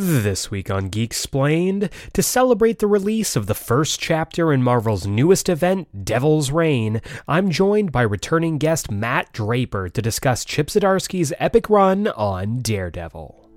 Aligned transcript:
This 0.00 0.48
week 0.48 0.70
on 0.70 0.90
Geek 0.90 1.10
Explained, 1.10 1.90
to 2.12 2.22
celebrate 2.22 2.78
the 2.78 2.86
release 2.86 3.34
of 3.34 3.46
the 3.48 3.54
first 3.54 3.98
chapter 3.98 4.52
in 4.52 4.62
Marvel's 4.62 5.08
newest 5.08 5.48
event, 5.48 6.04
Devil's 6.04 6.52
Reign, 6.52 7.02
I'm 7.26 7.50
joined 7.50 7.90
by 7.90 8.02
returning 8.02 8.58
guest 8.58 8.92
Matt 8.92 9.32
Draper 9.32 9.88
to 9.88 10.00
discuss 10.00 10.44
Chip 10.44 10.68
Zdarsky's 10.68 11.32
epic 11.40 11.68
run 11.68 12.06
on 12.06 12.60
Daredevil. 12.60 13.48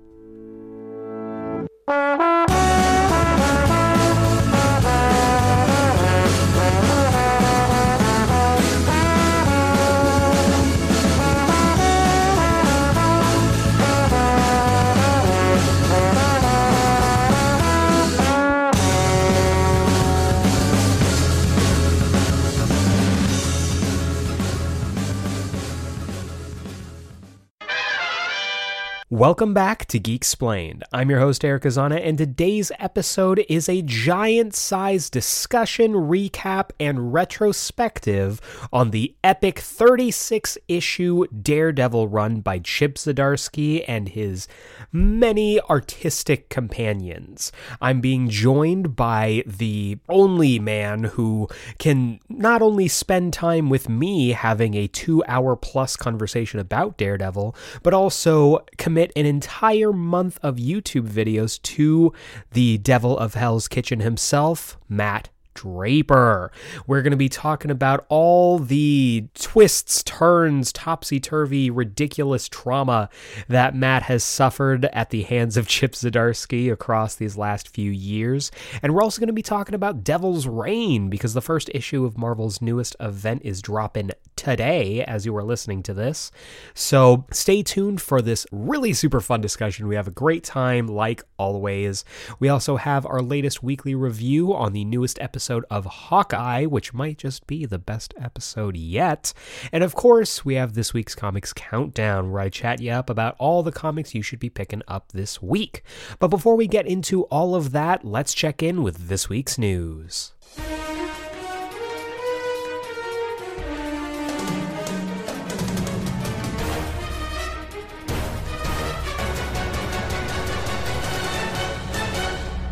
Welcome 29.12 29.52
back 29.52 29.84
to 29.88 29.98
Geek 29.98 30.22
Explained. 30.22 30.84
I'm 30.90 31.10
your 31.10 31.18
host, 31.18 31.44
Eric 31.44 31.64
Azana, 31.64 32.00
and 32.02 32.16
today's 32.16 32.72
episode 32.78 33.44
is 33.46 33.68
a 33.68 33.82
giant 33.82 34.54
sized 34.54 35.12
discussion, 35.12 35.92
recap, 35.92 36.70
and 36.80 37.12
retrospective 37.12 38.40
on 38.72 38.90
the 38.90 39.14
epic 39.22 39.58
36 39.58 40.56
issue 40.66 41.26
Daredevil 41.26 42.08
run 42.08 42.40
by 42.40 42.58
Chip 42.60 42.94
Zdarsky 42.94 43.84
and 43.86 44.08
his 44.08 44.48
many 44.90 45.60
artistic 45.60 46.48
companions. 46.48 47.52
I'm 47.82 48.00
being 48.00 48.30
joined 48.30 48.96
by 48.96 49.42
the 49.46 49.98
only 50.08 50.58
man 50.58 51.04
who 51.04 51.48
can 51.78 52.18
not 52.30 52.62
only 52.62 52.88
spend 52.88 53.34
time 53.34 53.68
with 53.68 53.90
me 53.90 54.30
having 54.30 54.72
a 54.72 54.86
two 54.88 55.22
hour 55.28 55.54
plus 55.54 55.98
conversation 55.98 56.58
about 56.58 56.96
Daredevil, 56.96 57.54
but 57.82 57.92
also 57.92 58.64
commit 58.78 59.01
commit 59.02 59.12
an 59.16 59.26
entire 59.26 59.92
month 59.92 60.38
of 60.42 60.56
YouTube 60.56 61.08
videos 61.08 61.60
to 61.62 62.12
the 62.52 62.78
devil 62.78 63.18
of 63.18 63.34
hell's 63.34 63.66
kitchen 63.66 63.98
himself, 64.00 64.78
Matt 64.88 65.28
Draper. 65.54 66.50
We're 66.86 67.02
going 67.02 67.12
to 67.12 67.16
be 67.16 67.28
talking 67.28 67.70
about 67.70 68.06
all 68.08 68.58
the 68.58 69.26
twists, 69.34 70.02
turns, 70.02 70.72
topsy 70.72 71.20
turvy, 71.20 71.70
ridiculous 71.70 72.48
trauma 72.48 73.08
that 73.48 73.74
Matt 73.74 74.04
has 74.04 74.24
suffered 74.24 74.86
at 74.86 75.10
the 75.10 75.22
hands 75.22 75.56
of 75.56 75.66
Chip 75.72 75.92
Zdarsky 75.92 76.72
across 76.72 77.14
these 77.14 77.36
last 77.36 77.68
few 77.68 77.90
years. 77.90 78.50
And 78.82 78.94
we're 78.94 79.02
also 79.02 79.20
going 79.20 79.28
to 79.28 79.32
be 79.32 79.42
talking 79.42 79.74
about 79.74 80.04
Devil's 80.04 80.46
Reign 80.46 81.10
because 81.10 81.34
the 81.34 81.40
first 81.40 81.70
issue 81.74 82.04
of 82.04 82.18
Marvel's 82.18 82.62
newest 82.62 82.96
event 83.00 83.42
is 83.44 83.62
dropping 83.62 84.10
today 84.36 85.04
as 85.04 85.24
you 85.24 85.36
are 85.36 85.44
listening 85.44 85.82
to 85.84 85.94
this. 85.94 86.32
So 86.74 87.26
stay 87.30 87.62
tuned 87.62 88.00
for 88.02 88.20
this 88.20 88.46
really 88.50 88.92
super 88.92 89.20
fun 89.20 89.40
discussion. 89.40 89.86
We 89.86 89.94
have 89.94 90.08
a 90.08 90.12
great 90.12 90.42
time, 90.42 90.88
like 90.88 91.22
always. 91.38 92.04
We 92.40 92.48
also 92.48 92.76
have 92.76 93.06
our 93.06 93.22
latest 93.22 93.62
weekly 93.62 93.94
review 93.94 94.52
on 94.52 94.72
the 94.72 94.84
newest 94.84 95.20
episode 95.20 95.41
episode 95.42 95.64
of 95.70 95.84
Hawkeye, 95.86 96.66
which 96.66 96.94
might 96.94 97.18
just 97.18 97.48
be 97.48 97.66
the 97.66 97.80
best 97.80 98.14
episode 98.16 98.76
yet. 98.76 99.32
And 99.72 99.82
of 99.82 99.92
course, 99.92 100.44
we 100.44 100.54
have 100.54 100.74
this 100.74 100.94
week's 100.94 101.16
Comics 101.16 101.52
Countdown, 101.52 102.30
where 102.30 102.42
I 102.42 102.48
chat 102.48 102.80
you 102.80 102.92
up 102.92 103.10
about 103.10 103.34
all 103.40 103.64
the 103.64 103.72
comics 103.72 104.14
you 104.14 104.22
should 104.22 104.38
be 104.38 104.48
picking 104.48 104.82
up 104.86 105.10
this 105.10 105.42
week. 105.42 105.82
But 106.20 106.28
before 106.28 106.54
we 106.54 106.68
get 106.68 106.86
into 106.86 107.24
all 107.24 107.56
of 107.56 107.72
that, 107.72 108.04
let's 108.04 108.34
check 108.34 108.62
in 108.62 108.84
with 108.84 109.08
this 109.08 109.28
week's 109.28 109.58
news. 109.58 110.30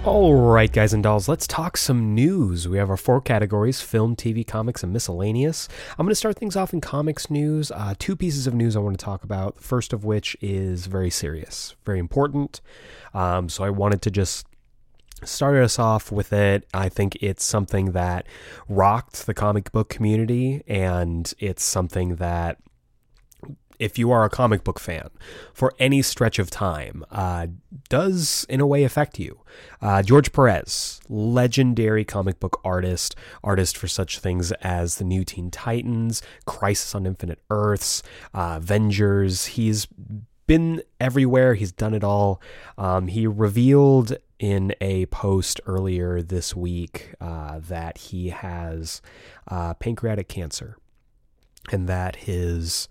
All 0.07 0.35
right, 0.35 0.73
guys 0.73 0.95
and 0.95 1.03
dolls, 1.03 1.29
let's 1.29 1.47
talk 1.47 1.77
some 1.77 2.15
news. 2.15 2.67
We 2.67 2.79
have 2.79 2.89
our 2.89 2.97
four 2.97 3.21
categories 3.21 3.83
film, 3.83 4.17
TV, 4.17 4.47
comics, 4.47 4.83
and 4.83 4.95
miscellaneous. 4.95 5.69
I'm 5.99 6.07
going 6.07 6.11
to 6.11 6.15
start 6.15 6.39
things 6.39 6.57
off 6.57 6.73
in 6.73 6.81
comics 6.81 7.29
news. 7.29 7.71
Uh, 7.71 7.93
two 7.99 8.17
pieces 8.17 8.47
of 8.47 8.55
news 8.55 8.77
I 8.77 8.79
want 8.79 8.99
to 8.99 9.05
talk 9.05 9.25
about. 9.25 9.57
The 9.57 9.63
first 9.63 9.93
of 9.93 10.03
which 10.03 10.39
is 10.41 10.87
very 10.87 11.11
serious, 11.11 11.77
very 11.85 11.99
important. 11.99 12.63
Um, 13.13 13.51
so 13.51 13.63
I 13.63 13.69
wanted 13.69 14.01
to 14.01 14.11
just 14.11 14.47
start 15.23 15.57
us 15.57 15.79
off 15.79 16.11
with 16.11 16.33
it. 16.33 16.67
I 16.73 16.89
think 16.89 17.19
it's 17.21 17.45
something 17.45 17.93
that 17.93 18.27
rocked 18.71 19.27
the 19.27 19.35
comic 19.35 19.71
book 19.71 19.91
community, 19.91 20.63
and 20.67 21.31
it's 21.39 21.63
something 21.63 22.17
that 22.17 22.57
if 23.81 23.99
you 23.99 24.13
are 24.13 24.25
a 24.25 24.31
comic 24.31 24.63
book 24.63 24.79
fan 24.79 25.09
for 25.53 25.75
any 25.79 26.03
stretch 26.03 26.39
of 26.39 26.51
time, 26.51 27.05
uh, 27.11 27.49
does 27.89 28.47
in 28.49 28.61
a 28.61 28.67
way 28.67 28.85
affect 28.85 29.19
you. 29.19 29.41
Uh, 29.81 30.03
George 30.03 30.33
Perez, 30.33 31.01
legendary 31.09 32.05
comic 32.05 32.39
book 32.39 32.61
artist, 32.63 33.17
artist 33.43 33.77
for 33.77 33.89
such 33.89 34.19
things 34.19 34.53
as 34.61 34.97
the 34.97 35.05
New 35.05 35.25
Teen 35.25 35.51
Titans, 35.51 36.23
Crisis 36.45 36.95
on 36.95 37.07
Infinite 37.07 37.41
Earths, 37.49 38.03
uh, 38.35 38.59
Avengers. 38.59 39.47
He's 39.47 39.89
been 40.47 40.83
everywhere. 41.01 41.55
He's 41.55 41.73
done 41.73 41.95
it 41.95 42.05
all. 42.05 42.43
Um, 42.77 43.09
he 43.09 43.27
revealed 43.27 44.17
in 44.39 44.75
a 44.81 45.07
post 45.07 45.61
earlier 45.67 46.23
this 46.23 46.57
week 46.57 47.15
uh, 47.21 47.61
that 47.61 47.97
he 47.99 48.31
has 48.31 49.01
uh, 49.49 49.75
pancreatic 49.75 50.29
cancer 50.29 50.77
and 51.71 51.89
that 51.89 52.17
his 52.17 52.89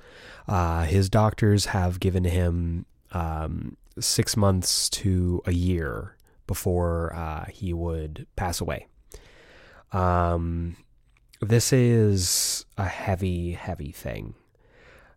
uh, 0.47 0.83
his 0.83 1.09
doctors 1.09 1.67
have 1.67 1.99
given 1.99 2.23
him 2.23 2.85
um, 3.11 3.77
six 3.99 4.35
months 4.35 4.89
to 4.89 5.41
a 5.45 5.51
year 5.51 6.15
before 6.47 7.13
uh, 7.13 7.45
he 7.45 7.73
would 7.73 8.25
pass 8.35 8.59
away. 8.59 8.87
Um, 9.91 10.75
this 11.41 11.71
is 11.71 12.65
a 12.77 12.85
heavy, 12.85 13.53
heavy 13.53 13.91
thing. 13.91 14.33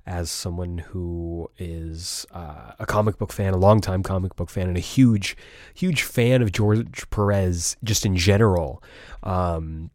As 0.04 0.30
someone 0.30 0.78
who 0.78 1.48
is 1.58 2.26
uh, 2.32 2.72
a 2.78 2.86
comic 2.86 3.18
book 3.18 3.32
fan, 3.32 3.54
a 3.54 3.56
longtime 3.56 4.02
comic 4.02 4.34
book 4.34 4.50
fan, 4.50 4.66
and 4.66 4.76
a 4.76 4.80
huge, 4.80 5.36
huge 5.74 6.02
fan 6.02 6.42
of 6.42 6.50
George 6.50 7.08
Perez 7.10 7.76
just 7.84 8.04
in 8.04 8.16
general, 8.16 8.82
um, 9.22 9.90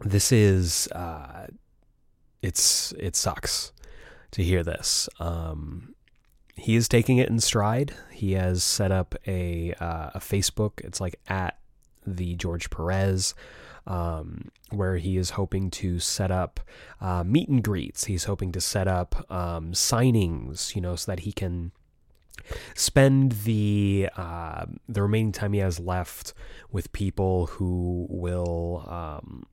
this 0.00 0.32
is 0.32 0.88
uh, 0.92 1.48
it's 2.42 2.92
it 2.98 3.16
sucks 3.16 3.72
to 4.32 4.42
hear 4.42 4.62
this. 4.62 5.08
Um, 5.20 5.94
he 6.56 6.76
is 6.76 6.88
taking 6.88 7.18
it 7.18 7.28
in 7.28 7.40
stride. 7.40 7.94
He 8.10 8.32
has 8.32 8.62
set 8.62 8.92
up 8.92 9.14
a 9.26 9.72
uh, 9.74 10.10
a 10.14 10.18
Facebook. 10.18 10.80
It's 10.84 11.00
like 11.00 11.18
at 11.28 11.58
the 12.06 12.34
George 12.34 12.68
Perez, 12.68 13.34
um, 13.86 14.50
where 14.70 14.96
he 14.96 15.16
is 15.16 15.30
hoping 15.30 15.70
to 15.70 15.98
set 15.98 16.30
up 16.30 16.60
uh, 17.00 17.24
meet 17.24 17.48
and 17.48 17.62
greets. 17.62 18.04
He's 18.04 18.24
hoping 18.24 18.52
to 18.52 18.60
set 18.60 18.88
up 18.88 19.30
um, 19.30 19.72
signings, 19.72 20.74
you 20.74 20.82
know, 20.82 20.96
so 20.96 21.10
that 21.12 21.20
he 21.20 21.32
can 21.32 21.72
spend 22.74 23.32
the 23.44 24.08
uh, 24.16 24.66
the 24.88 25.02
remaining 25.02 25.32
time 25.32 25.52
he 25.52 25.60
has 25.60 25.78
left 25.78 26.34
with 26.70 26.92
people 26.92 27.46
who 27.46 28.06
will 28.10 28.84
um, 28.88 29.46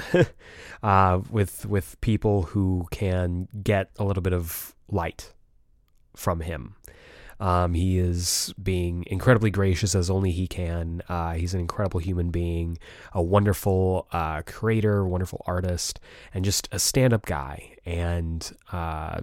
uh, 0.82 1.20
with 1.30 1.66
with 1.66 2.00
people 2.00 2.42
who 2.42 2.86
can 2.90 3.48
get 3.62 3.90
a 3.98 4.04
little 4.04 4.22
bit 4.22 4.32
of 4.32 4.74
light 4.88 5.32
from 6.14 6.40
him. 6.40 6.76
Um, 7.40 7.74
he 7.74 7.98
is 7.98 8.54
being 8.62 9.04
incredibly 9.08 9.50
gracious 9.50 9.96
as 9.96 10.08
only 10.08 10.30
he 10.30 10.46
can. 10.46 11.02
Uh, 11.08 11.32
he's 11.32 11.54
an 11.54 11.60
incredible 11.60 11.98
human 11.98 12.30
being, 12.30 12.78
a 13.12 13.20
wonderful 13.20 14.06
uh, 14.12 14.42
creator, 14.46 15.04
wonderful 15.04 15.42
artist, 15.44 15.98
and 16.32 16.44
just 16.44 16.68
a 16.70 16.78
stand 16.78 17.12
up 17.12 17.26
guy. 17.26 17.74
And 17.84 18.48
uh, 18.70 19.22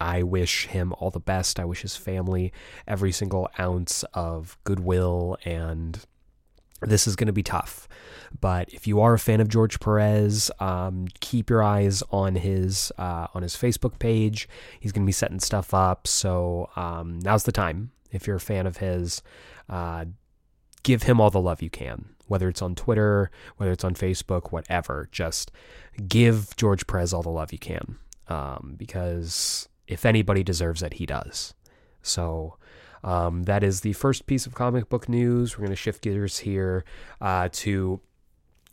I 0.00 0.22
wish 0.22 0.66
him 0.66 0.94
all 0.94 1.10
the 1.10 1.20
best. 1.20 1.60
I 1.60 1.66
wish 1.66 1.82
his 1.82 1.94
family 1.94 2.54
every 2.86 3.12
single 3.12 3.50
ounce 3.58 4.02
of 4.14 4.56
goodwill 4.64 5.36
and 5.44 6.02
this 6.82 7.06
is 7.06 7.16
going 7.16 7.26
to 7.26 7.32
be 7.32 7.42
tough. 7.42 7.88
But 8.40 8.68
if 8.72 8.86
you 8.86 9.00
are 9.00 9.14
a 9.14 9.18
fan 9.18 9.40
of 9.40 9.48
George 9.48 9.80
Perez, 9.80 10.50
um, 10.60 11.08
keep 11.20 11.50
your 11.50 11.62
eyes 11.62 12.02
on 12.10 12.36
his 12.36 12.92
uh, 12.96 13.26
on 13.34 13.42
his 13.42 13.56
Facebook 13.56 13.98
page. 13.98 14.48
He's 14.78 14.92
going 14.92 15.04
to 15.04 15.06
be 15.06 15.12
setting 15.12 15.40
stuff 15.40 15.74
up. 15.74 16.06
So 16.06 16.70
um, 16.76 17.18
now's 17.20 17.44
the 17.44 17.52
time. 17.52 17.90
If 18.12 18.26
you're 18.26 18.36
a 18.36 18.40
fan 18.40 18.66
of 18.66 18.78
his, 18.78 19.22
uh, 19.68 20.06
give 20.82 21.04
him 21.04 21.20
all 21.20 21.30
the 21.30 21.40
love 21.40 21.62
you 21.62 21.70
can. 21.70 22.10
Whether 22.26 22.48
it's 22.48 22.62
on 22.62 22.76
Twitter, 22.76 23.30
whether 23.56 23.72
it's 23.72 23.84
on 23.84 23.94
Facebook, 23.94 24.52
whatever. 24.52 25.08
Just 25.10 25.50
give 26.06 26.54
George 26.56 26.86
Perez 26.86 27.12
all 27.12 27.22
the 27.22 27.30
love 27.30 27.52
you 27.52 27.58
can, 27.58 27.98
um, 28.28 28.74
because 28.76 29.68
if 29.88 30.06
anybody 30.06 30.44
deserves 30.44 30.82
it, 30.84 30.94
he 30.94 31.06
does. 31.06 31.54
So 32.02 32.56
Um, 33.02 33.44
that 33.44 33.62
is 33.62 33.80
the 33.80 33.92
first 33.94 34.26
piece 34.26 34.46
of 34.46 34.54
comic 34.54 34.88
book 34.88 35.08
news. 35.08 35.56
We're 35.56 35.66
going 35.66 35.70
to 35.70 35.76
shift 35.76 36.02
gears 36.02 36.38
here 36.38 36.84
uh, 37.20 37.48
to 37.52 38.00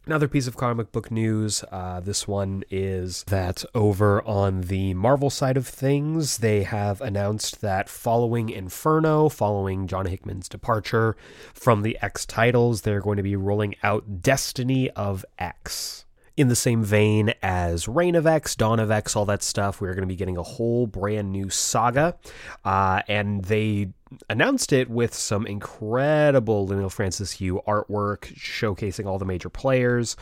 Another 0.07 0.29
piece 0.29 0.47
of 0.47 0.55
comic 0.55 0.93
book 0.93 1.11
news. 1.11 1.65
Uh, 1.69 1.99
this 1.99 2.25
one 2.25 2.63
is 2.71 3.25
that 3.25 3.65
over 3.75 4.25
on 4.25 4.61
the 4.61 4.93
Marvel 4.93 5.29
side 5.29 5.57
of 5.57 5.67
things, 5.67 6.37
they 6.37 6.63
have 6.63 7.01
announced 7.01 7.59
that 7.59 7.89
following 7.89 8.49
Inferno, 8.49 9.27
following 9.27 9.85
John 9.85 10.05
Hickman's 10.05 10.47
departure 10.47 11.17
from 11.53 11.81
the 11.81 11.97
X 12.01 12.25
titles, 12.25 12.83
they're 12.83 13.01
going 13.01 13.17
to 13.17 13.23
be 13.23 13.35
rolling 13.35 13.75
out 13.83 14.21
Destiny 14.21 14.89
of 14.91 15.25
X 15.37 16.05
in 16.37 16.47
the 16.47 16.55
same 16.55 16.85
vein 16.85 17.33
as 17.43 17.89
Reign 17.89 18.15
of 18.15 18.25
X, 18.25 18.55
Dawn 18.55 18.79
of 18.79 18.89
X, 18.89 19.13
all 19.13 19.25
that 19.25 19.43
stuff. 19.43 19.81
We're 19.81 19.93
going 19.93 20.07
to 20.07 20.07
be 20.07 20.15
getting 20.15 20.37
a 20.37 20.43
whole 20.43 20.87
brand 20.87 21.33
new 21.33 21.49
saga. 21.49 22.15
Uh, 22.63 23.01
and 23.09 23.43
they 23.43 23.89
announced 24.29 24.73
it 24.73 24.89
with 24.89 25.13
some 25.13 25.45
incredible 25.45 26.67
Leinil 26.67 26.91
Francis 26.91 27.39
Yu 27.41 27.61
artwork 27.67 28.33
showcasing 28.35 29.05
all 29.05 29.19
the 29.19 29.25
major 29.25 29.49
players, 29.49 30.15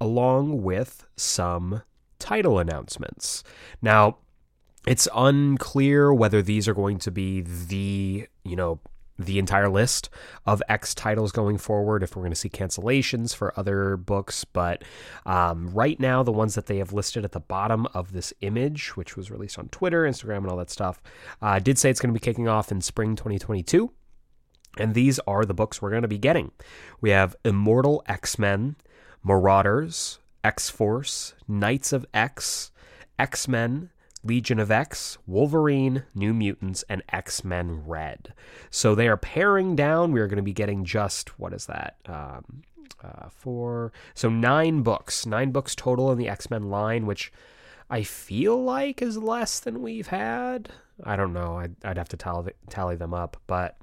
along 0.00 0.62
with 0.62 1.06
some 1.16 1.82
title 2.18 2.58
announcements. 2.58 3.42
Now, 3.80 4.18
it's 4.86 5.08
unclear 5.14 6.12
whether 6.12 6.42
these 6.42 6.66
are 6.68 6.74
going 6.74 6.98
to 6.98 7.10
be 7.10 7.40
the, 7.40 8.26
you 8.44 8.56
know, 8.56 8.80
the 9.22 9.38
entire 9.38 9.68
list 9.68 10.10
of 10.46 10.62
X 10.68 10.94
titles 10.94 11.32
going 11.32 11.58
forward, 11.58 12.02
if 12.02 12.14
we're 12.14 12.22
going 12.22 12.32
to 12.32 12.36
see 12.36 12.48
cancellations 12.48 13.34
for 13.34 13.58
other 13.58 13.96
books. 13.96 14.44
But 14.44 14.84
um, 15.26 15.70
right 15.72 15.98
now, 15.98 16.22
the 16.22 16.32
ones 16.32 16.54
that 16.54 16.66
they 16.66 16.78
have 16.78 16.92
listed 16.92 17.24
at 17.24 17.32
the 17.32 17.40
bottom 17.40 17.86
of 17.94 18.12
this 18.12 18.32
image, 18.40 18.96
which 18.96 19.16
was 19.16 19.30
released 19.30 19.58
on 19.58 19.68
Twitter, 19.68 20.04
Instagram, 20.04 20.38
and 20.38 20.48
all 20.48 20.56
that 20.56 20.70
stuff, 20.70 21.02
uh, 21.40 21.58
did 21.58 21.78
say 21.78 21.90
it's 21.90 22.00
going 22.00 22.12
to 22.12 22.18
be 22.18 22.24
kicking 22.24 22.48
off 22.48 22.70
in 22.72 22.80
spring 22.80 23.16
2022. 23.16 23.90
And 24.78 24.94
these 24.94 25.18
are 25.20 25.44
the 25.44 25.54
books 25.54 25.82
we're 25.82 25.90
going 25.90 26.02
to 26.02 26.08
be 26.08 26.18
getting. 26.18 26.50
We 27.00 27.10
have 27.10 27.36
Immortal 27.44 28.02
X 28.06 28.38
Men, 28.38 28.76
Marauders, 29.22 30.18
X 30.42 30.70
Force, 30.70 31.34
Knights 31.46 31.92
of 31.92 32.06
X, 32.14 32.72
X 33.18 33.46
Men, 33.46 33.90
Legion 34.24 34.58
of 34.58 34.70
X, 34.70 35.18
Wolverine, 35.26 36.04
New 36.14 36.32
Mutants, 36.32 36.84
and 36.88 37.02
X 37.08 37.44
Men 37.44 37.86
Red. 37.86 38.34
So 38.70 38.94
they 38.94 39.08
are 39.08 39.16
paring 39.16 39.74
down. 39.74 40.12
We 40.12 40.20
are 40.20 40.28
going 40.28 40.36
to 40.36 40.42
be 40.42 40.52
getting 40.52 40.84
just, 40.84 41.38
what 41.38 41.52
is 41.52 41.66
that? 41.66 41.96
Um, 42.06 42.62
uh, 43.02 43.28
four. 43.30 43.92
So 44.14 44.28
nine 44.28 44.82
books. 44.82 45.26
Nine 45.26 45.50
books 45.50 45.74
total 45.74 46.12
in 46.12 46.18
the 46.18 46.28
X 46.28 46.50
Men 46.50 46.70
line, 46.70 47.06
which 47.06 47.32
I 47.90 48.02
feel 48.02 48.62
like 48.62 49.02
is 49.02 49.18
less 49.18 49.58
than 49.58 49.82
we've 49.82 50.08
had. 50.08 50.68
I 51.02 51.16
don't 51.16 51.32
know. 51.32 51.56
I'd, 51.56 51.74
I'd 51.84 51.98
have 51.98 52.08
to 52.10 52.16
tally, 52.16 52.52
tally 52.70 52.96
them 52.96 53.12
up. 53.12 53.36
But 53.46 53.76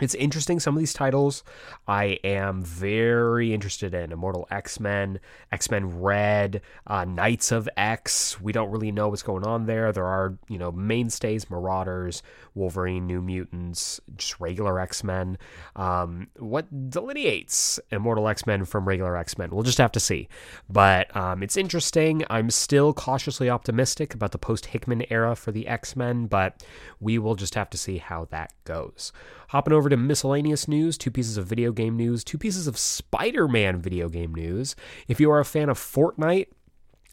it's 0.00 0.14
interesting. 0.14 0.60
Some 0.60 0.74
of 0.74 0.78
these 0.78 0.92
titles 0.92 1.42
I 1.86 2.18
am 2.24 2.62
very 2.62 3.52
interested 3.52 3.94
in 3.94 4.12
Immortal 4.12 4.46
X 4.50 4.80
Men, 4.80 5.20
X 5.52 5.70
Men 5.70 6.00
Red, 6.00 6.60
uh, 6.86 7.04
Knights 7.04 7.52
of 7.52 7.68
X. 7.76 8.40
We 8.40 8.52
don't 8.52 8.70
really 8.70 8.92
know 8.92 9.08
what's 9.08 9.22
going 9.22 9.44
on 9.44 9.66
there. 9.66 9.92
There 9.92 10.06
are, 10.06 10.38
you 10.48 10.58
know, 10.58 10.72
mainstays 10.72 11.50
Marauders, 11.50 12.22
Wolverine, 12.54 13.06
New 13.06 13.20
Mutants, 13.20 14.00
just 14.16 14.40
regular 14.40 14.78
X 14.80 15.02
Men. 15.04 15.38
Um, 15.76 16.28
what 16.38 16.90
delineates 16.90 17.80
Immortal 17.90 18.28
X 18.28 18.46
Men 18.46 18.64
from 18.64 18.86
regular 18.86 19.16
X 19.16 19.38
Men? 19.38 19.50
We'll 19.50 19.62
just 19.62 19.78
have 19.78 19.92
to 19.92 20.00
see. 20.00 20.28
But 20.68 21.14
um, 21.16 21.42
it's 21.42 21.56
interesting. 21.56 22.24
I'm 22.30 22.50
still 22.50 22.92
cautiously 22.92 23.48
optimistic 23.48 24.14
about 24.14 24.32
the 24.32 24.38
post 24.38 24.66
Hickman 24.66 25.04
era 25.10 25.34
for 25.36 25.52
the 25.52 25.66
X 25.66 25.96
Men, 25.96 26.26
but 26.26 26.62
we 27.00 27.18
will 27.18 27.34
just 27.34 27.54
have 27.54 27.70
to 27.70 27.78
see 27.78 27.98
how 27.98 28.26
that 28.26 28.52
goes. 28.64 29.12
Hopping 29.48 29.72
over 29.72 29.88
to 29.88 29.96
miscellaneous 29.96 30.68
news, 30.68 30.96
two 30.98 31.10
pieces 31.10 31.36
of 31.36 31.46
video 31.46 31.72
game 31.72 31.96
news, 31.96 32.22
two 32.24 32.38
pieces 32.38 32.66
of 32.66 32.78
Spider 32.78 33.48
Man 33.48 33.80
video 33.80 34.08
game 34.08 34.34
news. 34.34 34.76
If 35.08 35.20
you 35.20 35.30
are 35.30 35.40
a 35.40 35.44
fan 35.44 35.68
of 35.68 35.78
Fortnite, 35.78 36.48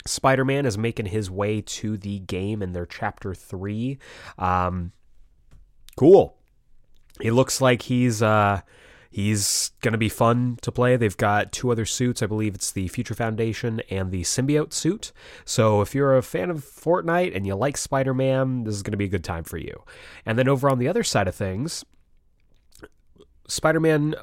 Spider 0.06 0.46
Man 0.46 0.66
is 0.66 0.78
making 0.78 1.08
his 1.08 1.32
way 1.32 1.62
to 1.62 1.98
the 1.98 2.20
game 2.20 2.62
in 2.62 2.74
their 2.74 2.86
chapter 2.86 3.34
three. 3.34 3.98
Um, 4.38 4.92
cool. 5.98 6.38
It 7.22 7.32
looks 7.32 7.62
like 7.62 7.84
he's. 7.84 8.22
Uh, 8.22 8.62
He's 9.12 9.72
going 9.80 9.94
to 9.94 9.98
be 9.98 10.10
fun 10.10 10.58
to 10.62 10.74
play. 10.74 10.98
They've 10.98 11.16
got 11.16 11.54
two 11.54 11.72
other 11.72 11.86
suits. 11.86 12.22
I 12.22 12.26
believe 12.26 12.54
it's 12.54 12.72
the 12.72 12.90
Future 12.90 13.14
Foundation 13.14 13.82
and 13.90 14.12
the 14.12 14.24
Symbiote 14.24 14.74
suit. 14.74 15.14
So 15.46 15.80
if 15.80 15.96
you're 15.96 16.18
a 16.18 16.22
fan 16.22 16.50
of 16.50 16.66
Fortnite 16.66 17.34
and 17.34 17.48
you 17.48 17.56
like 17.56 17.78
Spider 17.78 18.14
Man, 18.14 18.66
this 18.66 18.76
is 18.76 18.84
going 18.84 18.92
to 18.92 18.98
be 18.98 19.06
a 19.06 19.08
good 19.08 19.24
time 19.24 19.46
for 19.46 19.56
you. 19.56 19.86
And 20.26 20.38
then 20.38 20.50
over 20.50 20.70
on 20.70 20.80
the 20.80 20.90
other 20.90 21.02
side 21.02 21.30
of 21.30 21.36
things, 21.36 21.86
Spider-Man 23.47 24.15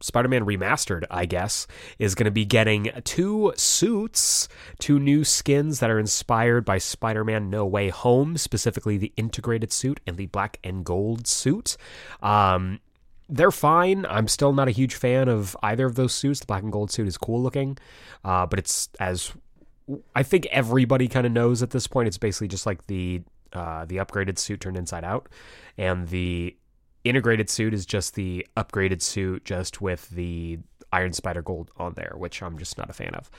Spider-Man 0.00 0.44
remastered, 0.44 1.04
I 1.10 1.26
guess, 1.26 1.66
is 1.98 2.14
going 2.14 2.26
to 2.26 2.30
be 2.30 2.44
getting 2.44 2.90
two 3.04 3.52
suits, 3.56 4.48
two 4.78 4.98
new 5.00 5.24
skins 5.24 5.80
that 5.80 5.90
are 5.90 5.98
inspired 5.98 6.64
by 6.64 6.78
Spider-Man 6.78 7.50
No 7.50 7.66
Way 7.66 7.88
Home, 7.88 8.36
specifically 8.36 8.96
the 8.96 9.12
integrated 9.16 9.72
suit 9.72 10.00
and 10.06 10.16
the 10.16 10.26
black 10.26 10.60
and 10.62 10.84
gold 10.84 11.26
suit. 11.26 11.76
Um, 12.22 12.80
they're 13.28 13.50
fine. 13.50 14.06
I'm 14.06 14.28
still 14.28 14.52
not 14.52 14.68
a 14.68 14.70
huge 14.70 14.94
fan 14.94 15.28
of 15.28 15.56
either 15.62 15.86
of 15.86 15.96
those 15.96 16.14
suits. 16.14 16.40
The 16.40 16.46
black 16.46 16.62
and 16.62 16.72
gold 16.72 16.90
suit 16.90 17.08
is 17.08 17.18
cool 17.18 17.42
looking, 17.42 17.76
uh, 18.24 18.46
but 18.46 18.58
it's 18.58 18.88
as 19.00 19.32
I 20.14 20.22
think 20.22 20.46
everybody 20.46 21.08
kind 21.08 21.26
of 21.26 21.32
knows 21.32 21.62
at 21.62 21.70
this 21.70 21.86
point. 21.86 22.08
It's 22.08 22.18
basically 22.18 22.48
just 22.48 22.66
like 22.66 22.86
the 22.86 23.22
uh, 23.52 23.84
the 23.84 23.96
upgraded 23.96 24.38
suit 24.38 24.60
turned 24.60 24.76
inside 24.76 25.04
out, 25.04 25.28
and 25.76 26.08
the 26.08 26.56
integrated 27.08 27.50
suit 27.50 27.74
is 27.74 27.86
just 27.86 28.14
the 28.14 28.46
upgraded 28.56 29.02
suit, 29.02 29.44
just 29.44 29.80
with 29.80 30.08
the 30.10 30.58
Iron 30.92 31.12
Spider 31.12 31.42
Gold 31.42 31.70
on 31.76 31.94
there, 31.94 32.14
which 32.16 32.42
I'm 32.42 32.58
just 32.58 32.78
not 32.78 32.90
a 32.90 32.92
fan 32.92 33.14
of. 33.14 33.30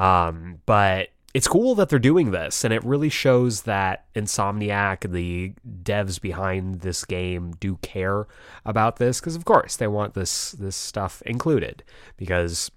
Um, 0.00 0.60
but 0.66 1.08
it's 1.34 1.48
cool 1.48 1.74
that 1.76 1.88
they're 1.88 1.98
doing 1.98 2.30
this, 2.30 2.62
and 2.62 2.74
it 2.74 2.84
really 2.84 3.08
shows 3.08 3.62
that 3.62 4.04
Insomniac, 4.14 5.10
the 5.10 5.54
devs 5.82 6.20
behind 6.20 6.80
this 6.80 7.04
game, 7.04 7.52
do 7.58 7.76
care 7.80 8.26
about 8.64 8.96
this 8.96 9.18
because, 9.20 9.34
of 9.34 9.44
course, 9.44 9.76
they 9.76 9.86
want 9.86 10.14
this 10.14 10.52
this 10.52 10.76
stuff 10.76 11.22
included 11.22 11.82
because 12.16 12.70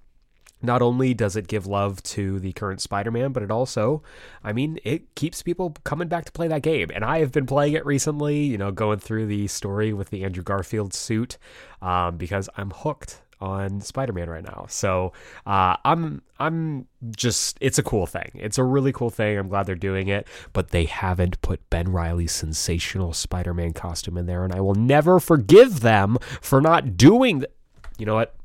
not 0.66 0.82
only 0.82 1.14
does 1.14 1.36
it 1.36 1.48
give 1.48 1.66
love 1.66 2.02
to 2.04 2.40
the 2.40 2.54
current 2.54 2.82
Spider-Man, 2.82 3.32
but 3.32 3.44
it 3.44 3.52
also, 3.52 4.04
I 4.44 4.54
mean, 4.54 4.80
it 4.84 5.16
keeps 5.16 5.42
people 5.42 5.76
coming 5.84 6.08
back 6.08 6.26
to 6.26 6.32
play 6.32 6.48
that 6.48 6.62
game. 6.62 6.90
And 6.94 7.04
I 7.04 7.20
have 7.20 7.32
been 7.32 7.46
playing 7.46 7.74
it 7.74 7.86
recently, 7.86 8.44
you 8.44 8.58
know, 8.58 8.72
going 8.72 9.00
through 9.00 9.28
the 9.28 9.48
story 9.48 9.94
with 9.94 10.10
the 10.10 10.24
Andrew 10.24 10.44
Garfield 10.44 10.94
suit 10.94 11.38
um, 11.82 12.18
because 12.18 12.50
I'm 12.58 12.72
hooked 12.72 13.22
on 13.42 13.82
Spider-Man 13.82 14.30
right 14.30 14.44
now. 14.44 14.66
So 14.70 15.12
uh, 15.46 15.76
I'm 15.84 16.22
I'm 16.40 16.88
just 17.16 17.58
it's 17.60 17.78
a 17.78 17.84
cool 17.84 18.06
thing. 18.06 18.32
It's 18.36 18.58
a 18.58 18.64
really 18.64 18.94
cool 18.94 19.10
thing. 19.10 19.38
I'm 19.38 19.50
glad 19.50 19.66
they're 19.66 19.76
doing 19.76 20.08
it, 20.08 20.28
but 20.54 20.70
they 20.70 20.86
haven't 20.86 21.42
put 21.42 21.70
Ben 21.70 21.92
Riley's 21.92 22.32
sensational 22.32 23.12
Spider-Man 23.14 23.74
costume 23.74 24.18
in 24.18 24.26
there, 24.26 24.46
and 24.46 24.54
I 24.54 24.62
will 24.62 24.76
never 24.76 25.20
forgive 25.20 25.82
them 25.82 26.18
for 26.42 26.62
not 26.62 26.96
doing. 26.96 27.42
Th- 27.42 27.52
you 27.98 28.06
know 28.06 28.16
what? 28.16 28.36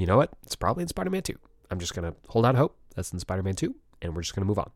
you 0.00 0.06
know 0.06 0.16
what? 0.16 0.30
It's 0.44 0.56
probably 0.56 0.82
in 0.82 0.88
Spider 0.88 1.10
Man 1.10 1.22
2. 1.22 1.34
I'm 1.70 1.78
just 1.78 1.94
going 1.94 2.10
to 2.10 2.16
hold 2.28 2.46
out 2.46 2.54
hope. 2.54 2.76
That's 2.94 3.12
in 3.12 3.18
Spider 3.18 3.42
Man 3.42 3.54
2 3.54 3.74
and 4.02 4.14
we're 4.14 4.22
just 4.22 4.34
going 4.34 4.42
to 4.42 4.46
move 4.46 4.58
on. 4.58 4.70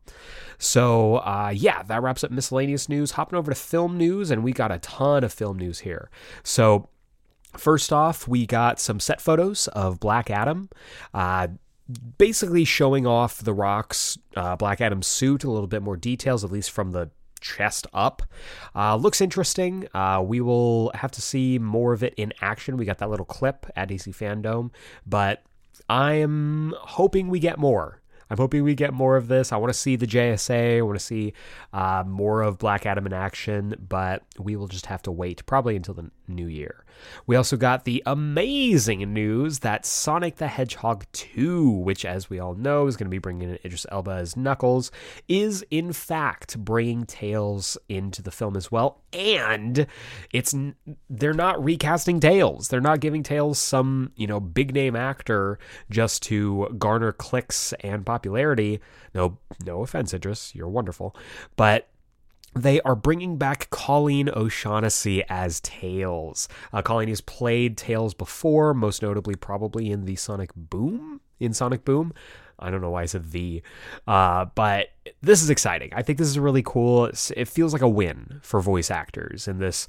So, 0.57 1.15
uh, 1.17 1.51
yeah, 1.53 1.83
that 1.83 2.01
wraps 2.01 2.23
up 2.23 2.31
miscellaneous 2.31 2.87
news. 2.87 3.11
Hopping 3.11 3.37
over 3.37 3.51
to 3.51 3.55
film 3.55 3.97
news, 3.97 4.31
and 4.31 4.43
we 4.43 4.51
got 4.51 4.71
a 4.71 4.79
ton 4.79 5.23
of 5.23 5.33
film 5.33 5.57
news 5.57 5.79
here. 5.79 6.09
So, 6.43 6.89
first 7.57 7.91
off, 7.91 8.27
we 8.27 8.45
got 8.45 8.79
some 8.79 8.99
set 8.99 9.21
photos 9.21 9.67
of 9.69 9.99
Black 9.99 10.29
Adam. 10.29 10.69
Uh, 11.13 11.47
basically 12.17 12.65
showing 12.65 13.05
off 13.05 13.41
the 13.41 13.53
Rock's 13.53 14.17
uh, 14.35 14.55
Black 14.55 14.81
Adam 14.81 15.01
suit, 15.01 15.43
a 15.43 15.51
little 15.51 15.67
bit 15.67 15.81
more 15.81 15.97
details, 15.97 16.43
at 16.43 16.51
least 16.51 16.71
from 16.71 16.91
the 16.91 17.09
chest 17.41 17.85
up. 17.93 18.23
Uh, 18.75 18.95
looks 18.95 19.21
interesting. 19.21 19.87
Uh, 19.93 20.23
we 20.25 20.41
will 20.41 20.91
have 20.95 21.11
to 21.11 21.21
see 21.21 21.59
more 21.59 21.93
of 21.93 22.03
it 22.03 22.13
in 22.17 22.33
action. 22.41 22.77
We 22.77 22.85
got 22.85 22.97
that 22.99 23.09
little 23.09 23.25
clip 23.25 23.65
at 23.75 23.89
DC 23.89 24.15
Fandom, 24.15 24.71
but 25.05 25.43
I 25.89 26.13
am 26.13 26.73
hoping 26.77 27.29
we 27.29 27.39
get 27.39 27.57
more. 27.57 28.01
I'm 28.29 28.37
hoping 28.37 28.63
we 28.63 28.73
get 28.73 28.93
more 28.93 29.17
of 29.17 29.27
this. 29.27 29.51
I 29.51 29.57
want 29.57 29.71
to 29.71 29.77
see 29.77 29.95
the 29.95 30.07
JSA. 30.07 30.79
I 30.79 30.81
want 30.81 30.97
to 30.97 31.05
see 31.05 31.33
uh, 31.73 32.03
more 32.07 32.41
of 32.41 32.57
Black 32.57 32.85
Adam 32.85 33.05
in 33.05 33.13
action, 33.13 33.75
but 33.87 34.23
we 34.39 34.55
will 34.55 34.67
just 34.67 34.87
have 34.87 35.03
to 35.03 35.11
wait 35.11 35.45
probably 35.45 35.75
until 35.75 35.93
the 35.93 36.09
new 36.27 36.47
year. 36.47 36.84
We 37.27 37.35
also 37.35 37.57
got 37.57 37.85
the 37.85 38.03
amazing 38.05 39.13
news 39.13 39.59
that 39.59 39.85
Sonic 39.85 40.37
the 40.37 40.47
Hedgehog 40.47 41.05
2, 41.13 41.69
which, 41.69 42.05
as 42.05 42.29
we 42.29 42.39
all 42.39 42.55
know, 42.55 42.87
is 42.87 42.97
going 42.97 43.07
to 43.07 43.11
be 43.11 43.19
bringing 43.19 43.49
in 43.49 43.59
Idris 43.63 43.85
Elba 43.91 44.11
as 44.11 44.37
Knuckles, 44.37 44.91
is 45.27 45.65
in 45.71 45.93
fact 45.93 46.57
bringing 46.57 47.05
Tails 47.05 47.77
into 47.89 48.21
the 48.21 48.31
film 48.31 48.55
as 48.55 48.71
well. 48.71 49.01
And 49.13 49.87
it's 50.31 50.55
they're 51.09 51.33
not 51.33 51.63
recasting 51.63 52.19
Tails. 52.19 52.67
They're 52.67 52.81
not 52.81 52.99
giving 52.99 53.23
Tails 53.23 53.59
some 53.59 54.11
you 54.15 54.27
know 54.27 54.39
big 54.39 54.73
name 54.73 54.95
actor 54.95 55.59
just 55.89 56.23
to 56.23 56.75
garner 56.77 57.11
clicks 57.11 57.73
and 57.81 58.05
popularity. 58.05 58.79
No, 59.13 59.37
no 59.65 59.81
offense, 59.81 60.13
Idris, 60.13 60.53
you're 60.53 60.67
wonderful, 60.67 61.15
but 61.55 61.87
they 62.55 62.79
are 62.81 62.95
bringing 62.95 63.37
back 63.37 63.69
Colleen 63.69 64.29
O'Shaughnessy 64.29 65.23
as 65.29 65.59
Tails. 65.59 66.47
Uh, 66.71 66.81
Colleen 66.81 67.09
has 67.09 67.21
played 67.21 67.77
Tails 67.77 68.13
before, 68.13 68.73
most 68.73 69.01
notably 69.01 69.35
probably 69.35 69.91
in 69.91 70.05
the 70.05 70.15
Sonic 70.15 70.51
Boom. 70.55 71.19
In 71.37 71.53
Sonic 71.53 71.83
Boom, 71.83 72.13
I 72.59 72.71
don't 72.71 72.81
know 72.81 72.91
why 72.91 73.03
I 73.03 73.05
said 73.05 73.31
the, 73.31 73.61
uh, 74.07 74.45
but 74.55 74.89
this 75.21 75.41
is 75.41 75.49
exciting. 75.49 75.91
I 75.93 76.01
think 76.01 76.17
this 76.17 76.27
is 76.27 76.39
really 76.39 76.63
cool. 76.63 77.05
It 77.05 77.47
feels 77.47 77.73
like 77.73 77.81
a 77.81 77.89
win 77.89 78.39
for 78.41 78.61
voice 78.61 78.89
actors 78.89 79.47
in 79.47 79.59
this 79.59 79.87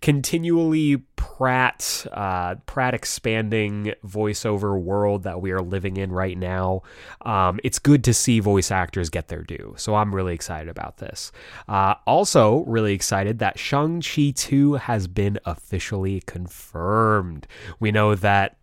continually 0.00 0.98
Pratt 1.16 2.06
uh, 2.12 2.56
Pratt 2.66 2.94
expanding 2.94 3.94
voiceover 4.04 4.80
world 4.80 5.24
that 5.24 5.40
we 5.40 5.50
are 5.50 5.60
living 5.60 5.96
in 5.96 6.12
right 6.12 6.36
now. 6.36 6.82
Um, 7.22 7.58
it's 7.64 7.78
good 7.78 8.04
to 8.04 8.14
see 8.14 8.40
voice 8.40 8.70
actors 8.70 9.10
get 9.10 9.28
their 9.28 9.42
due, 9.42 9.74
so 9.76 9.94
I'm 9.94 10.14
really 10.14 10.34
excited 10.34 10.68
about 10.68 10.98
this. 10.98 11.32
Uh, 11.68 11.94
also, 12.06 12.64
really 12.64 12.92
excited 12.92 13.38
that 13.40 13.58
Shang 13.58 14.00
Chi 14.00 14.32
2 14.34 14.74
has 14.74 15.06
been 15.06 15.38
officially 15.44 16.22
confirmed. 16.26 17.46
We 17.80 17.90
know 17.90 18.14
that 18.14 18.57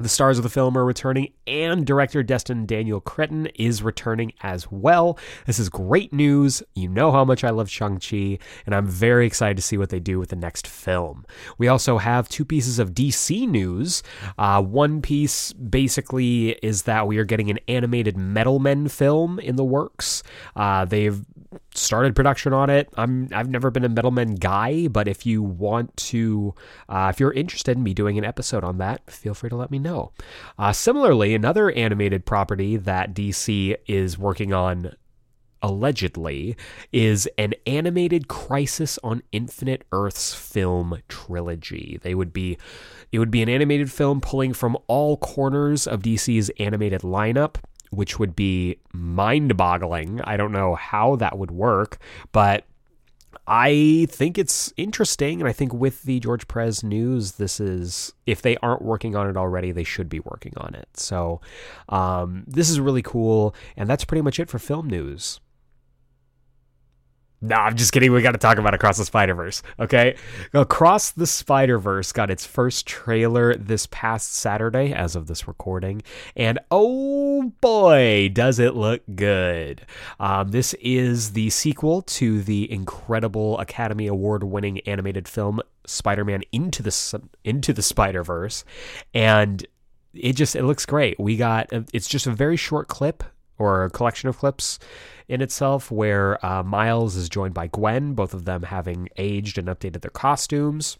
the 0.00 0.08
stars 0.08 0.38
of 0.38 0.44
the 0.44 0.50
film 0.50 0.76
are 0.76 0.84
returning, 0.84 1.32
and 1.46 1.86
director 1.86 2.22
Destin 2.22 2.66
Daniel 2.66 3.00
Cretton 3.00 3.46
is 3.54 3.82
returning 3.82 4.32
as 4.42 4.70
well. 4.70 5.18
This 5.46 5.58
is 5.58 5.68
great 5.68 6.12
news. 6.12 6.62
You 6.74 6.88
know 6.88 7.10
how 7.12 7.24
much 7.24 7.44
I 7.44 7.50
love 7.50 7.70
Shang-Chi, 7.70 8.38
and 8.66 8.74
I'm 8.74 8.86
very 8.86 9.26
excited 9.26 9.56
to 9.56 9.62
see 9.62 9.76
what 9.76 9.90
they 9.90 10.00
do 10.00 10.18
with 10.18 10.30
the 10.30 10.36
next 10.36 10.66
film. 10.66 11.26
We 11.58 11.68
also 11.68 11.98
have 11.98 12.28
two 12.28 12.44
pieces 12.44 12.78
of 12.78 12.92
DC 12.92 13.48
news. 13.48 14.02
Uh, 14.36 14.62
one 14.62 15.02
piece 15.02 15.52
basically 15.52 16.50
is 16.62 16.82
that 16.82 17.06
we 17.06 17.18
are 17.18 17.24
getting 17.24 17.50
an 17.50 17.58
animated 17.68 18.16
Metal 18.16 18.58
Men 18.58 18.88
film 18.88 19.38
in 19.38 19.56
the 19.56 19.64
works. 19.64 20.22
Uh, 20.54 20.84
they've 20.84 21.24
started 21.74 22.14
production 22.14 22.52
on 22.52 22.70
it. 22.70 22.88
I'm 22.96 23.28
I've 23.32 23.48
never 23.48 23.70
been 23.70 23.84
a 23.84 23.88
Metal 23.88 24.10
Men 24.10 24.34
guy, 24.34 24.88
but 24.88 25.08
if 25.08 25.24
you 25.24 25.42
want 25.42 25.96
to, 25.96 26.54
uh, 26.88 27.10
if 27.12 27.20
you're 27.20 27.32
interested 27.32 27.76
in 27.76 27.82
me 27.82 27.94
doing 27.94 28.18
an 28.18 28.24
episode 28.24 28.64
on 28.64 28.78
that, 28.78 29.10
feel 29.10 29.34
free 29.34 29.50
to 29.50 29.56
let 29.56 29.70
me 29.70 29.78
know. 29.78 30.12
Uh, 30.58 30.72
similarly, 30.72 31.34
another 31.34 31.70
animated 31.70 32.26
property 32.26 32.76
that 32.76 33.14
DC 33.14 33.76
is 33.86 34.18
working 34.18 34.52
on 34.52 34.92
allegedly 35.62 36.56
is 36.92 37.28
an 37.36 37.52
animated 37.66 38.28
crisis 38.28 38.98
on 39.02 39.22
infinite 39.32 39.82
earths 39.90 40.32
film 40.32 40.96
trilogy 41.08 41.98
they 42.02 42.14
would 42.14 42.32
be 42.32 42.56
it 43.10 43.18
would 43.18 43.30
be 43.30 43.42
an 43.42 43.48
animated 43.48 43.90
film 43.90 44.20
pulling 44.20 44.52
from 44.52 44.76
all 44.86 45.16
corners 45.16 45.84
of 45.84 46.00
dc's 46.00 46.48
animated 46.60 47.00
lineup 47.00 47.56
which 47.90 48.18
would 48.18 48.34
be 48.36 48.78
mind 48.92 49.56
boggling. 49.56 50.20
I 50.22 50.36
don't 50.36 50.52
know 50.52 50.74
how 50.74 51.16
that 51.16 51.38
would 51.38 51.50
work, 51.50 51.98
but 52.32 52.64
I 53.46 54.06
think 54.10 54.38
it's 54.38 54.72
interesting. 54.76 55.40
And 55.40 55.48
I 55.48 55.52
think 55.52 55.72
with 55.72 56.02
the 56.02 56.20
George 56.20 56.46
Perez 56.48 56.84
news, 56.84 57.32
this 57.32 57.60
is, 57.60 58.12
if 58.26 58.42
they 58.42 58.56
aren't 58.58 58.82
working 58.82 59.16
on 59.16 59.28
it 59.28 59.36
already, 59.36 59.72
they 59.72 59.84
should 59.84 60.08
be 60.08 60.20
working 60.20 60.52
on 60.58 60.74
it. 60.74 60.88
So 60.94 61.40
um, 61.88 62.44
this 62.46 62.68
is 62.68 62.78
really 62.78 63.02
cool. 63.02 63.54
And 63.76 63.88
that's 63.88 64.04
pretty 64.04 64.22
much 64.22 64.38
it 64.38 64.50
for 64.50 64.58
film 64.58 64.88
news. 64.88 65.40
No, 67.40 67.54
I'm 67.54 67.76
just 67.76 67.92
kidding. 67.92 68.12
We 68.12 68.20
got 68.20 68.32
to 68.32 68.38
talk 68.38 68.58
about 68.58 68.74
Across 68.74 68.98
the 68.98 69.04
Spider 69.04 69.34
Verse, 69.34 69.62
okay? 69.78 70.16
Across 70.52 71.12
the 71.12 71.26
Spider 71.26 71.78
Verse 71.78 72.10
got 72.10 72.30
its 72.30 72.44
first 72.44 72.84
trailer 72.84 73.54
this 73.54 73.86
past 73.92 74.34
Saturday, 74.34 74.92
as 74.92 75.14
of 75.14 75.28
this 75.28 75.46
recording, 75.46 76.02
and 76.34 76.58
oh 76.72 77.52
boy, 77.60 78.28
does 78.32 78.58
it 78.58 78.74
look 78.74 79.02
good! 79.14 79.86
Um, 80.18 80.50
this 80.50 80.74
is 80.80 81.32
the 81.32 81.50
sequel 81.50 82.02
to 82.02 82.42
the 82.42 82.70
incredible 82.72 83.58
Academy 83.60 84.08
Award-winning 84.08 84.80
animated 84.80 85.28
film 85.28 85.60
Spider-Man 85.86 86.42
Into 86.50 86.82
the 86.82 87.22
Into 87.44 87.72
the 87.72 87.82
Spider 87.82 88.24
Verse, 88.24 88.64
and 89.14 89.64
it 90.12 90.32
just 90.32 90.56
it 90.56 90.64
looks 90.64 90.86
great. 90.86 91.20
We 91.20 91.36
got 91.36 91.68
it's 91.92 92.08
just 92.08 92.26
a 92.26 92.32
very 92.32 92.56
short 92.56 92.88
clip 92.88 93.22
or 93.58 93.84
a 93.84 93.90
collection 93.90 94.28
of 94.28 94.38
clips 94.38 94.78
in 95.28 95.42
itself 95.42 95.90
where 95.90 96.44
uh, 96.44 96.62
Miles 96.62 97.16
is 97.16 97.28
joined 97.28 97.54
by 97.54 97.66
Gwen, 97.66 98.14
both 98.14 98.34
of 98.34 98.44
them 98.44 98.62
having 98.62 99.08
aged 99.16 99.58
and 99.58 99.68
updated 99.68 100.00
their 100.00 100.10
costumes. 100.10 100.98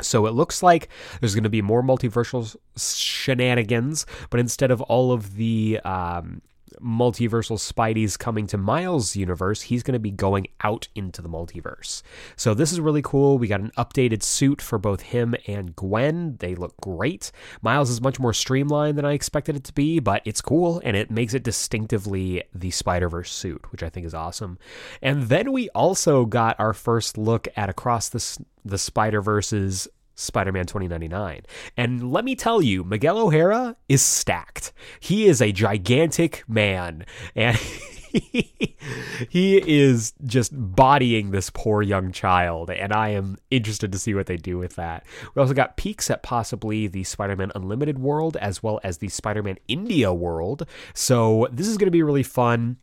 So 0.00 0.26
it 0.26 0.32
looks 0.32 0.62
like 0.62 0.88
there's 1.20 1.34
going 1.34 1.44
to 1.44 1.50
be 1.50 1.62
more 1.62 1.82
multiversal 1.82 2.56
shenanigans, 2.76 4.06
but 4.30 4.40
instead 4.40 4.70
of 4.70 4.80
all 4.82 5.12
of 5.12 5.36
the 5.36 5.80
um, 5.84 6.40
multiversal 6.82 7.58
Spidey's 7.58 8.16
coming 8.16 8.46
to 8.48 8.58
Miles' 8.58 9.16
universe, 9.16 9.62
he's 9.62 9.82
going 9.82 9.94
to 9.94 9.98
be 9.98 10.10
going 10.10 10.48
out 10.62 10.88
into 10.94 11.22
the 11.22 11.28
multiverse. 11.28 12.02
So 12.36 12.54
this 12.54 12.72
is 12.72 12.80
really 12.80 13.02
cool. 13.02 13.38
We 13.38 13.48
got 13.48 13.60
an 13.60 13.72
updated 13.78 14.22
suit 14.22 14.60
for 14.60 14.78
both 14.78 15.02
him 15.02 15.34
and 15.46 15.74
Gwen. 15.76 16.36
They 16.38 16.54
look 16.54 16.76
great. 16.80 17.32
Miles 17.60 17.90
is 17.90 18.00
much 18.00 18.18
more 18.18 18.32
streamlined 18.32 18.98
than 18.98 19.04
I 19.04 19.12
expected 19.12 19.56
it 19.56 19.64
to 19.64 19.72
be, 19.72 20.00
but 20.00 20.22
it's 20.24 20.40
cool 20.40 20.80
and 20.84 20.96
it 20.96 21.10
makes 21.10 21.34
it 21.34 21.42
distinctively 21.42 22.42
the 22.54 22.70
Spider-Verse 22.70 23.32
suit, 23.32 23.70
which 23.72 23.82
I 23.82 23.88
think 23.88 24.06
is 24.06 24.14
awesome. 24.14 24.58
And 25.00 25.24
then 25.24 25.52
we 25.52 25.68
also 25.70 26.24
got 26.24 26.58
our 26.58 26.72
first 26.72 27.16
look 27.18 27.48
at 27.56 27.68
across 27.68 28.08
the 28.08 28.44
the 28.64 28.78
Spider-Verse's 28.78 29.88
Spider 30.22 30.52
Man 30.52 30.66
2099. 30.66 31.42
And 31.76 32.12
let 32.12 32.24
me 32.24 32.34
tell 32.34 32.62
you, 32.62 32.84
Miguel 32.84 33.18
O'Hara 33.18 33.76
is 33.88 34.02
stacked. 34.02 34.72
He 35.00 35.26
is 35.26 35.42
a 35.42 35.52
gigantic 35.52 36.44
man. 36.48 37.04
And. 37.34 37.58
he 38.12 39.56
is 39.66 40.12
just 40.24 40.52
bodying 40.52 41.30
this 41.30 41.48
poor 41.48 41.80
young 41.80 42.12
child, 42.12 42.70
and 42.70 42.92
I 42.92 43.08
am 43.08 43.38
interested 43.50 43.90
to 43.92 43.98
see 43.98 44.12
what 44.12 44.26
they 44.26 44.36
do 44.36 44.58
with 44.58 44.76
that. 44.76 45.06
We 45.34 45.40
also 45.40 45.54
got 45.54 45.78
peeks 45.78 46.10
at 46.10 46.22
possibly 46.22 46.86
the 46.86 47.04
Spider 47.04 47.36
Man 47.36 47.52
Unlimited 47.54 47.98
world 47.98 48.36
as 48.36 48.62
well 48.62 48.80
as 48.84 48.98
the 48.98 49.08
Spider 49.08 49.42
Man 49.42 49.56
India 49.66 50.12
world. 50.12 50.66
So, 50.92 51.48
this 51.50 51.66
is 51.66 51.78
going 51.78 51.86
to 51.86 51.92
be 51.92 52.02
really 52.02 52.22
fun 52.22 52.76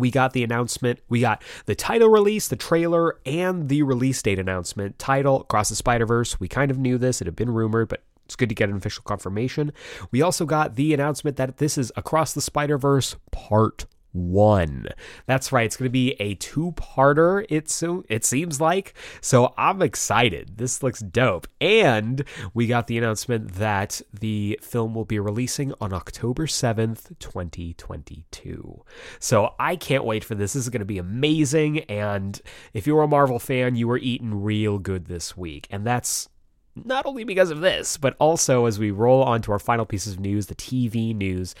we 0.00 0.10
got 0.10 0.32
the 0.32 0.42
announcement, 0.42 1.00
we 1.08 1.20
got 1.20 1.42
the 1.66 1.74
title 1.74 2.08
release, 2.08 2.48
the 2.48 2.56
trailer, 2.56 3.18
and 3.24 3.68
the 3.68 3.82
release 3.82 4.20
date 4.22 4.38
announcement. 4.38 4.98
Title 4.98 5.42
Across 5.42 5.68
the 5.68 5.76
Spider 5.76 6.06
Verse. 6.06 6.40
We 6.40 6.48
kind 6.48 6.70
of 6.70 6.78
knew 6.78 6.98
this, 6.98 7.20
it 7.20 7.26
had 7.26 7.36
been 7.36 7.50
rumored, 7.50 7.88
but 7.88 8.02
it's 8.24 8.36
good 8.36 8.48
to 8.48 8.54
get 8.54 8.68
an 8.68 8.76
official 8.76 9.02
confirmation. 9.02 9.72
We 10.10 10.22
also 10.22 10.46
got 10.46 10.76
the 10.76 10.94
announcement 10.94 11.36
that 11.36 11.58
this 11.58 11.76
is 11.76 11.92
Across 11.96 12.34
the 12.34 12.40
Spider 12.40 12.78
Verse 12.78 13.16
Part 13.32 13.86
one. 14.12 14.88
That's 15.26 15.52
right. 15.52 15.66
It's 15.66 15.76
going 15.76 15.86
to 15.86 15.90
be 15.90 16.12
a 16.20 16.34
two-parter. 16.34 17.46
It 17.48 17.68
so 17.68 18.04
it 18.08 18.24
seems 18.24 18.60
like. 18.60 18.94
So 19.20 19.54
I'm 19.56 19.82
excited. 19.82 20.56
This 20.56 20.82
looks 20.82 21.00
dope. 21.00 21.46
And 21.60 22.24
we 22.54 22.66
got 22.66 22.86
the 22.86 22.98
announcement 22.98 23.54
that 23.54 24.02
the 24.12 24.58
film 24.62 24.94
will 24.94 25.04
be 25.04 25.18
releasing 25.18 25.72
on 25.80 25.92
October 25.92 26.46
7th, 26.46 27.18
2022. 27.18 28.84
So 29.18 29.54
I 29.58 29.76
can't 29.76 30.04
wait 30.04 30.24
for 30.24 30.34
this. 30.34 30.52
This 30.52 30.64
is 30.64 30.68
going 30.70 30.80
to 30.80 30.86
be 30.86 30.98
amazing 30.98 31.80
and 31.80 32.40
if 32.72 32.86
you're 32.86 33.02
a 33.02 33.08
Marvel 33.08 33.38
fan, 33.38 33.76
you 33.76 33.88
were 33.88 33.98
eating 33.98 34.42
real 34.42 34.78
good 34.78 35.06
this 35.06 35.36
week. 35.36 35.66
And 35.70 35.86
that's 35.86 36.28
not 36.74 37.06
only 37.06 37.24
because 37.24 37.50
of 37.50 37.60
this, 37.60 37.96
but 37.96 38.16
also 38.18 38.66
as 38.66 38.78
we 38.78 38.90
roll 38.90 39.22
on 39.22 39.42
to 39.42 39.52
our 39.52 39.58
final 39.58 39.84
pieces 39.84 40.14
of 40.14 40.20
news, 40.20 40.46
the 40.46 40.54
TV 40.54 41.14
news. 41.14 41.54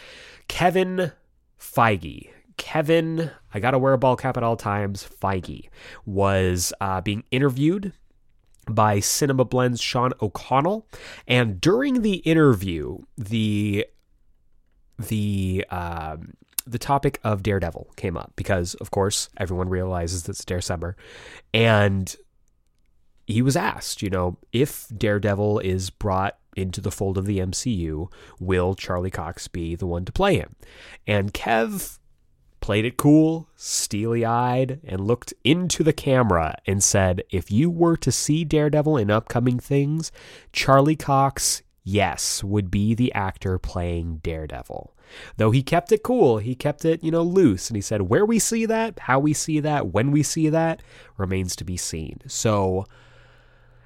Kevin 0.48 1.12
Feige 1.58 2.30
Kevin, 2.60 3.30
I 3.54 3.58
gotta 3.58 3.78
wear 3.78 3.94
a 3.94 3.98
ball 3.98 4.16
cap 4.16 4.36
at 4.36 4.42
all 4.42 4.54
times, 4.54 5.02
Feige, 5.02 5.70
was 6.04 6.74
uh, 6.78 7.00
being 7.00 7.24
interviewed 7.30 7.94
by 8.68 9.00
Cinema 9.00 9.46
Blend's 9.46 9.80
Sean 9.80 10.12
O'Connell, 10.20 10.86
and 11.26 11.58
during 11.58 12.02
the 12.02 12.16
interview, 12.16 12.98
the 13.16 13.86
the 14.98 15.64
um, 15.70 16.34
the 16.66 16.78
topic 16.78 17.18
of 17.24 17.42
Daredevil 17.42 17.94
came 17.96 18.18
up 18.18 18.34
because, 18.36 18.74
of 18.74 18.90
course, 18.90 19.30
everyone 19.38 19.70
realizes 19.70 20.28
it's 20.28 20.44
Dare 20.44 20.60
Summer, 20.60 20.98
and 21.54 22.14
he 23.26 23.40
was 23.40 23.56
asked, 23.56 24.02
you 24.02 24.10
know, 24.10 24.36
if 24.52 24.86
Daredevil 24.94 25.60
is 25.60 25.88
brought 25.88 26.36
into 26.56 26.82
the 26.82 26.90
fold 26.90 27.16
of 27.16 27.24
the 27.24 27.38
MCU, 27.38 28.12
will 28.38 28.74
Charlie 28.74 29.10
Cox 29.10 29.48
be 29.48 29.76
the 29.76 29.86
one 29.86 30.04
to 30.04 30.12
play 30.12 30.36
him? 30.36 30.56
And 31.06 31.32
Kev 31.32 31.99
played 32.70 32.84
it 32.84 32.96
cool, 32.96 33.48
steely 33.56 34.24
eyed, 34.24 34.78
and 34.84 35.04
looked 35.04 35.34
into 35.42 35.82
the 35.82 35.92
camera 35.92 36.54
and 36.68 36.80
said, 36.80 37.20
If 37.28 37.50
you 37.50 37.68
were 37.68 37.96
to 37.96 38.12
see 38.12 38.44
Daredevil 38.44 38.96
in 38.96 39.10
upcoming 39.10 39.58
things, 39.58 40.12
Charlie 40.52 40.94
Cox, 40.94 41.62
yes, 41.82 42.44
would 42.44 42.70
be 42.70 42.94
the 42.94 43.12
actor 43.12 43.58
playing 43.58 44.20
Daredevil. 44.22 44.94
Though 45.36 45.50
he 45.50 45.64
kept 45.64 45.90
it 45.90 46.04
cool, 46.04 46.38
he 46.38 46.54
kept 46.54 46.84
it, 46.84 47.02
you 47.02 47.10
know, 47.10 47.24
loose, 47.24 47.68
and 47.68 47.76
he 47.76 47.80
said, 47.80 48.02
Where 48.02 48.24
we 48.24 48.38
see 48.38 48.66
that, 48.66 49.00
how 49.00 49.18
we 49.18 49.32
see 49.32 49.58
that, 49.58 49.88
when 49.88 50.12
we 50.12 50.22
see 50.22 50.48
that, 50.48 50.80
remains 51.16 51.56
to 51.56 51.64
be 51.64 51.76
seen. 51.76 52.20
So, 52.28 52.86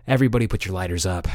everybody 0.06 0.46
put 0.46 0.66
your 0.66 0.74
lighters 0.74 1.06
up. 1.06 1.26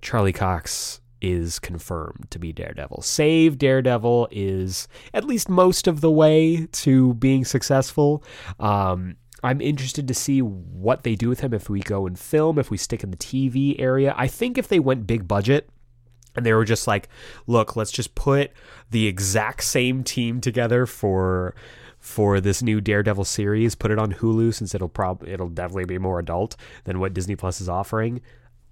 Charlie 0.00 0.32
Cox 0.32 1.00
is 1.22 1.58
confirmed 1.58 2.26
to 2.30 2.38
be 2.38 2.52
Daredevil. 2.52 3.00
Save 3.02 3.56
Daredevil 3.56 4.28
is 4.30 4.88
at 5.14 5.24
least 5.24 5.48
most 5.48 5.86
of 5.86 6.00
the 6.00 6.10
way 6.10 6.66
to 6.72 7.14
being 7.14 7.44
successful. 7.44 8.22
Um, 8.60 9.16
I'm 9.44 9.60
interested 9.60 10.06
to 10.08 10.14
see 10.14 10.40
what 10.40 11.02
they 11.02 11.14
do 11.14 11.28
with 11.28 11.40
him 11.40 11.54
if 11.54 11.70
we 11.70 11.80
go 11.80 12.06
and 12.06 12.18
film, 12.18 12.58
if 12.58 12.70
we 12.70 12.76
stick 12.76 13.02
in 13.02 13.10
the 13.10 13.16
TV 13.16 13.80
area. 13.80 14.14
I 14.16 14.26
think 14.28 14.58
if 14.58 14.68
they 14.68 14.80
went 14.80 15.06
big 15.06 15.26
budget, 15.26 15.68
and 16.34 16.46
they 16.46 16.54
were 16.54 16.64
just 16.64 16.86
like, 16.86 17.08
look, 17.46 17.76
let's 17.76 17.92
just 17.92 18.14
put 18.14 18.52
the 18.90 19.06
exact 19.06 19.64
same 19.64 20.02
team 20.02 20.40
together 20.40 20.86
for 20.86 21.54
for 21.98 22.40
this 22.40 22.62
new 22.62 22.80
Daredevil 22.80 23.24
series, 23.24 23.76
put 23.76 23.92
it 23.92 23.98
on 23.98 24.14
Hulu 24.14 24.52
since 24.52 24.74
it'll 24.74 24.88
probably 24.88 25.30
it'll 25.32 25.48
definitely 25.48 25.84
be 25.84 25.98
more 25.98 26.18
adult 26.18 26.56
than 26.84 26.98
what 26.98 27.14
Disney 27.14 27.36
Plus 27.36 27.60
is 27.60 27.68
offering. 27.68 28.20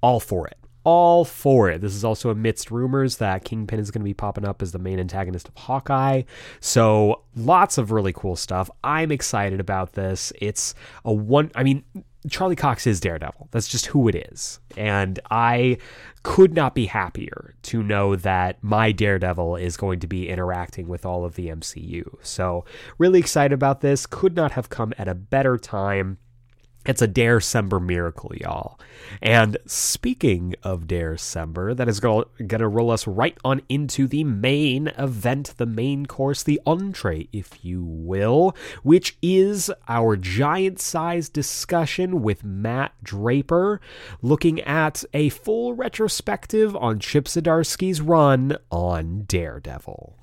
All 0.01 0.19
for 0.19 0.49
it. 0.49 0.60
All 0.85 1.25
for 1.25 1.71
it. 1.71 1.81
This 1.81 1.95
is 1.95 2.05
also 2.05 2.31
amidst 2.31 2.71
rumors 2.71 3.19
that 3.19 3.45
Kingpin 3.45 3.79
is 3.79 3.91
going 3.91 4.01
to 4.01 4.05
be 4.05 4.15
popping 4.15 4.47
up 4.47 4.63
as 4.63 4.73
the 4.73 4.79
main 4.79 4.99
antagonist 4.99 5.49
of 5.49 5.57
Hawkeye. 5.57 6.23
So, 6.61 7.23
lots 7.37 7.77
of 7.79 7.91
really 7.91 8.13
cool 8.13 8.37
stuff. 8.37 8.71
I'm 8.83 9.13
excited 9.13 9.61
about 9.61 9.93
this. 9.93 10.33
It's 10.41 10.75
a 11.05 11.13
one 11.13 11.51
I 11.55 11.63
mean, 11.63 11.85
Charlie 12.29 12.57
Cox 12.57 12.87
is 12.87 13.01
Daredevil. 13.01 13.49
That's 13.51 13.69
just 13.69 13.87
who 13.87 14.09
it 14.09 14.15
is. 14.15 14.61
And 14.77 15.19
I 15.31 15.79
could 16.23 16.55
not 16.55 16.75
be 16.75 16.87
happier 16.87 17.55
to 17.63 17.83
know 17.83 18.15
that 18.17 18.63
my 18.63 18.93
Daredevil 18.93 19.57
is 19.57 19.77
going 19.77 20.01
to 20.01 20.07
be 20.07 20.29
interacting 20.29 20.87
with 20.87 21.07
all 21.07 21.25
of 21.25 21.35
the 21.35 21.49
MCU. 21.49 22.17
So, 22.23 22.65
really 22.99 23.21
excited 23.21 23.55
about 23.55 23.81
this. 23.81 24.07
Could 24.07 24.37
not 24.37 24.53
have 24.53 24.69
come 24.69 24.93
at 24.99 25.09
a 25.09 25.15
better 25.15 25.57
time. 25.57 26.19
It's 26.87 27.03
a 27.03 27.07
Dare 27.07 27.41
Sember 27.41 27.79
miracle, 27.79 28.33
y'all. 28.35 28.81
And 29.21 29.59
speaking 29.67 30.55
of 30.63 30.87
Dare 30.87 31.17
Sember, 31.17 31.77
that 31.77 31.89
is 31.89 32.01
going 32.01 32.25
to 32.49 32.69
roll 32.69 32.91
us 32.91 33.07
right 33.07 33.37
on 33.45 33.61
into 33.69 34.07
the 34.07 34.25
main 34.25 34.89
event, 34.97 35.55
the 35.59 35.67
main 35.67 36.07
course, 36.07 36.43
the 36.43 36.59
entree, 36.65 37.29
if 37.33 37.63
you 37.63 37.85
will, 37.85 38.57
which 38.83 39.19
is 39.21 39.71
our 39.89 40.17
giant 40.17 40.81
sized 40.81 41.35
discussion 41.35 42.23
with 42.23 42.45
Matt 42.45 42.95
Draper, 43.03 43.81
looking 44.23 44.61
at 44.63 45.05
a 45.13 45.29
full 45.29 45.75
retrospective 45.75 46.75
on 46.75 46.99
Chip 46.99 47.27
Zdarsky's 47.27 48.01
run 48.01 48.57
on 48.71 49.25
Daredevil. 49.29 50.17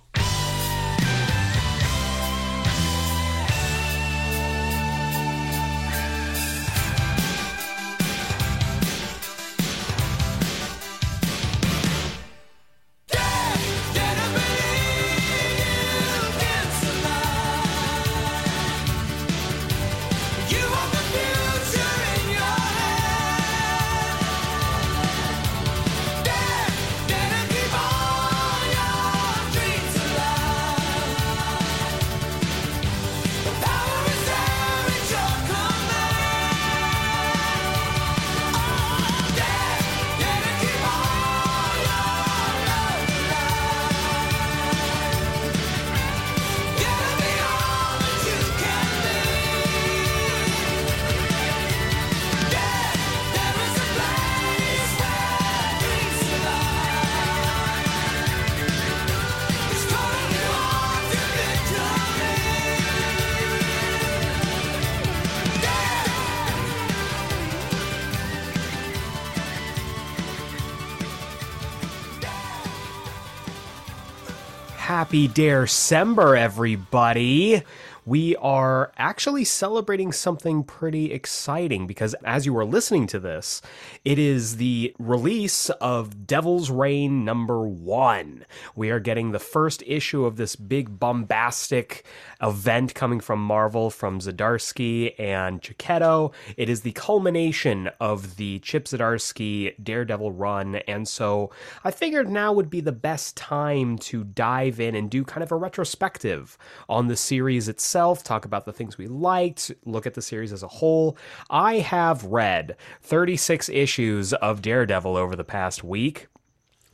Happy 75.08 75.30
December, 75.30 76.36
everybody! 76.36 77.64
We 78.06 78.36
are 78.38 78.92
actually 78.98 79.46
celebrating 79.46 80.12
something 80.12 80.64
pretty 80.64 81.14
exciting 81.14 81.88
because 81.88 82.14
as 82.26 82.46
you 82.46 82.58
are 82.58 82.66
listening 82.66 83.08
to 83.08 83.20
this, 83.20 83.62
it 84.04 84.20
is 84.20 84.58
the 84.58 84.94
release 85.00 85.70
of 85.70 86.28
Devil's 86.28 86.70
Reign 86.70 87.24
number 87.24 87.66
one. 87.66 88.46
We 88.76 88.90
are 88.90 89.00
getting 89.00 89.32
the 89.32 89.40
first 89.40 89.82
issue 89.88 90.26
of 90.26 90.36
this 90.36 90.58
big 90.58 91.00
bombastic 91.00 92.06
event 92.42 92.94
coming 92.94 93.20
from 93.20 93.44
Marvel 93.44 93.90
from 93.90 94.20
Zdarsky 94.20 95.14
and 95.20 95.62
Checchetto. 95.62 96.34
It 96.56 96.70
is 96.70 96.82
the 96.82 96.92
culmination 96.94 97.90
of 98.00 98.38
the 98.38 98.60
Chip 98.60 98.86
Zdarsky 98.86 99.74
Daredevil 99.84 100.32
run, 100.32 100.76
and 100.88 101.08
so 101.08 101.52
I 101.84 101.92
figured 101.92 102.30
now 102.30 102.54
would 102.54 102.70
be 102.70 102.82
the 102.82 102.92
best 102.92 103.36
time 103.38 103.98
to 104.00 104.24
dive 104.24 104.80
in 104.80 104.96
and 104.96 105.10
do 105.10 105.24
kind 105.24 105.44
of 105.44 105.52
a 105.52 105.56
retrospective 105.56 106.58
on 106.90 107.08
the 107.08 107.16
series 107.16 107.68
itself, 107.68 108.24
talk 108.24 108.46
about 108.46 108.66
the 108.66 108.74
things 108.74 108.98
we 108.98 109.08
liked, 109.08 109.72
look 109.86 110.06
at 110.06 110.14
the 110.14 110.22
series 110.22 110.54
as 110.54 110.64
a 110.64 110.68
whole. 110.68 111.18
I 111.50 111.76
have 111.80 112.24
read 112.24 112.76
36 113.02 113.70
issues 113.70 114.34
of 114.34 114.62
Daredevil 114.62 115.18
over 115.18 115.36
the 115.36 115.44
past 115.44 115.84
week 115.84 116.28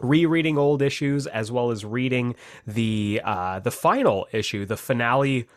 rereading 0.04 0.58
old 0.58 0.82
issues 0.82 1.26
as 1.28 1.52
well 1.52 1.72
as 1.72 1.84
reading 1.84 2.36
the 2.68 3.22
uh, 3.24 3.60
the 3.60 3.72
final 3.72 4.28
issue, 4.32 4.66
the 4.66 4.78
finale 4.78 5.48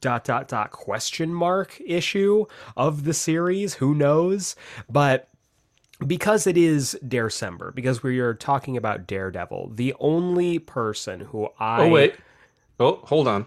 dot 0.00 0.24
dot 0.24 0.48
dot 0.48 0.70
question 0.70 1.34
mark 1.34 1.78
issue 1.84 2.46
of 2.76 3.04
the 3.04 3.12
series. 3.12 3.74
Who 3.74 3.94
knows? 3.94 4.56
But 4.88 5.28
because 6.06 6.46
it 6.46 6.56
is 6.56 6.98
December, 7.06 7.72
because 7.72 8.02
we 8.02 8.20
are 8.20 8.34
talking 8.34 8.76
about 8.76 9.06
Daredevil, 9.06 9.72
the 9.74 9.94
only 9.98 10.58
person 10.58 11.20
who 11.20 11.48
I 11.58 11.82
Oh 11.82 11.88
wait. 11.88 12.14
Oh, 12.80 13.00
hold 13.02 13.26
on. 13.26 13.46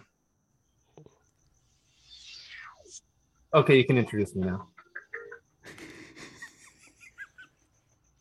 Okay, 3.53 3.77
you 3.77 3.85
can 3.85 3.97
introduce 3.97 4.35
me 4.35 4.45
now. 4.45 4.67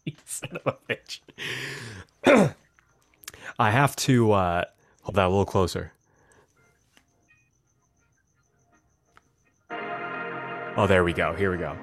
son 0.25 0.59
of 0.65 0.75
a 0.75 0.93
bitch. 0.93 1.21
I 2.27 3.71
have 3.71 3.97
to 3.97 4.33
uh, 4.33 4.65
hold 5.03 5.17
that 5.17 5.27
a 5.27 5.29
little 5.29 5.45
closer. 5.45 5.93
Oh, 10.77 10.87
there 10.87 11.05
we 11.05 11.13
go. 11.13 11.35
Here 11.35 11.51
we 11.51 11.59
go. 11.59 11.77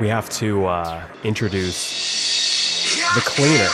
We 0.00 0.08
have 0.08 0.30
to 0.30 0.64
uh, 0.66 1.04
introduce 1.24 2.96
the 3.14 3.20
cleaner, 3.20 3.68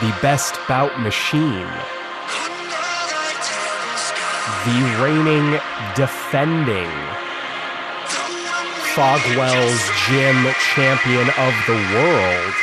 the 0.00 0.16
best 0.22 0.58
bout 0.68 1.00
machine, 1.00 1.66
the 4.64 4.98
reigning, 5.02 5.60
defending 5.96 7.25
Fogwell's 8.96 9.90
gym 10.08 10.46
champion 10.72 11.28
of 11.36 11.52
the 11.66 11.76
world, 11.92 12.54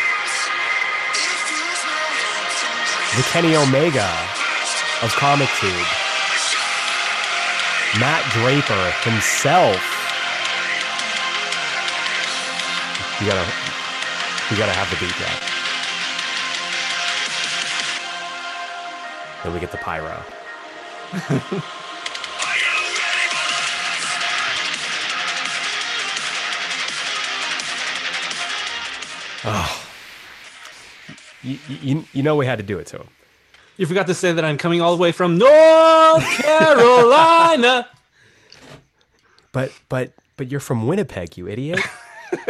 the 3.15 3.22
Kenny 3.30 3.56
Omega 3.56 4.10
of 5.04 5.12
Comic 5.12 5.48
Tube, 5.60 5.69
Matt 8.00 8.26
Draper 8.34 8.91
himself. 9.08 9.78
You 13.22 13.28
gotta, 13.28 13.46
you 14.50 14.58
gotta 14.58 14.74
have 14.74 14.89
the 14.89 14.96
beat 14.96 15.13
drop. 15.13 15.39
Then 19.43 19.54
we 19.54 19.60
get 19.60 19.69
the 19.72 19.78
pyro. 19.78 20.19
Oh. 29.45 29.89
You, 31.41 31.58
you, 31.67 32.06
you 32.13 32.23
know 32.23 32.36
we 32.36 32.45
had 32.45 32.58
to 32.60 32.63
do 32.63 32.79
it 32.79 32.88
to 32.88 32.97
him. 32.97 33.08
You 33.77 33.86
forgot 33.86 34.08
to 34.08 34.13
say 34.13 34.32
that 34.32 34.45
I'm 34.45 34.58
coming 34.58 34.82
all 34.82 34.95
the 34.95 35.01
way 35.01 35.12
from 35.12 35.38
North 35.38 36.23
Carolina. 36.41 37.88
But 39.51 39.71
but 39.89 40.13
but 40.38 40.49
you're 40.49 40.60
from 40.60 40.88
Winnipeg, 40.88 41.38
you 41.38 41.47
idiot. 41.47 41.79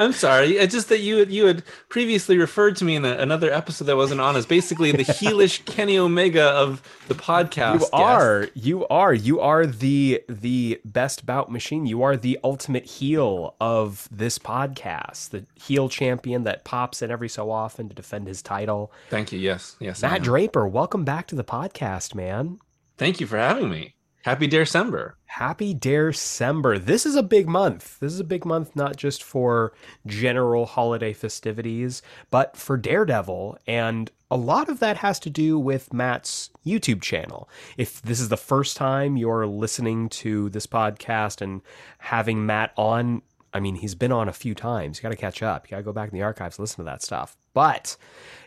I'm 0.00 0.12
sorry. 0.12 0.56
It's 0.56 0.72
just 0.72 0.88
that 0.88 1.00
you 1.00 1.18
had 1.18 1.30
you 1.30 1.46
had 1.46 1.62
previously 1.88 2.38
referred 2.38 2.76
to 2.76 2.84
me 2.84 2.96
in 2.96 3.04
a, 3.04 3.12
another 3.14 3.52
episode 3.52 3.84
that 3.86 3.96
wasn't 3.96 4.20
on 4.20 4.36
as 4.36 4.46
basically 4.46 4.92
the 4.92 4.98
heelish 5.04 5.64
Kenny 5.64 5.98
Omega 5.98 6.44
of 6.44 6.82
the 7.08 7.14
podcast. 7.14 7.74
You 7.74 7.78
guest. 7.80 7.90
are, 7.92 8.48
you 8.54 8.86
are, 8.88 9.12
you 9.12 9.40
are 9.40 9.66
the 9.66 10.22
the 10.28 10.80
best 10.84 11.26
bout 11.26 11.50
machine. 11.50 11.86
You 11.86 12.02
are 12.02 12.16
the 12.16 12.38
ultimate 12.44 12.84
heel 12.84 13.56
of 13.60 14.08
this 14.10 14.38
podcast, 14.38 15.30
the 15.30 15.44
heel 15.54 15.88
champion 15.88 16.44
that 16.44 16.64
pops 16.64 17.02
in 17.02 17.10
every 17.10 17.28
so 17.28 17.50
often 17.50 17.88
to 17.88 17.94
defend 17.94 18.26
his 18.26 18.42
title. 18.42 18.92
Thank 19.10 19.32
you. 19.32 19.38
Yes. 19.38 19.76
Yes. 19.80 20.02
Matt. 20.02 20.22
Draper, 20.22 20.66
welcome 20.66 21.04
back 21.04 21.26
to 21.28 21.34
the 21.34 21.44
podcast, 21.44 22.14
man. 22.14 22.58
Thank 22.96 23.20
you 23.20 23.26
for 23.26 23.38
having 23.38 23.70
me. 23.70 23.94
Happy 24.22 24.46
December. 24.46 25.16
Happy 25.24 25.72
December. 25.72 26.78
This 26.78 27.06
is 27.06 27.16
a 27.16 27.22
big 27.22 27.48
month. 27.48 27.98
This 28.00 28.12
is 28.12 28.20
a 28.20 28.24
big 28.24 28.44
month, 28.44 28.76
not 28.76 28.96
just 28.96 29.22
for 29.22 29.72
general 30.04 30.66
holiday 30.66 31.14
festivities, 31.14 32.02
but 32.30 32.54
for 32.54 32.76
Daredevil. 32.76 33.56
And 33.66 34.10
a 34.30 34.36
lot 34.36 34.68
of 34.68 34.78
that 34.80 34.98
has 34.98 35.18
to 35.20 35.30
do 35.30 35.58
with 35.58 35.94
Matt's 35.94 36.50
YouTube 36.66 37.00
channel. 37.00 37.48
If 37.78 38.02
this 38.02 38.20
is 38.20 38.28
the 38.28 38.36
first 38.36 38.76
time 38.76 39.16
you're 39.16 39.46
listening 39.46 40.10
to 40.10 40.50
this 40.50 40.66
podcast 40.66 41.40
and 41.40 41.62
having 41.98 42.44
Matt 42.44 42.74
on, 42.76 43.22
I 43.54 43.60
mean, 43.60 43.76
he's 43.76 43.94
been 43.94 44.12
on 44.12 44.28
a 44.28 44.34
few 44.34 44.54
times. 44.54 44.98
You 44.98 45.02
got 45.02 45.10
to 45.10 45.16
catch 45.16 45.42
up. 45.42 45.66
You 45.66 45.70
got 45.70 45.78
to 45.78 45.82
go 45.82 45.94
back 45.94 46.10
in 46.10 46.18
the 46.18 46.24
archives, 46.24 46.58
listen 46.58 46.84
to 46.84 46.90
that 46.90 47.02
stuff. 47.02 47.38
But 47.52 47.96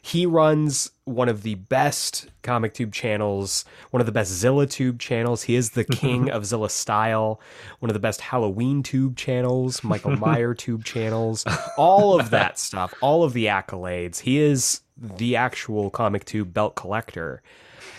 he 0.01 0.25
runs 0.25 0.91
one 1.05 1.29
of 1.29 1.43
the 1.43 1.55
best 1.55 2.27
comic 2.41 2.73
tube 2.73 2.93
channels, 2.93 3.63
one 3.91 4.01
of 4.01 4.05
the 4.05 4.11
best 4.11 4.31
Zilla 4.31 4.65
tube 4.67 4.99
channels. 4.99 5.43
He 5.43 5.55
is 5.55 5.71
the 5.71 5.83
king 5.83 6.29
of 6.31 6.45
Zilla 6.45 6.69
style, 6.69 7.39
one 7.79 7.89
of 7.89 7.93
the 7.93 7.99
best 7.99 8.21
Halloween 8.21 8.83
tube 8.83 9.15
channels, 9.17 9.83
Michael 9.83 10.17
Meyer 10.17 10.53
tube 10.55 10.83
channels, 10.83 11.45
all 11.77 12.19
of 12.19 12.29
that 12.31 12.59
stuff, 12.59 12.93
all 13.01 13.23
of 13.23 13.33
the 13.33 13.45
accolades. 13.45 14.19
He 14.19 14.39
is 14.39 14.81
the 14.97 15.35
actual 15.35 15.89
comic 15.89 16.25
tube 16.25 16.53
belt 16.53 16.75
collector. 16.75 17.41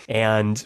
And 0.07 0.65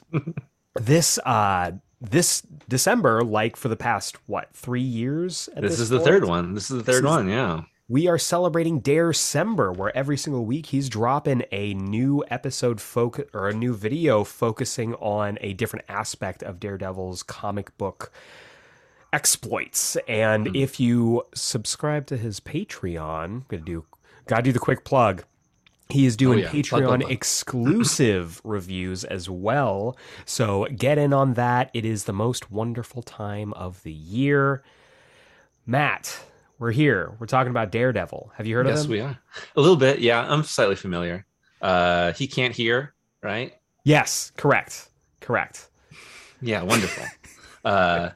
this 0.76 1.18
uh 1.26 1.72
this 2.02 2.42
December, 2.70 3.24
like 3.24 3.56
for 3.58 3.68
the 3.68 3.76
past 3.76 4.18
what 4.28 4.50
three 4.54 4.82
years? 4.82 5.50
at 5.56 5.64
This, 5.64 5.80
is 5.80 5.90
the 5.90 6.00
third 6.00 6.26
one. 6.26 6.54
This 6.54 6.70
is 6.72 6.78
the 6.78 6.84
third 6.84 7.04
is- 7.04 7.10
one. 7.10 7.30
Yeah. 7.30 7.64
We 7.90 8.08
are 8.08 8.20
celebrating 8.20 8.80
Dare 8.80 9.12
December, 9.12 9.72
where 9.72 9.96
every 9.98 10.16
single 10.16 10.46
week 10.46 10.68
he's 10.68 10.90
dropping 10.90 11.44
a 11.52 11.74
new 11.74 12.24
episode 12.30 12.80
focus 12.80 13.26
or 13.34 13.50
a 13.50 13.54
new 13.54 13.74
video 13.74 14.24
focusing 14.24 14.94
on 14.96 15.38
a 15.42 15.54
different 15.54 15.86
aspect 15.90 16.44
of 16.44 16.60
Daredevil's 16.60 17.24
comic 17.24 17.76
book 17.80 18.12
exploits. 19.12 19.98
And 20.08 20.48
Hmm. 20.50 20.56
if 20.56 20.80
you 20.80 21.24
subscribe 21.34 22.06
to 22.08 22.18
his 22.18 22.40
Patreon, 22.40 23.24
I'm 23.26 23.46
gonna 23.48 23.64
do 23.64 23.86
gotta 24.28 24.44
do 24.44 24.52
the 24.52 24.60
quick 24.60 24.84
plug. 24.86 25.24
He 25.90 26.06
is 26.06 26.16
doing 26.16 26.38
Oh, 26.38 26.42
yeah. 26.44 26.50
Patreon 26.50 26.86
plug, 26.86 27.00
plug. 27.02 27.12
exclusive 27.12 28.40
reviews 28.44 29.04
as 29.04 29.28
well. 29.28 29.98
So 30.26 30.66
get 30.66 31.00
in 31.00 31.12
on 31.14 31.34
that. 31.34 31.72
It 31.74 31.84
is 31.84 32.04
the 32.04 32.14
most 32.14 32.52
wonderful 32.52 33.02
time 33.02 33.52
of 33.54 33.82
the 33.82 33.92
year. 33.92 34.62
Matt, 35.66 36.20
we're 36.60 36.72
here. 36.72 37.16
We're 37.20 37.26
talking 37.28 37.50
about 37.52 37.72
Daredevil. 37.72 38.32
Have 38.36 38.46
you 38.46 38.56
heard 38.56 38.68
Yes, 38.68 38.84
of 38.84 38.86
him? 38.86 38.96
Yes, 38.98 39.04
we 39.06 39.10
are. 39.10 39.20
A 39.56 39.62
little 39.62 39.76
bit. 39.78 40.00
Yeah. 40.00 40.22
I'm 40.32 40.44
slightly 40.44 40.76
familiar. 40.76 41.26
Uh, 41.62 42.14
he 42.14 42.28
can't 42.28 42.54
hear, 42.56 42.94
right? 43.24 43.54
Yes, 43.86 44.32
correct. 44.38 44.90
Correct. 45.22 45.70
Yeah. 46.42 46.62
Wonderful. 46.64 47.06
uh, 47.66 48.10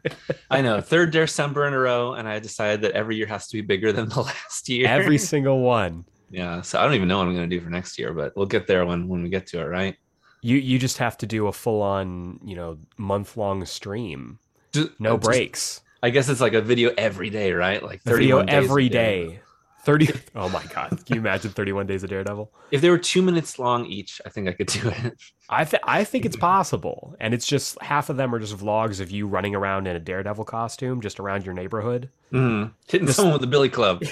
I 0.49 0.61
know. 0.61 0.81
Third 0.81 1.11
December 1.11 1.67
in 1.67 1.73
a 1.73 1.79
row, 1.79 2.13
and 2.13 2.27
I 2.27 2.39
decided 2.39 2.81
that 2.81 2.91
every 2.91 3.15
year 3.15 3.27
has 3.27 3.47
to 3.47 3.57
be 3.57 3.61
bigger 3.61 3.91
than 3.91 4.09
the 4.09 4.21
last 4.21 4.69
year. 4.69 4.87
Every 4.87 5.17
single 5.17 5.61
one. 5.61 6.05
yeah. 6.29 6.61
So 6.61 6.79
I 6.79 6.83
don't 6.83 6.93
even 6.93 7.07
know 7.07 7.17
what 7.17 7.27
I'm 7.27 7.35
going 7.35 7.49
to 7.49 7.55
do 7.55 7.61
for 7.63 7.69
next 7.69 7.97
year, 7.99 8.13
but 8.13 8.35
we'll 8.35 8.45
get 8.45 8.67
there 8.67 8.85
when 8.85 9.07
when 9.07 9.23
we 9.23 9.29
get 9.29 9.47
to 9.47 9.59
it, 9.61 9.65
right? 9.65 9.95
You 10.41 10.57
you 10.57 10.77
just 10.79 10.97
have 10.97 11.17
to 11.19 11.25
do 11.25 11.47
a 11.47 11.53
full 11.53 11.81
on, 11.81 12.39
you 12.43 12.55
know, 12.55 12.77
month 12.97 13.37
long 13.37 13.63
stream. 13.65 14.39
Just- 14.73 14.99
No 14.99 15.17
just- 15.17 15.25
breaks. 15.25 15.81
I 16.03 16.09
guess 16.11 16.27
it's 16.29 16.41
like 16.41 16.53
a 16.53 16.61
video 16.61 16.91
every 16.97 17.29
day, 17.31 17.53
right? 17.53 17.81
Like 17.81 18.03
video 18.03 18.39
31 18.41 18.45
days 18.45 18.55
every 18.55 18.85
a 18.85 18.89
day. 18.89 19.27
day. 19.27 19.39
30 19.85 20.09
Oh 20.35 20.47
my 20.49 20.63
god. 20.65 20.89
Can 21.05 21.15
you 21.15 21.21
imagine 21.21 21.51
31 21.51 21.87
days 21.87 22.03
of 22.03 22.09
Daredevil? 22.09 22.51
If 22.71 22.81
they 22.81 22.89
were 22.89 22.97
two 22.97 23.21
minutes 23.21 23.57
long 23.59 23.85
each, 23.85 24.21
I 24.25 24.29
think 24.29 24.47
I 24.47 24.53
could 24.53 24.67
do 24.67 24.89
it. 24.89 25.13
I 25.49 25.65
th- 25.65 25.81
I 25.85 26.03
think 26.03 26.25
it's 26.25 26.35
possible. 26.37 27.15
And 27.19 27.33
it's 27.33 27.45
just 27.45 27.81
half 27.81 28.09
of 28.09 28.17
them 28.17 28.33
are 28.33 28.39
just 28.39 28.57
vlogs 28.57 28.99
of 29.01 29.11
you 29.11 29.27
running 29.27 29.55
around 29.55 29.87
in 29.87 29.95
a 29.95 29.99
Daredevil 29.99 30.45
costume 30.45 31.01
just 31.01 31.19
around 31.19 31.45
your 31.45 31.53
neighborhood. 31.53 32.09
Mhm. 32.31 32.71
Hitting 32.87 33.07
someone 33.09 33.33
with 33.33 33.41
the 33.41 33.47
billy 33.47 33.69
club. 33.69 34.03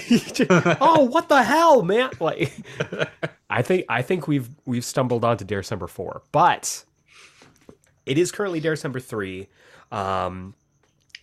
oh, 0.80 1.04
what 1.10 1.28
the 1.28 1.42
hell, 1.42 1.82
man? 1.82 2.10
Like 2.20 2.52
I 3.50 3.62
think 3.62 3.84
I 3.88 4.02
think 4.02 4.26
we've 4.28 4.48
we've 4.66 4.84
stumbled 4.84 5.24
onto 5.24 5.44
Dare 5.44 5.62
number 5.70 5.86
4. 5.86 6.22
But 6.32 6.84
it 8.06 8.18
is 8.18 8.30
currently 8.32 8.60
Dare 8.60 8.76
number 8.82 9.00
3. 9.00 9.48
Um 9.90 10.54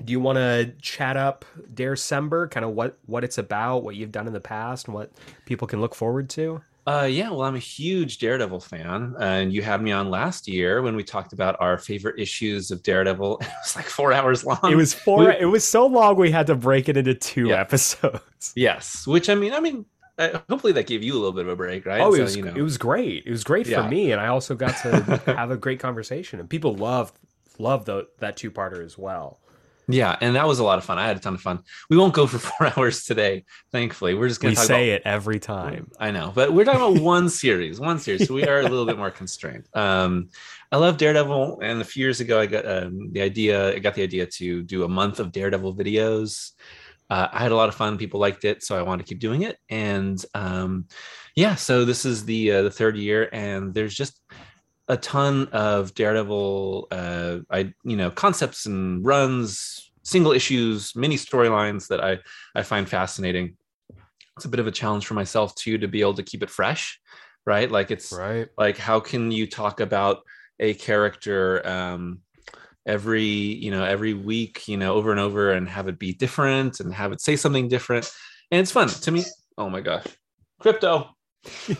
do 0.04 0.12
you 0.12 0.20
want 0.20 0.38
to 0.38 0.72
chat 0.82 1.18
up 1.18 1.46
December, 1.74 2.48
kind 2.48 2.66
of 2.66 2.72
what 2.72 2.98
what 3.06 3.24
it's 3.24 3.38
about, 3.38 3.84
what 3.84 3.96
you've 3.96 4.12
done 4.12 4.28
in 4.28 4.34
the 4.34 4.40
past, 4.40 4.88
and 4.88 4.94
what 4.96 5.12
people 5.46 5.68
can 5.68 5.82
look 5.82 5.94
forward 5.96 6.30
to? 6.32 6.62
Uh, 6.88 7.04
yeah, 7.04 7.30
well, 7.30 7.44
I'm 7.44 7.56
a 7.56 7.60
huge 7.60 8.18
Daredevil 8.18 8.62
fan, 8.62 9.16
and 9.20 9.54
you 9.54 9.62
had 9.62 9.80
me 9.82 9.92
on 9.92 10.10
last 10.10 10.48
year 10.48 10.82
when 10.82 10.96
we 10.96 11.04
talked 11.04 11.34
about 11.34 11.56
our 11.60 11.78
favorite 11.78 12.20
issues 12.20 12.72
of 12.72 12.82
Daredevil. 12.82 13.40
It 13.42 13.48
was 13.64 13.76
like 13.76 13.86
four 13.86 14.12
hours 14.14 14.44
long. 14.44 14.60
It 14.72 14.76
was 14.76 14.94
four. 14.94 15.26
We- 15.26 15.38
it 15.40 15.46
was 15.46 15.64
so 15.68 15.86
long 15.86 16.16
we 16.16 16.32
had 16.32 16.48
to 16.48 16.56
break 16.56 16.90
it 16.90 16.98
into 16.98 17.14
two 17.14 17.50
Yeah. 17.50 17.60
episodes. 17.62 18.54
yes, 18.56 19.06
which 19.06 19.30
I 19.30 19.36
mean, 19.36 19.54
I 19.54 19.60
mean, 19.60 19.86
uh, 20.18 20.40
hopefully 20.50 20.74
that 20.74 20.88
gave 20.88 21.04
you 21.04 21.14
a 21.14 21.20
little 21.20 21.32
bit 21.34 21.44
of 21.46 21.50
a 21.50 21.56
break, 21.56 21.86
right? 21.86 22.02
Oh, 22.02 22.14
it 22.14 22.18
So, 22.18 22.24
was 22.24 22.38
you 22.38 22.44
know, 22.46 22.54
it 22.56 22.62
was 22.62 22.78
great. 22.80 23.24
It 23.26 23.32
was 23.32 23.44
great 23.44 23.68
Yeah. 23.68 23.84
for 23.84 23.90
me, 23.90 24.12
and 24.12 24.20
I 24.20 24.28
also 24.28 24.56
got 24.56 24.76
to 24.78 25.22
have 25.38 25.52
a 25.52 25.58
great 25.58 25.80
conversation. 25.80 26.40
And 26.40 26.50
people 26.50 26.74
loved 26.76 27.14
loved 27.60 27.86
the, 27.88 28.08
that 28.20 28.36
two 28.38 28.50
parter 28.50 28.84
as 28.84 28.98
well. 28.98 29.40
Yeah, 29.92 30.16
and 30.22 30.36
that 30.36 30.48
was 30.48 30.60
a 30.60 30.64
lot 30.64 30.78
of 30.78 30.86
fun. 30.86 31.00
I 31.00 31.08
had 31.08 31.18
a 31.18 31.20
ton 31.20 31.34
of 31.34 31.42
fun. 31.42 31.60
We 31.90 31.98
won't 31.98 32.14
go 32.14 32.28
for 32.28 32.38
four 32.50 32.72
hours 32.78 33.06
today, 33.06 33.46
thankfully. 33.72 34.14
We're 34.14 34.28
just 34.28 34.40
going 34.40 34.54
to 34.54 34.62
say 34.62 34.92
about 34.92 35.02
it 35.02 35.02
every 35.06 35.40
time. 35.40 35.90
I 36.00 36.12
know, 36.12 36.32
but 36.34 36.54
we're 36.54 36.64
talking 36.64 36.82
about 36.82 37.02
one 37.02 37.28
series, 37.28 37.80
one 37.80 37.98
series, 37.98 38.28
so 38.28 38.36
we 38.36 38.46
are 38.46 38.60
a 38.60 38.64
little 38.64 38.86
bit 38.86 39.00
more 39.00 39.10
constrained. 39.10 39.68
Um, 39.74 40.30
I 40.72 40.78
love 40.78 40.98
Daredevil, 40.98 41.62
and 41.64 41.82
a 41.82 41.84
few 41.84 42.02
years 42.04 42.20
ago, 42.20 42.40
I 42.40 42.46
got 42.46 42.68
um, 42.68 43.12
the 43.12 43.22
idea. 43.22 43.74
I 43.74 43.80
got 43.80 43.96
the 43.96 44.04
idea 44.04 44.28
to 44.28 44.62
do 44.62 44.84
a 44.84 44.88
month 44.88 45.20
of 45.20 45.32
Daredevil 45.32 45.76
videos. 45.76 46.52
Uh, 47.10 47.28
I 47.32 47.40
had 47.40 47.52
a 47.52 47.56
lot 47.56 47.70
of 47.70 47.76
fun. 47.76 47.98
People 47.98 48.20
liked 48.20 48.46
it, 48.46 48.64
so 48.64 48.78
I 48.78 48.84
wanted 48.84 49.08
to 49.08 49.10
keep 49.10 49.20
doing 49.20 49.42
it. 49.42 49.58
And 49.70 50.24
um, 50.36 50.86
yeah, 51.36 51.56
so 51.56 51.84
this 51.84 52.06
is 52.06 52.26
the 52.26 52.52
uh, 52.52 52.62
the 52.62 52.72
third 52.72 52.96
year, 52.96 53.28
and 53.34 53.74
there's 53.74 53.96
just 53.96 54.22
a 54.90 54.98
ton 54.98 55.48
of 55.54 55.94
Daredevil, 55.94 56.88
uh, 56.92 57.38
I 57.50 57.74
you 57.84 57.96
know, 57.96 58.12
concepts 58.12 58.66
and 58.66 59.06
runs, 59.06 59.92
single 60.04 60.34
issues, 60.34 60.96
mini 60.96 61.16
storylines 61.16 61.88
that 61.88 62.04
I 62.04 62.20
I 62.56 62.64
find 62.64 62.90
fascinating. 62.90 63.56
It's 64.36 64.46
a 64.46 64.50
bit 64.50 64.60
of 64.60 64.68
a 64.68 64.72
challenge 64.72 65.06
for 65.06 65.14
myself 65.14 65.56
too 65.56 65.78
to 65.78 65.88
be 65.88 66.02
able 66.02 66.16
to 66.16 66.24
keep 66.24 66.44
it 66.44 66.50
fresh 66.50 67.00
right? 67.46 67.72
Like 67.72 67.90
it's 67.90 68.12
Right. 68.12 68.48
like 68.58 68.78
how 68.78 69.00
can 69.00 69.32
you 69.32 69.48
talk 69.48 69.80
about 69.80 70.22
a 70.60 70.74
character 70.76 71.66
um 71.68 72.20
every 72.86 73.24
you 73.24 73.72
know 73.72 73.84
every 73.84 74.14
week 74.14 74.68
you 74.68 74.78
know 74.78 74.94
over 74.94 75.12
and 75.12 75.20
over 75.20 75.52
and 75.52 75.68
have 75.70 75.88
it 75.88 75.98
be 76.00 76.14
different 76.14 76.80
and 76.80 76.94
have 76.94 77.12
it 77.12 77.22
say 77.22 77.36
something 77.36 77.68
different? 77.68 78.12
And 78.52 78.62
it's 78.62 78.72
fun. 78.72 78.88
To 78.90 79.12
me 79.12 79.24
oh 79.58 79.70
my 79.70 79.82
gosh. 79.82 80.06
Crypto 80.60 81.16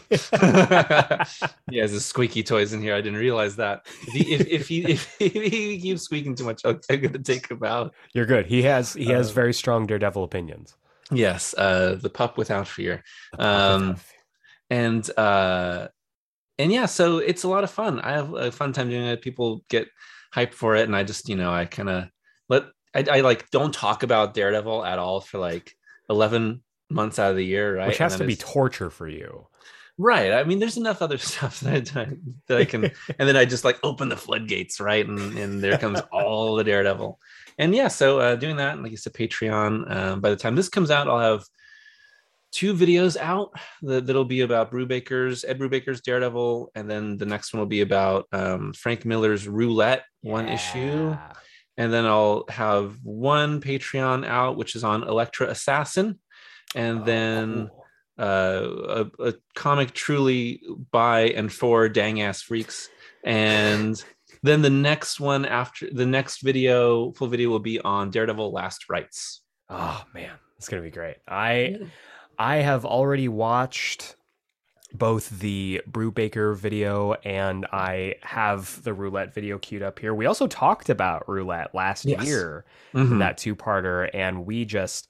he 0.10 1.78
has 1.78 1.92
his 1.92 2.06
squeaky 2.06 2.44
toys 2.44 2.74
in 2.74 2.82
here. 2.82 2.96
I 2.96 3.02
didn't 3.02 3.20
realize 3.20 3.56
that. 3.58 3.86
If 4.08 4.14
he 4.14 4.34
if, 4.34 4.48
if 4.48 4.68
he 4.68 4.86
if 4.86 5.16
he 5.20 5.80
keeps 5.80 6.04
squeaking 6.04 6.36
too 6.36 6.46
much 6.46 6.62
i'm 6.66 6.80
gonna 6.88 7.20
take 7.20 7.50
him 7.50 7.64
out. 7.64 7.94
You're 8.14 8.26
good. 8.26 8.46
He 8.46 8.62
has 8.64 8.94
he 8.94 9.06
has 9.08 9.30
Uh, 9.32 9.34
very 9.34 9.54
strong 9.54 9.86
Daredevil 9.86 10.24
opinions. 10.24 10.76
yes 11.12 11.54
uh 11.58 11.96
the 12.02 12.10
pup 12.10 12.38
without 12.38 12.68
fear. 12.68 13.04
Um 13.38 13.98
and 14.70 15.10
uh 15.18 15.88
and 16.58 16.72
yeah 16.72 16.86
so 16.86 17.18
it's 17.18 17.44
a 17.44 17.48
lot 17.48 17.64
of 17.64 17.72
fun. 17.72 18.00
I 18.00 18.12
have 18.12 18.34
a 18.34 18.52
fun 18.52 18.74
time 18.74 18.90
doing 18.90 19.04
it. 19.06 19.22
People 19.22 19.64
get 19.70 19.88
hyped 20.34 20.54
for 20.54 20.76
it 20.76 20.84
and 20.84 20.96
i 20.96 21.04
just 21.04 21.28
you 21.28 21.36
know 21.36 21.52
i 21.52 21.66
kind 21.66 21.90
of 21.90 22.04
let 22.50 22.66
I, 22.94 23.04
I 23.14 23.22
like 23.22 23.50
don't 23.50 23.74
talk 23.74 24.04
about 24.04 24.36
daredevil 24.36 24.86
at 24.86 25.00
all 25.00 25.22
for 25.22 25.40
like 25.40 25.76
11 26.08 26.62
months 26.92 27.18
out 27.18 27.32
of 27.32 27.36
the 27.36 27.44
year 27.44 27.78
right? 27.78 27.88
Which 27.88 27.98
has 27.98 28.16
to 28.18 28.26
be 28.26 28.36
torture 28.36 28.92
for 28.92 29.08
you. 29.08 29.48
Right 30.02 30.32
i 30.32 30.46
mean 30.46 30.60
there's 30.60 30.78
enough 30.78 31.02
other 31.02 31.18
stuff 31.32 31.60
that 31.60 31.96
i, 31.96 32.08
that 32.48 32.58
I 32.58 32.66
can 32.66 32.86
and 33.20 33.28
then 33.28 33.36
i 33.36 33.44
just 33.44 33.66
like 33.66 33.78
open 33.84 34.08
the 34.08 34.16
floodgates 34.16 34.80
right 34.80 35.06
and, 35.06 35.38
and 35.38 35.62
there 35.62 35.78
comes 35.78 36.00
all 36.12 36.56
the 36.56 36.64
daredevil. 36.64 37.20
And 37.58 37.76
yeah 37.76 37.90
so 37.90 38.20
uh 38.20 38.36
doing 38.38 38.56
that 38.56 38.74
and 38.74 38.84
like 38.84 38.92
you 38.92 38.98
said 38.98 39.14
patreon 39.14 39.92
um, 39.94 40.22
by 40.22 40.30
the 40.30 40.38
time 40.38 40.56
this 40.56 40.70
comes 40.70 40.90
out 40.90 41.10
i'll 41.10 41.20
have 41.20 41.44
two 42.52 42.74
videos 42.74 43.18
out 43.18 43.52
that, 43.82 44.08
that'll 44.08 44.26
be 44.26 44.42
about 44.42 44.72
Brubaker's 44.72 45.46
Ed 45.46 45.60
Brubaker's 45.60 46.02
Daredevil, 46.02 46.72
and 46.74 46.90
then 46.90 47.18
the 47.18 47.26
next 47.26 47.54
one 47.54 47.60
will 47.60 47.68
be 47.68 47.82
about 47.82 48.28
um, 48.32 48.74
Frank 48.74 49.06
Miller's 49.06 49.48
Roulette 49.48 50.04
one 50.22 50.50
issue, 50.50 51.16
and 51.78 51.94
then 51.94 52.06
I'll 52.06 52.46
have 52.50 52.98
one 53.04 53.62
Patreon 53.62 54.26
out, 54.26 54.58
which 54.58 54.76
is 54.76 54.84
on 54.84 55.04
Elektra 55.04 55.48
Assassin, 55.48 56.20
and 56.76 57.06
then 57.06 57.70
Oh, 57.72 57.79
uh, 58.20 59.06
a, 59.20 59.28
a 59.30 59.34
comic 59.56 59.94
truly 59.94 60.62
by 60.92 61.30
and 61.30 61.52
for 61.52 61.88
dang 61.90 62.22
ass 62.22 62.42
freaks, 62.42 62.90
and 63.24 64.04
then 64.44 64.62
the 64.62 64.70
next 64.70 65.20
one 65.20 65.46
after 65.46 65.88
the 65.92 66.06
next 66.06 66.42
video, 66.42 67.12
full 67.14 67.28
video 67.28 67.50
will 67.50 67.60
be 67.60 67.80
on 67.80 68.10
Daredevil 68.12 68.52
Last 68.52 68.90
Rites. 68.90 69.42
oh 69.70 70.04
man, 70.14 70.32
it's 70.58 70.68
gonna 70.70 70.82
be 70.82 70.92
great. 70.92 71.18
I 71.28 71.78
I 72.38 72.58
have 72.58 72.86
already 72.86 73.28
watched 73.28 74.16
both 74.92 75.30
the 75.40 75.82
Brubaker 75.90 76.56
video 76.58 77.14
and 77.24 77.68
I 77.72 78.16
have 78.24 78.82
the 78.84 78.92
roulette 78.94 79.36
video 79.36 79.60
queued 79.60 79.84
up 79.84 80.00
here. 80.00 80.16
We 80.16 80.26
also 80.26 80.48
talked 80.48 80.90
about 80.90 81.30
roulette 81.30 81.76
last 81.76 82.06
Yes. 82.06 82.26
year, 82.26 82.66
Mhm. 82.96 83.20
that 83.20 83.38
two 83.38 83.56
parter, 83.56 84.10
and 84.14 84.46
we 84.48 84.66
just 84.66 85.08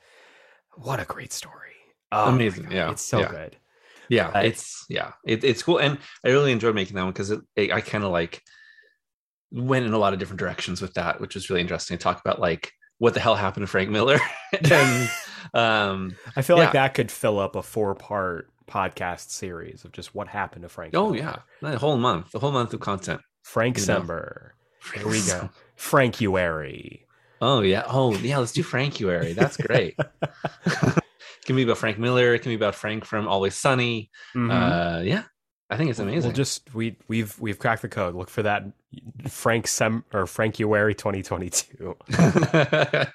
what 0.76 1.00
a 1.00 1.06
great 1.06 1.32
story. 1.32 1.69
Oh 2.12 2.30
Amazing, 2.30 2.72
yeah, 2.72 2.92
It's 2.92 3.04
so 3.04 3.20
yeah. 3.20 3.30
good. 3.30 3.58
yeah 4.10 4.28
Uh, 4.30 4.40
it's 4.40 4.86
yeah 4.90 5.12
it, 5.26 5.44
it's 5.44 5.62
cool 5.62 5.78
and 5.78 5.98
i 6.26 6.30
really 6.30 6.52
enjoyed 6.52 6.74
making 6.74 6.96
that 6.96 7.04
one 7.04 7.14
because 7.14 7.32
i 7.58 7.82
kind 7.82 8.04
of 8.04 8.12
like 8.12 8.42
went 9.52 9.86
in 9.86 9.94
a 9.94 9.98
lot 10.00 10.14
of 10.14 10.20
different 10.20 10.40
directions 10.40 10.82
with 10.82 10.94
that 10.96 11.20
which 11.22 11.36
was 11.36 11.50
really 11.50 11.62
interesting 11.62 11.98
to 11.98 12.04
talk 12.04 12.20
about 12.20 12.40
like 12.40 12.72
what 12.98 13.14
the 13.14 13.20
hell 13.20 13.36
happened 13.36 13.64
to 13.64 13.68
frank 13.68 13.90
miller 13.90 14.20
and 14.72 15.10
um 15.54 16.16
I 16.36 16.42
feel 16.42 16.58
Yeah. 16.58 16.64
like 16.66 16.74
that 16.74 16.94
could 16.96 17.12
fill 17.12 17.40
up 17.40 17.56
a 17.56 17.62
four 17.64 17.94
part 17.96 18.50
podcast 18.68 19.30
series 19.32 19.84
of 19.86 19.92
just 19.92 20.14
what 20.14 20.28
happened 20.28 20.64
to 20.64 20.70
Frank. 20.70 20.94
oh 20.96 21.12
Miller. 21.12 21.18
yeah 21.62 21.70
the 21.72 21.78
whole 21.80 21.98
month 21.98 22.32
the 22.32 22.40
whole 22.40 22.52
month 22.52 22.74
of 22.74 22.80
content 22.80 23.22
Frank 23.44 23.78
You 23.80 23.86
know. 23.86 24.02
Here 24.96 25.08
we 25.08 25.22
go. 25.26 25.50
Frankuary. 25.78 27.02
oh 27.42 27.62
yeah 27.62 27.84
oh 27.88 28.16
yeah 28.18 28.38
let's 28.40 28.52
do 28.52 28.64
frankuary 28.64 29.34
that's 29.36 29.58
great 29.58 29.96
can 31.50 31.56
be 31.58 31.64
about 31.64 31.78
frank 31.78 31.98
miller 31.98 32.34
it 32.34 32.40
can 32.40 32.52
be 32.52 32.56
about 32.56 32.76
frank 32.76 33.04
from 33.04 33.28
always 33.28 33.56
sunny 33.56 34.10
Mhm. 34.36 34.50
uh 34.52 35.02
yeah 35.02 35.24
i 35.70 35.76
think 35.78 35.90
it's 35.90 36.00
amazing 36.00 36.30
We'll 36.30 36.36
just 36.36 36.74
we 36.74 36.96
we've 37.08 37.38
we've 37.40 37.60
cracked 37.60 37.82
the 37.82 37.90
code. 37.90 38.16
Look 38.16 38.30
for 38.30 38.44
that 38.44 38.64
Frank 39.28 39.68
Sem 39.68 40.04
or 40.14 40.26
Frankuary 40.26 40.96
2022. 40.98 41.96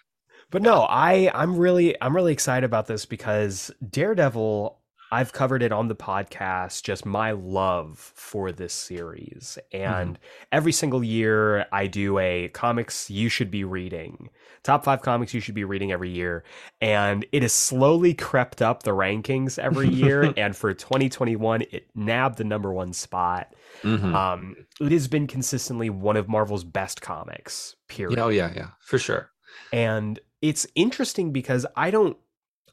But 0.50 0.62
no, 0.62 0.82
I 0.88 1.30
I'm 1.34 1.56
really 1.56 2.00
I'm 2.00 2.14
really 2.14 2.32
excited 2.32 2.64
about 2.64 2.86
this 2.86 3.06
because 3.06 3.72
Daredevil 3.90 4.78
I've 5.14 5.32
covered 5.32 5.62
it 5.62 5.70
on 5.70 5.86
the 5.86 5.94
podcast 5.94 6.82
just 6.82 7.06
my 7.06 7.30
love 7.30 7.98
for 8.16 8.50
this 8.50 8.72
series 8.74 9.60
and 9.70 10.18
every 10.50 10.72
single 10.72 11.04
year 11.04 11.66
I 11.70 11.86
do 11.86 12.18
a 12.18 12.48
comics 12.48 13.08
you 13.10 13.28
should 13.28 13.48
be 13.48 13.62
reading. 13.62 14.28
Top 14.64 14.82
5 14.82 15.02
comics 15.02 15.32
you 15.32 15.38
should 15.38 15.54
be 15.54 15.62
reading 15.62 15.92
every 15.92 16.10
year 16.10 16.42
and 16.80 17.24
it 17.30 17.42
has 17.42 17.52
slowly 17.52 18.12
crept 18.12 18.60
up 18.60 18.82
the 18.82 18.90
rankings 18.90 19.56
every 19.56 19.88
year 20.02 20.34
and 20.36 20.56
for 20.56 20.74
2021 20.74 21.62
it 21.70 21.86
nabbed 21.94 22.38
the 22.38 22.42
number 22.42 22.72
1 22.72 22.92
spot. 22.92 23.54
Mhm. 23.84 24.12
Um 24.12 24.56
it 24.80 24.90
has 24.90 25.06
been 25.06 25.28
consistently 25.28 25.90
one 25.90 26.16
of 26.16 26.28
Marvel's 26.28 26.64
best 26.64 27.00
comics. 27.02 27.76
Period 27.86 28.18
oh 28.18 28.30
yeah 28.30 28.50
yeah 28.52 28.70
for 28.80 28.98
sure 28.98 29.30
and 29.72 30.18
it's 30.42 30.66
interesting 30.74 31.32
because 31.32 31.64
I 31.76 31.92
don't 31.92 32.16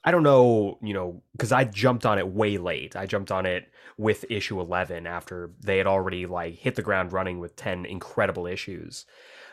I 0.04 0.12
don't 0.12 0.24
know, 0.24 0.80
you 0.82 0.94
know, 0.94 1.22
because 1.34 1.52
I 1.52 1.64
jumped 1.64 2.06
on 2.06 2.18
it 2.18 2.28
way 2.28 2.58
late. 2.58 2.96
I 2.96 3.06
jumped 3.06 3.32
on 3.32 3.46
it 3.46 3.72
with 3.98 4.26
issue 4.30 4.60
11 4.60 5.06
after 5.06 5.52
they 5.64 5.78
had 5.78 5.88
already 5.88 6.26
like 6.26 6.56
hit 6.56 6.76
the 6.76 6.82
ground 6.82 7.14
running 7.14 7.40
with 7.40 7.56
10 7.56 7.86
incredible 7.86 8.48
issues. 8.48 9.06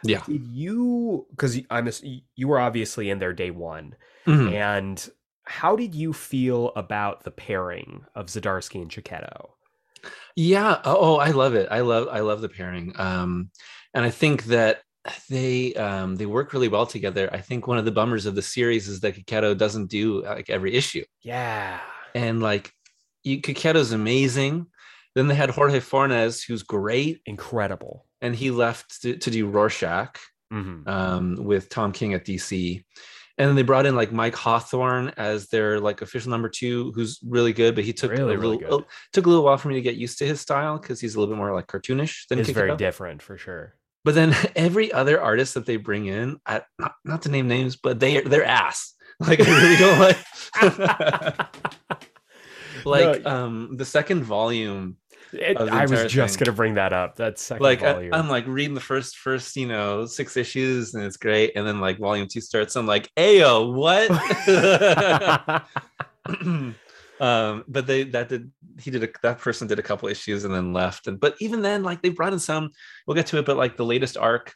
yeah 0.02 0.24
Did 0.26 0.46
you 0.46 1.26
cuz 1.36 1.60
I'm 1.70 1.88
you 2.36 2.48
were 2.48 2.58
obviously 2.60 3.10
in 3.10 3.18
there 3.18 3.32
day 3.32 3.50
1 3.50 3.96
Mhm. 4.26 4.54
and 4.54 5.08
how 5.44 5.76
did 5.76 5.94
you 5.94 6.12
feel 6.12 6.72
about 6.76 7.24
the 7.24 7.30
pairing 7.30 8.04
of 8.14 8.26
Zdarsky 8.26 8.80
and 8.82 8.90
Checchetto? 8.90 9.50
Yeah. 10.36 10.80
Oh, 10.84 10.96
oh, 11.00 11.16
I 11.16 11.30
love 11.30 11.54
it. 11.54 11.68
I 11.70 11.80
love 11.80 12.08
I 12.08 12.20
love 12.20 12.40
the 12.40 12.48
pairing. 12.48 12.92
Um, 12.98 13.50
and 13.94 14.04
I 14.04 14.10
think 14.10 14.44
that 14.44 14.82
they 15.30 15.74
um 15.74 16.16
they 16.16 16.26
work 16.26 16.52
really 16.52 16.68
well 16.68 16.86
together. 16.86 17.28
I 17.32 17.40
think 17.40 17.66
one 17.66 17.78
of 17.78 17.84
the 17.84 17.92
bummers 17.92 18.26
of 18.26 18.34
the 18.34 18.42
series 18.42 18.88
is 18.88 19.00
that 19.00 19.14
Checchetto 19.14 19.56
doesn't 19.56 19.86
do 19.86 20.22
like 20.22 20.50
every 20.50 20.74
issue. 20.74 21.04
Yeah. 21.22 21.80
And 22.14 22.42
like 22.42 22.72
you, 23.22 23.40
Checchetto's 23.40 23.92
amazing. 23.92 24.66
Then 25.14 25.26
they 25.28 25.34
had 25.34 25.50
Jorge 25.50 25.80
Fornes, 25.80 26.42
who's 26.42 26.62
great, 26.62 27.20
Incredible. 27.26 28.06
and 28.20 28.34
he 28.36 28.50
left 28.50 29.02
to, 29.02 29.16
to 29.16 29.30
do 29.30 29.48
Rorschach 29.48 30.18
Mhm. 30.52 30.86
um, 30.88 31.36
with 31.44 31.68
Tom 31.68 31.92
King 31.92 32.14
at 32.14 32.24
DC. 32.24 32.82
And 33.36 33.48
then 33.48 33.54
they 33.54 33.62
brought 33.62 33.86
in 33.86 33.94
like 33.94 34.10
Mike 34.12 34.34
Hawthorne 34.34 35.12
as 35.16 35.46
their 35.48 35.78
like 35.78 36.02
official 36.02 36.30
number 36.30 36.48
two, 36.48 36.90
who's 36.94 37.20
really 37.26 37.52
good, 37.52 37.74
but 37.74 37.84
he 37.84 37.92
took 37.92 38.10
Really, 38.10 38.34
a 38.34 38.38
really 38.38 38.56
little, 38.58 38.78
good. 38.80 38.86
took 39.12 39.26
a 39.26 39.28
little 39.28 39.44
while 39.44 39.56
for 39.58 39.68
me 39.68 39.74
to 39.74 39.80
get 39.80 39.94
used 39.96 40.18
to 40.18 40.26
his 40.26 40.40
style 40.40 40.78
because 40.78 41.00
he's 41.00 41.14
a 41.14 41.20
little 41.20 41.32
bit 41.34 41.38
more 41.38 41.52
like 41.54 41.66
cartoonish 41.68 42.26
than 42.28 42.38
It's 42.40 42.50
very 42.50 42.76
different 42.76 43.22
for 43.22 43.36
sure. 43.38 43.74
But 44.04 44.14
then 44.14 44.34
every 44.56 44.92
other 44.92 45.20
artist 45.20 45.54
that 45.54 45.66
they 45.66 45.76
bring 45.76 46.06
in, 46.06 46.38
I, 46.46 46.62
not, 46.78 46.94
not 47.04 47.22
to 47.22 47.28
name 47.30 47.48
names, 47.48 47.76
but 47.76 47.98
they 48.00 48.20
they're 48.20 48.44
ass. 48.44 48.94
Like 49.20 49.40
I 49.40 49.50
really 49.50 49.76
don't 49.76 49.98
like. 49.98 50.16
like 52.84 53.24
No, 53.24 53.30
um 53.30 53.76
the 53.76 53.84
second 53.84 54.22
volume 54.22 54.96
It, 55.32 55.56
I 55.56 55.86
was 55.86 56.12
just 56.12 56.38
thing. 56.38 56.44
gonna 56.46 56.54
bring 56.56 56.74
that 56.74 56.92
up. 56.92 57.16
That 57.16 57.40
second 57.40 57.64
like 57.64 57.82
I, 57.82 57.92
volume. 57.94 58.14
i'm 58.14 58.28
like 58.28 58.46
reading 58.46 58.74
the 58.74 58.80
first 58.80 59.16
first 59.16 59.56
you 59.56 59.66
know 59.66 60.06
six 60.06 60.36
issues 60.36 60.94
and 60.94 61.02
it's 61.04 61.16
great 61.16 61.56
and 61.56 61.66
then 61.66 61.80
like 61.80 61.98
volume 61.98 62.28
two 62.28 62.40
starts 62.40 62.76
i'm 62.76 62.86
like 62.86 63.10
ayo 63.16 63.74
what 63.74 64.08
um 67.20 67.64
but 67.66 67.86
they 67.86 68.04
that 68.04 68.28
did 68.28 68.52
he 68.80 68.90
did 68.90 69.02
a, 69.04 69.08
that 69.22 69.38
person 69.38 69.66
did 69.66 69.78
a 69.78 69.82
couple 69.82 70.08
issues 70.08 70.44
and 70.44 70.54
then 70.54 70.72
left. 70.72 71.06
And 71.06 71.18
but 71.18 71.34
even 71.40 71.62
then 71.62 71.82
like 71.82 72.00
they 72.02 72.10
brought 72.10 72.32
in 72.32 72.38
some 72.38 72.70
we'll 73.06 73.14
get 73.16 73.26
to 73.28 73.38
it 73.38 73.46
but 73.46 73.56
like 73.56 73.76
the 73.76 73.84
latest 73.84 74.16
arc 74.16 74.54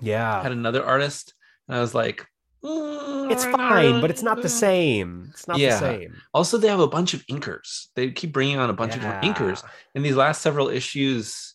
yeah, 0.00 0.42
had 0.42 0.52
another 0.52 0.84
artist. 0.84 1.34
And 1.68 1.76
i 1.76 1.80
was 1.80 1.94
like 1.94 2.26
"Mm, 2.64 3.30
it's 3.30 3.44
fine, 3.44 4.00
but 4.00 4.10
it's 4.10 4.22
not 4.22 4.40
the 4.40 4.48
same. 4.48 5.28
It's 5.32 5.46
not 5.48 5.58
Yeah. 5.58 5.70
the 5.74 5.78
same. 5.78 6.16
also 6.32 6.58
they 6.58 6.68
have 6.68 6.80
a 6.80 6.86
bunch 6.88 7.12
of 7.14 7.26
inkers. 7.26 7.88
They 7.96 8.10
keep 8.12 8.32
bringing 8.32 8.58
on 8.58 8.70
a 8.70 8.72
bunch 8.72 8.94
of 8.94 9.00
different 9.02 9.24
inkers. 9.24 9.62
In 9.94 10.02
these 10.02 10.16
last 10.16 10.42
several 10.42 10.68
issues 10.68 11.54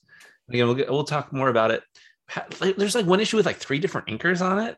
again 0.49 0.65
we'll, 0.67 0.75
get, 0.75 0.89
we'll 0.91 1.03
talk 1.05 1.31
more 1.34 1.49
about 1.49 1.71
it. 1.71 1.81
There's 2.77 2.95
like 2.95 3.05
one 3.05 3.19
issue 3.19 3.38
with 3.38 3.45
like 3.45 3.58
three 3.58 3.79
different 3.79 4.08
inkers 4.08 4.41
on 4.45 4.60
it 4.60 4.77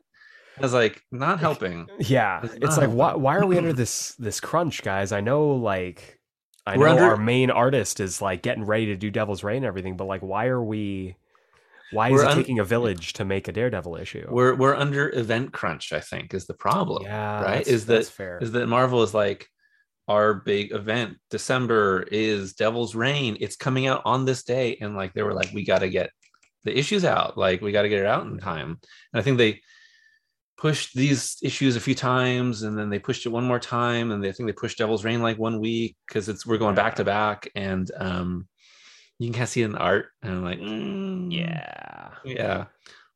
i 0.57 0.61
was 0.61 0.73
like 0.73 1.01
not 1.11 1.39
helping 1.39 1.87
Yeah, 1.99 2.41
It's 2.43 2.53
it's 2.55 2.77
like 2.77 2.89
why 2.89 3.07
helping. 3.09 3.23
why 3.23 3.35
are 3.37 3.45
we 3.45 3.57
under 3.57 3.73
this 3.83 4.15
this 4.19 4.39
crunch, 4.39 4.81
guys? 4.83 5.11
I 5.11 5.21
know 5.21 5.51
like 5.55 6.19
I 6.65 6.75
know 6.75 6.79
We're 6.81 6.87
under- 6.89 7.03
our 7.03 7.17
main 7.17 7.49
artist 7.51 7.99
is 7.99 8.21
like 8.21 8.41
getting 8.41 8.65
ready 8.65 8.87
to 8.87 8.95
do 8.97 9.09
Devil's 9.09 9.43
Reign 9.43 9.57
and 9.57 9.65
everything, 9.65 9.95
but 9.97 10.05
like 10.05 10.21
why 10.21 10.47
are 10.47 10.63
we 10.63 11.15
why 11.93 12.07
is 12.09 12.13
We're 12.13 12.23
it 12.25 12.29
un- 12.31 12.35
taking 12.37 12.59
a 12.59 12.65
village 12.65 13.13
to 13.13 13.23
make 13.25 13.47
a 13.47 13.51
Daredevil 13.53 13.95
issue? 13.95 14.25
we're 14.29 14.55
we're 14.55 14.75
under 14.75 15.09
event 15.15 15.53
crunch 15.53 15.93
i 15.93 15.99
think 16.01 16.33
is 16.33 16.45
the 16.45 16.53
problem 16.53 17.03
yeah, 17.03 17.35
right? 17.35 17.43
that's- 17.43 17.67
Is 17.67 17.85
that- 17.85 17.93
that's 17.93 18.09
fair. 18.09 18.37
is 18.41 18.51
that 18.51 18.67
marvel 18.67 19.03
is 19.03 19.13
like 19.13 19.47
our 20.09 20.33
big 20.33 20.73
event 20.73 21.17
december 21.29 22.05
is 22.11 22.53
devil's 22.53 22.93
reign 22.95 23.37
it's 23.39 23.55
coming 23.55 23.87
out 23.87 24.01
on 24.05 24.25
this 24.25 24.43
day 24.43 24.77
and 24.81 24.95
like 24.97 25.13
they 25.13 25.23
were 25.23 25.33
like 25.33 25.49
we 25.53 25.63
got 25.65 25.79
to 25.79 25.89
get 25.89 26.09
the 26.65 26.77
issues 26.77 27.05
out 27.05 27.37
like 27.37 27.61
we 27.61 27.71
got 27.71 27.83
to 27.83 27.89
get 27.89 27.99
it 27.99 28.05
out 28.05 28.25
in 28.25 28.37
time 28.37 28.69
and 29.13 29.19
i 29.19 29.21
think 29.21 29.37
they 29.37 29.61
pushed 30.57 30.95
these 30.95 31.37
issues 31.43 31.75
a 31.75 31.79
few 31.79 31.95
times 31.95 32.63
and 32.63 32.77
then 32.77 32.89
they 32.89 32.99
pushed 32.99 33.25
it 33.25 33.29
one 33.29 33.43
more 33.43 33.59
time 33.59 34.11
and 34.11 34.23
they 34.23 34.29
I 34.29 34.31
think 34.31 34.47
they 34.47 34.53
pushed 34.53 34.79
devil's 34.79 35.05
reign 35.05 35.21
like 35.21 35.37
one 35.37 35.59
week 35.59 35.95
because 36.07 36.29
it's 36.29 36.45
we're 36.45 36.57
going 36.57 36.75
back 36.75 36.95
to 36.95 37.03
back 37.03 37.49
and 37.55 37.89
um 37.97 38.47
you 39.19 39.27
can 39.27 39.33
kind 39.33 39.43
of 39.43 39.49
see 39.49 39.61
it 39.61 39.65
in 39.65 39.71
the 39.71 39.77
art 39.79 40.07
and 40.21 40.31
i'm 40.33 40.43
like 40.43 40.59
mm, 40.59 41.31
yeah. 41.31 42.11
yeah 42.23 42.65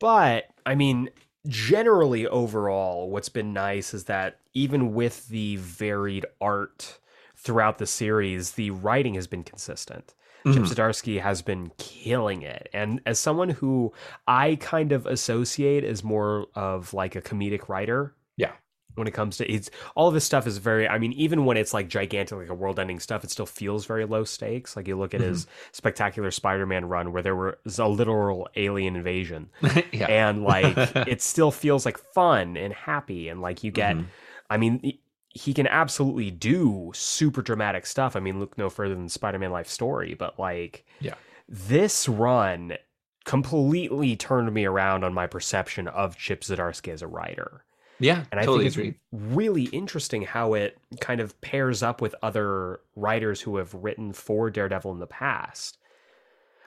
But 0.00 0.46
I 0.66 0.74
mean, 0.74 1.10
generally 1.46 2.26
overall, 2.26 3.10
what's 3.10 3.28
been 3.28 3.52
nice 3.52 3.94
is 3.94 4.04
that 4.04 4.38
even 4.54 4.94
with 4.94 5.28
the 5.28 5.56
varied 5.56 6.26
art 6.40 6.98
throughout 7.36 7.78
the 7.78 7.86
series, 7.86 8.52
the 8.52 8.70
writing 8.70 9.14
has 9.14 9.26
been 9.26 9.44
consistent. 9.44 10.14
Chip 10.44 10.54
Mhm. 10.62 10.74
Zdarsky 10.74 11.20
has 11.20 11.42
been 11.42 11.70
killing 11.78 12.42
it. 12.42 12.68
And 12.72 13.00
as 13.06 13.18
someone 13.18 13.48
who 13.50 13.92
I 14.26 14.56
kind 14.60 14.92
of 14.92 15.06
associate 15.06 15.84
as 15.84 16.02
more 16.02 16.46
of 16.54 16.92
like 16.94 17.14
a 17.16 17.22
comedic 17.22 17.68
writer. 17.68 18.14
Yeah. 18.36 18.52
When 18.94 19.06
it 19.06 19.12
comes 19.14 19.38
to 19.38 19.50
it's 19.50 19.70
all 19.94 20.08
of 20.08 20.14
his 20.14 20.24
stuff 20.24 20.46
is 20.46 20.58
very 20.58 20.86
I 20.88 20.98
mean, 20.98 21.12
even 21.14 21.44
when 21.46 21.56
it's 21.56 21.72
like 21.72 21.88
gigantic, 21.88 22.36
like 22.36 22.48
a 22.50 22.54
world 22.54 22.78
ending 22.78 23.00
stuff, 23.00 23.24
it 23.24 23.30
still 23.30 23.46
feels 23.46 23.86
very 23.86 24.04
low 24.04 24.24
stakes. 24.24 24.76
Like 24.76 24.86
you 24.88 24.98
look 24.98 25.14
at 25.14 25.20
his 25.20 25.46
spectacular 25.72 26.30
Spider 26.30 26.66
Man 26.66 26.84
run 26.86 27.12
where 27.12 27.22
there 27.22 27.36
was 27.36 27.78
a 27.78 27.86
literal 27.86 28.48
alien 28.56 28.96
invasion. 28.96 29.48
yeah 29.92 30.06
And 30.08 30.42
like 30.42 30.76
it 31.08 31.22
still 31.22 31.50
feels 31.50 31.86
like 31.86 31.96
fun 31.98 32.56
and 32.56 32.72
happy 32.74 33.28
and 33.28 33.40
like 33.40 33.64
you 33.64 33.70
get 33.70 33.96
Mhm. 33.96 34.06
I 34.50 34.58
mean, 34.58 34.98
he- 35.34 35.54
can 35.54 35.66
absolutely 35.66 36.30
do 36.30 36.90
super 36.94 37.42
dramatic 37.42 37.86
stuff. 37.86 38.16
I 38.16 38.20
mean, 38.20 38.38
look 38.40 38.56
no 38.58 38.68
further 38.70 38.94
than 38.94 39.08
Spider-Man 39.08 39.50
Life 39.50 39.68
Story, 39.68 40.14
but 40.14 40.38
like, 40.38 40.84
Yeah. 41.00 41.14
this 41.48 42.08
run 42.08 42.76
completely 43.24 44.16
turned 44.16 44.52
me 44.52 44.64
around 44.64 45.04
on 45.04 45.14
my 45.14 45.26
perception 45.26 45.88
of 45.88 46.16
Chip 46.16 46.40
Zdarsky 46.42 46.92
as 46.92 47.02
a 47.02 47.06
writer. 47.06 47.64
Yeah, 48.00 48.24
And 48.32 48.40
I 48.40 48.44
totally 48.44 48.64
think 48.64 48.74
agree. 48.74 48.88
it's 48.88 48.98
really 49.36 49.64
interesting 49.66 50.22
how 50.22 50.54
it 50.54 50.76
kind 51.00 51.20
of 51.20 51.40
pairs 51.40 51.84
up 51.84 52.00
with 52.00 52.16
other 52.22 52.80
writers 52.96 53.40
who 53.42 53.58
have 53.58 53.72
written 53.74 54.12
for 54.12 54.50
Daredevil 54.50 54.90
in 54.90 54.98
the 54.98 55.06
past. 55.06 55.78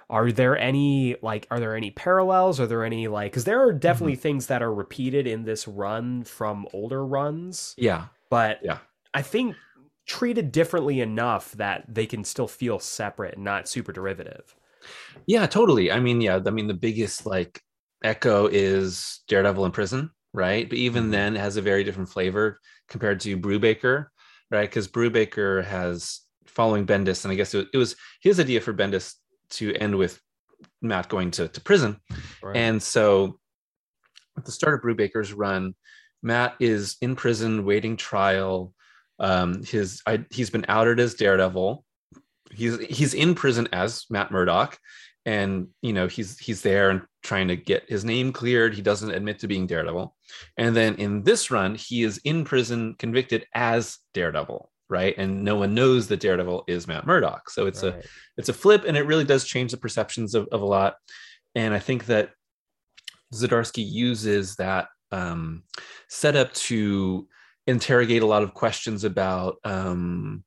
Are 0.10 0.32
there 0.32 0.58
any 0.58 1.15
like 1.21 1.47
are 1.51 1.60
there 1.60 1.75
any 1.75 1.91
parallels? 1.91 2.60
Are 2.60 2.67
there 2.67 2.86
any 2.86 3.08
like 3.08 3.34
cuz 3.34 3.43
there 3.43 3.60
are 3.60 3.73
definitely 3.73 4.13
Mm-hmm. 4.13 4.21
things 4.21 4.47
that 4.47 4.62
are 4.62 4.73
repeated 4.73 5.25
in 5.28 5.43
this 5.43 5.67
run 5.67 6.23
from 6.23 6.67
older 6.71 7.04
runs, 7.06 7.73
Yeah, 7.78 8.06
but 8.36 8.60
Yeah. 8.62 8.80
I 9.13 9.21
think 9.21 9.56
treated 10.06 10.52
differently 10.52 11.00
enough 11.00 11.54
that 11.54 11.86
they 11.88 12.06
can 12.06 12.26
still 12.26 12.50
feel 12.50 12.80
separate 12.80 13.36
and 13.36 13.45
not 13.45 13.69
super 13.69 13.93
derivative. 13.93 14.54
yeah, 15.26 15.45
totally. 15.48 15.89
I 15.89 16.00
mean, 16.02 16.19
yeah, 16.19 16.39
I 16.45 16.50
mean, 16.50 16.67
the 16.67 16.74
biggest 16.74 17.26
like 17.26 17.62
echo 18.04 18.48
is 18.48 19.21
Daredevil 19.30 19.65
in 19.65 19.71
prison, 19.71 20.12
right? 20.34 20.67
But 20.67 20.78
even 20.78 21.06
Mhm. 21.08 21.12
then, 21.12 21.36
it 21.38 21.39
has 21.39 21.56
a 21.56 21.62
very 21.62 21.84
different 21.86 22.10
flavor 22.10 22.60
compared 22.89 23.21
to 23.21 23.38
Brubaker, 23.38 24.08
right? 24.52 24.69
Because 24.69 24.88
Brubaker 24.89 25.63
has 25.63 26.21
following 26.45 26.86
Bendis, 26.86 27.24
and 27.24 27.32
I 27.32 27.36
guess 27.36 27.54
it 27.54 27.58
was, 27.60 27.67
it 27.74 27.78
was 27.78 27.95
his 28.21 28.39
idea 28.39 28.60
for 28.60 28.74
Bendis 28.74 29.15
to 29.52 29.74
end 29.76 29.95
with 29.98 30.21
Matt 30.82 31.08
going 31.08 31.32
to, 31.32 31.48
to 31.48 31.62
prison. 31.62 32.02
Right? 32.43 32.58
And 32.58 32.84
so 32.84 33.39
at 34.38 34.43
the 34.45 34.52
start 34.52 34.76
of 34.76 34.82
Brubaker's 34.82 35.32
run, 35.34 35.74
Matt 36.25 36.55
is 36.59 36.97
in 37.01 37.15
prison 37.15 37.65
waiting 37.65 37.95
trial. 37.95 38.73
Um, 39.19 39.63
his 39.63 40.01
I, 40.05 40.25
he's 40.31 40.49
been 40.49 40.65
outed 40.67 40.99
as 40.99 41.13
Daredevil. 41.13 41.85
He's 42.51 42.79
he's 42.79 43.13
in 43.13 43.35
prison 43.35 43.69
as 43.71 44.05
Matt 44.09 44.31
Murdock, 44.31 44.77
and 45.25 45.67
you 45.81 45.93
know 45.93 46.07
he's 46.07 46.38
he's 46.39 46.61
there 46.61 46.89
and 46.89 47.03
trying 47.23 47.47
to 47.49 47.55
get 47.55 47.88
his 47.88 48.03
name 48.03 48.33
cleared. 48.33 48.73
He 48.73 48.81
doesn't 48.81 49.11
admit 49.11 49.39
to 49.39 49.47
being 49.47 49.67
Daredevil, 49.67 50.15
and 50.57 50.75
then 50.75 50.95
in 50.95 51.23
this 51.23 51.51
run, 51.51 51.75
he 51.75 52.03
is 52.03 52.19
in 52.25 52.43
prison 52.43 52.95
convicted 52.97 53.45
as 53.53 53.99
Daredevil, 54.13 54.71
right? 54.89 55.15
And 55.17 55.43
no 55.43 55.55
one 55.55 55.75
knows 55.75 56.07
that 56.07 56.19
Daredevil 56.19 56.65
is 56.67 56.88
Matt 56.88 57.05
Murdock. 57.05 57.49
So 57.49 57.67
it's 57.67 57.83
a 57.83 58.01
it's 58.38 58.49
a 58.49 58.53
flip 58.53 58.83
and 58.85 58.97
it 58.97 59.05
really 59.05 59.23
does 59.23 59.45
change 59.45 59.71
the 59.71 59.77
perceptions 59.77 60.35
of, 60.35 60.47
of 60.51 60.61
a 60.61 60.65
lot 60.65 60.95
and 61.55 61.73
i 61.73 61.79
think 61.79 62.05
that 62.05 62.31
Zdarsky 63.33 63.85
uses 63.85 64.55
that 64.57 64.88
um, 65.15 65.63
setup 66.10 66.54
to 66.54 67.28
interrogate 67.67 68.21
a 68.21 68.25
lot 68.34 68.43
of 68.43 68.54
questions 68.54 69.04
about 69.04 69.58
um, 69.63 70.43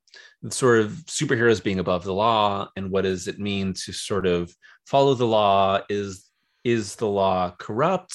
sort 0.51 0.81
of 0.81 0.91
superheroes 1.07 1.63
being 1.63 1.81
above 1.81 2.05
the 2.05 2.15
law 2.15 2.69
and 2.77 2.91
what 2.91 3.03
does 3.03 3.27
it 3.27 3.39
mean 3.41 3.73
to 3.75 3.93
sort 3.93 4.27
of 4.27 4.53
follow 4.87 5.15
the 5.15 5.27
law? 5.27 5.81
Is 5.89 6.25
is 6.65 6.97
the 6.97 7.07
law 7.09 7.55
corrupt? 7.59 8.15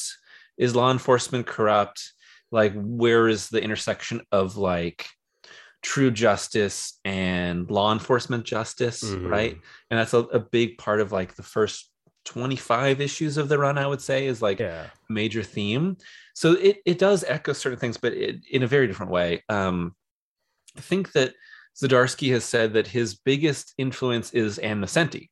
Is 0.57 0.75
law 0.75 0.91
enforcement 0.91 1.45
corrupt? 1.47 1.99
Like 2.51 2.73
where 2.75 3.27
is 3.27 3.49
the 3.49 3.61
intersection 3.61 4.21
of 4.31 4.57
like 4.57 5.07
true 5.81 6.11
justice 6.11 6.99
and 7.03 7.69
law 7.69 7.91
enforcement 7.91 8.45
justice 8.45 9.03
Mhm. 9.03 9.29
right? 9.29 9.55
And 9.89 9.99
that's 9.99 10.13
a, 10.13 10.19
a 10.19 10.39
big 10.39 10.77
part 10.77 11.01
of 11.01 11.11
like 11.11 11.35
the 11.35 11.43
first 11.43 11.89
25 12.25 13.01
issues 13.01 13.37
of 13.37 13.49
the 13.49 13.57
run 13.57 13.77
i 13.77 13.85
would 13.87 14.01
say 14.01 14.25
is 14.27 14.41
like 14.41 14.59
Yeah. 14.59 14.85
a 15.09 15.13
major 15.13 15.43
theme 15.43 15.97
so 16.33 16.53
it, 16.53 16.77
it 16.85 16.97
does 16.99 17.23
echo 17.25 17.53
certain 17.53 17.79
things 17.79 17.97
but 17.97 18.13
it, 18.13 18.37
in 18.49 18.63
a 18.63 18.67
very 18.67 18.87
different 18.87 19.11
way 19.11 19.43
um 19.49 19.95
i 20.77 20.81
think 20.81 21.11
that 21.13 21.33
Zdarsky 21.75 22.31
has 22.31 22.43
said 22.45 22.73
that 22.73 22.85
his 22.87 23.15
biggest 23.15 23.73
influence 23.79 24.31
is 24.33 24.59
Ann 24.59 24.79
Nocenti. 24.79 25.29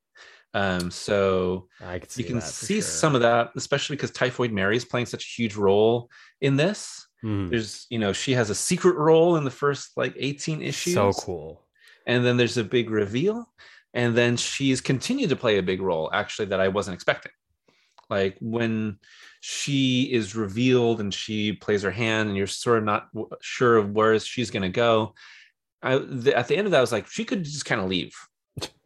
um 0.53 0.89
so 0.91 1.67
I 1.79 1.99
can 1.99 2.09
you 2.15 2.23
can 2.25 2.41
see 2.41 2.75
sure. 2.75 2.81
some 2.81 3.15
of 3.15 3.21
that 3.21 3.51
especially 3.55 3.95
because 3.95 4.11
typhoid 4.11 4.51
mary 4.51 4.75
is 4.75 4.85
playing 4.85 5.05
such 5.05 5.23
a 5.25 5.41
huge 5.41 5.55
role 5.55 6.09
in 6.41 6.55
this 6.57 7.07
Mhm. 7.23 7.49
there's 7.51 7.85
you 7.89 7.99
know 7.99 8.13
she 8.13 8.33
has 8.33 8.49
a 8.49 8.55
secret 8.55 8.95
role 8.95 9.35
in 9.37 9.43
the 9.43 9.51
first 9.51 9.91
like 9.95 10.15
18 10.17 10.61
issues 10.61 10.95
So 10.95 11.11
cool. 11.13 11.67
and 12.07 12.25
then 12.25 12.35
there's 12.37 12.57
a 12.57 12.63
big 12.63 12.89
reveal 12.89 13.47
and 13.93 14.15
then 14.15 14.37
she's 14.37 14.81
continued 14.81 15.29
to 15.29 15.35
play 15.35 15.57
a 15.57 15.63
big 15.63 15.81
role 15.81 16.09
actually 16.13 16.45
that 16.45 16.59
i 16.59 16.67
wasn't 16.67 16.93
expecting. 16.93 17.31
Like 18.09 18.35
when 18.41 18.97
she 19.39 20.03
is 20.11 20.35
revealed 20.35 20.99
and 20.99 21.13
she 21.13 21.53
plays 21.53 21.81
her 21.83 21.91
hand 21.91 22.27
and 22.27 22.37
you're 22.37 22.45
sort 22.45 22.79
of 22.79 22.83
not 22.83 23.07
w- 23.13 23.29
sure 23.41 23.77
of 23.77 23.91
where 23.91 24.19
she's 24.19 24.51
going 24.51 24.63
to 24.63 24.69
go 24.69 25.13
I, 25.81 25.97
the, 25.97 26.35
at 26.37 26.47
the 26.49 26.57
end 26.57 26.67
of 26.67 26.71
that 26.71 26.77
i 26.79 26.81
was 26.81 26.91
like 26.91 27.07
she 27.07 27.23
could 27.23 27.43
just 27.45 27.65
kind 27.65 27.79
of 27.79 27.87
leave 27.87 28.13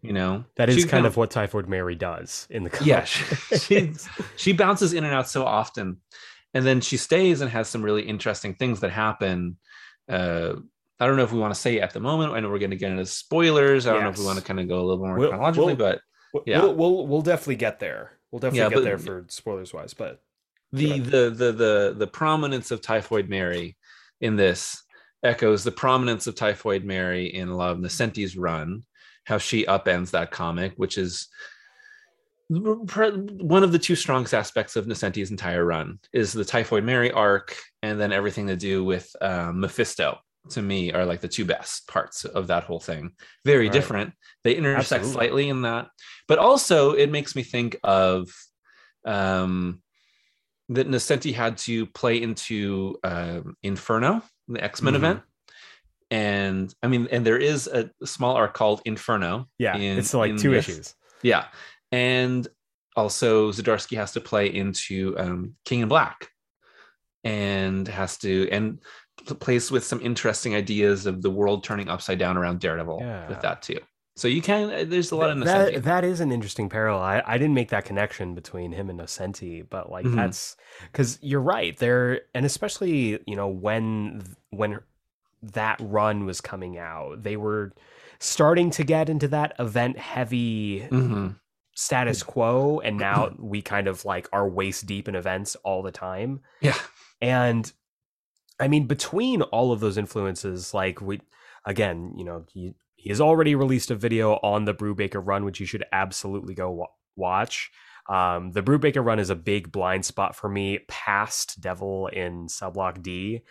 you 0.01 0.13
know? 0.13 0.45
That 0.57 0.69
is 0.69 0.77
kind 0.83 0.89
kinda- 0.91 1.07
of 1.07 1.17
what 1.17 1.31
Typhoid 1.31 1.67
Mary 1.67 1.95
does 1.95 2.45
in 2.51 2.63
the 2.63 2.69
comic. 2.69 2.85
yeah 2.87 3.03
she, 3.03 3.57
she, 3.57 3.93
she 4.37 4.53
bounces 4.53 4.93
in 4.93 5.03
and 5.03 5.13
out 5.13 5.27
so 5.27 5.43
often. 5.43 5.97
And 6.53 6.63
then 6.65 6.79
she 6.79 6.95
stays 6.97 7.41
and 7.41 7.49
has 7.49 7.67
some 7.67 7.81
really 7.81 8.03
interesting 8.03 8.53
things 8.53 8.79
that 8.81 8.91
happen 8.91 9.57
uh 10.07 10.53
i 10.99 11.05
don't 11.05 11.17
know 11.17 11.23
if 11.23 11.31
we 11.31 11.39
want 11.39 11.53
to 11.53 11.59
say 11.59 11.79
at 11.79 11.91
the 11.93 11.99
moment 11.99 12.31
i 12.33 12.39
know 12.39 12.49
we're 12.49 12.59
going 12.59 12.71
to 12.71 12.77
get 12.77 12.91
into 12.91 13.05
spoilers 13.05 13.85
i 13.87 13.93
don't 13.93 14.03
know 14.03 14.09
if 14.09 14.17
we 14.17 14.25
want 14.25 14.39
to 14.39 14.43
kind 14.45 14.59
of 14.59 14.67
go 14.67 14.79
a 14.79 14.85
little 14.85 15.05
more 15.05 15.17
We'll- 15.17 15.29
chronologically 15.29 15.65
we'll- 15.67 15.75
but 15.75 16.01
We'll- 16.33 16.43
Yeah. 16.45 16.61
We'll, 16.63 16.75
we'll 16.75 17.07
we'll 17.07 17.21
definitely 17.21 17.55
get 17.55 17.79
there. 17.79 18.17
We'll 18.29 18.41
definitely 18.41 18.59
Yeah, 18.59 18.69
get 18.69 18.75
but- 18.75 18.83
there 18.83 18.97
for 18.97 19.25
spoilers 19.29 19.73
wise, 19.73 19.93
but 19.93 20.21
the, 20.73 20.99
the 20.99 21.29
the 21.29 21.51
the 21.53 21.95
the 21.97 22.07
prominence 22.07 22.71
of 22.71 22.81
typhoid 22.81 23.29
mary 23.29 23.77
in 24.19 24.35
this 24.35 24.83
echoes 25.23 25.63
the 25.63 25.71
prominence 25.71 26.27
of 26.27 26.35
typhoid 26.35 26.83
mary 26.83 27.27
in 27.33 27.47
a 27.47 27.55
lot 27.55 27.71
of 27.71 27.77
Nocenti's 27.77 28.35
run 28.35 28.83
how 29.23 29.37
she 29.37 29.65
upends 29.65 30.11
that 30.11 30.31
comic 30.31 30.73
which 30.75 30.97
is 30.97 31.29
one 32.49 33.63
of 33.63 33.71
the 33.71 33.79
two 33.79 33.95
strongest 33.95 34.33
aspects 34.33 34.75
of 34.75 34.85
Nocenti's 34.85 35.31
entire 35.31 35.65
run 35.65 35.99
is 36.13 36.31
the 36.33 36.45
typhoid 36.45 36.83
mary 36.83 37.11
arc 37.11 37.57
and 37.81 37.99
then 37.99 38.11
everything 38.11 38.47
to 38.47 38.55
do 38.55 38.83
with 38.83 39.09
um, 39.21 39.61
mephisto 39.61 40.19
to 40.49 40.61
me 40.61 40.91
are 40.91 41.05
like 41.05 41.21
the 41.21 41.27
two 41.27 41.45
best 41.45 41.87
parts 41.87 42.25
of 42.25 42.47
that 42.47 42.63
whole 42.63 42.79
thing 42.79 43.11
very 43.45 43.65
Right. 43.65 43.73
different 43.73 44.13
they 44.43 44.55
intersect 44.55 45.03
Absolutely. 45.03 45.11
slightly 45.13 45.49
in 45.49 45.61
that 45.63 45.87
but 46.27 46.37
also 46.39 46.91
it 46.93 47.09
makes 47.11 47.35
me 47.35 47.43
think 47.43 47.77
of 47.83 48.29
um 49.05 49.81
that 50.69 50.89
Nocenti 50.89 51.33
had 51.33 51.57
to 51.59 51.85
play 51.85 52.19
into 52.21 52.97
um, 53.03 53.55
Inferno, 53.61 54.23
the 54.47 54.63
X 54.63 54.81
Men 54.81 54.93
Mhm. 54.93 54.97
event, 54.97 55.21
and 56.09 56.73
I 56.81 56.87
mean, 56.87 57.07
and 57.11 57.23
there 57.23 57.37
is 57.37 57.67
a 57.67 57.91
small 58.03 58.35
arc 58.35 58.55
called 58.55 58.81
Inferno. 58.83 59.47
yeah, 59.59 59.77
in- 59.77 59.99
it's 59.99 60.13
like 60.15 60.35
two 60.37 60.51
this. 60.51 60.67
issues. 60.67 60.95
Yeah, 61.21 61.45
and 61.91 62.47
also 62.95 63.51
Zdarsky 63.51 63.95
has 63.97 64.13
to 64.13 64.21
play 64.21 64.47
into 64.47 65.15
um, 65.19 65.55
King 65.65 65.81
in 65.81 65.87
Black, 65.87 66.29
and 67.23 67.87
has 67.87 68.17
to 68.19 68.49
and 68.51 68.79
plays 69.25 69.71
with 69.71 69.83
some 69.83 70.01
interesting 70.01 70.55
ideas 70.55 71.05
of 71.05 71.21
the 71.21 71.29
world 71.29 71.63
turning 71.63 71.89
upside 71.89 72.19
down 72.19 72.37
around 72.37 72.59
Daredevil 72.59 72.99
Yeah. 73.01 73.27
with 73.27 73.41
that 73.41 73.61
too. 73.61 73.79
So 74.17 74.29
you 74.29 74.41
can 74.41 74.89
there's 74.89 75.11
a 75.11 75.15
lot 75.17 75.29
of 75.31 75.43
that, 75.43 75.83
that 75.83 76.03
is 76.05 76.21
an 76.21 76.31
interesting 76.31 76.69
parallel. 76.69 77.01
I, 77.03 77.21
I 77.25 77.37
didn't 77.37 77.53
make 77.53 77.69
that 77.69 77.83
connection 77.83 78.33
between 78.33 78.71
him 78.71 78.89
and 78.89 78.97
Nocenti, 78.99 79.65
but 79.69 79.91
like 79.91 80.05
Mhm. 80.05 80.15
that's 80.15 80.55
because 80.91 81.19
you're 81.21 81.41
right 81.41 81.75
there, 81.77 82.21
and 82.33 82.45
especially 82.45 83.19
you 83.27 83.35
know 83.35 83.47
when 83.49 84.23
when 84.51 84.79
that 85.41 85.77
run 85.81 86.25
was 86.25 86.39
coming 86.39 86.77
out, 86.77 87.23
they 87.23 87.35
were 87.35 87.73
starting 88.19 88.69
to 88.71 88.83
get 88.85 89.09
into 89.09 89.27
that 89.27 89.53
event 89.59 89.97
heavy 89.97 90.87
Mhm. 90.89 91.35
status 91.75 92.23
quo, 92.23 92.79
and 92.79 92.97
now 92.97 93.33
we 93.37 93.61
kind 93.61 93.87
of 93.89 94.05
like 94.05 94.29
are 94.31 94.47
waist 94.47 94.85
deep 94.85 95.09
in 95.09 95.15
events 95.15 95.55
all 95.65 95.83
the 95.83 95.91
time. 95.91 96.39
Yeah. 96.61 96.77
And 97.21 97.69
I 98.59 98.67
mean, 98.67 98.87
between 98.87 99.41
all 99.41 99.71
of 99.71 99.79
those 99.79 99.97
influences, 99.97 100.73
like 100.73 101.01
we, 101.01 101.21
again, 101.65 102.13
you 102.15 102.23
know, 102.23 102.45
he, 102.51 102.73
he 102.95 103.09
has 103.09 103.21
already 103.21 103.55
released 103.55 103.91
a 103.91 103.95
video 103.95 104.33
on 104.35 104.65
the 104.65 104.73
Brubaker 104.73 105.21
run, 105.25 105.45
which 105.45 105.59
you 105.59 105.65
should 105.65 105.83
absolutely 105.91 106.53
go 106.53 106.71
wa- 106.71 106.87
watch. 107.15 107.71
Um, 108.07 108.51
the 108.51 108.61
Brubaker 108.61 109.03
run 109.03 109.19
is 109.19 109.29
a 109.29 109.35
big 109.35 109.71
blind 109.71 110.05
spot 110.05 110.35
for 110.35 110.47
me 110.47 110.79
past 110.87 111.59
Devil 111.59 112.07
in 112.07 112.47
Cell-Block 112.47 113.01
D. 113.01 113.41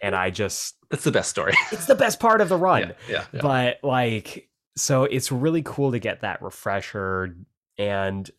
And 0.00 0.14
I 0.14 0.30
just, 0.30 0.76
That's 0.88 1.04
the 1.04 1.12
best 1.12 1.30
story. 1.30 1.54
it's 1.72 1.86
the 1.86 1.94
best 1.94 2.20
part 2.20 2.40
of 2.40 2.48
the 2.48 2.56
run 2.64 2.80
yeah, 2.80 2.92
yeah, 3.08 3.24
yeah. 3.32 3.40
but 3.42 3.78
like 3.82 4.48
so 4.76 5.04
it's 5.04 5.30
really 5.30 5.62
cool 5.62 5.92
to 5.92 5.98
get 5.98 6.22
that 6.22 6.42
refresher 6.42 7.36
and 7.78 8.30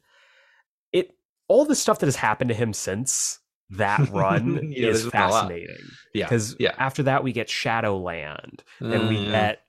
it 0.92 1.12
all 1.48 1.66
the 1.66 1.76
stuff 1.76 2.00
that 2.00 2.08
has 2.08 2.16
happened 2.16 2.50
to 2.50 2.56
him 2.56 2.74
since 2.74 3.40
that 3.72 4.10
run 4.12 4.72
Yeah, 4.72 4.88
is 4.90 5.02
there's 5.02 5.12
been 5.12 5.22
a 5.22 5.28
lot. 5.30 5.42
fascinating 5.44 5.76
yeah, 6.14 6.26
because 6.26 6.56
yeah. 6.60 6.74
after 6.78 7.04
that 7.04 7.24
we 7.24 7.32
get 7.34 7.50
shadowland 7.50 8.64
and 8.80 9.10
we 9.10 9.18
Mm, 9.18 9.32
get 9.32 9.62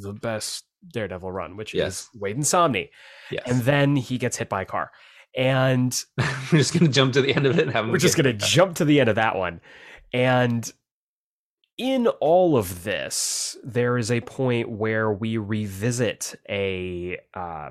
the 0.00 0.12
best 0.12 0.64
daredevil 0.92 1.30
run 1.30 1.56
which 1.56 1.74
Yes. 1.74 2.08
is 2.14 2.20
Waid 2.20 2.32
and 2.34 2.42
Samnee 2.44 2.88
yes. 3.30 3.42
and 3.46 3.62
then 3.62 3.96
he 3.96 4.16
gets 4.18 4.36
hit 4.36 4.48
by 4.48 4.62
a 4.62 4.64
car 4.64 4.90
and 5.36 6.04
we're 6.18 6.58
just 6.58 6.72
gonna 6.72 6.88
jump 6.90 7.12
to 7.14 7.22
the 7.22 7.34
end 7.34 7.46
of 7.46 7.58
it 7.58 7.62
and 7.62 7.72
have 7.72 7.84
them 7.84 7.92
we're 7.92 7.98
just 7.98 8.16
going 8.16 8.24
to 8.38 8.46
jump 8.46 8.76
to 8.76 8.84
the 8.84 8.98
end 9.00 9.08
of 9.10 9.16
that 9.16 9.36
one. 9.36 9.60
And 10.12 10.72
in 11.76 12.06
all 12.08 12.56
of 12.56 12.82
this, 12.82 13.56
there 13.62 13.98
is 13.98 14.10
a 14.10 14.20
point 14.22 14.68
where 14.70 15.12
we 15.12 15.36
revisit 15.36 16.34
a 16.48 17.18
uh, 17.34 17.70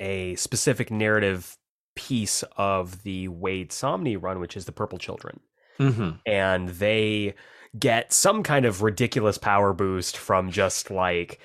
a 0.00 0.34
specific 0.36 0.90
narrative 0.90 1.56
piece 1.98 2.44
of 2.56 3.02
the 3.02 3.26
Waid 3.28 3.68
Samnee 3.70 4.16
run, 4.22 4.38
which 4.38 4.56
is 4.56 4.64
the 4.66 4.72
Purple 4.72 4.98
Children. 4.98 5.40
hmm 5.78 6.10
And 6.24 6.68
they 6.70 7.34
get 7.78 8.12
some 8.12 8.42
kind 8.44 8.64
of 8.64 8.82
ridiculous 8.82 9.36
power 9.36 9.72
boost 9.72 10.16
from 10.16 10.50
just 10.50 10.90
like 10.90 11.40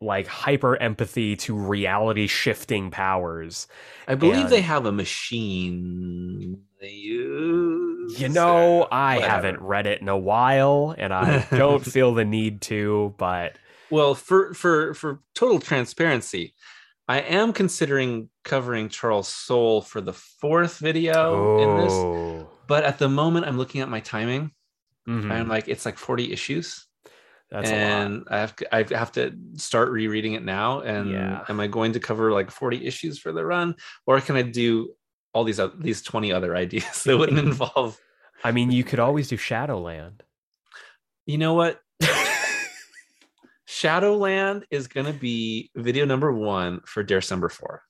like 0.00 0.26
hyper 0.28 0.76
empathy 0.76 1.34
to 1.36 1.54
reality 1.56 2.26
shifting 2.26 2.90
powers. 2.90 3.66
I 4.06 4.14
believe 4.14 4.42
And- 4.46 4.50
they 4.50 4.60
have 4.60 4.84
a 4.86 4.92
machine 4.92 6.62
they 6.80 6.90
use. 6.90 8.20
You 8.20 8.28
know, 8.28 8.86
I 8.92 9.16
whatever. 9.16 9.32
haven't 9.32 9.60
read 9.62 9.86
it 9.86 10.00
in 10.00 10.08
a 10.08 10.18
while 10.18 10.94
and 10.96 11.12
I 11.14 11.46
don't 11.50 11.84
feel 11.94 12.14
the 12.14 12.24
need 12.24 12.60
to, 12.62 13.14
but 13.16 13.56
Well, 13.90 14.14
for 14.14 14.54
for 14.54 14.94
for 14.94 15.20
total 15.34 15.58
transparency, 15.58 16.54
I 17.08 17.20
am 17.20 17.52
considering 17.52 18.30
covering 18.44 18.88
Charles 18.88 19.28
Soule 19.28 19.82
for 19.82 20.00
the 20.00 20.12
fourth 20.12 20.78
video 20.78 21.54
in 21.58 21.76
this. 21.76 21.92
oh, 21.92 22.50
But 22.66 22.84
at 22.84 22.98
the 22.98 23.08
moment, 23.08 23.46
I'm 23.46 23.58
looking 23.58 23.82
at 23.82 23.90
my 23.90 24.00
timing. 24.00 24.52
mhm, 25.08 25.30
I'm 25.30 25.48
like, 25.48 25.68
it's 25.68 25.84
like 25.84 25.98
40 25.98 26.32
issues. 26.32 26.86
that's 27.50 27.70
a 27.70 27.74
lot. 27.74 28.06
and 28.06 28.24
I 28.30 28.38
have 28.38 28.54
I 28.72 28.84
have 28.90 29.12
to 29.12 29.36
start 29.56 29.90
rereading 29.90 30.32
it 30.32 30.42
now. 30.44 30.80
And 30.80 31.10
Yeah. 31.10 31.44
am 31.48 31.60
I 31.60 31.66
going 31.66 31.92
to 31.92 32.00
cover 32.00 32.32
like 32.32 32.50
40 32.50 32.84
issues 32.86 33.18
for 33.18 33.32
the 33.32 33.44
run, 33.44 33.76
or 34.06 34.20
can 34.20 34.36
I 34.36 34.42
do 34.42 34.94
all 35.34 35.44
these 35.44 35.60
oth- 35.60 35.78
these 35.78 36.00
20 36.02 36.32
other 36.32 36.56
ideas 36.64 37.04
that 37.04 37.18
wouldn't 37.18 37.38
involve? 37.46 38.00
I 38.42 38.52
mean, 38.52 38.70
you 38.72 38.82
could 38.84 38.98
always 38.98 39.28
do 39.28 39.36
Shadowland. 39.36 40.22
You 41.26 41.38
know 41.38 41.54
what? 41.54 41.80
Shadowland 43.66 44.64
is 44.70 44.88
going 44.88 45.06
to 45.06 45.12
be 45.12 45.70
video 45.74 46.04
number 46.04 46.32
one 46.32 46.80
for 46.84 47.02
December 47.02 47.48
4. 47.48 47.82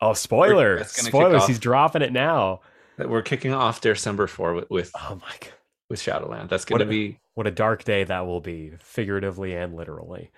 Oh, 0.00 0.12
spoiler! 0.12 0.78
That's 0.78 1.06
Spoilers! 1.06 1.46
He's 1.46 1.58
dropping 1.58 2.02
it 2.02 2.12
now. 2.12 2.60
That 2.98 3.08
we're 3.08 3.22
kicking 3.22 3.52
off 3.52 3.80
December 3.80 4.26
4 4.26 4.54
with 4.54 4.70
with, 4.70 4.90
Oh 4.94 5.18
my 5.20 5.32
god! 5.40 5.52
with 5.88 6.00
Shadowland. 6.00 6.48
That's 6.50 6.64
going 6.64 6.80
to 6.80 6.84
be 6.86 7.18
What 7.34 7.46
a 7.46 7.50
dark 7.52 7.84
day 7.84 8.04
that 8.04 8.26
will 8.26 8.40
be, 8.40 8.72
figuratively 8.80 9.54
and 9.54 9.74
literally. 9.74 10.30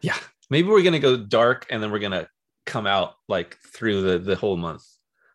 yeah. 0.00 0.16
Maybe 0.50 0.68
we're 0.68 0.82
going 0.82 0.92
to 0.92 0.98
go 0.98 1.16
dark 1.16 1.66
and 1.70 1.82
then 1.82 1.90
we're 1.90 1.98
going 2.00 2.12
to 2.12 2.28
come 2.66 2.86
out 2.86 3.14
like 3.28 3.56
through 3.74 4.02
the 4.02 4.18
the 4.18 4.36
whole 4.36 4.56
month. 4.56 4.84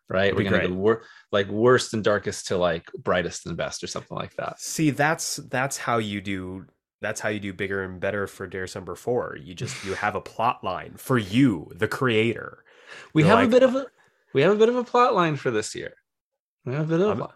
Right? 0.08 0.34
We're 0.34 0.48
going 0.48 0.60
to 0.62 0.68
go 0.68 0.74
wor- 0.74 1.02
like 1.30 1.48
worst 1.48 1.94
and 1.94 2.02
darkest 2.02 2.48
to 2.48 2.56
like 2.56 2.90
brightest 2.98 3.46
and 3.46 3.56
best 3.56 3.84
or 3.84 3.86
something 3.86 4.16
like 4.16 4.34
that. 4.36 4.60
See, 4.60 4.90
that's 4.90 5.36
that's 5.36 5.76
how 5.78 5.98
you 5.98 6.20
do. 6.20 6.66
That's 7.00 7.20
how 7.20 7.28
you 7.30 7.40
do 7.40 7.52
bigger 7.52 7.82
and 7.82 7.98
better 8.00 8.26
for 8.26 8.46
December 8.46 8.94
Four. 8.94 9.36
You 9.42 9.54
just 9.54 9.84
you 9.84 9.94
have 9.94 10.14
a 10.14 10.20
plot 10.20 10.62
line 10.62 10.94
for 10.96 11.16
you, 11.18 11.70
the 11.74 11.88
creator. 11.88 12.64
We 13.14 13.22
You're 13.22 13.30
have 13.30 13.38
like- 13.38 13.48
a 13.48 13.50
bit 13.50 13.62
of 13.62 13.74
a 13.74 13.86
we 14.34 14.42
have 14.42 14.52
a 14.52 14.56
bit 14.56 14.68
of 14.68 14.76
a 14.76 14.84
plot 14.84 15.14
line 15.14 15.36
for 15.36 15.50
this 15.50 15.74
year. 15.74 15.94
We 16.64 16.74
have 16.74 16.90
a 16.90 16.98
bit 16.98 17.00
of 17.06 17.18
a 17.18 17.22
I'm- 17.24 17.32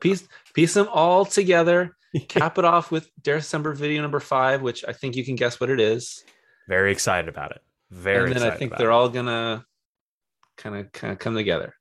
piece 0.00 0.26
piece 0.54 0.74
them 0.74 0.88
all 0.90 1.24
together. 1.24 1.96
Cap 2.28 2.58
it 2.58 2.64
off 2.64 2.90
with 2.90 3.10
Dare 3.22 3.38
December 3.38 3.72
video 3.72 4.02
number 4.02 4.20
five, 4.20 4.60
which 4.62 4.84
I 4.86 4.92
think 4.92 5.16
you 5.16 5.24
can 5.24 5.34
guess 5.34 5.58
what 5.60 5.70
it 5.70 5.80
is. 5.80 6.22
Very 6.68 6.92
excited 6.92 7.28
about 7.28 7.52
it. 7.52 7.62
Very. 7.90 8.30
and 8.30 8.40
then 8.40 8.50
I 8.50 8.54
think 8.56 8.76
they're 8.76 8.90
it. 8.90 8.94
all 8.94 9.08
gonna 9.08 9.66
kind 10.56 10.76
of 10.76 10.92
kind 10.92 11.12
of 11.12 11.18
come 11.18 11.34
together. 11.34 11.74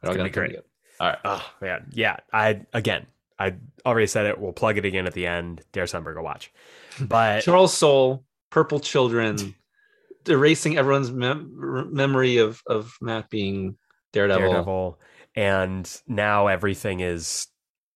They're 0.00 0.10
all 0.10 0.16
gonna 0.16 0.28
gonna 0.30 0.30
be 0.30 0.34
great. 0.34 0.46
together. 0.48 0.66
All 1.00 1.08
right. 1.08 1.18
Oh 1.24 1.50
man, 1.60 1.86
yeah. 1.92 2.16
I 2.32 2.62
again, 2.72 3.06
I 3.42 3.54
already 3.84 4.06
said 4.06 4.26
it. 4.26 4.38
We'll 4.38 4.52
plug 4.52 4.78
it 4.78 4.84
again 4.84 5.06
at 5.06 5.14
the 5.14 5.26
end. 5.26 5.62
December, 5.72 6.14
go 6.14 6.22
watch. 6.22 6.52
But 7.00 7.40
Charles 7.44 7.76
Soule, 7.76 8.24
Purple 8.50 8.80
Children, 8.80 9.54
erasing 10.28 10.78
everyone's 10.78 11.10
mem- 11.10 11.88
memory 11.92 12.38
of 12.38 12.62
of 12.66 12.96
Matt 13.00 13.30
being 13.30 13.76
Daredevil. 14.12 14.48
Daredevil, 14.48 15.00
and 15.34 16.00
now 16.06 16.46
everything 16.46 17.00
is 17.00 17.48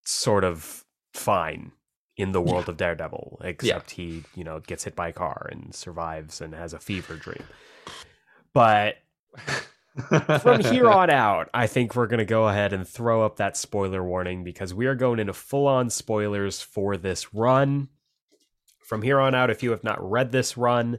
sort 0.05 0.45
of 0.45 0.85
fine 1.15 1.73
in 2.17 2.33
the 2.33 2.41
world 2.41 2.69
of 2.69 2.77
Daredevil, 2.79 3.43
except 3.45 3.91
he, 3.91 4.25
you 4.35 4.43
know, 4.43 4.61
gets 4.61 4.85
hit 4.85 4.97
by 4.97 5.09
a 5.09 5.13
car 5.13 5.49
and 5.53 5.75
survives 5.75 6.41
and 6.41 6.55
has 6.55 6.73
a 6.73 6.79
fever 6.79 7.15
dream. 7.15 7.45
But 8.55 8.97
from 10.41 10.61
here 10.65 10.89
on 10.89 11.11
out, 11.11 11.49
I 11.55 11.67
think 11.67 11.95
we're 11.95 12.07
going 12.07 12.19
to 12.19 12.25
go 12.25 12.49
ahead 12.49 12.73
and 12.73 12.87
throw 12.87 13.25
up 13.25 13.37
that 13.37 13.57
spoiler 13.57 14.05
warning 14.05 14.45
because 14.45 14.75
we 14.75 14.87
are 14.87 14.95
going 14.95 15.19
into 15.19 15.33
full 15.33 15.67
on 15.67 15.91
spoilers 15.91 16.61
for 16.61 16.97
this 16.97 17.33
run. 17.35 17.89
From 18.81 19.03
here 19.03 19.21
on 19.21 19.35
out, 19.35 19.51
if 19.51 19.63
you 19.63 19.71
have 19.71 19.83
not 19.83 19.99
read 20.01 20.31
this 20.31 20.57
run, 20.57 20.99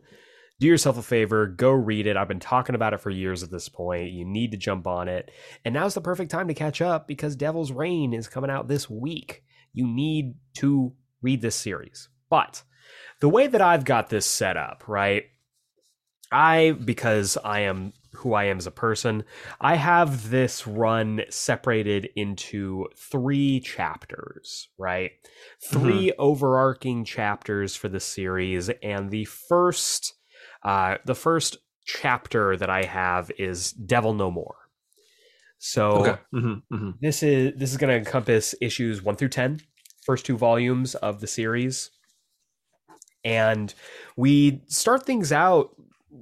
do 0.60 0.68
yourself 0.68 0.98
a 0.98 1.04
favor, 1.04 1.46
go 1.46 1.72
read 1.72 2.08
it. 2.08 2.18
I've 2.18 2.28
been 2.28 2.40
talking 2.40 2.76
about 2.76 2.94
it 2.94 3.02
for 3.02 3.10
years 3.10 3.44
at 3.44 3.52
this 3.52 3.70
point. 3.70 4.12
You 4.12 4.26
need 4.26 4.52
to 4.52 4.58
jump 4.58 4.88
on 4.88 5.08
it. 5.08 5.32
And 5.64 5.74
now's 5.74 5.94
the 5.94 6.02
perfect 6.02 6.32
time 6.32 6.48
to 6.48 6.54
catch 6.54 6.82
up 6.82 7.08
because 7.08 7.36
Devil's 7.36 7.72
Reign 7.72 8.14
is 8.14 8.28
coming 8.28 8.50
out 8.50 8.68
this 8.68 8.90
week. 8.90 9.44
You 9.74 9.88
need 9.88 10.36
to 10.56 10.94
read 11.22 11.42
this 11.42 11.56
series. 11.56 12.10
But 12.30 12.64
the 13.20 13.30
way 13.30 13.48
that 13.48 13.62
I've 13.62 13.86
got 13.86 14.10
this 14.10 14.26
set 14.26 14.58
up, 14.58 14.84
right? 14.88 15.26
I, 16.32 16.72
because 16.72 17.38
I 17.44 17.62
am 17.62 17.94
who 18.18 18.34
I 18.34 18.46
am 18.46 18.58
as 18.58 18.68
a 18.68 18.72
person, 18.72 19.24
I 19.62 19.76
have 19.76 20.30
this 20.30 20.68
run 20.68 21.22
separated 21.30 22.10
into 22.16 22.88
three 22.98 23.60
chapters, 23.60 24.70
right? 24.78 25.12
3 25.64 26.12
overarching 26.18 27.06
chapters 27.06 27.76
for 27.76 27.90
the 27.90 28.00
series, 28.00 28.70
and 28.82 29.12
the 29.12 29.26
first, 29.26 30.16
uh, 30.64 30.98
the 31.06 31.16
first 31.16 31.58
chapter 31.86 32.58
that 32.58 32.70
I 32.70 32.84
have 32.84 33.32
is 33.38 33.72
Devil 33.72 34.14
No 34.14 34.32
More. 34.32 34.56
So 35.60 35.92
okay. 36.02 36.18
Mhm, 36.34 36.64
mhm. 36.72 36.94
this 37.02 37.24
is 37.24 37.54
this 37.58 37.72
is 37.72 37.78
going 37.78 37.92
to 37.92 37.98
encompass 37.98 38.54
issues 38.62 39.02
1 39.02 39.16
through 39.16 39.30
ten, 39.30 39.60
first 40.04 40.26
two 40.26 40.38
volumes 40.38 40.96
of 40.96 41.20
the 41.22 41.28
series 41.28 41.92
and 43.24 43.74
we 44.16 44.62
start 44.68 45.06
things 45.06 45.32
out 45.32 45.72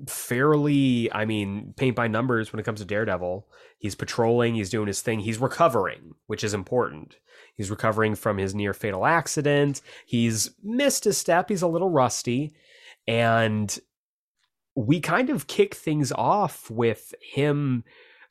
fairly 0.07 1.11
i 1.13 1.25
mean 1.25 1.73
paint 1.77 1.95
by 1.95 2.07
numbers 2.07 2.51
when 2.51 2.59
it 2.59 2.63
comes 2.63 2.79
to 2.79 2.85
daredevil 2.85 3.47
he's 3.77 3.95
patrolling 3.95 4.55
he's 4.55 4.69
doing 4.69 4.87
his 4.87 5.01
thing 5.01 5.19
he's 5.19 5.37
recovering 5.39 6.13
which 6.27 6.43
is 6.43 6.53
important 6.53 7.17
he's 7.55 7.69
recovering 7.71 8.15
from 8.15 8.37
his 8.37 8.53
near 8.55 8.73
fatal 8.73 9.05
accident 9.05 9.81
he's 10.05 10.51
missed 10.63 11.05
a 11.05 11.13
step 11.13 11.49
he's 11.49 11.61
a 11.61 11.67
little 11.67 11.89
rusty 11.89 12.53
and 13.07 13.79
we 14.75 14.99
kind 14.99 15.29
of 15.29 15.47
kick 15.47 15.73
things 15.75 16.11
off 16.11 16.69
with 16.69 17.13
him 17.21 17.83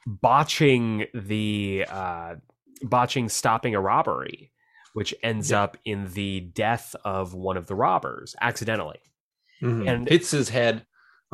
botching 0.06 1.06
the 1.14 1.86
uh 1.88 2.34
botching 2.82 3.28
stopping 3.28 3.74
a 3.74 3.80
robbery 3.80 4.50
which 4.92 5.14
ends 5.22 5.50
Yeah. 5.50 5.62
up 5.62 5.76
in 5.84 6.12
the 6.12 6.40
death 6.40 6.94
of 7.04 7.34
one 7.34 7.56
of 7.56 7.66
the 7.66 7.74
robbers 7.74 8.36
accidentally 8.40 9.00
Mhm. 9.62 9.88
And- 9.88 10.08
hits 10.08 10.30
his 10.32 10.50
head 10.50 10.84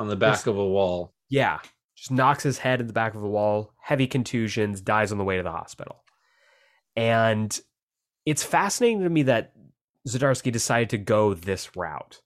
on 0.01 0.09
the 0.09 0.17
back 0.17 0.33
Yes. 0.33 0.47
of 0.47 0.57
a 0.59 0.67
wall. 0.67 1.15
yeah 1.29 1.59
just 1.97 2.11
knocks 2.11 2.43
his 2.43 2.59
head 2.59 2.81
in 2.81 2.87
the 2.87 2.93
back 2.93 3.15
of 3.15 3.23
a 3.23 3.29
wall 3.29 3.75
heavy 3.83 4.07
contusions 4.07 4.81
dies 4.81 5.13
on 5.13 5.19
the 5.19 5.25
way 5.25 5.37
to 5.37 5.43
the 5.43 5.51
hospital 5.53 6.03
and 6.97 7.61
it's 8.27 8.43
fascinating 8.43 9.03
to 9.03 9.09
me 9.11 9.23
that 9.25 9.53
Zdarsky 10.09 10.51
decided 10.51 10.91
to 10.91 10.99
go 10.99 11.35
this 11.35 11.77
route 11.77 12.21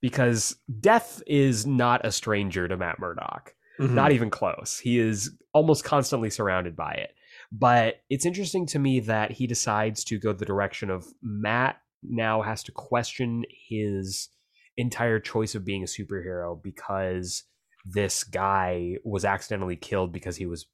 because 0.00 0.56
death 0.80 1.22
is 1.26 1.66
not 1.66 2.04
a 2.04 2.12
stranger 2.12 2.66
to 2.68 2.76
Matt 2.76 2.98
Murdock 2.98 3.54
Mhm. 3.78 3.92
not 3.94 4.12
even 4.12 4.28
close. 4.30 4.78
He 4.78 4.98
is 4.98 5.30
almost 5.54 5.84
constantly 5.84 6.28
surrounded 6.28 6.76
by 6.76 6.92
it. 6.92 7.14
But 7.50 8.02
it's 8.10 8.26
interesting 8.26 8.66
to 8.66 8.78
me 8.78 9.00
that 9.00 9.30
he 9.30 9.46
decides 9.46 10.04
to 10.04 10.18
go 10.18 10.32
the 10.34 10.44
direction 10.44 10.90
of 10.90 11.06
Matt 11.22 11.80
now 12.02 12.42
has 12.42 12.62
to 12.64 12.72
question 12.72 13.44
his 13.68 14.28
entire 14.76 15.20
choice 15.20 15.54
of 15.54 15.64
being 15.64 15.82
a 15.82 15.86
superhero 15.86 16.60
because 16.62 17.44
this 17.84 18.24
guy 18.24 18.96
was 19.04 19.24
accidentally 19.24 19.76
killed 19.76 20.12
because 20.12 20.36
he 20.36 20.46
was 20.46 20.66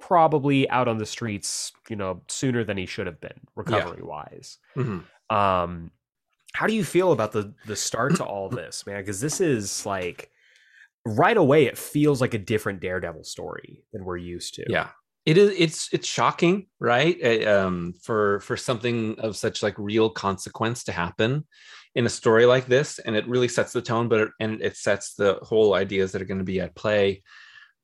probably 0.00 0.68
out 0.70 0.88
on 0.88 0.98
the 0.98 1.06
streets, 1.06 1.72
you 1.88 1.96
know, 1.96 2.22
sooner 2.28 2.64
than 2.64 2.76
he 2.76 2.86
should 2.86 3.06
have 3.06 3.20
been, 3.20 3.40
recovery 3.56 4.02
wise. 4.02 4.58
Mhm. 4.76 5.04
Um, 5.30 5.90
how 6.54 6.66
do 6.66 6.74
you 6.74 6.84
feel 6.84 7.12
about 7.12 7.32
the 7.32 7.54
the 7.66 7.76
start 7.76 8.16
to 8.16 8.24
all 8.24 8.48
this, 8.48 8.86
man? 8.86 9.00
Because 9.00 9.20
this 9.20 9.40
is 9.40 9.84
like 9.84 10.30
right 11.04 11.36
away, 11.36 11.66
it 11.66 11.78
feels 11.78 12.20
like 12.20 12.34
a 12.34 12.38
different 12.38 12.80
Daredevil 12.80 13.24
story 13.24 13.84
than 13.92 14.04
we're 14.04 14.16
used 14.16 14.54
to. 14.54 14.64
Yeah. 14.68 14.90
It 15.26 15.36
is 15.36 15.54
it's 15.58 15.92
it's 15.92 16.08
shocking, 16.08 16.68
right? 16.80 17.46
Um 17.46 17.94
for 18.02 18.40
for 18.40 18.56
something 18.56 19.18
of 19.20 19.36
such 19.36 19.62
like 19.62 19.74
real 19.78 20.10
consequence 20.10 20.84
to 20.84 20.92
happen 20.92 21.46
in 21.94 22.06
a 22.06 22.10
story 22.10 22.46
like 22.46 22.66
this 22.66 22.98
and 22.98 23.16
it 23.16 23.26
really 23.26 23.48
sets 23.48 23.72
the 23.72 23.82
tone 23.82 24.08
but 24.08 24.20
it, 24.20 24.28
and 24.40 24.62
it 24.62 24.76
sets 24.76 25.14
the 25.14 25.34
whole 25.42 25.74
ideas 25.74 26.12
that 26.12 26.22
are 26.22 26.26
going 26.26 26.38
to 26.38 26.44
be 26.44 26.60
at 26.60 26.74
play. 26.74 27.22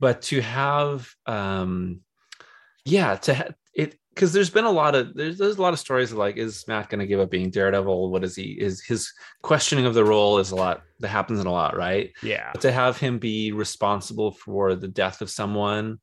But 0.01 0.23
to 0.23 0.41
have 0.41 1.09
um 1.27 2.01
yeah, 2.85 3.17
to 3.17 3.35
ha- 3.35 3.49
it 3.75 3.99
because 4.15 4.33
there's 4.33 4.51
been 4.51 4.67
a 4.67 4.71
lot 4.71 4.95
of 4.95 5.15
there's 5.15 5.39
there's 5.39 5.57
a 5.57 5.63
lot 5.63 5.73
of 5.73 5.79
stories 5.79 6.13
of 6.13 6.19
like 6.19 6.37
is 6.37 6.67
Matt 6.69 6.91
going 6.91 7.01
to 7.01 7.07
give 7.07 7.21
up 7.21 7.31
being 7.31 7.51
Daredevil? 7.51 8.11
What 8.11 8.25
is 8.25 8.37
he 8.37 8.53
is 8.61 8.85
his 8.85 9.13
questioning 9.43 9.87
of 9.87 9.95
the 9.95 10.05
role 10.05 10.39
is 10.39 10.51
a 10.51 10.57
lot 10.57 10.83
that 11.01 11.09
happens 11.09 11.41
in 11.41 11.47
a 11.47 11.53
lot, 11.53 11.77
right? 11.77 12.13
yeah, 12.23 12.53
to 12.61 12.71
have 12.71 12.99
him 12.99 13.19
be 13.19 13.53
responsible 13.53 14.33
for 14.33 14.75
the 14.75 14.89
death 14.89 15.23
of 15.23 15.31
someone 15.31 15.99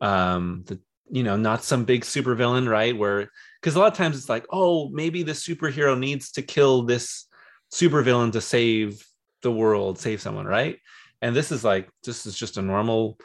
um 0.00 0.62
the 0.66 0.80
you 1.10 1.24
know, 1.24 1.36
not 1.36 1.64
some 1.64 1.84
big 1.84 2.02
supervillain, 2.02 2.68
right? 2.68 2.96
Where 2.96 3.30
because 3.60 3.74
a 3.74 3.78
lot 3.78 3.92
of 3.92 3.98
times 3.98 4.16
it's 4.16 4.28
like, 4.28 4.46
oh, 4.50 4.88
maybe 4.90 5.22
the 5.22 5.32
superhero 5.32 5.98
needs 5.98 6.30
to 6.32 6.42
kill 6.42 6.82
this 6.82 7.26
supervillain 7.72 8.32
to 8.32 8.40
save 8.40 9.04
the 9.42 9.52
world, 9.52 9.98
save 9.98 10.20
someone, 10.20 10.46
right? 10.46 10.78
And 11.22 11.34
this 11.34 11.52
is 11.52 11.64
like 11.64 11.88
this 12.04 12.26
is 12.26 12.36
just 12.36 12.56
a 12.56 12.62
normal, 12.62 13.18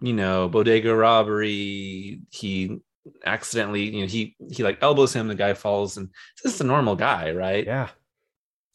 you 0.00 0.12
know, 0.12 0.48
bodega 0.48 0.94
robbery. 0.94 2.20
He 2.30 2.78
accidentally, 3.24 3.94
you 3.94 4.00
know, 4.02 4.06
he 4.06 4.36
he 4.50 4.62
like 4.62 4.78
elbows 4.82 5.12
him, 5.12 5.28
the 5.28 5.34
guy 5.34 5.54
falls, 5.54 5.96
and 5.96 6.08
this 6.42 6.54
is 6.54 6.60
a 6.60 6.64
normal 6.64 6.96
guy, 6.96 7.32
right? 7.32 7.64
Yeah. 7.64 7.88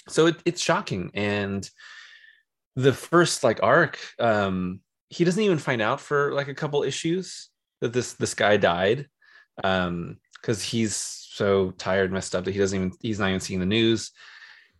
So 0.07 0.27
it, 0.27 0.37
it's 0.45 0.61
shocking. 0.61 1.11
And 1.13 1.69
the 2.75 2.93
first 2.93 3.43
like 3.43 3.61
arc, 3.61 3.99
um, 4.19 4.79
he 5.09 5.23
doesn't 5.23 5.43
even 5.43 5.57
find 5.57 5.81
out 5.81 5.99
for 5.99 6.33
like 6.33 6.47
a 6.47 6.55
couple 6.55 6.83
issues 6.83 7.49
that 7.81 7.93
this 7.93 8.13
this 8.13 8.33
guy 8.33 8.57
died. 8.57 9.07
Um, 9.63 10.17
because 10.41 10.63
he's 10.63 10.95
so 10.95 11.71
tired, 11.71 12.11
messed 12.11 12.35
up 12.35 12.45
that 12.45 12.51
he 12.51 12.59
doesn't 12.59 12.77
even 12.77 12.91
he's 12.99 13.19
not 13.19 13.29
even 13.29 13.39
seeing 13.39 13.59
the 13.59 13.65
news. 13.65 14.11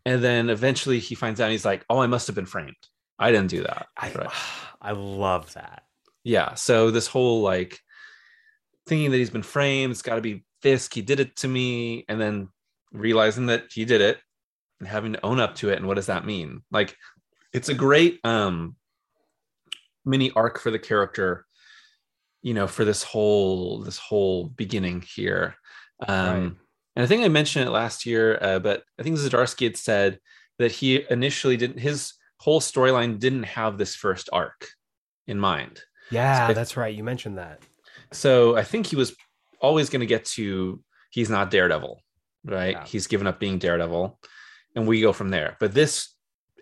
And 0.05 0.23
then 0.23 0.49
eventually 0.49 0.99
he 0.99 1.15
finds 1.15 1.39
out 1.39 1.51
he's 1.51 1.65
like, 1.65 1.85
Oh, 1.89 1.99
I 1.99 2.07
must 2.07 2.27
have 2.27 2.35
been 2.35 2.45
framed. 2.45 2.75
I 3.19 3.31
didn't 3.31 3.49
do 3.49 3.63
that. 3.63 3.87
I 3.97 4.11
right. 4.11 4.29
I 4.81 4.91
love 4.91 5.53
that. 5.53 5.83
Yeah. 6.23 6.55
So 6.55 6.91
this 6.91 7.07
whole 7.07 7.41
like 7.41 7.79
thinking 8.87 9.11
that 9.11 9.17
he's 9.17 9.29
been 9.29 9.43
framed, 9.43 9.91
it's 9.91 10.01
gotta 10.01 10.21
be 10.21 10.43
Fisk, 10.61 10.93
he 10.93 11.01
did 11.01 11.19
it 11.19 11.35
to 11.37 11.47
me, 11.47 12.05
and 12.07 12.21
then 12.21 12.49
realizing 12.91 13.47
that 13.47 13.65
he 13.71 13.83
did 13.83 14.01
it 14.01 14.19
and 14.79 14.87
having 14.87 15.13
to 15.13 15.25
own 15.25 15.39
up 15.39 15.55
to 15.55 15.69
it. 15.69 15.77
And 15.77 15.87
what 15.87 15.95
does 15.95 16.05
that 16.07 16.25
mean? 16.25 16.61
Like 16.71 16.95
it's 17.53 17.69
a 17.69 17.73
great 17.73 18.19
um 18.23 18.75
mini 20.05 20.31
arc 20.31 20.59
for 20.59 20.71
the 20.71 20.79
character 20.79 21.45
you 22.41 22.53
know 22.53 22.67
for 22.67 22.85
this 22.85 23.03
whole 23.03 23.79
this 23.79 23.97
whole 23.97 24.45
beginning 24.45 25.01
here 25.01 25.55
um 26.07 26.43
right. 26.43 26.53
And 26.95 27.03
i 27.03 27.07
think 27.07 27.23
i 27.23 27.27
mentioned 27.27 27.67
it 27.67 27.71
last 27.71 28.05
year 28.05 28.37
uh, 28.41 28.59
but 28.59 28.83
i 28.99 29.03
think 29.03 29.17
zdarsky 29.17 29.65
had 29.65 29.77
said 29.77 30.19
that 30.59 30.71
he 30.71 31.03
initially 31.09 31.57
didn't 31.57 31.79
his 31.79 32.13
whole 32.37 32.59
storyline 32.59 33.19
didn't 33.19 33.43
have 33.43 33.77
this 33.77 33.95
first 33.95 34.29
arc 34.33 34.67
in 35.27 35.39
mind. 35.39 35.79
Yeah 36.09 36.47
so 36.47 36.53
that's 36.53 36.75
right. 36.75 36.93
You 36.93 37.03
mentioned 37.03 37.37
that. 37.37 37.59
So 38.11 38.57
i 38.57 38.63
think 38.63 38.87
he 38.87 38.95
was 38.95 39.15
always 39.61 39.89
going 39.89 39.99
to 39.99 40.05
get 40.05 40.25
to 40.25 40.83
he's 41.11 41.29
not 41.29 41.51
daredevil 41.51 42.01
right? 42.43 42.73
Yeah. 42.73 42.85
he's 42.85 43.07
given 43.07 43.27
up 43.27 43.39
being 43.39 43.59
daredevil 43.59 44.19
and 44.75 44.87
we 44.87 45.01
go 45.01 45.13
from 45.13 45.29
there. 45.29 45.57
But 45.59 45.73
this 45.73 46.09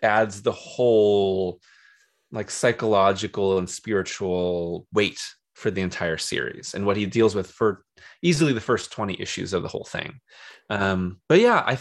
adds 0.01 0.41
the 0.41 0.51
whole 0.51 1.59
like 2.31 2.51
psychological 2.51 3.57
and 3.57 3.69
spiritual 3.69 4.87
weight 4.93 5.19
for 5.59 5.69
the 5.69 5.81
entire 5.81 6.17
series 6.17 6.73
and 6.73 6.85
what 6.85 6.95
he 6.95 7.05
deals 7.05 7.35
with 7.35 7.51
for 7.51 7.83
easily 8.21 8.53
the 8.53 8.61
first 8.61 8.91
20 8.93 9.19
issues 9.19 9.51
of 9.53 9.61
the 9.61 9.67
whole 9.67 9.83
thing. 9.83 10.19
Um 10.69 11.19
but 11.27 11.39
yeah 11.39 11.63
i 11.65 11.77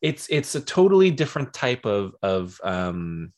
it's 0.00 0.28
it's 0.30 0.54
a 0.54 0.60
totally 0.60 1.10
different 1.10 1.52
type 1.52 1.84
of 1.84 2.14
of 2.22 2.60
um 2.62 3.32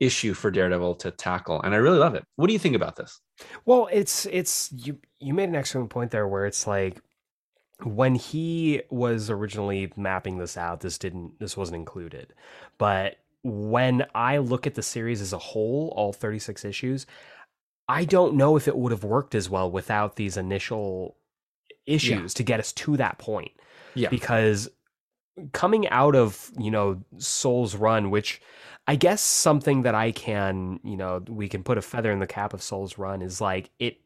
issue 0.00 0.34
for 0.34 0.50
daredevil 0.50 0.96
to 0.96 1.12
tackle 1.12 1.62
and 1.62 1.74
i 1.74 1.78
really 1.78 1.98
love 1.98 2.16
it. 2.16 2.24
What 2.34 2.48
do 2.48 2.52
you 2.52 2.58
think 2.58 2.74
about 2.74 2.96
this? 2.96 3.20
Well 3.64 3.88
it's 3.92 4.26
it's 4.26 4.72
you 4.72 4.98
you 5.20 5.32
made 5.32 5.48
an 5.48 5.54
excellent 5.54 5.90
point 5.90 6.10
there 6.10 6.26
where 6.26 6.46
it's 6.46 6.66
like 6.66 7.00
when 7.84 8.16
he 8.16 8.82
was 8.90 9.30
originally 9.30 9.92
mapping 9.96 10.38
this 10.38 10.56
out 10.56 10.80
this 10.80 10.98
didn't 10.98 11.38
this 11.38 11.56
wasn't 11.56 11.76
included. 11.76 12.34
But 12.78 13.16
when 13.44 14.06
i 14.14 14.38
look 14.38 14.68
at 14.68 14.74
the 14.74 14.82
series 14.82 15.20
as 15.20 15.32
a 15.32 15.38
whole 15.38 15.92
all 15.96 16.12
36 16.12 16.64
issues 16.64 17.06
I 17.92 18.06
don't 18.06 18.36
know 18.36 18.56
if 18.56 18.68
it 18.68 18.76
would 18.76 18.90
have 18.90 19.04
worked 19.04 19.34
as 19.34 19.50
well 19.50 19.70
without 19.70 20.16
these 20.16 20.38
initial 20.38 21.18
issues 21.84 22.32
yeah. 22.32 22.36
to 22.38 22.42
get 22.42 22.58
us 22.58 22.72
to 22.72 22.96
that 22.96 23.18
point. 23.18 23.52
Yeah. 23.94 24.08
Because 24.08 24.70
coming 25.52 25.86
out 25.90 26.16
of, 26.16 26.50
you 26.58 26.70
know, 26.70 27.02
Soule's 27.18 27.76
run, 27.76 28.10
which 28.10 28.40
I 28.86 28.96
guess 28.96 29.20
something 29.20 29.82
that 29.82 29.94
I 29.94 30.10
can, 30.10 30.80
you 30.82 30.96
know, 30.96 31.22
we 31.28 31.50
can 31.50 31.62
put 31.62 31.76
a 31.76 31.82
feather 31.82 32.10
in 32.10 32.18
the 32.18 32.26
cap 32.26 32.54
of 32.54 32.62
Soule's 32.62 32.96
run 32.96 33.20
is 33.20 33.42
like 33.42 33.68
it 33.78 33.98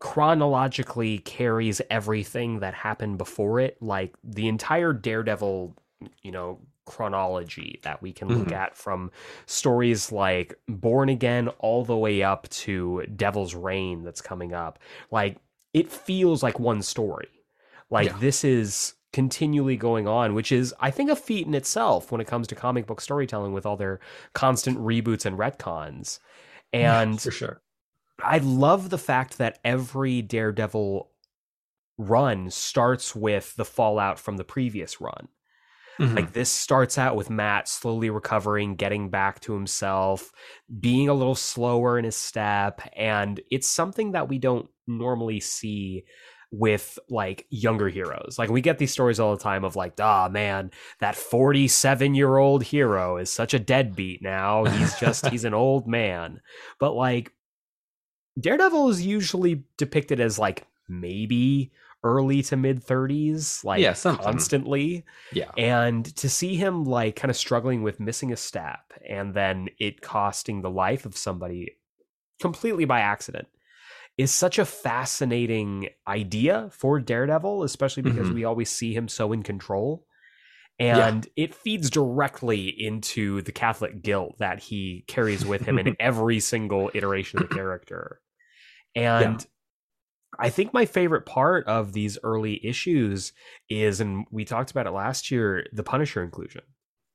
chronologically 0.00 1.18
carries 1.18 1.80
everything 1.88 2.60
that 2.60 2.74
happened 2.74 3.16
before 3.16 3.58
it. 3.58 3.78
Like 3.80 4.14
the 4.22 4.48
entire 4.48 4.92
Daredevil, 4.92 5.74
you 6.22 6.30
know, 6.30 6.60
chronology 6.88 7.78
that 7.82 8.02
we 8.02 8.12
can 8.12 8.28
look 8.28 8.48
mm-hmm. 8.48 8.54
at 8.54 8.76
from 8.76 9.10
stories 9.46 10.10
like 10.10 10.54
Born 10.66 11.08
Again 11.08 11.48
all 11.58 11.84
the 11.84 11.96
way 11.96 12.22
up 12.22 12.48
to 12.48 13.04
Devil's 13.14 13.54
Reign 13.54 14.02
that's 14.02 14.20
coming 14.20 14.52
up. 14.52 14.78
Like 15.10 15.36
it 15.72 15.92
feels 15.92 16.42
like 16.42 16.58
one 16.58 16.82
story. 16.82 17.28
Like 17.90 18.08
yeah. 18.08 18.16
this 18.18 18.42
is 18.42 18.94
continually 19.12 19.76
going 19.76 20.06
on, 20.06 20.34
which 20.34 20.52
is, 20.52 20.74
I 20.80 20.90
think, 20.90 21.10
a 21.10 21.16
feat 21.16 21.46
in 21.46 21.54
itself 21.54 22.12
when 22.12 22.20
it 22.20 22.26
comes 22.26 22.46
to 22.48 22.54
comic 22.54 22.86
book 22.86 23.00
storytelling 23.00 23.52
with 23.52 23.64
all 23.64 23.76
their 23.76 24.00
constant 24.34 24.78
reboots 24.78 25.24
and 25.24 25.38
retcons. 25.38 26.18
And 26.72 27.14
yeah, 27.14 27.18
for 27.18 27.30
sure. 27.30 27.62
I 28.22 28.38
love 28.38 28.90
the 28.90 28.98
fact 28.98 29.38
that 29.38 29.58
every 29.64 30.22
Daredevil 30.22 31.10
run 31.96 32.50
starts 32.50 33.14
with 33.14 33.56
the 33.56 33.64
fallout 33.64 34.18
from 34.18 34.36
the 34.36 34.44
previous 34.44 35.00
run. 35.00 35.28
Mm-hmm. 35.98 36.14
Like 36.14 36.32
this 36.32 36.50
starts 36.50 36.98
out 36.98 37.16
with 37.16 37.30
Matt 37.30 37.68
slowly 37.68 38.10
recovering, 38.10 38.76
getting 38.76 39.10
back 39.10 39.40
to 39.40 39.52
himself, 39.52 40.32
being 40.80 41.08
a 41.08 41.14
little 41.14 41.34
slower 41.34 41.98
in 41.98 42.04
his 42.04 42.16
step. 42.16 42.80
And 42.96 43.40
it's 43.50 43.68
something 43.68 44.12
that 44.12 44.28
we 44.28 44.38
don't 44.38 44.68
normally 44.86 45.40
see 45.40 46.04
with 46.50 46.98
like 47.10 47.46
younger 47.50 47.88
heroes. 47.88 48.36
Like 48.38 48.48
we 48.50 48.60
get 48.60 48.78
these 48.78 48.92
stories 48.92 49.20
all 49.20 49.36
the 49.36 49.42
time 49.42 49.64
of 49.64 49.76
like, 49.76 49.94
ah 50.00 50.28
man, 50.30 50.70
that 51.00 51.16
47 51.16 52.14
year 52.14 52.36
old 52.36 52.62
hero 52.62 53.18
is 53.18 53.30
such 53.30 53.52
a 53.52 53.58
deadbeat 53.58 54.22
now. 54.22 54.64
He's 54.64 54.98
just 54.98 55.26
he's 55.26 55.44
an 55.44 55.54
old 55.54 55.86
man. 55.86 56.40
But 56.78 56.94
like 56.94 57.32
Daredevil 58.40 58.88
is 58.90 59.04
usually 59.04 59.64
depicted 59.76 60.20
as 60.20 60.38
like 60.38 60.66
maybe 60.88 61.72
early 62.04 62.42
to 62.42 62.56
mid 62.56 62.84
30s 62.84 63.64
like 63.64 63.80
yeah, 63.80 63.92
constantly 63.92 65.04
yeah 65.32 65.50
and 65.56 66.04
to 66.16 66.28
see 66.28 66.54
him 66.54 66.84
like 66.84 67.16
kind 67.16 67.30
of 67.30 67.36
struggling 67.36 67.82
with 67.82 67.98
missing 67.98 68.32
a 68.32 68.36
step 68.36 68.92
and 69.08 69.34
then 69.34 69.68
it 69.78 70.00
costing 70.00 70.62
the 70.62 70.70
life 70.70 71.04
of 71.04 71.16
somebody 71.16 71.76
completely 72.40 72.84
by 72.84 73.00
accident 73.00 73.48
is 74.16 74.32
such 74.32 74.58
a 74.58 74.64
fascinating 74.64 75.88
idea 76.06 76.68
for 76.72 77.00
Daredevil 77.00 77.64
especially 77.64 78.02
because 78.02 78.26
mm-hmm. 78.26 78.34
we 78.34 78.44
always 78.44 78.70
see 78.70 78.94
him 78.94 79.08
so 79.08 79.32
in 79.32 79.42
control 79.42 80.06
and 80.78 81.26
yeah. 81.36 81.44
it 81.44 81.54
feeds 81.54 81.90
directly 81.90 82.68
into 82.68 83.42
the 83.42 83.50
Catholic 83.50 84.00
guilt 84.00 84.36
that 84.38 84.60
he 84.60 85.04
carries 85.08 85.44
with 85.44 85.62
him 85.62 85.78
in 85.78 85.96
every 86.00 86.38
single 86.38 86.90
iteration 86.94 87.42
of 87.42 87.48
the 87.48 87.54
character. 87.54 88.20
And 88.94 89.44
I 90.38 90.50
think 90.50 90.72
my 90.72 90.86
favorite 90.86 91.26
part 91.26 91.66
of 91.66 91.92
these 91.92 92.16
early 92.22 92.64
issues 92.64 93.32
is, 93.68 94.00
and 94.00 94.24
we 94.30 94.44
talked 94.44 94.70
about 94.70 94.86
it 94.86 94.92
last 94.92 95.30
year, 95.30 95.66
the 95.72 95.82
Punisher 95.82 96.22
inclusion. 96.22 96.62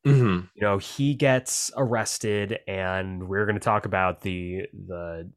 Mm-hmm. 0.05 0.47
You 0.55 0.61
know, 0.61 0.77
he 0.79 1.15
gets 1.15 1.71
arrested, 1.77 2.59
and 2.67 3.29
we're 3.29 3.45
going 3.45 3.55
to 3.55 3.61
talk 3.61 3.85
about 3.85 4.21
the 4.21 4.63
the 4.73 5.31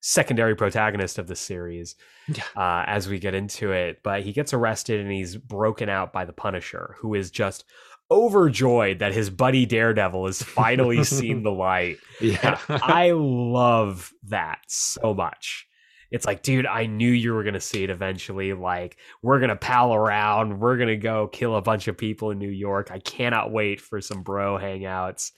secondary 0.00 0.54
protagonist 0.54 1.18
of 1.18 1.28
the 1.28 1.36
series 1.36 1.94
yeah. 2.28 2.42
uh, 2.56 2.84
as 2.86 3.08
we 3.08 3.18
get 3.18 3.34
into 3.34 3.72
it. 3.72 4.00
But 4.04 4.22
he 4.22 4.32
gets 4.32 4.52
arrested, 4.52 5.00
and 5.00 5.10
he's 5.10 5.36
broken 5.36 5.88
out 5.88 6.12
by 6.12 6.24
the 6.24 6.32
Punisher, 6.32 6.94
who 7.00 7.14
is 7.14 7.32
just 7.32 7.64
overjoyed 8.12 9.00
that 9.00 9.12
his 9.12 9.30
buddy 9.30 9.66
Daredevil 9.66 10.26
has 10.26 10.40
finally 10.40 11.02
seen 11.02 11.42
the 11.42 11.50
light. 11.50 11.96
Yeah, 12.20 12.60
I 12.68 13.10
love 13.16 14.12
that 14.28 14.60
so 14.68 15.14
much 15.14 15.66
it's 16.12 16.26
like, 16.26 16.42
dude, 16.42 16.66
I 16.66 16.86
knew 16.86 17.10
you 17.10 17.32
were 17.32 17.42
gonna 17.42 17.60
see 17.60 17.82
it 17.82 17.90
eventually. 17.90 18.52
Like, 18.52 18.98
we're 19.22 19.40
gonna 19.40 19.56
pal 19.56 19.94
around, 19.94 20.60
we're 20.60 20.76
gonna 20.76 20.96
go 20.96 21.26
kill 21.26 21.56
a 21.56 21.62
bunch 21.62 21.88
of 21.88 21.96
people 21.96 22.30
in 22.30 22.38
New 22.38 22.50
York. 22.50 22.90
I 22.92 22.98
cannot 22.98 23.50
wait 23.50 23.80
for 23.80 24.00
some 24.00 24.22
bro 24.22 24.58
hangouts. 24.58 25.32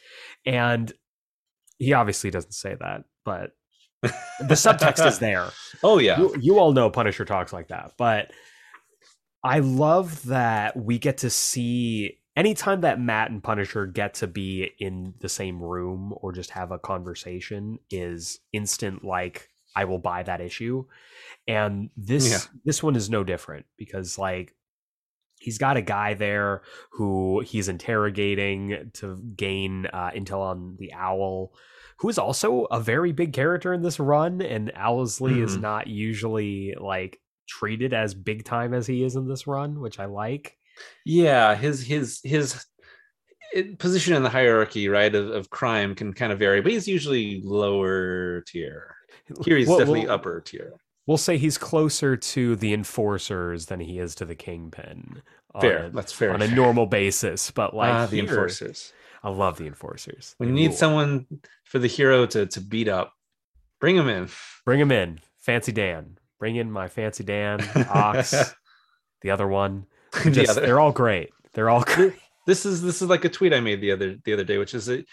And 0.45 0.93
he 1.79 1.93
obviously 1.93 2.31
doesn't 2.31 2.53
say 2.53 2.77
that, 2.79 3.05
but 3.25 3.53
the 4.03 4.55
subtext 4.55 5.07
is 5.07 5.19
there. 5.21 5.49
Oh 5.83 5.99
yeah. 5.99 6.19
You, 6.19 6.37
you 6.41 6.59
all 6.59 6.73
know 6.73 6.91
Punisher 6.91 7.25
talks 7.25 7.53
like 7.53 7.69
that, 7.69 7.93
but 7.97 8.33
I 9.45 9.61
love 9.61 10.25
that 10.25 10.77
we 10.77 10.99
get 10.99 11.19
to 11.19 11.31
see 11.31 12.19
anytime 12.37 12.81
that 12.81 13.01
Matt 13.01 13.31
and 13.31 13.43
Punisher 13.43 13.87
get 13.87 14.15
to 14.15 14.27
be 14.27 14.71
in 14.79 15.15
the 15.21 15.29
same 15.29 15.63
room 15.63 16.13
or 16.17 16.33
just 16.33 16.51
have 16.51 16.73
a 16.73 16.79
conversation 16.79 17.79
is 17.91 18.41
instant 18.53 19.05
like 19.05 19.51
I 19.75 19.85
will 19.85 19.99
buy 19.99 20.23
that 20.23 20.41
issue. 20.41 20.85
And 21.47 21.91
this 21.97 22.31
yeah. 22.31 22.39
this 22.65 22.83
one 22.83 22.97
is 22.97 23.11
no 23.11 23.25
different 23.25 23.67
because 23.77 24.19
like 24.19 24.55
he's 25.41 25.59
got 25.59 25.77
a 25.77 25.83
guy 25.83 26.15
there 26.15 26.63
who 26.93 27.41
he's 27.41 27.69
interrogating 27.69 28.91
to 28.95 29.17
gain 29.37 29.87
uh, 29.87 30.11
intel 30.15 30.39
on 30.41 30.77
the 30.79 30.93
owl 30.95 31.53
who 31.99 32.09
is 32.09 32.19
also 32.19 32.65
a 32.71 32.81
very 32.81 33.13
big 33.13 33.33
character 33.33 33.73
in 33.73 33.83
this 33.83 34.01
run 34.01 34.41
and 34.41 34.73
owlsley 34.75 35.43
is 35.43 35.59
Mhm. 35.59 35.61
not 35.61 35.87
usually 35.87 36.75
like 36.81 37.21
treated 37.49 37.93
as 37.93 38.15
big 38.15 38.45
time 38.45 38.73
as 38.73 38.87
he 38.87 39.05
is 39.05 39.17
in 39.17 39.29
this 39.29 39.47
run 39.47 39.81
which 39.81 39.99
i 40.01 40.07
like 40.07 40.57
yeah 41.05 41.55
his 41.55 41.83
his 41.85 42.21
his 42.25 42.65
position 43.79 44.15
in 44.15 44.23
the 44.23 44.31
hierarchy 44.31 44.89
right 44.89 45.15
of, 45.15 45.29
of 45.31 45.51
crime 45.51 45.95
can 45.95 46.13
kind 46.15 46.33
of 46.33 46.39
vary 46.39 46.61
but 46.63 46.73
he's 46.73 46.89
usually 46.89 47.41
lower 47.45 48.41
tier 48.47 48.94
here 49.45 49.57
he's 49.57 49.69
We'll- 49.69 49.79
definitely 49.79 50.03
we'll- 50.03 50.13
upper 50.13 50.41
tier 50.41 50.73
we'll 51.07 51.17
say 51.19 51.37
he's 51.37 51.59
closer 51.59 52.17
to 52.17 52.57
the 52.57 52.73
enforcers 52.73 53.67
than 53.67 53.81
he 53.81 53.99
is 53.99 54.15
to 54.17 54.25
the 54.25 54.35
kingpin 54.35 55.23
fair 55.61 55.87
a- 55.87 55.91
that's 55.91 56.13
fair 56.13 56.33
on 56.33 56.43
a 56.43 56.49
normal 56.49 56.87
basis 56.87 57.51
but 57.51 57.75
like 57.75 57.93
ah, 57.93 58.07
the 58.07 58.17
here, 58.17 58.25
enforcers 58.25 58.93
i 59.23 59.29
love 59.29 59.57
the 59.59 59.67
enforcers 59.67 60.35
They 60.41 60.47
you 60.47 60.53
need 60.53 60.69
rule. 60.69 60.77
someone 60.77 61.27
for 61.65 61.79
the 61.79 61.87
hero 61.89 62.27
to 62.27 62.47
to 62.47 62.61
beat 62.61 62.89
up 62.89 63.13
bring 63.81 63.97
him 63.97 64.09
in 64.09 64.29
Bring 64.65 64.81
him 64.81 64.91
in, 64.93 65.21
Fancy 65.41 65.73
Dan. 65.73 66.17
Bring 66.41 66.57
in 66.57 66.71
my 66.73 66.89
Fancy 66.89 67.23
Dan, 67.23 67.61
Ox, 67.91 68.55
the 69.21 69.31
other 69.31 69.47
one. 69.47 69.85
The 70.25 70.49
other- 70.49 70.63
They're 70.63 70.81
all 70.81 70.91
great. 70.93 71.31
They're 71.53 71.69
all 71.69 71.83
great. 71.83 72.15
this 72.47 72.65
is 72.65 72.81
this 72.81 73.03
is 73.03 73.09
like 73.09 73.27
a 73.27 73.29
tweet 73.29 73.53
I 73.53 73.61
made 73.61 73.83
the 73.83 73.93
other 73.93 74.17
the 74.25 74.33
other 74.33 74.45
day, 74.45 74.57
which 74.57 74.73
is 74.73 74.87
that 74.87 75.05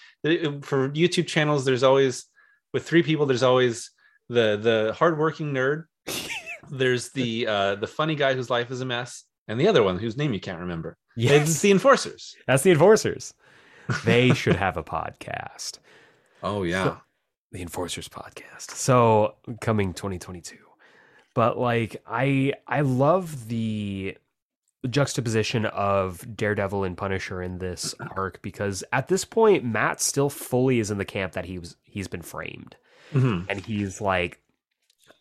for 0.63 0.89
YouTube 0.91 1.27
channels, 1.27 1.65
there's 1.65 1.83
always 1.83 2.25
with 2.73 2.83
three 2.87 3.03
people, 3.03 3.25
there's 3.25 3.43
always 3.43 3.91
the 4.31 4.57
the 4.57 4.95
hardworking 4.97 5.53
nerd, 5.53 5.85
there's 6.71 7.09
the 7.09 7.47
uh 7.47 7.75
the 7.75 7.87
funny 7.87 8.15
guy 8.15 8.33
whose 8.33 8.49
life 8.49 8.71
is 8.71 8.81
a 8.81 8.85
mess, 8.85 9.23
and 9.47 9.59
the 9.59 9.67
other 9.67 9.83
one 9.83 9.99
whose 9.99 10.17
name 10.17 10.33
you 10.33 10.39
can't 10.39 10.59
remember. 10.59 10.97
It's 11.17 11.61
the 11.61 11.71
enforcers. 11.71 12.35
that's 12.47 12.63
the 12.63 12.71
Enforcers. 12.71 13.33
They 14.05 14.33
should 14.33 14.55
have 14.55 14.77
a 14.77 14.83
podcast. 14.97 15.79
Oh 16.41 16.63
yeah. 16.63 16.97
The 17.51 17.61
Enforcers 17.61 18.07
podcast. 18.07 18.71
So 18.71 19.35
coming 19.59 19.93
2022. 19.93 20.55
But 21.33 21.57
like 21.57 22.01
I 22.07 22.53
I 22.67 22.81
love 22.81 23.49
the 23.49 24.17
juxtaposition 24.89 25.65
of 25.67 26.25
Daredevil 26.35 26.85
and 26.85 26.97
Punisher 26.97 27.41
in 27.41 27.59
this 27.59 27.93
arc 28.15 28.41
because 28.41 28.83
at 28.93 29.09
this 29.09 29.25
point 29.25 29.63
Matt 29.65 30.01
still 30.01 30.29
fully 30.29 30.79
is 30.79 30.89
in 30.89 30.97
the 30.97 31.05
camp 31.05 31.33
that 31.33 31.45
he 31.45 31.59
was 31.59 31.75
he's 31.83 32.07
been 32.07 32.21
framed. 32.21 32.77
Mhm. 33.13 33.45
and 33.49 33.59
he's 33.65 34.01
like 34.01 34.39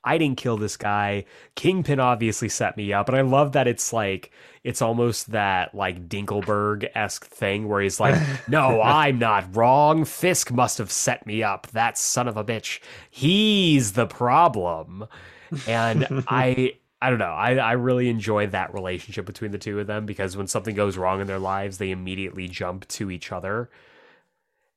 I 0.03 0.17
didn't 0.17 0.39
kill 0.39 0.57
this 0.57 0.79
guy. 0.79 1.27
Kingpin 1.57 2.01
obviously 2.01 2.49
set 2.49 2.75
me 2.77 2.91
up, 2.93 3.09
and 3.09 3.19
I 3.19 3.21
love 3.21 3.53
that 3.53 3.69
it's 3.69 3.93
like 3.93 4.31
it's 4.65 4.81
almost 4.81 5.33
that 5.33 5.75
like 5.75 6.09
Dinkleberg 6.09 6.89
esque 6.95 7.27
thing 7.27 7.69
where 7.69 7.83
he's 7.83 8.01
like, 8.01 8.19
"No, 8.49 8.81
I'm 8.81 9.19
not 9.19 9.55
wrong. 9.55 10.07
Fisk 10.07 10.53
must 10.53 10.79
have 10.79 10.91
set 10.91 11.27
me 11.27 11.43
up. 11.43 11.67
That 11.73 11.99
son 11.99 12.29
of 12.29 12.39
a 12.39 12.45
bitch. 12.45 12.81
He's 13.11 13.93
the 13.93 14.07
problem." 14.07 15.07
And 15.67 16.07
I, 16.29 16.75
I 17.03 17.11
don't 17.11 17.19
know. 17.19 17.27
I 17.27 17.57
I 17.57 17.73
really 17.73 18.09
enjoy 18.09 18.47
that 18.47 18.73
relationship 18.73 19.27
between 19.27 19.51
the 19.51 19.59
two 19.59 19.79
of 19.81 19.87
them 19.87 20.07
because 20.07 20.35
when 20.35 20.47
something 20.47 20.75
goes 20.75 20.97
wrong 20.97 21.21
in 21.21 21.27
their 21.27 21.39
lives, 21.39 21.77
they 21.77 21.91
immediately 21.91 22.49
jump 22.49 22.89
to 22.89 23.11
each 23.11 23.33
other. 23.33 23.69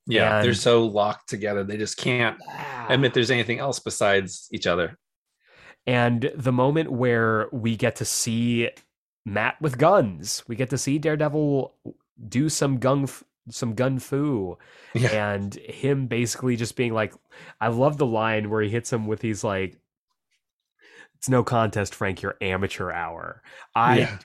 Yeah, 0.05 0.41
they're 0.41 0.53
so 0.53 0.85
locked 0.85 1.29
together. 1.29 1.63
They 1.63 1.77
just 1.77 1.97
can't 1.97 2.37
admit 2.89 3.13
there's 3.13 3.31
anything 3.31 3.59
else 3.59 3.79
besides 3.79 4.47
each 4.51 4.67
other. 4.67 4.97
and 5.87 6.31
the 6.35 6.51
moment 6.51 6.91
where 6.91 7.47
we 7.51 7.75
get 7.75 7.95
to 7.97 8.05
see 8.05 8.69
Matt 9.25 9.61
with 9.61 9.77
guns, 9.77 10.43
we 10.47 10.55
get 10.55 10.69
to 10.71 10.77
see 10.77 10.97
Daredevil 10.97 11.73
do 12.29 12.49
some 12.49 12.77
gun 12.79 13.07
some 13.49 13.73
gun 13.75 13.99
fu, 13.99 14.57
Yeah. 14.93 15.33
and 15.33 15.53
him 15.55 16.07
basically 16.07 16.55
just 16.55 16.75
being 16.77 16.93
like, 16.93 17.13
I 17.59 17.67
love 17.69 17.97
the 17.97 18.05
line 18.05 18.49
where 18.49 18.61
he 18.61 18.69
hits 18.69 18.91
him 18.93 19.05
with 19.07 19.21
he's 19.21 19.43
like, 19.43 19.77
"It's 21.15 21.27
no 21.29 21.43
contest, 21.43 21.93
Frank. 21.95 22.21
Your 22.21 22.35
amateur 22.41 22.91
hour." 22.91 23.41
I 23.75 23.99
Yeah. 23.99 24.19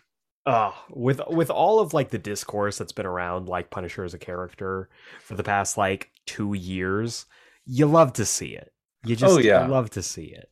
Uh, 0.48 0.72
with 0.88 1.20
with 1.28 1.50
all 1.50 1.78
of 1.78 1.92
like 1.92 2.08
the 2.08 2.18
discourse 2.18 2.78
that's 2.78 2.92
been 2.92 3.04
around 3.04 3.48
like 3.48 3.68
Punisher 3.70 4.02
as 4.04 4.14
a 4.14 4.18
character 4.18 4.88
for 5.20 5.34
the 5.34 5.42
past 5.42 5.76
like 5.76 6.10
two 6.24 6.54
years, 6.54 7.26
you 7.66 7.84
love 7.84 8.14
to 8.14 8.24
see 8.24 8.54
it. 8.56 8.72
You 9.04 9.14
just 9.14 9.36
Oh, 9.36 9.38
yeah. 9.38 9.66
love 9.66 9.90
to 9.90 10.02
see 10.02 10.24
it. 10.24 10.50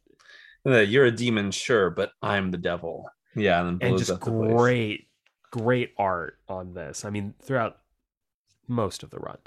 Uh, 0.67 0.81
You're 0.81 1.07
a 1.07 1.11
demon, 1.11 1.51
sure, 1.51 1.89
but 1.89 2.13
I'm 2.21 2.51
the 2.51 2.59
devil. 2.59 3.09
Yeah, 3.35 3.67
and, 3.67 3.83
and 3.83 3.97
just 3.97 4.11
up 4.11 4.21
the 4.21 4.31
place. 4.33 4.53
great, 4.53 5.09
great 5.51 5.95
art 5.97 6.39
on 6.47 6.75
this. 6.75 7.05
I 7.07 7.11
mean, 7.11 7.33
throughout 7.43 7.79
most 8.69 9.03
of 9.03 9.09
the 9.11 9.19
run, 9.19 9.39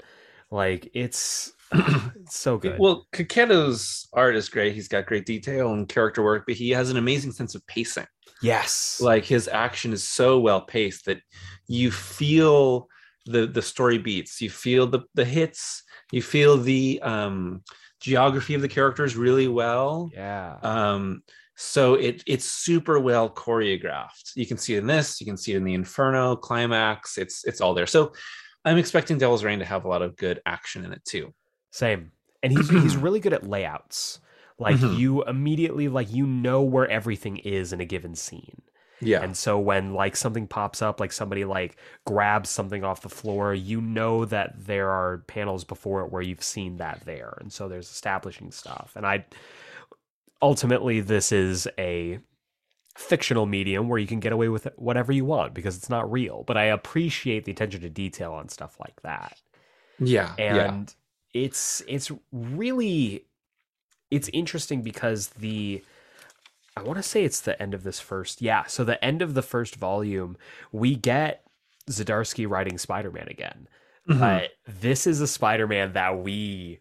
like 0.50 0.90
it's, 0.94 1.52
it's 1.72 2.36
so 2.36 2.58
good. 2.58 2.78
Well, 2.80 3.06
Checchetto's 3.14 4.08
art 4.14 4.34
is 4.34 4.48
great. 4.48 4.74
He's 4.74 4.88
got 4.88 5.06
great 5.06 5.26
detail 5.26 5.72
and 5.74 5.88
character 5.88 6.22
work, 6.24 6.44
but 6.46 6.56
he 6.56 6.70
has 6.70 6.90
an 6.90 6.96
amazing 6.96 7.32
sense 7.32 7.54
of 7.54 7.64
pacing. 7.66 8.06
Yes, 8.42 9.00
Like 9.00 9.24
his 9.24 9.48
action 9.48 9.92
is 9.92 10.06
so 10.06 10.38
well 10.40 10.60
paced 10.60 11.06
that 11.06 11.20
you 11.66 11.90
feel 11.90 12.88
the 13.26 13.46
the 13.46 13.62
story 13.62 13.98
beats, 13.98 14.40
you 14.40 14.50
feel 14.50 14.86
the 14.86 15.00
the 15.14 15.24
hits, 15.24 15.82
you 16.12 16.22
feel 16.22 16.56
the 16.56 17.00
um 17.02 17.62
geography 18.00 18.54
of 18.54 18.62
the 18.62 18.68
characters 18.68 19.16
really 19.16 19.46
well. 19.48 20.10
yeah, 20.14 20.56
Um 20.62 21.22
so 21.56 21.94
it 21.94 22.22
it's 22.26 22.46
super 22.46 22.98
well 22.98 23.28
choreographed. 23.28 24.32
You 24.34 24.46
can 24.46 24.56
see 24.56 24.74
it 24.74 24.78
in 24.78 24.86
this, 24.86 25.20
you 25.20 25.26
can 25.26 25.36
see 25.36 25.52
it 25.52 25.58
in 25.58 25.64
the 25.64 25.74
Inferno 25.74 26.34
climax. 26.36 27.18
It's 27.18 27.44
it's 27.44 27.60
all 27.60 27.74
there. 27.74 27.86
So 27.86 28.12
I'm 28.64 28.78
expecting 28.78 29.18
Devil's 29.18 29.44
Reign 29.44 29.58
to 29.58 29.64
have 29.66 29.84
a 29.84 29.88
lot 29.88 30.02
of 30.02 30.16
good 30.16 30.40
action 30.46 30.84
in 30.84 30.92
it 30.92 31.04
too. 31.04 31.34
same. 31.70 32.12
And 32.42 32.50
he's 32.52 32.70
he's 32.70 32.96
really 32.96 33.20
good 33.20 33.34
at 33.34 33.46
layouts. 33.46 34.20
Like 34.60 34.76
Mhm. 34.76 34.98
you 34.98 35.24
immediately 35.24 35.88
like 35.88 36.12
you 36.12 36.26
know 36.26 36.62
where 36.62 36.88
everything 36.88 37.38
is 37.38 37.72
in 37.72 37.80
a 37.80 37.84
given 37.86 38.14
scene. 38.14 38.62
Yeah. 39.00 39.22
And 39.22 39.36
so 39.36 39.58
when 39.58 39.94
like 39.94 40.14
something 40.14 40.46
pops 40.46 40.82
up, 40.82 41.00
like 41.00 41.12
somebody 41.12 41.44
like 41.46 41.76
grabs 42.06 42.50
something 42.50 42.84
off 42.84 43.00
the 43.00 43.08
floor, 43.08 43.54
you 43.54 43.80
know 43.80 44.26
that 44.26 44.66
there 44.66 44.90
are 44.90 45.24
panels 45.26 45.64
before 45.64 46.02
it 46.02 46.12
where 46.12 46.22
you've 46.22 46.42
seen 46.44 46.76
that 46.76 47.00
there. 47.06 47.36
And 47.40 47.52
so 47.52 47.68
there's 47.68 47.90
establishing 47.90 48.52
stuff. 48.52 48.92
And 48.96 49.06
I 49.06 49.24
ultimately 50.42 51.00
this 51.00 51.32
is 51.32 51.66
a 51.78 52.18
fictional 52.96 53.46
medium 53.46 53.88
where 53.88 53.98
you 53.98 54.06
can 54.06 54.20
get 54.20 54.32
away 54.32 54.48
with 54.48 54.68
whatever 54.76 55.12
you 55.12 55.24
want 55.24 55.54
because 55.54 55.76
it's 55.76 55.90
not 55.90 56.10
real. 56.12 56.44
But 56.46 56.58
I 56.58 56.64
appreciate 56.64 57.44
the 57.46 57.52
attention 57.52 57.80
to 57.82 57.88
detail 57.90 58.32
on 58.34 58.48
stuff 58.48 58.76
like 58.80 59.00
that 59.02 59.38
yeah. 60.00 60.34
yeah. 60.38 60.72
and 60.72 60.94
it's 61.32 61.82
it's 61.86 62.10
really 62.32 63.26
it's 64.10 64.28
interesting 64.32 64.82
because 64.82 65.28
the 65.28 65.82
I 66.76 66.82
want 66.82 66.96
to 66.98 67.02
say 67.02 67.24
it's 67.24 67.40
the 67.40 67.60
end 67.60 67.74
of 67.74 67.82
this 67.82 68.00
first 68.00 68.40
yeah 68.42 68.64
so 68.66 68.84
the 68.84 69.02
end 69.04 69.22
of 69.22 69.34
the 69.34 69.42
first 69.42 69.76
volume 69.76 70.36
we 70.72 70.94
get 70.96 71.44
Zdarsky 71.88 72.48
writing 72.48 72.78
Spider-Man 72.78 73.28
again. 73.28 73.68
Mhm. 74.08 74.18
but 74.20 74.50
this 74.66 75.06
is 75.06 75.20
a 75.20 75.26
Spider-Man 75.26 75.92
that 75.92 76.18
we 76.22 76.78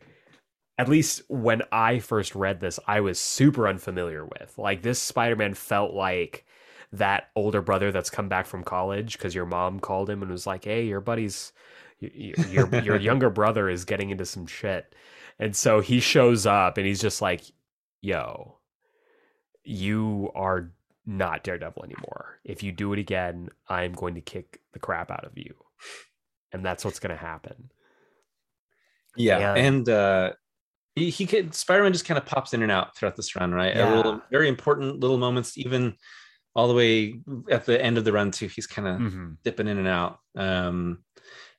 at 0.78 0.88
least 0.88 1.22
when 1.28 1.62
I 1.72 2.00
first 2.00 2.36
read 2.36 2.60
this 2.62 2.80
I 2.88 3.02
was 3.02 3.20
super 3.20 3.68
unfamiliar 3.68 4.24
with. 4.26 4.54
Like 4.58 4.82
this 4.82 5.00
Spider-Man 5.02 5.54
felt 5.54 5.94
like 5.94 6.46
that 6.94 7.30
older 7.36 7.62
brother 7.62 7.92
that's 7.92 8.10
come 8.10 8.30
back 8.30 8.46
from 8.48 8.64
college 8.64 9.14
because 9.18 9.36
your 9.36 9.46
mom 9.46 9.80
called 9.80 10.10
him 10.10 10.22
and 10.24 10.32
was 10.32 10.48
like 10.48 10.64
hey 10.64 10.86
your 10.86 11.02
buddy's 11.02 11.52
y- 12.02 12.10
y- 12.38 12.46
your 12.50 12.76
your 12.82 12.96
younger 13.10 13.30
brother 13.30 13.70
is 13.70 13.86
getting 13.86 14.10
into 14.10 14.26
some 14.26 14.48
shit 14.48 14.96
and 15.40 15.56
so 15.56 15.80
he 15.82 16.00
shows 16.00 16.46
up 16.46 16.78
and 16.78 16.86
he's 16.86 17.02
just 17.02 17.22
like 17.22 17.42
yo 18.02 18.58
you 19.64 20.32
are 20.36 20.72
not 21.06 21.44
daredevil 21.44 21.84
anymore 21.84 22.40
if 22.44 22.62
you 22.64 22.72
do 22.72 22.94
it 22.94 23.00
again 23.00 23.50
i'm 23.68 23.94
going 23.94 24.16
to 24.16 24.22
kick 24.22 24.60
the 24.74 24.80
crap 24.80 25.10
out 25.12 25.26
of 25.26 25.32
you 25.38 25.54
and 26.52 26.66
that's 26.66 26.84
what's 26.86 27.00
going 27.00 27.16
to 27.16 27.22
happen 27.22 27.70
Yeah, 29.16 29.54
And- 29.56 29.58
and 29.88 29.90
uh 29.90 30.34
he, 30.96 31.10
he 31.12 31.26
could 31.28 31.54
Spider-Man 31.56 31.94
just 31.94 32.06
kind 32.06 32.18
of 32.18 32.26
pops 32.26 32.54
in 32.54 32.62
and 32.62 32.72
out 32.72 32.96
throughout 32.98 33.16
this 33.16 33.34
run, 33.36 33.54
right? 33.54 33.78
A 33.78 33.96
little 33.96 34.22
very 34.32 34.50
important 34.50 35.00
little 35.00 35.18
moments, 35.18 35.58
even 35.58 35.96
all 36.56 36.68
the 36.68 36.74
way 36.74 37.14
at 37.50 37.66
the 37.66 37.82
end 37.82 37.98
of 37.98 38.04
the 38.04 38.12
run 38.12 38.32
too. 38.32 38.48
He's 38.48 38.68
kind 38.68 38.88
of 38.88 38.96
Mhm. 39.00 39.38
dipping 39.44 39.68
in 39.68 39.78
and 39.78 39.88
out. 39.88 40.20
Um 40.36 41.04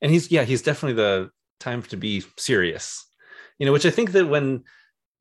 and 0.02 0.10
he's 0.12 0.30
yeah, 0.30 0.44
he's 0.44 0.62
definitely 0.62 0.96
the 0.96 1.30
time 1.58 1.82
to 1.84 1.96
be 1.96 2.22
serious. 2.36 3.06
You 3.60 3.66
know, 3.66 3.72
which 3.72 3.86
I 3.86 3.90
think 3.90 4.12
that 4.12 4.26
when 4.26 4.64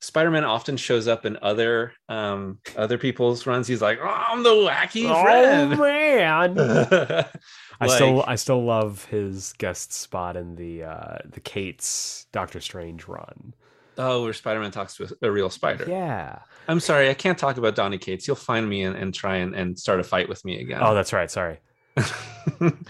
Spider-Man 0.01 0.45
often 0.45 0.77
shows 0.77 1.07
up 1.07 1.25
in 1.25 1.37
other 1.41 1.93
um 2.07 2.59
other 2.77 2.97
people's 2.97 3.45
runs, 3.45 3.67
he's 3.67 3.81
like, 3.81 3.99
oh, 4.01 4.07
I'm 4.07 4.41
the 4.43 4.49
wacky 4.49 5.03
friend. 5.21 5.73
oh 5.73 5.75
friend. 5.75 6.55
man 6.55 7.25
i 7.81 7.87
still 7.87 8.23
i 8.27 8.35
still 8.35 8.63
love 8.63 9.05
his 9.05 9.53
guest 9.57 9.93
spot 9.93 10.35
in 10.35 10.55
the 10.55 10.83
uh 10.83 11.17
the 11.25 11.39
Cates' 11.39 12.27
doctor 12.31 12.59
strange 12.59 13.07
run 13.07 13.53
oh, 13.97 14.23
where 14.23 14.33
Spider-Man 14.33 14.71
talks 14.71 14.95
to 14.95 15.03
a, 15.21 15.27
a 15.27 15.31
real 15.31 15.49
spider. 15.49 15.85
yeah 15.87 16.39
I'm 16.69 16.79
sorry, 16.79 17.09
I 17.09 17.15
can't 17.15 17.37
talk 17.37 17.57
about 17.57 17.75
Donny 17.75 17.97
Cates. 17.97 18.27
You'll 18.27 18.35
find 18.35 18.69
me 18.69 18.83
and, 18.83 18.95
and 18.95 19.11
try 19.11 19.37
and, 19.37 19.55
and 19.55 19.77
start 19.77 19.99
a 19.99 20.03
fight 20.03 20.29
with 20.29 20.45
me 20.45 20.61
again. 20.61 20.79
oh 20.81 20.93
that's 20.95 21.11
right 21.13 21.29
sorry 21.29 21.59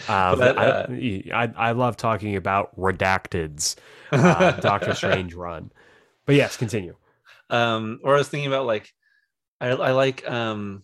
Uh, 0.08 0.36
But, 0.36 0.58
I, 0.58 0.66
uh, 0.66 0.88
I, 1.34 1.52
I 1.56 1.72
love 1.74 1.97
talking 1.97 2.36
about 2.36 2.76
redacted's 2.80 3.76
uh, 4.12 4.52
Doctor 4.62 4.93
Strange 4.95 5.34
run. 5.34 5.72
But 6.26 6.36
yes, 6.36 6.56
continue. 6.58 6.95
um, 7.50 8.00
or 8.04 8.16
I 8.16 8.18
was 8.20 8.30
thinking 8.30 8.47
about 8.47 8.66
like, 8.66 8.89
I, 9.60 9.70
I 9.70 9.91
like, 9.91 10.28
um, 10.30 10.84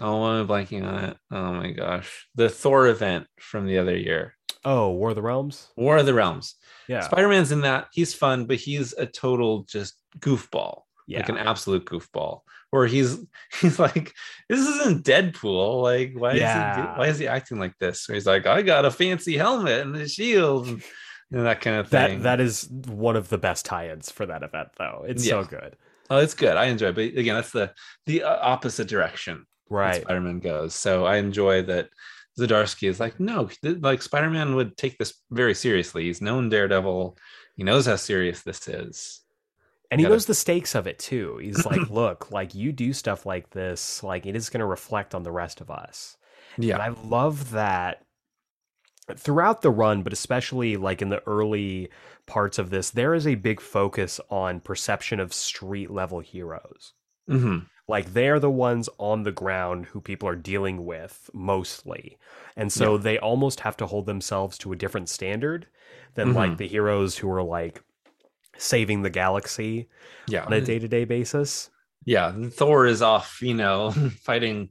oh, 0.00 0.16
why 0.18 0.38
am 0.38 0.50
I 0.50 0.54
blanking 0.62 0.84
on 0.84 1.04
it? 1.04 1.16
Oh 1.30 1.52
my 1.52 1.70
gosh, 1.72 2.26
the 2.34 2.48
Thor 2.48 2.86
event 2.88 3.26
from 3.38 3.66
the 3.66 3.78
other 3.78 3.96
year, 3.96 4.34
Oh, 4.64 4.90
War 4.90 5.10
of 5.10 5.16
the 5.16 5.22
Realms. 5.22 5.68
War 5.76 5.98
of 5.98 6.06
the 6.06 6.14
Realms. 6.14 6.54
Yeah, 6.88 7.00
Spider 7.02 7.28
Man's 7.28 7.52
in 7.52 7.60
that. 7.62 7.88
He's 7.92 8.14
fun, 8.14 8.46
but 8.46 8.56
he's 8.56 8.92
a 8.94 9.06
total 9.06 9.64
just 9.64 9.94
goofball, 10.18 10.82
yeah. 11.06 11.18
like 11.18 11.28
an 11.28 11.38
absolute 11.38 11.84
goofball. 11.84 12.40
Where 12.70 12.86
he's 12.86 13.18
he's 13.60 13.78
like, 13.78 14.14
this 14.48 14.60
isn't 14.60 15.04
Deadpool. 15.04 15.82
Like, 15.82 16.12
why 16.14 16.32
is 16.32 16.40
he 16.40 16.98
why 16.98 17.06
is 17.06 17.18
he 17.18 17.26
acting 17.28 17.58
like 17.58 17.76
this? 17.78 18.08
Where 18.08 18.14
he's 18.14 18.26
like, 18.26 18.46
I 18.46 18.62
got 18.62 18.84
a 18.84 18.90
fancy 18.90 19.36
helmet 19.36 19.86
and 19.86 19.96
a 19.96 20.08
shield 20.08 20.68
and, 20.68 20.82
and 21.32 21.46
that 21.46 21.60
kind 21.60 21.76
of 21.76 21.88
thing. 21.88 22.18
that 22.18 22.38
that 22.38 22.40
is 22.40 22.68
one 22.68 23.16
of 23.16 23.28
the 23.28 23.38
best 23.38 23.64
tie-ins 23.64 24.10
for 24.10 24.26
that 24.26 24.42
event, 24.42 24.68
though. 24.78 25.04
It's 25.06 25.26
so 25.26 25.44
good. 25.44 25.76
oh, 26.10 26.18
it's 26.18 26.34
good. 26.34 26.56
I 26.56 26.66
enjoy. 26.66 26.88
It. 26.88 26.94
But 26.94 27.04
again, 27.04 27.34
that's 27.34 27.52
the 27.52 27.72
the 28.06 28.22
uh, 28.24 28.38
opposite 28.40 28.88
direction. 28.88 29.46
Right. 29.70 30.02
Spider 30.02 30.20
Man 30.20 30.40
goes. 30.40 30.74
So 30.74 31.04
I 31.04 31.16
enjoy 31.16 31.62
that. 31.62 31.88
Zdarsky 32.38 32.88
is 32.88 33.00
like, 33.00 33.18
no, 33.18 33.48
like 33.64 34.00
Spider 34.00 34.30
Man 34.30 34.54
would 34.54 34.76
take 34.76 34.96
this 34.96 35.14
very 35.30 35.54
seriously. 35.54 36.04
He's 36.04 36.22
known 36.22 36.48
Daredevil. 36.50 37.16
He 37.56 37.64
knows 37.64 37.86
how 37.86 37.96
serious 37.96 38.42
this 38.42 38.68
is. 38.68 39.22
And 39.90 40.00
he 40.00 40.04
Gotta- 40.04 40.14
knows 40.14 40.26
the 40.26 40.34
stakes 40.34 40.74
of 40.74 40.86
it 40.86 40.98
too. 40.98 41.38
He's 41.38 41.64
like, 41.64 41.88
look, 41.90 42.30
like 42.30 42.54
you 42.54 42.72
do 42.72 42.92
stuff 42.92 43.24
like 43.24 43.50
this, 43.50 44.02
like 44.02 44.26
it 44.26 44.36
is 44.36 44.50
going 44.50 44.60
to 44.60 44.66
reflect 44.66 45.14
on 45.14 45.22
the 45.22 45.32
rest 45.32 45.60
of 45.60 45.70
us. 45.70 46.16
Yeah. 46.58 46.74
And 46.82 46.94
Yeah. 46.96 47.00
I 47.00 47.08
love 47.08 47.52
that 47.52 48.04
throughout 49.16 49.62
the 49.62 49.70
run, 49.70 50.02
but 50.02 50.12
especially 50.12 50.76
like 50.76 51.00
in 51.00 51.08
the 51.08 51.22
early 51.26 51.88
parts 52.26 52.58
of 52.58 52.68
this, 52.70 52.90
there 52.90 53.14
is 53.14 53.26
a 53.26 53.36
big 53.36 53.60
focus 53.60 54.20
on 54.30 54.60
perception 54.60 55.18
of 55.20 55.32
street 55.32 55.90
level 55.90 56.20
heroes. 56.20 56.92
hmm 57.26 57.58
Like 57.86 58.12
they're 58.12 58.38
the 58.40 58.50
ones 58.50 58.90
on 58.98 59.22
the 59.22 59.32
ground 59.32 59.86
who 59.86 60.00
people 60.02 60.28
are 60.28 60.36
dealing 60.36 60.84
with 60.84 61.30
mostly. 61.32 62.18
And 62.56 62.70
so 62.70 62.98
they 62.98 63.18
almost 63.18 63.60
have 63.60 63.78
to 63.78 63.86
hold 63.86 64.04
themselves 64.04 64.58
to 64.58 64.72
a 64.72 64.76
different 64.76 65.08
standard 65.08 65.66
than 66.14 66.34
like 66.34 66.52
Mhm. 66.52 66.56
the 66.58 66.68
heroes 66.68 67.16
who 67.18 67.30
are 67.30 67.42
like 67.42 67.82
saving 68.58 69.02
the 69.02 69.10
galaxy 69.10 69.88
Yeah. 70.28 70.44
on 70.44 70.52
a 70.52 70.60
day 70.60 70.78
to 70.78 70.88
day 70.88 71.04
basis. 71.04 71.70
yeah. 72.04 72.32
Thor 72.50 72.86
is 72.86 73.00
off, 73.02 73.40
you 73.42 73.54
know, 73.54 73.90
fighting 74.22 74.70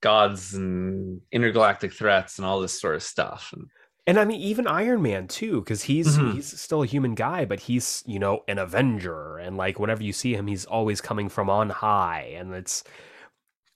gods 0.00 0.54
and 0.54 1.20
intergalactic 1.32 1.92
threats 1.92 2.38
and 2.38 2.46
all 2.46 2.60
this 2.60 2.78
sort 2.80 2.94
of 2.94 3.02
stuff. 3.02 3.50
And 3.52 3.68
And 4.06 4.18
I 4.20 4.24
mean, 4.26 4.40
even 4.40 4.66
Iron 4.66 5.00
Man 5.02 5.26
too, 5.28 5.60
because 5.60 5.82
he's 5.84 6.18
Mhm. 6.18 6.34
he's 6.34 6.60
still 6.60 6.82
a 6.82 6.86
human 6.86 7.14
guy, 7.14 7.44
but 7.46 7.60
he's 7.60 8.02
you 8.06 8.18
know 8.18 8.44
an 8.48 8.58
Avenger, 8.58 9.38
and 9.38 9.56
like 9.56 9.78
whenever 9.78 10.02
you 10.02 10.12
see 10.12 10.34
him, 10.34 10.46
he's 10.46 10.66
always 10.66 11.00
coming 11.00 11.28
from 11.30 11.48
on 11.48 11.70
high, 11.70 12.34
and 12.36 12.52
it's 12.54 12.84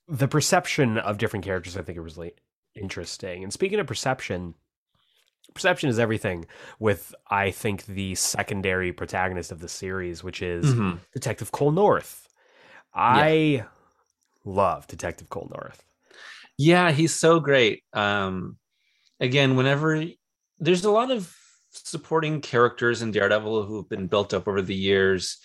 the 0.07 0.29
perception 0.29 0.99
of 0.99 1.17
different 1.19 1.45
characters. 1.47 1.77
I 1.79 1.83
think 1.83 1.97
it 1.97 2.03
was 2.03 2.17
really 2.19 2.35
interesting. 2.75 3.43
And 3.43 3.53
speaking 3.53 3.79
of 3.81 3.87
perception, 3.87 4.55
perception 5.55 5.89
is 5.91 5.99
everything. 5.99 6.47
With 6.79 7.15
I 7.31 7.51
think 7.51 7.87
the 7.87 8.15
secondary 8.15 8.93
protagonist 8.93 9.51
of 9.53 9.61
the 9.61 9.69
series, 9.69 10.23
which 10.23 10.43
is 10.43 10.67
Mhm. 10.75 11.01
Detective 11.13 11.51
Cole 11.53 11.73
North. 11.73 12.29
I 12.95 13.65
love 14.45 14.87
Detective 14.87 15.29
Cole 15.29 15.51
North. 15.55 15.85
yeah, 16.57 16.91
he's 16.91 17.15
so 17.15 17.39
great. 17.39 17.85
Um, 17.93 18.59
again, 19.21 19.55
whenever 19.57 20.05
there's 20.59 20.85
a 20.85 20.91
lot 20.91 21.11
of 21.11 21.33
supporting 21.71 22.41
characters 22.41 23.03
in 23.03 23.13
Daredevil 23.13 23.65
who've 23.65 23.89
been 23.89 24.09
built 24.09 24.35
up 24.35 24.49
over 24.49 24.61
the 24.63 24.75
years, 24.75 25.39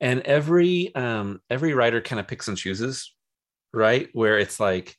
and 0.00 0.20
every 0.22 0.94
um, 0.94 1.40
every 1.50 1.74
writer 1.74 2.00
kind 2.00 2.20
of 2.20 2.28
picks 2.28 2.46
and 2.48 2.56
chooses, 2.56 3.12
right? 3.72 4.08
Where 4.12 4.38
it's 4.38 4.60
like, 4.60 4.96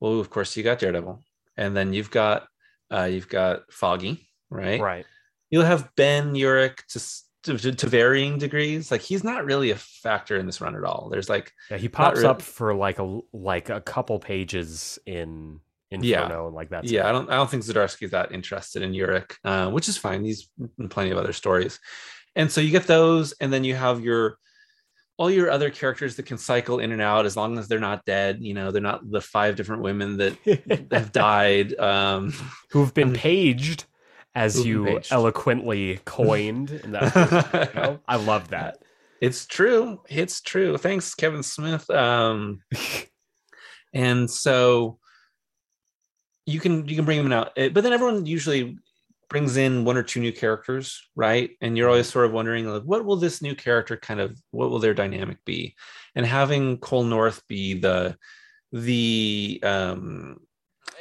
well, 0.00 0.18
of 0.18 0.28
course 0.30 0.56
you 0.56 0.62
got 0.64 0.80
Daredevil, 0.80 1.22
and 1.56 1.76
then 1.76 1.92
you've 1.92 2.10
got 2.10 2.48
uh, 2.92 3.04
you've 3.04 3.28
got 3.28 3.72
Foggy, 3.72 4.28
right? 4.50 4.80
Right. 4.80 5.06
You'll 5.50 5.64
have 5.64 5.90
Ben 5.96 6.34
Urich 6.34 6.78
to, 7.44 7.58
to 7.58 7.72
to 7.72 7.86
varying 7.88 8.38
degrees. 8.38 8.90
Like 8.90 9.00
he's 9.02 9.24
not 9.24 9.44
really 9.44 9.70
a 9.70 9.76
factor 9.76 10.36
in 10.36 10.46
this 10.46 10.60
run 10.60 10.76
at 10.76 10.84
all. 10.84 11.08
There's 11.10 11.28
like 11.28 11.52
Yeah, 11.70 11.76
he 11.78 11.88
pops 11.88 12.18
really. 12.18 12.28
up 12.28 12.42
for 12.42 12.74
like 12.74 12.98
a 12.98 13.20
like 13.32 13.68
a 13.70 13.80
couple 13.80 14.18
pages 14.18 14.98
in 15.06 15.60
Inferno 15.90 16.08
Yeah. 16.42 16.46
and 16.46 16.54
like 16.54 16.70
that. 16.70 16.84
yeah, 16.84 17.08
I 17.08 17.12
don't 17.12 17.28
I 17.30 17.34
don't 17.36 17.50
think 17.50 17.64
Zdarsky's 17.64 18.12
that 18.12 18.32
interested 18.32 18.82
in 18.82 18.92
Urich, 18.92 19.32
uh, 19.44 19.70
which 19.70 19.88
is 19.88 19.98
fine. 19.98 20.24
He's 20.24 20.48
in 20.78 20.88
plenty 20.88 21.10
of 21.10 21.18
other 21.18 21.34
stories, 21.34 21.78
and 22.34 22.50
so 22.50 22.60
you 22.62 22.70
get 22.70 22.86
those, 22.86 23.32
and 23.40 23.52
then 23.52 23.62
you 23.64 23.74
have 23.74 24.00
your 24.00 24.38
all 25.22 25.30
your 25.30 25.50
other 25.52 25.70
characters 25.70 26.16
that 26.16 26.26
can 26.26 26.36
cycle 26.36 26.80
in 26.80 26.90
and 26.90 27.00
out 27.00 27.26
as 27.26 27.36
long 27.36 27.56
as 27.56 27.68
they're 27.68 27.78
not 27.78 28.04
dead. 28.04 28.38
You 28.40 28.54
know, 28.54 28.72
they're 28.72 28.82
not 28.82 29.08
the 29.08 29.20
five 29.20 29.54
different 29.54 29.82
women 29.82 30.16
that 30.16 30.36
have 30.90 31.12
died. 31.12 31.78
Um, 31.78 32.32
Who've 32.72 32.92
been 32.92 33.12
paged, 33.12 33.84
as 34.34 34.66
you 34.66 34.84
paged. 34.86 35.12
eloquently 35.12 36.00
coined. 36.04 36.72
In 36.72 36.90
that 36.90 37.12
first 37.12 37.48
video. 37.52 38.00
I 38.08 38.16
love 38.16 38.48
that. 38.48 38.78
it's 39.20 39.46
true. 39.46 40.00
It's 40.08 40.40
true. 40.40 40.76
Thanks, 40.76 41.14
Kevin 41.14 41.44
Smith. 41.44 41.88
Um, 41.88 42.62
and 43.94 44.28
so 44.28 44.98
you 46.46 46.58
can 46.58 46.88
you 46.88 46.96
can 46.96 47.04
bring 47.04 47.22
them 47.22 47.32
out, 47.32 47.52
Eh, 47.56 47.68
but 47.68 47.84
then 47.84 47.92
everyone 47.92 48.26
usually 48.26 48.76
brings 49.32 49.56
in 49.56 49.84
one 49.84 49.96
or 49.96 50.02
two 50.02 50.20
new 50.20 50.32
characters, 50.32 51.08
right? 51.16 51.50
And 51.60 51.76
you're 51.76 51.88
always 51.88 52.08
sort 52.08 52.26
of 52.26 52.32
wondering, 52.32 52.66
like, 52.66 52.82
what 52.82 53.04
will 53.04 53.16
this 53.16 53.40
new 53.42 53.54
character 53.54 53.96
kind 53.96 54.20
of 54.20 54.38
what 54.50 54.70
will 54.70 54.78
their 54.78 54.94
dynamic 54.94 55.44
be? 55.44 55.74
And 56.14 56.24
having 56.24 56.76
Cole 56.76 57.02
North 57.02 57.42
be 57.48 57.74
the 57.74 58.16
the 58.70 59.60
um 59.62 60.38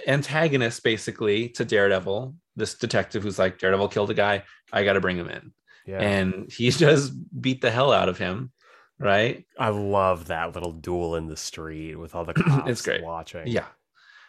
antagonist 0.08 0.84
basically 0.84 1.50
to 1.50 1.66
Daredevil, 1.66 2.34
this 2.56 2.76
detective 2.76 3.22
who's 3.22 3.38
like 3.38 3.60
Daredevil 3.60 3.90
killed 3.90 4.10
a 4.10 4.16
guy, 4.16 4.44
I 4.72 4.86
got 4.86 4.94
to 4.94 5.02
bring 5.02 5.18
him 5.18 5.30
in 5.30 5.52
Yeah, 5.86 6.00
and 6.00 6.52
he 6.52 6.72
just 6.72 7.14
beat 7.40 7.62
the 7.62 7.72
hell 7.72 7.92
out 7.92 8.10
of 8.10 8.18
him 8.18 8.52
right 9.00 9.46
I 9.58 9.70
love 9.70 10.28
that 10.28 10.54
little 10.54 10.74
duel 10.74 11.16
in 11.16 11.28
the 11.28 11.36
street 11.36 11.96
with 11.96 12.14
all 12.16 12.24
the 12.24 12.34
cops 12.48 12.84
great. 12.84 13.04
watching. 13.04 13.48
yeah 13.48 13.66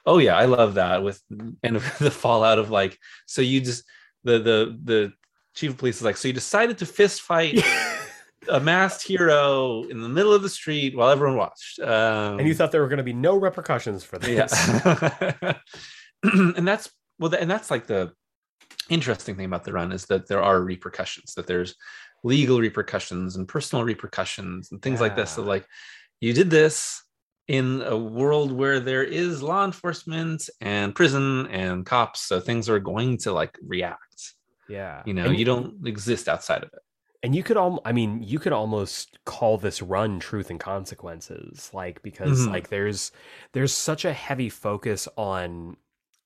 oh 0.07 0.19
yeah 0.19 0.37
i 0.37 0.45
love 0.45 0.75
that 0.75 1.03
with 1.03 1.23
and 1.63 1.77
the 1.99 2.11
fallout 2.11 2.59
of 2.59 2.71
like 2.71 2.99
so 3.27 3.43
you 3.43 3.61
just 3.61 3.85
the 4.25 4.39
the 4.39 4.79
the 4.85 5.13
chief 5.55 5.71
of 5.71 5.79
police 5.79 5.97
is 5.97 6.03
like 6.03 6.17
so 6.17 6.29
you 6.29 6.35
decided 6.35 6.79
to 6.79 6.87
fist 6.87 7.23
fight 7.23 7.63
a 8.49 8.59
masked 8.59 9.07
hero 9.07 9.85
in 9.85 10.01
the 10.01 10.09
middle 10.09 10.33
of 10.33 10.43
the 10.43 10.49
street 10.49 10.97
while 10.97 11.11
everyone 11.11 11.37
watched 11.37 11.79
um 11.81 12.39
and 12.39 12.49
you 12.49 12.55
thought 12.55 12.73
there 12.73 12.81
were 12.81 12.89
going 12.89 12.97
to 12.97 13.05
be 13.05 13.13
no 13.13 13.37
repercussions 13.37 14.03
for 14.05 14.19
this. 14.19 14.53
yeah. 14.85 15.55
And 16.25 16.67
that's 16.69 16.89
well 17.19 17.35
and 17.35 17.51
that's 17.51 17.69
like 17.69 17.89
the 17.89 18.13
interesting 18.89 19.37
thing 19.37 19.47
about 19.47 19.65
the 19.65 19.73
run 19.73 19.93
is 19.93 20.07
that 20.07 20.29
there 20.29 20.43
are 20.43 20.61
repercussions 20.61 21.35
that 21.35 21.47
there's 21.47 21.75
legal 22.25 22.61
repercussions 22.61 23.37
and 23.37 23.49
personal 23.49 23.85
repercussions 23.85 24.71
and 24.71 24.81
things 24.81 25.01
like 25.01 25.17
this. 25.17 25.31
So 25.31 25.43
like 25.43 25.67
you 26.21 26.33
did 26.33 26.51
this 26.51 27.02
in 27.59 27.83
a 27.83 27.97
world 28.21 28.51
where 28.61 28.81
there 28.81 29.05
is 29.05 29.43
law 29.43 29.63
enforcement 29.65 30.49
and 30.61 30.95
prison 30.95 31.47
and 31.49 31.85
cops 31.87 32.21
so 32.29 32.41
things 32.41 32.69
are 32.73 32.79
going 32.93 33.11
to 33.19 33.31
like 33.41 33.55
react 33.75 34.21
yeah. 34.69 35.03
you 35.09 35.15
know 35.15 35.27
And- 35.27 35.39
you 35.39 35.45
don't 35.45 35.87
exist 35.87 36.29
outside 36.29 36.63
of 36.67 36.71
it 36.73 36.83
and 37.25 37.37
you 37.37 37.43
could 37.47 37.59
al- 37.65 37.83
i 37.85 37.93
mean 37.93 38.11
you 38.33 38.39
could 38.39 38.53
almost 38.63 39.19
call 39.27 39.55
this 39.59 39.79
run 39.95 40.19
truth 40.29 40.49
and 40.51 40.59
consequences 40.59 41.71
like 41.81 42.03
because 42.03 42.39
Mhm. 42.47 42.53
like 42.55 42.69
there's 42.69 43.13
there's 43.53 43.75
such 43.91 44.03
a 44.05 44.13
heavy 44.27 44.49
focus 44.49 45.07
on 45.17 45.77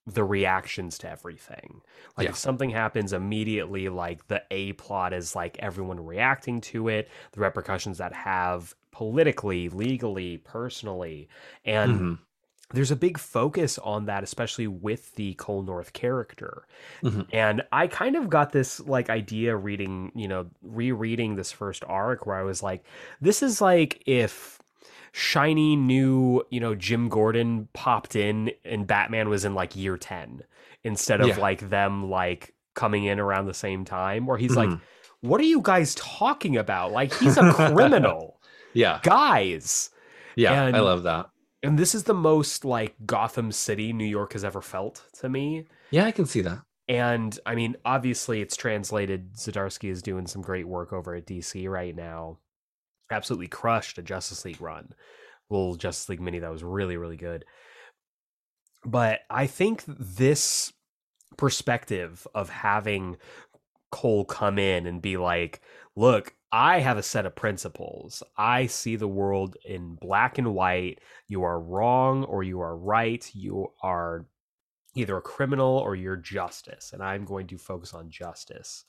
the 0.07 0.23
reactions 0.23 0.97
to 0.97 1.09
everything 1.09 1.81
like 2.17 2.23
Yeah. 2.25 2.29
if 2.31 2.37
something 2.37 2.69
happens 2.69 3.11
immediately 3.11 3.89
like 3.89 4.25
the 4.29 4.41
a 4.51 4.71
plot 4.73 5.11
is 5.11 5.35
like 5.35 5.57
everyone 5.59 5.99
reacting 6.05 6.61
to 6.61 6.87
it 6.87 7.09
the 7.33 7.41
repercussions 7.41 7.97
that 7.97 8.13
have 8.13 8.73
politically 8.91 9.67
legally 9.67 10.37
personally 10.37 11.27
and 11.65 11.99
Mhm. 11.99 12.17
there's 12.73 12.89
a 12.91 12.95
big 12.95 13.17
focus 13.17 13.77
on 13.79 14.05
that 14.05 14.23
especially 14.23 14.67
with 14.67 15.13
the 15.15 15.33
cole 15.33 15.61
north 15.61 15.91
character 15.91 16.65
Mhm. 17.03 17.27
and 17.33 17.61
i 17.73 17.85
kind 17.87 18.15
of 18.15 18.29
got 18.29 18.53
this 18.53 18.79
like 18.79 19.09
idea 19.09 19.55
reading 19.57 20.11
you 20.15 20.27
know 20.29 20.47
rereading 20.61 21.35
this 21.35 21.51
first 21.51 21.83
arc 21.85 22.25
where 22.25 22.37
i 22.37 22.43
was 22.43 22.63
like 22.63 22.83
this 23.19 23.43
is 23.43 23.59
like 23.61 24.01
if 24.05 24.56
shiny 25.17 25.75
new 25.75 26.43
you 26.51 26.59
know 26.59 26.75
jim 26.75 27.09
gordon 27.09 27.67
popped 27.73 28.15
in 28.15 28.51
and 28.63 28.85
batman 28.85 29.29
was 29.29 29.43
in 29.45 29.55
like 29.55 29.75
year 29.75 29.97
10 29.97 30.43
instead 30.83 31.21
of 31.21 31.29
Yeah. 31.29 31.37
like 31.39 31.69
them 31.69 32.07
like 32.09 32.53
coming 32.75 33.05
in 33.05 33.19
around 33.19 33.47
the 33.47 33.53
same 33.55 33.83
time 33.83 34.27
where 34.27 34.37
he's 34.37 34.55
like 34.55 34.69
Mhm. 34.69 34.79
what 35.21 35.41
are 35.41 35.45
you 35.45 35.59
guys 35.61 35.95
talking 35.95 36.55
about 36.55 36.91
like 36.91 37.11
he's 37.15 37.35
a 37.35 37.51
criminal 37.51 38.39
yeah 38.73 38.99
guys 39.01 39.89
yeah 40.35 40.65
And- 40.65 40.75
i 40.75 40.79
love 40.81 41.01
that 41.03 41.29
and 41.63 41.79
this 41.79 41.95
is 41.95 42.03
the 42.03 42.13
most 42.13 42.63
like 42.63 42.93
Gotham 43.07 43.51
City 43.51 43.91
New 43.91 44.05
York 44.05 44.33
has 44.33 44.43
ever 44.45 44.61
felt 44.61 45.03
to 45.19 45.27
me. 45.27 45.65
Yeah, 45.89 46.05
I 46.05 46.11
can 46.11 46.27
see 46.27 46.41
that. 46.41 46.59
And 46.87 47.37
I 47.47 47.55
mean, 47.55 47.75
obviously, 47.83 48.41
it's 48.41 48.55
translated. 48.55 49.33
Zdarsky 49.33 49.89
is 49.89 50.03
doing 50.03 50.27
some 50.27 50.43
great 50.43 50.67
work 50.67 50.93
over 50.93 51.15
at 51.15 51.25
DC 51.25 51.67
right 51.67 51.95
now. 51.95 52.37
Absolutely 53.11 53.47
crushed 53.47 53.97
a 53.97 54.01
Justice 54.01 54.45
League 54.45 54.61
run. 54.61 54.93
Little 55.49 55.75
Justice 55.75 56.09
League 56.09 56.21
mini 56.21 56.39
that 56.39 56.51
was 56.51 56.63
really, 56.63 56.97
really 56.97 57.17
good. 57.17 57.45
But 58.85 59.21
I 59.29 59.47
think 59.47 59.83
this 59.87 60.73
perspective 61.37 62.27
of 62.33 62.49
having 62.49 63.17
Cole 63.91 64.25
come 64.25 64.59
in 64.59 64.85
and 64.85 65.01
be 65.01 65.17
like, 65.17 65.61
look, 65.95 66.33
I 66.51 66.79
have 66.79 66.97
a 66.97 67.03
set 67.03 67.25
of 67.25 67.35
principles. 67.35 68.23
I 68.37 68.67
see 68.67 68.95
the 68.95 69.07
world 69.07 69.57
in 69.65 69.95
black 69.95 70.37
and 70.37 70.53
white. 70.53 70.99
You 71.27 71.43
are 71.43 71.59
wrong 71.59 72.23
or 72.23 72.43
you 72.43 72.61
are 72.61 72.75
right. 72.75 73.29
You 73.33 73.71
are 73.81 74.25
either 74.95 75.17
a 75.17 75.21
criminal 75.21 75.77
or 75.77 75.95
you're 75.95 76.15
justice. 76.15 76.91
And 76.93 77.03
I'm 77.03 77.25
going 77.25 77.47
to 77.47 77.57
focus 77.57 77.93
on 77.93 78.09
justice. 78.09 78.85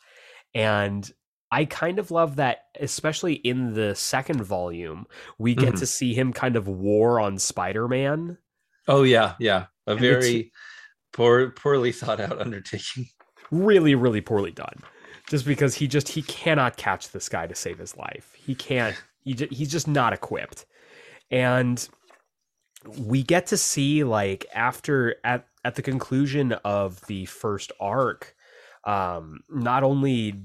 And 0.54 1.10
I 1.50 1.64
kind 1.64 1.98
of 1.98 2.10
love 2.10 2.36
that, 2.36 2.64
especially 2.78 3.34
in 3.34 3.74
the 3.74 3.94
second 3.94 4.42
volume, 4.42 5.06
we 5.38 5.54
get 5.54 5.70
mm-hmm. 5.70 5.78
to 5.78 5.86
see 5.86 6.14
him 6.14 6.32
kind 6.32 6.56
of 6.56 6.68
war 6.68 7.20
on 7.20 7.38
Spider 7.38 7.88
Man. 7.88 8.38
Oh, 8.86 9.02
yeah. 9.02 9.34
Yeah. 9.38 9.66
A 9.86 9.92
and 9.92 10.00
very 10.00 10.52
poor, 11.12 11.50
poorly 11.50 11.92
thought 11.92 12.20
out 12.20 12.40
undertaking. 12.40 13.06
Really, 13.50 13.94
really 13.94 14.20
poorly 14.20 14.50
done 14.50 14.82
just 15.28 15.44
because 15.44 15.74
he 15.74 15.86
just 15.86 16.08
he 16.08 16.22
cannot 16.22 16.76
catch 16.76 17.10
this 17.10 17.28
guy 17.28 17.46
to 17.46 17.54
save 17.54 17.78
his 17.78 17.96
life. 17.96 18.32
He 18.36 18.54
can't. 18.54 18.96
He 19.24 19.34
just, 19.34 19.52
he's 19.52 19.70
just 19.70 19.86
not 19.86 20.12
equipped, 20.12 20.66
and 21.30 21.86
we 22.96 23.22
get 23.22 23.46
to 23.48 23.56
see 23.56 24.04
like 24.04 24.46
after 24.54 25.16
at 25.24 25.46
at 25.64 25.74
the 25.74 25.82
conclusion 25.82 26.52
of 26.64 27.04
the 27.06 27.26
first 27.26 27.72
arc, 27.80 28.34
um, 28.84 29.40
not 29.50 29.82
only 29.82 30.42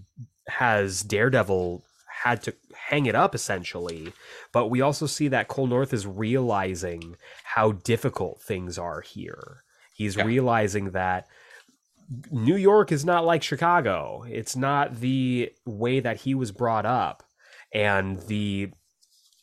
has 0.48 1.02
Daredevil 1.02 1.84
had 2.24 2.41
to 2.44 2.54
hang 2.76 3.06
it 3.06 3.16
up 3.16 3.36
essentially, 3.36 4.14
but 4.52 4.68
we 4.68 4.82
also 4.82 5.06
see 5.06 5.28
that 5.30 5.48
Cole 5.48 5.68
North 5.68 5.94
is 5.94 6.08
realizing 6.08 7.16
how 7.44 7.74
difficult 7.74 8.41
things 8.41 8.78
are 8.78 9.02
here. 9.02 9.64
He's 9.94 10.16
yeah. 10.16 10.24
realizing 10.24 10.91
that 10.91 11.28
New 12.32 12.56
York 12.56 12.91
is 12.91 13.06
not 13.06 13.26
like 13.26 13.44
Chicago. 13.44 14.26
It's 14.30 14.56
not 14.56 15.00
the 15.00 15.52
way 15.66 16.00
that 16.00 16.18
he 16.22 16.36
was 16.36 16.52
brought 16.52 16.86
up 16.86 17.24
and 17.74 18.20
the 18.28 18.72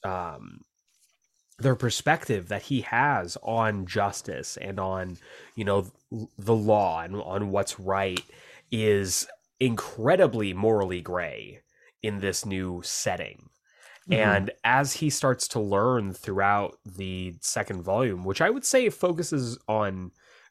um 0.04 0.60
their 1.58 1.74
perspective 1.74 2.48
that 2.48 2.62
he 2.62 2.80
has 2.80 3.36
on 3.42 3.86
justice 3.86 4.56
and 4.56 4.80
on 4.80 5.18
you 5.54 5.64
know 5.64 5.86
the 6.38 6.54
law 6.54 7.02
and 7.02 7.16
on 7.16 7.50
what's 7.50 7.78
right 7.78 8.22
is 8.72 9.26
incredibly 9.60 10.52
morally 10.52 11.00
gray 11.00 11.60
in 12.02 12.18
this 12.18 12.44
new 12.44 12.80
setting 12.82 13.50
mm-hmm. 14.08 14.14
and 14.14 14.50
as 14.64 14.94
he 14.94 15.10
starts 15.10 15.46
to 15.46 15.60
learn 15.60 16.12
throughout 16.12 16.78
the 16.84 17.34
second 17.40 17.82
volume 17.82 18.24
which 18.24 18.40
i 18.40 18.50
would 18.50 18.64
say 18.64 18.88
focuses 18.88 19.58
on 19.68 20.10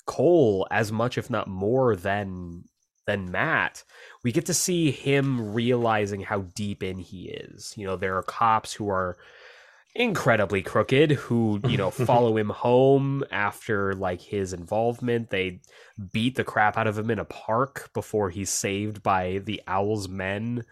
Cole 0.10 0.66
as 0.72 0.92
much, 0.92 1.20
if 1.20 1.30
not 1.30 1.48
more, 1.48 1.96
than 1.96 2.64
than 3.06 3.30
Matt, 3.30 3.84
we 4.24 4.32
get 4.32 4.48
to 4.48 4.56
see 4.56 4.90
him 4.90 5.54
realizing 5.54 6.22
how 6.22 6.42
deep 6.56 6.82
in 6.82 6.98
he 6.98 7.30
is. 7.30 7.76
You 7.78 7.86
know, 7.86 7.96
there 7.96 8.18
are 8.18 8.24
cops 8.24 8.74
who 8.74 8.90
are 8.90 9.18
incredibly 9.96 10.62
crooked 10.62 11.12
who, 11.12 11.60
you 11.68 11.78
know, 11.78 11.92
follow 11.92 12.38
him 12.38 12.50
home 12.50 13.24
after 13.32 13.94
like 13.94 14.22
his 14.22 14.54
involvement. 14.54 15.30
They 15.30 15.62
beat 16.12 16.36
the 16.36 16.44
crap 16.44 16.78
out 16.78 16.88
of 16.88 16.98
him 16.98 17.10
in 17.12 17.20
a 17.20 17.26
park 17.26 17.90
before 17.94 18.30
he's 18.30 18.50
saved 18.50 19.04
by 19.04 19.40
the 19.44 19.62
Owl's 19.68 20.08
men. 20.08 20.66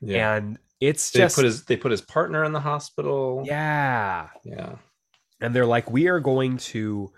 Yeah. 0.00 0.36
And 0.36 0.58
it's 0.80 1.10
they 1.10 1.20
just 1.20 1.36
put 1.36 1.44
his 1.44 1.64
they 1.64 1.76
put 1.76 1.90
his 1.90 2.02
partner 2.02 2.44
in 2.44 2.52
the 2.52 2.60
hospital. 2.60 3.42
Yeah. 3.46 4.28
Yeah. 4.44 4.76
And 5.40 5.54
they're 5.54 5.66
like, 5.66 5.90
we 5.90 6.08
are 6.08 6.20
going 6.20 6.56
to 6.58 7.12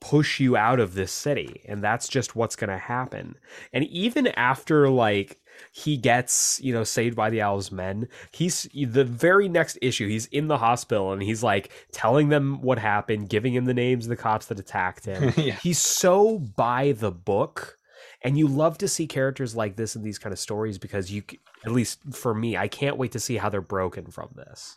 push 0.00 0.38
you 0.38 0.54
out 0.54 0.80
of 0.80 0.94
this 0.94 1.10
city 1.10 1.62
and 1.66 1.82
that's 1.82 2.08
just 2.08 2.36
what's 2.36 2.56
going 2.56 2.68
to 2.68 2.76
happen 2.76 3.34
and 3.72 3.84
even 3.84 4.26
after 4.26 4.90
like 4.90 5.40
he 5.72 5.96
gets 5.96 6.60
you 6.62 6.72
know 6.72 6.84
saved 6.84 7.16
by 7.16 7.30
the 7.30 7.40
owl's 7.40 7.70
men 7.72 8.08
he's 8.32 8.68
the 8.72 9.04
very 9.04 9.48
next 9.48 9.78
issue 9.82 10.08
he's 10.08 10.26
in 10.26 10.48
the 10.48 10.58
hospital 10.58 11.12
and 11.12 11.22
he's 11.22 11.42
like 11.42 11.70
telling 11.92 12.28
them 12.28 12.60
what 12.60 12.78
happened 12.78 13.28
giving 13.28 13.54
him 13.54 13.64
the 13.64 13.74
names 13.74 14.06
of 14.06 14.10
the 14.10 14.16
cops 14.16 14.46
that 14.46 14.58
attacked 14.58 15.04
him 15.04 15.32
yeah. 15.36 15.54
he's 15.54 15.78
so 15.78 16.38
by 16.38 16.92
the 16.92 17.10
book 17.10 17.78
and 18.22 18.38
you 18.38 18.48
love 18.48 18.78
to 18.78 18.88
see 18.88 19.06
characters 19.06 19.54
like 19.54 19.76
this 19.76 19.96
in 19.96 20.02
these 20.02 20.18
kind 20.18 20.32
of 20.32 20.38
stories 20.38 20.78
because 20.78 21.10
you 21.10 21.22
at 21.64 21.72
least 21.72 22.00
for 22.12 22.34
me 22.34 22.56
i 22.56 22.68
can't 22.68 22.96
wait 22.96 23.12
to 23.12 23.20
see 23.20 23.36
how 23.36 23.48
they're 23.48 23.60
broken 23.60 24.06
from 24.06 24.28
this 24.34 24.76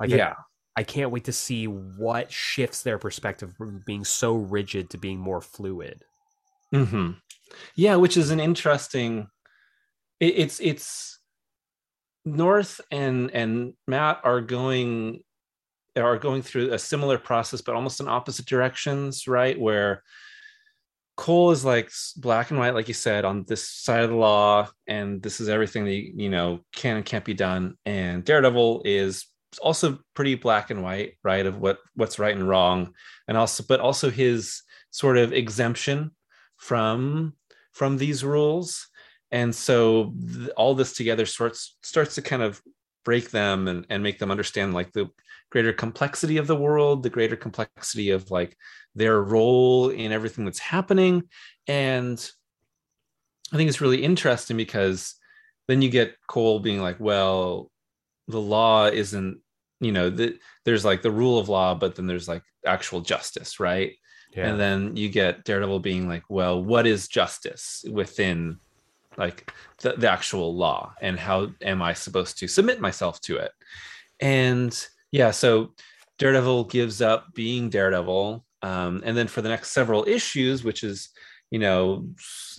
like 0.00 0.10
yeah 0.10 0.34
I 0.78 0.84
can't 0.84 1.10
wait 1.10 1.24
to 1.24 1.32
see 1.32 1.66
what 1.66 2.30
shifts 2.30 2.84
their 2.84 2.98
perspective 2.98 3.52
from 3.58 3.82
being 3.84 4.04
so 4.04 4.36
rigid 4.36 4.90
to 4.90 4.96
being 4.96 5.18
more 5.18 5.40
fluid. 5.40 6.04
Mm-hmm. 6.72 7.14
Yeah, 7.74 7.96
which 7.96 8.16
is 8.16 8.30
an 8.30 8.38
interesting. 8.38 9.26
It, 10.20 10.34
it's 10.36 10.60
it's 10.60 11.18
North 12.24 12.80
and 12.90 13.30
and 13.30 13.74
Matt 13.86 14.20
are 14.24 14.40
going 14.40 15.20
are 15.96 16.18
going 16.18 16.42
through 16.42 16.72
a 16.72 16.78
similar 16.78 17.18
process, 17.18 17.60
but 17.60 17.74
almost 17.74 18.00
in 18.00 18.08
opposite 18.08 18.46
directions, 18.46 19.26
right? 19.26 19.58
Where 19.58 20.02
Cole 21.16 21.50
is 21.50 21.64
like 21.64 21.90
black 22.16 22.50
and 22.50 22.60
white, 22.60 22.74
like 22.74 22.86
you 22.86 22.94
said, 22.94 23.24
on 23.24 23.44
this 23.48 23.68
side 23.68 24.04
of 24.04 24.10
the 24.10 24.16
law, 24.16 24.68
and 24.86 25.20
this 25.20 25.40
is 25.40 25.48
everything 25.48 25.84
that 25.84 25.90
you 25.90 26.30
know 26.30 26.60
can 26.72 26.96
and 26.96 27.04
can't 27.04 27.24
be 27.24 27.34
done. 27.34 27.76
And 27.84 28.24
Daredevil 28.24 28.82
is 28.84 29.26
also 29.60 29.98
pretty 30.14 30.36
black 30.36 30.70
and 30.70 30.82
white, 30.82 31.14
right, 31.24 31.44
of 31.44 31.58
what 31.58 31.78
what's 31.94 32.18
right 32.18 32.36
and 32.36 32.48
wrong, 32.48 32.94
and 33.26 33.36
also 33.36 33.64
but 33.68 33.80
also 33.80 34.10
his 34.10 34.62
sort 34.90 35.16
of 35.18 35.32
exemption 35.32 36.12
from 36.56 37.34
from 37.72 37.96
these 37.96 38.24
rules, 38.24 38.88
and 39.30 39.54
so 39.54 40.14
th- 40.34 40.50
all 40.56 40.74
this 40.74 40.94
together 40.94 41.26
starts 41.26 41.76
starts 41.82 42.14
to 42.16 42.22
kind 42.22 42.42
of 42.42 42.62
break 43.04 43.30
them 43.30 43.68
and 43.68 43.86
and 43.90 44.02
make 44.02 44.18
them 44.18 44.30
understand 44.30 44.74
like 44.74 44.92
the 44.92 45.08
greater 45.50 45.72
complexity 45.72 46.36
of 46.36 46.46
the 46.46 46.56
world, 46.56 47.02
the 47.02 47.10
greater 47.10 47.36
complexity 47.36 48.10
of 48.10 48.30
like 48.30 48.56
their 48.94 49.22
role 49.22 49.88
in 49.88 50.12
everything 50.12 50.44
that's 50.44 50.58
happening, 50.58 51.22
and 51.66 52.30
I 53.52 53.56
think 53.56 53.68
it's 53.68 53.80
really 53.80 54.02
interesting 54.02 54.56
because 54.56 55.14
then 55.68 55.80
you 55.82 55.88
get 55.88 56.16
Cole 56.26 56.60
being 56.60 56.82
like, 56.82 57.00
well, 57.00 57.70
the 58.28 58.40
law 58.40 58.86
isn't 58.86 59.40
you 59.80 59.92
know 59.92 60.10
the, 60.10 60.38
there's 60.64 60.84
like 60.84 61.02
the 61.02 61.10
rule 61.10 61.38
of 61.38 61.48
law 61.48 61.74
but 61.74 61.96
then 61.96 62.06
there's 62.06 62.28
like 62.28 62.42
actual 62.66 63.00
justice 63.00 63.60
right 63.60 63.94
yeah. 64.34 64.48
and 64.48 64.60
then 64.60 64.96
you 64.96 65.08
get 65.08 65.44
daredevil 65.44 65.80
being 65.80 66.08
like 66.08 66.24
well 66.28 66.62
what 66.62 66.86
is 66.86 67.08
justice 67.08 67.84
within 67.90 68.58
like 69.18 69.52
the, 69.82 69.92
the 69.92 70.10
actual 70.10 70.54
law 70.54 70.94
and 71.02 71.18
how 71.18 71.48
am 71.62 71.82
i 71.82 71.92
supposed 71.92 72.38
to 72.38 72.48
submit 72.48 72.80
myself 72.80 73.20
to 73.20 73.36
it? 73.36 73.52
And 74.20 74.86
yeah 75.12 75.30
so 75.30 75.74
daredevil 76.18 76.64
gives 76.64 77.02
up 77.02 77.34
being 77.34 77.68
daredevil 77.68 78.44
um, 78.62 79.02
and 79.04 79.16
then 79.16 79.28
for 79.28 79.42
the 79.42 79.48
next 79.48 79.70
several 79.70 80.06
issues 80.08 80.64
which 80.64 80.82
is 80.82 81.10
you 81.50 81.58
know 81.58 82.06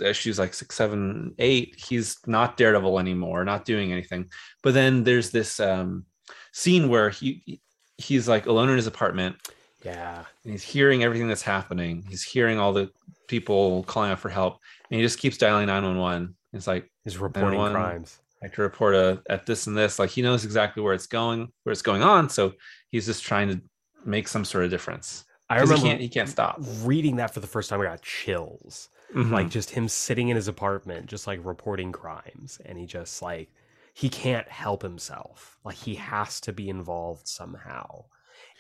issues 0.04 0.40
like 0.40 0.54
six 0.54 0.76
seven 0.76 1.34
eight 1.40 1.76
he's 1.78 2.18
not 2.26 2.58
daredevil 2.58 3.00
anymore 3.00 3.44
not 3.46 3.66
doing 3.66 3.92
anything. 3.92 4.30
But 4.64 4.74
then 4.74 5.04
there's 5.04 5.32
this 5.32 5.60
um 5.60 6.06
scene 6.54 6.90
where 6.90 7.10
he 7.10 7.62
he's 7.98 8.28
like 8.28 8.46
alone 8.46 8.70
in 8.70 8.78
his 8.78 8.88
apartment. 8.88 9.36
Yeah. 9.84 10.24
And 10.44 10.52
he's 10.52 10.64
hearing 10.64 11.04
everything 11.04 11.28
that's 11.28 11.42
happening. 11.42 12.04
He's 12.10 12.24
hearing 12.24 12.60
all 12.60 12.74
the 12.74 12.90
people 13.28 13.84
calling 13.84 14.12
out 14.12 14.20
for 14.20 14.30
help. 14.30 14.60
And 14.90 15.00
he 15.00 15.06
just 15.06 15.20
keeps 15.20 15.38
dialing 15.38 15.68
911 15.68 16.36
it's 16.54 16.68
like 16.68 16.90
he's 17.04 17.18
reporting 17.18 17.60
crimes 17.60 18.20
I 18.42 18.46
have 18.46 18.56
to 18.56 18.62
report 18.62 18.96
a, 18.96 19.22
at 19.30 19.46
this 19.46 19.68
and 19.68 19.78
this 19.78 20.00
like 20.00 20.10
he 20.10 20.22
knows 20.22 20.46
exactly 20.46 20.82
where 20.82 20.94
it's 20.94 21.08
going 21.08 21.52
where 21.64 21.72
it's 21.72 21.82
going 21.82 22.04
on 22.04 22.30
so 22.30 22.54
he's 22.90 23.06
just 23.06 23.24
trying 23.24 23.50
to 23.50 23.62
make 24.06 24.28
some 24.28 24.46
sort 24.46 24.64
of 24.64 24.70
difference 24.70 25.26
I 25.50 25.56
remember 25.56 25.76
he 25.76 25.82
can't, 25.82 26.02
he 26.02 26.10
can't 26.10 26.30
stop 26.30 26.58
reading 26.84 27.16
that 27.16 27.34
for 27.34 27.40
the 27.40 27.48
first 27.48 27.70
time. 27.70 27.82
I 27.82 27.86
got 27.86 28.02
chills, 28.02 28.90
mm-hmm. 29.14 29.34
like 29.34 29.50
just 29.50 29.72
him 29.72 29.88
sitting 29.88 30.30
in 30.30 30.36
his 30.36 30.48
apartment, 30.48 31.08
just 31.08 31.26
like 31.26 31.40
reporting 31.44 31.92
crimes, 31.92 32.62
and 32.66 32.78
he 32.78 32.86
just 32.86 33.22
like 33.22 33.50
he 33.94 34.10
can't 34.10 34.48
help 34.48 34.84
himself. 34.84 35.58
Like 35.66 35.76
he 35.76 35.96
has 35.96 36.40
to 36.42 36.54
be 36.54 36.70
involved 36.70 37.28
somehow. 37.28 38.06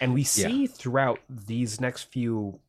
And 0.01 0.13
we 0.13 0.23
see 0.23 0.63
yeah. 0.63 0.67
throughout 0.67 1.19
these 1.29 1.79
next 1.79 2.03
few 2.03 2.59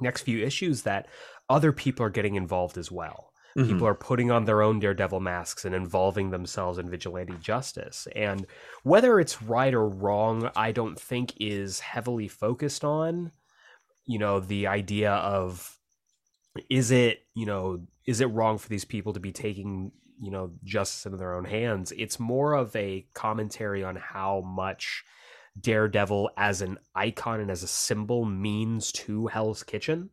next 0.00 0.22
few 0.22 0.44
issues 0.44 0.82
that 0.82 1.06
other 1.48 1.70
people 1.70 2.04
are 2.04 2.10
getting 2.10 2.34
involved 2.34 2.76
as 2.76 2.90
well. 2.90 3.31
Mm-hmm. 3.56 3.68
People 3.68 3.86
are 3.86 3.94
putting 3.94 4.30
on 4.30 4.44
their 4.44 4.62
own 4.62 4.78
daredevil 4.78 5.20
masks 5.20 5.64
and 5.64 5.74
involving 5.74 6.30
themselves 6.30 6.78
in 6.78 6.88
vigilante 6.88 7.34
justice. 7.40 8.08
And 8.16 8.46
whether 8.82 9.20
it's 9.20 9.42
right 9.42 9.74
or 9.74 9.88
wrong, 9.88 10.50
I 10.56 10.72
don't 10.72 10.98
think 10.98 11.34
is 11.38 11.80
heavily 11.80 12.28
focused 12.28 12.84
on. 12.84 13.32
You 14.06 14.18
know, 14.18 14.40
the 14.40 14.66
idea 14.66 15.12
of 15.12 15.78
is 16.68 16.90
it 16.90 17.20
you 17.34 17.46
know 17.46 17.80
is 18.06 18.20
it 18.20 18.26
wrong 18.26 18.58
for 18.58 18.68
these 18.68 18.84
people 18.84 19.12
to 19.12 19.20
be 19.20 19.32
taking 19.32 19.92
you 20.20 20.30
know 20.30 20.50
justice 20.64 21.06
into 21.06 21.16
their 21.16 21.34
own 21.34 21.44
hands 21.44 21.92
it's 21.96 22.20
more 22.20 22.52
of 22.52 22.74
a 22.76 23.06
commentary 23.14 23.82
on 23.82 23.96
how 23.96 24.40
much 24.42 25.02
daredevil 25.58 26.30
as 26.36 26.60
an 26.62 26.78
icon 26.94 27.40
and 27.40 27.50
as 27.50 27.62
a 27.62 27.66
symbol 27.66 28.24
means 28.24 28.92
to 28.92 29.26
hell's 29.28 29.62
kitchen 29.62 30.10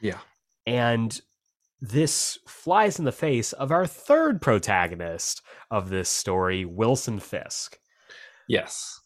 Yeah. 0.00 0.18
and 0.66 1.20
this 1.80 2.38
flies 2.46 2.98
in 2.98 3.04
the 3.04 3.12
face 3.12 3.52
of 3.54 3.70
our 3.70 3.86
third 3.86 4.40
protagonist 4.42 5.42
of 5.70 5.88
this 5.88 6.08
story 6.08 6.64
wilson 6.64 7.18
fisk 7.18 7.78
Yes. 8.48 9.00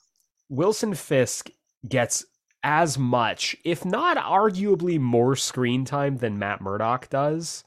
wilson 0.48 0.94
fisk 0.94 1.50
gets 1.88 2.24
as 2.62 2.98
much 2.98 3.54
if 3.64 3.84
not 3.84 4.16
arguably 4.16 4.98
more 4.98 5.36
screen 5.36 5.84
time 5.84 6.16
than 6.16 6.38
matt 6.38 6.60
murdock 6.60 7.08
does 7.10 7.62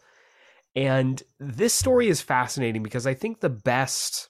and 0.78 1.24
this 1.40 1.74
story 1.74 2.08
is 2.08 2.22
fascinating 2.22 2.84
because 2.84 3.08
I 3.08 3.16
think 3.16 3.40
the 3.40 3.50
best 3.50 4.30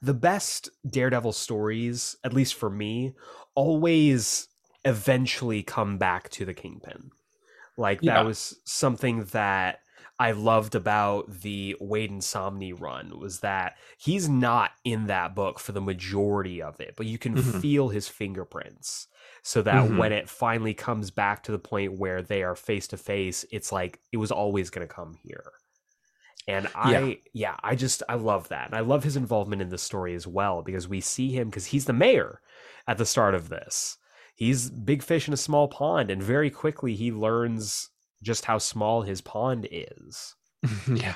the 0.00 0.14
best 0.14 0.70
Daredevil 0.88 1.32
stories, 1.32 2.16
at 2.22 2.32
least 2.32 2.54
for 2.54 2.70
me, 2.70 3.14
always 3.56 4.46
eventually 4.84 5.64
come 5.64 5.98
back 5.98 6.28
to 6.30 6.44
the 6.44 6.54
Kingpin. 6.54 7.10
Like 7.76 8.00
that 8.02 8.24
was 8.24 8.58
something 8.64 9.24
that 9.26 9.80
I 10.18 10.32
loved 10.32 10.74
about 10.74 11.30
the 11.42 11.76
Waid 11.80 12.08
and 12.08 12.22
Samnee 12.22 12.72
run 12.78 13.18
was 13.18 13.40
that 13.40 13.76
he's 13.98 14.28
not 14.28 14.70
in 14.84 15.08
that 15.08 15.34
book 15.34 15.58
for 15.58 15.72
the 15.72 15.80
majority 15.80 16.62
of 16.62 16.80
it, 16.80 16.94
but 16.96 17.06
you 17.06 17.18
can 17.18 17.34
Mhm. 17.34 17.60
feel 17.60 17.88
his 17.90 18.08
fingerprints 18.08 19.08
so 19.42 19.60
that 19.62 19.84
Mhm. 19.84 19.98
when 19.98 20.12
it 20.12 20.28
finally 20.30 20.72
comes 20.72 21.10
back 21.10 21.42
to 21.42 21.52
the 21.52 21.58
point 21.58 21.98
where 21.98 22.22
they 22.22 22.42
are 22.42 22.54
face 22.56 22.88
to 22.88 22.96
face, 22.96 23.44
it's 23.52 23.70
like 23.72 24.00
it 24.10 24.16
was 24.16 24.32
always 24.32 24.70
going 24.70 24.86
to 24.88 24.92
come 24.94 25.12
here. 25.22 25.52
And 26.48 26.68
I, 26.74 26.90
Yeah. 26.92 27.14
yeah. 27.32 27.56
I 27.62 27.74
just, 27.74 28.02
I 28.08 28.14
love 28.14 28.48
that. 28.48 28.66
And 28.66 28.74
I 28.74 28.80
love 28.80 29.04
his 29.04 29.16
involvement 29.16 29.60
in 29.62 29.68
the 29.68 29.78
story 29.78 30.14
as 30.14 30.26
well 30.26 30.62
because 30.62 30.88
we 30.88 31.00
see 31.00 31.30
him 31.32 31.50
because 31.50 31.66
he's 31.66 31.86
the 31.86 31.92
mayor 31.92 32.40
at 32.86 32.98
the 32.98 33.06
start 33.06 33.34
of 33.34 33.48
this. 33.48 33.98
He's 34.36 34.70
big 34.70 35.02
fish 35.02 35.26
in 35.26 35.34
a 35.34 35.38
small 35.38 35.66
pond, 35.66 36.10
and 36.10 36.22
very 36.22 36.50
quickly 36.50 36.94
he 36.94 37.10
learns 37.10 37.90
just 38.22 38.44
how 38.44 38.58
small 38.58 39.02
his 39.02 39.20
pond 39.20 39.66
is. 39.70 40.34
yeah. 40.92 41.14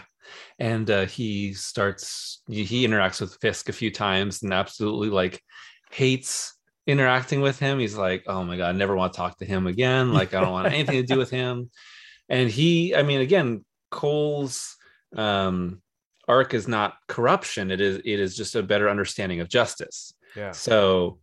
And 0.59 0.91
uh, 0.91 1.07
he 1.07 1.55
starts, 1.55 2.43
he 2.49 2.87
interacts 2.87 3.21
with 3.21 3.37
Fisk 3.41 3.69
a 3.69 3.73
few 3.73 3.91
times 3.91 4.43
and 4.43 4.53
absolutely 4.53 5.09
like 5.09 5.43
hates 5.91 6.55
interacting 6.87 7.41
with 7.41 7.59
him. 7.59 7.79
He's 7.79 7.97
like, 7.97 8.25
oh 8.27 8.43
my 8.45 8.57
God, 8.57 8.75
I 8.75 8.79
never 8.79 8.97
want 8.97 9.13
to 9.13 9.17
talk 9.17 9.39
to 9.39 9.45
him 9.45 9.67
again. 9.67 10.13
Like, 10.13 10.35
I 10.35 10.41
don't 10.41 10.53
want 10.53 10.73
anything 10.73 10.97
to 10.97 11.07
do 11.07 11.19
with 11.19 11.31
him. 11.31 11.71
And 12.29 12.49
he, 12.49 12.95
I 12.95 13.03
mean, 13.03 13.21
again, 13.21 13.65
Cole's 13.91 14.77
um, 15.17 15.83
arc 16.29 16.55
is 16.55 16.69
not 16.69 16.95
corruption. 17.09 17.73
It 17.73 17.81
is, 17.81 17.97
it 17.97 18.21
is 18.21 18.37
just 18.37 18.55
a 18.55 18.63
better 18.63 18.89
understanding 18.89 19.41
of 19.41 19.49
justice. 19.49 20.15
Yeah. 20.37 20.53
So 20.53 21.19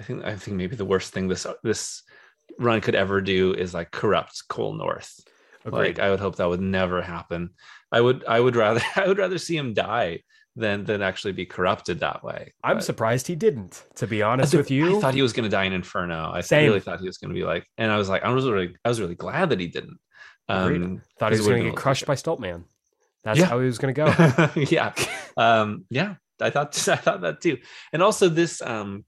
I 0.00 0.02
think, 0.02 0.24
I 0.24 0.34
think 0.34 0.56
maybe 0.56 0.74
the 0.76 0.84
worst 0.86 1.12
thing 1.12 1.28
this, 1.28 1.46
this 1.62 2.02
run 2.58 2.80
could 2.80 2.94
ever 2.96 3.20
do 3.20 3.52
is 3.54 3.74
like 3.74 3.90
corrupt 3.92 4.42
Cole 4.48 4.72
North 4.74 5.20
like 5.66 5.98
i 5.98 6.08
would 6.08 6.18
hope 6.20 6.36
that 6.36 6.48
would 6.48 6.60
never 6.62 7.02
happen 7.02 7.50
i 7.92 8.00
would 8.00 8.24
i 8.24 8.40
would 8.40 8.56
rather 8.56 8.80
i 8.96 9.06
would 9.06 9.18
rather 9.18 9.36
see 9.36 9.54
him 9.54 9.74
die 9.74 10.22
than 10.56 10.84
than 10.84 11.02
actually 11.02 11.32
be 11.32 11.44
corrupted 11.44 12.00
that 12.00 12.24
way 12.24 12.54
I'm 12.64 12.76
But 12.78 12.84
surprised 12.84 13.26
he 13.26 13.36
didn't, 13.36 13.84
to 13.96 14.06
be 14.06 14.22
honest 14.22 14.54
with 14.54 14.70
you. 14.70 14.96
i 14.96 15.00
thought 15.02 15.12
he 15.12 15.20
was 15.20 15.34
going 15.34 15.44
to 15.44 15.50
die 15.54 15.64
in 15.64 15.74
inferno 15.74 16.30
i 16.32 16.40
Same. 16.40 16.66
really 16.68 16.80
thought 16.80 17.00
he 17.00 17.06
was 17.06 17.18
going 17.18 17.28
to 17.28 17.34
be 17.38 17.44
like 17.44 17.66
and 17.76 17.92
i 17.92 17.98
was 17.98 18.08
like 18.08 18.24
i 18.24 18.30
was 18.30 18.48
really 18.48 18.74
i 18.86 18.88
was 18.88 19.02
really 19.02 19.14
glad 19.14 19.50
that 19.50 19.60
he 19.60 19.66
didn't 19.66 19.98
Agreed. 20.48 20.82
um 20.82 21.02
thought 21.18 21.32
he 21.32 21.38
was 21.38 21.46
gonna 21.46 21.62
get 21.64 21.76
crushed 21.76 22.06
by 22.06 22.14
Stiltman. 22.14 22.64
That's 23.22 23.38
Yeah. 23.38 23.44
how 23.44 23.60
he 23.60 23.66
was 23.66 23.76
going 23.76 23.94
to 23.94 24.00
go. 24.02 24.60
yeah 24.70 24.94
um 25.36 25.84
yeah 25.90 26.14
i 26.40 26.48
thought 26.48 26.68
i 26.88 26.96
thought 26.96 27.20
that 27.20 27.42
too 27.42 27.58
and 27.92 28.02
also 28.02 28.30
this 28.30 28.62
um 28.62 29.04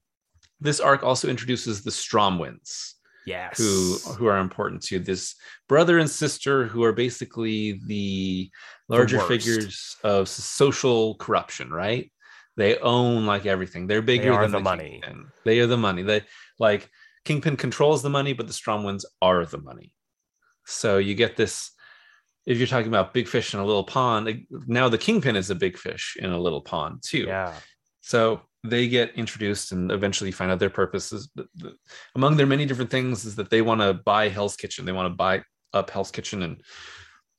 this 0.63 0.79
arc 0.79 1.03
also 1.03 1.27
introduces 1.27 1.83
the 1.83 1.91
stromwinds 1.91 2.93
yes. 3.25 3.57
who 3.57 3.97
who 4.13 4.25
are 4.25 4.37
important 4.39 4.81
to 4.81 4.99
this 4.99 5.35
brother 5.67 5.99
and 5.99 6.09
sister 6.09 6.65
who 6.65 6.83
are 6.83 6.93
basically 6.93 7.79
the 7.85 8.49
larger 8.89 9.17
worst. 9.17 9.27
figures 9.27 9.95
of 10.03 10.27
social 10.27 11.15
corruption 11.15 11.69
right 11.71 12.11
they 12.55 12.77
own 12.77 13.25
like 13.25 13.45
everything 13.45 13.87
they're 13.87 14.01
bigger 14.01 14.33
are 14.33 14.43
than 14.43 14.51
the 14.51 14.57
the, 14.57 14.63
money. 14.63 14.99
Kingpin. 15.03 15.25
they 15.45 15.59
are 15.59 15.67
the 15.67 15.77
money 15.77 16.01
they 16.03 16.21
like 16.59 16.89
kingpin 17.25 17.57
controls 17.57 18.01
the 18.01 18.09
money 18.09 18.33
but 18.33 18.47
the 18.47 18.53
Stromwinds 18.53 19.05
are 19.21 19.45
the 19.45 19.57
money 19.61 19.91
so 20.65 20.97
you 20.97 21.15
get 21.15 21.35
this 21.35 21.71
if 22.45 22.57
you're 22.57 22.67
talking 22.67 22.87
about 22.87 23.13
big 23.13 23.27
fish 23.27 23.53
in 23.53 23.59
a 23.59 23.65
little 23.65 23.83
pond 23.83 24.27
eh, 24.29 24.37
now 24.67 24.89
the 24.89 24.97
kingpin 24.97 25.35
is 25.35 25.49
a 25.49 25.55
big 25.55 25.77
fish 25.77 26.17
in 26.19 26.31
a 26.31 26.39
little 26.39 26.61
pond 26.61 27.01
too 27.03 27.25
Yeah. 27.27 27.53
so 28.01 28.41
they 28.63 28.87
get 28.87 29.13
introduced 29.15 29.71
and 29.71 29.91
eventually 29.91 30.31
find 30.31 30.51
out 30.51 30.59
their 30.59 30.69
purposes. 30.69 31.29
Among 32.15 32.37
their 32.37 32.45
many 32.45 32.65
different 32.65 32.91
things 32.91 33.25
is 33.25 33.35
that 33.35 33.49
they 33.49 33.61
want 33.61 33.81
to 33.81 33.93
buy 33.93 34.29
Hell's 34.29 34.55
Kitchen. 34.55 34.85
They 34.85 34.91
want 34.91 35.11
to 35.11 35.15
buy 35.15 35.43
up 35.73 35.89
Hell's 35.89 36.11
Kitchen 36.11 36.43
and 36.43 36.61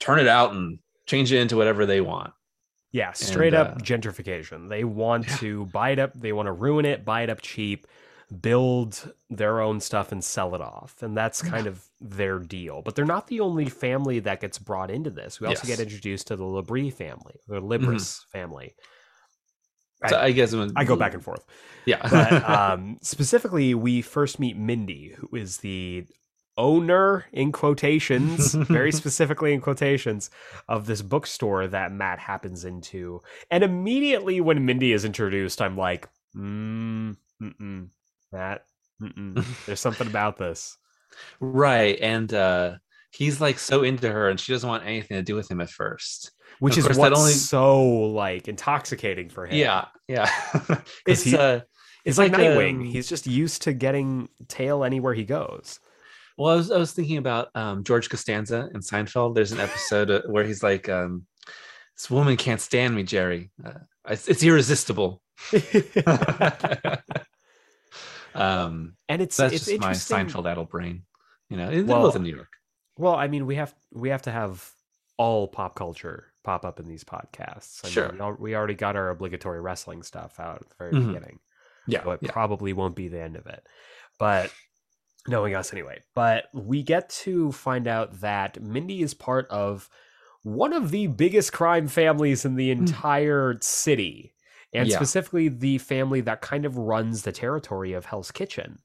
turn 0.01 0.19
it 0.19 0.29
out 0.29 0.53
and 0.53 0.79
change 1.07 1.33
it 1.33 1.41
into 1.41 1.57
whatever 1.57 1.87
they 1.87 2.01
want. 2.01 2.33
Yeah, 2.93 3.13
straight 3.13 3.55
And, 3.55 3.69
up 3.69 3.77
uh, 3.77 3.81
gentrification. 3.81 4.69
They 4.69 4.85
want 4.85 5.27
Yeah. 5.27 5.37
to 5.39 5.67
buy 5.67 5.91
it 5.91 5.99
up, 5.99 6.13
they 6.15 6.33
want 6.33 6.47
to 6.47 6.53
ruin 6.53 6.85
it, 6.85 7.05
buy 7.05 7.23
it 7.23 7.31
up 7.31 7.41
cheap, 7.41 7.87
build 8.41 9.13
their 9.31 9.61
own 9.61 9.81
stuff 9.81 10.13
and 10.13 10.23
sell 10.23 10.55
it 10.55 10.61
off. 10.61 11.03
And 11.03 11.17
that's 11.17 11.43
kind 11.43 11.67
of 11.67 11.89
their 12.01 12.39
deal. 12.39 12.83
But 12.83 12.95
they're 12.95 13.05
not 13.05 13.27
the 13.27 13.41
only 13.41 13.67
family 13.67 14.21
that 14.21 14.41
gets 14.41 14.59
brought 14.59 14.91
into 14.91 15.11
this. 15.11 15.41
We 15.41 15.47
also 15.47 15.67
Yes. 15.67 15.79
get 15.79 15.83
introduced 15.87 16.27
to 16.29 16.37
the 16.37 16.45
Labrie 16.45 16.93
family, 16.93 17.41
the 17.49 17.61
Libris 17.61 18.25
family. 18.27 18.75
So 20.09 20.19
I, 20.19 20.33
guess 20.33 20.55
when, 20.55 20.73
I 20.77 20.85
go 20.85 20.97
back 20.97 21.15
and 21.15 21.23
forth. 21.23 21.45
yeah, 21.85 22.07
But 22.09 22.49
um, 22.49 22.99
specifically, 23.03 23.75
we 23.75 24.03
first 24.03 24.39
meet 24.39 24.57
Mindy, 24.57 25.15
who 25.17 25.37
is 25.37 25.59
the 25.59 26.07
owner, 26.57 27.27
in 27.33 27.53
quotations, 27.53 28.55
very 28.55 28.93
specifically 28.93 29.53
in 29.53 29.61
quotations, 29.61 30.31
of 30.69 30.87
this 30.87 31.03
bookstore 31.03 31.67
that 31.67 31.93
Matt 31.93 32.19
happens 32.19 32.65
into. 32.65 33.23
And 33.51 33.65
immediately 33.65 34.41
when 34.41 34.65
Mindy 34.65 34.93
is 34.93 35.05
introduced, 35.05 35.61
I'm 35.61 35.77
like, 35.77 36.09
mm, 36.37 37.17
mm-mm, 37.43 37.89
Matt, 38.33 38.65
mm-mm. 39.03 39.67
there's 39.67 39.81
something 39.81 40.07
about 40.07 40.37
this. 40.37 40.77
right. 41.41 41.99
And 42.01 42.33
uh, 42.33 42.77
he's 43.11 43.41
like 43.41 43.59
so 43.59 43.83
into 43.83 44.11
her, 44.11 44.29
and 44.29 44.39
she 44.39 44.53
doesn't 44.53 44.69
want 44.69 44.85
anything 44.85 45.17
to 45.17 45.23
do 45.23 45.35
with 45.35 45.51
him 45.51 45.61
at 45.61 45.71
first. 45.71 46.31
Which 46.61 46.77
Of 46.79 46.91
is 46.91 46.97
what's 46.99 47.19
only- 47.19 47.33
so 47.33 47.83
like 48.11 48.49
intoxicating 48.49 49.29
for 49.29 49.47
him. 49.47 49.57
Yeah, 49.57 49.87
yeah. 50.09 50.31
it's 51.07 51.23
he- 51.25 51.37
uh, 51.37 51.61
It's 52.05 52.19
like, 52.19 52.33
Nightwing. 52.33 52.75
um, 52.81 52.85
He's 52.85 53.09
just 53.09 53.27
used 53.27 53.63
to 53.63 53.73
getting 53.73 54.29
tail 54.49 54.85
anywhere 54.85 55.15
he 55.15 55.25
goes. 55.25 55.81
Well, 56.37 56.53
I 56.53 56.57
was 56.57 56.71
I 56.71 56.79
was 56.79 56.93
thinking 56.93 57.17
about 57.19 57.49
um, 57.55 57.85
George 57.85 58.09
Costanza 58.11 58.69
in 58.75 58.81
Seinfeld. 58.81 59.35
There's 59.35 59.53
an 59.53 59.61
episode 59.61 60.11
uh, 60.11 60.23
where 60.27 60.45
he's 60.45 60.63
like, 60.65 60.89
um, 60.89 61.27
"This 61.97 62.11
woman 62.11 62.37
can't 62.37 62.61
stand 62.61 62.95
me, 62.95 63.05
Jerry. 63.05 63.51
Uh, 63.65 63.79
it's, 64.09 64.27
it's 64.29 64.43
irresistible." 64.43 65.23
um, 68.35 68.97
and 69.09 69.23
it's 69.23 69.37
that's 69.37 69.55
it's 69.55 69.67
just 69.67 69.81
my. 69.81 69.93
Seinfeld 69.93 70.51
addled 70.51 70.71
brain. 70.71 71.05
You 71.51 71.57
know, 71.57 71.71
it, 71.71 71.87
Well, 71.87 72.03
it 72.03 72.07
was 72.07 72.17
in 72.17 72.23
New 72.25 72.35
York. 72.35 72.49
Well, 72.99 73.15
I 73.15 73.29
mean, 73.29 73.47
we 73.47 73.57
have 73.57 73.75
we 73.93 74.09
have 74.11 74.23
to 74.23 74.31
have 74.33 74.69
all 75.17 75.47
pop 75.47 75.77
culture 75.77 76.33
pop 76.45 76.65
up 76.65 76.79
in 76.79 76.87
these 76.87 77.03
podcasts. 77.05 77.85
I 77.85 77.89
Sure. 77.89 78.13
we, 78.39 78.51
we 78.51 78.55
already 78.55 78.75
got 78.75 78.95
our 78.97 79.11
obligatory 79.11 79.61
wrestling 79.61 80.03
stuff 80.03 80.39
out 80.39 80.63
at 80.63 80.69
the 80.69 80.75
very 80.79 80.93
Mhm. 80.93 81.07
beginning, 81.09 81.39
Yeah, 81.87 82.05
so 82.05 82.11
it 82.13 82.21
yeah. 82.23 82.31
probably 82.31 82.73
won't 82.73 82.95
be 82.95 83.09
the 83.09 83.21
end 83.21 83.37
of 83.37 83.47
it. 83.47 83.67
But 84.19 84.53
knowing 85.27 85.55
us 85.55 85.73
anyway, 85.73 86.03
but 86.15 86.45
we 86.53 86.83
get 86.83 87.09
to 87.09 87.51
find 87.53 87.89
out 87.89 88.21
that 88.21 88.63
Mindy 88.63 89.03
is 89.03 89.15
part 89.15 89.47
of 89.49 89.89
one 90.43 90.75
of 90.75 90.91
the 90.91 91.07
biggest 91.07 91.53
crime 91.55 91.89
families 91.89 92.45
in 92.45 92.55
the 92.57 92.71
entire 92.71 93.57
city, 93.63 94.35
and 94.75 94.87
Hmm. 94.87 94.91
Yeah. 94.91 94.97
specifically 94.97 95.49
the 95.49 95.79
family 95.79 96.21
that 96.21 96.43
kind 96.43 96.67
of 96.67 96.77
runs 96.77 97.23
the 97.23 97.33
territory 97.33 97.95
of 97.95 98.05
Hell's 98.07 98.31
Kitchen. 98.31 98.79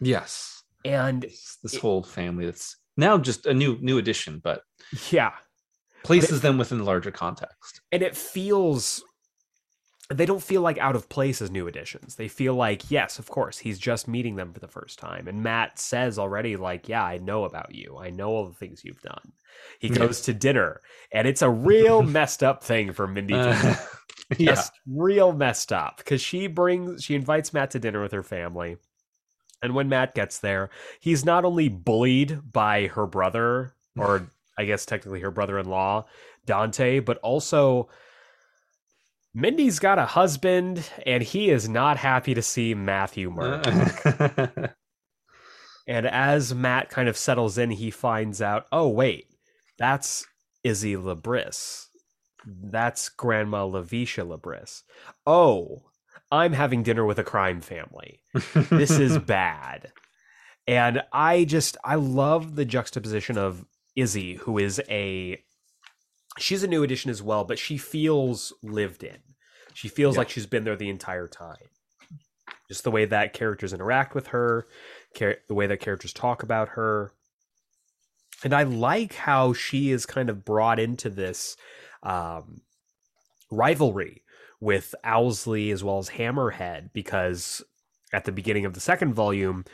Yes, 0.00 0.64
And 0.84 1.22
this, 1.22 1.58
this 1.62 1.74
it- 1.74 1.80
whole 1.80 2.02
family 2.02 2.44
that's 2.46 2.76
now 2.96 3.18
just 3.18 3.46
a 3.46 3.54
new 3.54 3.78
new 3.80 3.98
addition, 3.98 4.40
but 4.40 4.62
yeah, 5.10 5.32
places 6.04 6.40
them 6.40 6.58
within 6.58 6.78
the 6.78 6.84
larger 6.84 7.10
context. 7.10 7.80
and 7.92 8.02
it 8.02 8.16
feels 8.16 9.04
they 10.10 10.24
don't 10.24 10.42
feel 10.42 10.62
like 10.62 10.78
out 10.78 10.96
of 10.96 11.10
place 11.10 11.42
as 11.42 11.50
new 11.50 11.66
additions. 11.68 12.14
They 12.16 12.28
feel 12.28 12.54
like, 12.54 12.90
yes, 12.90 13.18
of 13.18 13.28
course, 13.28 13.58
he's 13.58 13.78
just 13.78 14.08
meeting 14.08 14.36
them 14.36 14.54
for 14.54 14.60
the 14.60 14.66
first 14.66 14.98
time. 14.98 15.28
And 15.28 15.42
Matt 15.42 15.78
says 15.78 16.18
already, 16.18 16.56
like, 16.56 16.88
yeah, 16.88 17.04
I 17.04 17.18
know 17.18 17.44
about 17.44 17.74
you. 17.74 17.98
I 18.00 18.08
know 18.08 18.30
all 18.30 18.46
the 18.48 18.54
things 18.54 18.82
you've 18.82 19.02
done. 19.02 19.32
He 19.80 19.90
goes 19.90 20.22
to 20.22 20.32
dinner, 20.32 20.80
and 21.12 21.28
it's 21.28 21.42
a 21.42 21.50
real 21.50 22.00
messed 22.18 22.42
up 22.42 22.64
thing 22.64 22.92
for 22.94 23.06
Mindy 23.06 23.34
to 23.34 23.40
Uh, 23.50 23.74
do. 24.30 24.36
yeah, 24.44 24.54
Just 24.54 24.72
real 24.86 25.34
messed 25.34 25.74
up 25.74 25.98
because 25.98 26.22
she 26.22 26.46
brings, 26.46 27.04
she 27.04 27.14
invites 27.14 27.52
Matt 27.52 27.72
to 27.72 27.78
dinner 27.78 28.00
with 28.00 28.12
her 28.12 28.22
family. 28.22 28.78
And 29.62 29.74
when 29.74 29.90
Matt 29.90 30.14
gets 30.14 30.38
there, 30.38 30.70
he's 31.00 31.22
not 31.26 31.44
only 31.44 31.68
bullied 31.68 32.40
by 32.50 32.86
her 32.86 33.06
brother 33.06 33.74
or 33.98 34.30
I 34.58 34.64
guess 34.64 34.84
technically 34.84 35.20
her 35.20 35.30
brother-in-law, 35.30 36.06
Dante, 36.44 36.98
but 36.98 37.18
also 37.18 37.88
Mindy's 39.32 39.78
got 39.78 39.98
a 39.98 40.04
husband 40.04 40.90
and 41.06 41.22
he 41.22 41.50
is 41.50 41.68
not 41.68 41.96
happy 41.96 42.34
to 42.34 42.42
see 42.42 42.74
Matthew 42.74 43.30
Murdock. 43.30 44.04
Uh. 44.04 44.68
and 45.86 46.06
as 46.06 46.54
Matt 46.54 46.90
kind 46.90 47.08
of 47.08 47.16
settles 47.16 47.56
in, 47.56 47.70
he 47.70 47.90
finds 47.90 48.42
out, 48.42 48.66
"Oh 48.72 48.88
wait, 48.88 49.26
that's 49.78 50.26
Izzy 50.64 50.96
Labris. 50.96 51.86
That's 52.44 53.08
Grandma 53.10 53.64
Lavisha 53.66 54.26
Labris. 54.26 54.82
Oh, 55.24 55.84
I'm 56.32 56.52
having 56.52 56.82
dinner 56.82 57.04
with 57.04 57.18
a 57.18 57.24
crime 57.24 57.60
family. 57.60 58.22
This 58.70 58.90
is 58.90 59.18
bad." 59.26 59.92
And 60.66 61.02
I 61.12 61.44
just 61.44 61.76
I 61.84 61.94
love 61.94 62.56
the 62.56 62.64
juxtaposition 62.64 63.38
of 63.38 63.64
Izzy, 63.98 64.34
who 64.36 64.58
is 64.58 64.80
a 64.88 65.42
she's 66.38 66.62
a 66.62 66.68
new 66.68 66.82
addition 66.82 67.10
as 67.10 67.22
well, 67.22 67.44
but 67.44 67.58
she 67.58 67.76
feels 67.76 68.52
lived 68.62 69.02
in. 69.02 69.18
She 69.74 69.88
feels 69.88 70.14
Yeah. 70.14 70.20
like 70.20 70.30
she's 70.30 70.46
been 70.46 70.64
there 70.64 70.76
the 70.76 70.88
entire 70.88 71.26
time. 71.28 71.56
Just 72.68 72.84
the 72.84 72.90
way 72.90 73.04
that 73.06 73.32
characters 73.32 73.72
interact 73.72 74.14
with 74.14 74.28
her, 74.28 74.66
char- 75.16 75.38
the 75.48 75.54
way 75.54 75.66
that 75.66 75.80
characters 75.80 76.12
talk 76.12 76.42
about 76.42 76.70
her. 76.70 77.12
And 78.44 78.54
I 78.54 78.62
like 78.62 79.14
how 79.14 79.52
she 79.52 79.90
is 79.90 80.06
kind 80.06 80.30
of 80.30 80.44
brought 80.44 80.78
into 80.78 81.10
this 81.10 81.56
um, 82.02 82.60
rivalry 83.50 84.22
with 84.60 84.94
Owsley 85.04 85.70
as 85.70 85.82
well 85.82 85.98
as 85.98 86.10
Hammerhead 86.10 86.92
because 86.92 87.62
at 88.12 88.24
the 88.24 88.32
beginning 88.32 88.64
of 88.64 88.74
the 88.74 88.80
second 88.80 89.14
volume, 89.14 89.64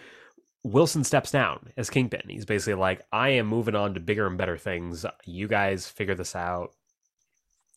Wilson 0.64 1.04
steps 1.04 1.30
down 1.30 1.72
as 1.76 1.90
Kingpin. 1.90 2.22
He's 2.26 2.46
basically 2.46 2.74
like, 2.74 3.02
I 3.12 3.30
am 3.30 3.46
moving 3.46 3.74
on 3.74 3.94
to 3.94 4.00
bigger 4.00 4.26
and 4.26 4.38
better 4.38 4.56
things. 4.56 5.04
You 5.26 5.46
guys 5.46 5.86
figure 5.86 6.14
this 6.14 6.34
out, 6.34 6.72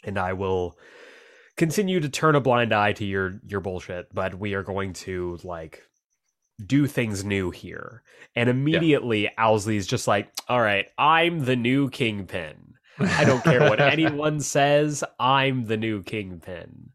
and 0.05 0.17
I 0.17 0.33
will 0.33 0.77
continue 1.57 1.99
to 1.99 2.09
turn 2.09 2.35
a 2.35 2.39
blind 2.39 2.73
eye 2.73 2.93
to 2.93 3.05
your 3.05 3.41
your 3.45 3.59
bullshit. 3.59 4.07
But 4.13 4.39
we 4.39 4.53
are 4.53 4.63
going 4.63 4.93
to 4.93 5.38
like 5.43 5.83
do 6.65 6.88
things 6.88 7.25
new 7.25 7.51
here. 7.51 8.03
And 8.35 8.49
immediately, 8.49 9.29
Owsley's 9.38 9.85
just 9.85 10.07
like, 10.07 10.31
All 10.47 10.61
right, 10.61 10.85
I'm 10.97 11.43
the 11.43 11.57
new 11.57 11.89
Kingpin. 11.89 12.73
I 12.99 13.25
don't 13.25 13.43
care 13.43 13.69
what 13.69 13.81
anyone 13.81 14.39
says. 14.39 15.03
I'm 15.19 15.65
the 15.65 15.77
new 15.77 16.03
Kingpin. 16.03 16.91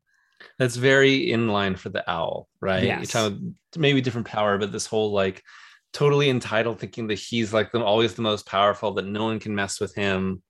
That's 0.59 0.77
very 0.77 1.31
in 1.31 1.49
line 1.49 1.77
for 1.77 1.91
the 1.91 2.09
owl, 2.11 2.49
right? 2.61 2.83
Yes. 2.83 2.99
You're 2.99 3.31
talking 3.31 3.55
maybe 3.77 4.01
different 4.01 4.27
power, 4.27 4.59
but 4.59 4.73
this 4.73 4.87
whole 4.87 5.13
like 5.13 5.45
totally 5.93 6.31
entitled, 6.31 6.79
thinking 6.79 7.07
that 7.09 7.19
he's 7.19 7.53
like 7.53 7.73
the, 7.73 7.83
always 7.83 8.15
the 8.15 8.23
most 8.23 8.47
powerful, 8.47 8.93
that 8.95 9.07
no 9.07 9.25
one 9.25 9.39
can 9.41 9.55
mess 9.55 9.81
with 9.81 9.95
him. 9.95 10.43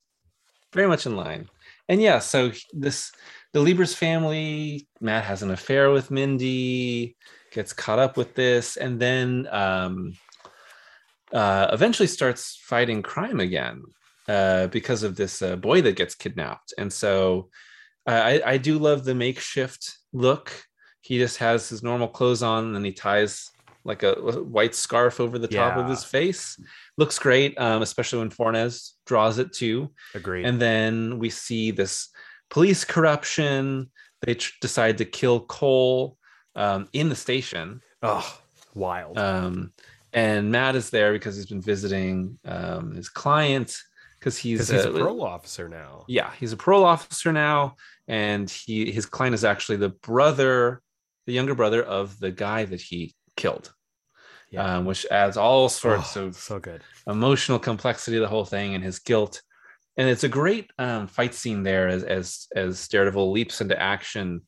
Very 0.72 0.88
much 0.88 1.06
in 1.06 1.16
line. 1.16 1.48
And 1.88 2.00
yeah, 2.00 2.20
so 2.20 2.52
this 2.72 3.12
the 3.52 3.60
Libras 3.60 3.94
family, 3.94 4.88
Matt 5.00 5.24
has 5.24 5.42
an 5.42 5.50
affair 5.50 5.90
with 5.90 6.10
Mindy, 6.10 7.16
gets 7.50 7.72
caught 7.72 7.98
up 7.98 8.16
with 8.16 8.34
this, 8.34 8.76
and 8.76 8.98
then 8.98 9.46
um, 9.50 10.14
uh, 11.32 11.68
eventually 11.72 12.06
starts 12.06 12.58
fighting 12.62 13.02
crime 13.02 13.40
again 13.40 13.82
uh, 14.28 14.68
because 14.68 15.02
of 15.02 15.16
this 15.16 15.42
uh, 15.42 15.56
boy 15.56 15.82
that 15.82 15.96
gets 15.96 16.14
kidnapped. 16.14 16.72
And 16.78 16.92
so 16.92 17.50
I, 18.06 18.42
I 18.44 18.56
do 18.56 18.78
love 18.78 19.04
the 19.04 19.14
makeshift 19.14 19.98
look. 20.12 20.52
He 21.00 21.18
just 21.18 21.38
has 21.38 21.68
his 21.68 21.82
normal 21.82 22.08
clothes 22.08 22.42
on 22.42 22.76
and 22.76 22.84
he 22.84 22.92
ties 22.92 23.50
like 23.84 24.02
a 24.02 24.14
white 24.14 24.74
scarf 24.74 25.20
over 25.20 25.38
the 25.38 25.48
top 25.48 25.76
of 25.76 25.88
his 25.88 26.04
face. 26.04 26.58
Looks 26.96 27.18
great, 27.18 27.58
um, 27.58 27.82
especially 27.82 28.20
when 28.20 28.30
Fornes 28.30 28.94
draws 29.06 29.38
it 29.38 29.52
too. 29.52 29.90
Agreed. 30.14 30.46
And 30.46 30.60
then 30.60 31.18
we 31.18 31.30
see 31.30 31.70
this 31.70 32.08
police 32.50 32.84
corruption. 32.84 33.90
They 34.22 34.34
tr- 34.34 34.52
decide 34.60 34.98
to 34.98 35.04
kill 35.04 35.40
Cole 35.40 36.16
um, 36.54 36.88
in 36.92 37.08
the 37.08 37.16
station. 37.16 37.80
oh, 38.02 38.38
wild. 38.74 39.18
Um, 39.18 39.72
and 40.12 40.50
Matt 40.52 40.76
is 40.76 40.90
there 40.90 41.12
because 41.12 41.36
he's 41.36 41.46
been 41.46 41.62
visiting 41.62 42.38
um, 42.44 42.94
his 42.94 43.08
client 43.08 43.76
because 44.18 44.38
he's, 44.38 44.68
he's 44.68 44.84
a 44.84 44.90
uh, 44.90 44.92
parole 44.92 45.24
officer 45.24 45.68
now. 45.68 46.04
yeah 46.06 46.30
he's 46.38 46.52
a 46.52 46.56
parole 46.56 46.84
officer 46.84 47.32
now 47.32 47.74
and 48.06 48.48
he 48.48 48.92
his 48.92 49.04
client 49.06 49.34
is 49.34 49.44
actually 49.44 49.78
the 49.78 49.88
brother 49.88 50.80
the 51.26 51.32
younger 51.32 51.54
brother 51.56 51.82
of 51.82 52.18
the 52.20 52.30
guy 52.30 52.64
that 52.64 52.80
he 52.80 53.14
killed 53.36 53.72
Yeah. 54.50 54.76
um, 54.76 54.84
which 54.84 55.06
adds 55.10 55.36
all 55.36 55.68
sorts 55.68 56.16
Oh, 56.16 56.26
of 56.26 56.36
so 56.36 56.58
good. 56.58 56.82
emotional 57.06 57.58
complexity 57.58 58.16
to 58.16 58.20
the 58.20 58.28
whole 58.28 58.44
thing 58.44 58.74
and 58.74 58.84
his 58.84 58.98
guilt 58.98 59.42
and 59.96 60.08
it's 60.08 60.24
a 60.24 60.28
great 60.28 60.70
um, 60.78 61.06
fight 61.06 61.34
scene 61.34 61.62
there 61.62 61.88
as 61.88 62.02
as 62.04 62.46
as 62.56 62.88
daredevil 62.88 63.30
leaps 63.30 63.60
into 63.60 63.80
action 63.80 64.40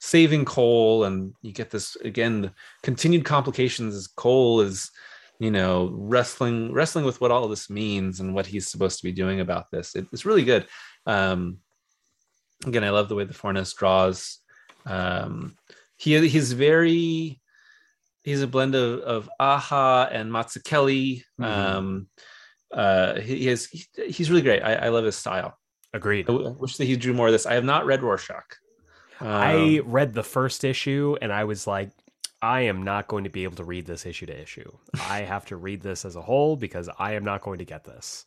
saving 0.00 0.44
cole 0.44 1.04
and 1.04 1.32
you 1.42 1.52
get 1.52 1.70
this 1.70 1.96
again 1.96 2.42
the 2.42 2.52
continued 2.82 3.24
complications 3.24 3.94
as 3.94 4.06
cole 4.06 4.60
is 4.60 4.90
you 5.40 5.50
know 5.50 5.90
wrestling 5.94 6.72
wrestling 6.72 7.04
with 7.04 7.20
what 7.20 7.30
all 7.30 7.44
of 7.44 7.50
this 7.50 7.68
means 7.70 8.20
and 8.20 8.34
what 8.34 8.46
he's 8.46 8.68
supposed 8.68 8.98
to 8.98 9.04
be 9.04 9.12
doing 9.12 9.40
about 9.40 9.70
this 9.70 9.94
it, 9.96 10.06
it's 10.12 10.26
really 10.26 10.44
good 10.44 10.66
um 11.06 11.58
again 12.66 12.84
i 12.84 12.90
love 12.90 13.08
the 13.08 13.14
way 13.14 13.24
the 13.24 13.34
fornes 13.34 13.72
draws 13.72 14.38
um 14.86 15.56
he 15.96 16.28
he's 16.28 16.52
very 16.52 17.40
he's 18.24 18.42
a 18.42 18.46
blend 18.48 18.74
of, 18.74 19.00
of 19.00 19.30
Aja 19.38 20.08
and 20.10 20.32
Mazzucchelli. 20.32 21.22
Mhm. 21.40 21.46
um 21.46 22.08
uh 22.72 23.20
he, 23.20 23.48
is 23.48 23.66
he- 23.66 24.10
he's 24.10 24.28
really 24.30 24.42
great 24.42 24.62
I, 24.62 24.74
I 24.74 24.88
love 24.88 25.04
his 25.04 25.16
style 25.16 25.56
Agreed. 25.92 26.28
I 26.28 26.32
wish 26.32 26.76
that 26.78 26.86
he 26.86 26.96
drew 26.96 27.14
more 27.14 27.28
of 27.28 27.32
this 27.32 27.46
i 27.46 27.54
have 27.54 27.64
not 27.64 27.86
read 27.86 28.02
rorschach 28.02 28.56
um, 29.20 29.28
I 29.28 29.80
read 29.84 30.12
the 30.12 30.24
first 30.24 30.64
issue 30.64 31.16
and 31.22 31.32
I 31.32 31.44
was 31.44 31.68
like, 31.68 31.90
I 32.42 32.62
am 32.62 32.82
not 32.82 33.06
going 33.06 33.24
to 33.24 33.30
be 33.30 33.44
able 33.44 33.54
to 33.56 33.64
read 33.64 33.86
this 33.86 34.04
issue 34.06 34.26
to 34.26 34.36
issue. 34.38 34.70
I 35.08 35.20
have 35.32 35.46
to 35.46 35.56
read 35.56 35.82
this 35.82 36.04
as 36.04 36.16
a 36.16 36.20
whole 36.20 36.56
because 36.56 36.90
I 36.98 37.12
am 37.14 37.24
not 37.24 37.40
going 37.42 37.60
to 37.60 37.64
get 37.64 37.84
this. 37.84 38.26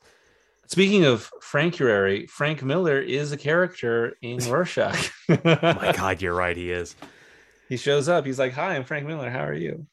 speaking 0.66 1.04
of 1.04 1.30
Frankuary 1.43 2.30
frank 2.30 2.64
miller 2.64 3.00
is 3.02 3.34
a 3.34 3.38
character 3.38 4.16
in 4.22 4.38
rorschach 4.50 5.12
Oh 5.30 5.38
my 5.43 5.91
God, 5.95 6.22
you're 6.22 6.34
right. 6.34 6.56
He 6.56 6.72
is. 6.72 6.95
He 7.70 7.78
shows 7.78 8.07
up 8.09 8.26
he's 8.26 8.39
like 8.39 8.53
hi 8.53 8.76
i'm 8.76 8.84
frank 8.84 9.05
miller 9.05 9.30
how 9.30 9.43
are 9.43 9.53
you 9.53 9.86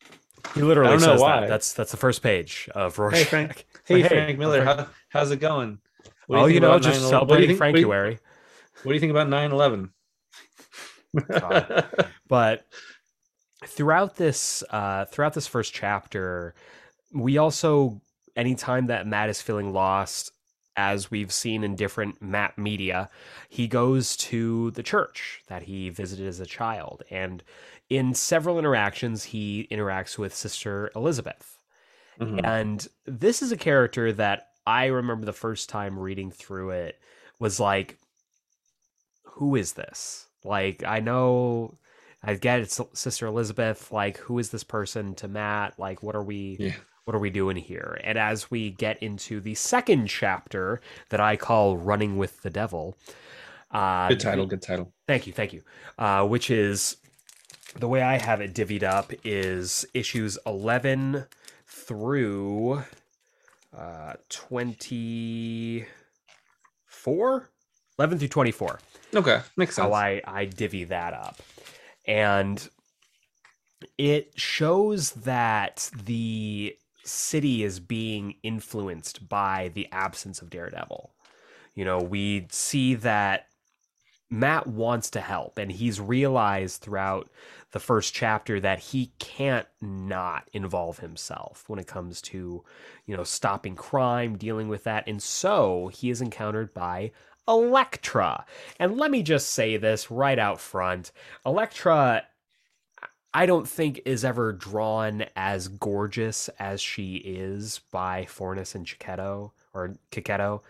He 0.54 0.62
literally 0.62 0.88
I 0.88 0.92
don't 0.96 1.00
know 1.02 1.14
says 1.14 1.20
why. 1.20 1.40
that. 1.40 1.48
That's 1.48 1.72
that's 1.72 1.90
the 1.90 1.96
first 1.96 2.22
page 2.22 2.68
of 2.74 2.98
Rorschach. 2.98 3.18
Hey, 3.18 3.24
Frank. 3.24 3.66
hey, 3.86 4.02
Hey, 4.02 4.08
frank 4.08 4.38
miller 4.38 4.62
Frank. 4.62 4.80
how, 4.80 4.86
how's 5.08 5.30
it 5.30 5.40
going 5.40 5.78
What 6.26 6.38
Oh, 6.38 6.44
think 6.46 6.54
you 6.54 6.60
know, 6.60 6.78
just 6.78 7.00
9/11? 7.02 7.08
celebrating 7.10 7.50
you 7.50 7.56
think, 7.56 7.60
what 7.60 7.72
do 7.74 7.80
you- 7.80 7.86
Frankuary. 7.88 8.18
what 8.82 8.90
do 8.90 8.94
you 8.94 9.00
think 9.00 9.10
about 9.10 9.28
9-11 9.28 9.90
but 12.28 12.66
throughout 13.66 14.16
this 14.16 14.62
uh 14.70 15.04
throughout 15.06 15.32
this 15.34 15.46
first 15.46 15.72
chapter 15.72 16.54
we 17.14 17.38
also 17.38 18.00
anytime 18.36 18.86
that 18.86 19.06
matt 19.06 19.28
is 19.28 19.40
feeling 19.40 19.72
lost 19.72 20.32
as 20.76 21.10
we've 21.10 21.32
seen 21.32 21.62
in 21.64 21.76
different 21.76 22.20
map 22.20 22.58
media 22.58 23.08
he 23.48 23.66
goes 23.68 24.16
to 24.16 24.70
the 24.72 24.82
church 24.82 25.42
that 25.46 25.62
he 25.62 25.88
visited 25.90 26.26
as 26.26 26.40
a 26.40 26.46
child 26.46 27.02
and 27.10 27.42
in 27.90 28.14
several 28.14 28.58
interactions 28.58 29.24
he 29.24 29.68
interacts 29.70 30.18
with 30.18 30.34
sister 30.34 30.90
elizabeth 30.96 31.58
Mhm. 32.20 32.40
and 32.44 32.88
this 33.06 33.42
is 33.42 33.50
a 33.52 33.56
character 33.56 34.12
that 34.12 34.50
I 34.66 34.86
remember 34.86 35.26
the 35.26 35.32
first 35.32 35.68
time 35.68 35.98
reading 35.98 36.30
through 36.30 36.70
it 36.70 36.98
was 37.38 37.58
like, 37.60 37.98
who 39.24 39.56
is 39.56 39.72
this? 39.74 40.28
Like, 40.44 40.84
I 40.84 41.00
know, 41.00 41.76
I 42.22 42.34
get 42.34 42.60
it's 42.60 42.80
Sister 42.94 43.26
Elizabeth. 43.26 43.92
Like, 43.92 44.16
who 44.18 44.38
is 44.38 44.50
this 44.50 44.64
person 44.64 45.14
to 45.16 45.28
Matt? 45.28 45.78
Like, 45.78 46.02
what 46.02 46.14
are 46.14 46.22
we? 46.22 46.56
Yeah. 46.58 46.74
What 47.04 47.14
are 47.14 47.20
we 47.20 47.30
doing 47.30 47.56
here? 47.56 47.98
And 48.02 48.16
as 48.18 48.50
we 48.50 48.70
get 48.70 49.02
into 49.02 49.40
the 49.40 49.54
second 49.54 50.06
chapter 50.08 50.80
that 51.10 51.20
I 51.20 51.36
call 51.36 51.76
"Running 51.76 52.16
with 52.16 52.40
the 52.42 52.50
Devil," 52.50 52.96
uh, 53.70 54.08
good 54.08 54.20
title 54.20 54.46
good 54.46 54.62
title 54.62 54.92
Thank 55.06 55.26
you, 55.26 55.32
thank 55.32 55.52
you. 55.52 55.62
Uh, 55.98 56.26
which 56.26 56.50
is 56.50 56.96
the 57.78 57.88
way 57.88 58.00
I 58.00 58.18
have 58.18 58.40
it 58.40 58.54
divvied 58.54 58.82
up 58.82 59.12
is 59.22 59.84
issues 59.92 60.38
eleven 60.46 61.26
through 61.66 62.82
uh, 63.76 64.14
twenty 64.28 65.86
four. 66.86 67.50
11 67.96 68.18
through 68.18 68.26
24 68.26 68.80
okay 69.14 69.40
makes 69.56 69.76
sense 69.76 69.86
how 69.86 69.92
I, 69.92 70.20
I 70.26 70.46
divvy 70.46 70.82
that 70.82 71.14
up. 71.14 71.40
And 72.06 72.68
it 73.98 74.32
shows 74.34 75.12
that 75.12 75.90
the 76.04 76.76
city 77.04 77.62
is 77.62 77.80
being 77.80 78.36
influenced 78.42 79.28
by 79.28 79.70
the 79.74 79.88
absence 79.92 80.42
of 80.42 80.50
Daredevil. 80.50 81.12
You 81.74 81.84
know, 81.84 81.98
we 81.98 82.46
see 82.50 82.94
that 82.96 83.48
Matt 84.30 84.66
wants 84.66 85.10
to 85.10 85.20
help, 85.20 85.58
and 85.58 85.70
he's 85.70 86.00
realized 86.00 86.80
throughout 86.80 87.30
the 87.72 87.80
first 87.80 88.14
chapter 88.14 88.58
that 88.60 88.78
he 88.78 89.12
can't 89.18 89.66
not 89.80 90.48
involve 90.52 90.98
himself 90.98 91.64
when 91.66 91.78
it 91.78 91.86
comes 91.86 92.22
to, 92.22 92.64
you 93.06 93.16
know, 93.16 93.24
stopping 93.24 93.76
crime, 93.76 94.36
dealing 94.36 94.68
with 94.68 94.84
that. 94.84 95.04
And 95.06 95.22
so 95.22 95.88
he 95.92 96.10
is 96.10 96.20
encountered 96.20 96.72
by 96.72 97.12
Elektra. 97.46 98.44
And 98.78 98.96
let 98.96 99.10
me 99.10 99.22
just 99.22 99.50
say 99.50 99.76
this 99.76 100.10
right 100.10 100.38
out 100.38 100.60
front 100.60 101.12
Elektra, 101.44 102.24
I 103.36 103.46
don't 103.46 103.68
think 103.68 104.00
is 104.06 104.24
ever 104.24 104.52
drawn 104.52 105.24
as 105.34 105.66
gorgeous 105.68 106.48
as 106.60 106.80
she 106.80 107.16
is 107.16 107.80
by 107.90 108.26
Fornes 108.26 108.74
and 108.76 108.86
Chiquetto 108.86 109.52
or 109.74 109.96
Chiquetto. 110.12 110.62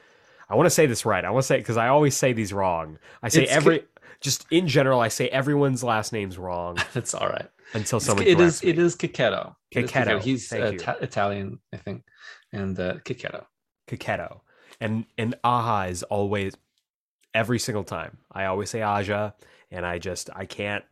I 0.49 0.55
want 0.57 0.67
to 0.67 0.71
say 0.71 0.87
this 0.87 1.05
right. 1.05 1.25
I 1.25 1.31
want 1.31 1.43
to 1.43 1.47
say 1.47 1.59
because 1.59 1.77
I 1.77 1.89
always 1.89 2.17
say 2.17 2.33
these 2.33 2.53
wrong. 2.53 2.99
I 3.23 3.29
say 3.29 3.43
It's 3.43 3.53
every 3.53 3.85
just 4.21 4.47
in 4.51 4.67
general. 4.67 5.01
I 5.01 5.09
say 5.09 5.29
everyone's 5.29 5.85
last 5.85 6.13
name's 6.13 6.39
wrong 6.39 6.79
It's 6.95 7.15
all 7.15 7.29
right. 7.29 7.49
until 7.75 8.01
someone 8.01 8.27
it 8.27 8.41
is 8.41 8.63
me. 8.63 8.71
it 8.71 8.79
is 8.79 8.97
Chiquetto. 8.97 9.55
Chiquetto, 9.73 10.19
He's 10.23 10.51
uh. 10.53 10.73
Ta- 10.79 10.97
Italian, 11.01 11.59
I 11.73 11.77
think, 11.77 12.05
and 12.53 12.79
uh, 12.79 12.95
Chiquetto. 13.05 13.45
Coquetto. 13.89 14.41
And 14.81 15.05
and 15.19 15.35
Aha 15.45 15.85
is 15.85 16.03
always 16.05 16.55
every 17.35 17.59
single 17.59 17.85
time. 17.85 18.19
I 18.33 18.47
always 18.47 18.71
say 18.71 18.81
Aja, 18.81 19.35
and 19.71 19.85
I 19.85 19.99
just 19.99 20.31
I 20.35 20.47
can't 20.47 20.85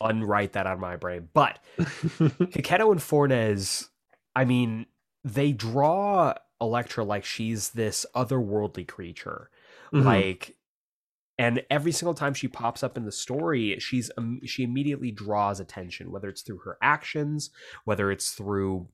unwrite 0.00 0.52
that 0.52 0.66
out 0.66 0.74
of 0.74 0.80
my 0.80 0.96
brain. 0.96 1.28
But 1.32 1.58
Coquetto 1.78 2.90
and 2.90 3.02
Fornes, 3.02 3.88
I 4.34 4.44
mean, 4.44 4.86
they 5.24 5.52
draw 5.52 6.34
Elektra 6.60 7.04
like 7.04 7.24
she's 7.24 7.70
this 7.70 8.04
otherworldly 8.14 8.86
creature. 8.86 9.50
Mhm. 9.92 10.04
Like 10.04 10.56
and 11.38 11.62
every 11.70 11.92
single 11.92 12.14
time 12.14 12.34
she 12.34 12.48
pops 12.48 12.82
up 12.82 12.96
in 12.96 13.04
the 13.04 13.12
story, 13.12 13.78
she's 13.78 14.10
um, 14.18 14.40
she 14.44 14.64
immediately 14.64 15.12
draws 15.12 15.60
attention, 15.60 16.10
whether 16.10 16.28
it's 16.28 16.42
through 16.42 16.58
her 16.58 16.76
actions, 16.82 17.50
whether 17.84 18.10
it's 18.10 18.32
through 18.32 18.88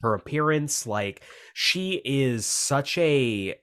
her 0.00 0.14
appearance. 0.14 0.86
Like 0.86 1.22
she 1.54 2.00
is 2.04 2.46
such 2.46 2.96
a, 2.98 3.56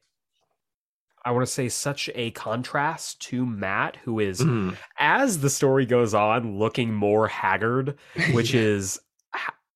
I 1.26 1.32
want 1.32 1.46
to 1.46 1.52
say, 1.52 1.70
such 1.70 2.10
a 2.16 2.32
contrast 2.32 3.22
to 3.24 3.46
Matt, 3.46 3.96
who 4.04 4.20
is 4.20 4.40
Mhm. 4.42 4.76
as 5.00 5.40
the 5.40 5.50
story 5.50 5.86
goes 5.86 6.14
on, 6.14 6.58
looking 6.60 6.94
more 6.94 7.28
haggard, 7.28 7.98
which 8.34 8.54
is 8.54 9.00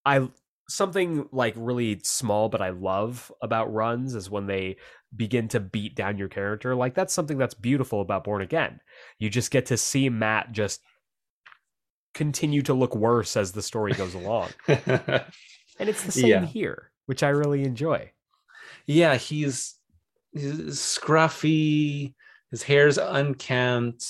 I 0.06 0.30
something 0.70 1.28
like 1.32 1.54
really 1.56 2.00
small 2.04 2.50
but 2.50 2.62
I 2.62 2.70
love 2.72 3.32
about 3.42 3.72
runs 3.74 4.14
is 4.16 4.30
when 4.30 4.48
they 4.48 4.76
begin 5.16 5.48
to 5.50 5.62
beat 5.62 5.96
down 5.96 6.18
your 6.18 6.28
character. 6.28 6.76
Like 6.76 6.94
that's 6.94 7.14
something 7.14 7.38
that's 7.38 7.54
beautiful 7.54 8.02
about 8.02 8.26
Born 8.26 8.42
Again. 8.42 8.82
You 9.20 9.30
just 9.30 9.50
get 9.52 9.68
to 9.68 9.78
see 9.78 10.10
Matt 10.10 10.52
just 10.52 10.82
continue 12.14 12.62
to 12.64 12.74
look 12.74 12.96
worse 12.96 13.38
as 13.38 13.52
the 13.54 13.62
story 13.62 13.94
goes 13.94 14.14
along. 14.14 14.50
And 15.80 15.88
it's 15.90 16.04
the 16.04 16.12
same 16.12 16.28
Yeah. 16.28 16.46
here, 16.46 16.92
which 17.06 17.22
I 17.22 17.30
really 17.30 17.64
enjoy. 17.64 18.12
yeah, 18.88 19.16
he's, 19.16 19.76
he's 20.40 20.80
scruffy. 20.80 22.14
His 22.52 22.64
hair's 22.64 22.98
unkempt. 22.98 24.06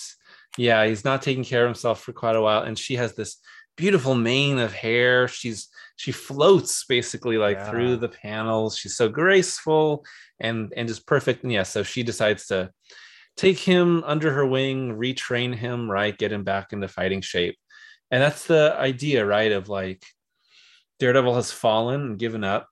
Yeah, 0.58 0.86
he's 0.86 1.06
not 1.06 1.22
taking 1.22 1.44
care 1.44 1.64
of 1.64 1.70
himself 1.70 2.02
for 2.02 2.14
quite 2.14 2.36
a 2.36 2.42
while. 2.42 2.64
And 2.64 2.78
she 2.78 2.96
has 2.96 3.14
this 3.16 3.38
beautiful 3.76 4.16
mane 4.16 4.60
of 4.60 4.74
hair. 4.74 5.28
She's 5.28 5.70
she 5.96 6.12
floats 6.12 6.86
basically 6.86 7.38
like 7.38 7.58
Yeah. 7.58 7.70
through 7.70 7.98
the 7.98 8.10
panels. 8.10 8.78
She's 8.78 8.96
so 8.96 9.10
graceful 9.10 10.06
and 10.40 10.74
and 10.76 10.88
just 10.88 11.08
perfect. 11.08 11.44
And 11.44 11.52
yeah, 11.52 11.64
so 11.64 11.84
she 11.84 12.04
decides 12.04 12.48
to 12.48 12.72
take 13.36 13.60
him 13.60 14.04
under 14.06 14.32
her 14.34 14.46
wing, 14.46 14.96
retrain 14.98 15.54
him, 15.56 15.90
right, 15.90 16.18
get 16.18 16.32
him 16.32 16.44
back 16.44 16.74
into 16.74 16.88
fighting 16.88 17.22
shape. 17.22 17.58
And 18.10 18.22
that's 18.22 18.46
the 18.46 18.76
idea, 18.78 19.26
right? 19.26 19.52
Of 19.52 19.70
like 19.70 20.04
Daredevil 21.00 21.36
has 21.36 21.52
fallen 21.52 22.02
and 22.02 22.20
given 22.20 22.44
up. 22.44 22.68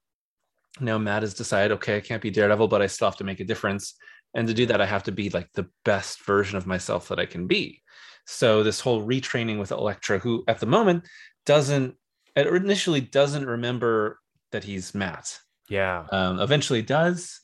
Now 0.80 0.98
Matt 0.98 1.24
has 1.24 1.34
decided, 1.34 1.74
okay, 1.74 1.98
I 1.98 2.02
can't 2.02 2.22
be 2.22 2.32
Daredevil, 2.32 2.68
but 2.68 2.82
I 2.82 2.88
still 2.88 3.08
have 3.08 3.18
to 3.18 3.24
make 3.24 3.40
a 3.40 3.46
difference. 3.46 3.96
And 4.34 4.48
to 4.48 4.54
do 4.54 4.66
that, 4.66 4.82
I 4.82 4.86
have 4.86 5.04
to 5.04 5.12
be 5.12 5.30
like 5.30 5.50
the 5.54 5.68
best 5.86 6.26
version 6.26 6.58
of 6.58 6.68
myself 6.68 7.08
that 7.08 7.20
I 7.20 7.26
can 7.26 7.48
be. 7.48 7.82
So 8.28 8.64
this 8.64 8.80
whole 8.80 9.06
retraining 9.06 9.60
with 9.60 9.72
Elektra, 9.72 10.20
who 10.20 10.44
at 10.48 10.60
the 10.60 10.66
moment 10.66 11.06
doesn't 11.46 11.96
initially 12.36 13.00
doesn't 13.02 13.46
remember 13.46 14.20
that 14.52 14.64
he's 14.64 14.94
Matt. 14.94 15.40
Yeah. 15.70 16.06
Um, 16.12 16.40
eventually 16.40 16.82
does. 16.82 17.40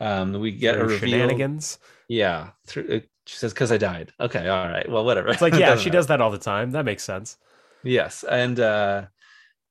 Um, 0.00 0.32
we 0.34 0.52
get 0.52 0.74
a 0.74 0.78
Through 0.80 0.88
reveal. 0.88 1.10
shenanigans. 1.10 1.78
Yeah, 2.08 2.50
through, 2.66 2.96
uh, 2.96 3.00
she 3.26 3.36
says 3.38 3.54
because 3.54 3.72
I 3.72 3.78
died. 3.78 4.12
Okay, 4.20 4.46
all 4.48 4.68
right. 4.68 4.86
Well, 4.90 5.04
whatever. 5.04 5.28
It's 5.28 5.40
like, 5.40 5.54
yeah, 5.58 5.76
she 5.76 5.86
matter. 5.86 5.90
does 5.90 6.06
that 6.08 6.20
all 6.20 6.30
the 6.30 6.36
time. 6.38 6.72
That 6.72 6.84
makes 6.84 7.02
sense. 7.04 7.38
Yes, 7.82 8.24
and 8.24 8.58
uh, 8.60 9.06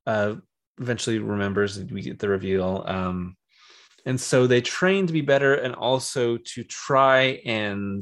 uh, 0.07 0.35
eventually 0.83 1.19
remembers. 1.19 1.77
and 1.77 1.89
We 1.91 2.01
get 2.01 2.19
the 2.19 2.29
reveal, 2.29 2.83
um, 2.87 3.35
and 4.05 4.19
so 4.19 4.47
they 4.47 4.61
train 4.61 5.07
to 5.07 5.13
be 5.13 5.21
better, 5.21 5.55
and 5.55 5.73
also 5.75 6.37
to 6.37 6.63
try 6.63 7.41
and 7.45 8.01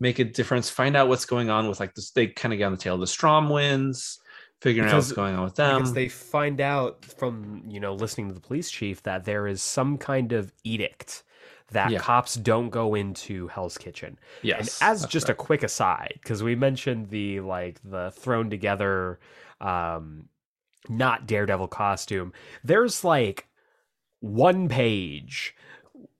make 0.00 0.18
a 0.18 0.24
difference. 0.24 0.68
Find 0.70 0.96
out 0.96 1.08
what's 1.08 1.24
going 1.26 1.48
on 1.50 1.68
with 1.68 1.80
like 1.80 1.94
this. 1.94 2.10
They 2.10 2.26
kind 2.26 2.52
of 2.52 2.58
get 2.58 2.64
on 2.66 2.72
the 2.72 2.78
tail 2.78 2.94
of 2.94 3.00
the 3.00 3.06
Strom 3.06 3.48
winds, 3.48 4.18
figuring 4.60 4.88
out 4.90 4.96
what's 4.96 5.12
going 5.12 5.36
on 5.36 5.44
with 5.44 5.54
them. 5.54 5.78
because 5.78 5.92
they 5.94 6.08
find 6.08 6.60
out 6.60 7.04
from 7.04 7.62
you 7.68 7.80
know 7.80 7.94
listening 7.94 8.28
to 8.28 8.34
the 8.34 8.40
police 8.40 8.70
chief 8.70 9.02
that 9.04 9.24
there 9.24 9.46
is 9.46 9.62
some 9.62 9.96
kind 9.98 10.32
of 10.32 10.52
edict 10.64 11.22
that 11.70 11.90
Yeah. 11.90 11.98
cops 11.98 12.34
don't 12.34 12.70
go 12.70 12.94
into 12.94 13.46
Hell's 13.48 13.76
Kitchen. 13.78 14.18
yes, 14.42 14.80
and 14.80 14.90
as 14.90 15.06
just 15.06 15.28
right. 15.28 15.34
a 15.34 15.36
quick 15.36 15.62
aside, 15.62 16.14
because 16.22 16.42
we 16.42 16.54
mentioned 16.56 17.10
the 17.10 17.40
like 17.40 17.78
the 17.84 18.10
thrown 18.12 18.48
together, 18.50 19.18
um, 19.60 20.28
not 20.88 21.26
Daredevil 21.26 21.68
costume. 21.68 22.32
There's 22.64 23.04
like 23.04 23.46
one 24.20 24.68
page 24.68 25.54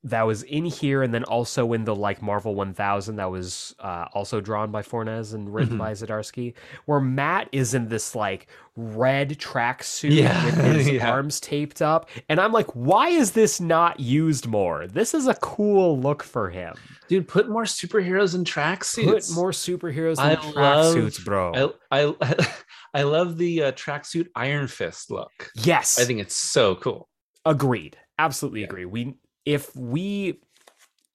that 0.04 0.22
was 0.22 0.44
in 0.44 0.64
here, 0.64 1.02
and 1.02 1.12
then 1.12 1.24
also 1.24 1.72
in 1.72 1.84
the 1.84 1.94
like 1.94 2.22
Marvel 2.22 2.54
1000 2.54 3.16
that 3.16 3.30
was 3.32 3.74
uh, 3.80 4.06
also 4.14 4.40
drawn 4.40 4.70
by 4.70 4.80
Fornes 4.80 5.32
and 5.32 5.52
written 5.52 5.74
Mhm. 5.74 5.78
by 5.78 5.92
Zdarsky, 5.92 6.54
where 6.86 7.00
Matt 7.00 7.48
is 7.50 7.74
in 7.74 7.88
this 7.88 8.14
like 8.14 8.46
red 8.76 9.30
tracksuit 9.40 10.12
Yeah, 10.14 10.44
with 10.44 10.54
his 10.76 10.88
yeah. 10.88 11.10
arms 11.10 11.40
taped 11.40 11.82
up, 11.82 12.08
and 12.28 12.38
I'm 12.38 12.52
like, 12.52 12.68
why 12.74 13.08
is 13.08 13.32
this 13.32 13.60
not 13.60 13.98
used 13.98 14.46
more? 14.46 14.86
This 14.86 15.14
is 15.14 15.26
a 15.26 15.34
cool 15.34 15.98
look 15.98 16.22
for 16.22 16.48
him. 16.48 16.74
dude, 17.08 17.26
put 17.26 17.48
more 17.50 17.64
superheroes 17.64 18.36
in 18.36 18.44
tracksuits. 18.44 19.04
Put 19.04 19.34
more 19.34 19.50
superheroes 19.50 20.18
in 20.24 20.38
tracksuits, 20.38 21.22
bro. 21.24 21.72
I 21.90 22.04
I 22.04 22.14
I 22.20 22.46
love 23.02 23.36
the 23.38 23.64
uh, 23.64 23.72
tracksuit 23.72 24.28
Iron 24.34 24.68
Fist 24.68 25.10
look. 25.10 25.50
yes, 25.54 25.98
I 25.98 26.04
think 26.04 26.20
it's 26.20 26.34
so 26.34 26.74
cool. 26.76 27.08
agreed. 27.44 27.96
Absolutely 28.18 28.60
Yeah. 28.62 28.66
agree. 28.66 28.84
We 28.84 29.14
if 29.44 29.74
we 29.76 30.40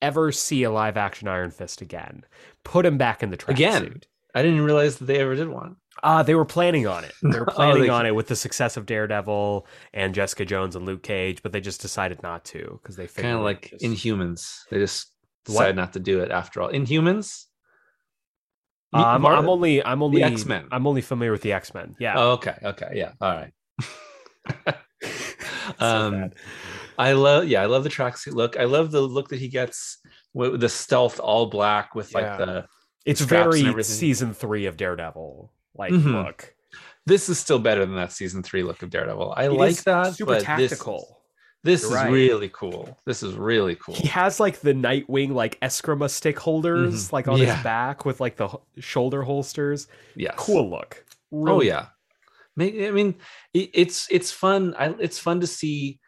ever 0.02 0.32
see 0.32 0.64
a 0.64 0.72
live 0.72 0.98
action 0.98 1.28
Iron 1.28 1.52
Fist 1.52 1.82
again, 1.82 2.26
put 2.64 2.86
him 2.86 2.98
back 2.98 3.24
in 3.24 3.30
the 3.30 3.38
tracksuit. 3.38 3.52
Again? 3.52 4.02
I 4.36 4.41
didn't 4.41 4.62
realize 4.62 4.98
that 4.98 5.06
they 5.06 5.20
ever 5.20 5.36
did 5.36 5.48
one. 5.50 5.76
Uh, 6.02 6.24
they 6.24 6.34
were 6.34 6.44
planning 6.45 6.88
on 6.88 7.04
it. 7.04 7.14
They 7.22 7.40
were 7.40 7.48
Oh, 7.52 7.54
planning 7.54 7.84
they- 7.84 7.90
on 7.90 8.06
it 8.08 8.16
with 8.16 8.28
the 8.28 8.36
success 8.36 8.76
of 8.78 8.86
Daredevil 8.88 9.68
and 9.94 10.16
Jessica 10.16 10.44
Jones 10.44 10.76
and 10.76 10.86
Luke 10.86 11.04
Cage, 11.04 11.44
but 11.44 11.52
they 11.52 11.62
just 11.62 11.82
decided 11.82 12.24
not 12.24 12.44
to 12.45 12.80
because 12.82 12.95
they 12.95 13.06
kind 13.08 13.36
of 13.38 13.41
like 13.41 13.70
just- 13.70 13.84
Inhumans. 13.84 14.62
They 14.72 14.80
just 14.80 15.12
What? 15.45 15.54
decided 15.54 15.76
not 15.76 15.94
to 15.94 16.00
do 16.00 16.22
it 16.22 16.32
after 16.32 16.62
all. 16.62 16.70
Inhumans. 16.70 17.45
Uh, 18.94 19.03
I'm, 19.06 19.26
I'm 19.26 19.49
only 19.49 19.84
I'm 19.84 20.03
only 20.03 20.22
X-Men. 20.24 20.68
I'm 20.72 20.86
only 20.88 21.02
familiar 21.02 21.32
with 21.32 21.41
the 21.41 21.53
X 21.53 21.74
Men. 21.74 21.95
Yeah. 21.99 22.14
Oh, 22.18 22.32
okay. 22.34 22.56
Okay. 22.64 22.91
Yeah. 22.95 23.11
All 23.22 23.32
right. 23.34 24.76
So 25.80 25.86
um. 25.86 26.32
I 26.98 27.14
love. 27.14 27.45
Yeah, 27.48 27.61
I 27.61 27.65
love 27.65 27.84
the 27.84 27.90
tracksuit 27.90 28.34
look. 28.34 28.57
I 28.57 28.65
love 28.65 28.91
the 28.91 29.02
look 29.02 29.30
that 29.30 29.40
he 29.40 29.48
gets 29.48 29.98
with 30.34 30.60
the 30.60 30.70
stealth 30.70 31.20
all 31.20 31.48
black 31.48 31.95
with 31.95 32.14
like 32.14 32.24
Yeah. 32.26 32.38
the. 32.38 32.65
it's 33.06 33.22
and 33.22 33.30
very 33.30 33.84
season 33.84 34.34
three 34.34 34.65
of 34.68 34.78
Daredevil 34.78 35.52
like 35.76 35.91
Mhm. 35.94 36.26
look. 36.26 36.53
This 37.06 37.28
is 37.30 37.40
still 37.40 37.60
better 37.60 37.86
than 37.86 37.95
that 37.95 38.11
season 38.11 38.44
three 38.44 38.64
look 38.64 38.82
of 38.84 38.90
Daredevil. 38.90 39.34
I 39.36 39.45
It 39.45 39.52
like 39.53 39.84
that. 39.84 40.15
super 40.15 40.34
but 40.34 40.57
this- 40.57 40.70
tactical. 40.72 41.23
This, 41.64 41.84
You're 41.84 41.91
is 41.91 41.95
right. 41.95 42.11
really 42.11 42.49
cool. 42.53 42.98
This 43.06 43.23
is 43.23 43.35
really 43.35 43.76
cool. 43.76 43.95
He 43.95 44.07
has 44.10 44.40
like 44.40 44.60
the 44.60 44.73
Nightwing 44.73 45.31
like 45.31 45.60
Eskrima 45.61 46.10
stick 46.10 46.38
holders 46.38 47.07
Mhm. 47.07 47.11
like 47.14 47.27
on 47.30 47.38
Yeah. 47.38 47.56
his 47.56 47.64
back 47.64 48.03
with 48.06 48.19
like 48.19 48.35
the 48.35 48.49
shoulder 48.80 49.23
holsters. 49.23 49.88
Yeah, 50.15 50.34
Cool 50.35 50.69
look. 50.69 51.06
Oh 51.31 51.61
yeah. 51.61 51.88
I 52.60 52.91
mean, 52.91 53.15
it's 53.53 54.07
it's 54.11 54.31
fun. 54.31 54.76
I, 54.77 54.94
it's 54.99 55.18
fun 55.19 55.40
to 55.40 55.48
see 55.48 55.99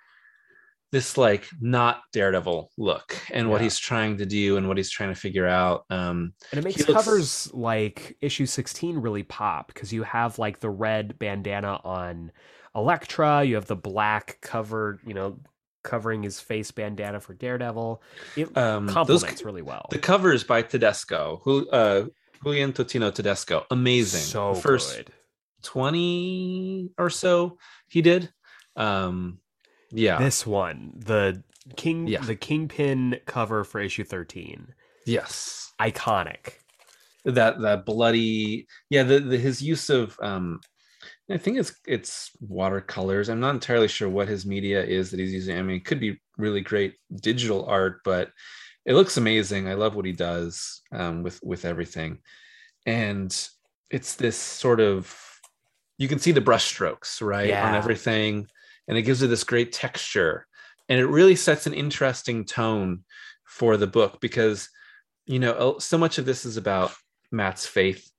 this 0.91 1.17
like 1.17 1.47
not 1.59 2.01
Daredevil 2.13 2.71
look 2.77 3.17
and 3.33 3.49
what 3.49 3.59
he's 3.61 3.77
trying 3.77 4.17
to 4.17 4.25
do 4.25 4.55
and 4.57 4.67
what 4.67 4.77
he's 4.77 4.89
trying 4.91 5.09
to 5.13 5.19
figure 5.19 5.47
out. 5.47 5.85
Um, 5.89 6.33
And 6.51 6.59
it 6.59 6.63
makes 6.63 6.77
looks- 6.87 6.93
covers 6.93 7.53
like 7.53 8.15
issue 8.21 8.45
16 8.45 8.97
really 8.99 9.23
pop 9.23 9.67
because 9.67 9.91
you 9.91 10.03
have 10.03 10.37
like 10.37 10.59
the 10.59 10.69
red 10.69 11.17
bandana 11.17 11.81
on 11.83 12.31
Elektra, 12.75 13.43
you 13.43 13.55
have 13.55 13.67
the 13.67 13.75
black 13.75 14.39
covered, 14.41 14.99
you 15.05 15.13
know, 15.13 15.39
covering 15.83 16.23
his 16.23 16.39
face 16.39 16.71
bandana 16.71 17.19
for 17.19 17.33
Daredevil. 17.33 18.01
It 18.35 18.55
Um, 18.57 18.89
complements 18.89 19.43
really 19.43 19.61
well. 19.61 19.87
the 19.91 19.99
covers 19.99 20.43
by 20.43 20.61
Tedesco, 20.63 21.41
who 21.43 21.69
uh, 21.69 22.07
Julian 22.43 22.73
Totino 22.73 23.13
Tedesco, 23.13 23.65
amazing. 23.71 24.21
So 24.21 24.55
the 24.55 24.61
first 24.61 24.95
good. 24.97 25.13
twenty 25.61 26.91
or 26.97 27.09
so 27.09 27.57
he 27.87 28.01
did. 28.01 28.31
Um, 28.75 29.39
yeah, 29.91 30.17
This 30.17 30.45
one, 30.45 30.93
the 30.97 31.43
King, 31.77 32.07
Yeah. 32.07 32.21
the 32.21 32.35
Kingpin 32.35 33.19
cover 33.25 33.63
for 33.63 33.79
issue 33.79 34.03
thirteen, 34.03 34.73
yes, 35.05 35.71
iconic. 35.79 36.55
that 37.23 37.59
that 37.61 37.85
bloody 37.85 38.67
yeah 38.89 39.01
the, 39.03 39.19
the 39.19 39.37
his 39.37 39.61
use 39.61 39.89
of 39.89 40.15
um 40.21 40.59
i 41.29 41.37
think 41.37 41.57
it's 41.57 41.73
it's 41.87 42.31
watercolors. 42.39 43.29
I'm 43.29 43.39
not 43.39 43.55
entirely 43.55 43.87
sure 43.87 44.09
what 44.09 44.27
his 44.27 44.45
media 44.45 44.83
is 44.83 45.11
that 45.11 45.19
he's 45.19 45.33
using. 45.33 45.57
I 45.57 45.61
mean 45.61 45.77
it 45.77 45.85
could 45.85 45.99
be 45.99 46.19
really 46.37 46.61
great 46.61 46.95
digital 47.15 47.65
art 47.65 48.01
but 48.03 48.31
it 48.85 48.93
looks 48.93 49.17
amazing. 49.17 49.67
I 49.67 49.73
love 49.73 49.95
what 49.95 50.05
he 50.05 50.11
does 50.11 50.81
um, 50.91 51.23
with 51.23 51.39
with 51.43 51.65
everything. 51.65 52.19
And 52.85 53.35
it's 53.89 54.15
this 54.15 54.37
sort 54.37 54.79
of 54.79 55.17
you 55.97 56.07
can 56.07 56.19
see 56.19 56.31
the 56.31 56.41
brush 56.41 56.65
strokes 56.65 57.21
right 57.21 57.51
on 57.51 57.73
everything 57.73 58.47
and 58.87 58.97
it 58.97 59.01
gives 59.03 59.23
it 59.23 59.27
this 59.27 59.43
great 59.43 59.71
texture. 59.71 60.45
And 60.87 60.99
it 60.99 61.07
really 61.07 61.35
sets 61.35 61.65
an 61.65 61.73
interesting 61.73 62.45
tone 62.45 63.03
for 63.45 63.75
the 63.77 63.87
book 63.87 64.21
because 64.21 64.69
you 65.25 65.39
know 65.39 65.77
so 65.79 65.97
much 65.97 66.19
of 66.19 66.25
this 66.25 66.45
is 66.45 66.57
about 66.57 66.91
matt's 67.31 67.65
faith 67.65 68.11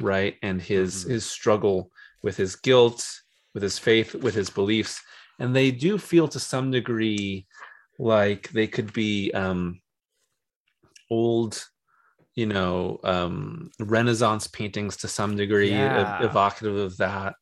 right 0.00 0.36
and 0.42 0.60
his 0.60 1.04
Mhm. 1.04 1.10
his 1.10 1.24
struggle 1.24 1.90
with 2.22 2.36
his 2.36 2.56
guilt 2.56 3.06
with 3.54 3.62
his 3.62 3.78
faith 3.78 4.14
with 4.14 4.34
his 4.34 4.50
beliefs 4.50 5.00
and 5.38 5.54
they 5.54 5.70
do 5.70 5.98
feel 5.98 6.28
to 6.28 6.40
some 6.40 6.70
degree 6.70 7.46
like 7.98 8.48
they 8.50 8.66
could 8.66 8.92
be 8.92 9.30
um 9.32 9.80
old 11.10 11.62
you 12.34 12.46
know 12.46 12.98
um 13.04 13.70
renaissance 13.80 14.46
paintings 14.48 14.96
to 14.96 15.08
some 15.08 15.36
degree 15.36 15.70
ev- 15.70 16.14
evocative 16.20 16.76
of 16.76 16.96
that 16.96 17.34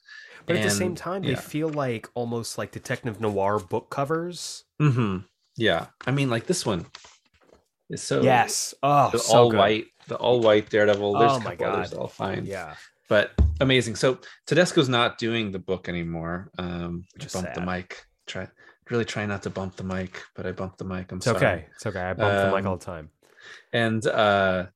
But 0.47 0.57
at 0.57 0.63
the 0.63 0.71
same 0.71 0.91
And, 0.91 0.99
time, 0.99 1.23
they 1.23 1.37
feel 1.37 1.69
like 1.69 2.09
almost 2.15 2.59
like 2.59 2.73
detective 2.73 3.21
noir 3.21 3.59
book 3.59 3.91
covers. 3.91 4.65
hmm 4.81 5.19
yeah 5.57 5.87
i 6.07 6.11
mean 6.11 6.31
like 6.31 6.47
this 6.47 6.65
one 6.65 6.87
is 7.91 8.03
so 8.03 8.23
yes. 8.23 8.75
Oh, 8.83 9.11
the 9.13 9.19
so 9.19 9.45
all 9.45 9.51
good. 9.51 9.59
white 9.59 9.87
the 10.09 10.17
all 10.17 10.41
white 10.41 10.71
daredevil 10.71 11.19
there's 11.19 11.33
Oh 11.33 11.41
my 11.41 11.51
couple 11.57 11.67
others 11.67 11.93
God. 11.93 12.01
i'll 12.01 12.09
find 12.09 12.49
Yeah. 12.49 12.75
But 13.11 13.33
amazing. 13.61 13.97
So 13.97 14.19
Tedesco's 14.47 14.89
not 14.89 15.19
doing 15.19 15.51
the 15.51 15.59
book 15.59 15.89
anymore. 15.89 16.51
Um, 16.57 17.05
Which 17.15 17.27
I 17.37 17.41
bumped 17.41 17.55
the 17.57 17.61
mic. 17.61 18.07
Try 18.27 18.49
really 18.89 19.05
try 19.05 19.25
not 19.27 19.43
to 19.43 19.51
bump 19.51 19.77
the 19.77 19.85
mic, 19.85 20.23
but 20.35 20.47
I 20.47 20.53
bumped 20.53 20.79
the 20.79 20.85
mic. 20.85 21.13
I'm 21.13 21.19
It's 21.19 21.27
sorry. 21.27 21.37
okay. 21.37 21.67
It's 21.75 21.87
okay. 21.87 22.01
I 22.01 22.15
bump 22.15 22.37
the 22.51 22.57
mic 22.57 22.65
Um, 22.65 22.67
all 22.69 22.77
the 22.77 22.85
time. 22.85 23.11
And 23.73 24.05
uh, 24.07 24.67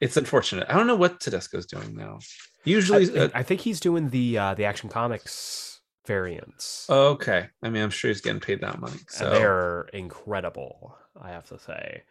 it's 0.00 0.16
unfortunate. 0.16 0.66
I 0.68 0.74
don't 0.74 0.86
know 0.86 0.96
what 0.96 1.20
Tedesco's 1.20 1.66
doing 1.66 1.94
now. 1.94 2.18
Usually, 2.64 3.08
I, 3.18 3.24
uh, 3.24 3.28
I 3.34 3.42
think 3.42 3.60
he's 3.60 3.80
doing 3.80 4.10
the 4.10 4.38
uh, 4.38 4.54
the 4.54 4.64
Action 4.64 4.88
Comics 4.88 5.80
variants. 6.06 6.86
okay. 6.88 7.48
I 7.62 7.68
mean, 7.70 7.82
I'm 7.82 7.90
sure 7.90 8.08
he's 8.08 8.20
getting 8.20 8.40
paid 8.40 8.60
that 8.62 8.80
money. 8.80 8.98
So 9.08 9.26
and 9.26 9.34
they're 9.34 9.82
incredible, 9.92 10.96
I 11.20 11.30
have 11.30 11.46
to 11.48 11.58
say. 11.58 12.02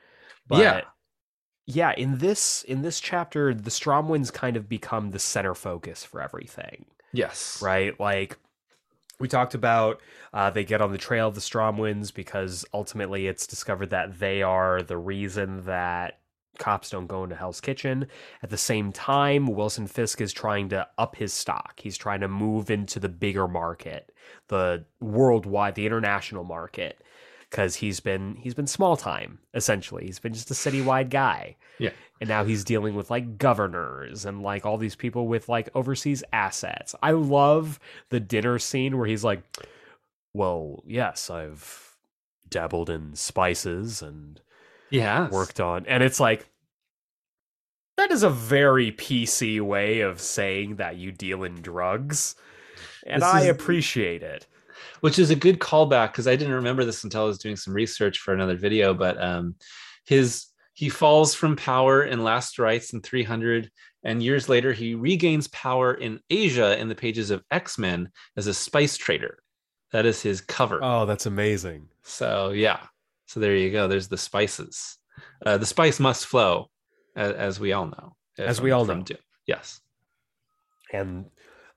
But 0.48 0.60
Yeah. 0.60 0.82
Yeah, 1.68 1.94
in 1.98 2.18
this 2.20 2.64
in 2.64 2.82
this 2.82 3.00
chapter, 3.00 3.54
the 3.54 3.70
Stromwinds 3.70 4.32
kind 4.32 4.56
of 4.56 4.70
become 4.70 5.12
the 5.12 5.20
center 5.20 5.54
focus 5.54 6.04
for 6.04 6.22
everything, 6.22 6.86
yes, 7.12 7.62
right? 7.62 7.98
Like 8.00 8.38
we 9.20 9.28
talked 9.28 9.54
about, 9.54 10.00
uh, 10.34 10.50
they 10.50 10.64
get 10.64 10.82
on 10.82 10.94
the 10.94 10.98
trail 10.98 11.28
of 11.28 11.36
the 11.36 11.42
Stromwinds 11.42 12.14
because 12.14 12.66
ultimately 12.74 13.28
it's 13.28 13.46
discovered 13.46 13.90
that 13.90 14.20
they 14.20 14.42
are 14.44 14.82
the 14.82 14.98
reason 14.98 15.66
that 15.66 16.20
cops 16.58 16.90
don't 16.90 17.08
go 17.08 17.24
into 17.24 17.36
Hell's 17.36 17.62
Kitchen. 17.62 18.08
At 18.42 18.50
the 18.50 18.58
same 18.58 18.92
time, 18.94 19.48
Wilson 19.48 19.88
Fisk 19.88 20.22
is 20.22 20.32
trying 20.32 20.70
to 20.70 20.88
up 20.98 21.18
his 21.18 21.34
stock. 21.34 21.80
He's 21.80 21.98
trying 21.98 22.22
to 22.22 22.28
move 22.30 22.72
into 22.72 23.00
the 23.00 23.10
bigger 23.10 23.48
market, 23.48 24.14
the 24.48 24.86
worldwide, 25.02 25.76
the 25.76 25.86
international 25.86 26.44
market, 26.46 27.04
because 27.50 27.76
he's 27.76 28.00
been 28.00 28.36
he's 28.36 28.54
been 28.54 28.68
small 28.68 28.98
time 28.98 29.40
essentially. 29.54 30.06
He's 30.06 30.20
been 30.20 30.34
just 30.34 30.52
a 30.52 30.54
citywide 30.54 31.10
guy. 31.10 31.56
Yeah. 31.80 31.92
And 32.20 32.28
now 32.28 32.44
he's 32.44 32.64
dealing 32.64 32.96
with 32.96 33.10
like 33.12 33.38
governors 33.38 34.26
and 34.26 34.42
like 34.42 34.66
all 34.66 34.78
these 34.78 34.96
people 34.96 35.28
with 35.28 35.48
like 35.50 35.70
overseas 35.76 36.24
assets. 36.34 36.96
I 37.04 37.12
love 37.12 37.80
the 38.10 38.20
dinner 38.20 38.58
scene 38.60 38.98
where 38.98 39.06
he's 39.08 39.24
like, 39.24 39.44
"Well, 40.34 40.84
yes, 40.88 41.30
I've 41.30 41.96
dabbled 42.50 42.90
in 42.90 43.14
spices 43.16 44.02
and 44.02 44.40
yeah, 44.90 45.30
worked 45.30 45.60
on 45.60 45.86
and 45.86 46.02
it's 46.02 46.20
like 46.20 46.48
that 47.98 48.10
is 48.12 48.24
a 48.24 48.30
very 48.30 48.92
pc 48.92 49.60
way 49.60 50.00
of 50.00 50.22
saying 50.22 50.78
that 50.78 50.96
you 50.96 51.12
deal 51.12 51.44
in 51.44 51.56
drugs 51.62 52.36
and 53.06 53.22
This 53.22 53.28
i 53.30 53.42
is- 53.42 53.48
appreciate 53.50 54.24
it 54.24 54.48
which 55.02 55.20
is 55.20 55.30
a 55.30 55.36
good 55.36 55.60
callback 55.60 56.12
because 56.12 56.28
I 56.28 56.36
didn't 56.36 56.54
remember 56.56 56.86
this 56.86 57.04
until 57.04 57.24
I 57.24 57.26
was 57.26 57.38
doing 57.38 57.56
some 57.56 57.74
research 57.74 58.20
for 58.20 58.34
another 58.34 58.56
video. 58.58 58.94
But 58.94 59.22
um, 59.22 59.56
his 60.06 60.48
he 60.74 60.90
falls 60.90 61.34
from 61.34 61.56
power 61.56 62.04
in 62.04 62.24
Last 62.24 62.60
Rites 62.60 62.94
in 62.94 63.02
300, 63.02 63.72
and 64.04 64.22
years 64.22 64.48
later 64.48 64.74
he 64.74 64.94
regains 64.96 65.48
power 65.48 65.94
in 65.94 66.20
Asia 66.30 66.78
in 66.80 66.88
the 66.88 66.96
pages 66.96 67.32
of 67.32 67.44
X 67.52 67.78
Men 67.78 68.10
as 68.36 68.48
a 68.48 68.54
spice 68.54 68.98
trader. 68.98 69.40
That 69.92 70.06
is 70.06 70.22
his 70.22 70.42
cover. 70.42 70.80
oh 70.84 71.06
that's 71.06 71.26
amazing 71.26 71.88
So 72.04 72.50
yeah, 72.50 72.80
so 73.26 73.40
there 73.40 73.56
you 73.56 73.72
go. 73.72 73.88
There's 73.88 74.10
the 74.10 74.18
spices. 74.18 74.98
Uh, 75.46 75.58
the 75.58 75.66
spice 75.66 76.00
must 76.00 76.26
flow, 76.28 76.70
as, 77.16 77.32
as 77.34 77.60
we 77.60 77.72
all 77.74 77.88
know. 77.88 78.16
As 78.38 78.58
from- 78.58 78.66
we 78.66 78.72
all 78.72 78.86
know. 78.86 79.04
Yes. 79.48 79.80
and 80.94 81.26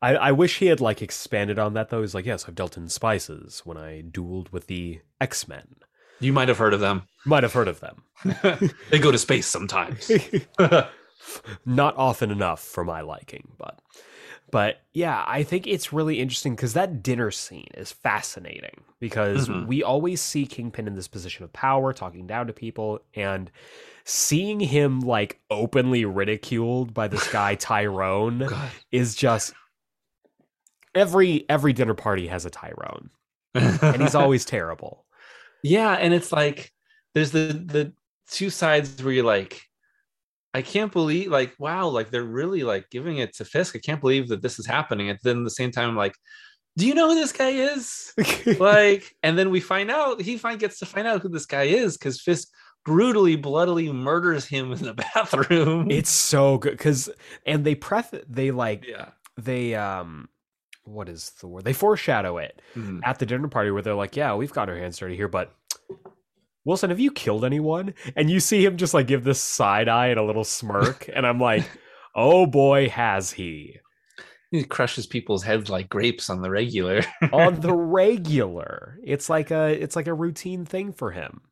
I, 0.03 0.15
I 0.17 0.33
wish 0.33 0.59
he 0.59 0.67
had 0.67 0.81
like 0.81 1.03
expanded 1.03 1.59
on 1.59 1.75
that 1.75 1.91
though 1.91 2.01
he's 2.01 2.15
like 2.15 2.27
yes 2.27 2.47
i've 2.49 2.55
dealt 2.55 2.77
in 2.77 2.89
spices 2.89 3.63
when 3.65 3.77
i 3.77 4.03
dueled 4.03 4.51
with 4.53 4.67
the 4.67 5.01
x-men 5.21 5.77
You 6.21 6.33
might 6.33 6.49
have 6.49 6.59
heard 6.59 6.75
of 6.75 6.81
them. 6.81 7.03
might 7.27 7.43
have 7.43 7.53
heard 7.53 7.69
of 7.69 7.81
them 7.81 8.03
they 8.91 8.99
go 8.99 9.11
to 9.13 9.19
space 9.19 9.47
sometimes. 9.47 10.11
not 11.67 11.97
often 11.97 12.31
enough 12.31 12.61
for 12.63 12.85
my 12.85 13.01
liking 13.03 13.49
but 13.59 13.79
but 14.51 14.81
yeah 14.93 15.23
i 15.29 15.43
think 15.43 15.67
it's 15.67 15.93
really 15.93 16.19
interesting 16.19 16.57
because 16.57 16.73
that 16.73 17.03
dinner 17.03 17.31
scene 17.31 17.69
is 17.75 17.93
fascinating 17.93 18.83
because 18.99 19.49
Mhm. 19.49 19.67
we 19.67 19.83
always 19.83 20.21
see 20.21 20.47
kingpin 20.47 20.87
in 20.89 20.95
this 20.95 21.09
position 21.09 21.45
of 21.45 21.53
power 21.53 21.93
talking 21.93 22.27
down 22.27 22.47
to 22.47 22.53
people 22.53 23.01
and 23.15 23.51
seeing 24.05 24.59
him 24.61 25.01
like 25.01 25.41
openly 25.51 26.05
ridiculed 26.05 26.93
by 26.95 27.07
this 27.07 27.31
guy 27.31 27.55
tyrone 27.69 28.47
God. 28.49 28.71
is 28.91 29.15
just 29.15 29.53
every 30.95 31.49
every 31.49 31.73
dinner 31.73 31.95
party 31.95 32.27
has 32.27 32.45
a 32.45 32.51
tyrone. 32.51 33.11
And 33.55 34.03
he's 34.03 34.15
always 34.15 34.45
terrible. 34.45 35.07
Yeah 35.63 35.93
and 35.93 36.15
it's 36.15 36.33
like 36.33 36.73
there's 37.15 37.31
the 37.31 37.63
the 37.67 37.93
two 38.31 38.51
sides 38.51 39.03
where 39.03 39.13
you're 39.13 39.25
like 39.25 39.61
i 40.55 40.63
can't 40.63 40.93
believe 40.93 41.29
like 41.29 41.53
wow 41.59 41.89
like 41.89 42.11
they're 42.11 42.23
really 42.23 42.63
like 42.63 42.89
giving 42.91 43.19
it 43.19 43.35
to 43.37 43.45
fisk. 43.45 43.77
I 43.77 43.81
can't 43.81 44.01
believe 44.01 44.29
that 44.29 44.43
this 44.43 44.59
is 44.59 44.67
happening. 44.67 45.11
And 45.11 45.19
then 45.23 45.39
at 45.39 45.45
the 45.45 45.51
same 45.51 45.71
time 45.71 45.91
I'm 45.91 45.97
like 45.97 46.15
do 46.77 46.87
you 46.87 46.95
know 46.95 47.09
who 47.09 47.15
this 47.15 47.33
guy 47.33 47.51
is? 47.51 48.13
Like 48.59 49.15
and 49.23 49.39
then 49.39 49.51
we 49.51 49.61
find 49.61 49.91
out 49.91 50.21
he 50.21 50.39
find 50.39 50.59
gets 50.59 50.79
to 50.79 50.87
find 50.87 51.07
out 51.07 51.21
who 51.21 51.29
this 51.29 51.47
guy 51.47 51.65
is 51.65 51.97
because 51.97 52.21
fisk 52.21 52.49
brutally 52.85 53.37
bloodily 53.37 53.93
murders 53.93 54.47
him 54.47 54.73
in 54.73 54.83
the 54.83 54.95
bathroom. 55.15 55.91
It's 55.91 56.11
so 56.11 56.59
good 56.59 56.73
because 56.73 57.11
and 57.47 57.65
they 57.65 57.75
pref 57.75 58.13
they 58.29 58.51
like 58.51 58.87
yeah. 58.87 59.11
they 59.37 59.75
um 59.75 60.29
what 60.93 61.09
is 61.09 61.31
the 61.41 61.47
word 61.49 61.65
they 61.65 61.73
foreshadow 61.73 62.39
it 62.39 62.61
Mhm. 62.77 63.01
at 63.05 63.19
the 63.19 63.27
dinner 63.27 63.49
party 63.49 63.71
where 63.71 63.83
they're 63.83 63.95
like 63.95 64.17
yeah 64.17 64.35
we've 64.35 64.53
got 64.53 64.69
our 64.69 64.77
hands 64.77 64.99
dirty 64.99 65.17
here 65.17 65.29
but 65.29 65.53
wilson 66.65 66.91
have 66.91 67.01
you 67.01 67.11
killed 67.11 67.45
anyone? 67.45 67.95
And 68.17 68.31
you 68.31 68.41
see 68.41 68.65
him 68.65 68.77
just 68.77 68.95
like 68.95 69.07
give 69.07 69.25
this 69.25 69.41
side 69.41 69.89
eye 69.89 70.09
and 70.09 70.21
a 70.21 70.25
little 70.25 70.45
smirk 70.45 71.09
and 71.13 71.27
i'm 71.27 71.39
like 71.41 71.69
oh 72.15 72.47
boy 72.47 72.89
has 72.89 73.33
he. 73.33 73.77
He 74.51 74.65
crushes 74.65 75.07
people's 75.07 75.45
heads 75.45 75.71
like 75.71 75.89
grapes 75.89 76.29
on 76.29 76.43
the 76.43 76.51
regular. 76.51 77.03
On 77.33 77.61
the 77.61 77.73
regular. 77.73 78.99
It's 79.05 79.31
like 79.31 79.53
a 79.53 79.69
it's 79.81 79.95
like 79.95 80.09
a 80.09 80.15
routine 80.15 80.65
thing 80.65 80.93
for 80.93 81.13
him 81.13 81.43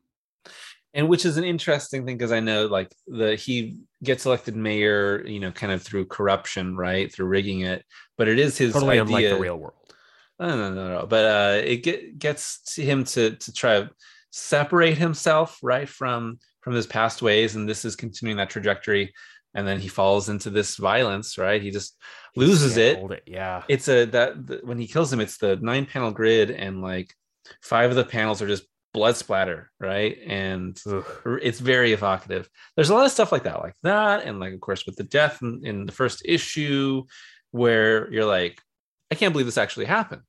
and 0.93 1.07
which 1.07 1.25
is 1.25 1.37
an 1.37 1.43
interesting 1.43 2.05
thing 2.05 2.17
because 2.17 2.31
I 2.31 2.39
know 2.39 2.65
like 2.65 2.93
the 3.07 3.35
he 3.35 3.77
gets 4.03 4.25
elected 4.25 4.55
mayor, 4.55 5.25
you 5.25 5.39
know, 5.39 5.51
kind 5.51 5.71
of 5.71 5.81
through 5.81 6.05
corruption, 6.05 6.75
right, 6.75 7.11
through 7.11 7.27
rigging 7.27 7.61
it. 7.61 7.85
But 8.17 8.27
it 8.27 8.39
is 8.39 8.57
his 8.57 8.73
totally 8.73 8.99
idea. 8.99 9.03
unlike 9.03 9.29
the 9.29 9.39
real 9.39 9.57
world 9.57 9.93
No, 10.39 10.49
no, 10.49 10.73
no, 10.73 10.99
no. 10.99 11.05
But 11.05 11.25
uh, 11.25 11.61
it 11.63 11.83
get, 11.83 12.17
gets 12.17 12.61
to 12.75 12.83
him 12.83 13.03
to 13.05 13.35
to 13.35 13.53
try 13.53 13.81
to 13.81 13.89
separate 14.31 14.97
himself, 14.97 15.59
right, 15.61 15.87
from 15.87 16.39
from 16.61 16.73
his 16.73 16.87
past 16.87 17.21
ways, 17.21 17.55
and 17.55 17.69
this 17.69 17.85
is 17.85 17.95
continuing 17.95 18.37
that 18.37 18.49
trajectory. 18.49 19.13
And 19.55 19.67
then 19.67 19.79
he 19.79 19.87
falls 19.87 20.29
into 20.29 20.51
this 20.51 20.75
violence, 20.75 21.37
right? 21.39 21.61
He 21.61 21.71
just 21.71 21.97
loses 22.35 22.77
it. 22.77 22.99
it 22.99 23.23
yeah 23.25 23.63
It's 23.67 23.87
a 23.87 24.05
that 24.05 24.45
the, 24.45 24.61
when 24.63 24.77
he 24.77 24.87
kills 24.87 25.11
him, 25.11 25.19
it's 25.19 25.37
the 25.37 25.55
nine 25.57 25.85
panel 25.85 26.11
grid 26.11 26.51
and 26.51 26.81
like 26.81 27.13
five 27.61 27.89
of 27.89 27.95
the 27.95 28.05
panels 28.05 28.41
are 28.41 28.47
just 28.47 28.65
blood 28.93 29.15
splatter, 29.15 29.71
right? 29.79 30.17
And 30.25 30.79
Ugh. 30.87 31.05
it's 31.41 31.59
very 31.59 31.93
evocative. 31.93 32.49
There's 32.75 32.89
a 32.89 32.95
lot 32.95 33.05
of 33.05 33.11
stuff 33.11 33.31
like 33.31 33.43
that, 33.43 33.59
like 33.59 33.75
that, 33.83 34.25
and 34.25 34.39
like 34.39 34.53
of 34.53 34.59
course 34.61 34.85
with 34.85 34.95
the 34.95 35.03
death 35.03 35.41
in, 35.41 35.61
in 35.63 35.85
the 35.85 35.91
first 35.91 36.21
issue, 36.25 37.03
where 37.51 38.11
you're 38.11 38.25
like, 38.25 38.59
I 39.11 39.15
can't 39.15 39.33
believe 39.33 39.45
this 39.47 39.57
actually 39.57 39.85
happened. 39.85 40.21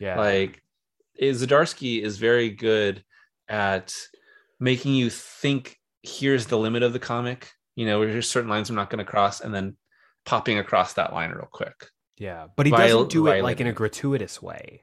Yeah. 0.00 0.18
Like, 0.18 0.62
is 1.16 1.44
Zdarsky 1.44 2.02
is 2.02 2.16
very 2.18 2.50
good 2.50 3.04
at 3.48 3.94
making 4.58 4.94
you 4.94 5.10
think. 5.10 5.76
Here's 6.02 6.46
the 6.46 6.56
limit 6.58 6.82
of 6.82 6.92
the 6.94 6.98
comic. 6.98 7.50
You 7.76 7.86
know, 7.86 8.00
there's 8.06 8.28
certain 8.28 8.48
lines 8.48 8.70
I'm 8.70 8.76
not 8.76 8.88
going 8.90 9.04
to 9.04 9.10
cross, 9.10 9.40
and 9.40 9.54
then 9.54 9.76
popping 10.24 10.58
across 10.58 10.94
that 10.94 11.12
line 11.12 11.30
real 11.30 11.48
quick. 11.50 11.88
yeah. 12.16 12.46
But 12.56 12.66
he 12.66 12.70
Viol- 12.72 12.88
doesn't 13.04 13.10
do 13.10 13.26
it 13.28 13.42
like 13.42 13.60
in 13.60 13.66
a 13.66 13.72
gratuitous 13.72 14.40
way. 14.40 14.82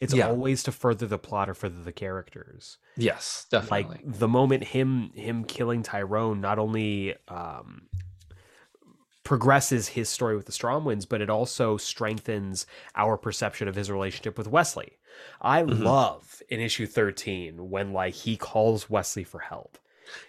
It's 0.00 0.14
Yeah. 0.14 0.28
always 0.28 0.62
to 0.64 0.72
further 0.72 1.06
the 1.06 1.18
plot 1.18 1.48
or 1.50 1.54
further 1.54 1.82
the 1.82 1.92
characters. 1.92 2.78
Yes, 2.96 3.46
definitely. 3.50 3.96
Like 3.96 4.00
the 4.18 4.28
moment 4.28 4.64
him 4.64 5.10
him 5.14 5.44
killing 5.44 5.82
Tyrone 5.82 6.40
not 6.40 6.58
only 6.58 7.16
um 7.28 7.88
progresses 9.24 9.88
his 9.88 10.08
story 10.08 10.36
with 10.36 10.46
the 10.46 10.52
Stromwinds, 10.52 11.06
but 11.06 11.20
it 11.20 11.28
also 11.28 11.76
strengthens 11.76 12.66
our 12.94 13.16
perception 13.18 13.68
of 13.68 13.74
his 13.74 13.90
relationship 13.90 14.38
with 14.38 14.46
Wesley. 14.46 14.98
I 15.42 15.62
Mhm. 15.62 15.82
love 15.82 16.42
in 16.48 16.60
issue 16.60 16.86
13 16.86 17.68
when 17.68 17.92
like 17.92 18.14
he 18.14 18.36
calls 18.36 18.88
Wesley 18.88 19.24
for 19.24 19.40
help. 19.40 19.78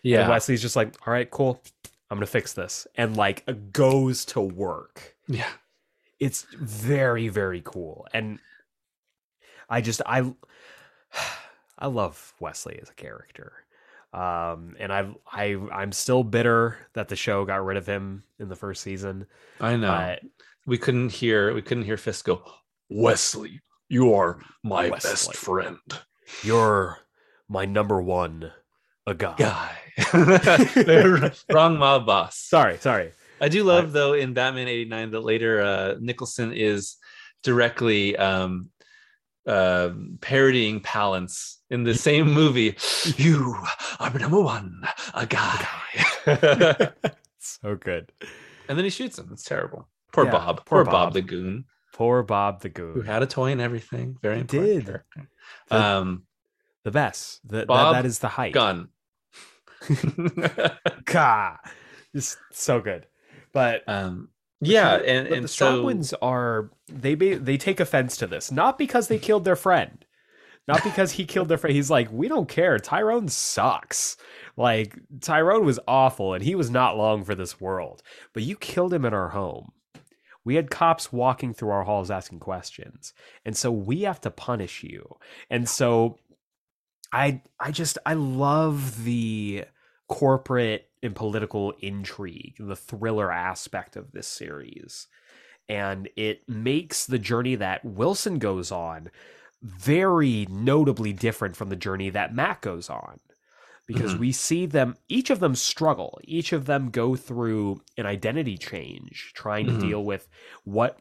yeah, 0.04 0.22
And 0.22 0.30
Wesley's 0.30 0.62
just 0.62 0.76
like, 0.76 0.96
all 1.08 1.14
right, 1.14 1.30
cool. 1.32 1.62
I'm 2.12 2.18
going 2.18 2.26
to 2.26 2.32
fix 2.32 2.52
this. 2.54 2.86
And 2.96 3.16
like 3.16 3.46
goes 3.72 4.26
to 4.26 4.41
work. 4.41 5.16
yeah, 5.28 5.52
It's 6.20 6.44
very, 6.52 7.30
very 7.30 7.62
cool. 7.64 8.06
And 8.14 8.40
I 9.70 9.82
just, 9.82 10.02
I, 10.06 10.32
I 11.80 11.88
love 11.88 12.34
Wesley 12.40 12.80
as 12.82 12.90
a 12.90 12.94
character. 12.94 13.54
Um, 14.12 14.76
and 14.80 14.91
I, 14.91 15.10
I, 15.32 15.56
I'm 15.72 15.91
still 15.91 16.24
bitter 16.24 16.78
that 16.94 17.10
the 17.10 17.16
show 17.16 17.46
got 17.46 17.64
rid 17.64 17.78
of 17.78 17.86
him 17.86 18.24
in 18.40 18.50
the 18.50 18.56
first 18.56 18.82
season. 18.82 19.28
I 19.62 19.76
know. 19.76 19.88
But 19.90 20.22
we 20.66 20.78
couldn't 20.78 21.10
hear 21.12 21.54
we 21.54 21.62
couldn't 21.62 21.84
hear 21.84 21.98
Fisk 21.98 22.26
go, 22.26 22.44
Wesley, 22.90 23.62
you 23.88 24.14
are 24.14 24.40
my 24.64 24.90
Wesley. 24.90 25.10
best 25.10 25.36
friend. 25.36 25.78
you're 26.44 26.98
my 27.48 27.66
number 27.66 28.02
one, 28.02 28.52
a 29.06 29.14
guy. 29.14 29.36
Guy. 29.38 29.78
Wrong 31.52 31.78
mob 31.78 32.06
boss. 32.06 32.38
Sorry, 32.38 32.78
sorry. 32.78 33.12
I 33.41 33.50
do 33.50 33.64
love 33.64 33.91
though 33.91 34.14
in 34.14 34.34
Batman 34.34 34.68
89 34.68 35.12
that 35.12 35.22
later 35.22 35.62
uh 35.62 35.96
Nicholson 36.00 36.54
is 36.54 36.98
directly 37.44 38.16
um 38.18 38.70
uh, 39.48 39.90
parodying 40.22 40.82
Palance 40.82 41.56
in 41.70 41.84
the 41.84 41.94
same 41.95 42.32
movie. 42.32 42.76
You 43.18 43.56
are 43.99 44.14
number 44.18 44.41
one, 44.41 44.82
a 45.14 45.26
guy. 45.26 45.68
so 47.40 47.76
good. 47.76 48.11
and 48.68 48.78
then 48.78 48.84
he 48.86 48.90
shoots 48.90 49.18
him. 49.18 49.30
It's 49.32 49.44
terrible. 49.44 49.88
Poor 50.14 50.26
Yeah, 50.26 50.32
Bob. 50.32 50.66
poor 50.66 50.84
Bob. 50.84 50.91
Bob. 50.91 51.14
the 51.14 51.22
goon, 51.22 51.66
Poor 51.94 52.24
Bob 52.24 52.61
the 52.61 52.70
goon. 52.70 52.94
who 52.94 53.02
had 53.02 53.22
a 53.24 53.28
toy 53.28 53.52
and 53.52 53.61
everything. 53.61 54.18
Very 54.22 54.44
did. 54.44 54.86
character. 54.86 55.06
Um, 55.72 56.24
The 56.84 56.91
best. 56.91 57.40
The, 57.48 57.57
that, 57.57 57.68
Bob 57.68 57.95
that 57.95 58.06
is 58.06 58.20
the 58.20 58.28
height. 58.30 58.53
gun. 58.53 58.90
Gah. 61.06 61.57
Just 62.16 62.38
so 62.52 62.80
good. 62.82 63.06
But 63.53 63.84
um, 63.88 64.30
yeah, 64.61 64.95
and 64.95 65.30
but 65.30 65.38
and 65.38 65.44
the 65.45 65.48
so 65.48 66.02
are 66.22 66.72
they 66.88 67.15
they 67.15 67.57
take 67.57 67.80
offense 67.80 68.18
to 68.18 68.27
this, 68.27 68.52
not 68.52 68.77
because 68.77 69.07
they 69.07 69.18
killed 69.18 69.45
their 69.45 69.56
friend, 69.56 70.06
not 70.68 70.84
because 70.84 71.14
he 71.14 71.26
killed 71.26 71.48
their 71.48 71.57
friend. 71.57 71.76
He's 71.76 71.90
like, 71.90 72.11
we 72.11 72.27
don't 72.27 72.49
care. 72.49 72.77
Tyrone 72.77 73.30
sucks. 73.30 74.18
Like 74.57 74.98
Tyrone 75.22 75.65
was 75.65 75.80
awful, 75.88 76.34
and 76.34 76.44
he 76.44 76.56
was 76.56 76.69
not 76.69 76.98
long 76.98 77.23
for 77.23 77.36
this 77.36 77.61
world. 77.61 78.03
But 78.34 78.44
you 78.44 78.57
killed 78.57 78.94
him 78.94 79.06
in 79.06 79.14
our 79.14 79.30
home. 79.30 79.72
We 80.44 80.56
had 80.56 80.69
cops 80.69 81.14
walking 81.14 81.53
through 81.53 81.69
our 81.69 81.84
halls 81.84 82.11
asking 82.11 82.40
questions, 82.40 83.14
and 83.45 83.56
so 83.56 83.72
we 83.72 84.02
have 84.02 84.19
to 84.22 84.31
punish 84.31 84.84
you. 84.84 85.15
And 85.49 85.69
so, 85.69 86.19
I 87.14 87.41
I 87.60 87.72
just 87.72 87.98
I 88.06 88.15
love 88.15 89.06
the 89.06 89.65
corporate 90.10 90.89
and 91.02 91.16
political 91.16 91.72
intrigue, 91.80 92.56
the 92.60 92.76
thriller 92.76 93.32
aspect 93.32 93.96
of 93.96 94.12
this 94.12 94.28
series. 94.28 95.08
And 95.70 96.10
it 96.16 96.48
makes 96.50 97.06
the 97.06 97.20
journey 97.20 97.56
that 97.56 97.86
Wilson 97.86 98.40
goes 98.40 98.72
on 98.72 99.10
very 99.62 100.48
notably 100.50 101.14
different 101.14 101.56
from 101.56 101.70
the 101.70 101.76
journey 101.76 102.10
that 102.12 102.34
Matt 102.36 102.62
goes 102.62 102.90
on. 102.90 103.20
Because 103.88 104.16
Mhm. 104.16 104.18
we 104.18 104.32
see 104.32 104.66
them, 104.68 104.96
each 105.10 105.30
of 105.32 105.40
them 105.40 105.56
struggle. 105.56 106.20
Each 106.24 106.54
of 106.54 106.66
them 106.66 106.92
go 106.92 107.16
through 107.16 107.82
an 107.98 108.06
identity 108.06 108.58
change, 108.58 109.34
trying 109.36 109.68
to 109.68 109.74
Mhm. 109.74 109.74
deal 109.74 110.06
with 110.06 110.30
what 110.64 111.00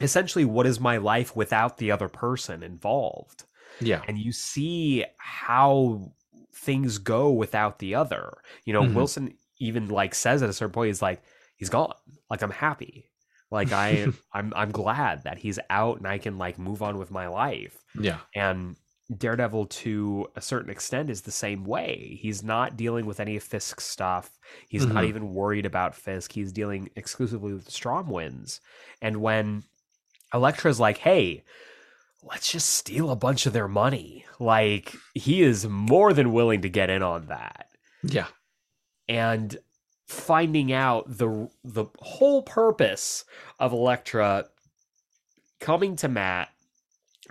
essentially 0.00 0.44
what 0.44 0.66
is 0.66 0.80
my 0.80 0.96
life 0.96 1.36
without 1.36 1.76
the 1.78 1.90
other 1.90 2.08
person 2.08 2.62
involved 2.62 3.44
yeah, 3.80 4.06
and 4.06 4.18
you 4.18 4.32
see 4.32 5.04
how 5.18 6.12
things 6.54 6.98
go 6.98 7.30
without 7.30 7.78
the 7.78 7.94
other. 7.94 8.38
You 8.64 8.72
know, 8.72 8.82
Mhm. 8.82 8.94
Wilson 8.94 9.34
even 9.58 9.88
like 9.88 10.14
says 10.14 10.42
at 10.42 10.48
a 10.50 10.52
certain 10.52 10.72
point, 10.72 10.88
he's 10.88 11.02
like, 11.02 11.22
he's 11.56 11.68
gone. 11.70 11.92
Like 12.30 12.42
I'm 12.42 12.50
happy. 12.50 13.10
Like 13.50 13.72
I, 13.72 14.06
I'm, 14.32 14.52
I'm 14.56 14.70
glad 14.70 15.24
that 15.24 15.38
he's 15.38 15.58
out 15.68 15.98
and 15.98 16.06
I 16.06 16.18
can 16.18 16.38
like 16.38 16.58
move 16.58 16.82
on 16.82 16.98
with 16.98 17.10
my 17.10 17.26
life. 17.28 17.82
yeah, 17.98 18.18
And 18.34 18.76
Daredevil, 19.16 19.66
to 19.66 20.28
a 20.36 20.40
certain 20.40 20.70
extent, 20.70 21.10
is 21.10 21.22
the 21.22 21.32
same 21.32 21.64
way. 21.64 22.16
He's 22.22 22.44
not 22.44 22.76
dealing 22.76 23.06
with 23.06 23.18
any 23.18 23.38
Fisk 23.40 23.80
stuff. 23.80 24.38
He's 24.68 24.86
not 24.86 25.02
Mhm. 25.02 25.08
even 25.08 25.34
worried 25.34 25.66
about 25.66 25.96
Fisk. 25.96 26.30
He's 26.32 26.52
dealing 26.52 26.90
exclusively 26.94 27.52
with 27.52 27.64
the 27.64 27.72
Stromwinds. 27.72 28.60
And 29.02 29.20
when 29.20 29.64
Elektra's 30.32 30.78
like, 30.78 30.98
hey, 30.98 31.42
let's 32.22 32.50
just 32.52 32.70
steal 32.70 33.10
a 33.10 33.16
bunch 33.16 33.46
of 33.46 33.52
their 33.52 33.68
money, 33.68 34.24
like, 34.38 34.94
he 35.14 35.42
is 35.42 35.66
more 35.66 36.12
than 36.12 36.32
willing 36.32 36.62
to 36.62 36.68
get 36.68 36.90
in 36.90 37.02
on 37.02 37.26
that. 37.26 37.66
yeah, 38.02 38.26
And 39.08 39.56
finding 40.06 40.72
out 40.72 41.04
the 41.08 41.48
the 41.64 41.86
whole 42.00 42.42
purpose 42.42 43.24
of 43.58 43.72
Elektra 43.72 44.46
coming 45.60 45.94
to 45.96 46.08
Matt, 46.08 46.48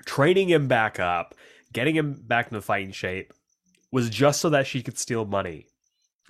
training 0.05 0.49
him 0.49 0.67
back 0.67 0.99
up, 0.99 1.35
getting 1.73 1.95
him 1.95 2.13
back 2.25 2.47
into 2.47 2.61
fighting 2.61 2.91
shape 2.91 3.33
was 3.91 4.09
just 4.09 4.39
so 4.41 4.49
that 4.51 4.65
she 4.67 4.81
could 4.83 4.97
steal 4.97 5.25
money. 5.25 5.65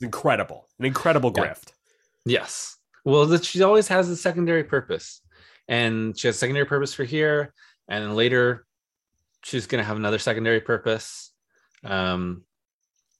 Incredible. 0.00 0.68
An 0.78 0.84
incredible 0.84 1.32
Yeah. 1.36 1.42
grift. 1.44 1.72
yes. 2.24 2.76
Well, 3.04 3.24
that 3.26 3.44
she 3.44 3.62
always 3.62 3.88
has 3.88 4.08
a 4.10 4.16
secondary 4.16 4.64
purpose, 4.64 5.22
and 5.68 6.18
she 6.18 6.26
has 6.28 6.36
a 6.36 6.38
secondary 6.38 6.66
purpose 6.66 6.94
for 6.94 7.04
here, 7.04 7.52
and 7.88 8.04
then 8.04 8.14
later 8.14 8.66
she's 9.44 9.66
going 9.66 9.80
to 9.82 9.86
have 9.86 9.96
another 9.96 10.18
secondary 10.18 10.60
purpose 10.60 11.32
um, 11.84 12.42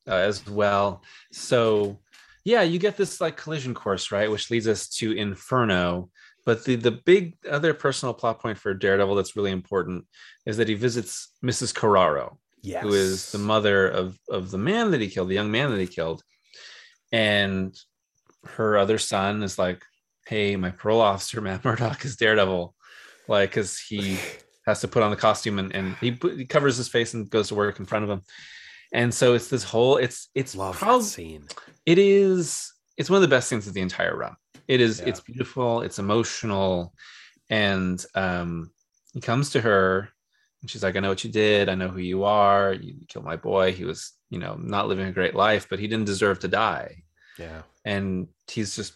uh, 0.08 0.14
as 0.14 0.46
well. 0.48 1.02
So, 1.32 2.00
yeah, 2.44 2.62
you 2.62 2.78
get 2.78 2.96
this 2.96 3.20
like 3.20 3.36
collision 3.36 3.74
course, 3.74 4.10
right, 4.10 4.30
which 4.30 4.50
leads 4.50 4.66
us 4.66 4.88
to 4.96 5.12
Inferno. 5.12 6.10
But 6.46 6.64
the 6.64 6.76
the 6.76 6.92
big 6.92 7.36
other 7.48 7.74
personal 7.74 8.14
plot 8.14 8.40
point 8.40 8.56
for 8.56 8.72
Daredevil 8.72 9.14
that's 9.14 9.36
really 9.36 9.50
important 9.50 10.06
is 10.46 10.56
that 10.56 10.68
he 10.68 10.74
visits 10.74 11.34
Mrs. 11.44 11.74
Carraro, 11.74 12.38
Yes. 12.62 12.82
who 12.82 12.94
is 12.94 13.30
the 13.32 13.38
mother 13.38 13.86
of 13.86 14.18
of 14.30 14.50
the 14.50 14.56
man 14.58 14.90
that 14.92 15.00
he 15.02 15.08
killed, 15.08 15.28
the 15.28 15.34
young 15.34 15.50
man 15.50 15.70
that 15.70 15.80
he 15.80 15.86
killed, 15.86 16.22
and 17.12 17.76
her 18.46 18.78
other 18.78 18.96
son 18.98 19.42
is 19.42 19.58
like, 19.58 19.82
"Hey, 20.28 20.56
my 20.56 20.70
parole 20.70 21.00
officer 21.00 21.40
Matt 21.46 21.64
Murdock 21.64 22.04
is 22.04 22.16
Daredevil," 22.16 22.74
like 23.28 23.50
because 23.50 23.78
he 23.78 24.18
has 24.66 24.80
to 24.82 24.88
put 24.88 25.02
on 25.02 25.10
the 25.10 25.16
costume 25.16 25.58
and 25.58 25.74
and 25.74 25.96
he, 25.96 26.12
put, 26.12 26.36
he 26.38 26.44
covers 26.44 26.76
his 26.76 26.88
face 26.88 27.14
and 27.14 27.28
goes 27.30 27.48
to 27.48 27.54
work 27.54 27.78
in 27.80 27.86
front 27.86 28.04
of 28.04 28.10
him, 28.10 28.22
and 28.92 29.12
so 29.12 29.34
it's 29.34 29.48
this 29.48 29.64
whole 29.64 29.96
it's 29.96 30.28
it's 30.34 30.54
Love 30.54 31.02
scene. 31.04 31.44
it 31.86 31.98
is 31.98 32.72
it's 32.96 33.08
one 33.10 33.16
of 33.16 33.22
the 33.22 33.34
best 33.36 33.48
scenes 33.48 33.66
of 33.66 33.74
the 33.74 33.80
entire 33.80 34.16
run 34.16 34.34
it 34.66 34.80
is 34.80 34.98
Yeah. 35.00 35.06
it's 35.08 35.20
beautiful 35.20 35.82
it's 35.82 35.98
emotional 35.98 36.92
and 37.48 38.04
um 38.14 38.70
he 39.14 39.20
comes 39.20 39.50
to 39.50 39.60
her 39.60 40.08
and 40.60 40.70
she's 40.70 40.82
like 40.82 40.96
i 40.96 41.00
know 41.00 41.08
what 41.08 41.22
you 41.24 41.30
did 41.30 41.68
i 41.68 41.74
know 41.74 41.88
who 41.88 42.00
you 42.00 42.24
are 42.24 42.72
you 42.74 42.96
killed 43.08 43.24
my 43.24 43.36
boy 43.36 43.72
he 43.72 43.84
was 43.84 44.12
you 44.30 44.38
know 44.38 44.56
not 44.60 44.88
living 44.88 45.06
a 45.06 45.12
great 45.12 45.34
life 45.34 45.66
but 45.70 45.78
he 45.78 45.86
didn't 45.86 46.04
deserve 46.06 46.38
to 46.40 46.48
die 46.48 47.02
Yeah. 47.38 47.62
and 47.84 48.28
he's 48.50 48.74
just 48.76 48.94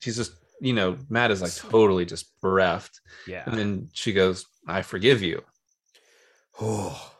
he's 0.00 0.16
just 0.16 0.32
you 0.60 0.72
know 0.72 0.96
matt 1.08 1.30
is 1.30 1.42
like 1.42 1.54
totally 1.54 2.04
just 2.04 2.38
bereft 2.40 3.00
Yeah. 3.26 3.42
and 3.46 3.58
then 3.58 3.88
she 3.92 4.12
goes 4.12 4.46
i 4.68 4.82
forgive 4.82 5.22
you 5.22 5.42
Oh. 6.60 7.12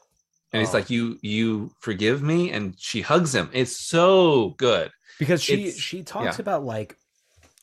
and 0.53 0.61
he's 0.61 0.71
Oh. 0.75 0.79
like 0.79 0.91
you 0.91 1.19
you 1.23 1.73
forgive 1.81 2.23
me 2.23 2.51
and 2.51 2.75
she 2.79 3.01
hugs 3.01 3.35
him 3.35 3.51
it's 3.53 3.77
so 3.77 4.51
good 4.59 4.91
because 5.19 5.43
she 5.43 5.55
It's- 5.55 5.77
she 5.79 6.03
talks 6.03 6.37
yeah. 6.39 6.43
about 6.43 6.65
like 6.65 6.97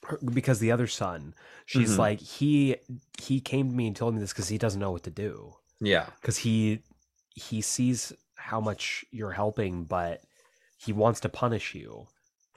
her, 0.03 0.19
because 0.33 0.59
the 0.59 0.71
other 0.71 0.87
son 0.87 1.33
she's 1.65 1.95
Mhm. 1.95 1.97
like 1.99 2.19
he 2.19 2.75
he 3.21 3.39
came 3.39 3.69
to 3.69 3.75
me 3.75 3.87
and 3.87 3.95
told 3.95 4.13
me 4.13 4.19
this 4.19 4.33
because 4.33 4.49
he 4.49 4.57
doesn't 4.57 4.79
know 4.79 4.91
what 4.91 5.03
to 5.03 5.11
do 5.11 5.53
yeah 5.79 6.07
because 6.21 6.37
he 6.37 6.83
he 7.33 7.61
sees 7.61 8.11
how 8.35 8.59
much 8.59 9.05
you're 9.11 9.31
helping, 9.31 9.85
but 9.85 10.21
he 10.77 10.91
wants 10.91 11.19
to 11.21 11.29
punish 11.29 11.73
you. 11.75 12.07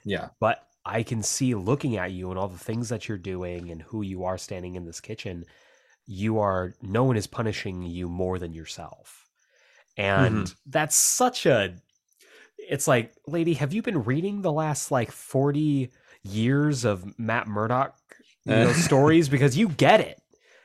Yeah. 0.03 0.29
But 0.41 0.67
I 0.85 1.03
can 1.03 1.23
see 1.23 1.55
looking 1.55 1.97
at 1.97 2.11
you 2.11 2.29
and 2.29 2.37
all 2.37 2.47
the 2.47 2.57
things 2.57 2.89
that 2.89 3.07
you're 3.07 3.17
doing 3.17 3.71
and 3.71 3.81
who 3.81 4.01
you 4.01 4.23
are 4.25 4.37
standing 4.37 4.75
in 4.75 4.85
this 4.85 5.01
kitchen, 5.01 5.45
you 6.05 6.39
are 6.39 6.73
no 6.81 7.03
one 7.03 7.17
is 7.17 7.27
punishing 7.27 7.81
you 7.83 8.07
more 8.07 8.37
than 8.37 8.53
yourself. 8.53 9.27
And 9.97 10.53
that's 10.67 10.95
such 10.95 11.45
a 11.45 11.75
it's 12.57 12.87
like, 12.87 13.13
lady, 13.27 13.53
have 13.55 13.73
you 13.73 13.81
been 13.81 14.03
reading 14.03 14.41
the 14.41 14.51
last 14.51 14.91
like 14.91 15.11
40 15.11 15.91
years 16.23 16.85
of 16.85 17.17
Matt 17.19 17.47
Murdock 17.47 17.95
you 18.45 18.55
know, 18.55 18.73
stories? 18.73 19.29
Because 19.29 19.57
you 19.57 19.69
get 19.69 19.99
it. 20.01 20.21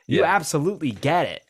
You 0.07 0.21
Yeah. 0.21 0.35
absolutely 0.35 0.91
get 0.91 1.27
it. 1.27 1.43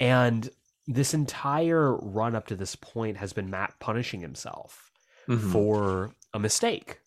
And 0.00 0.48
this 0.86 1.14
entire 1.14 1.96
run 1.96 2.34
up 2.34 2.46
to 2.48 2.56
this 2.56 2.76
point 2.76 3.16
has 3.16 3.32
been 3.32 3.50
Matt 3.50 3.74
punishing 3.80 4.20
himself 4.20 4.90
Mhm. 5.28 5.52
for 5.52 6.10
a 6.32 6.38
mistake. 6.38 6.98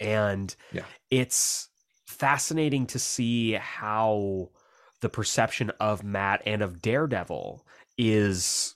And 0.00 0.54
Yeah. 0.72 0.84
it's 1.10 1.68
fascinating 2.06 2.86
to 2.88 2.98
see 2.98 3.52
how 3.52 4.50
the 5.00 5.08
perception 5.08 5.70
of 5.80 6.02
Matt 6.02 6.42
and 6.46 6.62
of 6.62 6.82
Daredevil 6.82 7.64
is 7.96 8.74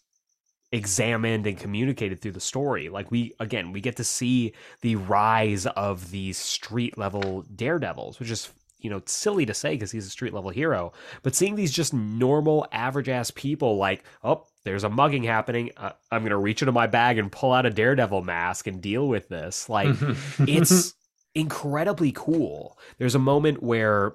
examined 0.70 1.46
and 1.46 1.58
communicated 1.58 2.20
through 2.20 2.32
the 2.32 2.40
story. 2.40 2.88
Like 2.88 3.10
we 3.10 3.34
again, 3.40 3.72
we 3.72 3.80
get 3.80 3.96
to 3.96 4.04
see 4.04 4.52
the 4.80 4.96
rise 4.96 5.66
of 5.66 6.10
these 6.10 6.38
street 6.38 6.96
level 6.96 7.42
daredevils, 7.54 8.18
which 8.18 8.30
is 8.30 8.50
you 8.78 8.90
know 8.90 9.02
silly 9.06 9.46
to 9.46 9.54
say 9.54 9.74
because 9.74 9.90
he's 9.92 10.06
a 10.06 10.10
street 10.10 10.32
level 10.32 10.50
hero, 10.50 10.92
but 11.22 11.34
seeing 11.34 11.56
these 11.56 11.72
just 11.72 11.92
normal 11.92 12.66
average 12.72 13.08
ass 13.08 13.30
people 13.30 13.76
like, 13.76 14.02
oh, 14.24 14.46
there's 14.64 14.84
a 14.84 14.88
mugging 14.88 15.24
happening. 15.24 15.70
Uh, 15.76 15.92
I'm 16.10 16.22
gonna 16.22 16.38
reach 16.38 16.62
into 16.62 16.72
my 16.72 16.86
bag 16.86 17.18
and 17.18 17.30
pull 17.30 17.52
out 17.52 17.66
a 17.66 17.70
daredevil 17.70 18.22
mask 18.22 18.66
and 18.66 18.80
deal 18.80 19.06
with 19.08 19.28
this. 19.28 19.68
Like 19.68 19.94
it's 20.40 20.94
incredibly 21.34 22.12
cool. 22.12 22.78
There's 22.98 23.14
a 23.14 23.18
moment 23.20 23.62
where 23.62 24.14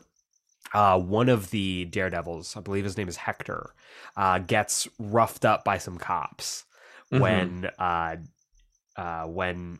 uh, 0.73 0.99
one 0.99 1.29
of 1.29 1.51
the 1.51 1.85
daredevils, 1.85 2.57
I 2.57 2.61
believe 2.61 2.83
his 2.83 2.97
name 2.97 3.07
is 3.07 3.17
Hector, 3.17 3.73
uh, 4.17 4.39
gets 4.39 4.87
roughed 4.99 5.45
up 5.45 5.63
by 5.63 5.77
some 5.77 5.97
cops 5.97 6.65
Mhm. 7.11 7.19
when 7.21 7.65
uh, 7.79 8.15
uh, 8.97 9.25
when 9.25 9.79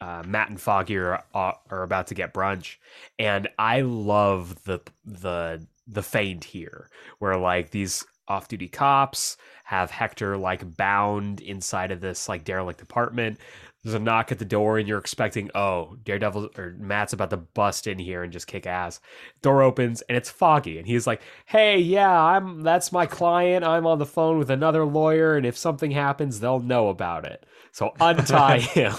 uh, 0.00 0.22
Matt 0.26 0.50
and 0.50 0.60
Foggy 0.60 0.96
are, 0.98 1.24
are 1.34 1.58
are 1.70 1.82
about 1.82 2.06
to 2.08 2.14
get 2.14 2.34
brunch, 2.34 2.76
and 3.18 3.48
I 3.58 3.82
love 3.82 4.64
the 4.64 4.80
the 5.04 5.66
the 5.86 6.02
feint 6.02 6.44
here, 6.44 6.90
where 7.18 7.36
like 7.36 7.70
these 7.70 8.04
off-duty 8.28 8.68
cops 8.68 9.36
have 9.64 9.90
Hector 9.90 10.36
like 10.36 10.76
bound 10.76 11.40
inside 11.40 11.92
of 11.92 12.00
this 12.00 12.28
like 12.28 12.44
derelict 12.44 12.82
apartment. 12.82 13.38
There's 13.86 13.94
a 13.94 14.00
knock 14.00 14.32
at 14.32 14.40
the 14.40 14.44
door, 14.44 14.78
and 14.78 14.88
you're 14.88 14.98
expecting, 14.98 15.48
oh, 15.54 15.96
Daredevil 16.02 16.50
or 16.58 16.74
Matt's 16.76 17.12
about 17.12 17.30
to 17.30 17.36
bust 17.36 17.86
in 17.86 18.00
here 18.00 18.24
and 18.24 18.32
just 18.32 18.48
kick 18.48 18.66
ass. 18.66 18.98
Door 19.42 19.62
opens, 19.62 20.02
and 20.02 20.18
it's 20.18 20.28
Foggy, 20.28 20.76
and 20.78 20.88
he's 20.88 21.06
like, 21.06 21.22
"Hey, 21.44 21.78
yeah, 21.78 22.20
I'm 22.20 22.62
that's 22.62 22.90
my 22.90 23.06
client. 23.06 23.64
I'm 23.64 23.86
on 23.86 24.00
the 24.00 24.04
phone 24.04 24.38
with 24.38 24.50
another 24.50 24.84
lawyer, 24.84 25.36
and 25.36 25.46
if 25.46 25.56
something 25.56 25.92
happens, 25.92 26.40
they'll 26.40 26.58
know 26.58 26.88
about 26.88 27.26
it. 27.26 27.46
So 27.70 27.92
untie 28.00 28.58
him." 28.58 28.92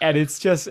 and 0.00 0.16
it's 0.16 0.38
just 0.38 0.68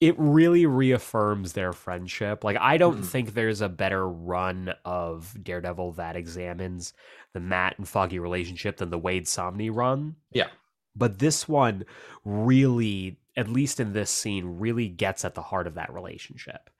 it 0.00 0.14
really 0.18 0.64
reaffirms 0.64 1.52
their 1.52 1.74
friendship. 1.74 2.42
Like 2.42 2.56
I 2.58 2.78
don't 2.78 3.02
Mhm. 3.02 3.06
think 3.06 3.34
there's 3.34 3.60
a 3.60 3.68
better 3.68 4.08
run 4.08 4.72
of 4.86 5.36
Daredevil 5.42 5.92
that 5.92 6.16
examines 6.16 6.94
the 7.34 7.40
Matt 7.40 7.76
and 7.78 7.86
Foggy 7.86 8.18
relationship 8.18 8.78
than 8.78 8.88
the 8.88 8.98
Waid 8.98 9.24
Samnee 9.24 9.70
run. 9.70 10.16
Yeah. 10.32 10.48
But 10.94 11.18
this 11.18 11.48
one 11.48 11.84
really, 12.24 13.18
at 13.36 13.48
least 13.48 13.80
in 13.80 13.92
this 13.92 14.10
scene, 14.10 14.58
really 14.58 14.88
gets 14.88 15.24
at 15.24 15.34
the 15.34 15.42
heart 15.42 15.66
of 15.66 15.74
that 15.74 15.92
relationship. 15.92 16.70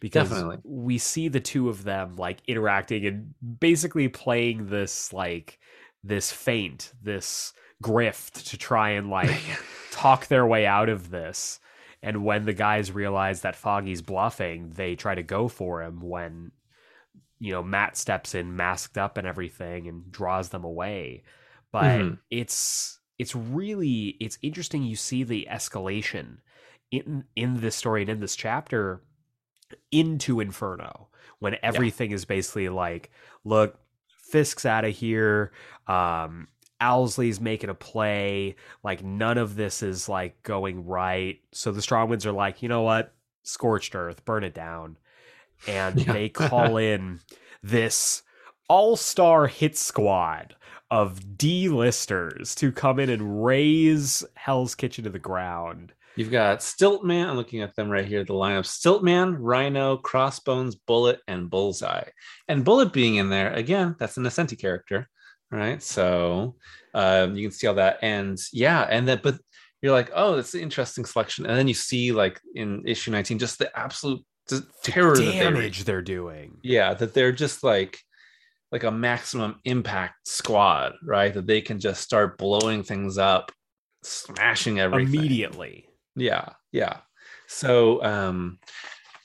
Because 0.00 0.28
Definitely. 0.28 0.58
we 0.64 0.98
see 0.98 1.28
the 1.28 1.40
two 1.40 1.68
of 1.68 1.84
them 1.84 2.16
like 2.16 2.38
interacting 2.46 3.06
and 3.06 3.34
basically 3.60 4.08
playing 4.08 4.68
this 4.68 5.12
like 5.12 5.58
this 6.04 6.30
feint, 6.32 6.92
this 7.02 7.52
grift 7.82 8.50
to 8.50 8.58
try 8.58 8.90
and 8.90 9.10
like 9.10 9.40
talk 9.90 10.26
their 10.26 10.46
way 10.46 10.66
out 10.66 10.88
of 10.88 11.10
this. 11.10 11.60
And 12.02 12.24
when 12.24 12.44
the 12.44 12.52
guys 12.52 12.92
realize 12.92 13.40
that 13.40 13.56
Foggy's 13.56 14.02
bluffing, 14.02 14.70
they 14.70 14.94
try 14.96 15.14
to 15.14 15.22
go 15.22 15.48
for 15.48 15.82
him 15.82 16.00
when 16.00 16.52
you 17.38 17.52
know 17.52 17.62
Matt 17.62 17.96
steps 17.96 18.34
in 18.34 18.54
masked 18.54 18.96
up 18.96 19.16
and 19.16 19.26
everything 19.26 19.88
and 19.88 20.10
draws 20.12 20.50
them 20.50 20.64
away. 20.64 21.24
But 21.72 22.00
Mhm. 22.00 22.18
it's 22.30 23.00
it's 23.18 23.34
really 23.34 24.16
it's 24.20 24.38
interesting 24.42 24.82
you 24.82 24.96
see 24.96 25.22
the 25.24 25.46
escalation 25.50 26.38
in 26.90 27.24
in 27.34 27.60
this 27.60 27.76
story 27.76 28.02
and 28.02 28.10
in 28.10 28.20
this 28.20 28.36
chapter 28.36 29.02
into 29.90 30.40
Inferno 30.40 31.08
when 31.38 31.56
everything 31.62 32.12
is 32.12 32.24
basically 32.24 32.68
like, 32.68 33.10
look, 33.44 33.78
Fisk's 34.08 34.64
out 34.64 34.84
of 34.84 34.94
here. 34.94 35.52
Um, 35.86 36.48
Owsley's 36.80 37.40
making 37.40 37.70
a 37.70 37.74
play. 37.74 38.56
Like 38.82 39.02
none 39.04 39.38
of 39.38 39.56
this 39.56 39.82
is 39.82 40.08
like 40.08 40.42
going 40.42 40.86
right. 40.86 41.40
So 41.52 41.72
the 41.72 41.80
Strongwinds 41.80 42.26
are 42.26 42.32
like, 42.32 42.62
you 42.62 42.68
know 42.68 42.82
what? 42.82 43.14
Scorched 43.42 43.94
Earth, 43.94 44.24
burn 44.24 44.44
it 44.44 44.54
down. 44.54 44.96
And 45.66 46.00
Yeah. 46.06 46.12
they 46.12 46.28
call 46.28 46.76
in 46.76 47.20
this 47.62 48.22
all-star 48.68 49.46
hit 49.46 49.76
squad 49.76 50.55
of 50.90 51.38
D-listers 51.38 52.54
to 52.56 52.72
come 52.72 52.98
in 53.00 53.10
and 53.10 53.44
raze 53.44 54.24
Hell's 54.34 54.74
Kitchen 54.74 55.04
to 55.04 55.10
the 55.10 55.18
ground. 55.18 55.92
You've 56.16 56.30
got 56.30 56.60
Stiltman. 56.60 57.26
I'm 57.28 57.36
looking 57.36 57.60
at 57.60 57.76
them 57.76 57.90
right 57.90 58.06
here. 58.06 58.24
The 58.24 58.32
lineup: 58.32 58.64
Stiltman, 58.64 59.36
Rhino, 59.38 59.98
Crossbones, 59.98 60.74
Bullet, 60.74 61.20
and 61.28 61.50
Bullseye. 61.50 62.08
And 62.48 62.64
Bullet 62.64 62.92
being 62.92 63.16
in 63.16 63.28
there 63.28 63.52
again. 63.52 63.96
That's 63.98 64.16
an 64.16 64.24
Nocenti 64.24 64.58
character, 64.58 65.08
right? 65.50 65.82
So 65.82 66.56
um, 66.94 67.36
you 67.36 67.48
can 67.48 67.52
see 67.52 67.66
all 67.66 67.74
that. 67.74 67.98
And 68.00 68.38
yeah, 68.50 68.82
and 68.82 69.08
that. 69.08 69.22
But 69.22 69.38
you're 69.82 69.92
like, 69.92 70.10
oh, 70.14 70.36
that's 70.36 70.54
an 70.54 70.60
interesting 70.60 71.04
selection. 71.04 71.44
And 71.44 71.56
then 71.56 71.68
you 71.68 71.74
see 71.74 72.12
like 72.12 72.40
in 72.54 72.82
issue 72.86 73.10
19, 73.10 73.38
just 73.38 73.58
the 73.58 73.78
absolute 73.78 74.24
terror 74.82 75.16
they 75.16 75.32
Damage 75.32 75.84
they're 75.84 76.02
doing. 76.02 76.56
yeah 76.62 76.94
that 76.94 77.12
they're 77.12 77.32
just 77.32 77.64
like 77.64 77.98
like 78.72 78.84
a 78.84 78.90
maximum 78.90 79.60
impact 79.64 80.26
squad 80.26 80.94
right 81.04 81.34
that 81.34 81.46
they 81.46 81.60
can 81.60 81.78
just 81.78 82.02
start 82.02 82.38
blowing 82.38 82.82
things 82.82 83.18
up 83.18 83.52
smashing 84.02 84.78
everything 84.80 85.14
Immediately. 85.14 85.88
yeah 86.16 86.50
yeah 86.72 86.98
so 87.46 88.02
um 88.04 88.58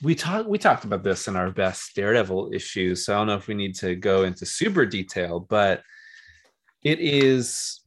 we 0.02 0.14
talked 0.14 0.48
we 0.48 0.58
talked 0.58 0.84
about 0.84 1.02
this 1.02 1.28
in 1.28 1.36
our 1.36 1.50
best 1.50 1.94
daredevil 1.94 2.50
issues 2.52 3.04
so 3.04 3.14
i 3.14 3.18
don't 3.18 3.26
know 3.28 3.36
if 3.36 3.46
we 3.48 3.54
need 3.54 3.74
to 3.76 3.94
go 3.96 4.24
into 4.24 4.46
super 4.46 4.86
detail 4.86 5.40
but 5.40 5.82
it 6.84 6.98
is 7.00 7.80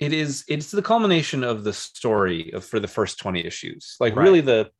it 0.00 0.12
is 0.12 0.44
it's 0.48 0.70
the 0.70 0.82
culmination 0.82 1.44
of 1.44 1.62
the 1.64 1.72
story 1.72 2.52
of 2.52 2.64
for 2.64 2.80
the 2.80 2.88
first 2.88 3.18
20 3.18 3.44
issues 3.44 3.96
like 4.00 4.16
Right. 4.16 4.24
really 4.24 4.40
the 4.40 4.70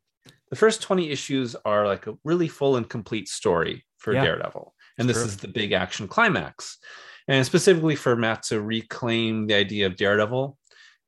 the 0.51 0.57
first 0.57 0.83
20 0.83 1.11
issues 1.11 1.57
are 1.65 1.87
like 1.87 2.07
a 2.07 2.15
really 2.25 2.49
full 2.49 2.77
and 2.77 2.89
complete 2.89 3.29
story 3.29 3.85
for 3.99 4.13
Yeah. 4.13 4.23
daredevil 4.25 4.75
and 4.99 5.09
this 5.09 5.17
true. 5.17 5.27
is 5.27 5.37
the 5.39 5.49
big 5.49 5.73
action 5.73 6.07
climax 6.09 6.79
and 7.29 7.45
specifically 7.47 7.97
for 7.97 8.17
matt 8.17 8.43
to 8.43 8.61
reclaim 8.61 9.47
the 9.47 9.55
idea 9.55 9.87
of 9.87 9.97
daredevil 9.97 10.57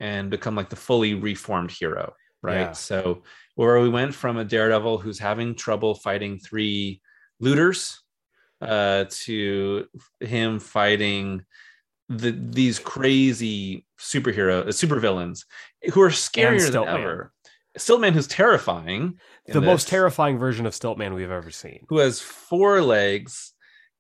and 0.01 0.31
become 0.31 0.55
like 0.55 0.69
the 0.71 0.77
fully 0.77 1.15
reformed 1.15 1.71
hero 1.71 2.13
right 2.43 2.61
Yeah. 2.61 2.73
so 2.73 3.23
where 3.57 3.81
we 3.81 3.89
went 3.89 4.15
from 4.15 4.37
a 4.37 4.45
daredevil 4.45 4.99
who's 4.99 5.19
having 5.19 5.55
trouble 5.55 5.95
fighting 5.95 6.39
three 6.39 7.01
looters 7.41 8.01
uh 8.61 9.05
to 9.11 9.87
him 10.21 10.59
fighting 10.61 11.45
the 12.09 12.31
these 12.31 12.79
crazy 12.79 13.87
superhero 13.99 14.63
uh, 14.63 14.67
supervillains 14.67 15.45
who 15.93 16.03
are 16.03 16.11
scarier 16.11 16.71
than 16.71 16.87
ever 16.87 17.33
Stiltman 17.79 18.13
who's 18.13 18.29
terrifying 18.29 19.19
in 19.47 19.55
The 19.55 19.61
most 19.61 19.89
terrifying 19.89 20.39
version 20.39 20.65
of 20.65 20.75
Stiltman 20.75 21.13
we've 21.15 21.31
ever 21.33 21.51
seen. 21.51 21.85
who 21.89 21.99
has 21.99 22.21
four 22.21 22.83
legs 22.83 23.54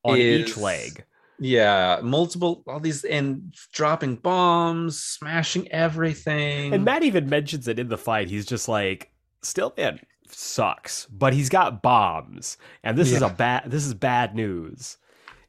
On 0.04 0.18
is- 0.18 0.50
each 0.50 0.56
leg. 0.56 1.04
yeah 1.40 1.98
multiple 2.02 2.62
all 2.68 2.78
these 2.78 3.02
and 3.04 3.52
dropping 3.72 4.14
bombs 4.16 5.02
smashing 5.02 5.70
everything 5.72 6.72
And 6.72 6.84
Matt 6.84 7.02
even 7.02 7.28
mentions 7.28 7.66
it 7.66 7.78
in 7.78 7.88
the 7.88 7.98
fight. 7.98 8.28
He's 8.28 8.46
just 8.46 8.68
like, 8.68 9.10
Stiltman 9.42 9.98
sucks, 10.28 11.06
but 11.06 11.32
he's 11.32 11.48
got 11.48 11.82
bombs. 11.82 12.56
And 12.82 12.96
this 12.96 13.10
is 13.10 13.20
a 13.22 13.28
bad 13.28 13.70
this 13.70 13.84
is 13.84 13.94
bad 13.94 14.34
news. 14.34 14.96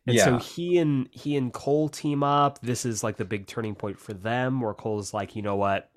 And 0.07 0.19
so 0.19 0.37
he 0.37 0.77
and 0.77 1.07
he 1.11 1.35
and 1.35 1.51
Cole 1.53 1.89
team 1.89 2.23
up. 2.23 2.59
This 2.61 2.85
is 2.85 3.03
like 3.03 3.17
the 3.17 3.25
big 3.25 3.47
turning 3.47 3.75
point 3.75 3.99
for 3.99 4.13
them 4.13 4.61
where 4.61 4.73
Cole's 4.73 5.13
like, 5.13 5.35
you 5.35 5.41
know 5.41 5.55
what? 5.55 5.89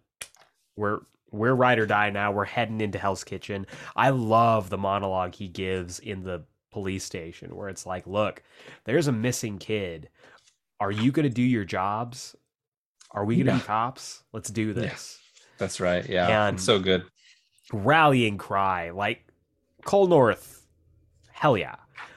We're 0.76 1.00
we're 1.30 1.54
ride 1.54 1.78
or 1.78 1.86
die 1.86 2.10
now. 2.10 2.32
We're 2.32 2.44
heading 2.46 2.80
into 2.80 2.98
Hell's 2.98 3.24
Kitchen. 3.24 3.66
I 3.96 4.10
love 4.10 4.70
the 4.70 4.78
monologue 4.78 5.34
he 5.34 5.48
gives 5.48 5.98
in 5.98 6.22
the 6.24 6.44
police 6.78 7.04
station 7.04 7.56
where 7.56 7.68
it's 7.68 7.86
like, 7.86 8.06
look, 8.06 8.42
there's 8.84 9.08
a 9.08 9.12
missing 9.12 9.58
kid. 9.58 10.08
are 10.80 10.92
you 10.92 11.10
going 11.10 11.24
to 11.28 11.34
do 11.34 11.42
your 11.42 11.64
jobs? 11.64 12.36
Are 13.10 13.24
we 13.24 13.34
going 13.36 13.46
to 13.46 13.52
Yeah. 13.52 13.58
be 13.58 13.64
cops? 13.64 14.22
Let's 14.32 14.48
do 14.50 14.72
this. 14.72 15.18
That's 15.58 15.80
right. 15.80 16.08
Yeah. 16.08 16.46
And- 16.48 16.54
it's 16.56 16.64
so 16.64 16.78
good. 16.78 17.02
Rallying 17.72 18.38
cry, 18.38 18.90
like 18.90 19.26
Cole 19.84 20.06
North, 20.06 20.64
hell 21.32 21.56
yeah, 21.58 21.74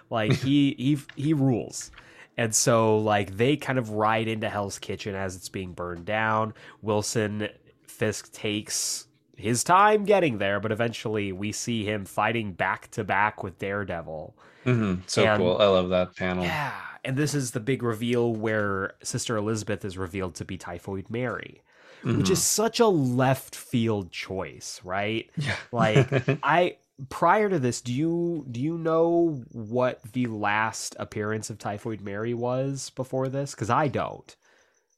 like 0.09 0.31
he 0.33 0.75
he 0.77 0.97
he 1.15 1.33
rules. 1.33 1.91
And 2.37 2.53
so 2.55 2.97
like 2.99 3.35
they 3.35 3.57
kind 3.57 3.77
of 3.79 3.89
ride 3.89 4.27
into 4.29 4.47
Hell's 4.49 4.79
Kitchen 4.79 5.13
as 5.15 5.35
it's 5.35 5.49
being 5.49 5.73
burned 5.73 6.05
down. 6.05 6.53
Wilson 6.81 7.49
Fisk 7.87 8.31
takes 8.31 9.07
his 9.35 9.63
time 9.63 10.05
getting 10.05 10.37
there, 10.37 10.59
but 10.61 10.71
eventually 10.71 11.31
we 11.33 11.51
see 11.51 11.83
him 11.83 12.05
fighting 12.05 12.53
back 12.53 12.89
to 12.91 13.03
back 13.03 13.43
with 13.43 13.57
Daredevil. 13.59 14.37
Hmm 14.63 14.95
So 15.07 15.23
And- 15.25 15.41
cool. 15.41 15.57
I 15.59 15.65
love 15.65 15.89
that 15.89 16.15
panel. 16.15 16.43
Yeah, 16.43 16.73
and 17.03 17.17
this 17.17 17.33
is 17.33 17.51
the 17.51 17.59
big 17.59 17.81
reveal 17.83 18.33
where 18.33 18.93
Sister 19.03 19.35
Elizabeth 19.37 19.83
is 19.85 19.97
revealed 19.97 20.35
to 20.35 20.45
be 20.45 20.57
Typhoid 20.57 21.09
Mary, 21.09 21.61
which 22.03 22.27
Mhm. 22.27 22.31
is 22.31 22.41
such 22.43 22.79
a 22.79 22.87
left 22.87 23.55
field 23.55 24.11
choice, 24.11 24.79
right? 24.83 25.29
yeah. 25.37 25.55
Like 25.71 26.07
I 26.43 26.77
prior 27.09 27.49
to 27.49 27.57
this, 27.57 27.81
do 27.81 27.91
you 27.91 28.45
do 28.51 28.59
you 28.61 28.77
know 28.77 29.43
what 29.51 30.01
the 30.13 30.27
last 30.27 30.95
appearance 30.99 31.49
of 31.49 31.57
Typhoid 31.57 32.01
Mary 32.01 32.33
was 32.35 32.91
before 32.91 33.27
this? 33.29 33.51
Because 33.55 33.69
I 33.71 33.87
don't. 33.87 34.35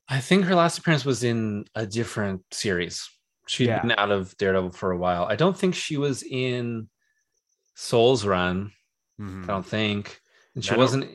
I 0.10 0.20
think 0.20 0.44
her 0.44 0.56
last 0.56 0.78
appearance 0.78 1.06
was 1.06 1.24
in 1.24 1.64
a 1.76 1.86
different 1.86 2.42
series. 2.52 3.10
She'd 3.48 3.68
Yeah. 3.68 3.82
been 3.82 3.92
out 3.98 4.12
of 4.12 4.36
Daredevil 4.38 4.72
for 4.72 4.92
a 4.92 4.98
while. 4.98 5.24
I 5.24 5.38
don't 5.38 5.58
think 5.58 5.76
she 5.76 5.96
was 5.96 6.22
in 6.24 6.90
Soule's 7.76 8.26
Run. 8.26 8.72
Mhm. 9.20 9.44
I 9.44 9.48
don't 9.48 9.66
think. 9.66 10.20
And 10.56 10.64
she 10.64 10.72
I 10.72 10.78
wasn't 10.78 11.06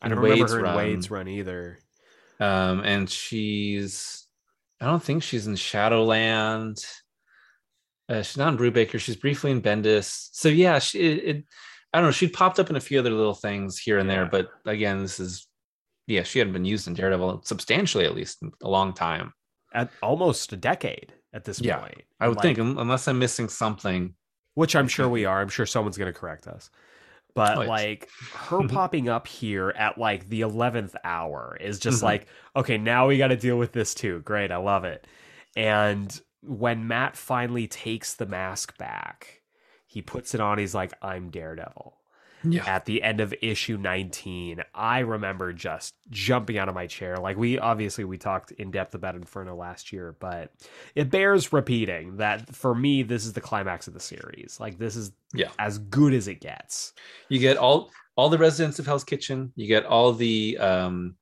I 0.00 0.08
don't 0.08 0.18
remember 0.18 0.48
her 0.56 0.62
run. 0.62 0.76
Waid's 0.76 1.10
run 1.10 1.28
either. 1.28 1.78
um 2.40 2.80
and 2.80 3.08
she's 3.08 4.26
I 4.80 4.86
don't 4.86 5.02
think 5.02 5.22
she's 5.22 5.46
in 5.46 5.56
Shadowland. 5.56 6.84
Uh, 8.08 8.22
she's 8.22 8.36
not 8.36 8.52
in 8.52 8.58
Brubaker. 8.58 8.98
She's 8.98 9.16
briefly 9.16 9.50
in 9.50 9.62
Bendis. 9.62 10.28
So 10.32 10.48
yeah, 10.48 10.78
she 10.78 10.98
it, 11.00 11.36
it 11.36 11.44
I 11.92 11.98
don't 11.98 12.08
know. 12.08 12.12
She'd 12.12 12.32
popped 12.32 12.58
up 12.58 12.68
in 12.70 12.76
a 12.76 12.80
few 12.80 12.98
other 12.98 13.10
little 13.10 13.34
things 13.34 13.78
here 13.78 13.98
and 13.98 14.10
there, 14.10 14.26
but 14.26 14.48
again, 14.66 15.00
this 15.00 15.20
is 15.20 15.46
yeah, 16.06 16.22
she 16.22 16.38
hadn't 16.38 16.52
been 16.52 16.64
used 16.66 16.86
in 16.86 16.92
Daredevil 16.94 17.42
substantially 17.44 18.04
at 18.04 18.14
least 18.14 18.42
in 18.42 18.52
a 18.62 18.68
long 18.68 18.92
time. 18.92 19.32
At 19.72 19.90
almost 20.02 20.52
a 20.52 20.56
decade 20.56 21.14
at 21.32 21.44
this 21.44 21.60
Yeah, 21.60 21.78
point. 21.78 22.02
I 22.20 22.28
would 22.28 22.36
Like- 22.36 22.56
think, 22.56 22.58
unless 22.58 23.08
I'm 23.08 23.18
missing 23.18 23.48
something. 23.48 24.14
which 24.54 24.76
I'm 24.76 24.86
sure 24.86 25.08
we 25.16 25.24
are. 25.24 25.40
I'm 25.40 25.48
sure 25.48 25.66
someone's 25.66 25.96
going 25.98 26.12
to 26.12 26.18
correct 26.18 26.46
us. 26.46 26.70
But 27.34 27.58
Oh, 27.58 27.60
yes. 27.62 27.68
like 27.68 28.08
her 28.32 28.66
popping 28.68 29.08
up 29.08 29.26
here 29.26 29.70
at 29.76 29.98
like 29.98 30.28
the 30.28 30.42
11th 30.42 30.94
hour 31.04 31.56
is 31.60 31.78
just 31.80 32.00
Mhm. 32.00 32.04
like, 32.04 32.26
okay, 32.54 32.78
now 32.78 33.08
we 33.08 33.18
got 33.18 33.28
to 33.28 33.36
deal 33.36 33.58
with 33.58 33.72
this 33.72 33.94
too. 33.94 34.20
Great. 34.20 34.52
I 34.52 34.56
love 34.56 34.84
it. 34.84 35.06
And 35.56 36.20
when 36.42 36.86
Matt 36.86 37.16
finally 37.16 37.66
takes 37.66 38.14
the 38.14 38.26
mask 38.26 38.78
back, 38.78 39.42
he 39.86 40.00
puts 40.02 40.34
it 40.34 40.40
on. 40.40 40.58
He's 40.58 40.74
like, 40.74 40.92
I'm 41.02 41.30
Daredevil. 41.30 41.96
Yeah, 42.46 42.64
At 42.66 42.84
the 42.84 43.02
end 43.02 43.20
of 43.20 43.34
issue 43.42 43.76
19, 43.78 44.62
I 44.74 44.98
remember 45.00 45.52
just 45.52 45.94
jumping 46.10 46.58
out 46.58 46.68
of 46.68 46.74
my 46.74 46.86
chair. 46.86 47.16
Like 47.16 47.36
we 47.36 47.58
obviously 47.58 48.04
we 48.04 48.18
talked 48.18 48.52
in 48.52 48.70
depth 48.70 48.94
about 48.94 49.14
Inferno 49.14 49.56
last 49.56 49.92
year, 49.92 50.14
but 50.20 50.52
it 50.94 51.10
bears 51.10 51.52
repeating 51.52 52.18
that 52.18 52.54
for 52.54 52.74
me 52.74 53.02
this 53.02 53.24
is 53.24 53.32
the 53.32 53.40
climax 53.40 53.86
of 53.88 53.94
the 53.94 54.00
series. 54.00 54.58
Like 54.60 54.78
this 54.78 54.94
is 54.96 55.12
Yeah. 55.32 55.48
as 55.58 55.78
good 55.78 56.12
as 56.14 56.28
it 56.28 56.40
gets. 56.40 56.92
you 57.28 57.38
get 57.38 57.56
all 57.56 57.90
all 58.16 58.28
the 58.28 58.38
residents 58.38 58.78
of 58.78 58.86
Hell's 58.86 59.02
Kitchen. 59.04 59.52
You 59.56 59.66
get 59.66 59.84
all 59.86 60.12
the 60.12 60.56
um, 60.58 61.16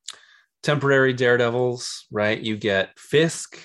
temporary 0.61 1.13
Daredevils, 1.13 2.05
right? 2.11 2.39
You 2.39 2.55
get 2.55 2.97
Fisk, 2.99 3.57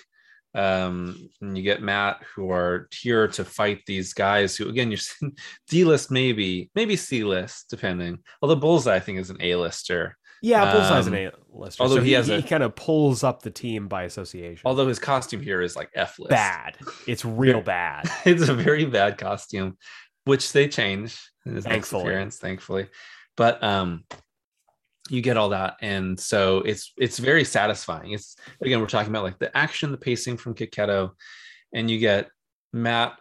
um, 0.55 1.29
and 1.41 1.57
you 1.57 1.63
get 1.63 1.83
Matt, 1.83 2.23
who 2.35 2.51
are 2.51 2.89
here 2.93 3.29
to 3.29 3.45
fight 3.45 3.83
these 3.87 4.13
guys. 4.15 4.57
Who, 4.57 4.69
again, 4.69 4.91
you're 4.91 5.01
D 5.69 5.85
list, 5.85 6.11
maybe, 6.11 6.71
maybe 6.75 6.97
C 6.97 7.25
list, 7.25 7.67
depending. 7.71 8.19
Although 8.43 8.57
Bullseye, 8.57 8.97
I 8.97 9.01
think, 9.01 9.19
is 9.19 9.31
an 9.31 9.39
A 9.41 9.57
lister. 9.57 10.17
Yeah, 10.41 10.73
Bullseye's 10.73 11.09
Um, 11.09 11.15
an 11.15 11.33
A-lister. 11.51 11.83
although 11.83 11.97
so 11.97 12.01
he 12.03 12.09
he, 12.11 12.13
has 12.15 12.29
he 12.29 12.35
a- 12.35 12.43
kind 12.43 12.63
of 12.63 12.77
pulls 12.77 13.25
up 13.25 13.43
the 13.43 13.51
team 13.51 13.89
by 13.89 14.05
association. 14.05 14.63
Although 14.65 14.87
his 14.87 15.01
costume 15.01 15.43
here 15.43 15.61
is 15.61 15.75
like 15.75 15.91
F 15.97 16.17
list. 16.21 16.31
bad. 16.31 16.77
It's 17.09 17.25
real 17.25 17.61
bad. 17.77 18.09
it's 18.25 18.49
a 18.49 18.55
very 18.55 18.85
bad 18.85 19.19
costume, 19.19 19.77
which 20.27 20.53
they 20.53 20.69
change 20.69 21.19
in 21.45 21.57
his 21.57 21.65
next 21.65 21.75
Thankfully. 21.91 22.03
appearance, 22.05 22.37
thankfully. 22.39 22.87
But 23.37 23.63
um, 23.65 24.05
you 25.11 25.21
get 25.23 25.37
all 25.37 25.51
that, 25.51 25.77
and 25.81 26.19
so 26.19 26.59
it's 26.59 26.93
it's 26.99 27.19
very 27.19 27.45
satisfying. 27.45 28.13
It's 28.13 28.37
again, 28.63 28.81
we're 28.81 28.87
talking 28.87 29.11
about 29.11 29.25
like 29.25 29.39
the 29.39 29.57
action, 29.57 29.91
the 29.93 29.99
pacing 29.99 30.37
from 30.37 30.55
Checchetto, 30.55 31.13
and 31.75 31.91
you 31.91 31.99
get 31.99 32.29
Matt, 32.73 33.19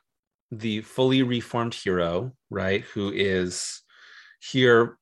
the 0.52 0.82
fully 0.82 1.24
reformed 1.24 1.74
hero, 1.74 2.34
right, 2.50 2.82
who 2.84 3.12
is 3.14 3.82
here. 4.40 4.98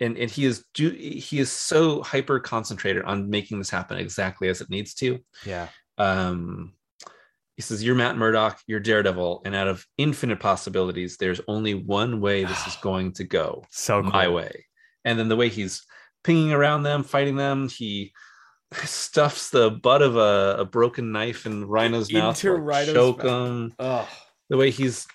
And, 0.00 0.16
and 0.16 0.30
he 0.30 0.44
is 0.44 0.64
do 0.74 0.90
he 0.90 1.40
is 1.40 1.50
so 1.50 2.02
hyper 2.04 2.38
concentrated 2.38 3.02
on 3.02 3.28
making 3.30 3.58
this 3.58 3.68
happen 3.70 3.98
exactly 3.98 4.48
as 4.48 4.60
it 4.60 4.70
needs 4.70 4.94
to 4.94 5.18
Yeah. 5.44 5.66
um 5.98 6.74
he 7.56 7.62
says 7.62 7.82
you're 7.82 7.96
matt 7.96 8.16
murdock 8.16 8.60
you're 8.68 8.78
daredevil 8.78 9.42
and 9.44 9.56
out 9.56 9.66
of 9.66 9.84
infinite 9.96 10.38
possibilities 10.38 11.16
there's 11.16 11.40
only 11.48 11.74
one 11.74 12.20
way 12.20 12.44
this 12.44 12.64
is 12.68 12.76
going 12.80 13.10
to 13.14 13.24
go 13.24 13.64
So 13.70 14.00
cool. 14.02 14.12
my 14.12 14.28
way 14.28 14.66
and 15.04 15.18
then 15.18 15.28
the 15.28 15.34
way 15.34 15.48
he's 15.48 15.82
pinging 16.24 16.52
around 16.52 16.82
them 16.82 17.02
fighting 17.04 17.36
them 17.36 17.68
he 17.68 18.12
stuffs 18.84 19.50
the 19.50 19.70
butt 19.70 20.02
of 20.02 20.16
a, 20.16 20.56
a 20.60 20.64
broken 20.64 21.12
knife 21.12 21.46
in 21.46 21.64
rhino's 21.66 22.12
mouth 22.12 22.36
Into 22.44 22.56
to, 22.58 22.62
like, 22.64 22.86
choke 22.86 23.22
him 23.22 23.74
Oh. 23.78 24.08
the 24.50 24.56
way 24.56 24.70
he's 24.70 25.06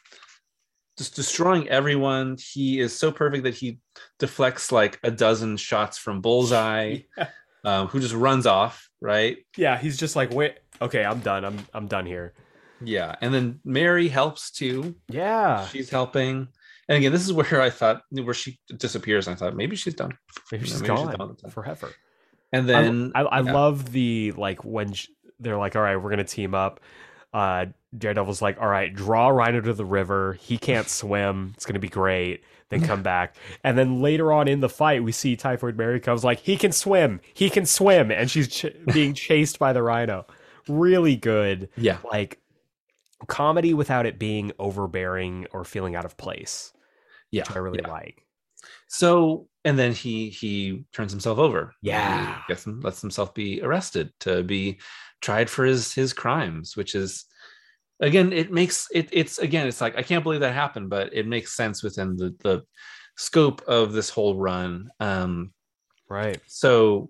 just 0.98 1.16
destroying 1.16 1.68
everyone 1.70 2.38
he 2.40 2.80
is 2.80 2.98
so 2.98 3.12
perfect 3.12 3.44
that 3.44 3.56
he 3.56 3.80
deflects 4.20 4.72
like 4.72 5.00
a 5.04 5.12
dozen 5.12 5.58
shots 5.58 5.98
from 5.98 6.22
bullseye 6.22 7.00
Yeah. 7.18 7.28
um, 7.66 7.88
who 7.88 8.00
just 8.00 8.14
runs 8.14 8.46
off 8.46 8.88
right 9.02 9.38
yeah, 9.58 9.78
he's 9.78 9.98
just 9.98 10.16
like, 10.16 10.32
wait, 10.32 10.56
okay, 10.82 11.04
I'm 11.04 11.20
done. 11.20 11.44
I'm 11.46 11.60
I'm 11.74 11.88
done 11.88 12.06
here. 12.06 12.34
Yeah, 12.84 13.16
and 13.22 13.34
then 13.34 13.60
Mary 13.66 14.08
helps 14.08 14.52
too. 14.52 14.96
Yeah. 15.10 15.66
She's 15.68 15.90
helping. 15.90 16.48
And 16.90 16.98
again, 16.98 17.12
this 17.12 17.24
is 17.24 17.34
where 17.34 17.62
I 17.62 17.70
thought 17.70 18.02
where 18.12 18.34
she 18.34 18.60
disappears. 18.78 19.28
And 19.28 19.36
I 19.36 19.40
thought 19.40 19.56
maybe 19.56 19.76
she's 19.76 19.94
done. 19.94 20.18
Maybe 20.52 20.66
she's 20.66 20.82
maybe 20.82 20.96
she's 20.96 21.06
gone 21.16 21.36
done 21.38 21.52
forever. 21.52 21.92
And 22.52 22.70
then 22.70 23.12
I, 23.16 23.22
I, 23.24 23.42
yeah. 23.42 23.52
love 23.52 23.92
the 23.92 24.32
like 24.34 24.64
when 24.64 24.94
sh- 24.94 25.08
they're 25.40 25.58
like, 25.58 25.76
all 25.76 25.82
right, 25.82 25.96
we're 25.96 26.10
gonna 26.10 26.24
team 26.24 26.54
up. 26.54 26.80
Uh, 27.34 27.66
Daredevil's 27.98 28.44
like, 28.44 28.62
all 28.62 28.68
right, 28.68 28.94
draw 28.94 29.30
Rhino 29.30 29.60
to 29.62 29.74
the 29.74 29.86
river. 29.86 30.34
He 30.34 30.58
can't 30.58 30.88
swim. 30.90 31.54
It's 31.56 31.66
gonna 31.66 31.80
be 31.80 31.90
great. 31.90 32.44
Then 32.70 32.82
come 32.86 33.04
back, 33.04 33.36
and 33.64 33.78
then 33.78 34.02
later 34.02 34.32
on 34.32 34.48
in 34.48 34.60
the 34.60 34.70
fight, 34.70 35.04
we 35.04 35.12
see 35.12 35.36
Typhoid 35.36 35.78
Mary 35.78 36.00
comes 36.00 36.24
like, 36.24 36.40
he 36.40 36.58
can 36.58 36.72
swim. 36.72 37.22
He 37.34 37.50
can 37.50 37.66
swim, 37.66 38.12
and 38.12 38.30
she's 38.30 38.48
ch- 38.48 38.66
being 38.94 39.14
chased 39.16 39.60
by 39.60 39.74
the 39.74 39.84
Rhino. 39.84 40.26
Really 40.68 41.16
good, 41.16 41.70
yeah, 41.76 41.98
like 42.10 42.40
comedy 43.28 43.74
without 43.74 44.06
it 44.06 44.20
being 44.20 44.52
overbearing 44.60 45.48
or 45.52 45.64
feeling 45.64 45.96
out 45.96 46.06
of 46.06 46.18
place, 46.18 46.73
yeah, 47.34 47.42
which 47.42 47.56
I 47.56 47.60
really 47.60 47.80
yeah. 47.82 47.92
like. 47.92 48.26
So 48.88 49.48
and 49.66 49.78
then 49.78 49.92
he 49.94 50.30
he 50.30 50.86
turns 50.94 51.12
himself 51.12 51.38
over. 51.40 51.74
Yeah. 51.82 52.36
He 52.38 52.54
gets 52.54 52.66
him, 52.66 52.80
lets 52.82 53.02
himself 53.02 53.34
be 53.34 53.62
arrested 53.62 54.12
to 54.22 54.44
be 54.44 54.80
tried 55.22 55.50
for 55.50 55.66
his 55.66 55.94
his 55.94 56.14
crimes, 56.14 56.78
which 56.78 56.96
is 56.96 57.26
again 58.00 58.32
it 58.34 58.52
makes 58.52 58.88
it 58.94 59.10
it's 59.12 59.40
again 59.40 59.68
it's 59.68 59.82
like 59.82 59.98
I 59.98 60.04
can't 60.04 60.24
believe 60.24 60.42
that 60.42 60.54
happened, 60.54 60.90
but 60.90 61.14
it 61.14 61.28
makes 61.28 61.56
sense 61.56 61.82
within 61.84 62.16
the 62.18 62.36
the 62.40 62.62
scope 63.18 63.62
of 63.68 63.94
this 63.94 64.10
whole 64.10 64.38
run. 64.38 64.90
Um, 65.00 65.54
Right. 66.10 66.40
so 66.48 67.10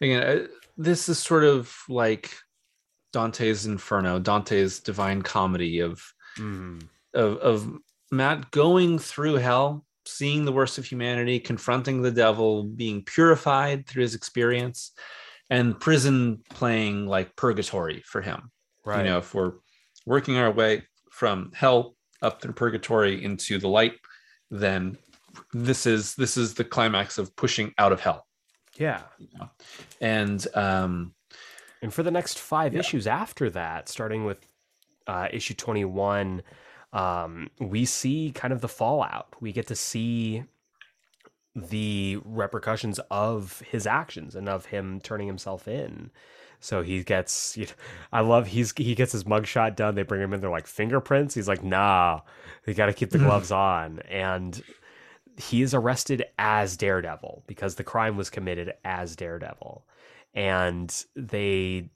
again 0.00 0.22
uh, 0.22 0.46
this 0.76 1.08
is 1.08 1.18
sort 1.18 1.44
of 1.44 1.74
like 1.88 2.34
dante's 3.12 3.66
inferno 3.66 4.18
dante's 4.18 4.80
divine 4.80 5.22
comedy 5.22 5.80
of 5.80 6.02
Mm. 6.38 6.82
of, 7.14 7.36
of 7.38 7.78
matt 8.12 8.50
going 8.52 8.98
through 8.98 9.34
hell 9.34 9.84
seeing 10.04 10.44
the 10.44 10.52
worst 10.52 10.78
of 10.78 10.84
humanity 10.84 11.40
confronting 11.40 12.02
the 12.02 12.10
devil 12.10 12.62
being 12.64 13.02
purified 13.04 13.86
through 13.86 14.02
his 14.02 14.14
experience 14.14 14.92
and 15.50 15.78
prison 15.80 16.40
playing 16.50 17.06
like 17.06 17.34
purgatory 17.36 18.02
for 18.06 18.20
him 18.22 18.50
Right. 18.84 18.98
you 19.04 19.10
know 19.10 19.18
if 19.18 19.32
we're 19.34 19.54
working 20.06 20.36
our 20.36 20.50
way 20.50 20.82
from 21.10 21.50
hell 21.54 21.94
up 22.20 22.40
through 22.42 22.54
purgatory 22.54 23.24
into 23.24 23.58
the 23.58 23.68
light 23.68 23.94
then 24.50 24.98
this 25.52 25.86
is 25.86 26.14
this 26.16 26.36
is 26.36 26.54
the 26.54 26.64
climax 26.64 27.16
of 27.18 27.34
pushing 27.36 27.72
out 27.78 27.92
of 27.92 28.00
hell 28.00 28.26
yeah. 28.76 29.02
you 29.18 29.28
know? 29.38 29.48
and 30.00 30.46
um 30.54 31.14
And 31.80 31.92
for 31.94 32.02
the 32.02 32.10
next 32.10 32.38
five 32.38 32.72
Yeah. 32.74 32.80
issues 32.80 33.06
after 33.06 33.50
that, 33.50 33.88
starting 33.88 34.24
with 34.24 34.38
uh, 35.06 35.28
issue 35.32 35.54
21, 35.54 36.42
um, 36.92 37.50
we 37.58 37.84
see 37.84 38.32
kind 38.34 38.52
of 38.52 38.60
the 38.60 38.68
fallout. 38.68 39.34
We 39.40 39.52
get 39.52 39.66
to 39.68 39.74
see 39.74 40.44
the 41.54 42.18
repercussions 42.24 42.98
of 43.10 43.62
his 43.70 43.86
actions 43.86 44.34
and 44.34 44.48
of 44.48 44.66
him 44.66 45.00
turning 45.00 45.26
himself 45.26 45.68
in. 45.68 46.10
So 46.60 46.82
he 46.82 47.02
gets, 47.02 47.56
you 47.56 47.66
know, 47.66 47.72
I 48.12 48.20
love 48.20 48.46
he's 48.46 48.72
he 48.76 48.94
gets 48.94 49.12
his 49.12 49.24
mugshot 49.24 49.74
done. 49.74 49.96
They 49.96 50.04
bring 50.04 50.22
him 50.22 50.32
in. 50.32 50.40
They're 50.40 50.48
like 50.48 50.68
fingerprints. 50.68 51.34
He's 51.34 51.48
like, 51.48 51.64
nah, 51.64 52.20
they 52.64 52.72
got 52.72 52.86
to 52.86 52.92
keep 52.92 53.10
the 53.10 53.18
gloves 53.26 53.50
on. 53.50 53.98
And 54.08 54.62
he 55.36 55.62
is 55.62 55.74
arrested 55.74 56.24
as 56.38 56.76
Daredevil 56.76 57.44
because 57.46 57.74
the 57.74 57.84
crime 57.84 58.16
was 58.16 58.30
committed 58.30 58.74
as 58.84 59.16
Daredevil, 59.16 59.84
and 60.34 61.04
they 61.16 61.90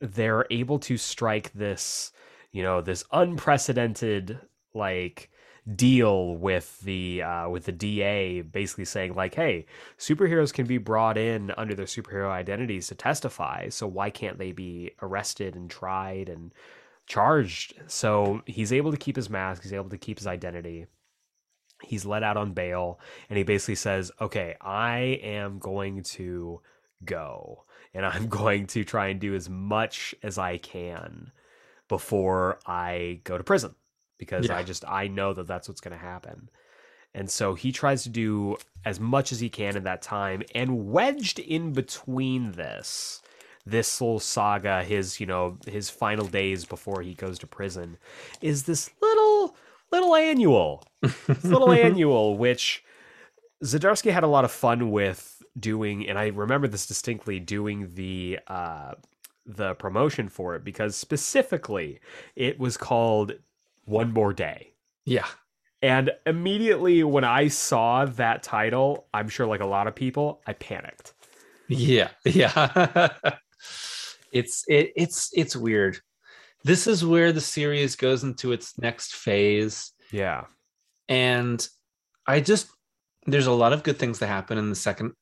they're 0.00 0.46
able 0.50 0.78
to 0.80 0.96
strike 0.96 1.52
this, 1.54 2.12
you 2.54 2.62
know, 2.62 2.80
this 2.80 3.04
unprecedented 3.10 4.38
like 4.74 5.28
deal 5.74 6.36
with 6.36 6.80
the 6.82 7.20
uh, 7.20 7.48
with 7.48 7.64
the 7.64 7.72
DA 7.72 8.42
basically 8.42 8.84
saying 8.84 9.14
like, 9.14 9.34
hey, 9.34 9.66
superheroes 9.98 10.54
can 10.54 10.64
be 10.64 10.78
brought 10.78 11.18
in 11.18 11.50
under 11.58 11.74
their 11.74 11.84
superhero 11.84 12.30
identities 12.30 12.86
to 12.86 12.94
testify, 12.94 13.68
so 13.68 13.88
why 13.88 14.08
can't 14.08 14.38
they 14.38 14.52
be 14.52 14.92
arrested 15.02 15.56
and 15.56 15.68
tried 15.68 16.28
and 16.28 16.52
charged? 17.06 17.74
So 17.88 18.40
he's 18.46 18.72
able 18.72 18.92
to 18.92 18.98
keep 18.98 19.16
his 19.16 19.28
mask, 19.28 19.64
he's 19.64 19.72
able 19.72 19.90
to 19.90 19.98
keep 19.98 20.18
his 20.18 20.28
identity. 20.28 20.86
He's 21.82 22.06
let 22.06 22.22
out 22.22 22.36
on 22.36 22.52
bail, 22.52 23.00
and 23.28 23.36
he 23.36 23.42
basically 23.42 23.74
says, 23.74 24.12
"Okay, 24.20 24.54
I 24.60 25.18
am 25.24 25.58
going 25.58 26.04
to 26.04 26.60
go, 27.04 27.64
and 27.92 28.06
I'm 28.06 28.28
going 28.40 28.68
to 28.68 28.84
try 28.84 29.08
and 29.08 29.20
do 29.20 29.34
as 29.34 29.50
much 29.50 30.14
as 30.22 30.38
I 30.38 30.58
can 30.58 31.32
before 31.96 32.58
I 32.66 33.20
go 33.24 33.38
to 33.38 33.44
prison." 33.44 33.74
because 34.18 34.48
yeah. 34.48 34.56
I 34.56 34.62
just 34.62 34.84
I 34.86 35.08
know 35.08 35.32
that 35.34 35.46
that's 35.46 35.68
what's 35.68 35.80
going 35.80 35.96
to 35.96 36.02
happen. 36.02 36.48
And 37.14 37.30
so 37.30 37.54
he 37.54 37.72
tries 37.72 38.02
to 38.04 38.08
do 38.08 38.56
as 38.84 38.98
much 38.98 39.32
as 39.32 39.40
he 39.40 39.48
can 39.48 39.76
in 39.76 39.84
that 39.84 40.02
time 40.02 40.42
and 40.54 40.90
wedged 40.90 41.38
in 41.38 41.72
between 41.72 42.52
this 42.52 43.22
this 43.66 43.98
little 43.98 44.20
saga 44.20 44.84
his 44.84 45.20
you 45.20 45.24
know 45.24 45.56
his 45.66 45.88
final 45.88 46.26
days 46.26 46.66
before 46.66 47.00
he 47.00 47.14
goes 47.14 47.38
to 47.38 47.46
prison 47.46 47.96
is 48.42 48.64
this 48.64 48.90
little 49.00 49.56
little 49.90 50.14
annual 50.14 50.84
little 51.42 51.72
annual 51.86 52.36
which 52.36 52.84
Zdarsky 53.62 54.12
had 54.12 54.22
a 54.22 54.26
lot 54.26 54.44
of 54.44 54.52
fun 54.52 54.90
with 54.90 55.42
doing 55.58 56.06
and 56.06 56.18
I 56.18 56.26
remember 56.26 56.68
this 56.68 56.86
distinctly 56.86 57.40
doing 57.40 57.94
the 57.94 58.38
uh 58.48 58.94
the 59.46 59.74
promotion 59.74 60.28
for 60.28 60.56
it 60.56 60.64
because 60.64 60.96
specifically 60.96 62.00
it 62.34 62.58
was 62.58 62.76
called 62.76 63.32
one 63.84 64.12
more 64.12 64.32
day. 64.32 64.72
Yeah. 65.04 65.26
And 65.82 66.12
immediately 66.24 67.04
when 67.04 67.24
I 67.24 67.48
saw 67.48 68.06
that 68.06 68.42
title, 68.42 69.06
I'm 69.12 69.28
sure 69.28 69.46
like 69.46 69.60
a 69.60 69.66
lot 69.66 69.86
of 69.86 69.94
people, 69.94 70.40
I 70.46 70.54
panicked. 70.54 71.14
Yeah. 71.68 72.08
Yeah. 72.24 73.08
it's 74.32 74.64
it, 74.68 74.92
it's 74.96 75.30
it's 75.34 75.54
weird. 75.54 75.98
This 76.64 76.86
is 76.86 77.04
where 77.04 77.32
the 77.32 77.40
series 77.40 77.96
goes 77.96 78.24
into 78.24 78.52
its 78.52 78.78
next 78.78 79.14
phase. 79.14 79.92
Yeah. 80.10 80.44
And 81.08 81.66
I 82.26 82.40
just 82.40 82.68
there's 83.26 83.46
a 83.46 83.52
lot 83.52 83.72
of 83.74 83.82
good 83.82 83.98
things 83.98 84.18
that 84.20 84.26
happen 84.26 84.56
in 84.56 84.70
the 84.70 84.74
second 84.74 85.12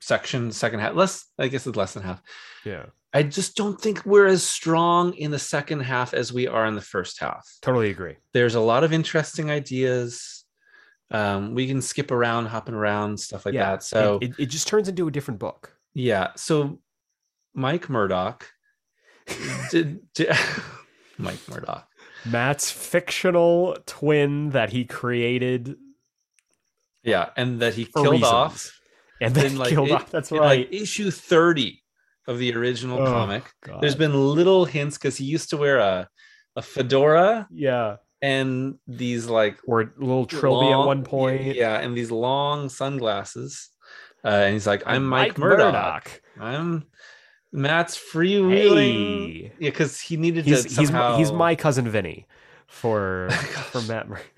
section, 0.00 0.52
second 0.52 0.80
half. 0.80 0.94
Less, 0.94 1.26
I 1.38 1.48
guess 1.48 1.66
it's 1.66 1.76
less 1.76 1.94
than 1.94 2.02
half. 2.02 2.22
Yeah. 2.64 2.86
I 3.14 3.22
just 3.22 3.56
don't 3.56 3.80
think 3.80 4.04
we're 4.04 4.26
as 4.26 4.42
strong 4.42 5.14
in 5.14 5.30
the 5.30 5.38
second 5.38 5.80
half 5.80 6.12
as 6.12 6.32
we 6.32 6.48
are 6.48 6.66
in 6.66 6.74
the 6.74 6.80
first 6.80 7.20
half. 7.20 7.48
Totally 7.62 7.90
agree. 7.90 8.16
There's 8.32 8.56
a 8.56 8.60
lot 8.60 8.82
of 8.82 8.92
interesting 8.92 9.52
ideas. 9.52 10.44
Um, 11.12 11.54
we 11.54 11.68
can 11.68 11.80
skip 11.80 12.10
around, 12.10 12.46
hopping 12.46 12.74
around, 12.74 13.20
stuff 13.20 13.46
like 13.46 13.54
yeah, 13.54 13.70
that. 13.70 13.84
So 13.84 14.18
it, 14.20 14.32
it 14.36 14.46
just 14.46 14.66
turns 14.66 14.88
into 14.88 15.06
a 15.06 15.12
different 15.12 15.38
book. 15.38 15.76
Yeah. 15.94 16.32
So 16.34 16.80
Mike 17.54 17.88
Murdock 17.88 18.48
did, 19.70 20.12
did 20.12 20.36
Mike 21.18 21.48
Murdock. 21.48 21.88
Matt's 22.26 22.72
fictional 22.72 23.76
twin 23.86 24.50
that 24.50 24.70
he 24.70 24.86
created. 24.86 25.76
Yeah, 27.04 27.28
and 27.36 27.60
that 27.60 27.74
he 27.74 27.84
killed 27.84 28.08
reasons. 28.08 28.24
off. 28.24 28.80
And 29.20 29.34
then 29.34 29.56
like, 29.56 29.68
killed 29.68 29.90
it, 29.90 29.92
off. 29.92 30.10
That's 30.10 30.32
right. 30.32 30.68
Like 30.68 30.72
issue 30.72 31.12
30 31.12 31.83
of 32.26 32.38
the 32.38 32.54
original 32.54 33.00
oh, 33.00 33.06
comic. 33.06 33.52
God. 33.62 33.80
There's 33.80 33.94
been 33.94 34.14
little 34.14 34.64
hints 34.64 34.96
because 34.98 35.16
he 35.16 35.24
used 35.24 35.50
to 35.50 35.56
wear 35.56 35.78
a 35.78 36.08
a 36.56 36.62
fedora. 36.62 37.48
Yeah. 37.50 37.96
And 38.22 38.76
these 38.86 39.26
like 39.26 39.58
or 39.66 39.82
a 39.82 39.90
little 39.98 40.26
trilby 40.26 40.66
long, 40.66 40.82
at 40.82 40.86
one 40.86 41.04
point. 41.04 41.54
Yeah, 41.54 41.78
and 41.78 41.96
these 41.96 42.10
long 42.10 42.68
sunglasses. 42.68 43.68
Uh, 44.24 44.28
and 44.28 44.54
he's 44.54 44.66
like, 44.66 44.82
I'm 44.86 45.06
Mike, 45.06 45.36
Mike. 45.36 45.38
Murdock. 45.38 46.22
I'm 46.40 46.86
Matt's 47.52 47.98
freewheeling. 47.98 49.42
Hey. 49.42 49.52
Yeah, 49.58 49.68
because 49.68 50.00
he 50.00 50.16
needed 50.16 50.46
he's, 50.46 50.64
to 50.64 50.70
somehow... 50.70 51.18
he's, 51.18 51.28
he's 51.28 51.36
my 51.36 51.54
cousin 51.54 51.88
Vinny 51.88 52.26
for 52.66 53.28
for 53.70 53.82
Matt 53.82 54.08
Murdock 54.08 54.33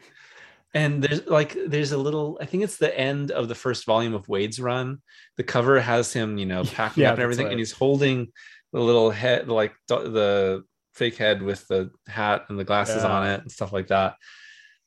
and 0.77 1.03
there's 1.03 1.27
like 1.27 1.57
there's 1.67 1.93
a 1.93 1.99
little 1.99 2.39
i 2.41 2.45
think 2.45 2.63
it's 2.63 2.77
the 2.77 2.97
end 2.99 3.31
of 3.31 3.49
the 3.49 3.55
first 3.55 3.87
volume 3.87 4.15
of 4.15 4.29
Waid's 4.29 4.61
run 4.61 4.99
the 5.37 5.43
cover 5.43 5.81
has 5.81 6.13
him 6.13 6.37
you 6.37 6.47
know 6.47 6.65
packing 6.75 7.03
yeah, 7.03 7.09
up 7.09 7.15
and 7.15 7.23
everything 7.23 7.47
right. 7.47 7.53
and 7.53 7.59
he's 7.59 7.73
holding 7.73 8.29
the 8.73 8.81
little 8.81 9.11
head 9.11 9.49
like 9.49 9.73
the 9.89 10.63
fake 10.95 11.17
head 11.17 11.43
with 11.43 11.67
the 11.69 11.91
hat 12.07 12.45
and 12.49 12.59
the 12.59 12.65
glasses 12.65 13.03
yeah. 13.03 13.11
on 13.11 13.27
it 13.27 13.41
and 13.41 13.51
stuff 13.51 13.73
like 13.73 13.89
that 13.89 14.17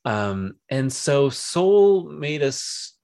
um 0.05 0.53
and 0.69 0.93
so 0.93 1.29
Soule 1.29 2.09
made 2.09 2.43
us 2.43 2.95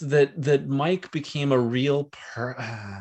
that 0.00 0.30
that 0.42 0.66
mike 0.68 1.10
became 1.10 1.52
a 1.52 1.58
real 1.58 2.10
per 2.12 2.56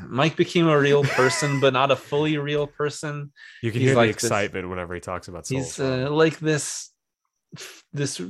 mike 0.08 0.38
became 0.38 0.68
a 0.68 0.80
real 0.80 1.04
person 1.04 1.60
but 1.60 1.74
not 1.74 1.92
a 1.92 1.96
fully 1.96 2.38
real 2.38 2.68
person 2.68 3.34
you 3.62 3.72
can 3.72 3.82
he's 3.82 3.90
hear 3.90 3.98
like 3.98 4.08
the 4.08 4.14
excitement 4.14 4.66
this, 4.66 4.70
whenever 4.70 4.94
he 4.94 5.02
talks 5.02 5.28
about 5.28 5.46
Soule 5.46 5.58
he's 5.58 5.80
uh, 5.80 6.08
like 6.10 6.40
this 6.40 6.92
this 7.92 8.22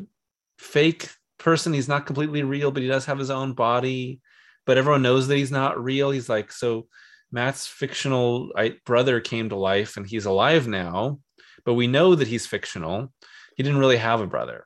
fake 0.63 1.09
person. 1.37 1.73
He's 1.73 1.89
not 1.89 2.05
completely 2.05 2.41
real, 2.41 2.71
but 2.71 2.81
he 2.81 2.87
does 2.87 3.05
have 3.05 3.19
his 3.19 3.29
own 3.29 3.53
body. 3.53 4.21
But 4.65 4.77
everyone 4.77 5.01
knows 5.01 5.27
that 5.27 5.35
he's 5.35 5.51
not 5.51 5.83
real. 5.83 6.09
He's 6.09 6.29
like, 6.29 6.51
so 6.51 6.87
Matt's 7.31 7.67
fictional 7.67 8.51
brother 8.85 9.19
came 9.19 9.49
to 9.49 9.55
life 9.55 9.97
and 9.97 10.07
he's 10.07 10.25
alive 10.25 10.67
now, 10.67 11.19
but 11.65 11.73
we 11.73 11.87
know 11.87 12.15
that 12.15 12.27
he's 12.27 12.47
fictional. 12.47 13.11
He 13.57 13.63
didn't 13.63 13.79
really 13.79 13.97
have 13.97 14.21
a 14.21 14.27
brother. 14.27 14.65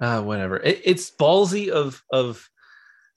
uh, 0.00 0.22
whatever. 0.22 0.56
It, 0.56 0.80
it's 0.84 1.10
ballsy 1.10 1.68
of 1.68 2.02
of 2.10 2.48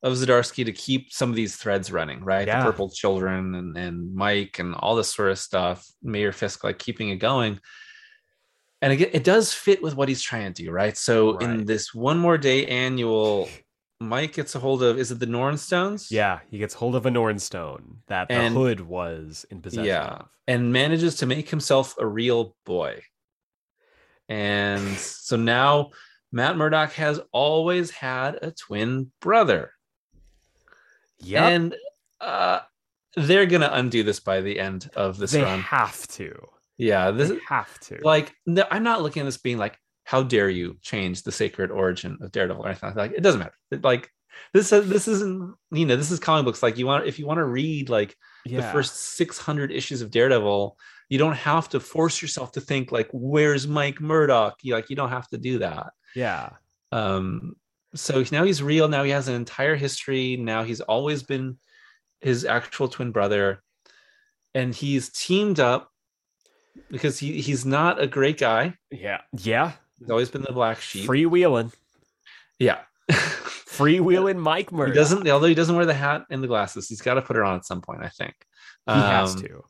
of 0.04 0.14
Zdarsky 0.14 0.66
to 0.66 0.72
keep 0.72 1.12
some 1.12 1.30
of 1.30 1.36
these 1.36 1.56
threads 1.56 1.92
running, 1.92 2.24
right? 2.24 2.46
Yeah. 2.46 2.60
The 2.60 2.72
Purple 2.72 2.90
Children 2.90 3.56
and, 3.56 3.78
and 3.78 4.14
Mike 4.14 4.60
and 4.60 4.76
all 4.76 4.96
this 4.96 5.14
sort 5.14 5.32
of 5.32 5.40
stuff. 5.40 5.88
Mayor 6.04 6.32
Fisk 6.32 6.64
like 6.64 6.78
keeping 6.78 7.10
it 7.10 7.18
going 7.18 7.60
and 8.82 8.94
again, 8.94 9.10
it 9.14 9.24
does 9.24 9.54
fit 9.54 9.82
with 9.82 9.96
what 9.96 10.10
he's 10.10 10.22
trying 10.22 10.54
to 10.54 10.64
do, 10.64 10.72
right? 10.72 10.96
So 10.96 11.34
right. 11.34 11.44
in 11.44 11.66
this 11.66 11.94
one 11.94 12.18
more 12.18 12.38
day 12.38 12.66
annual, 12.68 13.50
Mike 14.00 14.34
gets 14.34 14.54
a 14.54 14.60
hold 14.60 14.84
of 14.84 15.00
is 15.00 15.12
it 15.12 15.20
the 15.20 15.26
Norn 15.26 15.58
Stones? 15.58 16.12
Yeah, 16.12 16.40
he 16.52 16.60
gets 16.60 16.74
hold 16.74 16.96
of 16.96 17.06
a 17.06 17.12
Norn 17.12 17.40
Stone 17.40 18.00
that 18.08 18.28
and, 18.30 18.56
the 18.56 18.60
Hood 18.60 18.82
was 18.82 19.46
in 19.50 19.62
possession 19.62 19.86
yeah, 19.86 20.08
of, 20.08 20.28
and 20.48 20.72
manages 20.72 21.16
to 21.18 21.26
make 21.26 21.50
himself 21.50 21.96
a 21.98 22.06
real 22.06 22.56
boy. 22.66 23.02
And 24.30 24.96
so 24.98 25.38
now 25.38 25.92
Matt 26.32 26.58
Murdock 26.58 26.94
has 26.94 27.20
always 27.32 27.90
had 27.90 28.38
a 28.42 28.52
twin 28.52 29.12
brother. 29.22 29.72
Yeah, 31.20 31.48
and 31.48 31.76
uh, 32.22 32.60
they're 33.16 33.48
gonna 33.48 33.72
undo 33.74 34.04
this 34.04 34.20
by 34.20 34.42
the 34.42 34.60
end 34.60 34.92
of 34.96 35.18
this 35.18 35.32
they 35.32 35.42
run. 35.42 35.62
Have 35.62 36.08
to. 36.10 36.48
Yeah, 36.78 37.12
this 37.12 37.30
they 37.30 37.40
have 37.48 37.80
to. 37.82 38.00
Like, 38.04 38.34
no, 38.46 38.64
I'm 38.70 38.84
not 38.84 39.02
looking 39.02 39.22
at 39.22 39.26
this 39.26 39.38
being 39.38 39.58
like, 39.58 39.78
how 40.04 40.24
dare 40.24 40.50
you 40.50 40.78
change 40.82 41.24
the 41.24 41.32
sacred 41.32 41.72
origin 41.72 42.18
of 42.22 42.32
Daredevil 42.32 42.64
or 42.64 42.70
anything 42.70 42.94
like 42.96 43.12
It 43.12 43.22
doesn't 43.22 43.40
matter. 43.40 43.56
It, 43.72 43.84
like, 43.84 44.10
this 44.54 44.70
this 44.70 45.08
isn't 45.08 45.56
you 45.72 45.86
know 45.86 45.96
this 45.96 46.12
is 46.12 46.20
comic 46.20 46.46
books. 46.46 46.62
Like, 46.62 46.78
you 46.78 46.86
want 46.86 47.08
if 47.08 47.18
you 47.18 47.26
want 47.26 47.40
to 47.40 47.46
read 47.46 47.90
like 47.90 48.16
yeah. 48.46 48.62
the 48.62 48.68
first 48.68 49.16
600 49.16 49.72
issues 49.72 50.02
of 50.02 50.12
Daredevil, 50.12 50.78
you 51.10 51.18
don't 51.18 51.36
have 51.36 51.70
to 51.70 51.80
force 51.80 52.22
yourself 52.22 52.52
to 52.54 52.62
think 52.62 52.92
like, 52.92 53.10
where's 53.12 53.68
Mike 53.68 54.00
Murdock? 54.00 54.56
You 54.62 54.74
like 54.74 54.90
you 54.90 54.96
don't 54.96 55.10
have 55.10 55.28
to 55.30 55.38
do 55.38 55.60
that. 55.60 55.88
Yeah. 56.16 56.52
Um. 56.92 57.56
So 57.96 58.24
now 58.32 58.44
he's 58.44 58.62
real. 58.62 58.88
Now 58.88 59.04
he 59.04 59.12
has 59.12 59.28
an 59.28 59.36
entire 59.36 59.76
history. 59.76 60.38
Now 60.38 60.64
he's 60.64 60.82
always 60.82 61.24
been 61.24 61.58
his 62.22 62.46
actual 62.46 62.88
twin 62.88 63.12
brother, 63.12 63.64
and 64.54 64.74
he's 64.76 65.10
teamed 65.10 65.60
up 65.60 65.92
because 66.90 67.20
he 67.20 67.42
he's 67.42 67.66
not 67.66 68.02
a 68.02 68.08
great 68.08 68.38
guy. 68.38 68.76
Yeah, 68.92 69.22
yeah. 69.38 69.74
He's 70.00 70.10
always 70.10 70.30
been 70.30 70.44
the 70.44 70.54
black 70.54 70.80
sheep. 70.80 71.08
Freewheeling. 71.08 71.74
Yeah. 72.60 72.80
Freewheeling 73.10 74.38
Mike 74.38 74.72
Murdock. 74.72 74.94
He 74.94 75.00
doesn't, 75.00 75.30
although 75.30 75.48
he 75.48 75.56
doesn't 75.56 75.76
wear 75.76 75.86
the 75.86 75.94
hat 75.94 76.26
and 76.30 76.42
the 76.42 76.48
glasses. 76.48 76.88
He's 76.88 77.02
got 77.02 77.16
to 77.16 77.22
put 77.22 77.36
it 77.36 77.44
on 77.44 77.56
at 77.56 77.66
some 77.66 77.82
point. 77.82 78.04
I 78.04 78.10
think 78.10 78.34
he 78.86 78.94
um, 78.94 79.02
has 79.02 79.36
to. 79.36 79.64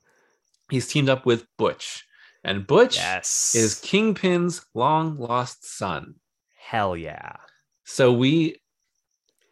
He's 0.69 0.87
teamed 0.87 1.09
up 1.09 1.25
with 1.25 1.45
Butch, 1.57 2.05
and 2.43 2.65
Butch 2.65 2.97
yes. 2.97 3.53
is 3.55 3.79
Kingpin's 3.79 4.65
long 4.73 5.17
lost 5.17 5.65
son. 5.65 6.15
Hell 6.57 6.95
yeah! 6.95 7.37
So 7.83 8.13
we 8.13 8.61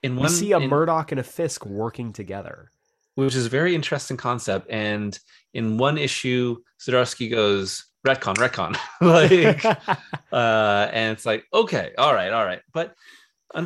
in 0.04 0.16
we 0.16 0.22
one 0.22 0.30
see 0.30 0.52
a 0.54 0.60
in- 0.60 0.70
Murdock 0.70 1.12
and 1.12 1.20
a 1.20 1.24
Fisk 1.24 1.66
working 1.66 2.14
together. 2.14 2.72
Which 3.16 3.36
is 3.36 3.46
a 3.48 3.50
very 3.50 3.74
interesting 3.76 4.18
concept. 4.18 4.70
And 4.70 5.18
in 5.54 5.78
one 5.78 5.98
issue, 5.98 6.58
Zdarsky 6.82 7.30
goes 7.32 7.86
retcon, 8.06 8.36
retcon, 8.36 8.78
like, 9.02 9.66
uh, 10.32 10.90
and 10.94 11.12
it's 11.14 11.26
like, 11.26 11.46
okay, 11.54 11.94
all 11.98 12.14
right, 12.14 12.32
all 12.32 12.46
right, 12.46 12.62
but 12.74 12.94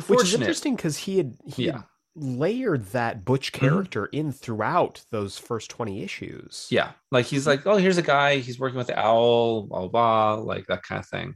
Which 0.06 0.22
is 0.22 0.34
interesting 0.34 0.76
because 0.76 0.96
he 0.96 1.18
had 1.18 1.36
he 1.46 1.66
Yeah. 1.66 1.72
had 1.72 1.84
layered 2.16 2.86
that 2.86 3.24
Butch 3.24 3.52
Mhm. 3.52 3.58
character 3.60 4.06
in 4.06 4.32
throughout 4.32 5.02
those 5.10 5.38
first 5.38 5.70
20 5.70 6.02
issues. 6.02 6.66
yeah, 6.70 6.92
like 7.10 7.26
he's 7.26 7.46
like, 7.46 7.66
oh, 7.66 7.76
here's 7.76 7.98
a 7.98 8.02
guy, 8.02 8.36
he's 8.38 8.58
working 8.58 8.78
with 8.78 8.86
the 8.88 8.98
owl, 8.98 9.62
blah 9.66 9.86
blah, 9.86 10.36
blah 10.36 10.44
like 10.44 10.66
that 10.66 10.82
kind 10.82 10.98
of 11.00 11.06
thing. 11.08 11.28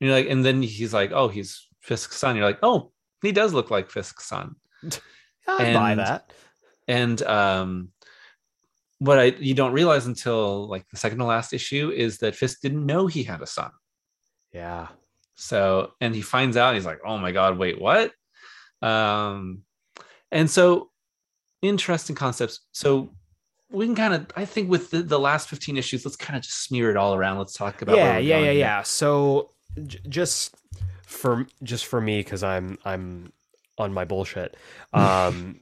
And 0.00 0.08
you're 0.08 0.12
like, 0.12 0.28
and 0.28 0.44
then 0.44 0.62
he's 0.62 0.94
like, 0.94 1.12
oh, 1.12 1.28
he's 1.28 1.66
Fisk's 1.80 2.16
son. 2.16 2.36
You're 2.36 2.44
like, 2.44 2.58
oh, 2.62 2.92
he 3.22 3.32
does 3.32 3.52
look 3.52 3.70
like 3.70 3.90
Fisk's 3.90 4.28
son. 4.28 4.54
I 5.48 5.72
buy 5.72 5.94
that. 5.96 6.32
And 6.88 7.22
um 7.22 7.90
what 8.98 9.18
I 9.18 9.24
you 9.38 9.54
don't 9.54 9.72
realize 9.72 10.06
until 10.06 10.66
like 10.68 10.88
the 10.88 10.96
second 10.96 11.18
to 11.18 11.24
last 11.24 11.52
issue 11.52 11.90
is 11.90 12.18
that 12.18 12.34
Fisk 12.34 12.60
didn't 12.60 12.84
know 12.84 13.06
he 13.06 13.22
had 13.22 13.42
a 13.42 13.46
son. 13.46 13.70
Yeah. 14.52 14.88
So 15.36 15.92
and 16.00 16.14
he 16.14 16.22
finds 16.22 16.56
out 16.56 16.74
he's 16.74 16.86
like, 16.86 17.00
oh 17.06 17.18
my 17.18 17.30
god, 17.30 17.58
wait, 17.58 17.80
what? 17.80 18.12
Um 18.82 19.62
and 20.32 20.50
so 20.50 20.90
interesting 21.62 22.16
concepts. 22.16 22.60
So 22.72 23.10
we 23.70 23.86
can 23.86 23.94
kind 23.94 24.14
of 24.14 24.26
I 24.34 24.46
think 24.46 24.68
with 24.68 24.90
the, 24.90 25.02
the 25.02 25.20
last 25.20 25.48
15 25.48 25.76
issues, 25.76 26.04
let's 26.04 26.16
kind 26.16 26.36
of 26.36 26.42
just 26.42 26.64
smear 26.64 26.90
it 26.90 26.96
all 26.96 27.14
around. 27.14 27.38
Let's 27.38 27.52
talk 27.52 27.82
about 27.82 27.96
yeah, 27.96 28.18
yeah, 28.18 28.38
yeah, 28.38 28.44
here. 28.44 28.52
yeah. 28.52 28.82
So 28.82 29.50
j- 29.86 30.00
just 30.08 30.56
for 31.06 31.46
just 31.62 31.86
for 31.86 32.00
me 32.00 32.24
cuz 32.24 32.42
I'm 32.42 32.78
I'm 32.84 33.32
on 33.76 33.92
my 33.94 34.04
bullshit. 34.04 34.56
Um 34.92 35.60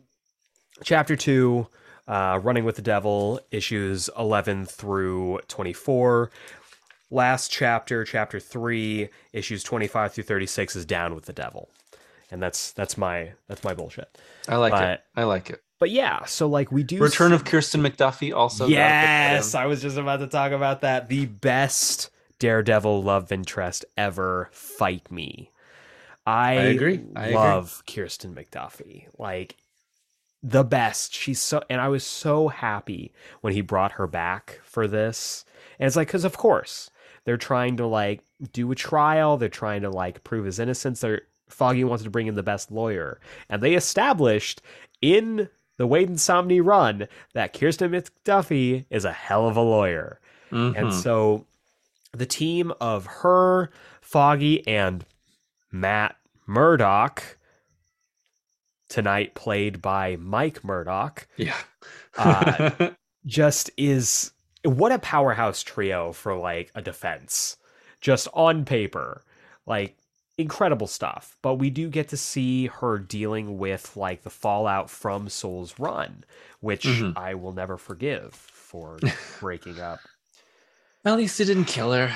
chapter 0.82 1.16
2 1.16 1.66
uh 2.08 2.38
running 2.42 2.64
with 2.64 2.76
the 2.76 2.82
devil 2.82 3.40
issues 3.50 4.08
11 4.16 4.66
through 4.66 5.40
24. 5.48 6.30
Last 7.10 7.52
chapter, 7.52 8.04
chapter 8.04 8.40
3, 8.40 9.08
issues 9.32 9.62
25 9.62 10.12
through 10.12 10.24
36 10.24 10.74
is 10.76 10.84
down 10.84 11.14
with 11.14 11.26
the 11.26 11.32
devil. 11.32 11.68
And 12.30 12.42
that's 12.42 12.72
that's 12.72 12.96
my 12.98 13.32
that's 13.48 13.62
my 13.62 13.74
bullshit. 13.74 14.18
I 14.48 14.56
like 14.56 14.72
it. 14.74 15.00
I 15.14 15.22
like 15.24 15.50
it. 15.50 15.62
But 15.78 15.90
yeah, 15.90 16.24
so 16.24 16.48
like 16.48 16.72
we 16.72 16.82
do 16.82 16.98
Return 16.98 17.32
of 17.32 17.44
Kirsten 17.44 17.82
McDuffie 17.82 18.34
also. 18.34 18.64
gotta 18.64 18.74
put 18.74 18.76
that 18.76 19.32
Yes. 19.34 19.54
I 19.54 19.66
was 19.66 19.82
just 19.82 19.96
about 19.98 20.18
to 20.20 20.26
talk 20.26 20.52
about 20.52 20.80
that. 20.80 21.08
The 21.08 21.26
best 21.26 22.10
Daredevil 22.38 23.02
love 23.02 23.30
interest 23.30 23.84
ever. 23.96 24.48
Fight 24.52 25.10
me. 25.10 25.50
I, 26.26 26.54
agree. 26.54 27.02
I 27.14 27.26
agree. 27.26 27.34
love 27.34 27.82
Kirsten 27.86 28.34
McDuffie. 28.34 29.06
Like 29.18 29.56
the 30.48 30.62
best. 30.62 31.12
She's 31.12 31.40
so, 31.40 31.60
and 31.68 31.80
I 31.80 31.88
was 31.88 32.04
so 32.04 32.46
happy 32.48 33.12
when 33.40 33.52
he 33.52 33.60
brought 33.62 33.92
her 33.92 34.06
back 34.06 34.60
for 34.62 34.86
this. 34.86 35.44
And 35.80 35.86
it's 35.86 35.96
like, 35.96 36.06
because 36.08 36.24
of 36.24 36.36
course 36.36 36.88
they're 37.24 37.36
trying 37.36 37.76
to 37.78 37.86
like 37.86 38.20
do 38.52 38.70
a 38.70 38.76
trial. 38.76 39.36
They're 39.36 39.48
trying 39.48 39.82
to 39.82 39.90
like 39.90 40.22
prove 40.22 40.44
his 40.44 40.58
innocence. 40.60 41.00
They're 41.00 41.22
Foggy 41.48 41.84
wants 41.84 42.02
to 42.04 42.10
bring 42.10 42.26
in 42.26 42.34
the 42.34 42.42
best 42.42 42.72
lawyer, 42.72 43.20
and 43.48 43.62
they 43.62 43.74
established 43.74 44.62
in 45.00 45.48
the 45.76 45.86
Waid 45.86 46.06
and 46.08 46.16
Samnee 46.16 46.64
run 46.64 47.06
that 47.34 47.52
Kirsten 47.52 47.92
McDuffie 47.92 48.84
is 48.90 49.04
a 49.04 49.12
hell 49.12 49.46
of 49.46 49.56
a 49.56 49.60
lawyer. 49.60 50.18
And 50.50 50.74
Mhm. 50.76 50.92
so 50.92 51.46
the 52.12 52.26
team 52.26 52.72
of 52.80 53.06
her, 53.06 53.70
Foggy, 54.00 54.66
and 54.66 55.04
Matt 55.70 56.16
Murdock, 56.46 57.35
tonight 58.88 59.34
played 59.34 59.80
by 59.82 60.16
Mike 60.16 60.62
Murdock, 60.64 61.26
yeah. 61.36 61.56
uh, 62.16 62.90
just 63.26 63.70
is 63.76 64.32
what 64.64 64.92
a 64.92 64.98
powerhouse 64.98 65.62
trio 65.62 66.12
for 66.12 66.36
like 66.36 66.70
a 66.74 66.82
defense. 66.82 67.56
Just 68.00 68.28
on 68.34 68.64
paper. 68.64 69.22
Like 69.66 69.96
incredible 70.38 70.86
stuff. 70.86 71.36
But 71.42 71.54
we 71.54 71.70
do 71.70 71.88
get 71.88 72.08
to 72.08 72.16
see 72.16 72.66
her 72.66 72.98
dealing 72.98 73.58
with 73.58 73.96
like 73.96 74.22
the 74.22 74.30
fallout 74.30 74.90
from 74.90 75.28
Soule's 75.28 75.78
Run, 75.78 76.24
which 76.60 76.84
Mhm. 76.84 77.16
I 77.16 77.34
will 77.34 77.52
never 77.52 77.76
forgive 77.78 78.34
for 78.34 78.98
breaking 79.40 79.80
up. 79.80 80.00
At 81.04 81.16
least 81.16 81.40
it 81.40 81.46
didn't 81.46 81.64
kill 81.66 81.92
her. 81.92 82.12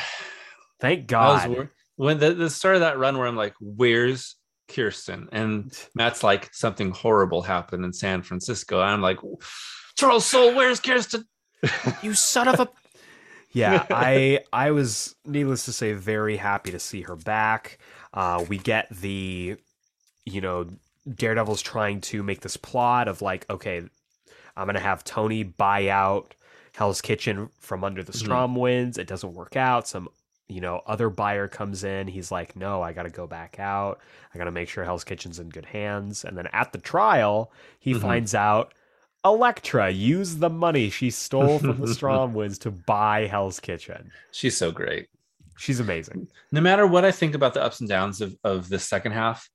Thank 0.80 1.10
was 1.10 1.44
God. 1.46 1.68
when 1.96 2.18
the, 2.18 2.34
the 2.34 2.50
start 2.50 2.74
of 2.76 2.80
that 2.80 2.98
run 2.98 3.16
where 3.18 3.26
I'm 3.26 3.36
like, 3.36 3.54
where's 3.60 4.36
Kirsten? 4.74 5.28
And 5.32 5.76
Matt's 5.94 6.22
like, 6.22 6.52
something 6.54 6.90
horrible 6.92 7.42
happened 7.42 7.84
in 7.84 7.92
San 7.92 8.22
Francisco. 8.22 8.80
And 8.80 8.90
I'm 8.90 9.02
like, 9.02 9.18
Charles 9.96 10.26
Soule, 10.26 10.54
where's 10.54 10.80
Kirsten? 10.80 11.24
you 12.02 12.14
son 12.14 12.48
of 12.48 12.58
a 12.58 12.68
yeah 13.52 13.84
i 13.90 14.38
i 14.50 14.70
was 14.70 15.14
needless 15.26 15.66
to 15.66 15.72
say 15.74 15.92
very 15.92 16.38
happy 16.38 16.70
to 16.70 16.78
see 16.78 17.02
her 17.02 17.16
back 17.16 17.76
uh 18.14 18.42
we 18.48 18.56
get 18.56 18.88
the 18.90 19.56
you 20.24 20.40
know 20.40 20.66
daredevil's 21.16 21.60
trying 21.60 22.00
to 22.00 22.22
make 22.22 22.40
this 22.40 22.56
plot 22.56 23.08
of 23.08 23.20
like 23.20 23.44
okay 23.50 23.82
i'm 24.56 24.66
gonna 24.66 24.80
have 24.80 25.04
tony 25.04 25.42
buy 25.42 25.88
out 25.88 26.34
hell's 26.74 27.02
kitchen 27.02 27.50
from 27.58 27.84
under 27.84 28.02
the 28.02 28.12
Mhm. 28.12 28.26
Stromwyns 28.26 28.96
it 28.96 29.06
doesn't 29.06 29.34
work 29.34 29.54
out 29.54 29.86
some 29.86 30.08
you 30.50 30.60
know 30.60 30.82
other 30.86 31.08
buyer 31.08 31.46
comes 31.48 31.84
in 31.84 32.08
he's 32.08 32.30
like 32.32 32.56
no 32.56 32.82
i 32.82 32.92
gotta 32.92 33.08
go 33.10 33.26
back 33.26 33.58
out 33.60 34.00
i 34.34 34.38
gotta 34.38 34.50
make 34.50 34.68
sure 34.68 34.84
hell's 34.84 35.04
kitchen's 35.04 35.38
in 35.38 35.48
good 35.48 35.64
hands 35.66 36.24
and 36.24 36.36
then 36.36 36.48
at 36.52 36.72
the 36.72 36.78
trial 36.78 37.52
he 37.78 37.94
Mhm. 37.94 38.00
finds 38.00 38.34
out 38.34 38.74
Elektra 39.24 39.90
used 39.90 40.40
the 40.40 40.48
money 40.48 40.88
she 40.88 41.10
stole 41.10 41.58
from 41.58 41.78
the 41.78 41.86
Stromwyns 41.94 42.58
to 42.60 42.70
buy 42.70 43.26
Hell's 43.26 43.60
Kitchen. 43.60 44.10
She's 44.32 44.56
so 44.56 44.72
great. 44.72 45.08
She's 45.58 45.78
amazing. 45.78 46.26
No 46.52 46.62
matter 46.62 46.86
what 46.86 47.04
I 47.04 47.12
think 47.12 47.34
about 47.34 47.52
the 47.52 47.62
ups 47.62 47.80
and 47.80 47.88
downs 47.88 48.22
of, 48.22 48.34
of 48.44 48.70
the 48.70 48.78
second 48.78 49.12
half, 49.12 49.46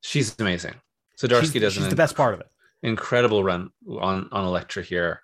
she's 0.00 0.34
amazing. 0.40 0.74
Zdarsky 1.16 1.60
does 1.60 1.74
she's 1.74 1.88
the 1.88 1.94
best 1.94 2.16
part 2.16 2.34
of 2.34 2.40
it. 2.40 2.46
incredible 2.82 3.44
run 3.44 3.70
on, 3.88 4.28
on 4.32 4.44
Elektra 4.46 4.82
here. 4.82 5.20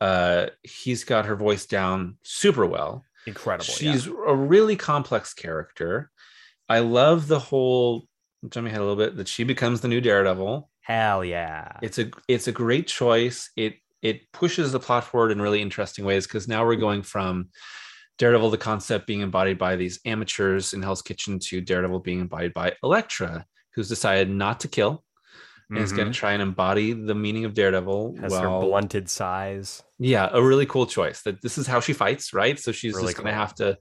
Uh, 0.00 0.46
he's 0.62 1.02
got 1.02 1.26
her 1.26 1.34
voice 1.34 1.66
down 1.66 2.18
super 2.22 2.64
well. 2.64 3.04
Incredible. 3.26 3.64
She's 3.64 4.06
yeah. 4.06 4.12
a 4.26 4.34
really 4.34 4.76
complex 4.76 5.34
character. 5.34 6.10
I 6.68 6.80
love 6.80 7.28
the 7.28 7.38
whole 7.38 8.06
jump 8.48 8.66
ahead 8.66 8.80
a 8.80 8.82
little 8.82 8.96
bit 8.96 9.16
that 9.16 9.28
she 9.28 9.44
becomes 9.44 9.80
the 9.80 9.88
new 9.88 10.00
Daredevil. 10.00 10.68
hell 10.80 11.24
yeah. 11.24 11.78
It's 11.82 11.98
a 11.98 12.10
it's 12.28 12.48
a 12.48 12.52
great 12.52 12.86
choice. 12.86 13.50
It 13.56 13.74
it 14.02 14.32
pushes 14.32 14.72
the 14.72 14.80
plot 14.80 15.04
forward 15.04 15.30
in 15.30 15.40
really 15.40 15.62
interesting 15.62 16.04
ways 16.04 16.26
because 16.26 16.48
now 16.48 16.64
we're 16.66 16.76
going 16.76 17.02
from 17.02 17.48
Daredevil, 18.18 18.50
the 18.50 18.58
concept 18.58 19.06
being 19.06 19.20
embodied 19.20 19.58
by 19.58 19.76
these 19.76 20.00
amateurs 20.04 20.74
in 20.74 20.82
Hell's 20.82 21.02
Kitchen, 21.02 21.38
to 21.38 21.60
Daredevil 21.60 22.00
being 22.00 22.20
embodied 22.20 22.52
by 22.52 22.74
Elektra, 22.82 23.46
who's 23.74 23.88
decided 23.88 24.28
not 24.28 24.60
to 24.60 24.68
kill 24.68 25.04
and 25.74 25.84
is 25.84 25.92
going 25.92 26.08
to 26.08 26.14
try 26.14 26.32
and 26.32 26.42
embody 26.42 26.92
the 26.92 27.14
meaning 27.14 27.44
of 27.44 27.54
Daredevil. 27.54 28.16
has 28.20 28.32
her 28.32 28.48
blunted 28.48 29.08
size. 29.08 29.82
yeah, 29.98 30.28
a 30.32 30.42
really 30.42 30.66
cool 30.66 30.86
choice. 30.86 31.22
That 31.22 31.40
this 31.42 31.58
is 31.58 31.66
how 31.66 31.80
she 31.80 31.92
fights, 31.92 32.32
right? 32.32 32.58
So 32.58 32.72
she's 32.72 32.94
Really 32.94 33.06
just 33.08 33.16
going 33.16 33.26
to 33.28 33.34
have 33.34 33.54
to 33.56 33.78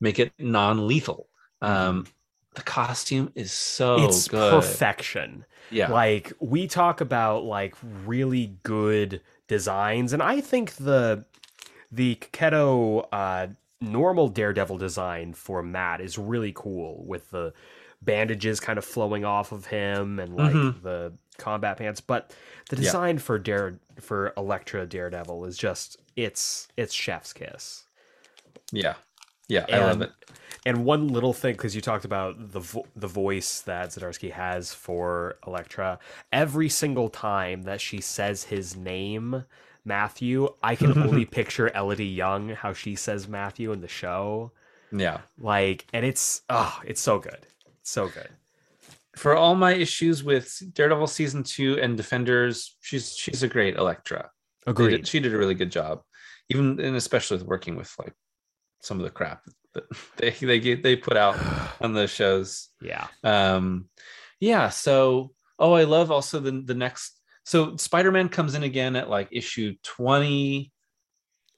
make 0.00 0.18
it 0.18 0.32
non-lethal. 0.38 1.28
Um, 1.60 2.06
the 2.54 2.62
costume 2.62 3.30
is 3.34 3.52
so 3.52 4.04
it's 4.04 4.28
good. 4.28 4.52
perfection. 4.52 5.44
Yeah, 5.70 5.90
Like 5.90 6.32
we 6.40 6.66
talk 6.66 7.00
about 7.00 7.44
like 7.44 7.74
really 8.04 8.58
good 8.62 9.22
designs, 9.48 10.12
and 10.12 10.22
I 10.22 10.40
think 10.40 10.74
the 10.76 11.24
the 11.90 12.16
Checchetto 12.16 13.06
uh, 13.12 13.46
normal 13.80 14.28
Daredevil 14.28 14.78
design 14.78 15.32
for 15.34 15.62
Matt 15.62 16.00
is 16.00 16.18
really 16.18 16.52
cool 16.54 17.04
with 17.06 17.30
the 17.30 17.52
bandages 18.04 18.60
kind 18.60 18.78
of 18.78 18.84
flowing 18.84 19.24
off 19.24 19.52
of 19.52 19.66
him 19.66 20.18
and 20.18 20.34
like 20.36 20.52
Mhm. 20.54 20.82
the 20.82 21.12
combat 21.38 21.78
pants. 21.78 22.00
But 22.00 22.34
the 22.68 22.76
Yeah. 22.76 22.82
design 22.82 23.18
for 23.18 23.38
Dare 23.38 23.78
for 24.00 24.32
Elektra 24.36 24.86
Daredevil 24.86 25.44
is 25.44 25.56
just 25.56 25.96
it's 26.16 26.68
it's 26.76 26.92
chef's 26.94 27.32
kiss. 27.32 27.84
yeah, 28.72 28.94
yeah. 29.48 29.66
I 29.70 29.78
love 29.78 30.02
it. 30.02 30.10
And 30.64 30.84
one 30.84 31.08
little 31.08 31.32
thing, 31.32 31.54
because 31.54 31.74
you 31.74 31.80
talked 31.82 32.04
about 32.04 32.52
the 32.52 32.60
vo- 32.60 32.86
the 32.94 33.08
voice 33.08 33.60
that 33.62 33.88
Zdarsky 33.90 34.30
has 34.32 34.72
for 34.72 35.36
Elektra, 35.46 35.98
every 36.32 36.68
single 36.68 37.08
time 37.08 37.62
that 37.62 37.80
she 37.80 38.00
says 38.00 38.44
his 38.44 38.76
name, 38.76 39.44
Matthew, 39.84 40.48
I 40.62 40.76
can 40.76 40.96
only 40.98 41.24
picture 41.24 41.68
Elodie 41.74 42.06
Yung 42.06 42.50
how 42.50 42.72
she 42.72 42.94
says 42.94 43.26
Matthew 43.26 43.72
in 43.72 43.80
the 43.80 43.88
show. 43.88 44.52
Yeah. 44.92 45.22
Like, 45.38 45.86
and 45.92 46.04
it's 46.06 46.42
oh, 46.48 46.80
it's 46.84 47.00
so 47.00 47.18
good, 47.18 47.46
so 47.82 48.08
good. 48.08 48.28
For 49.16 49.36
all 49.36 49.54
my 49.54 49.74
issues 49.74 50.24
with 50.24 50.60
Daredevil 50.72 51.06
season 51.06 51.42
two 51.42 51.78
and 51.80 51.96
Defenders, 51.96 52.76
she's 52.80 53.14
she's 53.14 53.42
a 53.42 53.48
great 53.48 53.76
Elektra. 53.76 54.30
Agreed. 54.66 54.90
did- 54.98 55.06
she 55.08 55.20
did 55.20 55.34
a 55.34 55.38
really 55.38 55.54
good 55.54 55.70
job, 55.70 56.02
even 56.48 56.80
and 56.80 56.96
especially 56.96 57.36
with 57.38 57.46
working 57.46 57.76
with 57.76 57.92
like 57.98 58.14
some 58.80 58.98
of 58.98 59.04
the 59.04 59.10
crap 59.10 59.42
that 59.74 59.84
they 60.16 60.30
they 60.30 60.60
get- 60.60 60.82
they 60.82 60.96
put 60.96 61.16
out 61.16 61.36
on 61.80 61.92
the 61.92 62.06
shows. 62.06 62.68
Yeah. 62.80 63.06
Um, 63.22 63.88
yeah. 64.40 64.68
So 64.70 65.32
Oh, 65.58 65.74
I 65.74 65.84
love 65.84 66.10
also 66.10 66.40
the 66.40 66.62
the 66.64 66.74
next. 66.74 67.20
So 67.44 67.76
Spider-Man 67.76 68.28
comes 68.30 68.54
in 68.54 68.62
again 68.64 68.96
at 68.96 69.08
like 69.10 69.28
issue 69.30 69.74
twenty. 69.84 70.72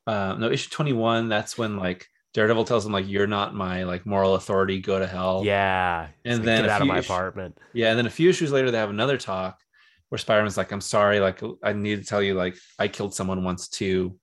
Uh, 0.06 0.34
no, 0.38 0.51
issue 0.51 0.68
twenty-one. 0.70 1.28
That's 1.28 1.56
when 1.56 1.78
like 1.78 2.06
Daredevil 2.35 2.65
tells 2.65 2.85
him 2.85 2.93
like 2.93 3.06
you're 3.09 3.27
not 3.28 3.55
my 3.55 3.85
like 3.85 4.05
moral 4.06 4.35
authority. 4.35 4.81
Go 4.81 4.98
to 4.98 5.06
hell. 5.06 5.43
Yeah. 5.44 6.09
And 6.24 6.39
Like, 6.39 6.44
then 6.44 6.62
get 6.62 6.70
out 6.70 6.82
of 6.82 6.89
my 6.89 6.98
issues- 6.98 7.06
apartment. 7.11 7.59
Yeah, 7.73 7.90
and 7.90 7.98
then 7.98 8.06
a 8.06 8.11
few 8.11 8.28
issues 8.28 8.51
later, 8.52 8.70
they 8.70 8.78
have 8.78 8.90
another 8.90 9.16
talk 9.16 9.61
where 10.09 10.19
Spider-Man's 10.19 10.56
like, 10.56 10.73
"I'm 10.73 10.81
sorry, 10.81 11.20
like 11.20 11.40
I 11.62 11.73
need 11.73 12.01
to 12.01 12.05
tell 12.06 12.20
you, 12.23 12.35
like 12.35 12.56
I 12.78 12.89
killed 12.89 13.15
someone 13.15 13.44
once 13.44 13.69
too." 13.69 14.19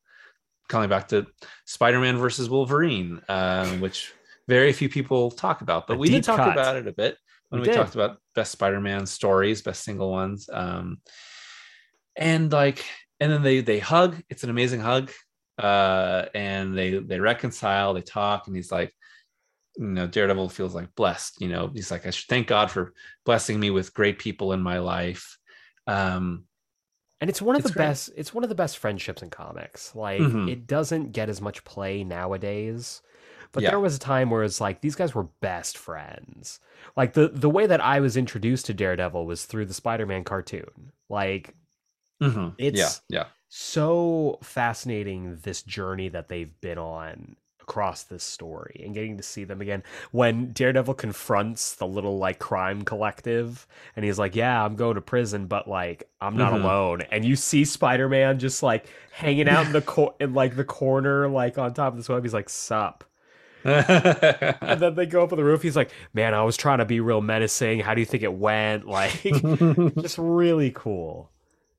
Calling 0.69 0.89
back 0.89 1.09
to 1.09 1.25
Spider-Man 1.65 2.17
versus 2.17 2.49
Wolverine, 2.49 3.21
um, 3.27 3.81
which 3.81 4.13
very 4.47 4.71
few 4.73 4.87
people 4.89 5.29
talk 5.31 5.61
about, 5.61 5.85
but 5.87 5.95
A 5.95 5.97
we 5.97 6.09
did 6.09 6.23
talk 6.23 6.37
cut. 6.37 6.51
about 6.53 6.77
it 6.77 6.87
a 6.87 6.93
bit 6.93 7.17
when 7.49 7.61
We 7.61 7.67
we, 7.67 7.73
talked 7.73 7.95
about 7.95 8.17
best 8.35 8.51
Spider-Man 8.53 9.05
stories, 9.05 9.61
best 9.61 9.83
single 9.83 10.11
ones, 10.11 10.49
um, 10.51 10.99
and 12.15 12.51
like, 12.51 12.85
and 13.19 13.31
then 13.31 13.41
they 13.43 13.61
they 13.61 13.79
hug. 13.79 14.21
It's 14.29 14.43
an 14.43 14.49
amazing 14.49 14.79
hug, 14.81 15.11
uh, 15.61 16.25
and 16.33 16.77
they 16.77 16.97
they 16.99 17.19
reconcile, 17.19 17.93
they 17.93 18.01
talk, 18.01 18.47
and 18.47 18.55
he's 18.55 18.71
like 18.71 18.93
you 19.77 19.85
know 19.87 20.05
daredevil 20.05 20.49
feels 20.49 20.75
like 20.75 20.93
blessed 20.95 21.39
you 21.39 21.47
know 21.47 21.71
he's 21.73 21.91
like 21.91 22.05
i 22.05 22.09
should 22.09 22.27
thank 22.27 22.45
god 22.45 22.69
for 22.69 22.93
blessing 23.23 23.57
me 23.57 23.69
with 23.69 23.93
great 23.93 24.19
people 24.19 24.51
in 24.51 24.61
my 24.61 24.79
life 24.79 25.37
um 25.87 26.43
And 27.21 27.29
it's 27.29 27.41
one 27.41 27.55
of 27.55 27.61
It's 27.61 27.69
the 27.69 27.77
great. 27.77 27.85
best 27.85 28.09
it's 28.17 28.33
one 28.33 28.43
of 28.43 28.49
the 28.49 28.55
best 28.55 28.77
friendships 28.79 29.21
in 29.21 29.29
comics. 29.29 29.95
Like 29.95 30.19
Mhm. 30.19 30.49
it 30.49 30.67
doesn't 30.67 31.13
get 31.13 31.29
as 31.29 31.39
much 31.39 31.63
play 31.63 32.03
nowadays. 32.03 33.01
But 33.53 33.63
Yeah. 33.63 33.69
there 33.69 33.79
was 33.79 33.95
a 33.95 33.99
time 33.99 34.29
where 34.29 34.43
it's 34.43 34.59
like 34.59 34.81
these 34.81 34.95
guys 34.95 35.15
were 35.15 35.29
best 35.39 35.77
friends. 35.77 36.59
Like 36.97 37.13
the 37.13 37.29
the 37.29 37.49
way 37.49 37.65
that 37.67 37.79
I 37.79 37.99
was 38.01 38.17
introduced 38.17 38.65
to 38.65 38.73
Daredevil 38.73 39.25
was 39.25 39.45
through 39.45 39.67
the 39.67 39.73
Spider-Man 39.73 40.23
cartoon. 40.25 40.91
Like 41.09 41.55
mhm, 42.21 42.55
yeah 42.57 42.65
It's- 42.67 43.01
yeah 43.07 43.27
so 43.53 44.39
fascinating 44.41 45.37
this 45.43 45.61
journey 45.61 46.07
that 46.07 46.29
they've 46.29 46.59
been 46.61 46.77
on 46.77 47.35
across 47.59 48.03
this 48.03 48.23
story 48.23 48.81
and 48.85 48.93
getting 48.93 49.17
to 49.17 49.23
see 49.23 49.43
them 49.43 49.59
again. 49.59 49.83
When 50.11 50.53
daredevil 50.53 50.93
confronts 50.93 51.75
the 51.75 51.85
little 51.85 52.17
like 52.17 52.39
crime 52.39 52.83
collective 52.83 53.67
and 53.97 54.05
he's 54.05 54.17
like 54.17 54.35
yeah 54.37 54.63
i'm 54.63 54.75
going 54.77 54.95
to 54.95 55.01
prison 55.01 55.47
but 55.47 55.67
like 55.67 56.09
i'm 56.21 56.37
not 56.37 56.53
Mhm. 56.53 56.63
alone. 56.63 57.01
And 57.11 57.25
you 57.25 57.35
see 57.35 57.65
spider-man 57.65 58.39
just 58.39 58.63
like 58.63 58.85
hanging 59.11 59.49
out 59.49 59.65
in 59.65 59.73
the 59.73 59.81
cor- 59.93 60.15
in 60.21 60.33
like 60.33 60.55
the 60.55 60.63
corner 60.63 61.27
like 61.27 61.57
on 61.57 61.73
top 61.73 61.91
of 61.91 61.97
this 61.97 62.07
web. 62.07 62.23
He's 62.23 62.33
like 62.33 62.49
sup. 62.49 63.03
And 63.65 64.79
then 64.81 64.95
they 64.95 65.05
go 65.05 65.23
up 65.23 65.33
on 65.33 65.37
the 65.37 65.43
roof. 65.43 65.61
He's 65.61 65.75
like 65.75 65.91
man 66.13 66.33
i 66.33 66.41
was 66.43 66.55
trying 66.55 66.77
to 66.79 66.85
be 66.85 67.01
real 67.01 67.19
menacing. 67.21 67.81
How 67.81 67.93
do 67.93 67.99
you 67.99 68.05
think 68.05 68.23
it 68.23 68.33
went? 68.33 68.85
Like 68.91 69.21
just 70.01 70.17
really 70.17 70.71
cool. 70.73 71.31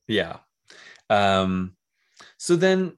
Yeah 0.07 0.37
um 1.13 1.77
so 2.39 2.57
then 2.57 2.97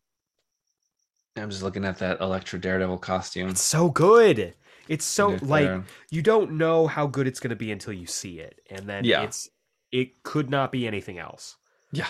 i'm 1.37 1.51
just 1.51 1.63
looking 1.63 1.85
at 1.85 1.99
that 1.99 2.21
Elektra 2.21 2.61
daredevil 2.61 2.99
costume. 2.99 3.49
It's 3.49 3.61
so 3.63 3.91
good. 3.91 4.55
It's 4.89 5.05
so 5.05 5.39
like 5.43 5.65
there. 5.67 5.85
you 6.11 6.23
don't 6.23 6.53
know 6.53 6.87
how 6.87 7.07
good 7.07 7.27
it's 7.27 7.41
going 7.41 7.51
to 7.51 7.57
be 7.57 7.73
until 7.73 7.93
you 7.95 8.07
see 8.07 8.39
it 8.41 8.61
and 8.71 8.87
then 8.87 9.05
Yeah. 9.05 9.23
it's 9.23 9.49
it 9.91 10.23
could 10.23 10.51
not 10.51 10.71
be 10.73 10.87
anything 10.87 11.19
else. 11.19 11.57
Yeah 11.93 12.09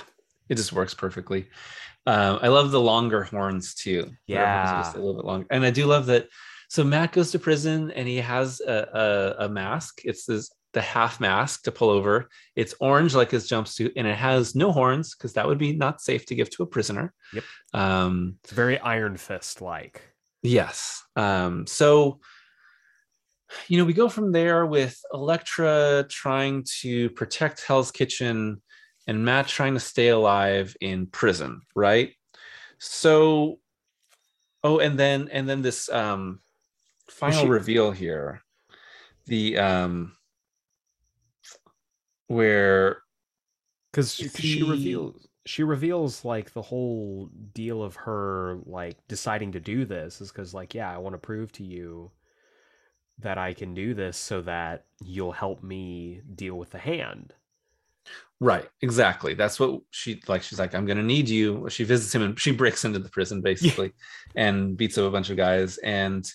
it 0.51 0.57
just 0.57 0.73
works 0.75 0.93
perfectly. 0.93 1.47
Um 2.07 2.39
i 2.43 2.49
love 2.49 2.71
the 2.71 2.81
longer 2.81 3.23
horns 3.25 3.75
too. 3.75 4.11
Their 4.29 4.45
horns 4.47 4.71
are 4.71 4.75
Yeah. 4.77 4.83
just 4.83 4.97
a 4.97 4.99
little 4.99 5.15
bit 5.15 5.25
longer 5.25 5.47
and 5.51 5.65
i 5.65 5.71
do 5.71 5.87
love 5.87 6.07
that 6.07 6.29
so 6.69 6.83
matt 6.85 7.13
goes 7.13 7.31
to 7.31 7.39
prison 7.39 7.91
and 7.93 8.07
he 8.09 8.17
has 8.17 8.61
a, 8.61 9.35
a, 9.39 9.45
a 9.47 9.49
mask. 9.49 10.01
It's 10.05 10.27
this 10.27 10.51
the 10.75 10.83
half 10.83 11.21
mask 11.21 11.63
to 11.63 11.73
pull 11.73 11.89
over 11.89 12.29
it's 12.57 12.75
orange 12.81 13.15
like 13.15 13.31
his 13.31 13.49
jumpsuit 13.49 13.93
and 13.97 14.07
it 14.07 14.17
has 14.17 14.55
no 14.55 14.71
horns 14.73 15.15
because 15.15 15.33
that 15.33 15.47
would 15.47 15.59
be 15.59 15.73
not 15.75 16.01
safe 16.01 16.27
to 16.27 16.35
give 16.35 16.51
to 16.51 16.63
a 16.63 16.67
prisoner 16.67 17.13
Yep. 17.33 17.45
um 17.73 18.37
it's 18.45 18.53
very 18.53 18.79
iron 18.79 19.17
fist 19.17 19.61
like 19.63 20.03
Yes. 20.45 21.03
Um, 21.17 21.67
so, 21.67 22.21
you 23.67 23.79
know, 23.79 23.87
we 23.87 23.95
go 23.95 24.11
from 24.11 24.31
there 24.31 24.67
with 24.67 24.95
Elektra 25.13 26.05
trying 26.11 26.67
to 26.83 27.09
protect 27.11 27.65
Hell's 27.67 27.91
Kitchen 27.91 28.61
and 29.07 29.25
Matt 29.25 29.49
trying 29.49 29.73
to 29.73 29.81
stay 29.81 30.09
alive 30.09 30.77
in 30.83 31.07
prison, 31.07 31.63
right? 31.75 32.13
So, 32.79 33.59
oh, 34.63 34.81
and 34.81 34.99
then 34.99 35.31
and 35.33 35.49
then 35.49 35.63
this 35.63 35.89
um 35.89 36.41
final 37.09 37.45
she- 37.45 37.49
reveal 37.49 37.91
here, 37.91 38.43
the 39.25 39.57
um 39.57 40.13
where 42.35 43.03
because 43.91 44.15
she, 44.15 44.29
she 44.29 44.63
reveals 44.63 45.29
she 45.47 45.63
reveals 45.63 46.25
like 46.25 46.53
the 46.53 46.63
whole 46.63 47.29
deal 47.53 47.83
of 47.83 47.95
her 47.95 48.59
like 48.65 48.97
deciding 49.09 49.53
to 49.53 49.61
do 49.61 49.85
this 49.85 50.21
is 50.21 50.33
because 50.33 50.55
like 50.55 50.75
yeah 50.75 50.93
i 50.93 50.99
want 50.99 51.15
to 51.15 51.19
prove 51.19 51.53
to 51.53 51.63
you 51.63 52.11
that 53.19 53.39
i 53.39 53.53
can 53.53 53.75
do 53.75 53.95
this 53.95 54.17
so 54.17 54.41
that 54.41 54.87
you'll 55.03 55.33
help 55.33 55.63
me 55.63 56.21
deal 56.35 56.57
with 56.57 56.71
the 56.71 56.79
hand 56.79 57.33
Right, 58.41 58.69
exactly. 58.83 59.33
That's 59.33 59.59
what 59.59 59.81
she 59.91 60.21
like. 60.29 60.43
She's 60.43 60.59
like, 60.59 60.75
I'm 60.75 60.85
gonna 60.85 61.03
need 61.03 61.29
you. 61.29 61.67
She 61.71 61.85
visits 61.85 62.15
him 62.15 62.23
and 62.23 62.39
she 62.39 62.53
breaks 62.53 62.85
into 62.85 62.99
the 62.99 63.09
prison 63.09 63.41
basically, 63.41 63.93
and 64.35 64.77
beats 64.77 64.99
up 64.99 65.07
a 65.07 65.11
bunch 65.11 65.31
of 65.31 65.37
guys. 65.37 65.79
And 65.79 66.31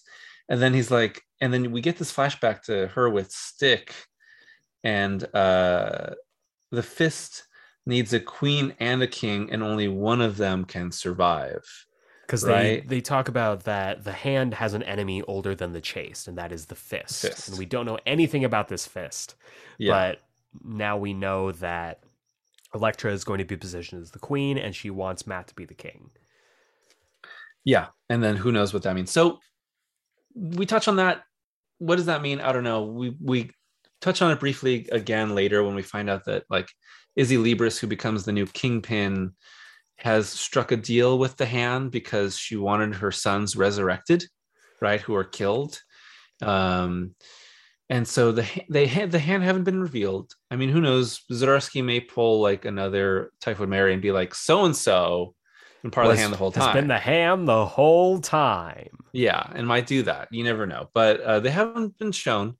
and 0.49 0.61
then 0.61 0.73
he's 0.73 0.89
like, 0.89 1.21
and 1.41 1.53
then 1.53 1.71
we 1.71 1.81
get 1.81 1.97
this 1.97 2.11
flashback 2.11 2.63
to 2.63 2.87
her 2.87 3.09
with 3.09 3.31
Stick, 3.31 3.93
and 4.83 5.23
uh 5.35 6.11
the 6.71 6.83
fist 6.83 7.45
needs 7.85 8.13
a 8.13 8.19
queen 8.19 8.75
and 8.79 9.01
a 9.01 9.07
king, 9.07 9.51
and 9.51 9.63
only 9.63 9.87
one 9.87 10.21
of 10.21 10.37
them 10.37 10.63
can 10.65 10.91
survive. 10.91 11.65
because 12.27 12.43
Right. 12.43 12.81
they 12.87 12.95
they 12.97 13.01
talk 13.01 13.27
about 13.27 13.63
that 13.63 14.03
the 14.03 14.11
hand 14.11 14.53
has 14.53 14.73
an 14.75 14.83
enemy 14.83 15.21
older 15.23 15.55
than 15.55 15.73
the 15.73 15.81
Chaste 15.81 16.27
and 16.27 16.37
that 16.37 16.51
is 16.51 16.67
the 16.67 16.75
fist, 16.75 17.21
Fist. 17.23 17.49
and 17.49 17.57
we 17.57 17.65
don't 17.65 17.85
know 17.87 17.97
anything 18.05 18.45
about 18.45 18.67
this 18.67 18.85
fist 18.85 19.35
Yeah, 19.79 19.91
but 19.93 20.21
now 20.63 20.97
we 20.97 21.13
know 21.13 21.51
that 21.53 22.03
Elektra 22.75 23.11
is 23.11 23.23
going 23.23 23.39
to 23.39 23.45
be 23.45 23.57
positioned 23.57 24.01
as 24.03 24.11
the 24.11 24.19
queen 24.19 24.57
and 24.59 24.75
she 24.75 24.91
wants 24.91 25.25
Matt 25.25 25.47
to 25.47 25.55
be 25.55 25.65
the 25.65 25.73
king. 25.73 26.11
yeah. 27.65 27.87
And 28.09 28.23
then 28.23 28.35
who 28.35 28.51
knows 28.51 28.73
what 28.73 28.83
that 28.83 28.95
means? 28.95 29.11
So 29.11 29.39
we 30.35 30.65
touch 30.65 30.87
on 30.87 30.97
that. 30.97 31.23
What 31.79 31.95
does 31.95 32.05
that 32.07 32.21
mean? 32.21 32.39
I 32.41 32.51
don't 32.51 32.63
know. 32.63 32.83
We 32.85 33.15
we 33.21 33.51
touch 34.01 34.21
on 34.21 34.31
it 34.31 34.39
briefly 34.39 34.87
again 34.91 35.35
later 35.35 35.63
when 35.63 35.75
we 35.75 35.81
find 35.81 36.09
out 36.09 36.25
that 36.25 36.43
like 36.49 36.69
Izzy 37.15 37.37
Libris, 37.37 37.79
who 37.79 37.87
becomes 37.87 38.23
the 38.23 38.31
new 38.31 38.45
kingpin, 38.45 39.33
has 39.97 40.29
struck 40.29 40.71
a 40.71 40.77
deal 40.77 41.19
with 41.19 41.35
the 41.35 41.45
hand 41.45 41.91
because 41.91 42.37
she 42.37 42.55
wanted 42.55 42.95
her 42.95 43.11
sons 43.11 43.55
resurrected, 43.55 44.23
right? 44.81 45.01
Who 45.01 45.15
are 45.15 45.25
killed. 45.25 45.81
Um, 46.41 47.15
and 47.89 48.07
so 48.07 48.31
the 48.31 48.47
they 48.69 48.85
had 48.85 49.11
the 49.11 49.19
hand 49.19 49.43
haven't 49.43 49.63
been 49.63 49.81
revealed. 49.81 50.31
I 50.51 50.55
mean, 50.55 50.69
who 50.69 50.79
knows? 50.79 51.21
Zdarsky 51.31 51.83
may 51.83 51.99
pull 51.99 52.39
like 52.39 52.65
another 52.65 53.31
Typhoid 53.41 53.69
Mary 53.69 53.93
and 53.93 54.01
be 54.01 54.11
like, 54.11 54.35
so 54.35 54.65
and 54.65 54.75
so, 54.75 55.33
and 55.83 55.91
part 55.91 56.05
of 56.05 56.13
the 56.13 56.19
hand 56.19 56.33
the 56.33 56.37
whole 56.37 56.51
time. 56.51 56.69
It's 56.69 56.73
been 56.73 56.87
the 56.87 56.99
ham 56.99 57.45
the 57.45 57.65
whole 57.65 58.19
time. 58.19 58.89
Yeah, 59.11 59.43
and 59.53 59.67
might 59.67 59.87
do 59.87 60.03
that. 60.03 60.27
You 60.31 60.43
never 60.43 60.67
know. 60.67 60.89
But 60.93 61.19
uh, 61.21 61.39
they 61.39 61.49
haven't 61.49 61.97
been 61.97 62.11
shown. 62.11 62.57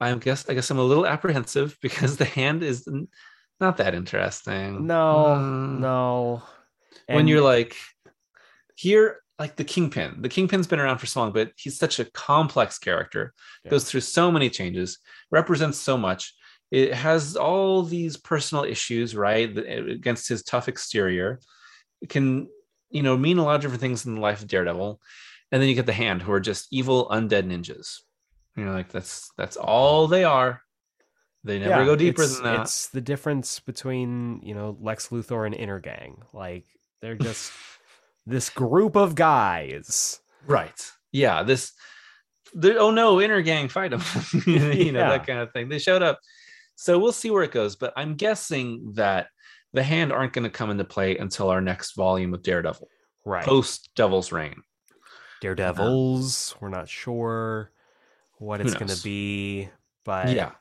I 0.00 0.14
guess 0.14 0.48
I 0.48 0.54
guess 0.54 0.70
I'm 0.70 0.78
a 0.78 0.82
little 0.84 1.06
apprehensive 1.06 1.76
because 1.82 2.16
the 2.16 2.24
hand 2.24 2.62
is 2.62 2.88
not 3.60 3.76
that 3.76 3.94
interesting. 3.94 4.86
No, 4.86 5.24
Mm. 5.38 5.78
no. 5.80 6.42
When 7.08 7.26
you're 7.28 7.42
like 7.42 7.76
here, 8.76 9.18
like 9.38 9.56
the 9.56 9.64
kingpin. 9.64 10.22
The 10.22 10.28
kingpin's 10.28 10.66
been 10.66 10.80
around 10.80 10.98
for 10.98 11.06
so 11.06 11.20
long, 11.20 11.32
but 11.32 11.52
he's 11.56 11.78
such 11.78 11.98
a 11.98 12.04
complex 12.04 12.78
character. 12.78 13.32
Yeah. 13.64 13.70
Goes 13.72 13.84
through 13.90 14.02
so 14.02 14.30
many 14.30 14.48
changes, 14.50 14.98
represents 15.30 15.78
so 15.78 15.96
much. 15.96 16.34
It 16.70 16.94
has 16.94 17.36
all 17.36 17.82
these 17.82 18.16
personal 18.16 18.64
issues, 18.64 19.16
right? 19.16 19.56
Against 19.58 20.28
his 20.28 20.42
tough 20.44 20.68
exterior, 20.68 21.40
it 22.00 22.08
can 22.08 22.48
you 22.90 23.02
know 23.02 23.16
mean 23.16 23.38
a 23.38 23.44
lot 23.44 23.56
of 23.56 23.60
different 23.60 23.80
things 23.80 24.06
in 24.06 24.14
the 24.14 24.20
life 24.20 24.40
of 24.40 24.48
Daredevil. 24.48 25.00
And 25.52 25.60
then 25.60 25.68
you 25.68 25.74
get 25.74 25.86
the 25.86 25.92
hand, 25.92 26.22
who 26.22 26.30
are 26.32 26.40
just 26.40 26.68
evil 26.70 27.08
undead 27.10 27.44
ninjas. 27.44 27.96
You 28.60 28.66
know, 28.66 28.72
like 28.72 28.90
that's 28.90 29.32
that's 29.38 29.56
all 29.56 30.06
they 30.06 30.22
are. 30.22 30.60
They 31.44 31.58
never 31.58 31.80
Yeah, 31.80 31.84
go 31.86 31.96
deeper 31.96 32.26
than 32.26 32.42
that. 32.42 32.60
It's 32.60 32.88
the 32.88 33.00
difference 33.00 33.58
between, 33.58 34.42
you 34.42 34.54
know, 34.54 34.76
Lex 34.78 35.08
Luthor 35.08 35.46
and 35.46 35.54
Intergang. 35.54 36.16
Like 36.34 36.66
they're 37.00 37.14
just 37.14 37.50
this 38.26 38.50
group 38.50 38.96
of 38.96 39.14
guys. 39.14 40.20
Right. 40.46 40.78
Yeah. 41.10 41.42
This. 41.42 41.72
Oh 42.54 42.90
no, 42.90 43.16
Intergang, 43.16 43.70
fight 43.70 43.92
them. 43.92 44.02
you 44.46 44.92
know 44.92 45.00
Yeah. 45.00 45.08
that 45.10 45.26
kind 45.26 45.38
of 45.38 45.50
thing. 45.52 45.70
They 45.70 45.78
showed 45.78 46.02
up, 46.02 46.18
so 46.74 46.98
we'll 46.98 47.12
see 47.12 47.30
where 47.30 47.44
it 47.44 47.52
goes. 47.52 47.76
But 47.76 47.94
I'm 47.96 48.16
guessing 48.16 48.92
that 48.96 49.28
the 49.72 49.82
hand 49.82 50.12
aren't 50.12 50.34
going 50.34 50.44
to 50.44 50.50
come 50.50 50.68
into 50.68 50.84
play 50.84 51.16
until 51.16 51.48
our 51.48 51.62
next 51.62 51.92
volume 51.96 52.34
of 52.34 52.42
Daredevil, 52.42 52.88
Right. 53.24 53.42
post 53.46 53.88
Devil's 53.96 54.32
Reign. 54.32 54.60
Daredevils. 55.40 56.56
We're 56.60 56.68
not 56.68 56.88
sure 56.90 57.70
what 58.40 58.60
it's 58.60 58.74
going 58.74 58.88
to 58.88 59.02
be, 59.02 59.68
but 60.02 60.30
yeah. 60.30 60.52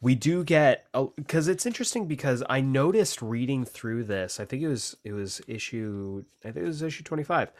we 0.00 0.14
do 0.14 0.44
get 0.44 0.86
because 1.16 1.48
it's 1.48 1.64
interesting 1.64 2.06
because 2.06 2.44
I 2.48 2.60
noticed 2.60 3.22
reading 3.22 3.64
through 3.64 4.04
this. 4.04 4.38
I 4.38 4.44
think 4.44 4.62
it 4.62 4.68
was 4.68 4.94
it 5.04 5.12
was 5.12 5.40
issue. 5.48 6.24
I 6.44 6.52
think 6.52 6.64
it 6.64 6.68
was 6.68 6.82
issue 6.82 7.02
twenty 7.02 7.24
five, 7.24 7.50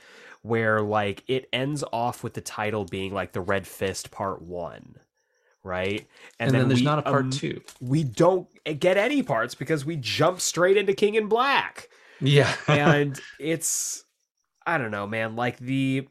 where 0.43 0.83
like 0.83 1.25
it 1.29 1.49
ends 1.51 1.83
off 1.93 2.23
with 2.23 2.35
the 2.35 2.43
title 2.43 2.85
being 2.85 3.15
like 3.15 3.33
the 3.33 3.41
Red 3.41 3.67
Fist 3.67 4.11
Part 4.11 4.43
One, 4.43 4.97
right? 5.65 6.07
And, 6.39 6.51
then, 6.51 6.69
there's 6.69 6.83
not 6.83 6.99
a 6.99 7.03
part 7.03 7.25
um, 7.25 7.31
two. 7.31 7.63
We 7.81 8.05
don't 8.05 8.47
get 8.79 8.99
any 8.99 9.23
parts 9.23 9.55
because 9.55 9.87
we 9.87 9.97
jump 9.97 10.43
straight 10.43 10.77
into 10.77 10.93
King 10.93 11.15
in 11.15 11.27
Black. 11.27 11.89
Yeah, 12.21 12.55
and 12.69 13.19
it's 13.41 14.05
I 14.67 14.77
don't 14.77 14.91
know, 14.91 15.07
man. 15.07 15.37
Like 15.37 15.59
the 15.59 16.07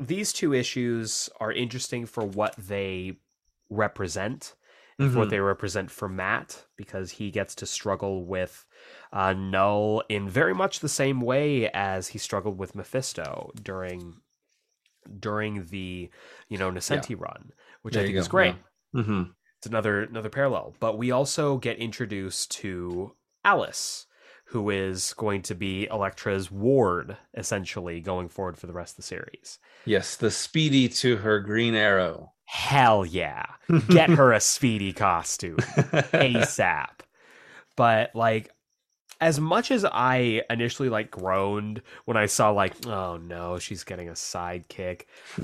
these 0.00 0.32
two 0.32 0.54
issues 0.54 1.28
are 1.40 1.52
interesting 1.52 2.06
for 2.06 2.24
what 2.24 2.54
they 2.56 3.18
represent 3.70 4.54
mm-hmm. 5.00 5.12
for 5.12 5.20
what 5.20 5.30
they 5.30 5.40
represent 5.40 5.90
for 5.90 6.08
Matt 6.08 6.64
because 6.76 7.12
he 7.12 7.30
gets 7.30 7.54
to 7.56 7.66
struggle 7.66 8.24
with 8.24 8.66
uh, 9.12 9.32
Knull 9.32 10.02
in 10.08 10.28
very 10.28 10.54
much 10.54 10.80
the 10.80 10.88
same 10.88 11.20
way 11.20 11.70
as 11.70 12.08
he 12.08 12.18
struggled 12.18 12.58
with 12.58 12.74
Mephisto 12.74 13.52
during 13.62 14.16
during 15.18 15.66
the 15.66 16.10
you 16.48 16.58
know 16.58 16.70
Nocenti 16.70 17.10
yeah. 17.10 17.16
run, 17.20 17.52
which 17.82 17.94
there 17.94 18.02
I 18.02 18.06
think 18.06 18.18
is 18.18 18.28
great. 18.28 18.56
Yeah. 18.94 19.00
Mm-hmm. 19.00 19.22
It's 19.58 19.66
another 19.66 20.02
another 20.02 20.30
parallel, 20.30 20.74
but 20.80 20.98
we 20.98 21.10
also 21.10 21.58
get 21.58 21.78
introduced 21.78 22.50
to 22.52 23.14
Alice, 23.44 24.06
who 24.48 24.70
is 24.70 25.12
going 25.14 25.42
to 25.42 25.54
be 25.54 25.86
Elektra's 25.90 26.50
ward 26.50 27.16
essentially 27.34 28.00
going 28.00 28.28
forward 28.28 28.56
for 28.56 28.66
the 28.66 28.72
rest 28.72 28.92
of 28.92 28.96
the 28.96 29.02
series. 29.02 29.58
Yes, 29.84 30.16
the 30.16 30.30
speedy 30.30 30.88
to 30.88 31.18
her 31.18 31.40
green 31.40 31.74
arrow 31.74 32.32
hell 32.48 33.04
yeah, 33.04 33.44
get 33.88 34.08
her 34.08 34.32
a 34.32 34.40
speedy 34.40 34.94
costume 34.94 35.56
ASAP. 36.16 37.00
But 37.76 38.14
like, 38.14 38.50
as 39.20 39.38
much 39.38 39.70
as 39.70 39.84
I 39.84 40.42
initially 40.48 40.88
like 40.88 41.10
groaned 41.10 41.82
when 42.06 42.16
I 42.16 42.24
saw 42.24 42.50
like, 42.50 42.86
oh 42.86 43.18
no, 43.18 43.58
she's 43.58 43.84
getting 43.84 44.08
a 44.08 44.12
sidekick, 44.12 45.02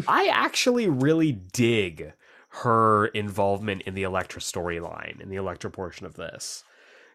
I 0.08 0.28
actually 0.32 0.88
really 0.88 1.32
dig 1.32 2.14
her 2.48 3.08
involvement 3.08 3.82
in 3.82 3.92
the 3.94 4.04
Elektra 4.04 4.40
storyline, 4.40 5.20
in 5.20 5.28
the 5.28 5.36
Elektra 5.36 5.70
portion 5.70 6.06
of 6.06 6.14
this. 6.14 6.64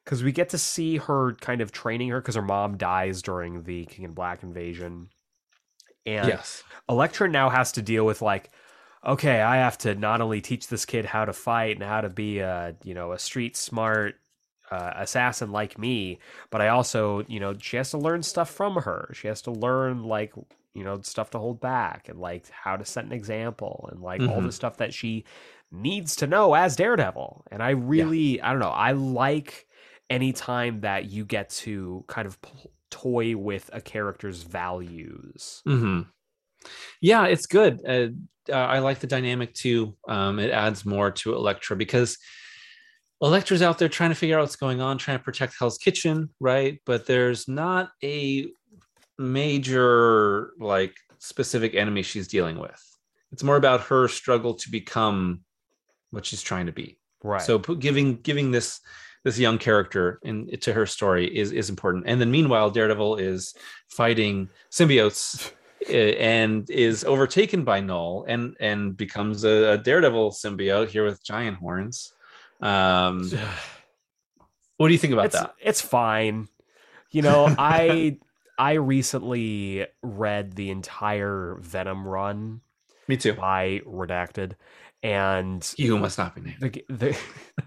Because 0.09 0.23
we 0.23 0.31
get 0.31 0.49
to 0.49 0.57
see 0.57 0.97
her 0.97 1.33
kind 1.35 1.61
of 1.61 1.71
training 1.71 2.09
her 2.09 2.19
because 2.19 2.33
her 2.33 2.41
mom 2.41 2.77
dies 2.77 3.21
during 3.21 3.61
the 3.61 3.85
King 3.85 4.05
in 4.05 4.13
Black 4.13 4.41
invasion. 4.41 5.09
And 6.03 6.27
yes. 6.27 6.63
Elektra 6.89 7.29
now 7.29 7.51
has 7.51 7.73
to 7.73 7.83
deal 7.83 8.07
with 8.07 8.19
like, 8.19 8.49
okay, 9.05 9.39
I 9.39 9.57
have 9.57 9.77
to 9.79 9.93
not 9.93 10.19
only 10.19 10.41
teach 10.41 10.67
this 10.67 10.83
kid 10.83 11.05
how 11.05 11.25
to 11.25 11.31
fight 11.31 11.75
and 11.75 11.83
how 11.83 12.01
to 12.01 12.09
be 12.09 12.39
a 12.39 12.75
you 12.83 12.95
know 12.95 13.11
a 13.11 13.19
street 13.19 13.55
smart 13.55 14.15
uh, 14.71 14.93
assassin 14.95 15.51
like 15.51 15.77
me, 15.77 16.17
but 16.49 16.59
I 16.59 16.69
also 16.69 17.23
you 17.27 17.39
know 17.39 17.55
she 17.61 17.77
has 17.77 17.91
to 17.91 17.99
learn 17.99 18.23
stuff 18.23 18.49
from 18.49 18.77
her. 18.77 19.11
She 19.13 19.27
has 19.27 19.43
to 19.43 19.51
learn 19.51 20.03
like 20.03 20.33
you 20.73 20.83
know 20.83 21.01
stuff 21.01 21.29
to 21.31 21.39
hold 21.39 21.61
back 21.61 22.09
and 22.09 22.19
like 22.19 22.49
how 22.49 22.77
to 22.77 22.83
set 22.83 23.05
an 23.05 23.11
example 23.11 23.87
and 23.91 24.01
like 24.01 24.21
mm-hmm. 24.21 24.31
all 24.31 24.41
the 24.41 24.51
stuff 24.51 24.77
that 24.77 24.91
she 24.91 25.25
needs 25.71 26.15
to 26.15 26.25
know 26.25 26.55
as 26.55 26.75
Daredevil. 26.75 27.45
And 27.51 27.61
I 27.61 27.69
really 27.69 28.37
yeah. 28.37 28.49
I 28.49 28.51
don't 28.51 28.59
know 28.59 28.69
I 28.69 28.93
like 28.93 29.67
anytime 30.09 30.81
that 30.81 31.09
you 31.09 31.25
get 31.25 31.49
to 31.49 32.03
kind 32.07 32.27
of 32.27 32.37
toy 32.89 33.35
with 33.35 33.69
a 33.73 33.81
character's 33.81 34.43
values. 34.43 35.61
Mm-hmm. 35.67 36.01
Yeah, 37.01 37.25
it's 37.25 37.45
good. 37.45 37.81
Uh, 37.87 38.07
uh, 38.51 38.55
I 38.55 38.79
like 38.79 38.99
the 38.99 39.07
dynamic 39.07 39.53
too. 39.53 39.95
Um, 40.07 40.39
it 40.39 40.51
adds 40.51 40.85
more 40.85 41.11
to 41.11 41.35
Elektra 41.35 41.75
because 41.75 42.17
Elektra's 43.21 43.61
out 43.61 43.77
there 43.77 43.89
trying 43.89 44.09
to 44.09 44.15
figure 44.15 44.37
out 44.37 44.41
what's 44.41 44.55
going 44.55 44.81
on, 44.81 44.97
trying 44.97 45.17
to 45.17 45.23
protect 45.23 45.55
Hell's 45.57 45.77
Kitchen, 45.77 46.29
right? 46.39 46.79
But 46.85 47.05
there's 47.05 47.47
not 47.47 47.91
a 48.03 48.47
major 49.17 50.53
like 50.59 50.95
specific 51.19 51.75
enemy 51.75 52.01
she's 52.01 52.27
dealing 52.27 52.57
with. 52.57 52.81
It's 53.31 53.43
more 53.43 53.57
about 53.57 53.81
her 53.81 54.07
struggle 54.07 54.55
to 54.55 54.71
become 54.71 55.41
what 56.11 56.25
she's 56.25 56.41
trying 56.41 56.65
to 56.65 56.71
be. 56.71 56.97
Right. 57.23 57.41
So 57.41 57.59
giving 57.59 58.15
giving 58.21 58.51
this 58.51 58.79
this 59.23 59.37
young 59.37 59.57
character 59.57 60.19
in 60.23 60.49
to 60.61 60.73
her 60.73 60.85
story 60.85 61.25
is 61.25 61.51
is 61.51 61.69
important. 61.69 62.05
And 62.07 62.19
then 62.19 62.31
meanwhile, 62.31 62.69
Daredevil 62.69 63.17
is 63.17 63.53
fighting 63.87 64.49
symbiotes 64.71 65.51
and 65.89 66.69
is 66.69 67.03
overtaken 67.03 67.63
by 67.63 67.81
Knull 67.81 68.25
and 68.27 68.55
and 68.59 68.95
becomes 68.95 69.43
a, 69.43 69.73
a 69.73 69.77
Daredevil 69.77 70.31
symbiote 70.31 70.89
here 70.89 71.05
with 71.05 71.23
giant 71.23 71.57
horns. 71.57 72.13
Um, 72.61 73.29
what 74.77 74.87
do 74.87 74.93
you 74.93 74.99
think 74.99 75.13
about 75.13 75.25
it's, 75.25 75.39
that? 75.39 75.53
It's 75.59 75.81
fine. 75.81 76.47
You 77.11 77.21
know, 77.21 77.53
I 77.57 78.19
I 78.57 78.73
recently 78.73 79.87
read 80.01 80.53
the 80.53 80.69
entire 80.69 81.57
Venom 81.61 82.07
run. 82.07 82.61
Me 83.07 83.17
too. 83.17 83.33
By 83.33 83.81
Redacted, 83.87 84.53
and 85.01 85.73
you 85.77 85.97
must 85.97 86.17
not 86.17 86.35
be 86.35 86.41
named. 86.41 86.83
The, 86.89 87.17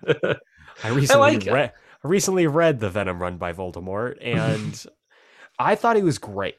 the, 0.03 0.41
I 0.85 0.89
recently 0.89 1.23
I 1.23 1.33
like 1.35 1.47
read. 1.47 1.73
I 2.05 2.09
recently 2.09 2.47
read 2.47 2.81
the 2.81 2.91
Venom 2.91 3.21
run 3.21 3.37
by 3.37 3.53
Voldemort, 3.53 4.17
and 4.23 4.85
I 5.59 5.75
thought 5.75 5.97
he 5.97 6.03
was 6.03 6.19
great 6.19 6.57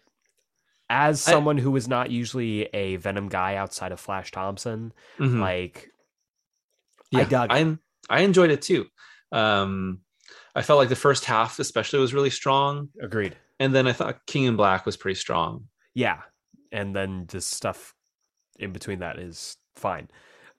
as 0.90 1.22
someone 1.22 1.58
I, 1.58 1.62
who 1.62 1.76
is 1.76 1.88
not 1.88 2.12
usually 2.12 2.64
a 2.74 2.98
Venom 2.98 3.30
guy 3.30 3.56
outside 3.56 3.92
of 3.92 4.00
Flash 4.00 4.32
Thompson, 4.32 4.94
mm-hmm. 5.18 5.40
like 5.40 5.90
yeah, 7.12 7.22
I 7.22 7.24
dug. 7.26 7.50
I 7.52 7.78
I 8.10 8.22
enjoyed 8.22 8.52
it 8.52 8.62
too. 8.62 8.86
Um, 9.32 10.02
I 10.56 10.62
felt 10.62 10.78
like 10.78 10.90
the 10.90 10.96
first 10.96 11.26
half, 11.26 11.60
especially, 11.60 12.00
was 12.00 12.14
really 12.14 12.30
strong. 12.30 12.90
Agreed. 13.02 13.36
And 13.60 13.74
then 13.74 13.88
I 13.88 13.94
thought 13.94 14.26
King 14.28 14.44
in 14.44 14.56
Black 14.56 14.86
was 14.86 14.98
pretty 14.98 15.20
strong. 15.20 15.66
Yeah, 15.96 16.22
and 16.72 16.96
then 16.96 17.26
the 17.28 17.42
stuff 17.42 17.94
in 18.60 18.72
between 18.72 19.00
that 19.00 19.20
is 19.20 19.58
fine, 19.76 20.10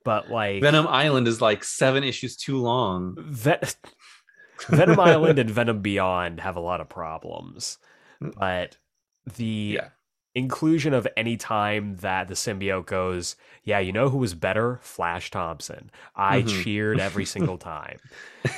but 0.05 0.31
like 0.31 0.62
Venom 0.62 0.86
Island 0.86 1.26
is 1.28 1.40
like 1.40 1.64
seven 1.64 2.05
issues 2.05 2.36
too 2.36 2.59
long. 2.59 3.16
Venom 4.68 5.01
Island 5.01 5.39
and 5.39 5.51
Venom 5.51 5.81
Beyond 5.81 6.40
have 6.40 6.56
a 6.56 6.60
lot 6.60 6.81
of 6.81 6.89
problems, 6.89 7.78
mm. 8.22 8.35
but 8.39 8.76
the 9.36 9.78
yeah 9.81 9.89
inclusion 10.35 10.93
of 10.93 11.06
any 11.16 11.36
time 11.36 11.97
that 11.97 12.28
the 12.28 12.35
symbiote 12.35 12.86
goes, 12.86 13.36
yeah, 13.62 13.78
you 13.78 13.93
know 13.93 14.09
who 14.09 14.18
was 14.18 14.35
better? 14.35 14.78
Flash 14.82 15.31
Thompson. 15.31 15.90
I 16.16 16.43
mm-hmm. 16.43 16.62
cheered 16.62 17.01
every 17.01 17.24
single 17.35 17.59
time. 17.59 17.98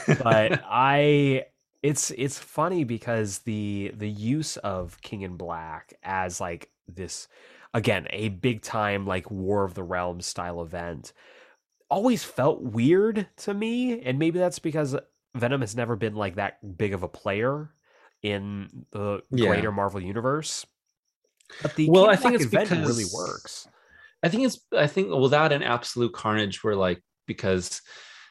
but 0.06 0.62
I 0.66 1.44
it's 1.82 2.10
it's 2.12 2.38
funny 2.38 2.84
because 2.84 3.40
the 3.40 3.92
the 3.94 4.08
use 4.08 4.56
of 4.58 5.00
King 5.02 5.22
in 5.22 5.36
Black 5.36 5.94
as 6.02 6.40
like 6.40 6.70
this 6.88 7.28
again, 7.74 8.06
a 8.10 8.30
big 8.30 8.62
time 8.62 9.06
like 9.06 9.30
War 9.30 9.64
of 9.64 9.74
the 9.74 9.82
Realms 9.82 10.26
style 10.26 10.62
event 10.62 11.12
always 11.88 12.24
felt 12.24 12.62
weird 12.62 13.26
to 13.36 13.54
me 13.54 14.00
and 14.02 14.18
maybe 14.18 14.38
that's 14.38 14.58
because 14.58 14.96
Venom 15.34 15.60
has 15.60 15.76
never 15.76 15.96
been 15.96 16.14
like 16.14 16.36
that 16.36 16.76
big 16.76 16.92
of 16.92 17.02
a 17.02 17.08
player 17.08 17.70
in 18.22 18.84
the 18.90 19.22
yeah. 19.30 19.48
greater 19.48 19.70
Marvel 19.70 20.00
universe 20.00 20.66
but 21.62 21.74
the 21.74 21.88
well, 21.90 22.08
I 22.08 22.16
think 22.16 22.34
it's 22.34 22.44
Venom 22.44 22.80
because, 22.80 22.88
really 22.88 23.10
works. 23.14 23.68
I 24.22 24.28
think 24.28 24.44
it's 24.44 24.58
I 24.76 24.86
think 24.86 25.10
without 25.10 25.52
an 25.52 25.62
absolute 25.62 26.12
carnage, 26.12 26.64
we're 26.64 26.74
like 26.74 27.02
because 27.26 27.82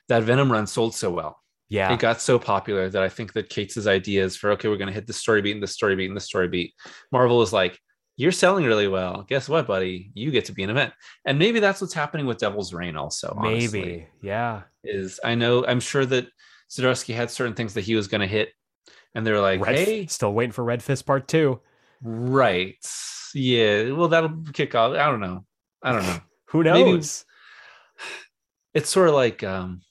that 0.09 0.23
Venom 0.23 0.51
run 0.51 0.67
sold 0.67 0.95
so 0.95 1.11
well. 1.11 1.39
Yeah. 1.67 1.91
It 1.93 1.99
got 1.99 2.21
so 2.21 2.37
popular 2.37 2.89
that 2.89 3.01
I 3.01 3.09
think 3.09 3.33
that 3.33 3.49
Cates' 3.49 3.87
ideas 3.87 4.35
for 4.35 4.51
okay, 4.51 4.67
we're 4.67 4.77
gonna 4.77 4.91
hit 4.91 5.07
the 5.07 5.13
story 5.13 5.41
beat 5.41 5.53
and 5.53 5.63
the 5.63 5.67
story 5.67 5.95
beat 5.95 6.07
and 6.07 6.17
the 6.17 6.21
story 6.21 6.47
beat. 6.47 6.73
Marvel 7.11 7.41
is 7.41 7.53
like, 7.53 7.79
you're 8.17 8.31
selling 8.31 8.65
really 8.65 8.87
well. 8.87 9.25
Guess 9.27 9.49
what, 9.49 9.67
buddy? 9.67 10.11
You 10.13 10.31
get 10.31 10.45
to 10.45 10.53
be 10.53 10.63
an 10.63 10.69
event. 10.69 10.93
And 11.25 11.37
maybe 11.37 11.59
that's 11.59 11.81
what's 11.81 11.93
happening 11.93 12.25
with 12.25 12.37
Devil's 12.37 12.73
Reign 12.73 12.95
also. 12.95 13.33
Honestly, 13.37 13.79
maybe. 13.79 14.07
Yeah. 14.21 14.63
Is 14.83 15.19
I 15.23 15.35
know 15.35 15.65
I'm 15.65 15.79
sure 15.79 16.05
that 16.05 16.27
Zdarsky 16.69 17.13
had 17.15 17.29
certain 17.29 17.53
things 17.53 17.73
that 17.73 17.81
he 17.81 17.95
was 17.95 18.07
gonna 18.07 18.27
hit. 18.27 18.49
And 19.13 19.25
they're 19.25 19.41
like, 19.41 19.61
Red, 19.61 19.75
hey, 19.75 20.05
still 20.07 20.33
waiting 20.33 20.51
for 20.51 20.63
Red 20.63 20.83
Fist 20.83 21.05
part 21.05 21.27
two. 21.27 21.61
Right. 22.01 22.75
Yeah. 23.33 23.91
Well, 23.91 24.09
that'll 24.09 24.43
kick 24.53 24.75
off. 24.75 24.93
I 24.93 25.09
don't 25.09 25.21
know. 25.21 25.45
I 25.81 25.91
don't 25.91 26.03
know. 26.03 26.19
Who 26.49 26.63
knows? 26.63 27.25
Maybe 27.25 28.11
it's 28.75 28.89
sort 28.89 29.07
of 29.07 29.15
like 29.15 29.43
um, 29.43 29.81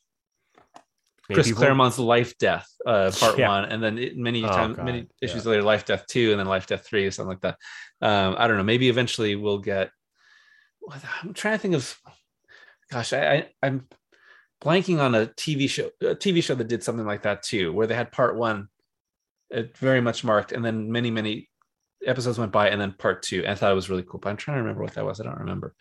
Chris 1.33 1.47
Maybe 1.47 1.57
Claremont's 1.57 1.99
we'll... 1.99 2.07
Life 2.07 2.37
Death 2.39 2.69
uh, 2.85 3.11
Part 3.19 3.39
yeah. 3.39 3.49
One, 3.49 3.65
and 3.65 3.83
then 3.83 3.99
it, 3.99 4.17
many 4.17 4.45
oh, 4.45 4.49
times, 4.49 4.77
God. 4.77 4.85
many 4.85 5.07
issues 5.23 5.45
yeah. 5.45 5.53
later, 5.53 5.63
Life 5.63 5.85
Death 5.85 6.05
Two, 6.07 6.31
and 6.31 6.41
then 6.41 6.47
Life 6.47 6.67
Death 6.67 6.87
Three, 6.87 7.07
or 7.07 7.11
something 7.11 7.31
like 7.31 7.41
that. 7.41 7.59
Um, 8.01 8.37
I 8.39 8.47
don't 8.47 8.57
know. 8.57 8.65
Maybe 8.65 8.89
eventually 8.89 9.37
we'll 9.37 9.59
get. 9.59 9.91
I'm 11.23 11.35
trying 11.35 11.55
to 11.55 11.59
think 11.59 11.75
of. 11.75 11.99
Gosh, 12.91 13.13
I, 13.13 13.49
I 13.63 13.67
am 13.67 13.89
blanking 14.63 15.01
on 15.01 15.15
a 15.15 15.27
TV 15.27 15.69
show, 15.69 15.91
a 16.03 16.15
TV 16.15 16.43
show 16.43 16.55
that 16.55 16.69
did 16.69 16.83
something 16.83 17.07
like 17.07 17.23
that 17.23 17.43
too, 17.43 17.73
where 17.73 17.87
they 17.87 17.95
had 17.95 18.13
Part 18.13 18.37
One, 18.37 18.69
it 19.51 19.77
very 19.79 20.01
much 20.01 20.25
marked, 20.25 20.53
and 20.53 20.65
then 20.65 20.93
many 20.93 21.11
many 21.11 21.49
episodes 22.07 22.39
went 22.39 22.53
by 22.53 22.69
and 22.69 22.81
then 22.81 22.93
part 22.93 23.23
two. 23.23 23.41
And 23.41 23.49
I 23.49 23.55
thought 23.55 23.73
it 23.73 23.77
was 23.77 23.91
really 23.91 24.03
cool, 24.03 24.21
but 24.21 24.31
I'm 24.31 24.37
trying 24.37 24.57
to 24.57 24.63
remember 24.63 24.83
what 24.83 24.95
that 24.95 25.05
was. 25.05 25.21
I 25.21 25.25
don't 25.25 25.41
remember. 25.41 25.75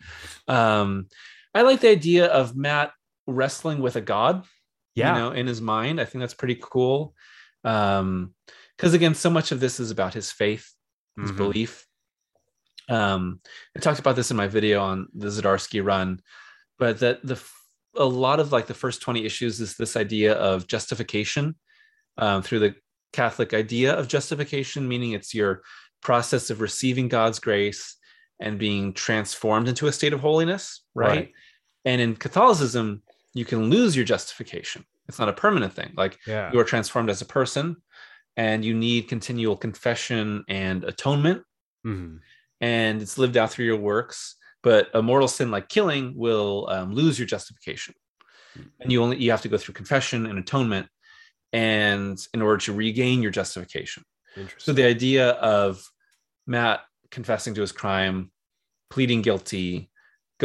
Um, 0.48 1.08
I 1.54 1.62
like 1.62 1.80
the 1.80 1.90
idea 1.90 2.26
of 2.26 2.56
Matt 2.56 2.92
wrestling 3.26 3.80
with 3.80 3.96
a 3.96 4.00
god. 4.00 4.44
Yeah. 4.94 5.14
you 5.14 5.20
know, 5.20 5.30
in 5.32 5.46
his 5.46 5.60
mind. 5.60 6.00
I 6.00 6.04
think 6.04 6.20
that's 6.20 6.34
pretty 6.34 6.58
cool. 6.60 7.14
Um, 7.64 8.34
because 8.76 8.94
again, 8.94 9.14
so 9.14 9.30
much 9.30 9.52
of 9.52 9.60
this 9.60 9.78
is 9.80 9.90
about 9.90 10.14
his 10.14 10.30
faith, 10.32 10.72
his 11.20 11.30
Mhm. 11.32 11.36
belief. 11.36 11.86
Um, 12.88 13.40
I 13.76 13.80
talked 13.80 13.98
about 14.00 14.16
this 14.16 14.30
in 14.30 14.36
my 14.36 14.46
video 14.48 14.82
on 14.82 15.08
the 15.14 15.28
Zdarsky 15.28 15.82
run, 15.84 16.20
but 16.78 16.98
that 17.00 17.24
the 17.26 17.40
a 17.96 18.04
lot 18.04 18.40
of 18.40 18.50
like 18.50 18.66
the 18.66 18.74
first 18.74 19.00
20 19.00 19.24
issues 19.24 19.60
is 19.60 19.76
this 19.76 19.96
idea 19.96 20.34
of 20.34 20.66
justification 20.66 21.54
um, 22.18 22.42
through 22.42 22.58
the 22.58 22.74
Catholic 23.12 23.54
idea 23.54 23.94
of 23.94 24.08
justification, 24.08 24.88
meaning 24.88 25.12
it's 25.12 25.32
your 25.32 25.62
process 26.02 26.50
of 26.50 26.60
receiving 26.60 27.08
God's 27.08 27.38
grace 27.38 27.96
and 28.40 28.58
being 28.58 28.92
transformed 28.92 29.68
into 29.68 29.86
a 29.86 29.92
state 29.92 30.12
of 30.12 30.18
holiness, 30.20 30.82
right? 30.94 31.08
Right. 31.08 31.32
And 31.84 32.00
in 32.00 32.16
Catholicism, 32.16 33.02
you 33.34 33.44
can 33.44 33.68
lose 33.70 33.96
your 33.96 34.04
justification. 34.04 34.84
It's 35.08 35.18
not 35.18 35.28
a 35.28 35.32
permanent 35.32 35.72
thing. 35.72 35.92
Like 35.96 36.18
Yeah. 36.26 36.50
you 36.52 36.58
are 36.60 36.64
transformed 36.64 37.10
as 37.10 37.20
a 37.20 37.26
person 37.26 37.76
and 38.36 38.64
you 38.64 38.74
need 38.74 39.08
continual 39.08 39.56
confession 39.56 40.44
and 40.48 40.84
atonement 40.84 41.42
Mhm. 41.86 42.20
and 42.60 43.02
it's 43.02 43.18
lived 43.18 43.36
out 43.36 43.50
through 43.50 43.66
your 43.66 43.76
works 43.76 44.36
but 44.62 44.88
a 44.94 45.02
mortal 45.02 45.28
sin 45.28 45.50
like 45.50 45.68
killing 45.68 46.14
will 46.16 46.66
um, 46.70 46.92
lose 46.94 47.18
your 47.18 47.26
justification 47.28 47.94
and 48.80 48.90
you 48.90 49.02
only 49.02 49.18
you 49.18 49.30
have 49.30 49.42
to 49.42 49.48
go 49.48 49.58
through 49.58 49.74
confession 49.74 50.24
and 50.26 50.38
atonement 50.38 50.88
and 51.52 52.18
in 52.32 52.40
order 52.42 52.56
to 52.58 52.72
regain 52.72 53.22
your 53.22 53.30
justification 53.30 54.02
so 54.58 54.72
the 54.72 54.82
idea 54.84 55.30
of 55.32 55.86
matt 56.46 56.80
confessing 57.10 57.54
to 57.54 57.60
his 57.60 57.72
crime 57.72 58.32
pleading 58.90 59.22
guilty 59.22 59.90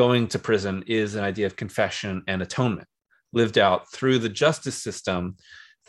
going 0.02 0.28
to 0.28 0.40
prison 0.40 0.76
is 0.88 1.16
an 1.16 1.24
idea 1.32 1.46
of 1.46 1.56
confession 1.64 2.14
and 2.28 2.42
atonement 2.42 2.88
lived 3.34 3.58
out 3.58 3.80
through 3.92 4.18
the 4.20 4.30
justice 4.44 4.78
system 4.88 5.22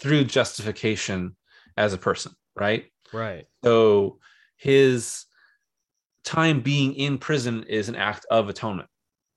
through 0.00 0.24
justification 0.24 1.18
as 1.76 1.92
a 1.94 1.98
person 1.98 2.32
right 2.64 2.84
right. 3.12 3.44
so 3.64 4.18
his 4.56 5.26
time 6.24 6.60
being 6.60 6.94
in 6.94 7.18
prison 7.18 7.64
is 7.78 7.88
an 7.88 7.96
act 7.96 8.26
of 8.30 8.48
atonement. 8.48 8.88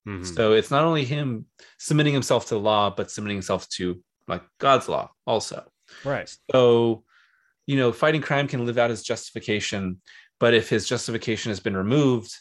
Mhm. 0.08 0.26
So 0.36 0.54
it's 0.54 0.70
not 0.76 0.84
only 0.84 1.06
him 1.06 1.46
submitting 1.80 2.14
himself 2.14 2.42
to 2.48 2.56
the 2.56 2.60
law, 2.60 2.90
but 2.98 3.10
submitting 3.10 3.38
himself 3.38 3.70
to 3.78 4.04
like 4.28 4.44
God's 4.60 4.88
law 4.90 5.06
also. 5.26 5.60
right. 6.04 6.30
So, 6.52 7.04
you 7.68 7.78
know, 7.78 7.92
fighting 7.94 8.22
crime 8.22 8.48
can 8.48 8.66
live 8.66 8.78
out 8.78 8.90
his 8.90 9.04
justification, 9.04 10.02
but 10.40 10.54
if 10.54 10.66
his 10.70 10.84
justification 10.94 11.52
has 11.52 11.62
been 11.62 11.78
removed, 11.78 12.32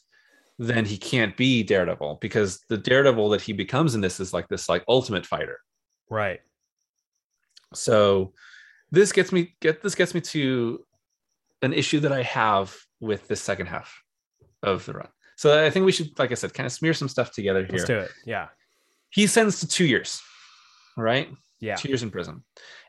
then 0.59 0.85
he 0.85 0.97
can't 0.97 1.37
be 1.37 1.63
Daredevil 1.63 2.19
because 2.21 2.61
the 2.69 2.79
Daredevil 2.79 3.31
that 3.31 3.41
he 3.41 3.53
becomes 3.53 3.95
in 3.95 4.01
this 4.01 4.21
is 4.21 4.33
like 4.33 4.49
this 4.49 4.69
like 4.69 4.85
ultimate 4.89 5.27
fighter. 5.27 5.61
Right. 6.11 6.41
So 7.75 8.33
this 8.91 9.13
gets 9.13 9.33
me 9.33 9.55
get 9.61 9.83
this 9.83 9.95
gets 9.95 10.15
me 10.15 10.21
to 10.21 10.85
an 11.63 11.73
issue 11.73 12.01
that 12.01 12.13
I 12.13 12.23
have 12.23 12.77
with 13.01 13.27
this 13.29 13.41
second 13.41 13.67
half 13.67 14.03
of 14.63 14.85
the 14.85 14.93
run. 14.93 15.09
So 15.37 15.65
I 15.65 15.71
think 15.71 15.87
we 15.87 15.93
should, 15.93 16.17
like 16.19 16.31
I 16.31 16.35
said, 16.35 16.55
kind 16.55 16.67
of 16.67 16.73
smear 16.73 16.95
some 16.95 17.09
stuff 17.09 17.33
together 17.33 17.65
here. 17.65 17.73
Let's 17.73 17.85
do 17.85 17.99
it. 17.99 18.11
Yeah. 18.27 18.49
He 19.11 19.27
sends 19.27 19.61
to 19.61 19.67
two 19.67 19.85
years, 19.85 20.21
right? 20.97 21.29
Yeah. 21.61 21.77
Two 21.77 21.89
years 21.89 22.03
in 22.03 22.11
prison. 22.11 22.45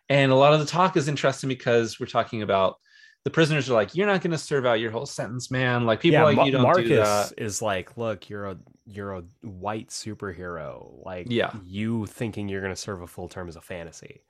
And 0.09 0.31
a 0.31 0.35
lot 0.35 0.53
of 0.53 0.59
the 0.59 0.65
talk 0.65 0.97
is 0.97 1.07
interesting 1.07 1.47
because 1.47 1.99
we're 1.99 2.05
talking 2.07 2.41
about 2.41 2.75
the 3.25 3.29
prisoners 3.31 3.69
are 3.69 3.73
like, 3.73 3.95
you're 3.95 4.07
not 4.07 4.21
going 4.21 4.31
to 4.31 4.37
serve 4.37 4.65
out 4.65 4.79
your 4.81 4.91
whole 4.91 5.05
sentence, 5.05 5.49
man. 5.49 5.85
Like 5.85 6.01
people 6.01 6.19
yeah, 6.19 6.23
like 6.25 6.35
Ma- 6.37 6.43
you 6.45 6.51
don't 6.51 6.63
Marcus 6.63 6.87
do 6.89 6.95
that. 6.97 7.33
is 7.37 7.61
like, 7.61 7.95
look, 7.97 8.29
you're 8.29 8.45
a 8.47 8.57
you're 8.85 9.13
a 9.13 9.23
white 9.41 9.87
superhero. 9.89 11.03
Like, 11.05 11.27
Yeah. 11.29 11.51
you 11.63 12.05
thinking 12.05 12.49
you're 12.49 12.61
gonna 12.61 12.75
serve 12.75 13.01
a 13.01 13.07
full 13.07 13.29
term 13.29 13.47
is 13.47 13.55
a 13.55 13.61
fantasy. 13.61 14.21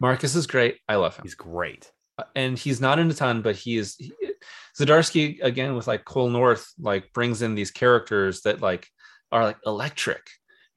Marcus 0.00 0.34
is 0.34 0.46
great. 0.46 0.78
I 0.88 0.96
love 0.96 1.16
him. 1.16 1.22
He's 1.24 1.34
great. 1.34 1.90
and 2.34 2.58
he's 2.58 2.80
not 2.82 2.98
in 2.98 3.10
a 3.10 3.14
ton, 3.14 3.40
but 3.42 3.56
he 3.56 3.76
is 3.78 3.96
he, 3.96 4.12
Zdarsky 4.78 5.42
again 5.42 5.74
with 5.74 5.86
like 5.86 6.04
Cole 6.04 6.28
North 6.30 6.66
like 6.78 7.12
brings 7.12 7.42
in 7.42 7.54
these 7.54 7.70
characters 7.70 8.40
that 8.42 8.60
like 8.62 8.88
are 9.32 9.44
like 9.44 9.58
electric 9.66 10.26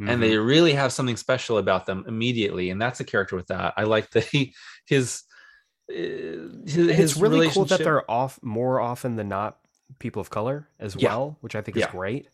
Mhm. 0.02 0.10
and 0.10 0.24
they 0.24 0.38
really 0.38 0.74
have 0.74 0.92
something 0.92 1.16
special 1.18 1.60
about 1.60 1.86
them 1.86 2.04
immediately, 2.08 2.72
and 2.72 2.82
that's 2.82 3.00
a 3.00 3.04
character 3.06 3.36
with 3.36 3.48
that. 3.48 3.74
I 3.78 3.84
like 3.84 4.10
that 4.12 4.26
he 4.26 4.54
his 4.86 5.22
uh, 5.22 5.33
his, 5.88 6.78
it's 6.78 7.18
really 7.18 7.50
cool 7.50 7.66
that 7.66 7.80
they're 7.80 8.10
off 8.10 8.40
more 8.42 8.80
often 8.80 9.16
than 9.16 9.28
not 9.30 9.58
people 10.00 10.22
of 10.22 10.30
color 10.30 10.68
as 10.80 10.96
Yeah. 10.96 11.10
well, 11.10 11.38
which 11.42 11.56
I 11.56 11.62
think 11.62 11.78
is 11.78 11.86
great. 11.88 12.30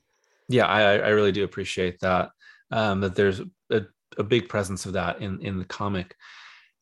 yeah 0.47 0.65
I 0.67 0.81
I 0.97 1.09
really 1.09 1.31
do 1.31 1.43
appreciate 1.43 1.99
that 2.01 2.31
um, 2.71 3.01
that 3.01 3.15
there's 3.15 3.41
a, 3.71 3.81
a 4.17 4.23
big 4.23 4.47
presence 4.49 4.85
of 4.85 4.93
that 4.93 5.21
in 5.21 5.39
in 5.41 5.57
the 5.59 5.65
comic. 5.65 6.15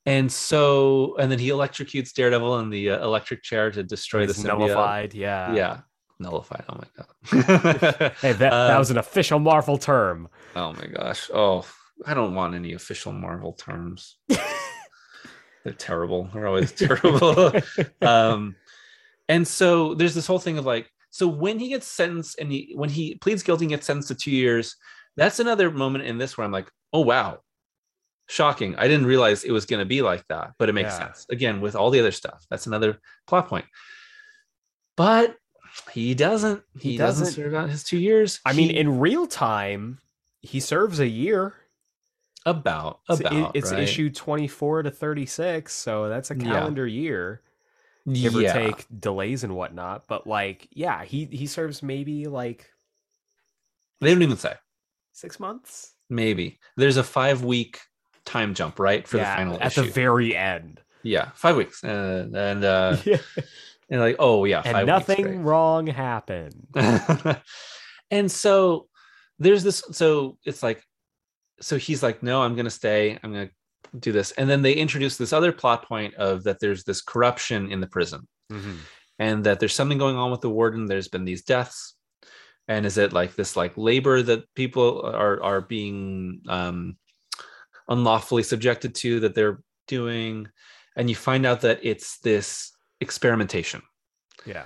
And 0.06 0.32
so, 0.32 1.18
and 1.20 1.30
then 1.30 1.38
he 1.40 1.50
electrocutes 1.50 2.14
Daredevil 2.14 2.60
in 2.60 2.70
the 2.70 2.92
uh, 2.92 3.04
electric 3.04 3.44
chair 3.44 3.70
to 3.72 3.84
destroy 3.84 4.26
He's 4.26 4.42
the 4.42 4.48
symbiote. 4.48 4.60
nullified. 4.60 5.14
Yeah. 5.14 5.54
yeah 5.54 5.80
nullified 6.20 6.64
oh 6.70 6.80
my 6.82 6.88
god 6.98 8.12
Hey, 8.22 8.32
that, 8.34 8.40
that 8.40 8.54
Uh, 8.76 8.80
was 8.80 8.90
an 8.90 8.98
official 8.98 9.38
Marvel 9.40 9.78
term. 9.78 10.28
oh 10.56 10.74
my 10.74 10.88
gosh 10.88 11.30
oh 11.34 11.64
i 12.08 12.14
don't 12.16 12.34
want 12.34 12.56
any 12.56 12.74
official 12.74 13.12
marvel 13.12 13.54
terms 13.54 14.18
they're 15.68 15.76
terrible. 15.76 16.30
They're 16.34 16.48
always 16.48 16.72
terrible. 16.86 17.52
Um 18.02 18.56
and 19.28 19.46
so 19.46 19.94
there's 19.94 20.16
this 20.16 20.26
whole 20.26 20.40
thing 20.40 20.58
of 20.58 20.66
like 20.66 20.90
so 21.10 21.28
when 21.28 21.60
he 21.60 21.68
gets 21.68 21.86
sentenced 21.86 22.40
and 22.40 22.50
he 22.50 22.72
when 22.76 22.90
he 22.90 23.16
pleads 23.16 23.44
guilty 23.44 23.66
and 23.66 23.72
gets 23.72 23.86
sentenced 23.86 24.08
to 24.08 24.16
two 24.16 24.32
years 24.32 24.78
that's 25.18 25.40
another 25.42 25.70
moment 25.70 26.06
in 26.06 26.18
this 26.18 26.38
where 26.38 26.46
i'm 26.46 26.52
like 26.54 26.72
oh 26.94 27.02
wow. 27.02 27.40
Shocking. 28.30 28.76
I 28.78 28.88
didn't 28.88 29.06
realize 29.06 29.44
it 29.44 29.52
was 29.52 29.66
going 29.66 29.80
to 29.80 29.86
be 29.86 30.02
like 30.02 30.24
that 30.30 30.52
but 30.60 30.70
it 30.70 30.74
makes 30.74 30.92
Yeah. 30.92 31.00
sense. 31.00 31.26
Again 31.30 31.60
with 31.60 31.76
all 31.76 31.90
the 31.92 32.00
other 32.00 32.12
stuff 32.12 32.46
that's 32.50 32.68
another 32.68 33.00
plot 33.28 33.48
point. 33.50 33.66
But 34.96 35.36
he 35.92 36.14
doesn't. 36.16 36.64
He, 36.80 36.92
He 36.92 36.98
doesn't, 36.98 37.26
doesn't. 37.26 37.36
serve 37.44 37.54
out 37.54 37.70
his 37.70 37.84
two 37.84 38.00
years. 38.00 38.40
I 38.46 38.54
mean, 38.54 38.72
in 38.72 39.00
real 39.00 39.28
time, 39.28 40.00
he 40.42 40.60
serves 40.60 41.00
a 41.00 41.08
year. 41.08 41.54
About 42.48 43.02
about 43.10 43.56
it's 43.56 43.72
right? 43.72 43.80
issue 43.80 44.10
24 44.10 44.84
to 44.84 44.92
36, 44.92 45.74
so 45.74 46.10
that's 46.10 46.32
a 46.32 46.36
Yeah. 46.36 46.44
calendar 46.46 46.88
year, 46.88 47.42
give 48.12 48.36
or 48.36 48.42
Yeah. 48.42 48.54
take 48.54 48.86
delays 49.00 49.44
and 49.44 49.56
whatnot. 49.56 50.08
But 50.08 50.28
like, 50.28 50.68
yeah, 50.72 51.04
he 51.04 51.26
he 51.26 51.46
serves 51.48 51.84
maybe 51.84 52.26
like 52.28 52.70
they 54.02 54.14
don't 54.14 54.22
even 54.24 54.38
say 54.38 54.56
six 55.14 55.40
months. 55.40 55.94
maybe 56.10 56.60
there's 56.78 56.98
a 56.98 57.04
five 57.04 57.44
week 57.44 57.80
time 58.26 58.54
jump 58.54 58.80
right 58.80 59.08
for 59.08 59.18
yeah, 59.18 59.36
the 59.36 59.42
final 59.42 59.58
at 59.62 59.68
issue 59.68 59.82
the 59.82 59.92
very 59.92 60.36
end, 60.36 60.82
yeah 61.04 61.32
five 61.36 61.56
weeks 61.56 61.84
uh, 61.84 62.28
and 62.34 62.64
uh 62.64 62.96
Yeah. 63.06 63.18
and 63.90 64.02
like 64.02 64.16
oh 64.20 64.46
yeah 64.46 64.62
and 64.66 64.86
nothing 64.86 65.44
wrong 65.44 65.88
happened. 65.88 66.68
and 68.12 68.32
so 68.32 68.88
there's 69.40 69.64
this 69.64 69.84
so 69.92 70.38
it's 70.46 70.64
like 70.64 70.84
so 71.62 71.78
he's 71.78 72.04
like 72.04 72.22
no 72.24 72.42
i'm 72.44 72.56
gonna 72.56 72.70
stay. 72.70 73.18
I'm 73.24 73.32
gonna 73.34 73.50
do 74.00 74.12
this. 74.12 74.32
And 74.32 74.50
then 74.50 74.62
they 74.62 74.74
introduce 74.74 75.16
this 75.18 75.32
other 75.32 75.52
plot 75.54 75.88
point 75.88 76.14
of 76.16 76.44
that 76.44 76.60
there's 76.60 76.84
this 76.84 77.02
corruption 77.02 77.72
in 77.72 77.80
the 77.80 77.88
prison 77.88 78.28
Mhm. 78.52 78.78
and 79.18 79.44
that 79.46 79.60
there's 79.60 79.74
something 79.74 79.98
going 79.98 80.18
on 80.18 80.30
with 80.32 80.42
the 80.42 80.50
warden. 80.50 80.86
There's 80.88 81.08
been 81.08 81.24
these 81.26 81.44
deaths. 81.44 81.96
And 82.68 82.86
is 82.86 82.98
it 82.98 83.14
like 83.14 83.36
this 83.36 83.56
like 83.56 83.78
labor 83.78 84.22
that 84.24 84.44
people 84.56 85.02
are 85.06 85.42
are 85.42 85.62
being 85.62 86.42
um 86.50 86.98
unlawfully 87.88 88.44
subjected 88.44 88.94
to 88.96 89.20
that 89.22 89.36
they're 89.36 89.62
doing? 89.88 90.48
And 90.98 91.10
you 91.10 91.16
find 91.16 91.46
out 91.46 91.62
that 91.62 91.80
it's 91.82 92.20
this 92.20 92.72
experimentation. 93.00 93.82
Yeah, 94.46 94.66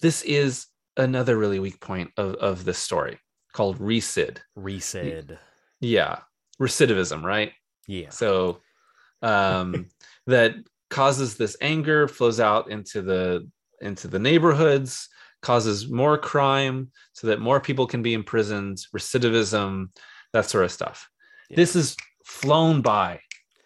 this 0.00 0.22
is 0.22 0.66
another 0.96 1.36
really 1.36 1.58
weak 1.58 1.80
point 1.80 2.10
of 2.16 2.34
of 2.36 2.64
this 2.64 2.78
story 2.78 3.18
called 3.52 3.80
recid 3.80 4.40
Resid. 4.56 5.38
Yeah 5.80 6.20
recidivism 6.60 7.22
right? 7.22 7.52
Yeah, 7.86 8.10
so 8.10 8.60
um 9.22 9.86
that 10.26 10.54
causes 10.90 11.36
this 11.36 11.56
anger 11.60 12.08
flows 12.08 12.40
out 12.40 12.70
into 12.70 13.02
the 13.02 13.48
into 13.80 14.08
the 14.08 14.18
neighborhoods 14.18 15.08
causes 15.42 15.88
more 15.88 16.16
crime 16.18 16.90
so 17.12 17.26
that 17.28 17.40
more 17.40 17.60
people 17.60 17.86
can 17.86 18.02
be 18.02 18.14
imprisoned 18.14 18.78
recidivism 18.94 19.88
that 20.32 20.46
sort 20.46 20.64
of 20.64 20.72
stuff. 20.72 21.08
Yeah. 21.50 21.56
this 21.56 21.76
is 21.76 21.96
flown 22.24 22.82
by. 22.82 23.20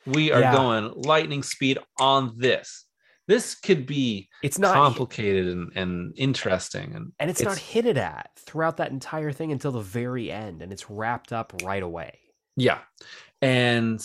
We 0.06 0.32
are 0.32 0.40
Yeah. 0.40 0.52
going 0.52 0.92
lightning 0.96 1.42
speed 1.42 1.78
on 1.98 2.34
this 2.36 2.86
this 3.30 3.54
could 3.54 3.86
be 3.86 4.28
it's 4.42 4.58
not 4.58 4.74
complicated 4.74 5.46
and, 5.46 5.70
and 5.76 6.12
interesting 6.16 6.88
and 6.96 7.12
and 7.20 7.30
it's, 7.30 7.40
not 7.40 7.52
it's- 7.52 7.72
hinted 7.72 7.96
at 7.96 8.30
throughout 8.36 8.76
that 8.78 8.90
entire 8.90 9.30
thing 9.30 9.52
until 9.52 9.70
the 9.70 9.80
very 9.80 10.32
end, 10.32 10.62
and 10.62 10.72
it's 10.72 10.90
wrapped 10.90 11.32
up 11.32 11.52
right 11.62 11.82
away. 11.82 12.18
Yeah. 12.56 12.78
And 13.40 14.04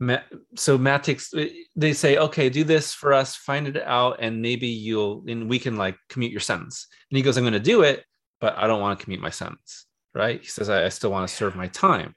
Matt, 0.00 0.24
so 0.56 0.76
Matt 0.76 1.04
takes, 1.04 1.32
uh, 1.32 1.46
they 1.76 1.92
say, 1.92 2.16
okay, 2.16 2.50
do 2.50 2.64
this 2.64 2.92
for 2.92 3.12
us, 3.12 3.36
find 3.36 3.68
it 3.68 3.80
out, 3.80 4.16
and 4.18 4.42
maybe 4.42 4.66
you'll, 4.66 5.22
and 5.28 5.48
we 5.48 5.60
can 5.60 5.76
like 5.76 5.96
commute 6.08 6.32
your 6.32 6.40
sentence. 6.40 6.88
And 7.10 7.16
he 7.16 7.22
goes, 7.22 7.36
I'm 7.36 7.44
going 7.44 7.52
to 7.52 7.60
do 7.60 7.82
it, 7.82 8.04
but 8.40 8.58
I 8.58 8.66
don't 8.66 8.80
want 8.80 8.98
to 8.98 9.04
commute 9.04 9.22
my 9.22 9.30
sentence. 9.30 9.86
Right. 10.14 10.40
He 10.40 10.48
says, 10.48 10.68
I, 10.68 10.84
I 10.86 10.88
still 10.88 11.12
want 11.12 11.28
to 11.28 11.34
serve 11.34 11.54
my 11.54 11.68
time. 11.68 12.14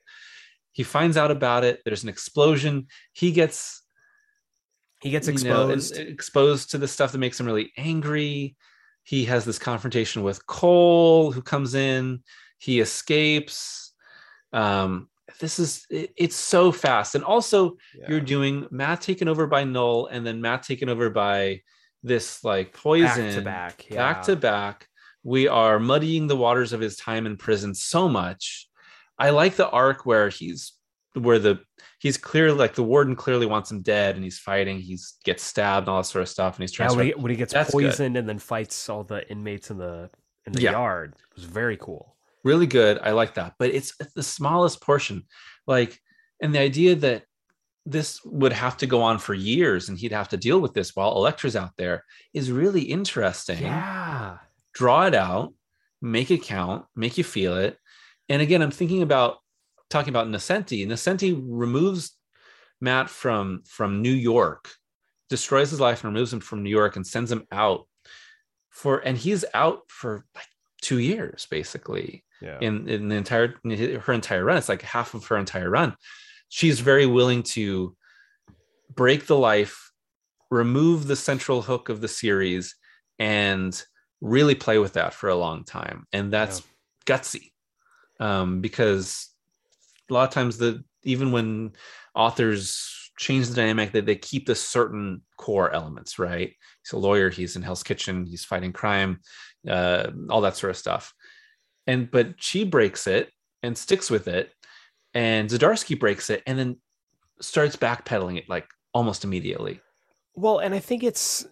he 0.72 0.84
finds 0.84 1.16
out 1.16 1.32
about 1.32 1.64
it. 1.64 1.82
There's 1.86 2.04
an 2.04 2.10
explosion. 2.10 2.88
He 3.14 3.32
gets 3.32 3.84
he 5.02 5.10
gets 5.10 5.28
you 5.28 5.34
know, 5.50 5.70
exposed. 5.70 5.98
exposed 5.98 6.72
to 6.72 6.78
the 6.78 6.88
stuff 6.88 7.12
that 7.12 7.18
makes 7.18 7.40
him 7.40 7.46
really 7.46 7.72
angry. 7.78 8.56
He 9.04 9.26
has 9.26 9.46
this 9.46 9.60
confrontation 9.60 10.24
with 10.24 10.46
Cole, 10.48 11.32
who 11.32 11.42
comes 11.42 11.76
in. 11.76 12.24
He 12.58 12.80
escapes. 12.80 13.94
Um, 14.54 15.10
this 15.40 15.60
is 15.60 15.86
it- 15.90 16.14
it's 16.16 16.36
so 16.36 16.72
fast, 16.72 17.14
and 17.16 17.24
also 17.24 17.78
Yeah. 17.94 18.06
you're 18.10 18.22
doing 18.22 18.68
Matt 18.72 19.02
taken 19.02 19.28
over 19.28 19.48
by 19.48 19.64
Knull, 19.64 20.08
and 20.08 20.26
then 20.26 20.42
Matt 20.42 20.64
taken 20.64 20.88
over 20.90 21.10
by 21.10 21.62
this 22.04 22.44
like 22.44 22.72
poison 22.74 23.26
back 23.26 23.36
to 23.36 23.42
back. 23.42 23.90
Yeah. 23.90 23.96
back 23.98 24.24
to 24.24 24.36
back. 24.36 24.88
We 25.24 25.48
are 25.48 25.80
muddying 25.80 26.28
the 26.28 26.36
waters 26.38 26.72
of 26.72 26.80
his 26.80 26.96
time 26.96 27.26
in 27.26 27.36
prison 27.36 27.74
so 27.76 28.08
much. 28.08 28.70
I 29.18 29.32
like 29.32 29.56
the 29.56 29.70
arc 29.70 30.06
where 30.06 30.30
he's 30.30 30.74
where 31.16 31.40
the 31.40 31.60
he's 32.06 32.18
clearly 32.18 32.56
like 32.57 32.76
the 32.76 32.84
warden 32.84 33.15
clearly 33.15 33.48
wants 33.48 33.72
him 33.72 33.82
dead 33.82 34.14
and 34.14 34.23
he's 34.23 34.38
fighting, 34.38 34.77
he's 34.80 35.15
gets 35.23 35.41
stabbed 35.41 35.86
and 35.88 35.90
all 35.90 35.98
that 36.02 36.06
sort 36.06 36.22
of 36.22 36.30
stuff, 36.30 36.56
and 36.56 36.61
he's 36.64 36.72
Yeah, 36.77 36.86
trying 36.86 36.98
when 36.98 37.07
to 37.07 37.14
he, 37.15 37.22
when 37.22 37.32
he 37.32 37.36
gets 37.36 37.52
That's 37.52 37.72
good. 37.72 37.82
poisoned 37.84 38.15
and 38.15 38.30
then 38.30 38.38
fights 38.38 38.88
all 38.90 39.03
the 39.03 39.27
inmates 39.32 39.72
in 39.72 39.77
the 39.80 40.11
in 40.45 40.53
the 40.53 40.61
Yeah. 40.61 40.72
yard. 40.73 41.15
It 41.32 41.36
was 41.36 41.45
very 41.45 41.77
cool. 41.77 42.15
really 42.44 42.68
good. 42.68 42.99
I 43.02 43.11
like 43.14 43.34
that. 43.34 43.56
But 43.57 43.72
it's 43.72 43.98
the 44.15 44.22
smallest 44.22 44.80
portion. 44.82 45.23
Like, 45.65 45.99
and 46.44 46.53
the 46.53 46.60
idea 46.60 46.94
that 46.94 47.23
this 47.88 48.23
would 48.23 48.53
have 48.53 48.77
to 48.77 48.86
go 48.86 49.02
on 49.02 49.18
for 49.18 49.34
years 49.34 49.90
and 49.90 49.98
he'd 49.98 50.11
have 50.11 50.30
to 50.30 50.38
deal 50.38 50.60
with 50.60 50.76
this 50.76 50.95
while 50.95 51.15
Elektra's 51.15 51.56
out 51.56 51.72
there 51.76 52.03
is 52.36 52.52
really 52.52 52.84
interesting. 52.84 53.64
Yeah. 53.64 54.38
draw 54.76 55.07
it 55.07 55.15
out, 55.15 55.56
make 56.03 56.30
it 56.30 56.44
count, 56.44 56.86
make 56.95 57.18
you 57.18 57.23
feel 57.23 57.56
it. 57.57 57.80
And 58.30 58.41
again, 58.44 58.61
I'm 58.61 58.69
thinking 58.80 59.02
about 59.02 59.38
talking 59.90 60.10
about 60.10 60.28
Nocenti. 60.28 60.86
Nocenti 60.88 61.40
removes 61.44 62.18
Matt 62.82 63.10
from 63.10 63.64
from 63.68 64.02
New 64.02 64.14
York, 64.14 64.70
destroys 65.30 65.72
his 65.72 65.80
life 65.80 66.03
and 66.03 66.14
removes 66.14 66.34
him 66.34 66.40
from 66.41 66.64
New 66.64 66.70
York 66.70 66.95
and 66.95 67.06
sends 67.06 67.32
him 67.32 67.45
out 67.52 67.88
for 68.70 68.98
and 68.99 69.18
he's 69.18 69.45
out 69.53 69.82
for 69.88 70.26
like 70.36 70.48
two 70.82 70.99
years 70.99 71.48
basically 71.49 72.24
Yeah. 72.41 72.60
in 72.62 72.88
in 72.90 73.07
the 73.10 73.16
entire 73.16 73.56
in 73.64 73.99
her 74.02 74.14
entire 74.14 74.44
run. 74.44 74.57
It's 74.57 74.70
like 74.70 74.82
half 74.82 75.14
of 75.14 75.26
her 75.28 75.38
entire 75.38 75.70
run. 75.70 75.95
She's 76.49 76.80
very 76.80 77.06
willing 77.06 77.44
to 77.44 77.95
break 78.94 79.26
the 79.26 79.38
life, 79.38 79.91
remove 80.52 81.07
the 81.07 81.16
central 81.16 81.62
hook 81.62 81.90
of 81.90 82.02
the 82.02 82.07
series, 82.07 82.76
and 83.18 83.82
really 84.22 84.56
play 84.56 84.78
with 84.78 84.94
that 84.94 85.14
for 85.14 85.30
a 85.30 85.36
long 85.36 85.64
time. 85.64 86.06
And 86.14 86.32
that's 86.32 86.62
gutsy. 87.06 87.52
Um, 88.20 88.62
because 88.62 89.30
a 90.10 90.14
lot 90.14 90.27
of 90.27 90.34
times 90.34 90.57
the 90.57 90.84
even 91.03 91.32
when 91.32 91.72
authors 92.14 93.11
change 93.18 93.48
the 93.48 93.56
dynamic 93.56 93.91
that 93.94 94.06
they 94.06 94.15
keep 94.15 94.45
the 94.45 94.56
certain 94.56 95.22
core 95.38 95.72
elements, 95.72 96.19
right? 96.19 96.52
He's 96.84 96.91
a 96.91 96.98
lawyer, 96.98 97.30
he's 97.30 97.56
in 97.56 97.61
Hell's 97.61 97.84
Kitchen, 97.84 98.26
he's 98.26 98.44
fighting 98.44 98.73
crime, 98.73 99.19
uh, 99.68 100.11
all 100.30 100.41
that 100.41 100.57
sort 100.57 100.72
of 100.72 100.77
stuff 100.77 101.14
and 101.88 102.10
but 102.10 102.34
she 102.38 102.64
breaks 102.64 103.07
it 103.07 103.32
and 103.64 103.77
sticks 103.77 104.10
with 104.10 104.27
it 104.27 104.52
and 105.14 105.49
Zdarsky 105.49 105.99
breaks 105.99 106.30
it 106.30 106.44
and 106.45 106.57
then 106.57 106.77
starts 107.41 107.76
backpedaling 107.76 108.38
it 108.38 108.49
like 108.49 108.68
almost 108.94 109.23
immediately 109.23 109.80
Well, 110.36 110.60
and 110.60 110.73
I 110.73 110.80
think 110.80 111.03
it's 111.03 111.45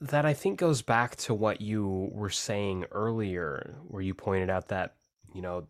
that 0.00 0.24
I 0.24 0.34
think 0.34 0.58
goes 0.58 0.82
back 0.82 1.16
to 1.16 1.34
what 1.34 1.60
you 1.60 2.10
were 2.12 2.30
saying 2.30 2.84
earlier, 2.92 3.76
where 3.88 4.02
you 4.02 4.14
pointed 4.14 4.50
out 4.50 4.68
that, 4.68 4.94
you 5.34 5.42
know, 5.42 5.66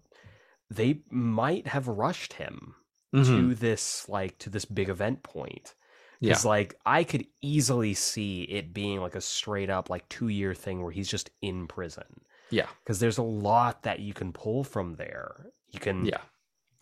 they 0.71 1.01
might 1.11 1.67
have 1.67 1.89
rushed 1.89 2.35
him 2.35 2.75
Mhm. 3.15 3.27
to 3.27 3.55
this 3.57 4.09
like 4.09 4.39
to 4.39 4.51
this 4.51 4.65
big 4.65 4.89
event 4.89 5.23
point. 5.23 5.75
yeah 6.21 6.31
Because 6.31 6.45
like 6.45 6.75
I 6.87 7.03
could 7.05 7.27
easily 7.43 7.95
see 7.95 8.43
it 8.43 8.73
being 8.73 9.01
like 9.01 9.17
a 9.17 9.21
straight 9.21 9.71
up 9.71 9.91
like 9.91 10.09
two 10.09 10.29
year 10.29 10.55
thing 10.55 10.83
where 10.83 10.93
he's 10.93 11.09
just 11.11 11.31
in 11.43 11.67
prison. 11.67 12.21
yeah 12.51 12.69
Because 12.85 13.01
there's 13.01 13.19
a 13.19 13.23
lot 13.23 13.83
that 13.83 14.01
you 14.01 14.15
can 14.15 14.33
pull 14.33 14.63
from 14.65 14.95
there. 14.97 15.47
You 15.69 15.81
can 15.81 16.05
yeah 16.05 16.21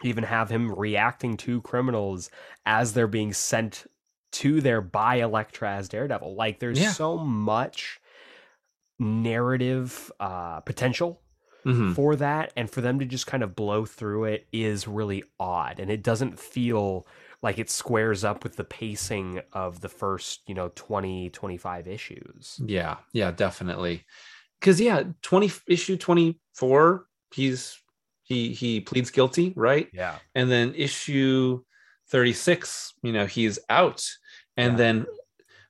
even 0.05 0.23
have 0.25 0.49
him 0.51 0.71
reacting 0.75 1.37
to 1.39 1.61
criminals 1.63 2.31
as 2.67 2.93
they're 2.93 3.09
being 3.09 3.33
sent 3.33 3.87
to 4.31 4.61
there 4.61 4.81
by 4.83 5.17
Elektra 5.17 5.73
as 5.77 5.89
Daredevil. 5.89 6.37
Like 6.37 6.59
there's 6.61 6.79
Yeah. 6.79 6.93
so 6.93 7.17
much 7.19 8.01
narrative 8.99 10.11
uh, 10.21 10.61
potential 10.61 11.21
Mhm. 11.69 11.95
for 11.95 12.17
that, 12.17 12.53
and 12.57 12.71
for 12.71 12.81
them 12.81 12.99
to 12.99 13.05
just 13.05 13.27
kind 13.27 13.43
of 13.43 13.55
blow 13.55 13.85
through 13.85 14.25
it 14.25 14.47
is 14.53 14.89
really 14.89 15.23
odd, 15.39 15.79
and 15.81 15.91
it 15.91 16.03
doesn't 16.03 16.39
feel 16.41 17.07
like 17.43 17.59
it 17.59 17.71
squares 17.71 18.25
up 18.25 18.43
with 18.43 18.57
the 18.57 18.65
pacing 18.65 19.41
of 19.53 19.81
the 19.81 19.89
first, 19.89 20.41
you 20.49 20.55
know, 20.55 20.71
20, 20.75 21.31
25 21.31 21.87
issues. 21.87 22.61
yeah 22.67 22.97
yeah 23.13 23.31
definitely 23.31 24.05
because 24.61 24.81
yeah 24.81 25.05
20 25.23 25.51
issue 25.69 25.97
24 25.97 27.07
he's 27.33 27.79
he 28.23 28.53
he 28.53 28.81
pleads 28.81 29.11
guilty 29.11 29.53
right 29.57 29.89
Yeah. 29.93 30.19
and 30.35 30.51
then 30.51 30.75
issue 30.75 31.63
36 32.09 32.93
you 33.03 33.13
know 33.13 33.27
he's 33.27 33.59
out 33.71 34.05
and 34.57 34.73
Yeah. 34.73 34.77
then 34.79 35.07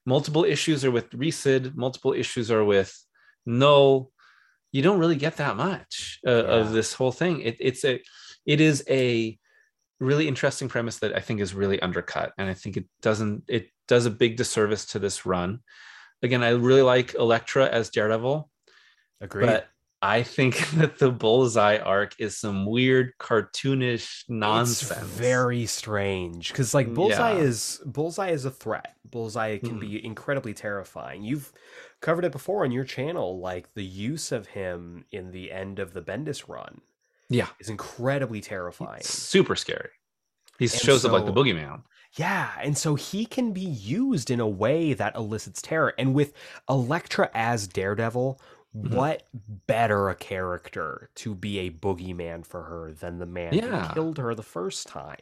multiple 0.06 0.44
issues 0.44 0.84
are 0.84 0.90
with 0.90 1.10
resid 1.10 1.74
multiple 1.76 2.12
issues 2.14 2.50
are 2.50 2.64
with 2.64 2.92
Knull 3.46 4.10
you 4.72 4.82
don't 4.82 4.98
really 4.98 5.16
get 5.16 5.36
that 5.38 5.56
much 5.56 6.20
uh, 6.26 6.30
Yeah. 6.30 6.42
of 6.42 6.72
this 6.72 6.92
whole 6.92 7.12
thing 7.12 7.40
it, 7.40 7.56
it's 7.60 7.84
a 7.84 8.00
it 8.46 8.60
is 8.60 8.84
a 8.88 9.38
really 10.00 10.28
interesting 10.28 10.68
premise 10.68 10.98
that 10.98 11.16
i 11.16 11.20
think 11.20 11.40
is 11.40 11.54
really 11.54 11.80
undercut 11.80 12.32
and 12.38 12.48
i 12.48 12.54
think 12.54 12.76
it 12.76 12.84
doesn't 13.02 13.44
it 13.48 13.68
does 13.88 14.06
a 14.06 14.10
big 14.10 14.36
disservice 14.36 14.84
to 14.86 14.98
this 14.98 15.26
run 15.26 15.60
again 16.22 16.42
i 16.44 16.50
really 16.50 16.82
like 16.82 17.14
Elektra 17.14 17.66
as 17.68 17.90
daredevil 17.90 18.48
Agreed. 19.20 19.46
but 19.46 19.68
I 20.00 20.22
think 20.22 20.58
that 20.76 20.98
the 21.00 21.10
bullseye 21.10 21.78
arc 21.78 22.14
is 22.20 22.36
some 22.38 22.66
weird 22.66 23.14
cartoonish 23.18 24.22
nonsense. 24.28 24.92
It's 24.92 25.00
very 25.10 25.66
strange 25.66 26.52
because 26.52 26.72
like 26.72 26.94
Bullseye 26.94 27.32
Yeah. 27.32 27.38
is 27.42 27.80
Bullseye 27.84 28.30
is 28.30 28.44
a 28.44 28.50
threat. 28.52 28.94
Bullseye 29.04 29.58
can 29.58 29.78
Mhm. 29.78 29.80
be 29.80 30.04
incredibly 30.06 30.54
terrifying. 30.54 31.24
You've 31.24 31.52
covered 32.00 32.24
it 32.24 32.32
before 32.32 32.64
on 32.64 32.72
your 32.72 32.84
channel, 32.84 33.38
like 33.40 33.74
the 33.74 33.84
use 33.84 34.32
of 34.32 34.48
him 34.48 35.04
in 35.10 35.30
the 35.32 35.50
end 35.52 35.78
of 35.78 35.92
the 35.92 36.02
Bendis 36.02 36.48
run 36.48 36.80
Yeah, 37.28 37.48
is 37.60 37.68
incredibly 37.68 38.40
terrifying. 38.40 39.02
super 39.02 39.56
scary. 39.56 39.90
He 40.58 40.64
And 40.66 40.72
shows 40.72 41.04
up 41.04 41.12
like 41.12 41.24
the 41.24 41.32
so- 41.32 41.34
boogeyman. 41.34 41.82
Yeah, 42.14 42.52
and 42.62 42.76
so 42.76 42.94
he 42.94 43.26
can 43.26 43.52
be 43.52 43.60
used 43.60 44.30
in 44.30 44.40
a 44.40 44.48
way 44.48 44.94
that 44.94 45.14
elicits 45.14 45.60
terror. 45.60 45.92
And 45.98 46.14
with 46.14 46.32
Elektra 46.68 47.30
as 47.34 47.68
Daredevil, 47.68 48.40
Mhm. 48.74 48.94
what 48.94 49.28
better 49.66 50.08
a 50.08 50.14
character 50.14 51.10
to 51.16 51.34
be 51.34 51.58
a 51.58 51.70
boogeyman 51.70 52.46
for 52.46 52.64
her 52.64 52.92
than 52.92 53.18
the 53.18 53.26
man 53.26 53.52
Yeah. 53.52 53.88
who 53.88 53.94
killed 53.94 54.18
her 54.18 54.34
the 54.34 54.42
first 54.42 54.86
time? 54.88 55.16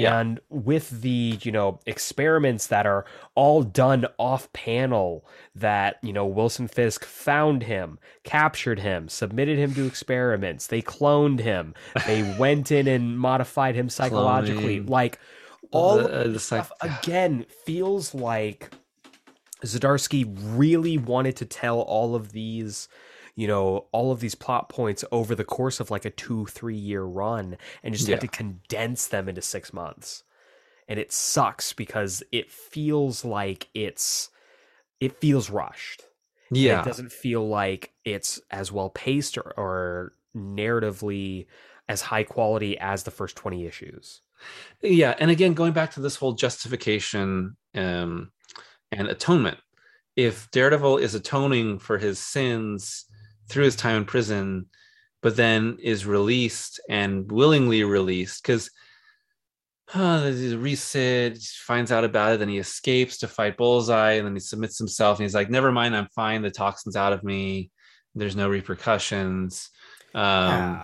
Yeah. 0.00 0.18
And 0.18 0.40
with 0.48 1.02
the, 1.02 1.38
you 1.42 1.52
know, 1.52 1.80
experiments 1.86 2.66
that 2.68 2.86
are 2.86 3.04
all 3.34 3.62
done 3.62 4.06
off 4.18 4.52
panel, 4.52 5.26
that, 5.54 5.96
you 6.02 6.12
know, 6.12 6.26
Wilson 6.26 6.68
Fisk 6.68 7.04
found 7.04 7.62
him, 7.64 7.98
captured 8.24 8.80
him, 8.80 9.08
submitted 9.08 9.58
him 9.58 9.74
to 9.74 9.86
experiments, 9.86 10.66
they 10.68 10.82
cloned 10.82 11.40
him, 11.40 11.74
they 12.06 12.22
went 12.38 12.70
in 12.72 12.86
and 12.88 13.18
modified 13.18 13.74
him 13.74 13.88
psychologically. 13.88 14.80
Cloning. 14.80 14.88
Like 14.90 15.18
all 15.72 15.98
The- 15.98 16.20
uh, 16.20 16.24
the 16.28 16.38
psych- 16.40 16.64
stuff 16.64 16.72
again 17.02 17.46
feels 17.64 18.14
like 18.14 18.70
Zdarsky 19.64 20.24
really 20.40 20.96
wanted 20.98 21.36
to 21.36 21.44
tell 21.44 21.80
all 21.80 22.14
of 22.14 22.32
these, 22.32 22.88
you 23.34 23.46
know, 23.46 23.86
all 23.92 24.12
of 24.12 24.20
these 24.20 24.34
plot 24.34 24.68
points 24.68 25.04
over 25.12 25.34
the 25.34 25.44
course 25.44 25.80
of 25.80 25.90
like 25.90 26.04
a 26.04 26.10
two, 26.10 26.46
three 26.46 26.76
year 26.76 27.02
run 27.04 27.56
and 27.82 27.94
just 27.94 28.08
Yeah. 28.08 28.14
had 28.14 28.20
to 28.22 28.28
condense 28.28 29.06
them 29.08 29.28
into 29.28 29.42
six 29.42 29.72
months. 29.72 30.24
And 30.88 30.98
it 30.98 31.12
sucks 31.12 31.72
because 31.72 32.22
it 32.32 32.50
feels 32.50 33.24
like 33.24 33.68
it's 33.74 34.30
it 35.00 35.20
feels 35.20 35.50
rushed. 35.50 36.02
And 36.50 36.58
Yeah, 36.58 36.80
It 36.80 36.82
doesn't 36.82 37.12
feel 37.12 37.46
like 37.48 37.92
it's 38.04 38.40
as 38.50 38.72
well 38.72 38.90
paced 38.90 39.38
or, 39.38 39.52
or 39.58 40.14
narratively 40.36 41.46
as 41.88 42.02
high 42.02 42.24
quality 42.24 42.78
as 42.78 43.04
the 43.04 43.10
first 43.10 43.36
20 43.36 43.66
issues. 43.66 44.22
yeah. 44.82 45.14
And 45.18 45.30
again, 45.30 45.54
going 45.54 45.72
back 45.72 45.92
to 45.92 46.00
this 46.00 46.16
whole 46.16 46.32
justification 46.32 47.56
um, 47.74 48.32
and 48.92 49.08
atonement. 49.08 49.58
If 50.16 50.50
Daredevil 50.50 50.98
is 50.98 51.14
atoning 51.14 51.78
for 51.80 51.98
his 51.98 52.18
sins 52.18 53.06
through 53.50 53.64
his 53.64 53.76
time 53.76 53.96
in 53.96 54.04
prison, 54.04 54.66
but 55.22 55.36
then 55.36 55.78
is 55.82 56.06
released 56.06 56.80
and 56.88 57.30
willingly 57.30 57.84
released, 57.84 58.42
because 58.42 58.70
uh, 59.92 60.22
Resid 60.22 61.44
finds 61.66 61.90
out 61.90 62.04
about 62.04 62.34
it, 62.34 62.38
then 62.38 62.48
he 62.48 62.58
escapes 62.58 63.18
to 63.18 63.28
fight 63.28 63.56
Bullseye, 63.56 64.12
and 64.12 64.26
then 64.26 64.34
he 64.34 64.40
submits 64.40 64.78
himself, 64.78 65.18
and 65.18 65.24
he's 65.24 65.34
like, 65.34 65.50
"Never 65.50 65.72
mind, 65.72 65.96
I'm 65.96 66.08
fine. 66.14 66.42
The 66.42 66.50
toxin's 66.50 66.96
out 66.96 67.12
of 67.12 67.24
me. 67.24 67.70
There's 68.14 68.36
no 68.36 68.48
repercussions." 68.48 69.68
Um, 70.14 70.80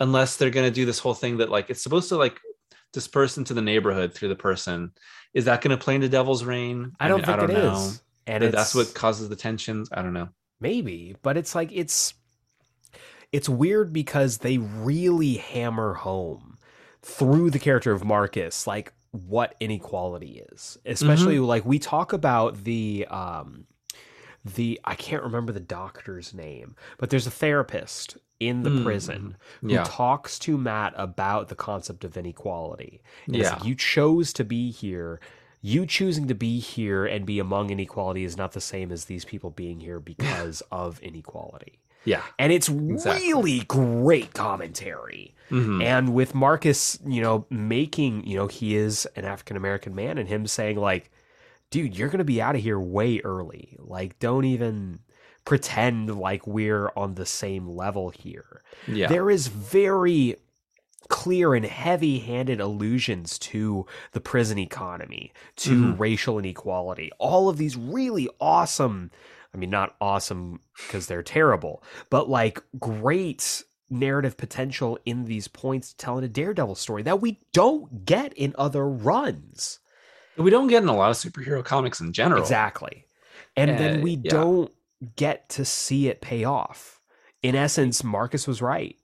unless 0.00 0.36
they're 0.36 0.50
going 0.50 0.68
to 0.68 0.74
do 0.74 0.84
this 0.84 0.98
whole 0.98 1.14
thing 1.14 1.38
that 1.38 1.50
like 1.50 1.70
it's 1.70 1.82
supposed 1.82 2.08
to 2.10 2.16
like 2.16 2.40
disperse 2.92 3.38
into 3.38 3.54
the 3.54 3.62
neighborhood 3.62 4.14
through 4.14 4.28
the 4.28 4.36
person. 4.36 4.92
Is 5.34 5.44
that 5.44 5.60
going 5.60 5.76
to 5.76 5.82
play 5.82 5.94
into 5.94 6.08
Devil's 6.08 6.44
Reign? 6.44 6.92
I 6.98 7.08
don't 7.08 7.18
mean, 7.18 7.26
think 7.26 7.36
I 7.36 7.40
don't 7.40 7.50
it 7.50 7.54
know. 7.54 7.74
is. 7.74 8.02
And 8.26 8.44
that's 8.44 8.74
what 8.74 8.94
causes 8.94 9.28
the 9.28 9.36
tensions. 9.36 9.90
I 9.92 10.02
don't 10.02 10.14
know. 10.14 10.28
Maybe, 10.60 11.16
but 11.22 11.36
it's 11.36 11.54
like 11.54 11.70
it's 11.72 12.14
it's 13.32 13.48
weird 13.48 13.92
because 13.92 14.38
they 14.38 14.58
really 14.58 15.34
hammer 15.34 15.94
home 15.94 16.58
through 17.02 17.50
the 17.50 17.58
character 17.58 17.92
of 17.92 18.04
Marcus 18.04 18.66
like 18.66 18.92
what 19.10 19.54
inequality 19.60 20.44
is. 20.52 20.78
Especially 20.84 21.38
like 21.38 21.64
we 21.64 21.78
talk 21.78 22.12
about 22.12 22.64
the 22.64 23.06
um 23.10 23.66
the 24.44 24.80
I 24.84 24.94
can't 24.94 25.22
remember 25.22 25.52
the 25.52 25.60
doctor's 25.60 26.32
name, 26.34 26.76
but 26.98 27.10
there's 27.10 27.26
a 27.26 27.30
therapist 27.30 28.16
in 28.38 28.62
the 28.62 28.70
Mm, 28.70 28.82
prison 28.84 29.36
who 29.64 29.68
Yeah. 29.74 29.82
talks 29.82 30.38
to 30.40 30.58
Matt 30.58 30.92
about 30.96 31.48
the 31.48 31.54
concept 31.56 32.04
of 32.04 32.16
inequality. 32.16 33.02
And 33.32 33.40
Yeah. 33.40 33.54
like, 33.54 33.64
you 33.64 33.74
chose 33.74 34.32
to 34.34 34.44
be 34.44 34.70
here. 34.70 35.20
You 35.62 35.86
choosing 35.86 36.28
to 36.28 36.34
be 36.34 36.58
here 36.60 37.04
and 37.06 37.24
be 37.26 37.38
among 37.38 37.70
inequality 37.70 38.24
is 38.24 38.36
not 38.36 38.52
the 38.52 38.60
same 38.60 38.92
as 38.92 39.06
these 39.06 39.24
people 39.24 39.50
being 39.50 39.80
here 39.80 40.00
because 40.14 40.62
of 40.70 41.00
inequality. 41.00 41.78
Yeah. 42.04 42.22
And 42.38 42.52
it's 42.52 42.68
Exactly. 42.68 43.32
really 43.32 43.58
great 43.66 44.32
commentary. 44.32 45.34
Mhm. 45.50 45.82
And 45.82 46.14
with 46.14 46.34
Marcus, 46.34 46.98
you 47.04 47.20
know, 47.20 47.46
making, 47.50 48.26
you 48.26 48.36
know, 48.36 48.46
he 48.46 48.76
is 48.76 49.06
an 49.16 49.24
African 49.24 49.56
American 49.56 49.94
man 49.94 50.16
and 50.18 50.28
him 50.28 50.46
saying, 50.46 50.76
like, 50.76 51.10
dude, 51.70 51.96
you're 51.98 52.08
going 52.08 52.18
to 52.18 52.24
be 52.24 52.40
out 52.40 52.54
of 52.54 52.62
here 52.62 52.78
way 52.78 53.20
early. 53.24 53.76
Like, 53.80 54.18
don't 54.20 54.44
even 54.44 55.00
pretend 55.44 56.16
like 56.16 56.46
we're 56.46 56.90
on 56.96 57.14
the 57.14 57.26
same 57.26 57.68
level 57.68 58.10
here. 58.10 58.62
Yeah. 58.86 59.08
There 59.08 59.28
is 59.30 59.48
very 59.48 60.36
clear 61.08 61.54
and 61.54 61.64
heavy 61.64 62.18
handed 62.18 62.60
allusions 62.60 63.38
to 63.38 63.86
the 64.12 64.20
prison 64.20 64.58
economy, 64.58 65.32
to 65.56 65.70
Mhm. 65.70 65.98
racial 65.98 66.38
inequality, 66.38 67.10
all 67.18 67.48
of 67.48 67.58
these 67.58 67.76
really 67.76 68.28
awesome, 68.40 69.10
I 69.54 69.56
mean, 69.56 69.70
not 69.70 69.94
awesome 70.00 70.60
because 70.86 71.06
they're 71.06 71.22
terrible, 71.22 71.82
but 72.10 72.28
like 72.28 72.60
great 72.80 73.62
narrative 73.88 74.36
potential 74.36 74.98
in 75.06 75.26
these 75.26 75.46
points 75.46 75.94
telling 75.96 76.24
a 76.24 76.28
Daredevil 76.28 76.74
story 76.74 77.02
that 77.04 77.20
we 77.20 77.38
don't 77.52 78.04
get 78.04 78.32
in 78.34 78.54
other 78.58 78.88
runs. 78.88 79.78
we 80.38 80.50
don't 80.50 80.66
get 80.66 80.82
in 80.82 80.88
a 80.90 80.94
lot 80.96 81.10
of 81.10 81.16
superhero 81.16 81.64
comics 81.64 81.98
in 82.00 82.12
general. 82.12 82.42
Exactly. 82.42 83.06
And 83.56 83.78
then 83.78 84.00
Uh, 84.00 84.02
we 84.02 84.20
yeah. 84.22 84.30
don't 84.30 84.72
get 85.14 85.48
to 85.50 85.64
see 85.64 86.08
it 86.08 86.20
pay 86.20 86.44
off. 86.44 87.00
In 87.42 87.54
essence, 87.54 88.04
Marcus 88.04 88.46
was 88.46 88.60
right. 88.60 88.96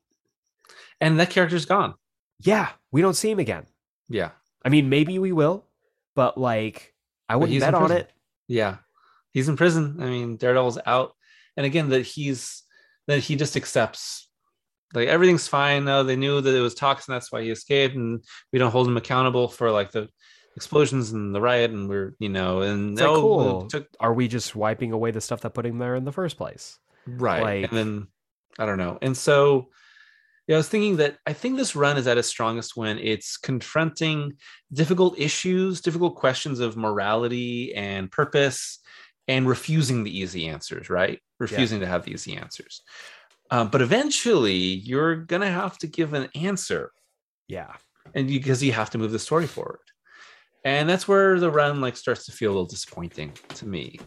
And 1.02 1.18
that 1.20 1.30
character's 1.30 1.66
gone. 1.66 1.94
Yeah, 2.40 2.68
we 2.92 3.02
don't 3.02 3.14
see 3.14 3.30
him 3.30 3.40
again. 3.40 3.66
Yeah. 4.08 4.30
I 4.64 4.68
mean, 4.68 4.88
maybe 4.88 5.18
we 5.18 5.32
will, 5.32 5.66
but 6.14 6.38
like, 6.38 6.94
I 7.28 7.36
wouldn't 7.36 7.58
bet 7.60 7.74
on 7.74 7.90
it. 7.90 8.10
Yeah. 8.46 8.76
He's 9.32 9.48
in 9.48 9.56
prison. 9.56 9.96
I 10.00 10.06
mean, 10.06 10.36
Daredevil's 10.36 10.78
out. 10.86 11.14
And 11.56 11.66
again, 11.66 11.88
that 11.90 12.02
he's 12.02 12.62
that 13.08 13.18
he 13.18 13.34
just 13.36 13.56
accepts 13.56 14.28
like 14.94 15.08
everything's 15.08 15.48
fine. 15.48 15.84
No, 15.84 16.04
they 16.04 16.16
knew 16.16 16.40
that 16.40 16.54
it 16.54 16.60
was 16.60 16.74
toxin, 16.74 17.12
that's 17.12 17.32
why 17.32 17.42
he 17.42 17.50
escaped, 17.50 17.94
and 17.96 18.22
we 18.52 18.58
don't 18.58 18.70
hold 18.70 18.86
him 18.86 18.96
accountable 18.96 19.48
for 19.48 19.70
like 19.70 19.90
the 19.90 20.08
explosions 20.54 21.12
and 21.12 21.34
the 21.34 21.40
riot, 21.40 21.70
and 21.72 21.88
we're 21.88 22.14
you 22.20 22.28
know, 22.28 22.62
and 22.62 22.92
It's 22.92 23.00
like, 23.00 23.10
oh, 23.10 23.20
cool. 23.20 23.66
took 23.68 23.88
Are 24.00 24.14
we 24.14 24.28
just 24.28 24.54
wiping 24.54 24.92
away 24.92 25.10
the 25.10 25.20
stuff 25.20 25.40
that 25.40 25.50
put 25.54 25.66
him 25.66 25.78
there 25.78 25.94
in 25.96 26.04
the 26.04 26.12
first 26.12 26.36
place? 26.36 26.78
right. 27.06 27.42
Like- 27.42 27.70
and 27.70 27.76
then 27.78 28.06
I 28.58 28.66
don't 28.66 28.78
know. 28.78 28.98
And 29.02 29.16
so 29.16 29.68
yeah, 30.48 30.56
I 30.56 30.59
was 30.59 30.69
thinking 30.69 30.97
that 30.97 31.19
I 31.27 31.32
think 31.32 31.56
this 31.56 31.77
run 31.77 31.97
is 31.97 32.06
at 32.06 32.19
its 32.19 32.28
strongest 32.28 32.77
when 32.77 32.98
it's 32.98 33.36
confronting 33.36 34.35
difficult 34.73 35.19
issues, 35.19 35.81
difficult 35.81 36.16
questions 36.16 36.59
of 36.60 36.77
morality 36.77 37.74
and 37.74 38.10
purpose, 38.10 38.78
and 39.28 39.47
refusing 39.48 40.02
the 40.02 40.19
easy 40.19 40.48
answers, 40.48 40.90
right? 40.90 41.20
Refusing 41.39 41.81
to 41.81 41.86
have 41.86 42.05
the 42.05 42.12
easy 42.12 42.36
answers. 42.36 42.82
Um, 43.51 43.69
but 43.69 43.82
eventually, 43.82 44.56
you're 44.56 45.16
gonna 45.16 45.51
have 45.51 45.78
to 45.78 45.86
give 45.86 46.12
an 46.14 46.28
answer, 46.35 46.90
Yeah. 47.48 47.77
and 48.14 48.27
because 48.27 48.62
you 48.62 48.73
have 48.73 48.90
to 48.90 48.98
move 48.98 49.12
the 49.12 49.19
story 49.19 49.47
forward, 49.47 49.78
and 50.64 50.89
that's 50.89 51.06
where 51.06 51.39
the 51.39 51.51
run 51.51 51.81
like 51.81 51.97
starts 51.97 52.27
to 52.27 52.32
feel 52.32 52.51
a 52.51 52.55
little 52.55 52.66
disappointing 52.66 53.32
to 53.51 53.66
me. 53.66 54.01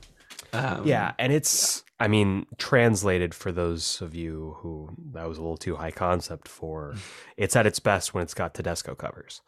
Um, 0.55 0.85
Yeah. 0.87 1.13
And 1.19 1.31
it's, 1.33 1.83
I 1.99 2.07
mean, 2.07 2.45
translated 2.57 3.33
for 3.33 3.51
those 3.51 4.01
of 4.01 4.15
you 4.15 4.57
who 4.59 4.89
that 5.13 5.27
was 5.27 5.37
a 5.37 5.41
little 5.41 5.57
too 5.57 5.75
high 5.75 5.91
concept 5.91 6.47
for, 6.47 6.95
it's 7.37 7.55
at 7.55 7.65
its 7.65 7.79
best 7.79 8.13
when 8.13 8.23
it's 8.23 8.33
got 8.33 8.53
Tedesco 8.53 8.95
covers. 8.95 9.41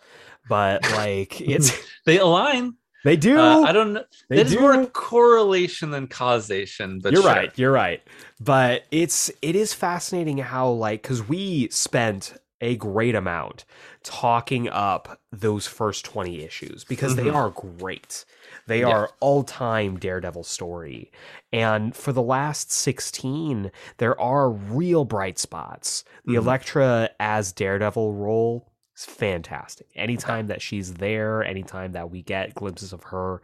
But 0.50 0.84
like, 0.92 1.42
it's, 1.56 1.72
they 2.06 2.20
align. 2.20 2.76
they 3.04 3.16
do. 3.16 3.38
Uh, 3.40 3.62
I 3.62 3.72
don't 3.74 3.94
know. 3.94 4.04
They 4.30 4.42
is 4.42 4.58
more 4.58 4.86
correlation 4.88 5.92
than 5.92 6.08
causation. 6.08 7.00
But 7.00 7.14
you're 7.14 7.22
sure. 7.22 7.32
right 7.32 7.52
you're 7.58 7.72
right 7.72 8.02
but 8.40 8.84
it's 8.92 9.32
it 9.42 9.56
is 9.56 9.74
fascinating 9.74 10.38
how 10.40 10.70
like 10.70 11.02
because 11.04 11.28
we 11.28 11.70
spent 11.70 12.34
a 12.62 12.76
great 12.76 13.14
amount 13.16 13.66
talking 14.04 14.68
up 14.70 15.20
those 15.32 15.68
first 15.68 16.06
20 16.06 16.42
issues 16.44 16.84
because 16.84 17.16
they 17.16 17.26
Mhm. 17.26 17.36
are 17.36 17.50
great 17.52 18.26
they 18.68 18.81
Yeah. 18.81 18.88
are 18.89 19.10
all-time 19.19 19.98
daredevil 19.98 20.44
story 20.44 21.11
and 21.52 21.95
for 21.95 22.11
the 22.14 22.22
last 22.22 22.72
16 22.72 23.72
there 23.98 24.19
are 24.19 24.49
real 24.52 25.06
bright 25.06 25.39
spots 25.39 26.03
the 26.26 26.34
Mhm. 26.34 26.38
electra 26.38 27.10
as 27.19 27.52
daredevil 27.52 28.14
role 28.14 28.72
is 28.95 29.06
fantastic 29.06 29.88
anytime 29.95 30.48
that 30.48 30.61
she's 30.61 30.95
there 30.95 31.44
anytime 31.44 31.91
that 31.94 32.10
we 32.11 32.22
get 32.22 32.53
glimpses 32.56 32.94
of 32.94 33.03
her 33.03 33.41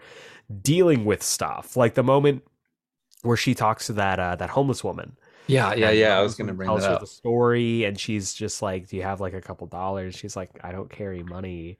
dealing 0.61 1.05
with 1.05 1.23
stuff 1.23 1.75
like 1.77 1.93
the 1.95 2.03
moment 2.03 2.43
where 3.21 3.37
she 3.37 3.55
talks 3.55 3.87
to 3.87 3.93
that 3.93 4.19
uh, 4.19 4.35
that 4.35 4.49
homeless 4.49 4.83
woman. 4.83 5.15
Yeah, 5.47 5.73
yeah, 5.73 5.91
yeah. 5.91 6.17
I 6.17 6.21
was 6.21 6.35
going 6.35 6.47
to 6.47 6.53
bring 6.53 6.67
tells 6.67 6.81
that 6.81 6.89
her 6.89 6.93
up. 6.95 7.01
the 7.01 7.07
story, 7.07 7.83
and 7.85 7.99
she's 7.99 8.33
just 8.33 8.61
like, 8.61 8.87
"Do 8.89 8.95
you 8.97 9.03
have 9.03 9.21
like 9.21 9.33
a 9.33 9.41
couple 9.41 9.67
dollars?" 9.67 10.15
She's 10.15 10.35
like, 10.35 10.51
"I 10.63 10.71
don't 10.71 10.89
carry 10.89 11.23
money," 11.23 11.77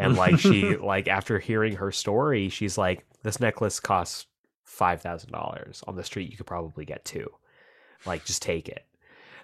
and 0.00 0.16
like 0.16 0.38
she 0.38 0.76
like 0.92 1.08
after 1.08 1.38
hearing 1.38 1.76
her 1.76 1.92
story, 1.92 2.48
she's 2.48 2.76
like, 2.78 3.06
"This 3.22 3.40
necklace 3.40 3.80
costs 3.80 4.26
five 4.64 5.02
thousand 5.02 5.32
dollars 5.32 5.82
on 5.86 5.96
the 5.96 6.04
street. 6.04 6.30
You 6.30 6.36
could 6.36 6.46
probably 6.46 6.84
get 6.84 7.04
two. 7.04 7.30
Like, 8.06 8.24
just 8.24 8.42
take 8.42 8.68
it." 8.68 8.84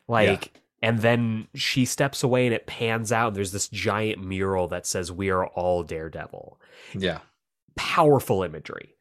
Like. 0.09 0.61
And 0.83 0.99
then 1.01 1.49
she 1.55 1.87
steps 1.87 2.23
away 2.23 2.45
and 2.45 2.55
it 2.55 2.67
pans 2.67 3.11
out, 3.11 3.29
and 3.29 3.37
there's 3.37 3.51
this 3.51 3.67
giant 3.69 4.23
mural 4.23 4.69
that 4.69 4.87
says, 4.87 5.11
We 5.11 5.31
are 5.31 5.47
all 5.47 5.83
Daredevil. 5.83 6.61
Yeah. 6.95 7.21
Powerful 7.77 8.43
imagery. 8.43 8.95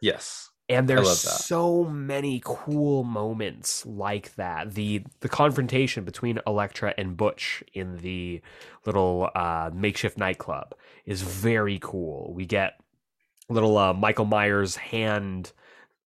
Yes. 0.00 0.50
and 0.70 0.88
there's 0.88 1.18
so 1.20 1.84
many 1.84 2.40
cool 2.44 3.04
moments 3.04 3.86
like 3.86 4.34
that 4.36 4.74
the 4.74 5.02
the 5.20 5.28
confrontation 5.28 6.04
between 6.04 6.40
Elektra 6.46 6.94
and 6.98 7.16
Butch 7.16 7.62
in 7.72 7.98
the 7.98 8.40
little 8.84 9.30
uh, 9.34 9.70
makeshift 9.72 10.18
nightclub 10.18 10.74
is 11.08 11.22
very 11.22 11.78
cool 11.80 12.32
we 12.34 12.46
get 12.46 12.78
little 13.48 13.76
uh, 13.78 13.92
Michael 13.92 14.26
Myers 14.26 14.76
hand 14.76 15.52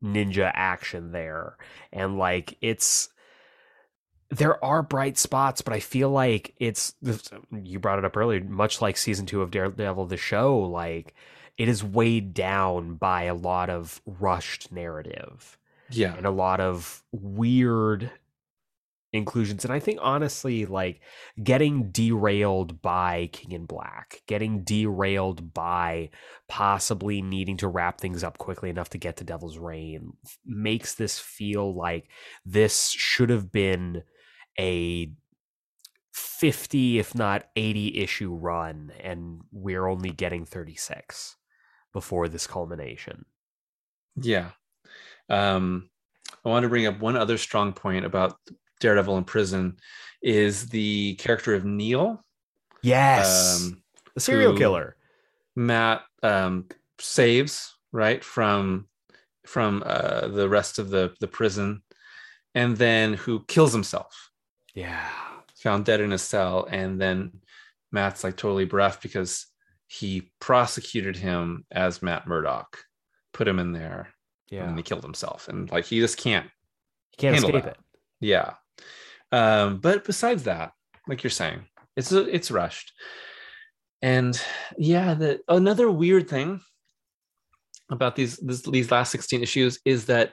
ninja 0.02 0.50
action 0.54 1.12
there 1.12 1.56
and 1.92 2.16
like 2.18 2.56
it's 2.60 3.08
there 4.30 4.62
are 4.64 4.82
bright 4.82 5.18
spots 5.18 5.60
but 5.60 5.74
I 5.74 5.80
feel 5.80 6.08
like 6.10 6.54
it's 6.58 6.94
you 7.52 7.78
brought 7.78 7.98
it 7.98 8.04
up 8.04 8.16
earlier 8.16 8.42
much 8.42 8.80
like 8.80 8.96
season 8.96 9.26
2 9.26 9.42
of 9.42 9.50
Daredevil 9.50 10.06
the 10.06 10.16
show 10.16 10.58
like 10.58 11.14
it 11.58 11.68
is 11.68 11.84
weighed 11.84 12.32
down 12.32 12.94
by 12.94 13.24
a 13.24 13.34
lot 13.34 13.68
of 13.70 14.00
rushed 14.06 14.72
narrative 14.72 15.58
Yeah. 15.90 16.14
and 16.16 16.24
a 16.26 16.30
lot 16.30 16.60
of 16.60 17.02
weird 17.12 18.10
inclusions 19.12 19.64
and 19.64 19.72
i 19.72 19.78
think 19.78 19.98
honestly 20.02 20.64
like 20.64 21.00
getting 21.42 21.90
derailed 21.90 22.80
by 22.80 23.28
king 23.32 23.52
in 23.52 23.66
black 23.66 24.22
getting 24.26 24.64
derailed 24.64 25.52
by 25.52 26.08
possibly 26.48 27.20
needing 27.20 27.56
to 27.56 27.68
wrap 27.68 28.00
things 28.00 28.24
up 28.24 28.38
quickly 28.38 28.70
enough 28.70 28.88
to 28.88 28.98
get 28.98 29.16
to 29.16 29.24
devil's 29.24 29.58
reign 29.58 30.12
makes 30.46 30.94
this 30.94 31.18
feel 31.18 31.74
like 31.74 32.08
this 32.46 32.88
should 32.88 33.28
have 33.28 33.52
been 33.52 34.02
a 34.58 35.12
50 36.12 36.98
if 36.98 37.14
not 37.14 37.48
80 37.56 37.98
issue 37.98 38.34
run 38.34 38.92
and 39.00 39.42
we're 39.50 39.86
only 39.86 40.10
getting 40.10 40.44
36 40.44 41.36
before 41.92 42.28
this 42.28 42.46
culmination 42.46 43.24
Yeah. 44.16 44.50
Um, 45.28 45.90
I 46.44 46.48
want 46.48 46.64
to 46.64 46.68
bring 46.68 46.86
up 46.86 47.00
one 47.00 47.16
other 47.16 47.38
strong 47.38 47.72
point 47.72 48.04
about 48.04 48.36
Daredevil 48.82 49.16
in 49.18 49.24
prison 49.24 49.76
is 50.22 50.68
the 50.68 51.14
character 51.14 51.54
of 51.54 51.64
Neil. 51.64 52.22
yes 52.82 53.62
Um, 53.62 53.82
the 54.14 54.20
serial 54.20 54.56
killer 54.56 54.96
Matt 55.56 56.02
um, 56.22 56.66
saves 56.98 57.74
right 57.92 58.22
from 58.24 58.86
from 59.46 59.82
uh, 59.86 60.28
the 60.28 60.48
rest 60.48 60.78
of 60.78 60.90
the 60.90 61.14
the 61.20 61.26
prison, 61.28 61.82
and 62.54 62.76
then 62.76 63.14
who 63.14 63.44
kills 63.46 63.72
himself. 63.72 64.30
yeah 64.74 65.08
found 65.56 65.84
dead 65.84 66.00
in 66.00 66.12
a 66.12 66.18
cell, 66.18 66.66
and 66.70 67.00
then 67.00 67.30
Matt's 67.92 68.24
like 68.24 68.36
totally 68.36 68.64
bereft 68.64 69.00
because 69.02 69.46
he 69.86 70.32
prosecuted 70.40 71.16
him 71.16 71.64
as 71.70 72.02
Matt 72.02 72.26
Murdock, 72.26 72.78
put 73.32 73.46
him 73.46 73.58
in 73.60 73.70
there, 73.72 74.08
Yeah. 74.50 74.64
and 74.68 74.76
he 74.76 74.82
killed 74.82 75.04
himself, 75.04 75.48
and 75.48 75.70
like 75.70 75.84
he 75.84 76.00
just 76.00 76.16
can't 76.18 76.48
he 77.10 77.16
can't 77.18 77.36
escape 77.36 77.62
that. 77.64 77.66
it. 77.66 77.78
yeah. 78.20 78.54
Um, 79.32 79.78
but 79.78 80.04
besides 80.04 80.44
that, 80.44 80.72
like 81.08 81.22
you're 81.24 81.30
saying, 81.30 81.64
it's 81.96 82.12
it's 82.12 82.50
rushed. 82.50 82.92
And 84.02 84.40
yeah, 84.76 85.14
the 85.14 85.40
another 85.48 85.90
weird 85.90 86.28
thing 86.28 86.60
about 87.90 88.16
these 88.16 88.36
this, 88.38 88.62
these 88.62 88.90
last 88.90 89.10
16 89.12 89.42
issues 89.42 89.78
is 89.84 90.06
that 90.06 90.32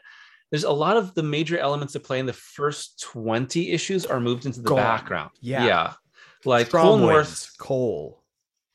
there's 0.52 0.64
a 0.64 0.72
lot 0.72 0.98
of 0.98 1.14
the 1.14 1.24
major 1.24 1.58
elements 1.58 1.94
that 1.94 2.04
play 2.04 2.20
in 2.20 2.26
the 2.26 2.34
first 2.34 3.00
20 3.02 3.72
issues 3.72 4.06
are 4.06 4.20
moved 4.20 4.46
into 4.46 4.62
the 4.62 4.70
Gone. 4.70 4.78
background. 4.78 5.32
Yeah. 5.42 5.66
Yeah. 5.66 5.94
Like 6.46 6.68
Strong 6.68 6.86
Cole 6.86 6.98
North, 6.98 7.52
Cole. 7.60 8.24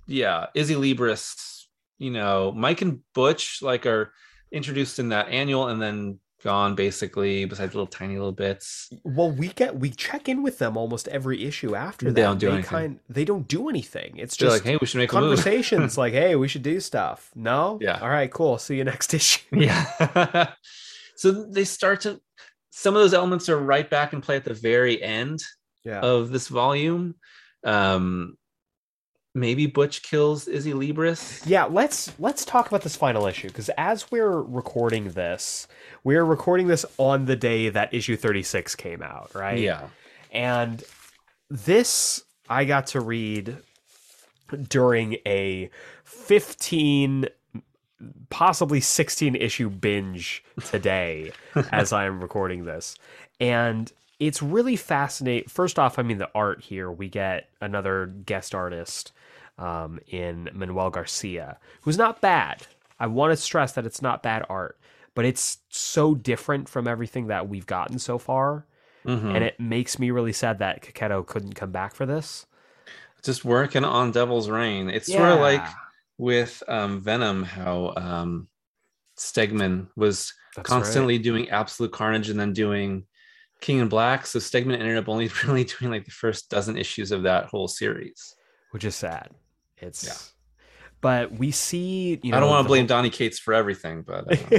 yeah, 0.07 0.47
Izzy 0.55 0.75
Libris, 0.75 1.65
you 1.99 2.11
know, 2.11 2.53
Mike 2.53 2.83
and 2.83 3.01
Butch 3.15 3.61
like 3.63 3.87
are 3.87 4.13
introduced 4.53 4.99
in 4.99 5.09
that 5.09 5.29
annual 5.31 5.69
and 5.69 5.81
then 5.83 6.21
gone 6.45 6.77
basically, 6.77 7.45
besides 7.47 7.75
little 7.75 7.89
tiny 7.89 8.15
little 8.15 8.31
bits. 8.31 8.89
Well, 9.03 9.33
we 9.33 9.49
get 9.49 9.75
we 9.77 9.91
check 9.91 10.29
in 10.29 10.45
with 10.45 10.59
them 10.59 10.77
almost 10.77 11.09
every 11.09 11.45
issue 11.45 11.75
after 11.75 12.07
They 12.13 12.21
that. 12.23 12.27
don't 12.29 12.39
do 12.39 12.47
they 12.47 12.53
anything. 12.53 12.69
kind 12.71 13.01
they 13.09 13.25
don't 13.25 13.49
do 13.49 13.69
anything. 13.69 14.17
It's 14.19 14.37
They're 14.37 14.51
just 14.51 14.63
like, 14.65 14.71
hey, 14.71 14.79
we 14.81 14.87
should 14.87 14.99
make 14.99 15.11
conversations 15.11 15.99
like, 16.05 16.13
hey, 16.13 16.37
we 16.37 16.47
should 16.47 16.63
do 16.63 16.79
stuff. 16.79 17.33
No? 17.35 17.79
Yeah. 17.83 17.99
All 18.01 18.09
right, 18.09 18.31
cool. 18.31 18.59
See 18.59 18.77
you 18.77 18.85
next 18.85 19.13
issue. 19.21 19.41
Yeah. 19.51 20.53
so 21.17 21.33
they 21.33 21.65
start 21.65 22.03
to 22.03 22.21
some 22.71 22.95
of 22.95 23.03
those 23.03 23.15
elements 23.15 23.49
are 23.49 23.59
right 23.59 23.89
back 23.89 24.13
in 24.13 24.21
play 24.21 24.37
at 24.37 24.45
the 24.45 24.55
very 24.55 25.03
end 25.03 25.43
Yeah. 25.85 26.01
of 26.01 26.31
this 26.31 26.47
volume. 26.49 27.17
Um 27.65 28.37
maybe 29.35 29.67
Butch 29.67 30.03
kills 30.03 30.47
Izzy 30.47 30.73
Libris. 30.73 31.43
Yeah, 31.47 31.65
let's 31.65 32.13
let's 32.19 32.45
talk 32.45 32.69
about 32.69 32.83
this 32.83 32.97
final 32.97 33.27
issue 33.27 33.49
because 33.49 33.69
as 33.71 34.11
we're 34.11 34.41
recording 34.41 35.11
this, 35.11 35.67
we're 36.05 36.25
recording 36.25 36.69
this 36.69 36.87
on 36.99 37.27
the 37.27 37.37
day 37.37 37.69
that 37.69 37.93
issue 37.93 38.17
36 38.17 38.75
came 38.77 39.03
out, 39.03 39.35
right? 39.35 39.59
Yeah. 39.59 39.89
And 40.31 40.83
this 41.51 42.25
I 42.49 42.65
got 42.65 42.87
to 42.89 43.01
read 43.01 43.57
during 44.69 45.17
a 45.27 45.71
15 46.05 47.27
possibly 48.29 48.81
16 48.81 49.35
issue 49.37 49.71
binge 49.71 50.45
today 50.67 51.33
as 51.73 51.93
I 51.93 52.05
am 52.05 52.21
recording 52.21 52.65
this. 52.65 52.97
And 53.41 53.91
it's 54.21 54.43
really 54.43 54.77
fascinating. 54.77 55.49
First 55.49 55.79
off, 55.79 55.99
I 55.99 56.03
mean 56.03 56.19
the 56.19 56.31
art 56.35 56.63
here, 56.63 56.91
we 56.91 57.09
get 57.09 57.49
another 57.61 58.07
guest 58.07 58.55
artist 58.55 59.13
um, 59.59 60.01
in 60.09 60.49
Manuel 60.53 60.91
Garcia, 60.91 61.59
who's 61.83 61.99
not 61.99 62.21
bad. 62.21 62.67
I 62.99 63.07
want 63.07 63.33
to 63.33 63.37
stress 63.37 63.73
that 63.73 63.87
it's 63.87 64.03
not 64.03 64.23
bad 64.23 64.45
art, 64.49 64.79
but 65.15 65.25
it's 65.25 65.59
so 65.69 66.15
different 66.15 66.69
from 66.69 66.87
everything 66.89 67.27
that 67.29 67.49
we've 67.49 67.67
gotten 67.67 67.99
so 67.99 68.19
far 68.19 68.67
Mhm. 69.05 69.35
and 69.35 69.45
it 69.45 69.61
makes 69.61 69.99
me 69.99 70.11
really 70.11 70.33
sad 70.33 70.61
that 70.61 70.83
Checchetto 70.83 71.27
couldn't 71.27 71.53
come 71.53 71.71
back 71.71 71.95
for 71.95 72.07
this. 72.07 72.47
Just 73.23 73.45
working 73.45 73.85
on 73.85 74.13
Devil's 74.13 74.49
Reign. 74.49 74.89
It's 74.89 75.13
sort 75.13 75.29
of 75.31 75.41
like 75.41 75.63
with 76.17 76.63
um, 76.69 77.03
Venom, 77.03 77.43
how 77.43 77.93
um, 77.97 78.49
Stegman 79.19 79.89
was 79.97 80.33
That's 80.57 80.69
constantly 80.69 81.19
doing 81.19 81.51
Absolute 81.51 81.93
Carnage 81.93 82.31
and 82.31 82.41
then 82.41 82.53
doing 82.55 83.05
King 83.61 83.79
in 83.81 83.89
Black. 83.89 84.27
So 84.27 84.39
Stegman 84.39 84.79
ended 84.79 84.97
up 84.97 85.09
only 85.09 85.31
really 85.47 85.65
doing 85.65 85.91
like 85.91 86.05
the 86.07 86.11
first 86.11 86.49
dozen 86.51 86.77
issues 86.79 87.13
of 87.13 87.23
that 87.25 87.47
whole 87.47 87.69
series. 87.69 88.35
which 88.71 88.85
is 88.85 88.95
sad. 88.97 89.29
It's 89.85 90.05
Yeah. 90.07 90.19
but 91.01 91.33
we 91.33 91.51
see 91.53 92.21
you 92.23 92.33
know 92.33 92.39
I 92.39 92.41
don't 92.41 92.49
want 92.51 92.65
to 92.65 92.69
blame 92.69 92.87
Donny 92.87 93.11
Cates 93.11 93.39
for 93.39 93.55
everything, 93.55 94.03
but 94.03 94.27
uh, 94.29 94.51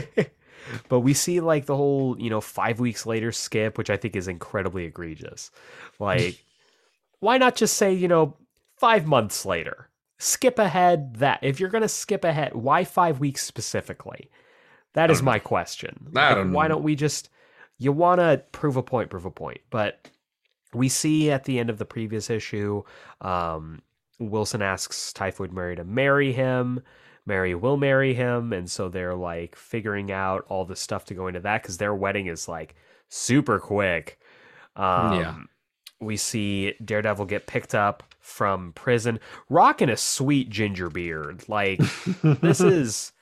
but 0.90 1.02
we 1.02 1.14
see 1.14 1.40
like 1.40 1.66
the 1.66 1.76
whole, 1.76 2.20
you 2.20 2.30
know, 2.30 2.42
5 2.42 2.80
weeks 2.80 3.06
later 3.06 3.32
skip, 3.32 3.78
which 3.78 3.90
I 3.90 3.98
think 3.98 4.16
is 4.16 4.28
incredibly 4.28 4.86
egregious. 4.86 5.52
Like 6.00 6.46
why 7.20 7.38
not 7.38 7.56
just 7.56 7.78
say, 7.78 7.94
you 7.94 8.08
know, 8.08 8.38
5 8.78 9.06
months 9.08 9.46
later? 9.46 9.90
Skip 10.20 10.60
ahead 10.60 11.16
that. 11.18 11.40
If 11.44 11.60
you're 11.60 11.70
going 11.70 11.82
to 11.84 11.90
skip 11.90 12.24
ahead, 12.24 12.56
why 12.56 12.84
5 12.86 13.20
weeks 13.20 13.44
specifically? 13.44 14.30
That 14.94 15.12
is 15.12 15.18
I 15.18 15.20
is 15.20 15.24
don't 15.24 15.24
my 15.24 15.40
question. 15.40 16.08
I 16.16 16.34
Like, 16.34 16.36
don't 16.36 16.52
why 16.52 16.68
know. 16.68 16.70
don't 16.70 16.84
we 16.84 16.96
just 16.96 17.30
you 17.78 17.92
want 17.92 18.20
to 18.22 18.44
prove 18.52 18.78
a 18.78 18.84
point, 18.84 19.10
prove 19.10 19.26
a 19.26 19.32
point. 19.32 19.62
But 19.70 20.10
we 20.74 20.90
see 20.90 21.32
at 21.32 21.46
the 21.46 21.60
end 21.60 21.70
of 21.70 21.78
the 21.78 21.86
previous 21.86 22.30
issue, 22.30 22.84
um, 23.22 23.82
Wilson 24.20 24.62
asks 24.62 25.12
Typhoid 25.14 25.52
Mary 25.52 25.76
to 25.76 25.84
marry 25.84 26.32
him. 26.32 26.82
Mary 27.26 27.56
will 27.56 27.78
marry 27.78 28.14
him, 28.14 28.54
and 28.54 28.70
so 28.70 28.88
they're 28.88 29.16
like 29.16 29.56
figuring 29.56 30.12
out 30.12 30.46
all 30.48 30.64
the 30.64 30.76
stuff 30.76 31.06
to 31.06 31.14
go 31.16 31.28
into 31.28 31.40
that 31.40 31.64
because 31.64 31.78
their 31.78 31.94
wedding 31.96 32.28
is 32.28 32.48
like 32.48 32.76
super 33.10 33.60
quick. 33.60 34.20
Um, 34.76 35.14
Yeah. 35.14 35.36
We 36.02 36.18
see 36.18 36.74
Daredevil 36.84 37.26
get 37.26 37.48
picked 37.48 37.74
up 37.74 38.04
from 38.20 38.74
prison, 38.74 39.20
rocking 39.50 39.90
a 39.90 39.98
sweet 39.98 40.50
ginger 40.50 40.90
beard. 40.90 41.48
Like 41.48 41.80
this 42.22 42.60
is 42.62 43.14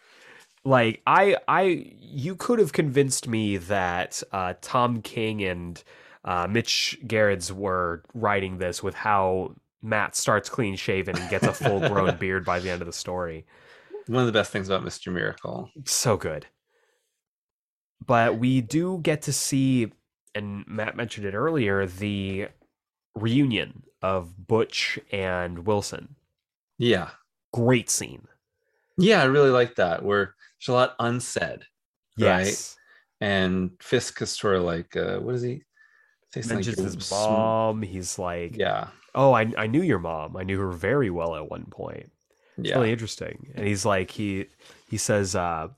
like 0.65 1.01
I 1.05 1.37
I 1.47 1.93
you 1.99 2.35
could 2.35 2.59
have 2.59 2.73
convinced 2.73 3.27
me 3.27 3.57
that 3.57 4.23
uh, 4.31 4.55
Tom 4.61 5.01
King 5.01 5.43
and 5.43 5.83
uh, 6.25 6.47
Mitch 6.49 6.97
Gerads 7.05 7.53
were 7.53 8.03
writing 8.13 8.57
this 8.57 8.81
with 8.81 8.95
how 8.95 9.55
Matt 9.83 10.15
starts 10.15 10.49
clean 10.49 10.75
shaven 10.75 11.15
and 11.17 11.29
gets 11.29 11.45
a 11.45 11.53
full 11.53 11.79
grown 11.81 12.15
beard 12.19 12.45
by 12.45 12.59
the 12.59 12.69
end 12.69 12.81
of 12.81 12.87
the 12.87 12.93
story. 12.93 13.45
one 14.07 14.21
of 14.21 14.25
the 14.27 14.31
best 14.31 14.51
things 14.51 14.69
about 14.69 14.83
Mr. 14.85 15.11
Miracle. 15.13 15.69
So 15.85 16.17
good. 16.17 16.47
But 18.05 18.37
we 18.37 18.61
do 18.61 18.99
get 19.01 19.21
to 19.23 19.33
see, 19.33 19.91
and 20.35 20.65
Matt 20.67 20.95
mentioned 20.97 21.25
it 21.25 21.33
earlier, 21.35 21.85
the 21.85 22.47
reunion 23.15 23.83
of 24.01 24.47
Butch 24.47 24.97
and 25.11 25.65
Wilson. 25.65 26.15
Yeah. 26.77 27.09
Great 27.53 27.89
scene. 27.89 28.27
Yeah, 28.97 29.21
I 29.21 29.25
really 29.25 29.49
like 29.51 29.75
that 29.75 30.03
where 30.03 30.35
there's 30.59 30.69
a 30.69 30.73
lot 30.73 30.95
unsaid. 30.99 31.63
Right. 32.19 32.75
And 33.21 33.71
Fisk 33.79 34.21
is 34.21 34.31
sort 34.31 34.55
of 34.55 34.63
like, 34.63 34.95
uh, 34.95 35.19
what 35.19 35.35
is 35.35 35.41
he? 35.41 35.61
Mentions 36.35 36.67
you're 36.77 36.85
his 36.85 37.05
sm- 37.07 37.13
mom. 37.15 37.81
He's 37.83 38.17
like, 38.19 38.57
Yeah. 38.57 38.87
Oh, 39.15 39.33
I, 39.33 39.51
I 39.57 39.67
knew 39.67 39.81
your 39.81 39.99
mom. 39.99 40.35
I 40.37 40.43
knew 40.43 40.59
her 40.59 40.71
very 40.71 41.09
well 41.09 41.35
at 41.35 41.49
one 41.49 41.65
point. 41.65 42.11
It's 42.57 42.69
Yeah. 42.69 42.75
really 42.75 42.91
interesting. 42.91 43.51
And 43.55 43.67
he's 43.67 43.85
like, 43.85 44.11
he 44.11 44.47
he 44.89 44.97
says, 44.97 45.35
uh, 45.35 45.69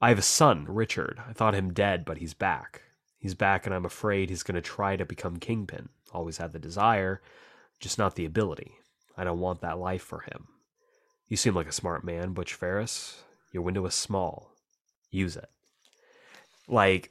I 0.00 0.08
have 0.10 0.18
a 0.18 0.22
son, 0.22 0.66
Richard. 0.68 1.20
I 1.28 1.32
thought 1.32 1.54
him 1.54 1.72
dead, 1.72 2.04
but 2.04 2.18
he's 2.18 2.34
back. 2.34 2.82
He's 3.18 3.34
back, 3.34 3.64
and 3.64 3.74
I'm 3.74 3.86
afraid 3.86 4.28
he's 4.28 4.42
going 4.42 4.56
to 4.56 4.60
try 4.60 4.96
to 4.96 5.06
become 5.06 5.38
kingpin. 5.38 5.88
Always 6.12 6.36
had 6.36 6.52
the 6.52 6.58
desire, 6.58 7.22
just 7.80 7.98
not 7.98 8.14
the 8.16 8.26
ability. 8.26 8.72
I 9.16 9.24
don't 9.24 9.40
want 9.40 9.62
that 9.62 9.78
life 9.78 10.02
for 10.02 10.20
him. 10.20 10.48
You 11.28 11.38
seem 11.38 11.54
like 11.54 11.66
a 11.68 11.72
smart 11.72 12.04
man, 12.04 12.32
Butch 12.34 12.52
Ferris. 12.52 13.22
Your 13.50 13.62
window 13.62 13.86
is 13.86 13.94
small. 13.94 14.50
Use 15.10 15.36
it. 15.36 15.48
Like 16.68 17.10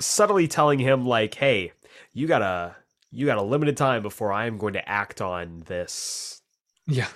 subtly 0.00 0.48
telling 0.48 0.78
him, 0.78 1.04
like, 1.04 1.34
hey, 1.34 1.72
you 2.14 2.26
got 2.26 2.42
a 2.42 2.76
you 3.16 3.26
got 3.26 3.38
a 3.38 3.42
limited 3.42 3.76
time 3.76 4.02
before 4.02 4.32
I 4.32 4.46
am 4.46 4.58
going 4.58 4.74
to 4.74 4.88
act 4.88 5.20
on 5.20 5.62
this 5.66 6.42
Yeah. 6.86 7.08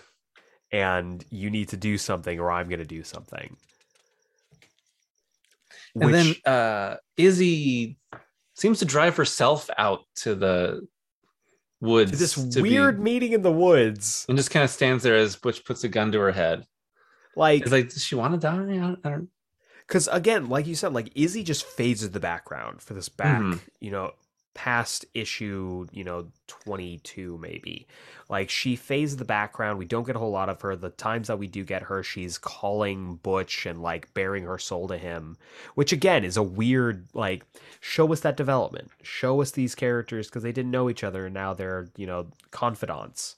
and 0.72 1.22
you 1.30 1.50
need 1.50 1.68
to 1.70 1.76
do 1.76 1.98
something 1.98 2.40
or 2.40 2.50
I'm 2.50 2.68
going 2.68 2.78
to 2.80 2.84
do 2.86 3.02
something. 3.04 3.56
And 5.94 6.14
then 6.14 6.34
uh 6.46 6.96
Izzy 7.16 7.98
seems 8.54 8.78
to 8.78 8.84
drive 8.84 9.16
herself 9.16 9.68
out 9.76 10.04
to 10.16 10.34
the 10.34 10.86
woods. 11.80 12.12
to 12.12 12.16
this 12.16 12.34
to 12.34 12.62
be- 12.62 12.70
weird 12.70 13.00
meeting 13.00 13.32
in 13.32 13.42
the 13.42 13.50
woods, 13.52 14.24
and 14.28 14.38
just 14.38 14.50
kind 14.50 14.64
of 14.64 14.70
stands 14.70 15.02
there 15.02 15.16
as 15.16 15.36
Butch 15.36 15.64
puts 15.64 15.82
a 15.84 15.88
gun 15.88 16.12
to 16.12 16.20
her 16.20 16.32
head. 16.32 16.64
like, 17.36 17.62
It's 17.62 17.72
like, 17.72 17.88
does 17.90 18.04
she 18.04 18.14
want 18.14 18.34
to 18.34 18.38
die? 18.38 18.54
I 18.54 18.76
don't, 18.76 18.98
I 19.04 19.10
don't 19.10 19.28
because 19.86 20.06
again, 20.12 20.48
like 20.48 20.66
you 20.68 20.76
said, 20.76 20.92
like 20.92 21.10
Izzy 21.16 21.42
just 21.42 21.64
fades 21.64 22.04
in 22.04 22.12
the 22.12 22.20
background 22.20 22.80
for 22.82 22.94
this 22.94 23.08
back, 23.08 23.40
Mhm. 23.42 23.60
you 23.80 23.90
know, 23.90 24.12
past 24.54 25.04
issue, 25.14 25.86
you 25.92 26.02
know, 26.04 26.26
22 26.48 27.38
maybe. 27.38 27.86
Like 28.28 28.50
she 28.50 28.76
fades 28.76 29.16
the 29.16 29.24
background. 29.24 29.78
We 29.78 29.84
don't 29.84 30.06
get 30.06 30.16
a 30.16 30.18
whole 30.18 30.30
lot 30.30 30.48
of 30.48 30.60
her. 30.62 30.76
The 30.76 30.90
times 30.90 31.28
that 31.28 31.38
we 31.38 31.46
do 31.46 31.64
get 31.64 31.82
her, 31.82 32.02
she's 32.02 32.36
calling 32.38 33.16
Butch 33.16 33.66
and 33.66 33.80
like 33.82 34.12
bearing 34.14 34.44
her 34.44 34.58
soul 34.58 34.88
to 34.88 34.98
him, 34.98 35.36
which 35.74 35.92
again 35.92 36.24
is 36.24 36.36
a 36.36 36.42
weird, 36.42 37.06
like, 37.14 37.44
show 37.80 38.12
us 38.12 38.20
that 38.20 38.36
development. 38.36 38.90
Show 39.02 39.40
us 39.40 39.52
these 39.52 39.74
characters 39.74 40.26
because 40.28 40.42
they 40.42 40.52
didn't 40.52 40.70
know 40.72 40.90
each 40.90 41.04
other 41.04 41.26
and 41.26 41.34
now 41.34 41.54
they're, 41.54 41.88
you 41.96 42.06
know, 42.06 42.28
confidants. 42.50 43.36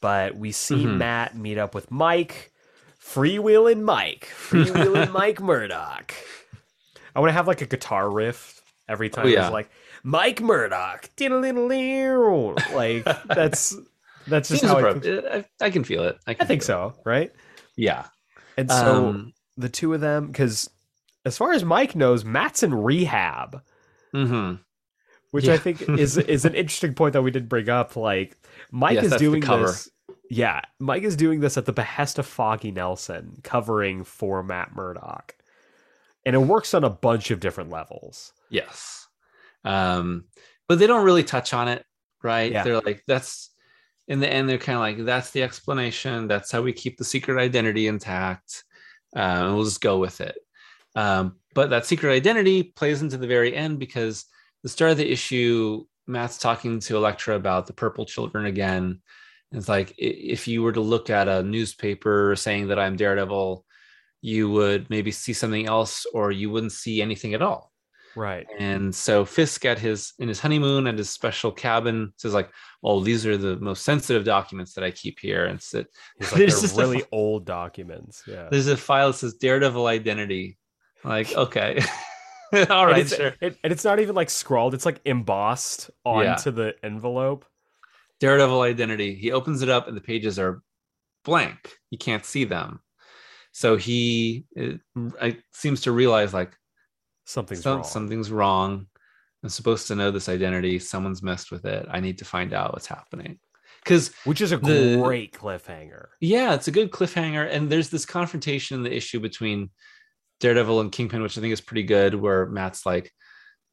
But 0.00 0.36
we 0.36 0.50
see 0.52 0.84
Mhm. 0.84 0.96
Matt 0.98 1.36
meet 1.36 1.58
up 1.58 1.74
with 1.74 1.90
Mike. 1.90 2.52
Freewheeling 3.00 3.82
Mike. 3.82 4.28
Freewheeling 4.36 5.12
Mike 5.12 5.40
Murdock. 5.40 6.14
I 7.14 7.20
want 7.20 7.28
to 7.30 7.34
have 7.34 7.46
like 7.48 7.60
a 7.60 7.66
guitar 7.66 8.08
riff 8.10 8.60
Every 8.88 9.08
time 9.08 9.26
Oh, 9.26 9.28
yeah. 9.28 9.44
it's 9.46 9.52
like 9.52 9.70
Mike 10.02 10.40
Murdock, 10.40 11.08
like 12.74 13.04
that's 13.26 13.76
that's 14.26 14.48
just 14.48 14.60
Seems 14.60 14.72
how 14.72 14.78
I, 14.78 14.80
appropriate. 14.80 15.46
I, 15.60 15.64
I 15.64 15.70
can 15.70 15.84
feel 15.84 16.04
it. 16.04 16.18
I, 16.26 16.34
can 16.34 16.44
I 16.44 16.46
think 16.46 16.62
so, 16.62 16.94
right? 17.04 17.32
Yeah. 17.76 18.06
And 18.56 18.70
so 18.70 19.06
Um, 19.06 19.32
the 19.56 19.68
two 19.68 19.94
of 19.94 20.00
them, 20.00 20.26
because 20.28 20.68
as 21.24 21.36
far 21.36 21.52
as 21.52 21.64
Mike 21.64 21.94
knows, 21.94 22.24
Matt's 22.24 22.62
in 22.62 22.74
rehab, 22.74 23.62
mhm. 24.14 24.60
which 25.30 25.48
I 25.48 25.56
think 25.58 25.82
is 25.88 26.18
is 26.18 26.44
an 26.44 26.54
interesting 26.54 26.94
point 26.94 27.12
that 27.14 27.22
we 27.22 27.30
did 27.30 27.48
bring 27.48 27.68
up. 27.68 27.96
Like 27.96 28.36
Mike 28.70 28.94
Yes, 28.94 29.04
is 29.06 29.14
doing 29.16 29.40
this. 29.40 29.88
Yeah, 30.30 30.62
Mike 30.78 31.02
is 31.02 31.16
doing 31.16 31.40
this 31.40 31.56
at 31.58 31.66
the 31.66 31.72
behest 31.72 32.18
of 32.18 32.26
Foggy 32.26 32.70
Nelson, 32.70 33.38
covering 33.42 34.02
for 34.04 34.42
Matt 34.42 34.74
Murdock. 34.74 35.36
And 36.24 36.34
it 36.36 36.38
works 36.38 36.72
on 36.72 36.84
a 36.84 36.90
bunch 36.90 37.30
of 37.30 37.40
different 37.40 37.70
levels. 37.70 38.32
Yes. 38.48 39.01
Um, 39.64 40.24
but 40.68 40.78
they 40.78 40.86
don't 40.86 41.04
really 41.04 41.24
touch 41.24 41.54
on 41.54 41.68
it, 41.68 41.84
right? 42.22 42.50
Yeah. 42.50 42.64
They're 42.64 42.80
like, 42.80 43.02
that's 43.06 43.50
in 44.08 44.20
the 44.20 44.32
end, 44.32 44.48
they're 44.48 44.58
kind 44.58 44.76
of 44.76 44.80
like, 44.80 45.04
that's 45.04 45.30
the 45.30 45.42
explanation. 45.42 46.28
That's 46.28 46.50
how 46.50 46.62
we 46.62 46.72
keep 46.72 46.96
the 46.96 47.04
secret 47.04 47.38
identity 47.38 47.86
intact. 47.86 48.64
Um, 49.14 49.46
and 49.46 49.54
we'll 49.54 49.64
just 49.64 49.80
go 49.80 49.98
with 49.98 50.20
it. 50.20 50.36
Um, 50.94 51.36
but 51.54 51.70
that 51.70 51.86
secret 51.86 52.12
identity 52.12 52.62
plays 52.62 53.02
into 53.02 53.16
the 53.16 53.26
very 53.26 53.54
end 53.54 53.78
because 53.78 54.24
the 54.62 54.68
start 54.68 54.92
of 54.92 54.96
the 54.98 55.10
issue, 55.10 55.84
Matt's 56.06 56.38
talking 56.38 56.80
to 56.80 56.96
Elektra 56.96 57.36
about 57.36 57.66
the 57.66 57.72
purple 57.72 58.06
children 58.06 58.46
again. 58.46 59.00
And 59.50 59.58
It's 59.58 59.68
like 59.68 59.94
if 59.98 60.48
you 60.48 60.62
were 60.62 60.72
to 60.72 60.80
look 60.80 61.10
at 61.10 61.28
a 61.28 61.42
newspaper 61.42 62.34
saying 62.36 62.68
that 62.68 62.78
I'm 62.78 62.96
Daredevil, 62.96 63.64
you 64.20 64.50
would 64.50 64.88
maybe 64.88 65.10
see 65.10 65.32
something 65.32 65.66
else, 65.66 66.06
or 66.14 66.30
you 66.30 66.50
wouldn't 66.50 66.72
see 66.72 67.02
anything 67.02 67.34
at 67.34 67.42
all. 67.42 67.71
Right. 68.16 68.46
And 68.58 68.94
so 68.94 69.24
Fisk 69.24 69.64
at 69.64 69.78
his 69.78 70.12
in 70.18 70.28
his 70.28 70.38
honeymoon 70.40 70.86
at 70.86 70.98
his 70.98 71.08
special 71.10 71.50
cabin 71.50 72.12
says 72.16 72.34
like, 72.34 72.50
"Oh, 72.82 73.00
these 73.00 73.24
are 73.26 73.36
the 73.38 73.56
most 73.56 73.84
sensitive 73.84 74.24
documents 74.24 74.74
that 74.74 74.84
I 74.84 74.90
keep 74.90 75.18
here." 75.18 75.46
And 75.46 75.60
so 75.62 75.84
He's 76.18 76.30
like, 76.32 76.38
There's 76.38 76.52
they're 76.54 76.60
just 76.62 76.76
a 76.76 76.80
really 76.80 77.04
old 77.12 77.46
documents. 77.46 78.22
Yeah. 78.26 78.48
there's 78.50 78.66
a 78.68 78.76
file 78.76 79.08
that 79.12 79.18
says 79.18 79.34
Daredevil 79.34 79.86
identity. 79.86 80.58
Like, 81.04 81.34
okay, 81.34 81.82
All 82.70 82.86
right, 82.86 82.92
and, 82.92 83.00
it's, 83.02 83.16
sure. 83.16 83.34
it- 83.40 83.56
and 83.64 83.72
it's 83.72 83.84
not 83.84 83.98
even 83.98 84.14
like 84.14 84.28
scrawled, 84.30 84.74
it's 84.74 84.84
like 84.86 85.00
embossed 85.06 85.90
Yeah. 86.04 86.10
onto 86.34 86.50
the 86.50 86.74
envelope. 86.82 87.46
Daredevil 88.20 88.60
identity. 88.60 89.14
He 89.14 89.32
opens 89.32 89.62
it 89.62 89.68
up 89.68 89.88
and 89.88 89.96
the 89.96 90.00
pages 90.02 90.38
are 90.38 90.62
blank. 91.24 91.72
You 91.90 91.98
can't 91.98 92.24
see 92.24 92.44
them. 92.44 92.80
So 93.52 93.76
he 93.76 94.44
it, 94.52 94.80
I, 95.20 95.38
seems 95.52 95.80
to 95.82 95.92
realize 95.92 96.32
like 96.32 96.52
Something's 97.32 97.62
some- 97.62 97.76
wrong. 97.76 97.84
something's 97.84 98.30
wrong. 98.30 98.86
I'm 99.42 99.48
supposed 99.48 99.88
to 99.88 99.96
know 99.96 100.10
this 100.10 100.28
identity. 100.28 100.78
Someone's 100.78 101.22
messed 101.22 101.50
with 101.50 101.64
it. 101.64 101.86
I 101.90 101.98
need 102.00 102.18
to 102.18 102.24
find 102.24 102.52
out 102.52 102.72
what's 102.72 102.86
happening. 102.86 103.38
Because 103.82 104.12
Which 104.24 104.40
is 104.40 104.52
a 104.52 104.56
the- 104.58 105.00
great 105.02 105.32
cliffhanger. 105.32 106.08
yeah, 106.20 106.54
it's 106.54 106.68
a 106.68 106.70
good 106.70 106.92
cliffhanger. 106.92 107.48
And 107.50 107.68
there's 107.70 107.88
this 107.90 108.06
confrontation 108.06 108.76
in 108.76 108.82
the 108.84 108.94
issue 108.94 109.18
between 109.18 109.70
Daredevil 110.40 110.80
and 110.80 110.92
Kingpin, 110.92 111.22
which 111.22 111.36
I 111.36 111.40
think 111.40 111.52
is 111.52 111.60
pretty 111.60 111.82
good, 111.82 112.14
where 112.14 112.46
Matt's 112.46 112.86
like, 112.86 113.10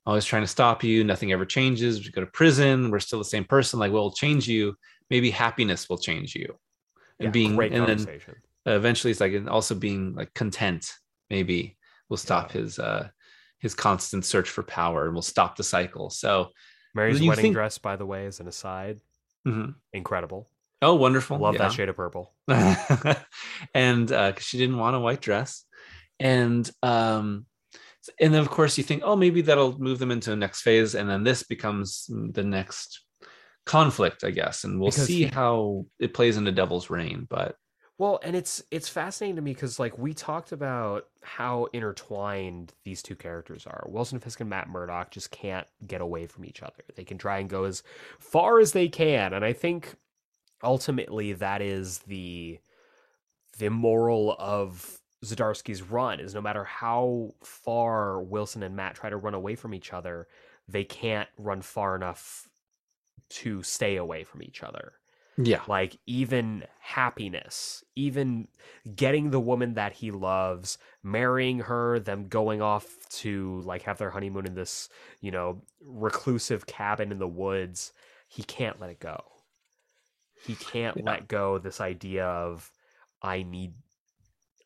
always 0.05 0.25
trying 0.25 0.41
to 0.43 0.47
stop 0.47 0.83
you. 0.83 1.03
Nothing 1.03 1.31
ever 1.31 1.45
changes. 1.45 2.03
We 2.03 2.09
go 2.11 2.21
to 2.21 2.27
prison. 2.27 2.89
We're 2.89 2.99
still 2.99 3.19
the 3.19 3.25
same 3.25 3.43
person. 3.45 3.79
Like, 3.79 3.91
well, 3.91 4.03
we'll 4.03 4.11
change 4.13 4.47
you. 4.47 4.75
Maybe 5.11 5.29
happiness 5.29 5.87
will 5.89 5.97
change 5.99 6.33
you. 6.35 6.57
And 7.19 7.27
Yeah, 7.27 7.31
being, 7.31 7.55
great 7.55 7.73
and 7.73 7.81
then 7.87 7.97
conversation. 7.97 8.35
eventually 8.65 9.11
it's 9.11 9.19
like, 9.19 9.33
and 9.33 9.47
also 9.49 9.75
being 9.75 10.15
like 10.15 10.33
content, 10.33 10.91
maybe 11.29 11.77
will 12.09 12.17
stop 12.17 12.53
Yeah. 12.55 12.61
his, 12.61 12.79
uh, 12.79 13.09
his 13.59 13.75
constant 13.75 14.25
search 14.25 14.49
for 14.49 14.63
power 14.63 15.05
and 15.05 15.13
will 15.13 15.21
stop 15.21 15.55
the 15.55 15.63
cycle. 15.63 16.09
So, 16.09 16.49
Mary's 16.95 17.21
wedding 17.21 17.35
think- 17.43 17.53
dress, 17.55 17.77
by 17.77 17.95
the 17.95 18.05
way, 18.05 18.25
is 18.25 18.39
an 18.39 18.47
aside, 18.47 18.99
mhm. 19.47 19.75
incredible. 19.93 20.49
oh, 20.81 20.95
wonderful. 20.95 21.37
Love 21.37 21.55
Yeah. 21.55 21.63
that 21.67 21.73
shade 21.73 21.89
of 21.89 21.95
purple. 21.97 22.33
and 23.73 24.11
uh 24.11 24.33
she 24.39 24.57
didn't 24.57 24.77
want 24.77 24.95
a 24.95 24.99
white 24.99 25.21
dress 25.21 25.65
and 26.19 26.69
um 26.83 27.45
and 28.19 28.33
then 28.33 28.41
of 28.41 28.49
course 28.49 28.77
you 28.77 28.83
think 28.83 29.01
oh 29.05 29.15
maybe 29.15 29.41
that'll 29.41 29.77
move 29.79 29.99
them 29.99 30.11
into 30.11 30.29
the 30.29 30.35
next 30.35 30.61
phase 30.61 30.95
and 30.95 31.09
then 31.09 31.23
this 31.23 31.43
becomes 31.43 32.05
the 32.09 32.43
next 32.43 33.01
conflict 33.65 34.23
i 34.23 34.31
guess 34.31 34.63
and 34.63 34.79
we'll 34.79 34.89
Because 34.89 35.05
see 35.07 35.23
how 35.25 35.85
it 35.99 36.13
plays 36.13 36.37
into 36.37 36.51
devil's 36.51 36.89
reign 36.89 37.27
but 37.29 37.55
Well, 37.99 38.21
and 38.23 38.33
it's 38.33 38.63
it's 38.71 38.87
fascinating 38.87 39.35
to 39.35 39.41
me 39.41 39.53
because 39.53 39.77
like 39.77 39.97
we 39.97 40.13
talked 40.13 40.53
about 40.53 41.07
how 41.21 41.67
intertwined 41.73 42.73
these 42.85 43.03
two 43.03 43.15
characters 43.15 43.67
are. 43.67 43.85
Wilson 43.89 44.19
Fisk 44.19 44.39
and 44.39 44.49
Matt 44.49 44.69
Murdock 44.69 45.11
just 45.11 45.31
can't 45.31 45.67
get 45.85 45.99
away 45.99 46.25
from 46.25 46.45
each 46.45 46.63
other. 46.63 46.81
They 46.95 47.03
can 47.03 47.17
try 47.17 47.39
and 47.39 47.49
go 47.49 47.65
as 47.65 47.83
far 48.17 48.59
as 48.61 48.71
they 48.71 48.87
can, 48.87 49.33
and 49.33 49.43
I 49.43 49.51
think 49.51 49.95
ultimately 50.63 51.33
that 51.33 51.61
is 51.61 51.99
the 51.99 52.59
the 53.57 53.69
moral 53.69 54.33
of 54.39 55.01
Zdarsky's 55.25 55.81
run 55.81 56.21
is 56.21 56.33
no 56.33 56.41
matter 56.41 56.63
how 56.63 57.33
far 57.43 58.21
Wilson 58.21 58.63
and 58.63 58.77
Matt 58.77 58.95
try 58.95 59.09
to 59.09 59.17
run 59.17 59.33
away 59.33 59.55
from 59.55 59.73
each 59.73 59.91
other, 59.91 60.29
they 60.69 60.85
can't 60.85 61.27
run 61.37 61.61
far 61.61 61.97
enough 61.97 62.47
to 63.29 63.61
stay 63.61 63.97
away 63.97 64.23
from 64.23 64.41
each 64.41 64.63
other 64.63 64.93
yeah. 65.41 65.61
Like 65.67 65.97
even 66.05 66.65
happiness 66.79 67.83
even 67.95 68.47
getting 68.95 69.29
the 69.29 69.39
woman 69.39 69.75
that 69.75 69.93
he 69.93 70.11
loves 70.11 70.77
marrying 71.03 71.59
her 71.59 71.99
them 71.99 72.27
going 72.27 72.61
off 72.61 72.87
to 73.09 73.61
like 73.63 73.83
have 73.83 73.97
their 73.99 74.09
honeymoon 74.09 74.45
in 74.45 74.55
this 74.55 74.89
you 75.21 75.31
know 75.31 75.61
reclusive 75.85 76.65
cabin 76.65 77.11
in 77.11 77.19
the 77.19 77.27
woods 77.27 77.93
he 78.27 78.43
can't 78.43 78.79
let 78.79 78.89
it 78.89 78.99
go. 78.99 79.17
He 80.45 80.55
can't 80.55 80.97
Yeah. 80.97 81.03
let 81.05 81.27
go 81.27 81.57
this 81.57 81.79
idea 81.79 82.25
of 82.25 82.71
i 83.21 83.43
need 83.43 83.73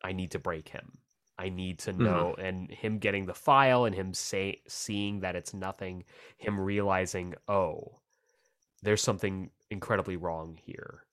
i 0.02 0.12
need 0.12 0.32
to 0.32 0.38
break 0.38 0.68
him. 0.68 0.98
I 1.38 1.50
need 1.50 1.78
to 1.80 1.92
mm-hmm. 1.92 2.04
know 2.04 2.34
and 2.38 2.70
him 2.70 2.98
getting 2.98 3.26
the 3.26 3.34
file 3.34 3.84
and 3.84 3.94
him 3.94 4.12
say 4.14 4.62
seeing 4.66 5.20
that 5.20 5.36
it's 5.36 5.54
nothing 5.54 6.04
him 6.36 6.58
realizing 6.58 7.34
oh 7.48 8.00
there's 8.82 9.02
something 9.02 9.50
incredibly 9.70 10.16
wrong 10.16 10.58
here. 10.64 11.04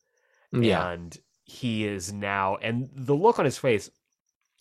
Yeah. 0.52 0.90
And 0.90 1.18
he 1.44 1.86
is 1.86 2.14
now 2.14 2.58
and 2.62 2.90
the 2.94 3.16
look 3.16 3.38
on 3.38 3.46
his 3.46 3.58
face 3.58 3.90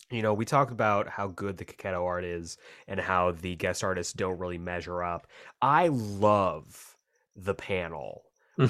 you 0.09 0.21
know 0.21 0.33
we 0.33 0.43
talked 0.43 0.71
about 0.71 1.07
how 1.07 1.27
good 1.27 1.57
the 1.57 1.63
Checchetto 1.63 2.03
art 2.05 2.25
is 2.25 2.57
and 2.87 2.99
how 2.99 3.31
the 3.31 3.55
guest 3.55 3.83
artists 3.83 4.13
don't 4.13 4.39
really 4.39 4.57
measure 4.57 5.03
up. 5.03 5.27
I 5.61 5.87
love 5.87 6.97
the 7.35 7.53
panel 7.53 8.23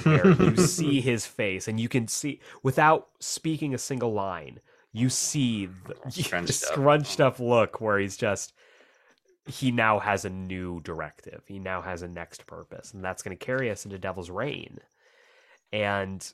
where 0.04 0.30
you 0.30 0.56
see 0.66 1.00
his 1.00 1.26
face 1.26 1.66
and 1.66 1.80
you 1.80 1.88
can 1.88 2.06
see 2.06 2.40
without 2.62 3.08
speaking 3.18 3.74
a 3.74 3.78
single 3.78 4.12
line 4.12 4.60
you 4.92 5.08
see 5.08 5.66
the, 5.66 5.96
Scrunched 6.10 6.60
the 6.60 6.66
up. 6.68 6.72
scrunched 6.72 7.20
up 7.20 7.40
look 7.40 7.80
where 7.80 7.98
he's 7.98 8.16
just 8.16 8.52
he 9.44 9.72
now 9.72 9.98
has 9.98 10.24
a 10.24 10.30
new 10.30 10.80
directive. 10.82 11.42
He 11.48 11.58
now 11.58 11.82
has 11.82 12.02
a 12.02 12.08
next 12.08 12.46
purpose 12.46 12.92
and 12.94 13.02
that's 13.04 13.22
going 13.22 13.36
to 13.36 13.44
carry 13.44 13.70
us 13.70 13.84
into 13.84 13.98
devil's 13.98 14.30
reign 14.30 14.78
and 15.72 16.32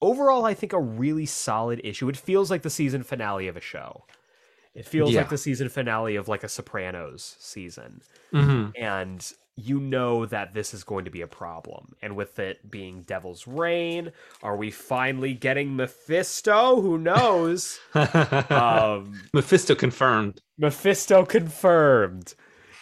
overall 0.00 0.44
i 0.44 0.54
think 0.54 0.72
a 0.72 0.80
really 0.80 1.26
solid 1.26 1.80
issue 1.84 2.08
it 2.08 2.16
feels 2.16 2.50
like 2.50 2.62
the 2.62 2.70
season 2.70 3.02
finale 3.02 3.48
of 3.48 3.56
a 3.56 3.60
show 3.60 4.04
it 4.74 4.86
feels 4.86 5.10
Yeah. 5.10 5.20
like 5.22 5.30
the 5.30 5.38
season 5.38 5.68
finale 5.68 6.16
of 6.16 6.28
like 6.28 6.44
a 6.44 6.48
sopranos 6.48 7.36
season 7.40 8.02
Mhm. 8.32 8.72
and 8.78 9.32
you 9.56 9.78
know 9.78 10.24
that 10.24 10.54
this 10.54 10.72
is 10.72 10.84
going 10.84 11.04
to 11.04 11.10
be 11.10 11.20
a 11.20 11.26
problem. 11.26 11.92
And 12.00 12.16
with 12.16 12.38
it 12.38 12.70
being 12.70 13.02
Devil's 13.02 13.46
Reign, 13.46 14.10
are 14.42 14.56
we 14.56 14.70
finally 14.70 15.34
getting 15.34 15.76
Mephisto? 15.76 16.80
Who 16.80 16.96
knows? 16.96 17.78
um, 17.94 19.20
mephisto 19.34 19.74
confirmed 19.74 20.40
Mephisto 20.56 21.26
confirmed. 21.26 22.34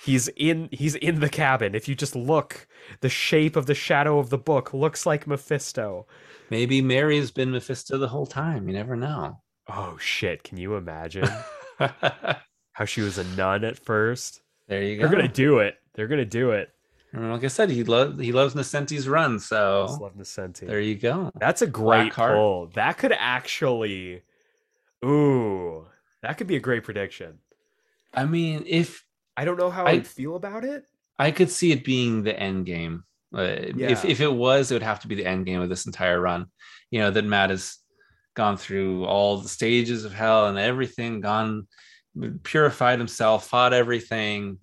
He's 0.08 0.28
in 0.36 0.68
he's 0.72 0.94
in 0.94 1.20
the 1.20 1.28
cabin. 1.28 1.74
If 1.74 1.86
you 1.88 1.94
just 1.94 2.16
look, 2.16 2.66
the 3.00 3.10
shape 3.10 3.56
of 3.56 3.66
the 3.66 3.74
shadow 3.74 4.18
of 4.18 4.30
the 4.30 4.38
book 4.38 4.72
looks 4.72 5.04
like 5.04 5.26
Mephisto. 5.26 6.06
maybe 6.50 6.80
mary's 6.80 7.30
been 7.30 7.50
mephisto 7.50 7.98
the 7.98 8.08
whole 8.08 8.26
time 8.26 8.66
you 8.68 8.74
never 8.74 8.96
know 8.96 9.40
Oh 9.68 9.98
shit, 10.00 10.42
can 10.44 10.56
you 10.56 10.76
imagine 10.76 11.28
how 12.72 12.84
she 12.86 13.02
was 13.02 13.18
a 13.18 13.24
nun 13.36 13.64
at 13.64 13.78
first? 13.78 14.40
there 14.66 14.82
you 14.82 14.96
go 14.96 15.02
They're 15.02 15.16
gonna 15.16 15.28
do 15.28 15.58
it. 15.58 15.74
They're 15.94 16.06
gonna 16.08 16.24
do 16.24 16.52
it. 16.52 16.70
And 17.12 17.30
like 17.32 17.44
i 17.44 17.48
said 17.48 17.68
he 17.70 17.84
loves 17.84 18.18
he 18.20 18.32
loves 18.32 18.54
Nocenti's 18.54 19.08
run 19.08 19.38
so 19.38 19.98
love 20.00 20.14
Nocenti. 20.16 20.66
there 20.66 20.80
you 20.80 20.94
go 20.94 21.30
That's 21.38 21.60
a 21.62 21.66
great 21.66 22.12
pull. 22.14 22.68
That 22.74 22.96
could 22.98 23.12
actually, 23.12 24.22
ooh, 25.04 25.86
that 26.22 26.38
could 26.38 26.46
be 26.46 26.56
a 26.56 26.60
great 26.60 26.84
prediction. 26.84 27.38
i 28.14 28.24
mean 28.24 28.64
if 28.66 29.04
I 29.38 29.44
don't 29.44 29.56
know 29.58 29.70
how 29.70 29.84
I- 29.86 29.90
I, 29.92 30.00
feel 30.00 30.34
about 30.34 30.64
it. 30.64 30.84
I 31.16 31.30
could 31.30 31.48
see 31.50 31.70
it 31.70 31.84
being 31.84 32.24
the 32.24 32.36
end 32.38 32.66
game. 32.66 33.04
Uh, 33.32 33.42
If 33.42 33.76
Yeah. 33.76 34.06
if 34.06 34.20
it 34.20 34.32
was, 34.32 34.70
it 34.70 34.74
would 34.74 34.82
have 34.82 35.00
to 35.00 35.08
be 35.08 35.14
the 35.14 35.26
end 35.26 35.46
game 35.46 35.60
of 35.60 35.68
this 35.68 35.86
entire 35.86 36.20
run. 36.20 36.46
You 36.90 37.00
know 37.00 37.10
that 37.12 37.24
Matt 37.24 37.50
has 37.50 37.76
gone 38.34 38.56
through 38.56 39.04
all 39.04 39.36
the 39.38 39.48
stages 39.48 40.04
of 40.04 40.12
hell 40.12 40.48
and 40.48 40.58
everything, 40.58 41.20
gone 41.20 41.68
purified 42.42 42.98
himself, 42.98 43.46
fought 43.48 43.72
everything, 43.72 44.58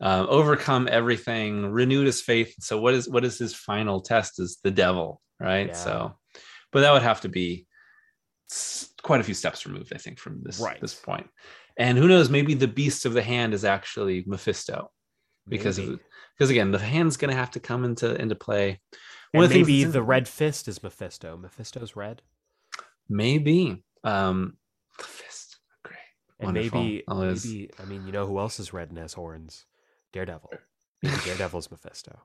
um, 0.00 0.26
overcome 0.28 0.86
everything, 0.90 1.66
renewed 1.70 2.06
his 2.06 2.20
faith. 2.20 2.54
So 2.60 2.78
what 2.80 2.92
is 2.94 3.08
what 3.08 3.24
is 3.24 3.38
his 3.38 3.54
final 3.54 4.00
test? 4.02 4.38
Is 4.38 4.58
the 4.62 4.70
devil, 4.70 5.22
right? 5.38 5.68
Yeah. 5.68 5.72
So, 5.86 6.18
but 6.72 6.80
that 6.80 6.92
would 6.92 7.02
have 7.10 7.22
to 7.22 7.28
be 7.30 7.66
quite 9.02 9.20
a 9.20 9.24
few 9.24 9.34
steps 9.34 9.64
removed, 9.66 9.92
I 9.94 9.98
think, 9.98 10.18
from 10.18 10.42
this 10.42 10.58
Right. 10.60 10.80
this 10.80 10.94
point. 10.94 11.28
And 11.80 11.96
who 11.98 12.06
knows? 12.06 12.28
Maybe 12.30 12.54
the 12.54 12.68
beast 12.68 13.06
of 13.06 13.12
the 13.14 13.22
hand 13.22 13.54
is 13.54 13.64
actually 13.64 14.22
Mephisto, 14.26 14.90
because 15.48 15.78
Maybe. 15.78 15.94
of 15.94 16.00
because 16.36 16.50
again, 16.50 16.70
the 16.70 16.78
hand's 16.78 17.16
going 17.16 17.30
to 17.30 17.36
have 17.36 17.50
to 17.52 17.60
come 17.60 17.84
into 17.84 18.14
into 18.20 18.34
play. 18.36 18.80
And 19.34 19.42
the 19.42 19.48
things 19.48 19.66
maybe 19.66 19.84
the 19.84 20.02
red 20.02 20.28
fist 20.28 20.68
is 20.68 20.82
Mephisto. 20.82 21.36
Mephisto's 21.36 21.96
red. 21.96 22.22
maybe 23.08 23.82
um, 24.04 24.56
the 24.98 25.04
fist, 25.04 25.58
great, 25.82 25.98
And 26.38 26.46
Wonderful. 26.54 26.82
maybe, 26.82 27.04
is- 27.08 27.44
maybe, 27.46 27.70
I 27.80 27.84
mean, 27.84 28.06
you 28.06 28.12
know 28.12 28.26
who 28.26 28.38
else 28.38 28.58
is 28.60 28.72
red 28.72 28.88
and 28.90 28.98
has 28.98 29.12
horns? 29.14 29.64
Daredevil. 30.12 30.50
Maybe 31.02 31.16
Daredevil's 31.24 31.70
Mephisto. 31.70 32.18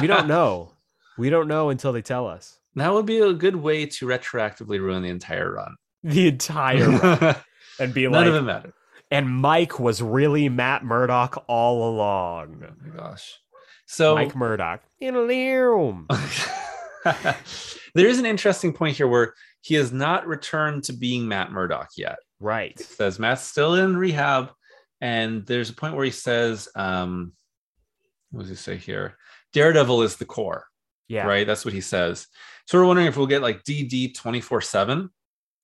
We 0.00 0.06
don't 0.06 0.26
know. 0.36 0.72
We 1.16 1.30
don't 1.30 1.48
know 1.48 1.70
until 1.70 1.92
they 1.92 2.02
tell 2.02 2.26
us. 2.26 2.58
That 2.74 2.92
would 2.92 3.06
be 3.06 3.20
a 3.20 3.32
good 3.32 3.56
way 3.56 3.86
to 3.86 4.06
retroactively 4.06 4.80
ruin 4.80 5.02
the 5.02 5.08
entire 5.10 5.52
run. 5.52 5.76
The 6.02 6.28
entire 6.28 6.88
run. 6.90 7.36
None 7.82 7.88
and 7.88 7.94
be 7.94 8.04
of 8.04 8.12
like, 8.12 8.26
it 8.26 8.42
matter. 8.42 8.72
and 9.10 9.28
Mike 9.30 9.78
was 9.80 10.00
really 10.02 10.48
Matt 10.48 10.84
Murdock 10.84 11.44
all 11.48 11.90
along. 11.90 12.64
Oh 12.68 12.72
my 12.82 12.96
gosh. 12.96 13.38
So 13.86 14.14
Mike 14.14 14.34
Murdock. 14.36 14.82
In 15.00 15.14
there 17.94 18.06
is 18.06 18.18
an 18.18 18.26
interesting 18.26 18.72
point 18.72 18.96
here 18.96 19.08
where 19.08 19.34
he 19.60 19.74
has 19.74 19.92
not 19.92 20.26
returned 20.26 20.84
to 20.84 20.92
being 20.92 21.28
Matt 21.28 21.52
Murdock 21.52 21.90
yet. 21.96 22.18
Right. 22.40 22.72
It 22.78 22.86
says 22.86 23.18
Matt's 23.18 23.42
still 23.42 23.74
in 23.74 23.96
rehab, 23.96 24.50
and 25.00 25.46
there's 25.46 25.70
a 25.70 25.74
point 25.74 25.94
where 25.94 26.04
he 26.04 26.10
says, 26.10 26.68
um, 26.74 27.32
what 28.30 28.42
does 28.42 28.50
he 28.50 28.56
say 28.56 28.76
here? 28.76 29.16
Daredevil 29.52 30.02
is 30.02 30.16
the 30.16 30.24
core, 30.24 30.66
Yeah. 31.08 31.26
right? 31.26 31.46
That's 31.46 31.64
what 31.64 31.74
he 31.74 31.80
says. 31.80 32.26
So 32.66 32.78
we're 32.78 32.86
wondering 32.86 33.08
if 33.08 33.16
we'll 33.16 33.26
get 33.26 33.42
like 33.42 33.62
DD 33.64 34.14
24 34.14 34.60
7 34.62 35.10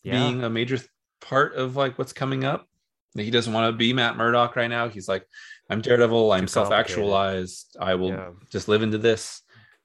being 0.04 0.44
a 0.44 0.50
major 0.50 0.78
part 1.20 1.54
of 1.54 1.76
like 1.76 1.98
what's 1.98 2.12
coming 2.12 2.44
up. 2.44 2.66
He 3.14 3.30
doesn't 3.30 3.52
want 3.52 3.72
to 3.72 3.76
be 3.76 3.92
Matt 3.92 4.16
Murdock 4.16 4.54
right 4.54 4.68
now. 4.68 4.88
He's 4.88 5.08
like, 5.08 5.26
I'm 5.70 5.80
Daredevil. 5.80 6.30
I'm 6.32 6.46
self 6.46 6.70
actualized. 6.70 7.76
I 7.80 7.94
will 7.94 8.10
Yeah. 8.10 8.30
just 8.50 8.68
live 8.68 8.82
into 8.82 8.98
this. 8.98 9.42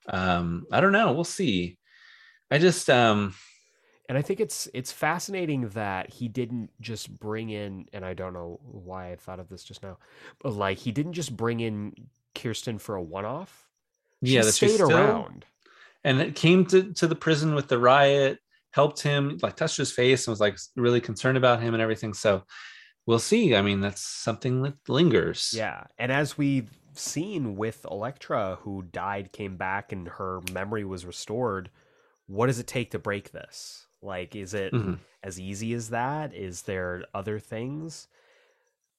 Um, 0.08 0.66
I 0.72 0.82
don't 0.82 0.92
know. 0.92 1.14
We'll 1.14 1.24
see. 1.24 1.78
I 2.52 2.58
just, 2.60 2.90
um, 2.90 3.34
And 4.10 4.18
I 4.18 4.22
think 4.22 4.42
it's 4.42 4.68
it's 4.74 4.92
fascinating 4.92 5.70
that 5.70 6.10
he 6.12 6.28
didn't 6.28 6.70
just 6.82 7.10
bring 7.18 7.50
in, 7.50 7.86
and 7.94 8.03
I 8.06 8.14
don't 8.14 8.34
know 8.34 8.60
why 8.64 9.12
I 9.14 9.16
thought 9.16 9.40
of 9.40 9.48
this 9.48 9.64
just 9.64 9.82
now, 9.82 9.98
but 10.42 10.52
like 10.53 10.78
he 10.78 10.92
didn't 10.92 11.14
just 11.14 11.36
bring 11.36 11.62
in 11.62 11.94
Kirsten 12.36 12.78
for 12.80 12.95
a 12.95 13.02
one-off. 13.02 13.70
Yeah, 14.22 14.42
that 14.42 14.53
she's 14.53 14.74
stayed 14.76 14.86
still- 14.86 14.92
around. 14.92 15.45
and 16.03 16.20
it 16.20 16.36
came 16.36 16.66
to, 16.68 16.92
to 16.94 17.08
the 17.08 17.16
prison 17.16 17.56
with 17.56 17.70
the 17.70 17.80
riot, 17.80 18.40
helped 18.74 19.02
him, 19.02 19.38
like 19.42 19.56
touched 19.56 19.77
his 19.77 19.92
face 19.92 20.27
and 20.27 20.32
was 20.32 20.40
like 20.42 20.58
really 20.76 21.02
concerned 21.02 21.38
about 21.38 21.61
him 21.61 21.74
and 21.74 21.82
everything. 21.82 22.14
So 22.14 22.43
we'll 23.06 23.19
see. 23.19 23.56
I 23.56 23.61
mean, 23.61 23.82
that's 23.82 24.02
something 24.02 24.64
that 24.64 24.76
lingers. 24.88 25.53
Yeah, 25.56 25.84
and 25.98 26.11
as 26.11 26.38
we've 26.38 26.69
seen 26.95 27.56
with 27.56 27.85
Elektra, 27.90 28.60
who 28.61 28.84
died, 28.84 29.32
came 29.32 29.58
back, 29.58 29.92
and 29.92 30.08
her 30.08 30.42
memory 30.52 30.85
was 30.85 31.06
restored. 31.06 31.69
What 32.27 32.48
does 32.48 32.60
it 32.60 32.68
take 32.68 32.92
to 32.92 33.00
break 33.00 33.32
this? 33.32 33.88
Like, 34.02 34.35
is 34.35 34.53
it 34.53 34.74
Mhm. 34.74 35.00
as 35.24 35.40
easy 35.40 35.74
as 35.74 35.90
that? 35.90 36.34
Is 36.34 36.64
there 36.64 37.06
other 37.14 37.40
things? 37.40 38.08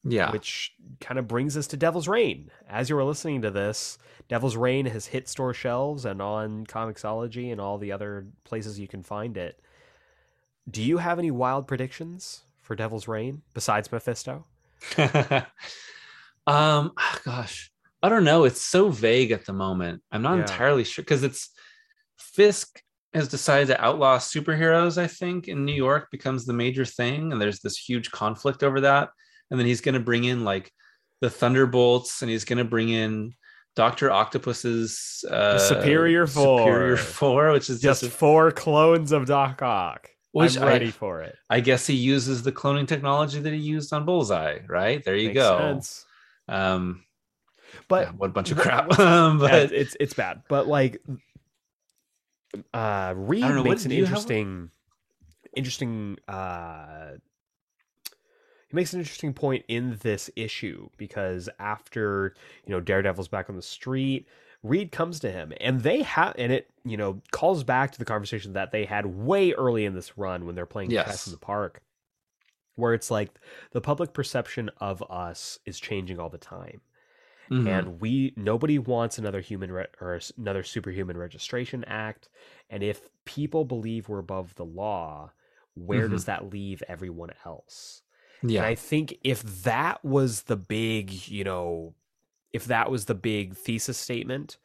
Yeah. 0.04 0.30
Which 0.32 0.72
kind 1.00 1.18
of 1.18 1.26
brings 1.26 1.56
us 1.56 1.66
to 1.68 1.76
Devil's 1.76 2.06
Reign. 2.08 2.50
As 2.68 2.90
you 2.90 2.96
were 2.96 3.04
listening 3.04 3.42
to 3.42 3.50
this, 3.50 3.98
Devil's 4.28 4.56
Reign 4.56 4.86
has 4.86 5.06
hit 5.06 5.28
store 5.28 5.54
shelves 5.54 6.04
and 6.04 6.20
on 6.20 6.66
Comixology 6.66 7.50
and 7.50 7.60
all 7.60 7.78
the 7.78 7.92
other 7.92 8.26
places 8.44 8.78
you 8.78 8.86
can 8.88 9.02
find 9.02 9.36
it. 9.36 9.60
Do 10.70 10.82
you 10.82 10.98
have 10.98 11.18
any 11.18 11.30
wild 11.30 11.66
predictions 11.66 12.42
for 12.60 12.76
Devil's 12.76 13.08
Reign 13.08 13.42
besides 13.54 13.90
Mephisto? 13.90 14.44
um 16.46 16.92
ah, 16.98 17.18
gosh 17.24 17.70
i 18.02 18.08
don't 18.10 18.24
know 18.24 18.44
it's 18.44 18.60
so 18.60 18.90
vague 18.90 19.30
at 19.30 19.46
the 19.46 19.52
moment 19.52 20.02
i'm 20.12 20.20
not 20.20 20.34
Yeah. 20.34 20.42
entirely 20.42 20.84
sure 20.84 21.02
because 21.02 21.22
it's 21.22 21.50
fisk 22.18 22.82
has 23.14 23.28
decided 23.28 23.68
to 23.68 23.82
outlaw 23.82 24.18
superheroes 24.18 24.98
i 24.98 25.06
think 25.06 25.48
in 25.48 25.64
new 25.64 25.72
york 25.72 26.08
becomes 26.10 26.44
the 26.44 26.52
major 26.52 26.84
thing 26.84 27.32
and 27.32 27.40
there's 27.40 27.60
this 27.60 27.78
huge 27.78 28.10
conflict 28.10 28.62
over 28.62 28.82
that 28.82 29.08
and 29.50 29.58
then 29.60 29.66
he's 29.66 29.80
going 29.80 29.94
to 29.94 30.00
bring 30.00 30.24
in 30.24 30.44
like 30.44 30.72
the 31.20 31.30
thunderbolts 31.30 32.22
and 32.22 32.30
he's 32.30 32.44
going 32.44 32.58
to 32.58 32.64
bring 32.64 32.88
in 32.88 33.32
dr 33.76 34.08
octopus's 34.10 35.24
uh 35.30 35.58
Superior 35.58 36.26
superior 36.26 36.96
Four. 36.96 37.04
four 37.48 37.52
which 37.52 37.68
is 37.70 37.80
Just 37.80 38.02
just, 38.02 38.16
four 38.16 38.50
clones 38.52 39.10
of 39.12 39.26
Doc 39.26 39.62
Ock. 39.62 40.08
which 40.32 40.56
I'm 40.56 40.64
ready 40.68 40.88
I, 40.88 40.90
for 40.90 41.22
it. 41.22 41.34
I 41.50 41.60
guess 41.60 41.86
he 41.86 41.94
uses 41.94 42.42
the 42.42 42.52
cloning 42.52 42.86
technology 42.86 43.40
that 43.40 43.52
he 43.52 43.58
used 43.58 43.92
on 43.92 44.04
bullseye 44.04 44.58
right 44.68 45.02
there 45.04 45.16
you 45.16 45.28
Makes 45.28 45.40
go 45.40 45.58
sense. 45.58 46.06
um 46.48 47.04
But 47.88 48.06
yeah, 48.08 48.12
what 48.12 48.30
a 48.30 48.32
bunch 48.32 48.50
of 48.52 48.58
crap 48.64 48.98
um, 48.98 49.40
Yeah, 49.42 49.56
it's 49.70 49.96
it's 49.98 50.14
bad. 50.14 50.42
But 50.48 50.66
like 50.68 51.02
uh 52.72 53.14
Reed 53.16 53.42
know, 53.42 53.64
makes 53.64 53.84
an 53.84 53.90
do 53.90 53.96
you 53.96 54.04
have- 54.04 54.10
interesting 54.12 54.70
interesting 55.56 56.18
uh 56.28 57.12
makes 58.74 58.92
an 58.92 59.00
interesting 59.00 59.32
point 59.32 59.64
in 59.68 59.98
this 60.02 60.30
issue 60.36 60.88
because 60.96 61.48
after 61.58 62.34
you 62.66 62.72
know 62.72 62.80
Daredevil's 62.80 63.28
back 63.28 63.48
on 63.48 63.56
the 63.56 63.62
street, 63.62 64.26
Reed 64.62 64.92
comes 64.92 65.20
to 65.20 65.30
him 65.30 65.52
and 65.60 65.80
they 65.82 66.02
have 66.02 66.34
and 66.38 66.52
it 66.52 66.70
you 66.84 66.96
know 66.96 67.20
calls 67.30 67.64
back 67.64 67.92
to 67.92 67.98
the 67.98 68.04
conversation 68.04 68.52
that 68.54 68.72
they 68.72 68.84
had 68.84 69.06
way 69.06 69.52
early 69.52 69.84
in 69.84 69.94
this 69.94 70.16
run 70.18 70.44
when 70.46 70.54
they're 70.54 70.66
playing 70.66 70.90
Yes. 70.90 71.06
chess 71.06 71.26
in 71.26 71.32
the 71.32 71.38
park, 71.38 71.82
where 72.76 72.94
it's 72.94 73.10
like 73.10 73.30
the 73.72 73.80
public 73.80 74.12
perception 74.12 74.70
of 74.78 75.02
us 75.10 75.58
is 75.64 75.78
changing 75.78 76.18
all 76.18 76.28
the 76.30 76.38
time 76.38 76.80
Mhm. 77.50 77.66
and 77.68 78.00
we 78.00 78.32
nobody 78.36 78.78
wants 78.78 79.18
another 79.18 79.40
human 79.42 79.70
re- 79.70 79.86
or 80.00 80.18
another 80.38 80.62
superhuman 80.62 81.16
registration 81.18 81.84
act 81.84 82.30
and 82.70 82.82
if 82.82 83.10
people 83.26 83.66
believe 83.66 84.08
we're 84.08 84.18
above 84.18 84.54
the 84.54 84.64
law 84.64 85.30
where 85.74 86.08
does 86.08 86.24
that 86.24 86.48
leave 86.50 86.82
everyone 86.88 87.30
else 87.44 88.00
yeah. 88.44 88.60
And 88.60 88.66
i 88.66 88.74
think 88.74 89.18
if 89.24 89.42
that 89.64 90.04
was 90.04 90.42
the 90.42 90.56
big 90.56 91.28
you 91.28 91.44
know 91.44 91.94
if 92.52 92.66
that 92.66 92.90
was 92.90 93.06
the 93.06 93.14
big 93.14 93.56
thesis 93.56 93.98
statement 93.98 94.58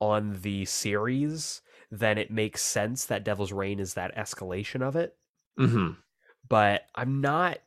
on 0.00 0.40
the 0.42 0.64
series 0.64 1.62
then 1.90 2.18
it 2.18 2.30
makes 2.30 2.62
sense 2.62 3.04
that 3.06 3.24
devil's 3.24 3.52
reign 3.52 3.78
is 3.78 3.94
that 3.94 4.14
escalation 4.16 4.82
of 4.82 4.96
it. 4.96 5.16
Hmm 5.56 5.92
but 6.48 6.86
I'm 6.94 7.20
not 7.20 7.58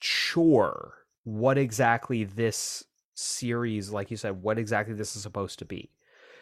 sure 0.00 0.94
what 1.24 1.58
exactly 1.58 2.24
this 2.24 2.84
series, 3.14 3.90
like 3.90 4.10
you 4.10 4.16
said, 4.16 4.42
what 4.42 4.58
exactly 4.58 4.94
this 4.94 5.16
is 5.16 5.22
supposed 5.22 5.58
to 5.58 5.64
be. 5.64 5.90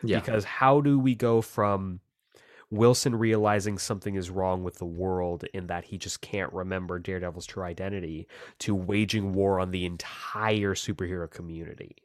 yeah. 0.02 0.20
Because 0.20 0.44
how 0.44 0.80
do 0.80 0.98
we 0.98 1.14
go 1.14 1.40
from 1.40 2.00
Wilson 2.70 3.14
realizing 3.14 3.78
something 3.78 4.16
is 4.16 4.28
wrong 4.30 4.64
with 4.64 4.76
the 4.76 4.84
world 4.86 5.44
in 5.54 5.68
that 5.68 5.84
he 5.84 5.98
just 5.98 6.20
can't 6.20 6.52
remember 6.52 6.98
Daredevil's 6.98 7.46
true 7.46 7.62
identity 7.62 8.26
to 8.60 8.74
waging 8.74 9.32
war 9.32 9.60
on 9.60 9.70
the 9.70 9.86
entire 9.86 10.74
superhero 10.74 11.30
community? 11.30 11.96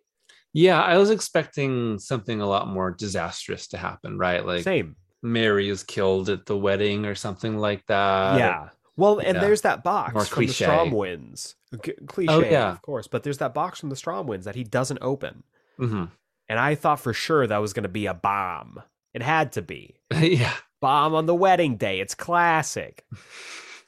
yeah 0.53 0.81
i 0.81 0.97
was 0.97 1.09
expecting 1.09 1.97
something 1.97 2.41
a 2.41 2.45
lot 2.45 2.67
more 2.67 2.91
disastrous 2.91 3.67
to 3.67 3.77
happen 3.77 4.17
right 4.17 4.45
like 4.45 4.63
Same. 4.65 4.97
mary 5.23 5.69
is 5.69 5.81
killed 5.81 6.27
at 6.27 6.45
the 6.45 6.57
wedding 6.57 7.05
or 7.05 7.15
something 7.15 7.57
like 7.57 7.85
that 7.87 8.37
yeah. 8.37 8.69
Well, 8.97 9.19
and 9.19 9.35
yeah. 9.35 9.41
there's 9.41 9.61
that 9.61 9.81
box 9.83 10.13
More 10.13 10.25
from 10.25 10.35
cliche. 10.35 10.65
the 10.65 10.71
Stromwyns. 10.71 11.55
G- 11.83 11.93
cliche, 12.05 12.31
Oh, 12.31 12.41
yeah. 12.41 12.69
of 12.71 12.81
course, 12.81 13.07
but 13.07 13.23
there's 13.23 13.37
that 13.37 13.53
box 13.53 13.79
from 13.79 13.89
the 13.89 13.95
Stromwyns 13.95 14.43
that 14.43 14.53
he 14.55 14.65
doesn't 14.65 14.99
open. 15.01 15.43
hmm 15.77 16.03
And 16.49 16.59
I 16.59 16.75
thought 16.75 16.99
for 16.99 17.13
sure 17.13 17.47
that 17.47 17.57
was 17.59 17.71
going 17.71 17.83
to 17.83 17.89
be 17.89 18.05
a 18.07 18.13
bomb. 18.13 18.81
It 19.13 19.21
had 19.21 19.53
to 19.53 19.61
be. 19.61 19.95
yeah 20.15 20.53
Bomb 20.79 21.13
on 21.13 21.27
the 21.27 21.35
wedding 21.35 21.77
day. 21.77 21.99
It's 21.99 22.15
classic. 22.15 23.05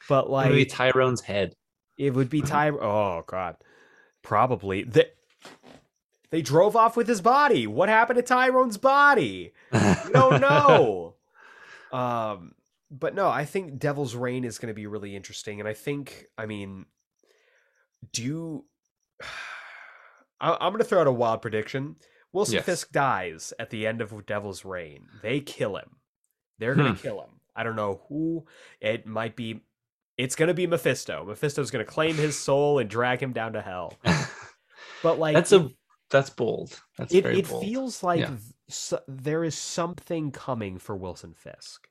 But 0.09 0.29
like 0.29 0.49
maybe 0.49 0.65
tyrone's 0.65 1.21
head 1.21 1.55
it 1.97 2.13
would 2.13 2.29
be 2.29 2.41
Tyrone. 2.41 2.79
Oh 2.83 3.23
god. 3.25 3.55
Probably. 4.21 4.83
They, 4.83 5.05
they 6.29 6.41
drove 6.41 6.75
off 6.75 6.97
with 6.97 7.07
his 7.07 7.21
body. 7.21 7.67
What 7.67 7.89
happened 7.89 8.17
to 8.17 8.23
Tyrone's 8.23 8.77
body? 8.77 9.53
We 9.71 9.79
don't 10.11 10.41
know. 10.41 11.15
um 11.91 12.53
but 12.91 13.15
no, 13.15 13.27
I 13.27 13.45
think 13.45 13.79
Devil's 13.79 14.13
Reign 14.13 14.43
is 14.43 14.59
going 14.59 14.67
to 14.67 14.73
be 14.75 14.85
really 14.85 15.15
interesting 15.15 15.59
and 15.59 15.67
I 15.67 15.73
think 15.73 16.25
I 16.37 16.45
mean 16.45 16.85
do 18.11 18.23
you 18.23 18.65
I, 20.41 20.57
I'm 20.59 20.73
going 20.73 20.79
to 20.79 20.83
throw 20.83 20.99
out 20.99 21.07
a 21.07 21.11
wild 21.11 21.41
prediction. 21.41 21.95
Wilson 22.33 22.55
Yes. 22.55 22.65
Fisk 22.65 22.91
dies 22.91 23.53
at 23.59 23.69
the 23.69 23.87
end 23.87 24.01
of 24.01 24.25
Devil's 24.25 24.65
Reign. 24.65 25.07
They 25.21 25.39
kill 25.39 25.77
him. 25.77 25.97
They're 26.59 26.75
going 26.75 26.89
Hmm. 26.89 26.95
to 26.95 27.01
kill 27.01 27.21
him. 27.21 27.29
I 27.55 27.63
don't 27.63 27.75
know 27.75 28.01
who. 28.09 28.45
It 28.81 29.05
might 29.05 29.35
be. 29.35 29.61
It's 30.17 30.35
going 30.35 30.47
to 30.47 30.53
be 30.53 30.67
Mephisto. 30.67 31.23
Mephisto's 31.25 31.71
going 31.71 31.85
to 31.85 31.91
claim 31.91 32.15
his 32.15 32.37
soul 32.39 32.79
and 32.79 32.89
drag 32.89 33.21
him 33.21 33.31
down 33.33 33.53
to 33.53 33.61
hell. 33.61 33.93
but 35.03 35.19
like 35.19 35.35
that's 35.35 35.51
a 35.51 35.69
that's 36.09 36.29
bold. 36.29 36.79
That's 36.97 37.13
it, 37.13 37.25
it 37.25 37.47
bold. 37.49 37.63
feels 37.63 38.03
like 38.03 38.19
Yeah. 38.19 38.97
there 39.07 39.43
is 39.43 39.57
something 39.57 40.31
coming 40.31 40.77
for 40.79 40.95
Wilson 40.95 41.33
Fisk. 41.33 41.87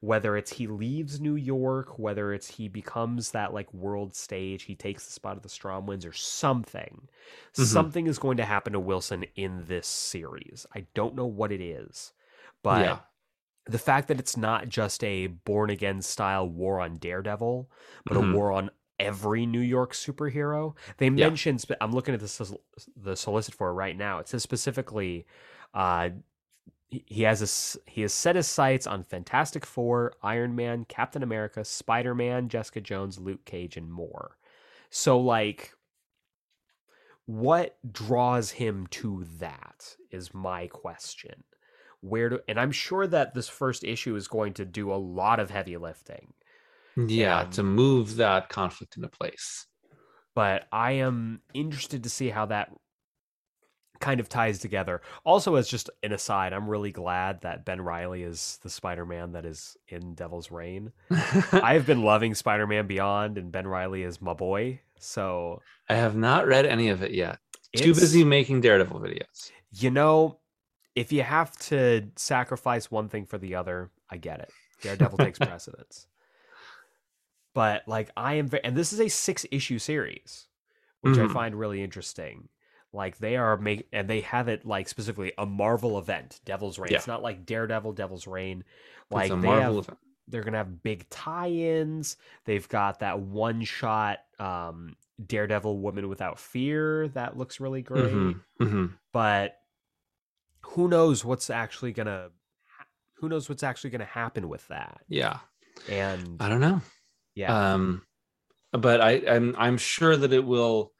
Whether 0.00 0.36
it's 0.36 0.52
he 0.52 0.66
leaves 0.66 1.20
New 1.20 1.36
York, 1.36 1.98
whether 1.98 2.32
it's 2.32 2.48
he 2.48 2.68
becomes 2.68 3.30
that 3.30 3.52
like 3.54 3.72
world 3.72 4.14
stage, 4.14 4.64
he 4.64 4.74
takes 4.74 5.06
the 5.06 5.12
spot 5.12 5.36
of 5.36 5.42
the 5.42 5.48
Stromwyns 5.48 6.06
or 6.06 6.12
something. 6.12 7.08
Mhm. 7.54 7.64
Something 7.64 8.06
is 8.06 8.18
going 8.18 8.36
to 8.36 8.44
happen 8.44 8.72
to 8.74 8.80
Wilson 8.80 9.24
in 9.34 9.64
this 9.66 9.86
series. 9.86 10.66
I 10.74 10.86
don't 10.94 11.14
know 11.14 11.26
what 11.26 11.50
it 11.52 11.60
is, 11.60 12.12
but 12.62 12.84
yeah. 12.84 12.98
the 13.64 13.78
fact 13.78 14.08
that 14.08 14.20
it's 14.20 14.36
not 14.36 14.68
just 14.68 15.02
a 15.02 15.26
born 15.28 15.70
again 15.70 16.02
style 16.02 16.48
war 16.48 16.80
on 16.80 16.98
Daredevil, 16.98 17.70
but 18.04 18.16
Mhm. 18.16 18.32
a 18.32 18.36
war 18.36 18.52
on 18.52 18.70
every 19.00 19.44
New 19.44 19.60
York 19.60 19.92
superhero. 19.92 20.74
They 20.98 21.10
mentioned 21.10 21.60
spe- 21.60 21.72
I'm 21.80 21.92
looking 21.92 22.14
at 22.14 22.20
the 22.20 22.58
the 22.96 23.16
solicit 23.16 23.54
for 23.54 23.68
it 23.70 23.74
right 23.74 23.96
now. 23.96 24.18
It 24.20 24.28
says 24.28 24.42
specifically 24.42 25.26
uh 25.74 26.10
he- 27.06 27.22
has 27.24 27.42
a 27.42 27.90
he 27.90 28.02
has 28.02 28.12
set 28.14 28.36
his 28.36 28.46
sights 28.46 28.86
on 28.86 29.02
Fantastic 29.02 29.66
Four, 29.66 30.14
Iron 30.22 30.54
Man, 30.56 30.84
Captain 30.86 31.22
America, 31.22 31.64
Spider 31.64 32.14
Man, 32.14 32.48
Jessica 32.48 32.80
Jones, 32.80 33.18
Luke 33.18 33.44
Cage, 33.44 33.76
and 33.76 33.90
more. 33.90 34.38
So 34.90 35.18
like, 35.18 35.72
what 37.26 37.76
draws 37.92 38.50
him 38.52 38.86
to 38.88 39.24
that 39.38 39.96
is 40.10 40.32
my 40.34 40.66
question. 40.68 41.44
Where 42.00 42.28
do 42.28 42.40
and 42.46 42.60
I'm 42.60 42.72
sure 42.72 43.06
that 43.06 43.34
this 43.34 43.48
first 43.48 43.82
issue 43.82 44.14
is 44.16 44.28
going 44.28 44.54
to 44.54 44.64
do 44.64 44.92
a 44.92 44.94
lot 44.94 45.40
of 45.40 45.50
heavy 45.50 45.76
lifting. 45.76 46.34
Yeah, 46.96 47.42
and- 47.42 47.52
to 47.54 47.62
move 47.62 48.16
that 48.16 48.48
conflict 48.48 48.96
into 48.96 49.08
place. 49.08 49.66
but 50.34 50.68
I 50.70 50.92
am 50.92 51.40
interested 51.54 52.02
to 52.04 52.10
see 52.10 52.28
how 52.28 52.46
that 52.46 52.70
kind 54.00 54.20
of 54.20 54.28
ties 54.28 54.58
together. 54.58 55.00
Also, 55.24 55.54
as 55.56 55.68
just 55.68 55.90
an 56.02 56.12
aside, 56.12 56.52
I'm 56.52 56.68
really 56.68 56.92
glad 56.92 57.40
that 57.42 57.64
Ben 57.64 57.80
Riley 57.80 58.22
is 58.22 58.58
the 58.62 58.70
Spider-Man 58.70 59.32
that 59.32 59.44
is 59.44 59.76
in 59.88 60.14
Devil's 60.14 60.50
Reign. 60.50 60.92
I 61.52 61.74
have 61.74 61.86
been 61.86 62.02
loving 62.02 62.34
Spider-Man 62.34 62.86
Beyond, 62.86 63.38
and 63.38 63.52
Ben 63.52 63.66
Riley 63.66 64.02
is 64.02 64.20
my 64.20 64.34
boy. 64.34 64.80
So 64.98 65.62
I 65.88 65.94
have 65.94 66.16
not 66.16 66.46
read 66.46 66.66
any 66.66 66.88
of 66.88 67.02
it 67.02 67.12
yet. 67.12 67.38
Too 67.74 67.92
busy 67.94 68.24
making 68.24 68.62
Daredevil 68.62 69.00
videos. 69.00 69.50
You 69.72 69.90
know, 69.90 70.38
if 70.94 71.12
you 71.12 71.22
have 71.22 71.56
to 71.58 72.08
sacrifice 72.16 72.90
one 72.90 73.08
thing 73.08 73.26
for 73.26 73.36
the 73.36 73.54
other, 73.56 73.90
I 74.08 74.16
get 74.16 74.40
it. 74.40 74.50
Daredevil 74.80 75.18
takes 75.18 75.38
precedence. 75.40 76.06
But 77.54 77.82
like 77.86 78.10
I 78.16 78.34
am, 78.34 78.50
and 78.64 78.76
this 78.76 78.92
is 78.92 79.00
a 79.00 79.08
six-issue 79.08 79.78
series, 79.78 80.46
which 81.00 81.18
I 81.18 81.22
Mhm. 81.22 81.32
find 81.32 81.54
really 81.54 81.82
interesting. 81.82 82.48
Like 82.96 83.18
they 83.18 83.36
are 83.36 83.56
make, 83.58 83.86
and 83.92 84.08
they 84.08 84.22
have 84.22 84.48
it 84.48 84.64
like 84.64 84.88
specifically 84.88 85.32
a 85.36 85.44
Marvel 85.46 85.98
event, 85.98 86.40
Devil's 86.46 86.78
Reign. 86.78 86.92
Yeah. 86.92 86.98
It's 86.98 87.06
not 87.06 87.22
like 87.22 87.44
Daredevil, 87.44 87.92
Devil's 87.92 88.26
Reign. 88.26 88.64
It's 88.66 89.10
Like 89.10 89.40
they 89.40 89.48
have, 89.48 89.76
event. 89.76 89.98
they're 90.28 90.42
gonna 90.42 90.56
have 90.56 90.82
big 90.82 91.08
tie-ins. 91.10 92.16
They've 92.46 92.66
got 92.68 93.00
that 93.00 93.20
one-shot 93.20 94.20
um, 94.38 94.96
Daredevil 95.24 95.78
Woman 95.78 96.08
Without 96.08 96.38
Fear 96.38 97.08
that 97.08 97.36
looks 97.36 97.60
really 97.60 97.82
great 97.82 98.12
Mhm, 98.12 98.40
mhm. 98.60 98.92
but 99.12 99.56
who 100.60 100.88
knows 100.88 101.24
what's 101.24 101.50
actually 101.50 101.92
gonna 101.92 102.30
who 103.18 103.28
knows 103.28 103.48
what's 103.48 103.62
actually 103.62 103.90
gonna 103.90 104.04
happen 104.04 104.48
with 104.48 104.66
that 104.68 105.00
Yeah, 105.08 105.38
and 105.88 106.36
I 106.40 106.48
don't 106.48 106.60
know. 106.60 106.80
yeah 107.34 107.72
Um, 107.74 108.02
but 108.72 109.00
I, 109.00 109.22
I'm 109.28 109.54
I'm 109.58 109.78
sure 109.78 110.16
that 110.16 110.32
it 110.32 110.44
will 110.44 110.92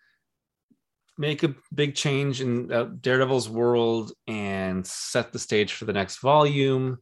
make 1.19 1.43
a 1.43 1.55
big 1.75 1.95
change 1.95 2.41
in 2.41 2.71
uh, 2.73 2.85
Daredevil's 3.01 3.49
world 3.49 4.13
and 4.27 4.87
set 4.87 5.33
the 5.33 5.39
stage 5.39 5.73
for 5.73 5.85
the 5.85 5.93
next 5.93 6.19
volume. 6.19 6.99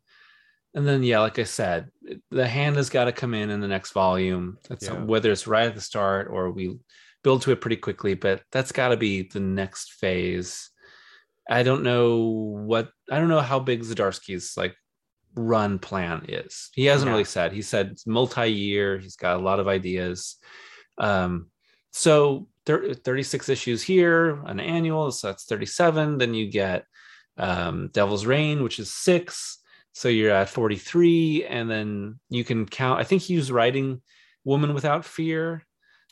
And 0.75 0.87
then, 0.87 1.03
yeah, 1.03 1.21
like 1.21 1.39
I 1.39 1.45
said, 1.45 1.91
the 2.31 2.47
hand 2.47 2.77
has 2.77 2.91
got 2.91 3.05
to 3.05 3.13
come 3.13 3.35
in 3.35 3.51
in 3.51 3.61
the 3.61 3.69
next 3.69 3.93
volume. 3.93 4.59
That's 4.69 4.87
Yeah. 4.87 5.05
whether 5.05 5.31
it's 5.31 5.47
right 5.47 5.67
at 5.67 5.75
the 5.75 5.81
start 5.81 6.29
or 6.31 6.51
we 6.51 6.77
build 7.23 7.43
to 7.43 7.53
it 7.53 7.61
pretty 7.61 7.77
quickly, 7.77 8.15
but 8.15 8.43
that's 8.51 8.73
got 8.73 8.89
to 8.89 8.97
be 8.97 9.23
the 9.23 9.41
next 9.41 9.93
phase. 9.95 10.71
I 11.49 11.63
don't 11.63 11.83
know 11.83 12.19
what 12.67 12.91
I 13.11 13.19
don't 13.19 13.29
know 13.29 13.41
how 13.41 13.61
big 13.61 13.83
Zdarsky's 13.83 14.57
like 14.57 14.75
run 15.37 15.79
plan 15.79 16.25
is. 16.29 16.71
He 16.75 16.87
hasn't 16.87 17.09
Yeah. 17.09 17.13
really 17.13 17.25
said. 17.25 17.53
He 17.53 17.63
said 17.63 17.99
multi-year. 18.07 18.99
He's 18.99 19.17
got 19.17 19.37
a 19.37 19.43
lot 19.43 19.61
of 19.61 19.69
ideas. 19.69 20.37
Um, 20.99 21.51
so 21.93 22.49
thir- 22.67 22.95
36 22.95 23.49
issues 23.49 23.83
here, 23.83 24.43
an 24.47 24.61
annual, 24.61 25.11
so 25.13 25.29
that's 25.29 25.45
37. 25.45 26.19
Then 26.19 26.35
you 26.35 26.51
get 26.51 26.85
um, 27.37 27.89
Devil's 27.93 28.27
Reign, 28.27 28.63
which 28.63 28.79
is 28.79 28.93
six. 28.93 29.59
So 29.93 30.09
you're 30.09 30.33
at 30.33 30.49
43, 30.49 31.45
and 31.47 31.71
then 31.71 32.19
you 32.29 32.43
can 32.45 32.67
count. 32.67 33.01
I 33.01 33.05
think 33.05 33.23
he 33.23 33.37
was 33.37 33.53
writing 33.53 34.03
Woman 34.45 34.75
Without 34.75 35.05
Fear. 35.05 35.65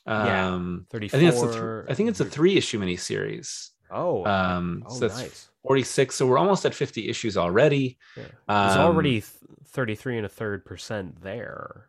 Yeah, 0.07 0.55
Um, 0.55 0.87
I 0.93 0.99
34 0.99 1.19
think 1.21 1.33
it's 1.33 1.43
a 1.43 1.53
th- 1.53 1.85
I 1.91 1.95
think 1.95 2.09
it's 2.11 2.21
a 2.21 2.25
three 2.25 2.57
issue 2.57 2.81
miniseries. 2.81 3.69
oh 3.91 4.25
Um, 4.27 4.85
oh 4.87 4.95
so 4.95 5.01
that's 5.09 5.21
nice 5.21 5.49
46. 5.65 6.15
So 6.17 6.27
we're 6.27 6.39
almost 6.39 6.67
at 6.67 6.75
50 6.75 7.09
issues 7.09 7.37
already. 7.37 7.99
yeah. 8.17 8.25
there's 8.49 8.77
Um, 8.77 8.81
already 8.87 9.23
33 9.69 10.17
and 10.19 10.27
a 10.27 10.29
third 10.29 10.65
percent 10.65 11.23
there 11.23 11.89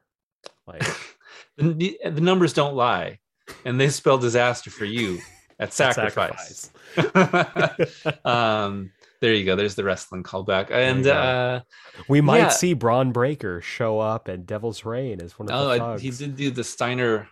like 0.67 0.83
the, 1.58 1.98
the 2.06 2.22
numbers 2.22 2.53
don't 2.53 2.75
lie, 2.75 3.19
and 3.65 3.80
they 3.80 3.89
spell 3.89 4.17
disaster 4.17 4.69
for 4.69 4.85
you 4.85 5.19
at 5.59 5.73
sacrifice. 5.73 6.72
um, 8.25 8.91
there 9.22 9.33
you 9.33 9.45
go. 9.45 9.55
There's 9.55 9.75
the 9.75 9.83
wrestling 9.83 10.23
callback, 10.23 10.69
and 10.72 11.07
uh, 11.07 11.61
we 12.09 12.19
might 12.22 12.38
Yeah. 12.39 12.47
see 12.49 12.73
Bron 12.73 13.11
Breakker 13.11 13.61
show 13.61 13.99
up 13.99 14.27
at 14.27 14.45
devil's 14.45 14.83
reign 14.83 15.22
as 15.22 15.38
one 15.39 15.49
of 15.49 15.55
oh, 15.55 15.69
the 15.69 15.77
thugs. 15.80 16.01
he 16.01 16.09
did 16.11 16.35
do 16.35 16.51
the 16.51 16.63
Steiner 16.63 17.30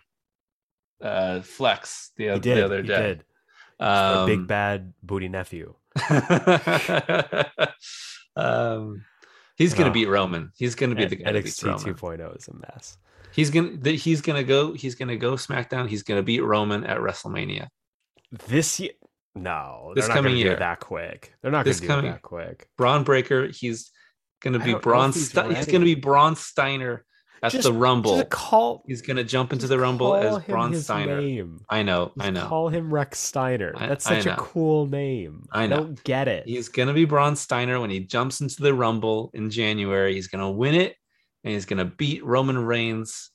uh, 1.02 1.40
flex 1.42 2.12
the, 2.16 2.28
he 2.32 2.38
did 2.38 2.56
the 2.58 2.64
other 2.64 2.80
he 2.82 2.88
day. 2.88 3.20
Um, 3.80 4.26
big 4.26 4.46
bad 4.46 4.92
booty 5.02 5.28
nephew 5.28 5.74
um, 8.36 9.04
he's 9.56 9.74
gonna 9.74 9.90
Oh. 9.90 9.92
beat 9.92 10.06
Roman. 10.08 10.52
He's 10.56 10.74
gonna 10.74 10.94
be 10.94 11.02
N- 11.04 11.08
the 11.10 11.16
guy 11.16 11.32
nxt 11.32 11.64
2.0 11.84 12.36
is 12.36 12.48
a 12.48 12.54
mess 12.54 12.96
He's 13.32 13.50
gonna 13.50 13.76
th- 13.76 14.02
he's 14.02 14.20
gonna 14.20 14.44
go 14.44 14.72
he's 14.72 14.94
gonna 14.94 15.16
go 15.16 15.34
SmackDown. 15.34 15.88
He's 15.88 16.02
gonna 16.02 16.22
beat 16.22 16.40
Roman 16.40 16.84
at 16.84 16.98
WrestleMania. 16.98 17.68
this 18.48 18.80
year 18.80 18.92
no 19.34 19.92
This 19.94 20.04
they're 20.06 20.08
not 20.10 20.14
coming 20.16 20.32
gonna 20.32 20.42
do 20.42 20.44
year. 20.44 20.52
it 20.54 20.58
that 20.60 20.80
quick 20.80 21.34
they're 21.42 21.50
not 21.50 21.64
This 21.64 21.80
gonna 21.80 21.88
do 21.88 21.94
coming- 21.96 22.10
it 22.10 22.14
that 22.14 22.22
quick 22.22 22.68
Bron 22.76 23.04
Breakker. 23.04 23.48
He's 23.48 23.90
gonna 24.42 24.58
be 24.58 24.72
don't 24.72 24.82
Bron. 24.82 25.12
he's 25.12 25.28
Ste- 25.30 25.56
he's 25.56 25.66
gonna 25.66 25.84
be 25.84 25.94
Braun 25.94 26.36
Steiner 26.36 27.04
at 27.42 27.50
Just- 27.52 27.64
the 27.64 27.72
Rumble. 27.72 28.16
Just 28.18 28.30
call. 28.30 28.84
he's 28.86 29.02
gonna 29.02 29.24
jump 29.24 29.52
into 29.52 29.66
the 29.66 29.78
Rumble 29.78 30.14
as 30.14 30.36
him 30.36 30.42
Braun 30.48 30.74
Steiner. 30.76 31.20
Name. 31.20 31.60
I 31.68 31.82
know. 31.82 32.12
Just 32.16 32.26
I 32.26 32.30
know. 32.30 32.46
Call 32.46 32.68
him 32.68 32.92
Rex 32.92 33.18
Steiner. 33.18 33.72
I- 33.76 33.86
That's 33.86 34.06
I 34.06 34.18
such 34.20 34.26
a 34.32 34.36
cool 34.36 34.86
name. 34.86 35.46
I 35.50 35.66
know. 35.66 35.76
don't 35.78 36.04
get 36.04 36.28
it. 36.28 36.46
He's 36.46 36.68
gonna 36.68 36.92
be 36.92 37.04
Braun 37.04 37.34
Steiner 37.36 37.80
when 37.80 37.90
he 37.90 38.00
jumps 38.00 38.40
into 38.40 38.62
the 38.62 38.74
Rumble 38.74 39.30
in 39.34 39.50
January. 39.50 40.14
He's 40.14 40.28
gonna 40.28 40.50
win 40.52 40.74
it, 40.74 40.94
and 41.44 41.52
he's 41.52 41.66
gonna 41.66 41.84
beat 41.84 42.24
Roman 42.24 42.64
Reigns 42.64 43.30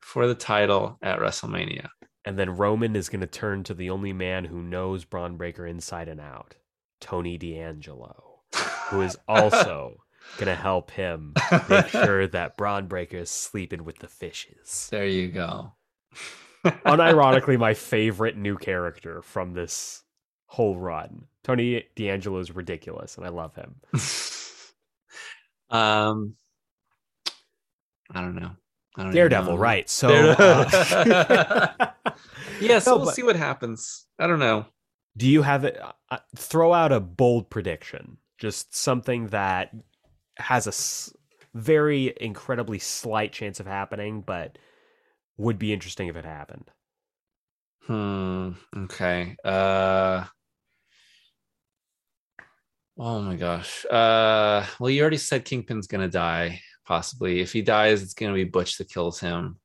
for 0.00 0.26
the 0.26 0.34
title 0.34 0.98
at 1.02 1.18
WrestleMania. 1.18 1.88
And 2.24 2.38
then 2.38 2.56
Roman 2.56 2.96
is 2.96 3.08
going 3.08 3.20
to 3.20 3.26
turn 3.26 3.64
to 3.64 3.74
the 3.74 3.90
only 3.90 4.12
man 4.12 4.44
who 4.44 4.62
knows 4.62 5.04
Bron 5.04 5.36
Breakker 5.36 5.66
inside 5.66 6.08
and 6.08 6.20
out, 6.20 6.56
Tony 7.00 7.38
D'Angelo, 7.38 8.40
who 8.88 9.00
is 9.00 9.16
also 9.28 9.96
going 10.36 10.46
to 10.46 10.54
help 10.54 10.90
him 10.90 11.34
make 11.68 11.88
sure 11.88 12.26
that 12.26 12.56
Bron 12.56 12.88
Breakker 12.88 13.18
is 13.18 13.30
sleeping 13.30 13.84
with 13.84 13.98
the 13.98 14.08
fishes. 14.08 14.88
there 14.90 15.06
you 15.06 15.28
go. 15.28 15.72
Unironically, 16.64 17.58
my 17.58 17.72
favorite 17.72 18.36
new 18.36 18.56
character 18.56 19.22
from 19.22 19.54
this 19.54 20.02
whole 20.44 20.78
run. 20.78 21.24
Tony 21.42 21.84
D'Angelo 21.96 22.38
is 22.38 22.54
ridiculous, 22.54 23.16
and 23.16 23.24
I 23.24 23.30
love 23.30 23.54
him. 23.54 23.76
um, 25.70 26.34
I 28.14 28.20
don't 28.20 28.34
know. 28.34 28.50
I 28.96 29.04
don't 29.04 29.12
Daredevil, 29.14 29.52
know. 29.54 29.58
right? 29.58 29.88
So, 29.88 30.08
Daredevil. 30.08 30.44
uh, 30.46 31.86
Yeah, 32.60 32.78
so 32.80 32.90
No, 32.92 32.96
we'll 32.98 33.06
but- 33.06 33.14
see 33.14 33.22
what 33.22 33.36
happens. 33.36 34.06
I 34.18 34.26
don't 34.26 34.38
know. 34.40 34.66
do 35.16 35.26
you 35.28 35.42
have 35.42 35.64
it? 35.64 35.80
Uh, 36.10 36.18
throw 36.36 36.72
out 36.74 36.92
a 36.92 37.00
bold 37.00 37.48
prediction, 37.50 38.18
just 38.38 38.74
something 38.76 39.28
that 39.28 39.72
has 40.36 40.66
a 40.66 40.70
s- 40.70 41.12
very 41.54 42.12
incredibly 42.20 42.78
slight 42.78 43.32
chance 43.32 43.60
of 43.60 43.66
happening, 43.66 44.20
but 44.22 44.58
would 45.38 45.58
be 45.58 45.72
interesting 45.72 46.08
if 46.08 46.16
it 46.16 46.24
happened. 46.24 46.70
Hmm. 47.86 48.50
Okay. 48.84 49.36
Uh. 49.44 50.24
Oh 52.98 53.20
my 53.22 53.36
gosh. 53.36 53.84
Uh. 53.86 54.66
Well, 54.78 54.90
you 54.90 55.00
already 55.00 55.16
said 55.16 55.44
Kingpin's 55.44 55.86
gonna 55.86 56.08
die. 56.08 56.60
Possibly, 56.90 57.38
if 57.38 57.52
he 57.52 57.62
dies, 57.62 58.02
it's 58.02 58.14
gonna 58.14 58.34
be 58.34 58.42
Butch 58.42 58.76
that 58.78 58.90
kills 58.90 59.20
him. 59.20 59.60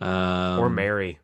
Um, 0.00 0.58
or 0.58 0.68
Mary. 0.68 1.20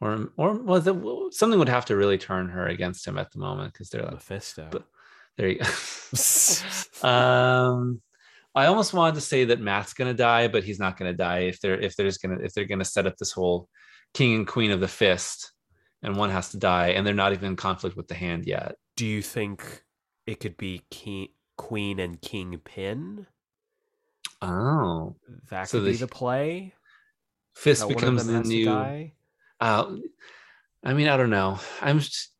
or 0.00 0.30
or 0.38 0.54
was 0.54 0.86
it 0.86 0.96
something 1.34 1.58
would 1.58 1.68
have 1.68 1.84
to 1.86 1.96
really 1.96 2.16
turn 2.16 2.48
her 2.48 2.66
against 2.66 3.06
him 3.06 3.18
at 3.18 3.30
the 3.30 3.38
moment 3.38 3.74
because 3.74 3.90
they're 3.90 4.00
like 4.00 4.12
Mephisto. 4.14 4.68
but- 4.70 4.86
there 5.36 5.48
you 5.50 5.58
go. 5.58 5.66
um, 7.06 8.00
I 8.54 8.64
almost 8.64 8.94
wanted 8.94 9.16
to 9.16 9.20
say 9.20 9.44
that 9.44 9.60
Matt's 9.60 9.92
gonna 9.92 10.14
die, 10.14 10.48
but 10.48 10.64
he's 10.64 10.78
not 10.78 10.96
gonna 10.96 11.12
die 11.12 11.40
if 11.40 11.60
they're 11.60 11.78
if 11.78 11.94
they're 11.94 12.06
just 12.06 12.22
gonna 12.22 12.38
if 12.42 12.54
they're 12.54 12.64
gonna 12.64 12.82
set 12.82 13.06
up 13.06 13.18
this 13.18 13.32
whole 13.32 13.68
king 14.14 14.34
and 14.34 14.46
queen 14.46 14.70
of 14.70 14.80
the 14.80 14.88
fist, 14.88 15.52
and 16.02 16.16
one 16.16 16.30
has 16.30 16.48
to 16.52 16.56
die, 16.56 16.92
and 16.92 17.06
they're 17.06 17.12
not 17.12 17.34
even 17.34 17.50
in 17.50 17.56
conflict 17.56 17.98
with 17.98 18.08
the 18.08 18.14
hand 18.14 18.46
yet. 18.46 18.76
Do 18.96 19.04
you 19.04 19.20
think 19.20 19.82
it 20.26 20.40
could 20.40 20.56
be 20.56 20.86
king, 20.90 21.28
queen 21.58 22.00
and 22.00 22.18
kingpin? 22.18 23.26
Oh, 24.42 25.16
That 25.50 25.68
So 25.68 25.78
could 25.78 25.86
be 25.86 25.92
the- 25.92 25.98
the 26.06 26.08
play. 26.08 26.74
fist 27.54 27.80
that 27.80 27.88
becomes 27.88 28.26
the 28.26 28.40
new. 28.42 28.64
die? 28.66 29.14
Uh, 29.60 29.96
I 30.84 30.92
mean, 30.92 31.08
I 31.08 31.16
don't 31.16 31.30
know. 31.30 31.58
I'm 31.80 32.00
just, 32.00 32.30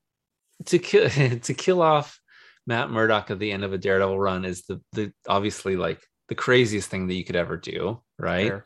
to 0.66 0.78
kill 0.78 1.08
to 1.40 1.54
kill 1.54 1.80
off 1.82 2.20
Matt 2.66 2.90
Murdock 2.90 3.30
at 3.30 3.38
the 3.38 3.50
end 3.52 3.64
of 3.64 3.72
a 3.72 3.78
Daredevil 3.78 4.18
run 4.18 4.44
is 4.44 4.64
the 4.64 4.80
the 4.92 5.12
obviously 5.28 5.76
like 5.76 6.00
the 6.28 6.34
craziest 6.34 6.88
thing 6.90 7.06
that 7.06 7.14
you 7.14 7.24
could 7.24 7.36
ever 7.36 7.56
do, 7.56 8.00
right? 8.18 8.48
Fair. 8.48 8.64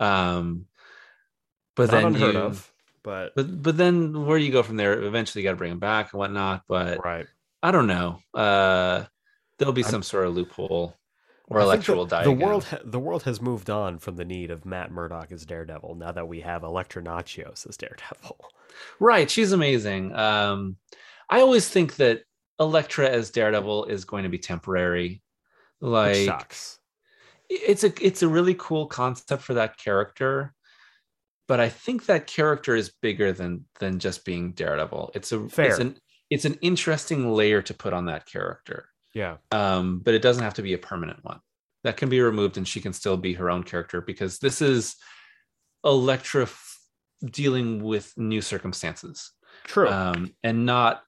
Um, 0.00 0.66
but 1.76 1.90
Not 1.90 1.96
then 1.96 2.06
unheard 2.06 2.34
you, 2.34 2.40
of, 2.40 2.72
but 3.02 3.32
but 3.36 3.62
but 3.62 3.76
then 3.76 4.24
where 4.26 4.38
do 4.38 4.44
you 4.44 4.52
go 4.52 4.62
from 4.62 4.76
there? 4.76 5.02
Eventually, 5.02 5.42
you 5.42 5.48
got 5.48 5.52
to 5.52 5.56
bring 5.58 5.72
him 5.72 5.78
back 5.78 6.12
and 6.12 6.18
whatnot. 6.18 6.62
But 6.68 7.04
right. 7.04 7.26
I 7.62 7.70
don't 7.72 7.86
know. 7.86 8.20
Uh, 8.34 9.04
there'll 9.58 9.72
be 9.74 9.82
I'm- 9.82 9.90
some 9.90 10.02
sort 10.02 10.26
of 10.26 10.34
loophole, 10.34 10.96
or 11.50 11.58
I 11.58 11.62
think 11.64 11.72
Elektra 11.88 11.92
the- 11.94 11.98
will 11.98 12.06
die. 12.06 12.24
The 12.24 12.30
again. 12.30 12.46
world, 12.46 12.64
ha- 12.64 12.78
the 12.84 12.98
world 13.00 13.24
has 13.24 13.40
moved 13.42 13.68
on 13.68 13.98
from 13.98 14.16
the 14.16 14.24
need 14.24 14.50
of 14.50 14.64
Matt 14.64 14.90
Murdock 14.92 15.30
as 15.32 15.44
Daredevil. 15.44 15.96
Now 15.96 16.12
that 16.12 16.28
we 16.28 16.40
have 16.40 16.62
Elektra 16.62 17.02
Natchios 17.02 17.68
as 17.68 17.76
Daredevil, 17.76 18.38
Right, 18.98 19.28
she's 19.30 19.52
amazing. 19.52 20.14
Um, 20.14 20.76
I 21.28 21.40
always 21.40 21.68
think 21.68 21.96
that 21.96 22.22
Elektra 22.58 23.08
as 23.10 23.30
Daredevil 23.30 23.86
is 23.86 24.04
going 24.04 24.22
to 24.22 24.28
be 24.30 24.38
temporary. 24.38 25.22
which 25.80 25.90
Like 25.90 26.24
sucks. 26.26 26.78
it's 27.48 27.84
a 27.84 27.92
it's 28.04 28.22
a 28.22 28.28
really 28.28 28.54
cool 28.58 28.86
concept 28.86 29.42
for 29.42 29.54
that 29.54 29.76
character, 29.76 30.54
but 31.48 31.58
I 31.58 31.68
think 31.68 32.06
that 32.06 32.26
character 32.26 32.76
is 32.76 32.92
bigger 33.02 33.32
than 33.32 33.64
than 33.80 33.98
just 33.98 34.24
being 34.24 34.52
Daredevil. 34.52 35.10
It's 35.14 35.32
a 35.32 35.48
Fair. 35.48 35.66
it's 35.70 35.78
an 35.78 35.96
it's 36.30 36.44
an 36.44 36.54
interesting 36.62 37.32
layer 37.32 37.60
to 37.62 37.74
put 37.74 37.92
on 37.92 38.04
that 38.06 38.24
character. 38.26 38.89
Yeah, 39.14 39.38
Um, 39.50 39.98
but 40.00 40.14
it 40.14 40.22
doesn't 40.22 40.42
have 40.42 40.54
to 40.54 40.62
be 40.62 40.74
a 40.74 40.78
permanent 40.78 41.24
one. 41.24 41.40
That 41.84 41.96
can 41.96 42.08
be 42.08 42.20
removed 42.20 42.56
and 42.58 42.68
she 42.68 42.80
can 42.80 42.92
still 42.92 43.16
be 43.16 43.32
her 43.34 43.50
own 43.50 43.62
character 43.64 44.00
because 44.00 44.38
this 44.38 44.60
is 44.62 44.96
Elektra 45.84 46.42
f- 46.42 46.78
dealing 47.24 47.82
with 47.82 48.12
new 48.16 48.40
circumstances 48.42 49.32
true. 49.64 49.88
um, 49.88 50.32
and 50.42 50.66
not 50.66 51.02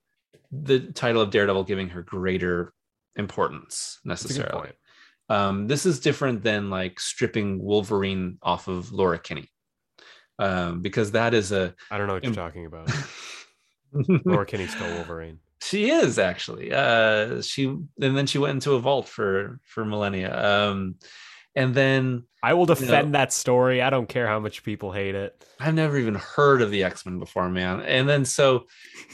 the 0.51 0.81
title 0.81 1.23
of 1.23 1.31
Daredevil 1.31 1.65
giving 1.65 1.91
her 1.91 2.03
greater 2.03 2.73
importance 3.17 3.99
That's 4.05 4.25
a 4.25 4.29
good 4.29 4.37
necessarily. 4.39 4.73
Um, 5.29 5.67
this 5.67 5.87
is 5.87 6.01
different 6.01 6.43
than 6.43 6.71
like 6.71 7.01
stripping 7.01 7.63
Wolverine 7.63 8.39
off 8.43 8.69
of 8.69 8.93
Laura 8.93 9.19
Kinney, 9.19 9.49
um, 10.39 10.81
because 10.83 11.13
that 11.13 11.33
is 11.35 11.53
a 11.53 11.75
I 11.91 11.99
don't 11.99 12.07
know 12.07 12.15
what 12.15 12.25
you're 12.25 12.31
Im- 12.31 12.37
talking 12.37 12.67
about. 12.67 12.91
Laura 14.25 14.45
Kinney 14.47 14.67
stole 14.67 14.93
Wolverine. 14.95 15.39
She 15.63 15.91
is 15.91 16.19
actually 16.19 16.73
uh, 16.73 17.41
she 17.43 17.67
and 17.67 17.89
then 18.17 18.27
she 18.27 18.39
went 18.39 18.55
into 18.55 18.73
a 18.75 18.81
vault 18.81 19.09
for 19.09 19.61
for 19.65 19.85
millennia, 19.85 20.69
um, 20.71 20.97
and 21.55 21.75
then 21.75 22.25
I 22.43 22.55
will 22.55 22.67
know- 22.67 22.75
defend 22.75 23.15
that 23.15 23.33
story. 23.33 23.81
I 23.81 23.91
don't 23.91 24.09
care 24.09 24.27
how 24.27 24.41
much 24.41 24.65
people 24.65 24.93
hate 24.93 25.15
it. 25.15 25.45
I've 25.61 25.75
never 25.75 25.97
even 25.99 26.17
heard 26.17 26.63
of 26.63 26.71
the 26.71 26.85
X 26.85 27.07
Men 27.07 27.19
before, 27.19 27.49
man. 27.49 27.81
And 27.81 28.09
then 28.09 28.25
so 28.25 28.67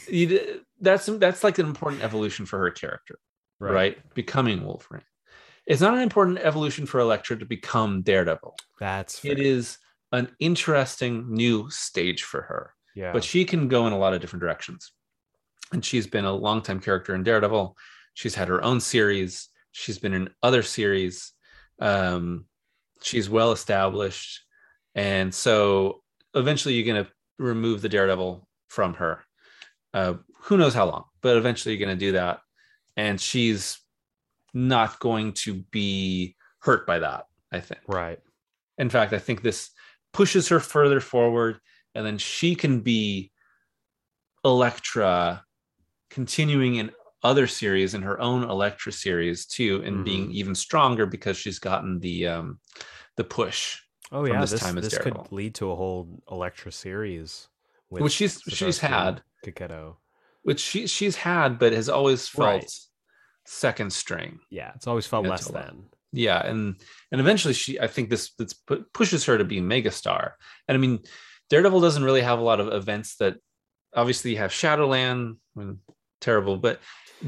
you, 0.09 0.63
that's 0.81 1.07
that's 1.07 1.45
like 1.45 1.59
an 1.59 1.67
important 1.67 2.03
evolution 2.03 2.47
for 2.47 2.59
her 2.61 2.71
character. 2.71 3.19
right. 3.61 3.99
Becoming 4.15 4.65
Wolverine. 4.65 5.03
It's 5.67 5.83
not 5.83 5.93
an 5.95 6.01
important 6.01 6.39
evolution 6.39 6.87
for 6.87 6.99
Elektra 6.99 7.39
to 7.39 7.45
become 7.45 8.01
Daredevil. 8.01 8.57
That's 8.81 9.19
fair. 9.19 9.33
It 9.33 9.39
is 9.41 9.77
an 10.13 10.31
interesting 10.39 11.35
new 11.35 11.69
stage 11.69 12.23
for 12.23 12.41
her, 12.41 12.73
Yeah, 12.95 13.13
but 13.13 13.23
she 13.23 13.45
can 13.45 13.69
go 13.69 13.87
in 13.87 13.93
a 13.93 13.99
lot 13.99 14.15
of 14.15 14.23
different 14.23 14.41
directions. 14.41 14.91
And 15.73 15.85
she's 15.85 16.07
been 16.07 16.25
a 16.25 16.33
longtime 16.33 16.81
character 16.81 17.15
in 17.15 17.23
Daredevil. 17.23 17.77
She's 18.15 18.35
had 18.35 18.49
her 18.49 18.63
own 18.63 18.81
series. 18.81 19.49
She's 19.73 19.99
been 19.99 20.15
in 20.15 20.31
other 20.43 20.63
series. 20.63 21.33
Um, 21.79 22.47
she's 23.03 23.29
well 23.29 23.53
established. 23.53 24.41
And 24.95 25.33
so 25.35 26.03
eventually 26.35 26.75
you're 26.75 26.93
going 26.93 27.05
to 27.05 27.11
remove 27.39 27.83
the 27.83 27.89
Daredevil 27.89 28.47
from 28.69 28.95
her. 28.95 29.25
Uh, 29.95 30.15
who 30.41 30.57
knows 30.57 30.75
how 30.75 30.87
long, 30.87 31.05
but 31.21 31.37
eventually 31.37 31.75
you're 31.75 31.87
going 31.87 31.97
to 31.97 32.07
do 32.07 32.13
that. 32.13 32.41
And 32.97 33.21
she's 33.21 33.79
not 34.55 34.99
going 34.99 35.33
to 35.35 35.55
be 35.71 36.37
hurt 36.61 36.87
by 36.87 36.99
that, 36.99 37.27
I 37.53 37.61
think. 37.61 37.81
right. 37.87 38.19
In 38.79 38.91
fact, 38.91 39.13
I 39.13 39.19
think 39.19 39.43
this 39.43 39.71
pushes 40.13 40.49
her 40.49 40.61
further 40.61 41.01
forward, 41.01 41.59
and 41.95 42.07
then 42.07 42.19
she 42.19 42.55
can 42.55 42.81
be 42.81 43.33
Elektra 44.45 45.45
continuing 46.11 46.77
in 46.77 46.91
other 47.23 47.47
series 47.47 47.95
in 47.95 48.03
her 48.03 48.21
own 48.21 48.45
Elektra 48.45 48.93
series 48.93 49.47
too, 49.47 49.83
and 49.85 49.99
Mhm. 50.01 50.05
being 50.05 50.31
even 50.31 50.55
stronger 50.55 51.07
because 51.07 51.37
she's 51.37 51.59
gotten 51.59 51.99
the 52.01 52.27
um 52.29 52.61
the 53.17 53.25
push, 53.25 53.81
Oh 54.13 54.25
yeah, 54.25 54.41
this 54.41 54.53
this 54.53 54.61
time 54.61 54.75
this 54.77 54.97
could 54.99 55.33
lead 55.33 55.55
to 55.57 55.71
a 55.71 55.77
whole 55.77 56.23
Elektra 56.31 56.71
series. 56.73 57.49
with 57.91 58.03
which 58.03 58.13
she's 58.13 58.41
she's 58.49 58.79
had, 58.79 59.23
which 60.43 60.61
she 60.61 60.87
she's 60.87 61.17
had, 61.17 61.59
but 61.59 61.73
has 61.73 61.89
always 61.89 62.29
felt 62.29 62.45
Right. 62.63 62.73
second 63.47 63.93
string. 63.93 64.41
Yeah, 64.51 64.73
it's 64.77 64.87
always 64.87 65.07
felt 65.07 65.27
less 65.27 65.49
than. 65.49 65.87
yeah 66.13 66.41
and 66.47 66.81
and 67.13 67.21
eventually 67.21 67.53
she 67.53 67.79
i 67.81 67.87
think 67.87 68.09
this 68.09 68.33
this 68.39 68.55
pushes 68.95 69.27
her 69.27 69.37
to 69.37 69.45
be 69.45 69.61
megastar 69.61 70.33
and 70.67 70.75
i 70.75 70.79
mean 70.81 71.01
daredevil 71.51 71.81
doesn't 71.83 72.03
really 72.03 72.23
have 72.23 72.39
a 72.39 72.43
lot 72.51 72.61
of 72.61 72.73
events 72.73 73.17
that 73.17 73.37
obviously 73.95 74.31
you 74.31 74.39
have 74.39 74.51
shadowland 74.51 75.37
when 75.53 75.79
terrible 76.21 76.57
but 76.57 76.81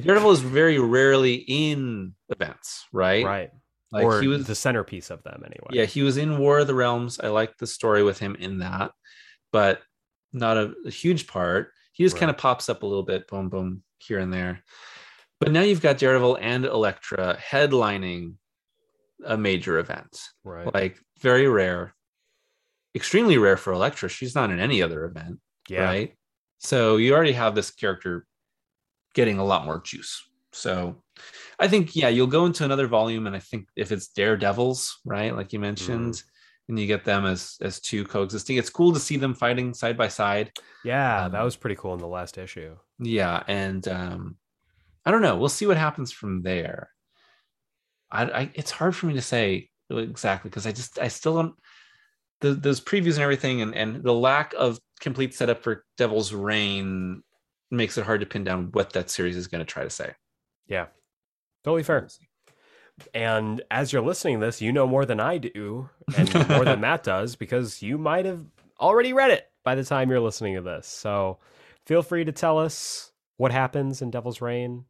daredevil 0.03 0.31
is 0.31 0.41
very 0.41 0.79
rarely 0.79 1.35
in 1.49 2.15
events 2.29 2.87
right 2.93 3.25
Right. 3.25 3.51
like 3.93 4.05
or 4.05 4.21
he 4.21 4.29
was 4.29 4.47
the 4.47 4.55
centerpiece 4.55 5.11
of 5.11 5.23
them 5.23 5.43
anyway. 5.45 5.69
yeah 5.73 5.85
he 5.85 6.03
was 6.03 6.17
in 6.17 6.39
war 6.39 6.59
of 6.61 6.67
the 6.67 6.75
realms 6.75 7.19
i 7.21 7.29
like 7.29 7.57
the 7.59 7.67
story 7.67 8.03
with 8.03 8.19
him 8.19 8.35
in 8.37 8.59
that 8.59 8.93
but 9.53 9.81
not 10.33 10.57
a, 10.57 10.73
a 10.87 10.91
huge 10.91 11.27
part 11.27 11.73
he 11.93 12.05
just 12.05 12.15
Right. 12.15 12.21
kind 12.21 12.31
of 12.31 12.39
pops 12.39 12.69
up 12.69 12.83
a 12.83 12.87
little 12.87 13.03
bit 13.05 13.27
boom 13.29 13.49
boom 13.49 13.83
here 13.99 14.19
and 14.19 14.33
there 14.33 14.63
but 15.41 15.51
now 15.53 15.63
you've 15.63 15.83
got 15.83 15.99
daredevil 15.99 16.37
and 16.41 16.65
elektra 16.65 17.37
headlining 17.39 18.35
a 19.25 19.37
major 19.37 19.79
event 19.79 20.21
Right. 20.45 20.73
like 20.73 20.99
very 21.21 21.47
rare 21.49 21.95
extremely 22.97 23.39
rare 23.39 23.57
for 23.57 23.73
Elektra. 23.73 24.09
She's 24.09 24.35
not 24.35 24.51
in 24.51 24.59
any 24.59 24.83
other 24.83 25.05
event, 25.05 25.39
yeah. 25.69 25.85
right? 25.85 26.13
So 26.59 26.97
you 26.97 27.15
already 27.15 27.31
have 27.35 27.55
this 27.55 27.71
character 27.71 28.27
getting 29.21 29.39
a 29.39 29.45
lot 29.53 29.65
more 29.65 29.81
juice. 29.91 30.15
So 30.53 31.03
I 31.59 31.69
think 31.69 31.95
yeah, 31.95 32.09
you'll 32.15 32.27
go 32.39 32.47
into 32.47 32.65
another 32.65 32.89
volume, 32.89 33.27
and 33.27 33.37
I 33.37 33.43
think 33.51 33.63
if 33.77 33.93
it's 33.93 34.09
Daredevils, 34.09 34.81
right, 35.05 35.35
like 35.39 35.53
you 35.53 35.61
mentioned, 35.61 36.15
Mm-hmm. 36.15 36.69
and 36.69 36.79
you 36.81 36.87
get 36.87 37.05
them 37.05 37.25
as 37.27 37.57
as 37.69 37.81
two 37.81 38.03
coexisting, 38.05 38.57
it's 38.59 38.71
cool 38.79 38.93
to 38.93 39.01
see 39.01 39.17
them 39.19 39.35
fighting 39.35 39.75
side 39.75 39.97
by 40.03 40.09
side. 40.09 40.47
Yeah, 40.85 41.29
that 41.29 41.41
Um, 41.41 41.45
was 41.45 41.57
pretty 41.57 41.77
cool 41.81 41.95
in 41.95 42.01
the 42.01 42.15
last 42.19 42.39
issue. 42.39 42.73
Yeah, 42.99 43.43
and 43.49 43.87
um, 43.89 44.37
I 45.05 45.11
don't 45.11 45.23
know. 45.27 45.37
We'll 45.37 45.49
see 45.59 45.67
what 45.67 45.77
happens 45.87 46.11
from 46.13 46.43
there. 46.43 46.91
I, 48.11 48.23
I 48.41 48.43
it's 48.55 48.71
hard 48.79 48.95
for 48.97 49.07
me 49.07 49.15
to 49.15 49.23
say 49.23 49.69
exactly 49.91 50.49
because 50.51 50.67
I 50.67 50.73
just 50.73 50.99
I 50.99 51.09
still 51.09 51.35
don't 51.35 51.55
the, 52.41 52.55
those 52.55 52.81
previews 52.81 53.15
and 53.19 53.23
everything 53.29 53.63
and 53.63 53.75
and 53.75 54.03
the 54.03 54.15
lack 54.15 54.55
of 54.59 54.79
complete 55.01 55.35
setup 55.35 55.63
for 55.63 55.85
Devil's 55.97 56.33
Reign 56.33 57.23
makes 57.71 57.97
it 57.99 58.05
hard 58.05 58.21
to 58.21 58.27
pin 58.27 58.45
down 58.45 58.69
what 58.73 58.93
that 58.95 59.11
series 59.11 59.37
is 59.37 59.47
going 59.47 59.61
to 59.61 59.65
try 59.71 59.85
to 59.85 59.91
say. 59.91 60.13
Yeah. 60.67 60.87
Totally 61.65 61.83
fair. 61.83 62.09
And 63.15 63.63
as 63.71 63.93
you're 63.93 64.03
listening 64.03 64.41
to 64.41 64.47
this, 64.47 64.61
you 64.61 64.73
know 64.73 64.87
more 64.87 65.07
than 65.07 65.21
I 65.21 65.39
do 65.39 65.89
and 66.17 66.33
more 66.49 66.65
than 66.65 66.81
Matt 66.81 67.03
does 67.03 67.37
because 67.37 67.81
you 67.83 67.97
might 67.99 68.27
have 68.27 68.45
already 68.79 69.13
read 69.13 69.31
it 69.31 69.47
by 69.65 69.75
the 69.75 69.85
time 69.85 70.11
you're 70.11 70.21
listening 70.21 70.55
to 70.57 70.61
this. 70.63 70.87
So 70.87 71.39
feel 71.87 72.03
free 72.03 72.25
to 72.25 72.33
tell 72.33 72.59
us 72.59 73.13
what 73.37 73.53
happens 73.53 74.03
in 74.03 74.11
Devil's 74.11 74.41
Reign. 74.41 74.85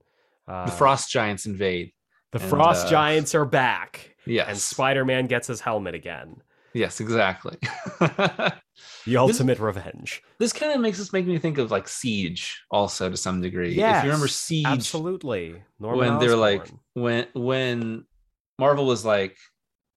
Uh, 0.48 0.66
the 0.66 0.72
Frost 0.72 1.10
Giants 1.10 1.46
invade. 1.46 1.92
the 2.32 2.40
and, 2.40 2.50
Frost 2.50 2.86
uh, 2.86 2.90
Giants 2.90 3.34
are 3.36 3.44
back, 3.44 4.16
Yes. 4.26 4.48
and 4.48 4.58
Spider 4.58 5.04
Man 5.04 5.26
gets 5.26 5.46
his 5.46 5.60
helmet 5.60 5.94
again. 5.94 6.42
Yes, 6.74 7.00
exactly. 7.00 7.56
The 9.06 9.16
ultimate 9.16 9.58
revenge. 9.58 10.22
this 10.38 10.52
kind 10.52 10.72
of 10.72 10.80
makes 10.80 11.00
us 11.00 11.12
make 11.12 11.26
me 11.26 11.38
think 11.38 11.58
of 11.58 11.70
like 11.70 11.88
Siege 11.88 12.62
also 12.70 13.08
to 13.10 13.16
some 13.16 13.40
degree. 13.40 13.72
if 13.72 13.76
you 13.76 14.10
remember 14.10 14.28
Siege 14.28 14.66
Absolutely. 14.66 15.62
Norman 15.78 15.98
when 15.98 16.18
they're 16.18 16.36
like 16.36 16.68
when 16.94 17.26
when 17.34 18.04
Marvel 18.58 18.86
was 18.86 19.04
like, 19.04 19.36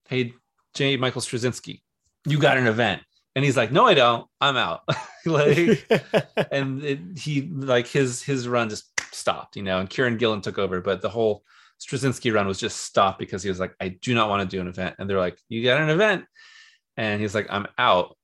"Hey, 0.08 0.34
J. 0.74 0.98
Michael 0.98 1.22
Straczynski, 1.22 1.82
you 2.26 2.40
got 2.40 2.58
an 2.58 2.68
event. 2.68 3.02
and 3.36 3.44
he's 3.44 3.58
like, 3.58 3.72
"No, 3.72 3.86
I 3.86 3.94
don't. 3.94 4.28
I'm 4.42 4.58
out." 4.58 4.82
like, 5.26 5.86
and 6.52 6.84
it, 6.84 7.00
he 7.18 7.42
like 7.42 7.88
his 7.88 8.22
his 8.22 8.48
run 8.48 8.70
just 8.70 8.90
stopped, 9.14 9.56
you 9.56 9.64
know. 9.64 9.80
And 9.80 9.90
Kieron 9.90 10.18
Gillen 10.18 10.42
took 10.42 10.58
over, 10.58 10.82
but 10.82 11.02
the 11.02 11.10
whole 11.10 11.44
Straczynski 11.82 12.34
run 12.34 12.48
was 12.48 12.60
just 12.60 12.82
stopped 12.82 13.20
because 13.20 13.44
he 13.44 13.50
was 13.50 13.60
like, 13.60 13.76
"I 13.82 13.90
do 13.90 14.14
not 14.14 14.30
want 14.30 14.50
to 14.50 14.56
do 14.58 14.62
an 14.62 14.68
event," 14.68 14.96
and 14.98 15.10
they're 15.10 15.20
like, 15.20 15.38
"You 15.50 15.64
got 15.64 15.82
an 15.82 15.90
event," 15.90 16.26
and 16.98 17.22
he's 17.22 17.36
like, 17.36 17.48
"I'm 17.50 17.68
out." 17.78 18.18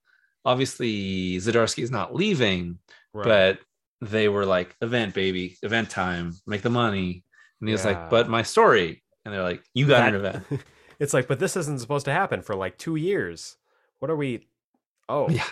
Obviously, 0.46 1.38
Zdarsky 1.38 1.84
is 1.84 1.92
not 1.92 2.16
leaving, 2.16 2.80
right. 3.14 3.26
but 3.26 3.60
they 4.02 4.30
were 4.30 4.46
like, 4.46 4.76
"Event, 4.82 5.14
baby, 5.14 5.58
event 5.62 5.90
time, 5.90 6.34
make 6.48 6.62
the 6.62 6.70
money." 6.70 7.24
And 7.60 7.70
he 7.70 7.74
was 7.74 7.86
yeah. 7.86 7.92
like, 7.92 8.10
"But 8.10 8.30
my 8.30 8.44
story," 8.44 9.04
and 9.26 9.34
they're 9.34 9.44
like, 9.44 9.64
"You 9.74 9.88
got 9.88 10.00
that, 10.00 10.10
an 10.10 10.16
event." 10.16 10.46
it's 11.00 11.14
like, 11.14 11.28
but 11.28 11.40
this 11.40 11.56
isn't 11.56 11.80
supposed 11.80 12.06
to 12.06 12.12
happen 12.12 12.42
for 12.42 12.56
like 12.56 12.78
two 12.78 12.96
years. 12.96 13.56
What 14.00 14.12
are 14.12 14.16
we? 14.16 14.48
Oh, 15.12 15.28
yeah. 15.28 15.48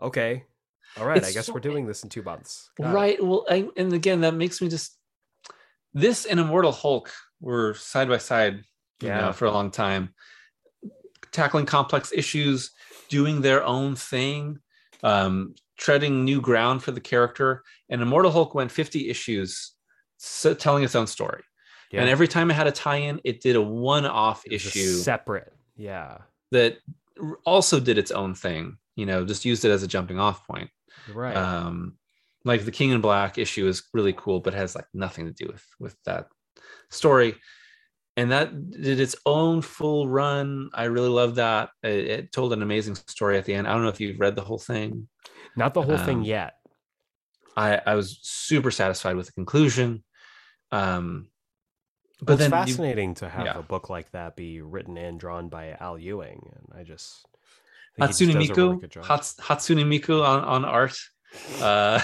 Okay. 0.00 0.44
All 0.98 1.04
right. 1.04 1.18
It's 1.18 1.28
I 1.28 1.32
guess 1.32 1.44
so, 1.44 1.52
we're 1.52 1.60
doing 1.60 1.86
this 1.86 2.04
in 2.04 2.08
two 2.08 2.22
months. 2.22 2.70
Got 2.78 2.94
right. 2.94 3.18
It. 3.18 3.22
Well, 3.22 3.44
I, 3.50 3.68
and 3.76 3.92
again, 3.92 4.22
that 4.22 4.32
makes 4.32 4.62
me 4.62 4.70
just 4.70 4.96
this 5.92 6.24
and 6.24 6.40
Immortal 6.40 6.72
Hulk 6.72 7.12
were 7.38 7.74
side 7.74 8.08
by 8.08 8.16
side, 8.16 8.64
yeah, 9.00 9.20
know, 9.20 9.32
for 9.34 9.44
a 9.44 9.52
long 9.52 9.70
time, 9.70 10.14
tackling 11.34 11.66
complex 11.66 12.12
issues, 12.14 12.70
doing 13.10 13.42
their 13.42 13.62
own 13.64 13.96
thing, 13.96 14.58
um, 15.02 15.54
treading 15.76 16.24
new 16.24 16.40
ground 16.40 16.82
for 16.82 16.92
the 16.92 17.00
character. 17.00 17.62
And 17.90 18.00
Immortal 18.00 18.30
Hulk 18.30 18.54
went 18.54 18.70
50 18.70 19.10
issues, 19.10 19.72
so 20.16 20.54
telling 20.54 20.84
its 20.84 20.94
own 20.94 21.06
story. 21.06 21.42
Yeah. 21.90 22.00
And 22.00 22.08
every 22.08 22.28
time 22.28 22.50
it 22.50 22.54
had 22.54 22.66
a 22.66 22.72
tie-in, 22.72 23.20
it 23.24 23.40
did 23.40 23.56
a 23.56 23.62
one-off 23.62 24.44
issue, 24.50 24.94
separate. 24.94 25.52
Yeah. 25.76 26.18
That 26.50 26.78
also 27.44 27.78
did 27.78 27.98
its 27.98 28.10
own 28.10 28.34
thing. 28.34 28.78
You 28.96 29.06
know, 29.06 29.24
just 29.24 29.44
used 29.44 29.64
it 29.64 29.70
as 29.70 29.82
a 29.82 29.88
jumping 29.88 30.18
off 30.18 30.46
point. 30.46 30.70
Right. 31.12 31.36
Um, 31.36 31.98
like 32.44 32.64
the 32.64 32.70
King 32.70 32.90
in 32.90 33.00
Black 33.00 33.38
issue 33.38 33.66
is 33.66 33.84
really 33.92 34.12
cool, 34.12 34.40
but 34.40 34.54
has 34.54 34.74
like 34.74 34.86
nothing 34.94 35.26
to 35.26 35.32
do 35.32 35.50
with 35.50 35.64
with 35.80 35.96
that 36.04 36.28
story. 36.90 37.36
And 38.16 38.30
that 38.30 38.70
did 38.70 39.00
its 39.00 39.16
own 39.26 39.60
full 39.60 40.08
run. 40.08 40.70
I 40.72 40.84
really 40.84 41.08
love 41.08 41.34
that. 41.36 41.70
It, 41.82 42.06
it, 42.06 42.32
told 42.32 42.52
an 42.52 42.62
amazing 42.62 42.94
story 42.94 43.38
at 43.38 43.44
the 43.44 43.54
end. 43.54 43.66
I 43.66 43.72
don't 43.72 43.82
know 43.82 43.88
if 43.88 44.00
you've 44.00 44.20
read 44.20 44.36
the 44.36 44.42
whole 44.42 44.58
thing. 44.58 45.08
Not 45.56 45.74
the 45.74 45.82
whole 45.82 45.96
um, 45.96 46.06
thing 46.06 46.24
yet. 46.24 46.54
I 47.56 47.80
I 47.84 47.94
was 47.94 48.18
super 48.22 48.70
satisfied 48.70 49.16
with 49.16 49.26
the 49.26 49.32
conclusion. 49.32 50.04
Um, 50.70 51.28
but 52.20 52.38
well, 52.38 52.40
it's 52.40 52.50
fascinating 52.50 53.10
you, 53.10 53.14
to 53.16 53.28
have 53.28 53.46
yeah. 53.46 53.58
a 53.58 53.62
book 53.62 53.90
like 53.90 54.10
that 54.12 54.36
be 54.36 54.60
written 54.60 54.96
and 54.96 55.18
drawn 55.18 55.48
by 55.48 55.76
Al 55.80 55.98
Ewing, 55.98 56.50
and 56.54 56.80
I 56.80 56.84
just 56.84 57.26
Hatsune 58.00 58.34
Miku, 58.34 58.82
really 58.82 59.06
Hats, 59.06 59.34
Hatsune 59.36 59.84
Miku 59.84 60.24
on 60.24 60.44
on 60.44 60.64
art, 60.64 60.96
uh, 61.60 62.00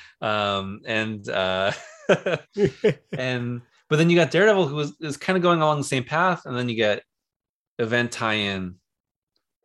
um, 0.20 0.80
and 0.86 1.28
uh, 1.28 1.72
and 3.12 3.62
but 3.94 3.98
then 3.98 4.10
you 4.10 4.16
got 4.16 4.32
Daredevil 4.32 4.66
who 4.66 4.80
is, 4.80 4.92
is 5.00 5.16
kind 5.16 5.36
of 5.36 5.42
going 5.44 5.62
along 5.62 5.78
the 5.78 5.84
same 5.84 6.02
path, 6.02 6.46
and 6.46 6.58
then 6.58 6.68
you 6.68 6.74
get 6.74 7.04
event 7.78 8.10
tie-in, 8.10 8.74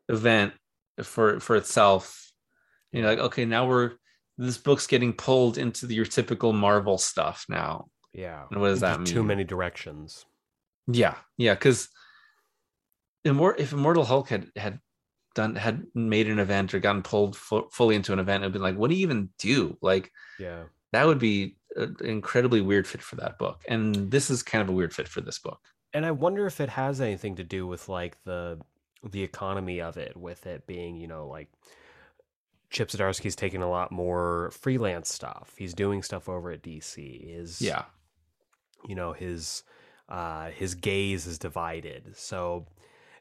event 0.07 0.53
for 1.01 1.39
for 1.39 1.55
itself. 1.55 2.31
You 2.91 3.01
know, 3.01 3.07
like 3.07 3.17
okay, 3.17 3.45
now 3.45 3.67
we're 3.67 3.93
this 4.37 4.59
book's 4.59 4.85
getting 4.85 5.13
pulled 5.13 5.57
into 5.57 5.87
the, 5.87 5.95
your 5.95 6.05
typical 6.05 6.53
Marvel 6.53 6.99
stuff 6.99 7.47
now. 7.49 7.87
Yeah. 8.13 8.43
And 8.51 8.61
what 8.61 8.67
does 8.67 8.81
that 8.81 8.99
mean? 8.99 9.07
Too 9.07 9.23
many 9.23 9.43
directions. 9.43 10.27
Yeah, 10.85 11.15
yeah, 11.39 11.55
because 11.55 11.89
if 13.25 13.73
Immortal 13.73 14.05
Hulk 14.05 14.29
had 14.29 14.45
had 14.55 14.79
done 15.33 15.55
had 15.55 15.87
made 15.95 16.29
an 16.29 16.37
event 16.37 16.75
or 16.75 16.79
gotten 16.79 17.01
pulled 17.01 17.35
fully 17.35 17.95
into 17.95 18.13
an 18.13 18.19
event, 18.19 18.43
it'd 18.43 18.53
be 18.53 18.59
like, 18.59 18.75
what 18.75 18.91
do 18.91 18.95
you 18.95 19.01
even 19.01 19.29
do? 19.39 19.75
Like, 19.81 20.11
yeah, 20.37 20.65
that 20.91 21.07
would 21.07 21.17
be 21.17 21.55
an 21.75 21.95
incredibly 22.03 22.61
weird 22.61 22.87
fit 22.87 23.01
for 23.01 23.15
that 23.17 23.37
book. 23.37 23.61
And 23.67 24.11
this 24.11 24.29
is 24.29 24.43
kind 24.43 24.61
of 24.61 24.69
a 24.69 24.71
weird 24.71 24.93
fit 24.93 25.07
for 25.07 25.21
this 25.21 25.39
book. 25.39 25.59
And 25.93 26.05
I 26.05 26.11
wonder 26.11 26.45
if 26.45 26.61
it 26.61 26.69
has 26.69 27.01
anything 27.01 27.35
to 27.37 27.43
do 27.43 27.65
with 27.65 27.89
like 27.89 28.23
the 28.23 28.59
the 29.03 29.23
economy 29.23 29.79
of 29.81 29.97
it, 29.97 30.17
with 30.17 30.45
it 30.45 30.67
being, 30.67 30.97
you 30.97 31.07
know, 31.07 31.27
like 31.27 31.49
Chip 32.69 32.89
Zdarsky's 32.89 33.35
taking 33.35 33.61
a 33.61 33.69
lot 33.69 33.91
more 33.91 34.51
freelance 34.51 35.13
stuff. 35.13 35.53
He's 35.57 35.73
doing 35.73 36.03
stuff 36.03 36.29
over 36.29 36.51
at 36.51 36.61
DC. 36.61 37.39
Is 37.39 37.61
yeah, 37.61 37.85
you 38.87 38.95
know 38.95 39.13
his 39.13 39.63
uh, 40.09 40.49
his 40.49 40.75
gaze 40.75 41.25
is 41.25 41.39
divided. 41.39 42.15
So 42.15 42.67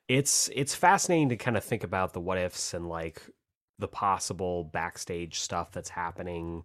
it's 0.09 0.51
it's 0.55 0.75
fascinating 0.75 1.31
to 1.31 1.37
kind 1.37 1.57
of 1.57 1.65
think 1.65 1.85
about 1.85 2.13
the 2.13 2.21
what 2.21 2.39
ifs 2.39 2.75
and 2.75 2.89
like 2.89 3.23
the 3.79 3.89
possible 3.89 4.65
backstage 4.65 5.39
stuff 5.39 5.71
that's 5.73 5.91
happening 5.91 6.65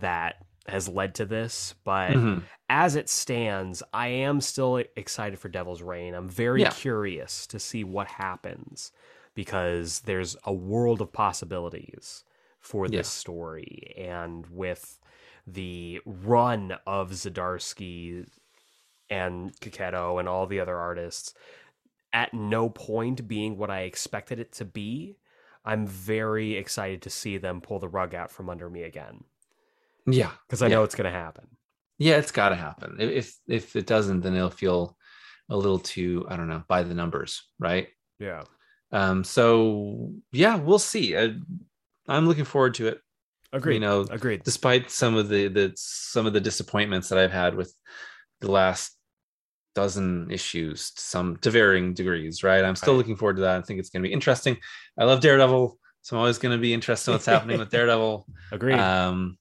that 0.00 0.44
has 0.66 0.88
led 0.88 1.14
to 1.16 1.24
this. 1.24 1.74
But 1.84 2.12
mm-hmm. 2.12 2.40
as 2.68 2.96
it 2.96 3.08
stands, 3.08 3.82
I 3.92 4.08
am 4.08 4.40
still 4.40 4.82
excited 4.96 5.38
for 5.38 5.48
Devil's 5.48 5.82
Reign. 5.82 6.14
I'm 6.14 6.28
very 6.28 6.62
yeah. 6.62 6.70
curious 6.70 7.46
to 7.48 7.58
see 7.58 7.84
what 7.84 8.06
happens 8.06 8.92
because 9.34 10.00
there's 10.00 10.36
a 10.44 10.52
world 10.52 11.00
of 11.00 11.12
possibilities 11.12 12.24
for 12.60 12.88
this 12.88 12.94
yeah. 12.94 13.02
story. 13.02 13.94
And 13.98 14.46
with 14.46 14.98
the 15.46 16.00
run 16.06 16.76
of 16.86 17.10
Zdarsky 17.10 18.26
and 19.10 19.52
Checchetto 19.60 20.18
and 20.18 20.28
all 20.28 20.46
the 20.46 20.60
other 20.60 20.76
artists 20.76 21.34
at 22.12 22.32
no 22.32 22.70
point 22.70 23.26
being 23.26 23.58
what 23.58 23.70
I 23.70 23.80
expected 23.80 24.38
it 24.38 24.52
to 24.52 24.64
be, 24.64 25.16
I'm 25.64 25.86
very 25.86 26.54
excited 26.54 27.02
to 27.02 27.10
see 27.10 27.36
them 27.36 27.60
pull 27.60 27.80
the 27.80 27.88
rug 27.88 28.14
out 28.14 28.30
from 28.30 28.48
under 28.48 28.70
me 28.70 28.82
again. 28.82 29.24
Yeah, 30.06 30.30
because 30.46 30.62
I 30.62 30.66
yeah. 30.66 30.76
know 30.76 30.84
it's 30.84 30.94
going 30.94 31.10
to 31.10 31.18
happen. 31.18 31.46
Yeah, 31.98 32.16
it's 32.16 32.32
got 32.32 32.50
to 32.50 32.56
happen. 32.56 32.96
If 32.98 33.36
if 33.46 33.76
it 33.76 33.86
doesn't, 33.86 34.20
then 34.20 34.34
it'll 34.34 34.50
feel 34.50 34.96
a 35.48 35.56
little 35.56 35.78
too 35.78 36.26
I 36.28 36.36
don't 36.36 36.48
know 36.48 36.64
by 36.68 36.82
the 36.82 36.94
numbers, 36.94 37.42
right? 37.58 37.88
Yeah. 38.18 38.44
Um. 38.92 39.24
So 39.24 40.12
yeah, 40.32 40.56
we'll 40.56 40.78
see. 40.78 41.16
I, 41.16 41.34
I'm 42.08 42.26
looking 42.26 42.44
forward 42.44 42.74
to 42.74 42.88
it. 42.88 43.00
Agreed. 43.52 43.74
You 43.74 43.80
know, 43.80 44.00
agreed. 44.10 44.42
Despite 44.42 44.90
some 44.90 45.16
of 45.16 45.28
the 45.28 45.48
the 45.48 45.72
some 45.76 46.26
of 46.26 46.32
the 46.32 46.40
disappointments 46.40 47.08
that 47.08 47.18
I've 47.18 47.32
had 47.32 47.54
with 47.54 47.72
the 48.40 48.50
last 48.50 48.96
dozen 49.74 50.30
issues, 50.30 50.92
some 50.96 51.36
to 51.38 51.50
varying 51.50 51.94
degrees, 51.94 52.42
right? 52.42 52.64
I'm 52.64 52.76
still 52.76 52.94
right. 52.94 52.98
looking 52.98 53.16
forward 53.16 53.36
to 53.36 53.42
that. 53.42 53.58
I 53.58 53.62
think 53.62 53.78
it's 53.78 53.90
going 53.90 54.02
to 54.02 54.08
be 54.08 54.12
interesting. 54.12 54.56
I 54.98 55.04
love 55.04 55.20
Daredevil, 55.20 55.78
so 56.02 56.16
I'm 56.16 56.20
always 56.20 56.38
going 56.38 56.56
to 56.56 56.60
be 56.60 56.74
interested 56.74 57.10
in 57.10 57.14
what's 57.14 57.26
happening 57.26 57.58
with 57.58 57.70
Daredevil. 57.70 58.26
Agreed. 58.52 58.78
Um, 58.78 59.38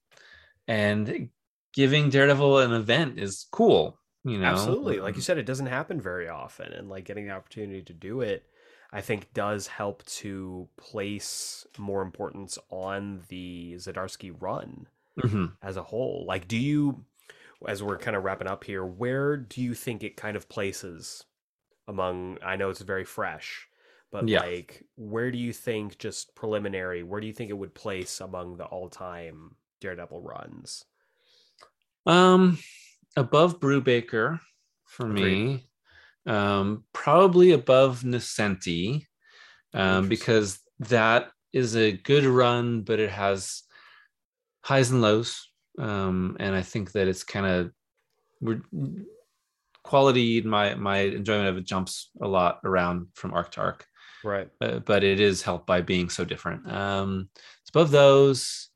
and 0.68 1.30
giving 1.74 2.10
Daredevil 2.10 2.60
an 2.60 2.74
event 2.74 3.20
is 3.20 3.46
cool. 3.52 3.98
You 4.24 4.38
know, 4.38 4.46
absolutely. 4.46 5.00
Like 5.00 5.16
you 5.16 5.22
said, 5.22 5.38
it 5.38 5.46
doesn't 5.46 5.66
happen 5.66 6.00
very 6.00 6.30
often, 6.30 6.72
and 6.72 6.90
like 6.90 7.06
getting 7.06 7.28
the 7.28 7.34
opportunity 7.34 7.82
to 7.82 7.94
do 7.94 8.22
it 8.22 8.46
I 8.94 9.02
think 9.02 9.34
does 9.34 9.66
help 9.66 10.06
to 10.06 10.70
place 10.78 11.66
more 11.80 12.04
importance 12.04 12.60
on 12.70 13.24
the 13.28 13.74
Zdarsky 13.78 14.34
run 14.40 14.86
mm-hmm. 15.20 15.46
as 15.64 15.78
a 15.78 15.84
whole. 15.84 16.26
Like, 16.28 16.48
do 16.48 16.58
you, 16.58 17.04
as 17.68 17.82
we're 17.82 17.98
kind 17.98 18.16
of 18.16 18.24
wrapping 18.24 18.48
up 18.48 18.64
here, 18.64 18.86
where 18.86 19.36
do 19.36 19.64
you 19.64 19.74
think 19.74 20.04
it 20.04 20.16
kind 20.16 20.38
of 20.38 20.48
places 20.48 21.26
among? 21.88 22.38
I 22.46 22.56
know 22.56 22.70
it's 22.70 22.82
very 22.82 23.04
fresh, 23.04 23.68
but 24.12 24.28
yeah. 24.28 24.42
like, 24.42 24.86
where 24.96 25.32
do 25.32 25.40
you 25.40 25.54
think, 25.54 25.98
just 25.98 26.36
preliminary, 26.36 27.02
where 27.02 27.20
do 27.20 27.26
you 27.26 27.34
think 27.34 27.50
it 27.50 27.58
would 27.58 27.74
place 27.74 28.22
among 28.22 28.58
the 28.58 28.66
all-time 28.66 29.56
Daredevil 29.84 30.22
runs? 30.22 30.86
Um, 32.06 32.58
above 33.18 33.60
Brubaker 33.60 34.40
for 34.86 35.08
Agreed. 35.08 35.24
me 35.24 35.70
um, 36.26 36.86
probably 36.94 37.52
above 37.52 38.02
Nocenti, 38.02 39.06
um, 39.74 40.08
because 40.08 40.60
that 40.80 41.32
is 41.52 41.76
a 41.76 41.92
good 41.92 42.24
run, 42.24 42.82
but 42.82 43.00
it 43.00 43.10
has 43.10 43.64
highs 44.64 44.92
and 44.92 45.02
lows. 45.02 45.50
Um, 45.78 46.38
and 46.40 46.56
I 46.56 46.62
think 46.62 46.94
that 46.94 47.08
it's 47.08 47.24
kind 47.24 47.46
of 47.46 47.72
we're 48.40 48.62
quality. 49.84 50.42
My 50.42 50.76
my 50.76 51.00
enjoyment 51.00 51.50
of 51.50 51.58
it 51.58 51.66
jumps 51.66 52.10
a 52.22 52.28
lot 52.28 52.60
around 52.64 53.08
from 53.16 53.34
arc 53.34 53.52
to 53.52 53.62
arc. 53.62 53.86
Right. 54.24 54.48
Uh, 54.62 54.80
but 54.80 55.04
it 55.04 55.20
is 55.20 55.42
helped 55.42 55.68
by 55.68 55.82
being 55.82 56.10
so 56.10 56.24
different. 56.24 56.72
Um, 56.72 57.30
it's 57.62 57.70
above 57.70 57.92
those, 57.92 58.70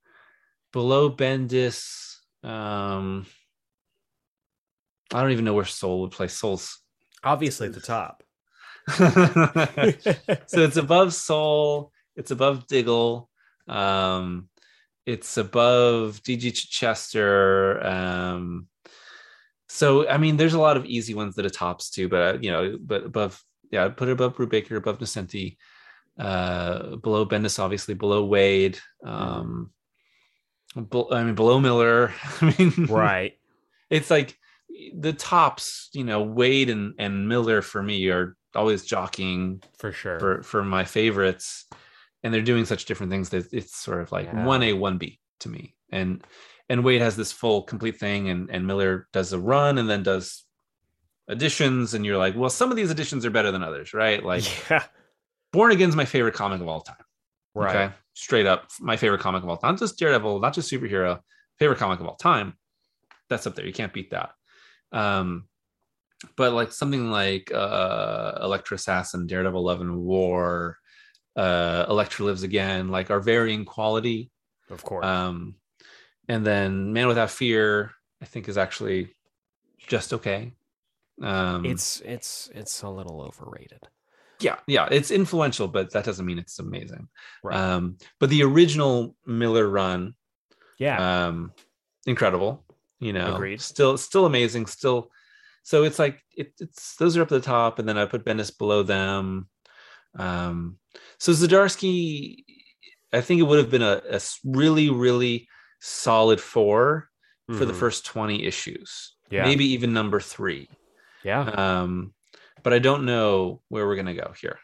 below 0.78 1.10
Bendis. 1.10 2.18
Um, 2.44 3.26
I 5.12 5.22
don't 5.22 5.32
even 5.32 5.44
know 5.44 5.56
where 5.56 5.66
Soule 5.66 6.02
would 6.02 6.12
play. 6.12 6.28
Soule's 6.28 6.78
obviously 7.24 7.66
at 7.66 7.74
the 7.74 7.82
top. 7.82 8.22
so 10.46 10.60
it's 10.62 10.78
above 10.78 11.16
Soule, 11.16 11.92
it's 12.16 12.30
above 12.30 12.68
Diggle, 12.68 13.28
um, 13.68 14.50
it's 15.08 15.38
above 15.38 16.22
DG 16.22 16.54
Chichester. 16.54 17.84
Um, 17.84 18.68
so 19.68 20.08
I 20.08 20.20
mean, 20.20 20.38
there's 20.38 20.54
a 20.54 20.60
lot 20.60 20.78
of 20.78 20.86
easy 20.86 21.16
ones 21.16 21.34
that 21.38 21.46
it 21.48 21.54
tops 21.54 21.90
too, 21.90 22.08
but 22.08 22.36
uh, 22.36 22.38
you 22.40 22.52
know, 22.52 22.78
but 22.80 23.04
above, 23.04 23.44
yeah, 23.72 23.86
I 23.86 23.90
put 23.90 24.10
it 24.10 24.12
above 24.12 24.36
Brubaker, 24.36 24.78
above 24.78 25.00
Nocenti. 25.00 25.58
uh, 26.20 26.98
below 26.98 27.26
Bendis, 27.26 27.58
obviously 27.58 27.96
below 27.96 28.28
Waid. 28.30 28.80
Um, 29.04 29.72
be- 29.72 29.77
I 30.76 31.24
mean, 31.24 31.36
below 31.36 31.60
Miller. 31.60 32.14
I 32.42 32.54
mean, 32.58 32.86
Right. 32.90 33.34
it's 33.90 34.10
like 34.12 34.38
the 34.96 35.14
tops, 35.14 35.90
you 35.94 36.04
know, 36.04 36.26
Waid 36.26 36.70
and, 36.70 36.94
and 37.00 37.28
Miller 37.28 37.62
for 37.62 37.82
me 37.82 38.08
are 38.10 38.36
always 38.56 38.86
jockeying 38.86 39.64
For 39.78 39.92
sure. 39.92 40.20
for, 40.20 40.44
for 40.44 40.64
my 40.64 40.84
favorites. 40.84 41.66
And 42.24 42.34
they're 42.34 42.42
doing 42.42 42.66
such 42.66 42.86
different 42.86 43.12
things 43.12 43.30
that 43.30 43.52
it's 43.54 43.76
sort 43.76 44.02
of 44.02 44.12
like 44.12 44.32
one 44.34 44.62
A, 44.64 44.74
one 44.74 44.98
B 44.98 45.20
to 45.40 45.50
me. 45.50 45.76
And 45.92 46.24
and 46.70 46.84
Waid 46.84 47.00
has 47.00 47.16
this 47.16 47.32
full 47.32 47.62
complete 47.64 47.98
thing 47.98 48.30
and, 48.30 48.50
and 48.50 48.68
Miller 48.68 49.08
does 49.14 49.32
a 49.32 49.40
run 49.40 49.78
and 49.78 49.90
then 49.90 50.04
does 50.04 50.44
additions. 51.28 51.94
And 51.94 52.06
you're 52.06 52.18
like, 52.18 52.36
well, 52.36 52.50
some 52.50 52.70
of 52.72 52.76
these 52.76 52.92
additions 52.92 53.26
are 53.26 53.30
better 53.30 53.52
than 53.52 53.64
others, 53.64 53.94
right? 53.94 54.24
Like 54.24 54.70
yeah. 54.70 54.84
Born 55.54 55.72
Again's 55.72 55.96
my 55.96 56.06
favorite 56.06 56.34
comic 56.34 56.60
of 56.60 56.68
all 56.68 56.82
time. 56.82 56.98
Right. 57.58 57.76
Okay. 57.76 57.96
Straight 58.14 58.46
up, 58.46 58.70
my 58.80 58.98
favorite 58.98 59.22
comic 59.22 59.44
of 59.44 59.50
all 59.50 59.58
time. 59.58 59.74
Not 59.74 59.80
just 59.80 59.98
Daredevil, 60.00 60.40
not 60.40 60.54
just 60.54 60.72
superhero, 60.72 61.20
favorite 61.60 61.80
comic 61.80 62.00
of 62.00 62.08
all 62.08 62.16
time. 62.16 62.54
That's 63.30 63.46
up 63.46 63.56
there. 63.56 63.66
You 63.66 63.74
can't 63.74 63.94
beat 63.94 64.12
that. 64.12 64.32
Um, 64.92 65.48
but 66.36 66.54
like 66.54 66.72
something 66.72 67.12
like 67.12 67.52
uh 67.54 68.40
Elektra 68.42 68.76
Assassin, 68.76 69.28
Daredevil 69.28 69.64
Love 69.64 69.82
and 69.82 70.00
War, 70.00 70.78
uh 71.36 71.86
Elektra 71.90 72.26
Lives 72.26 72.44
Again, 72.44 72.90
like 72.90 73.12
are 73.12 73.20
varying 73.20 73.66
quality. 73.66 74.32
Of 74.70 74.84
course. 74.84 75.06
Um, 75.06 75.56
and 76.28 76.46
then 76.46 76.94
Man 76.94 77.08
Without 77.08 77.30
Fear, 77.30 77.92
I 78.22 78.26
think 78.26 78.50
is 78.50 78.58
actually 78.58 79.10
just 79.78 80.14
okay. 80.14 80.54
Um 81.22 81.66
it's 81.66 82.02
it's 82.02 82.50
it's 82.54 82.82
a 82.82 82.90
little 82.90 83.22
overrated. 83.22 83.88
Yeah 84.40 84.58
yeah 84.68 84.88
it's 84.92 85.12
influential 85.12 85.68
but 85.68 85.92
that 85.94 86.06
doesn't 86.06 86.26
mean 86.26 86.38
it's 86.40 86.60
amazing 86.60 87.08
Right. 87.44 87.58
um 87.58 87.98
but 88.20 88.30
the 88.30 88.44
original 88.44 89.16
miller 89.26 89.68
run 89.68 90.14
yeah. 90.80 91.26
um 91.28 91.52
incredible 92.06 92.64
you 93.00 93.14
know 93.14 93.36
Agreed. 93.36 93.62
still 93.62 93.98
still 93.98 94.26
amazing 94.26 94.66
still 94.68 95.10
so 95.64 95.84
it's 95.84 96.00
like 96.00 96.22
it, 96.36 96.54
it's 96.60 96.96
those 96.98 97.18
are 97.18 97.22
up 97.24 97.32
at 97.32 97.36
the 97.42 97.42
top 97.42 97.80
and 97.80 97.88
then 97.90 97.98
i 97.98 98.06
put 98.06 98.26
bendis 98.26 98.56
below 98.58 98.84
them 98.84 99.48
um 100.18 100.78
so 101.20 101.32
Zdarsky 101.32 102.44
i 103.14 103.22
think 103.22 103.40
it 103.40 103.44
would 103.44 103.60
have 103.60 103.70
been 103.72 103.82
a 103.84 104.02
really 104.46 104.90
really 104.90 105.48
solid 105.80 106.40
four 106.42 107.10
for 107.58 107.66
the 107.66 107.74
Mhm. 107.74 107.80
first 107.80 108.06
20 108.06 108.44
issues 108.46 109.16
Yeah. 109.30 109.46
maybe 109.46 109.66
even 109.74 109.94
number 109.94 110.20
three 110.20 110.70
Yeah. 111.24 111.42
um 111.42 112.14
but 112.68 112.74
i 112.74 112.80
don't 112.80 113.06
know 113.06 113.62
where 113.70 113.88
we're 113.88 113.96
gonna 113.96 114.14
go 114.14 114.34
here. 114.42 114.60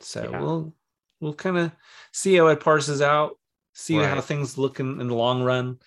So 0.00 0.22
Yeah. 0.22 0.40
we'll 0.40 0.74
we'll 1.20 1.34
kind 1.34 1.58
of 1.58 1.70
see 2.10 2.34
how 2.36 2.46
it 2.46 2.60
parses 2.60 3.02
out 3.02 3.36
see 3.74 3.98
how 3.98 4.22
things 4.22 4.56
look 4.56 4.80
in, 4.80 5.02
in 5.02 5.08
the 5.08 5.14
long 5.14 5.42
run. 5.42 5.78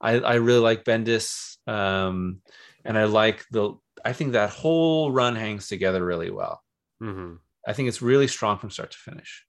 I 0.00 0.12
i 0.20 0.34
really 0.36 0.60
like 0.60 0.82
bendis 0.82 1.58
um 1.68 2.40
and 2.86 2.96
i 2.96 3.04
like 3.04 3.44
the 3.50 3.74
i 4.02 4.14
think 4.14 4.32
that 4.32 4.48
whole 4.48 5.12
run 5.12 5.36
hangs 5.36 5.68
together 5.68 6.02
really 6.02 6.30
well. 6.30 6.62
Hmm 7.02 7.34
i 7.68 7.74
think 7.74 7.88
it's 7.90 8.00
really 8.00 8.26
strong 8.26 8.56
from 8.56 8.70
start 8.70 8.92
to 8.92 8.96
finish. 9.10 9.44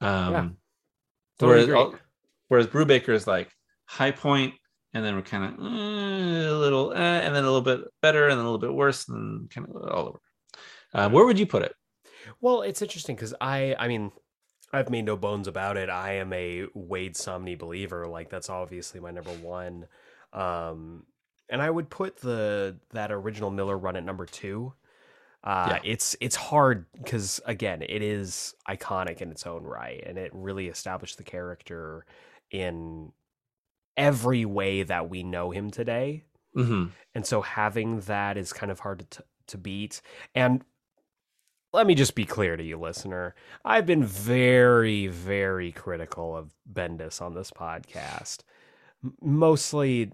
Um 0.00 0.32
Yeah. 0.32 0.48
whereas, 1.38 1.66
Totally 1.68 1.82
agree. 1.82 2.00
whereas 2.48 2.66
brubaker 2.66 3.14
is 3.14 3.28
like 3.28 3.48
high 3.84 4.10
point 4.10 4.54
and 4.92 5.04
then 5.04 5.14
we're 5.14 5.22
kind 5.22 5.44
of 5.44 5.52
a 5.60 6.58
little 6.64 6.92
eh, 6.92 7.20
and 7.24 7.32
then 7.32 7.44
a 7.44 7.52
little 7.52 7.68
bit 7.72 7.80
better 8.02 8.24
and 8.24 8.32
then 8.32 8.44
a 8.44 8.50
little 8.50 8.66
bit 8.66 8.74
worse 8.74 9.08
and 9.08 9.48
kind 9.52 9.68
of 9.68 9.76
all 9.76 10.08
over 10.08 10.20
uh, 10.94 11.08
where 11.08 11.24
would 11.26 11.38
you 11.38 11.46
put 11.46 11.62
it 11.62 11.74
Well, 12.40 12.62
it's 12.62 12.82
interesting 12.82 13.16
because 13.16 13.34
I, 13.40 13.74
I 13.78 13.88
mean, 13.88 14.12
I've 14.72 14.90
made 14.90 15.04
no 15.04 15.16
bones 15.16 15.48
about 15.48 15.76
it. 15.76 15.88
I 15.88 16.14
am 16.14 16.32
a 16.32 16.66
Waid 16.76 17.12
Samnee 17.12 17.58
believer. 17.58 18.06
Like 18.06 18.30
that's 18.30 18.50
obviously 18.50 19.00
my 19.00 19.10
number 19.10 19.32
one. 19.32 19.86
Um, 20.32 21.06
and 21.48 21.62
I 21.62 21.70
would 21.70 21.88
put 21.90 22.16
the 22.16 22.80
that 22.90 23.12
original 23.12 23.50
Miller 23.50 23.78
run 23.78 23.96
at 23.96 24.04
number 24.04 24.26
two. 24.26 24.74
Uh, 25.44 25.76
Yeah. 25.76 25.80
It's 25.82 26.16
it's 26.20 26.36
hard 26.36 26.86
because 26.92 27.40
again, 27.46 27.82
it 27.82 28.02
is 28.02 28.54
iconic 28.68 29.20
in 29.22 29.30
its 29.30 29.46
own 29.46 29.64
right, 29.64 30.02
and 30.06 30.18
it 30.18 30.32
really 30.34 30.68
established 30.68 31.18
the 31.18 31.24
character 31.24 32.06
in 32.50 33.12
every 33.96 34.44
way 34.44 34.82
that 34.82 35.08
we 35.10 35.22
know 35.22 35.50
him 35.50 35.70
today. 35.70 36.24
hmm 36.54 36.96
And 37.14 37.26
so 37.26 37.42
having 37.42 38.00
that 38.02 38.36
is 38.36 38.52
kind 38.52 38.70
of 38.72 38.80
hard 38.80 39.10
to, 39.12 39.24
to 39.48 39.58
beat. 39.58 40.02
And 40.34 40.64
let 41.76 41.86
me 41.86 41.94
just 41.94 42.14
be 42.14 42.24
clear 42.24 42.56
to 42.56 42.64
you, 42.64 42.78
listener. 42.78 43.34
I've 43.64 43.84
been 43.84 44.02
very, 44.02 45.06
very 45.08 45.72
critical 45.72 46.34
of 46.34 46.54
Bendis 46.72 47.20
on 47.20 47.34
this 47.34 47.50
podcast, 47.50 48.38
mostly 49.20 50.10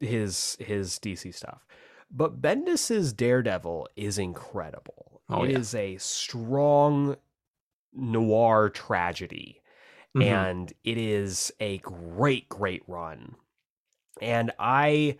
his 0.00 0.56
his 0.60 0.98
DC 0.98 1.34
stuff. 1.34 1.66
But 2.10 2.40
Bendis's 2.42 3.12
Daredevil 3.14 3.88
is 3.96 4.18
incredible. 4.18 5.22
Oh, 5.30 5.44
It 5.44 5.50
yeah. 5.52 5.58
is 5.58 5.74
a 5.74 5.96
strong 5.96 7.16
noir 7.94 8.68
tragedy 8.68 9.62
Mhm. 10.14 10.22
and 10.22 10.72
it 10.84 10.98
is 10.98 11.50
a 11.58 11.78
great 11.78 12.48
great 12.48 12.82
run 12.86 13.34
and 14.20 14.52
i 14.58 15.16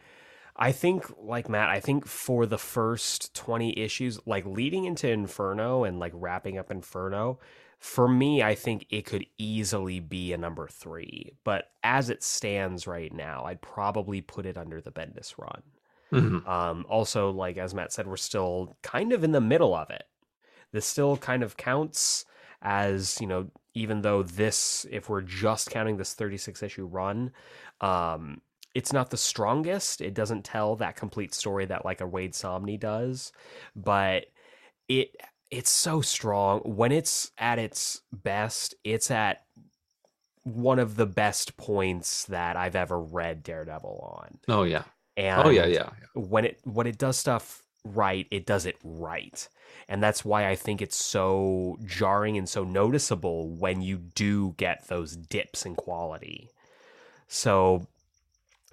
i 0.59 0.73
think 0.73 1.05
like 1.21 1.49
matt 1.49 1.69
i 1.69 1.81
think 1.81 2.07
for 2.07 2.47
the 2.47 2.59
first 2.59 3.35
20 3.35 3.79
issues 3.79 4.19
like 4.27 4.45
leading 4.47 4.85
into 4.85 5.09
inferno 5.09 5.85
and 5.85 5.99
like 5.99 6.13
wrapping 6.15 6.59
up 6.59 6.71
inferno 6.71 7.39
for 7.79 8.09
me 8.09 8.43
i 8.43 8.55
think 8.55 8.87
it 8.91 9.05
could 9.07 9.25
easily 9.39 10.01
be 10.01 10.33
a 10.33 10.39
number 10.39 10.67
three 10.67 11.33
but 11.45 11.71
as 11.85 12.11
it 12.11 12.23
stands 12.23 12.87
right 12.87 13.13
now 13.13 13.45
i'd 13.45 13.61
probably 13.63 14.21
put 14.21 14.45
it 14.47 14.59
under 14.59 14.81
the 14.81 14.91
bendis 14.93 15.35
run 15.39 15.63
Mhm. 16.11 16.49
um, 16.49 16.87
also, 16.89 17.31
like 17.31 17.59
as 17.59 17.75
Matt 17.75 17.93
said, 17.93 18.07
we're 18.07 18.17
still 18.17 18.79
kind 18.83 19.13
of 19.13 19.25
in 19.25 19.33
the 19.33 19.43
middle 19.43 19.75
of 19.75 19.91
it. 19.91 20.05
This 20.73 20.87
still 20.87 21.19
kind 21.19 21.43
of 21.43 21.59
counts 21.59 22.25
as 22.63 23.21
you 23.21 23.27
know, 23.27 23.51
even 23.75 24.01
though 24.01 24.23
this, 24.23 24.87
if 24.91 25.11
we're 25.11 25.21
just 25.21 25.69
counting 25.71 25.99
this 25.99 26.15
36 26.15 26.63
issue 26.63 26.87
run, 26.87 27.31
um, 27.83 28.41
it's 28.79 28.93
not 28.93 29.11
the 29.11 29.17
strongest. 29.17 30.01
It 30.01 30.15
doesn't 30.15 30.45
tell 30.45 30.77
that 30.77 30.95
complete 30.95 31.35
story 31.35 31.67
that 31.67 31.85
like 31.85 32.01
a 32.01 32.07
Waid 32.07 32.31
Samnee 32.31 32.79
does, 32.79 33.33
but 33.75 34.27
it 34.89 35.17
it's 35.51 35.71
so 35.71 36.01
strong 36.01 36.61
when 36.61 36.93
it's 36.93 37.33
at 37.39 37.59
its 37.59 38.03
best. 38.13 38.77
It's 38.85 39.11
at 39.11 39.43
one 40.45 40.79
of 40.79 40.95
the 40.95 41.07
best 41.07 41.57
points 41.57 42.27
that 42.27 42.57
I've 42.57 42.77
ever 42.77 43.01
read 43.01 43.43
Daredevil 43.43 44.17
on. 44.17 44.39
oh 44.47 44.63
yeah 44.63 44.85
oh, 44.87 44.93
And 45.17 45.47
oh 45.49 45.51
yeah 45.51 45.67
yeah 45.67 45.91
when 46.15 46.45
it 46.45 46.61
when 46.63 46.87
it 46.87 46.99
does 46.99 47.17
stuff 47.17 47.65
right, 47.85 48.29
it 48.31 48.47
does 48.47 48.65
it 48.65 48.77
right. 48.85 49.49
And 49.89 50.01
that's 50.01 50.25
why 50.25 50.49
I 50.49 50.55
think 50.55 50.81
it's 50.81 50.97
so 50.97 51.79
jarring 51.85 52.39
and 52.39 52.49
so 52.49 52.63
noticeable 52.63 53.49
when 53.49 53.83
you 53.83 53.97
do 53.97 54.55
get 54.57 54.87
those 54.87 55.17
dips 55.17 55.67
in 55.67 55.75
quality. 55.75 56.51
So 57.27 57.89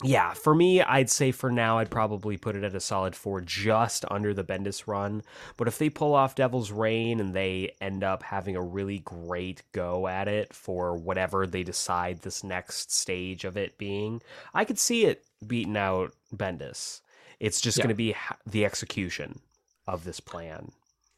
yeah, 0.04 0.34
for 0.34 0.54
me, 0.54 0.82
I'd 0.82 1.10
say 1.10 1.32
for 1.32 1.50
now 1.50 1.78
I'd 1.80 1.90
probably 1.90 2.36
put 2.38 2.56
it 2.56 2.64
at 2.64 2.76
a 2.76 2.80
solid 2.82 3.16
4 3.16 3.40
just 3.42 4.04
under 4.12 4.34
the 4.34 4.44
Bendis 4.44 4.88
run, 4.88 5.24
but 5.58 5.68
if 5.70 5.78
they 5.78 5.90
pull 5.90 6.14
off 6.14 6.36
Devil's 6.36 6.72
Reign 6.72 7.20
and 7.22 7.34
they 7.34 7.76
end 7.80 8.04
up 8.04 8.22
having 8.24 8.56
a 8.58 8.62
really 8.62 9.00
great 9.00 9.64
go 9.72 10.08
at 10.08 10.28
it 10.28 10.54
for 10.54 10.98
whatever 10.98 11.48
they 11.48 11.64
decide 11.64 12.22
this 12.22 12.44
next 12.44 12.92
stage 12.92 13.46
of 13.46 13.56
it 13.56 13.78
being, 13.78 14.22
I 14.54 14.66
could 14.66 14.80
see 14.80 15.06
it 15.06 15.26
beating 15.48 15.78
out 15.78 16.14
Bendis. 16.36 17.02
It's 17.40 17.62
just 17.62 17.78
Yeah. 17.78 17.84
going 17.84 17.90
to 17.90 17.96
be 17.96 18.16
the 18.46 18.66
execution 18.66 19.40
of 19.88 20.04
this 20.04 20.20
plan. 20.20 20.72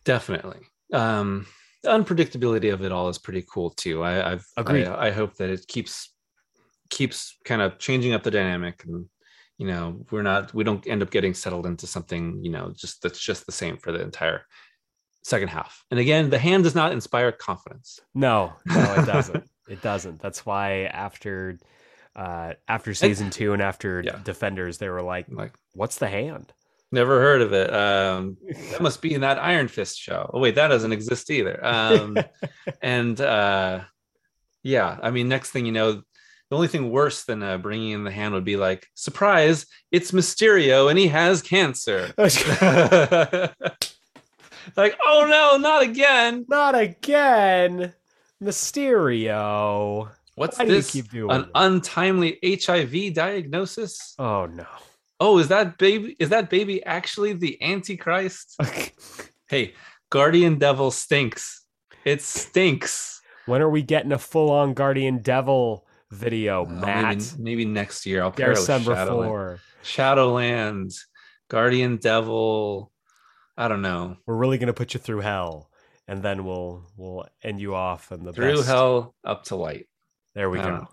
definitely 0.04 0.60
um 0.94 1.46
the 1.84 1.90
unpredictability 1.90 2.74
of 2.74 2.82
it 2.84 2.92
all 2.92 3.10
is 3.10 3.18
pretty 3.18 3.44
cool 3.52 3.70
too 3.72 4.04
i 4.04 4.32
i've 4.34 4.46
Agreed. 4.58 4.88
I, 4.88 5.08
I 5.08 5.12
hope 5.12 5.36
that 5.36 5.50
it 5.50 5.68
keeps 5.68 6.10
keeps 6.90 7.38
kind 7.46 7.62
of 7.62 7.78
changing 7.80 8.14
up 8.14 8.24
the 8.24 8.32
dynamic 8.32 8.84
and 8.86 9.06
you 9.58 9.68
know 9.68 10.06
we're 10.12 10.22
not 10.22 10.54
we 10.54 10.64
don't 10.64 10.86
end 10.88 11.02
up 11.02 11.10
getting 11.10 11.34
settled 11.34 11.66
into 11.66 11.88
something 11.88 12.44
you 12.44 12.52
know 12.52 12.72
just 12.76 13.02
that's 13.02 13.20
just 13.20 13.46
the 13.46 13.52
same 13.52 13.78
for 13.78 13.92
the 13.92 14.02
entire 14.02 14.46
second 15.24 15.48
half 15.50 15.84
and 15.92 16.00
again 16.00 16.30
the 16.30 16.38
hand 16.40 16.64
does 16.64 16.76
not 16.76 16.92
inspire 16.92 17.32
confidence 17.32 18.00
No, 18.14 18.54
no, 18.66 18.94
it 18.94 19.06
doesn't. 19.16 19.44
it 19.68 19.82
doesn't. 19.82 20.22
That's 20.22 20.46
why 20.46 20.84
after 20.84 21.58
uh 22.16 22.54
after 22.68 22.94
season 22.94 23.30
2 23.30 23.54
and 23.54 23.62
after 23.62 24.02
Yeah. 24.06 24.20
Defenders 24.24 24.78
they 24.78 24.90
were 24.90 25.02
like, 25.02 25.26
like 25.30 25.54
"What's 25.74 25.98
the 25.98 26.08
hand?" 26.08 26.54
never 26.92 27.20
heard 27.20 27.42
of 27.42 27.52
it 27.52 27.74
um 27.74 28.38
that 28.72 28.80
must 28.82 29.02
be 29.02 29.14
in 29.14 29.22
that 29.22 29.38
iron 29.38 29.68
fist 29.68 30.00
show 30.00 30.30
oh 30.34 30.40
wait 30.40 30.56
that 30.56 30.70
doesn't 30.70 30.94
exist 30.94 31.30
either 31.30 31.60
um 31.66 32.18
and 32.82 33.20
uh 33.20 33.82
yeah 34.64 34.98
i 35.04 35.12
mean 35.12 35.28
next 35.28 35.52
thing 35.52 35.66
you 35.66 35.74
know 35.74 36.02
the 36.50 36.56
only 36.56 36.68
thing 36.68 36.90
worse 36.92 37.24
than 37.26 37.44
uh, 37.44 37.58
bringing 37.58 37.92
in 37.92 38.04
the 38.04 38.12
hand 38.12 38.34
would 38.34 38.46
be 38.46 38.56
like 38.58 38.88
surprise 38.96 39.66
it's 39.92 40.12
mysterio 40.12 40.90
and 40.90 40.98
he 41.00 41.08
has 41.08 41.42
cancer 41.42 42.08
like 44.76 44.98
oh 45.06 45.26
no 45.30 45.58
not 45.58 45.84
again 45.84 46.46
Not 46.48 46.76
again. 46.76 47.94
Mysterio. 48.42 50.10
What's 50.36 50.60
Why 50.60 50.66
do 50.66 50.72
you 50.72 50.78
this? 50.78 50.92
keep 50.92 51.10
doing 51.10 51.32
An 51.32 51.42
this? 51.42 51.50
untimely 51.56 52.38
HIV 52.44 53.16
diagnosis? 53.16 54.14
Oh 54.20 54.46
no. 54.46 54.68
Oh, 55.20 55.40
is 55.40 55.48
that 55.48 55.80
baby? 55.80 56.16
Is 56.20 56.30
that 56.30 56.50
baby 56.52 56.84
actually 56.86 57.34
the 57.34 57.60
Antichrist? 57.64 58.56
hey, 59.50 59.74
Guardian 60.12 60.60
Devil 60.60 60.92
stinks. 60.92 61.64
It 62.06 62.22
stinks. 62.22 63.20
when 63.48 63.64
are 63.64 63.70
we 63.70 63.82
getting 63.82 64.12
a 64.12 64.20
full-on 64.20 64.76
Guardian 64.76 65.24
Devil 65.24 65.87
video, 66.12 66.64
Well, 66.64 66.74
Matt? 66.76 67.18
maybe, 67.18 67.26
maybe 67.40 67.66
next 67.66 68.06
year. 68.06 68.24
I'll 68.24 68.32
pair 68.32 68.48
it 68.48 68.52
with 68.52 68.60
December 68.60 68.96
Shadowland. 68.96 69.30
four. 69.30 69.60
Shadowland, 69.84 70.92
Guardian 71.50 71.98
Devil. 71.98 72.92
I 73.58 73.68
don't 73.68 73.82
know. 73.82 74.18
We're 74.26 74.36
really 74.38 74.58
gonna 74.58 74.74
put 74.74 74.94
you 74.94 75.00
through 75.00 75.22
hell, 75.22 75.70
and 76.08 76.22
then 76.24 76.46
we'll 76.46 76.86
we'll 76.96 77.28
end 77.44 77.60
you 77.60 77.76
off 77.76 78.12
in 78.12 78.24
the 78.24 78.32
Through 78.34 78.56
best. 78.58 78.68
hell 78.68 79.16
up 79.24 79.44
to 79.46 79.56
light. 79.56 79.88
There 80.36 80.50
we 80.50 80.60
go. 80.60 80.70
know. 80.70 80.88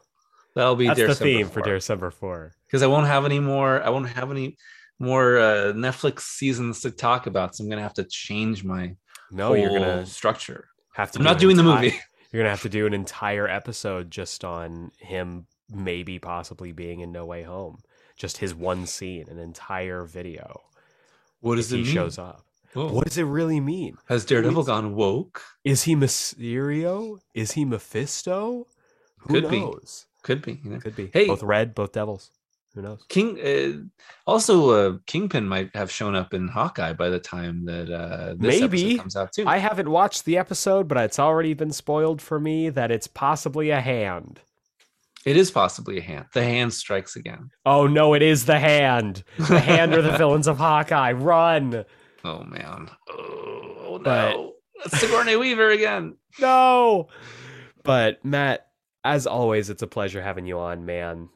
That'll 0.57 0.77
be 0.77 0.87
That's 0.87 0.99
Dare 0.99 1.09
the 1.09 1.13
December 1.15 1.33
theme 1.39 1.47
for 1.49 1.53
4. 1.55 1.63
Dare 1.63 1.75
December 1.77 2.11
four. 2.11 2.53
because 2.67 2.83
I 2.83 2.87
won't 2.87 3.07
have 3.07 3.25
any 3.25 3.41
more. 3.41 3.83
I 3.83 3.91
won't 3.91 4.09
have 4.09 4.31
any 4.31 4.57
more 5.01 5.39
uh, 5.39 5.73
Netflix 5.75 6.21
seasons 6.21 6.81
to 6.83 6.91
talk 6.93 7.27
about. 7.27 7.55
So 7.57 7.65
I'm 7.65 7.71
gonna 7.71 7.83
have 7.83 7.95
to 7.95 8.05
change 8.05 8.65
my 8.65 8.95
No, 9.31 9.55
you're 9.55 9.71
gonna 9.71 10.07
structure. 10.07 10.69
have 10.95 11.11
to. 11.13 11.19
I'm 11.19 11.25
not 11.25 11.39
doing 11.39 11.57
the 11.57 11.63
movie. 11.65 11.99
You're 12.35 12.43
gonna 12.43 12.51
have 12.51 12.63
to 12.63 12.69
do 12.69 12.85
an 12.85 12.95
entire 12.95 13.47
episode 13.47 14.11
just 14.11 14.45
on 14.45 14.91
him, 14.99 15.47
maybe 15.73 16.19
possibly 16.19 16.73
being 16.73 16.99
in 16.99 17.13
No 17.13 17.25
Way 17.25 17.45
Home. 17.45 17.79
Just 18.17 18.39
his 18.39 18.53
one 18.53 18.87
scene, 18.89 19.29
an 19.29 19.39
entire 19.39 20.03
video. 20.03 20.63
What 21.39 21.55
does 21.55 21.73
it 21.73 21.77
he 21.77 21.83
mean? 21.85 21.93
shows 21.95 22.19
up. 22.19 22.45
Whoa. 22.73 22.91
What 22.93 23.05
does 23.05 23.19
it 23.19 23.23
really 23.23 23.61
mean? 23.61 23.99
Has 24.09 24.25
Daredevil 24.25 24.65
Who's- 24.65 24.67
gone 24.67 24.97
woke? 24.97 25.43
Is 25.63 25.85
he 25.85 25.95
Mysterio? 25.95 27.21
Is 27.35 27.53
he 27.53 27.65
Mephisto? 27.65 28.67
Who 29.19 29.35
Could 29.35 29.49
be. 29.49 29.61
knows? 29.61 30.07
Could 30.25 30.43
be. 30.43 30.61
You 30.65 30.71
know? 30.71 30.81
Could 30.81 30.97
be. 30.97 31.11
Hey. 31.13 31.29
both 31.29 31.45
red, 31.45 31.73
both 31.73 31.93
devils. 31.93 32.33
Who 32.75 32.83
knows? 32.83 33.05
King. 33.09 33.39
Uh, 33.41 34.11
also, 34.27 34.71
uh, 34.71 34.99
Kingpin 35.07 35.47
might 35.47 35.75
have 35.77 35.91
shown 35.91 36.15
up 36.15 36.35
in 36.35 36.49
Hawkeye 36.49 36.93
by 36.93 37.09
the 37.09 37.21
time 37.21 37.65
that 37.67 37.89
uh, 37.91 38.35
this 38.37 38.61
Maybe. 38.61 38.83
episode 38.85 38.99
comes 39.01 39.17
out 39.17 39.33
too. 39.33 39.45
I 39.47 39.59
haven't 39.59 39.89
watched 39.89 40.25
the 40.25 40.39
episode, 40.39 40.89
but 40.89 40.99
it's 40.99 41.19
already 41.21 41.55
been 41.55 41.71
spoiled 41.73 42.21
for 42.21 42.41
me 42.41 42.71
that 42.71 42.91
it's 42.91 43.07
possibly 43.07 43.71
a 43.71 43.81
hand. 43.81 44.41
it 45.25 45.37
is 45.37 45.51
possibly 45.53 45.99
a 45.99 46.03
hand. 46.03 46.27
The 46.35 46.43
hand 46.43 46.73
strikes 46.75 47.15
again. 47.17 47.51
Oh 47.65 47.87
no, 47.87 48.13
it 48.15 48.23
is 48.23 48.45
the 48.47 48.59
hand. 48.59 49.23
The 49.39 49.61
hand 49.61 49.95
are 49.95 50.03
the 50.03 50.19
villains 50.19 50.49
of 50.49 50.59
Hawkeye. 50.59 51.13
Run. 51.13 51.85
Oh 52.25 52.43
man. 52.45 52.91
Oh, 53.09 54.01
But- 54.03 54.33
no. 54.33 54.51
It's 54.85 54.99
Sigourney 55.01 55.37
Weaver 55.37 55.71
again. 55.71 56.17
No. 56.41 57.07
But 57.85 58.25
Matt, 58.25 58.67
as 59.05 59.27
always, 59.29 59.71
it's 59.71 59.83
a 59.83 59.87
pleasure 59.87 60.21
having 60.21 60.47
you 60.47 60.59
on, 60.59 60.85
man. 60.85 61.29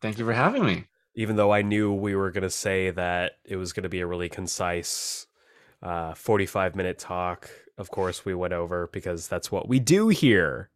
Thank 0.00 0.18
you 0.18 0.24
for 0.24 0.32
having 0.32 0.64
me. 0.64 0.84
Even 1.14 1.36
though 1.36 1.52
I 1.52 1.62
knew 1.62 1.92
we 1.92 2.14
were 2.14 2.30
going 2.30 2.42
to 2.42 2.50
say 2.50 2.90
that 2.90 3.38
it 3.44 3.56
was 3.56 3.72
going 3.72 3.84
to 3.84 3.88
be 3.88 4.00
a 4.00 4.06
really 4.06 4.28
concise 4.28 5.26
uh, 5.82 6.14
45 6.14 6.76
minute 6.76 6.98
talk, 6.98 7.48
of 7.78 7.90
course, 7.90 8.24
we 8.24 8.34
went 8.34 8.52
over 8.52 8.88
because 8.92 9.28
that's 9.28 9.50
what 9.50 9.68
we 9.68 9.78
do 9.78 10.08
here. 10.08 10.70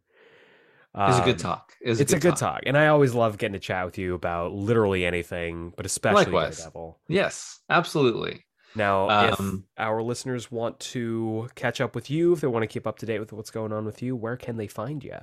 It's 0.93 1.19
a 1.19 1.23
good 1.23 1.35
Um, 1.35 1.37
talk. 1.37 1.73
It's, 1.79 1.99
It's 2.01 2.13
a 2.13 2.19
good 2.19 2.35
talk. 2.35 2.63
And 2.65 2.77
I 2.77 2.87
always 2.87 3.13
love 3.13 3.37
getting 3.37 3.53
to 3.53 3.59
chat 3.59 3.85
with 3.85 3.97
you 3.97 4.13
about 4.13 4.51
literally 4.51 5.05
anything, 5.05 5.73
but 5.77 5.85
especially 5.85 6.25
Likewise. 6.25 6.57
Daredevil. 6.57 6.99
Yes, 7.07 7.59
absolutely. 7.69 8.45
Now, 8.75 9.09
Um, 9.09 9.65
if 9.77 9.81
our 9.81 10.01
listeners 10.01 10.51
want 10.51 10.79
to 10.79 11.49
catch 11.55 11.79
up 11.81 11.95
with 11.95 12.09
you, 12.09 12.33
if 12.33 12.41
they 12.41 12.47
want 12.47 12.63
to 12.63 12.67
keep 12.67 12.85
up 12.87 12.99
to 12.99 13.05
date 13.05 13.19
with 13.19 13.31
what's 13.31 13.51
going 13.51 13.71
on 13.71 13.85
with 13.85 14.01
you, 14.01 14.15
where 14.15 14.37
can 14.37 14.57
they 14.57 14.67
find 14.67 15.03
you? 15.03 15.17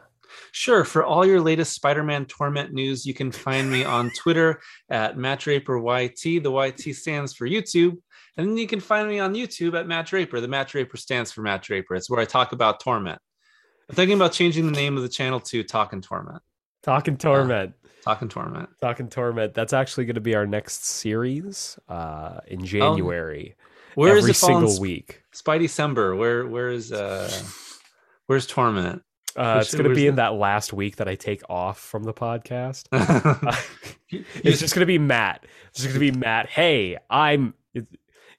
Sure. 0.52 0.84
For 0.84 1.04
all 1.04 1.24
your 1.24 1.40
latest 1.40 1.74
Spider-Man 1.74 2.26
Torment 2.26 2.72
news, 2.72 3.06
you 3.06 3.14
can 3.14 3.32
find 3.32 3.70
me 3.70 3.84
on 3.84 4.10
Twitter 4.10 4.60
at 4.90 5.16
Matt 5.16 5.40
Draper 5.40 5.78
YT. 5.78 6.22
The 6.22 6.50
YT 6.50 6.94
stands 6.94 7.34
for 7.34 7.48
YouTube. 7.48 7.96
And 8.36 8.48
then 8.48 8.56
you 8.56 8.66
can 8.66 8.80
find 8.80 9.08
me 9.08 9.18
on 9.18 9.34
YouTube 9.34 9.78
at 9.78 9.86
Matt 9.86 10.06
Draper. 10.06 10.40
The 10.40 10.48
Matt 10.48 10.68
Draper 10.68 10.96
stands 10.96 11.32
for 11.32 11.42
Matt 11.42 11.62
Draper. 11.62 11.94
It's 11.94 12.08
where 12.08 12.20
I 12.20 12.24
talk 12.24 12.52
about 12.52 12.80
Torment. 12.80 13.20
I'm 13.88 13.94
thinking 13.96 14.16
about 14.16 14.32
changing 14.32 14.66
the 14.66 14.72
name 14.72 14.96
of 14.96 15.02
the 15.02 15.08
channel 15.08 15.40
to 15.40 15.62
Talking 15.64 16.02
Torment. 16.02 16.42
Talking 16.82 17.16
Torment. 17.16 17.74
Talking 18.04 18.28
Torment. 18.28 18.68
Talking 18.80 19.08
Torment. 19.08 19.54
That's 19.54 19.72
actually 19.72 20.04
going 20.04 20.14
to 20.14 20.20
be 20.20 20.34
our 20.34 20.46
next 20.46 20.84
series 20.84 21.78
uh, 21.88 22.40
in 22.46 22.64
January. 22.64 23.56
Where 23.94 24.16
is 24.16 24.24
every 24.24 24.30
it 24.30 24.36
falling? 24.36 24.68
single 24.68 24.80
week. 24.80 25.22
Spidey 25.34 25.62
December. 25.62 26.14
Where 26.14 26.46
where 26.46 26.70
is 26.70 26.92
uh 26.92 27.28
where's 28.26 28.46
Torment? 28.46 29.02
Uh, 29.36 29.58
it's 29.60 29.74
going 29.74 29.88
to 29.88 29.94
be 29.94 30.06
in 30.06 30.16
that 30.16 30.34
last 30.34 30.72
week 30.72 30.96
that 30.96 31.08
I 31.08 31.14
take 31.14 31.42
off 31.48 31.78
from 31.78 32.04
the 32.04 32.14
podcast. 32.14 32.88
It's 34.10 34.58
just 34.58 34.74
going 34.74 34.80
to 34.80 34.86
be 34.86 34.98
Matt. 34.98 35.44
It's 35.68 35.82
just 35.82 35.94
going 35.94 36.06
to 36.06 36.12
be 36.12 36.18
Matt. 36.18 36.48
Hey, 36.48 36.96
I'm. 37.10 37.52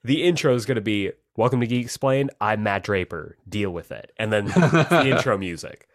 The 0.03 0.23
intro 0.23 0.55
is 0.55 0.65
going 0.65 0.77
to 0.77 0.81
be 0.81 1.11
Welcome 1.39 1.61
to 1.61 1.67
Geek 1.67 1.85
Explained. 1.85 2.31
I'm 2.41 2.63
Matt 2.63 2.83
Draper. 2.83 3.37
Deal 3.47 3.69
with 3.69 3.93
it. 3.93 4.11
And 4.17 4.33
then 4.33 4.47
the 4.47 5.03
intro 5.05 5.37
music. 5.37 5.87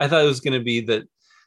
I 0.00 0.08
thought 0.08 0.24
it 0.24 0.26
was 0.26 0.40
going 0.40 0.58
to 0.58 0.64
be 0.64 0.80
that 0.86 1.04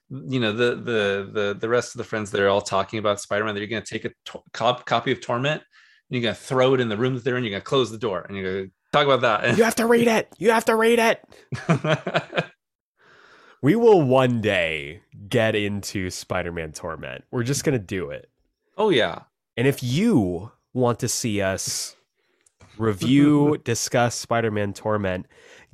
you 0.10 0.40
know 0.40 0.54
the 0.54 0.76
the 0.76 1.30
the 1.34 1.58
the 1.60 1.68
rest 1.68 1.96
of 1.96 1.98
the 1.98 2.06
friends 2.06 2.32
that 2.32 2.40
are 2.40 2.48
all 2.48 2.62
talking 2.62 2.98
about 2.98 3.20
Spider-Man. 3.20 3.56
That 3.56 3.60
you're 3.60 3.68
going 3.68 3.84
to 3.84 3.94
take 3.94 4.06
a 4.06 4.12
to- 4.28 4.44
cop- 4.54 4.86
copy 4.86 5.12
of 5.12 5.20
Torment 5.20 5.62
and 5.62 5.64
you're 6.10 6.22
going 6.22 6.34
to 6.34 6.40
throw 6.42 6.76
it 6.76 6.80
in 6.80 6.88
the 6.88 6.96
room 6.96 7.14
that 7.16 7.26
they're 7.26 7.36
in. 7.36 7.44
You're 7.44 7.52
going 7.52 7.62
to 7.62 7.66
close 7.66 7.92
the 7.92 7.98
door 7.98 8.22
and 8.22 8.38
you're 8.38 8.54
going 8.54 8.66
to 8.68 8.72
talk 8.94 9.06
about 9.06 9.22
that. 9.22 9.58
You 9.58 9.66
have 9.66 9.76
to 9.76 9.86
read 9.86 10.08
it. 10.08 10.34
You 10.38 10.52
have 10.52 10.66
to 10.66 10.76
read 10.78 11.00
it. 11.00 12.46
We 13.62 13.76
will 13.76 14.02
one 14.02 14.42
day 14.42 15.02
get 15.28 15.56
into 15.56 16.10
Spider 16.10 16.52
Man 16.52 16.72
Torment. 16.72 17.26
We're 17.32 17.44
just 17.44 17.64
going 17.64 17.78
to 17.78 17.86
do 17.86 18.10
it. 18.10 18.30
oh 18.78 18.90
yeah, 18.90 19.24
And 19.58 19.68
if 19.68 19.84
you 19.84 20.52
want 20.74 21.00
to 21.00 21.08
see 21.10 21.42
us 21.42 21.96
review, 22.80 23.58
discuss 23.64 24.16
Spider 24.16 24.50
Man 24.52 24.74
Torment, 24.74 25.28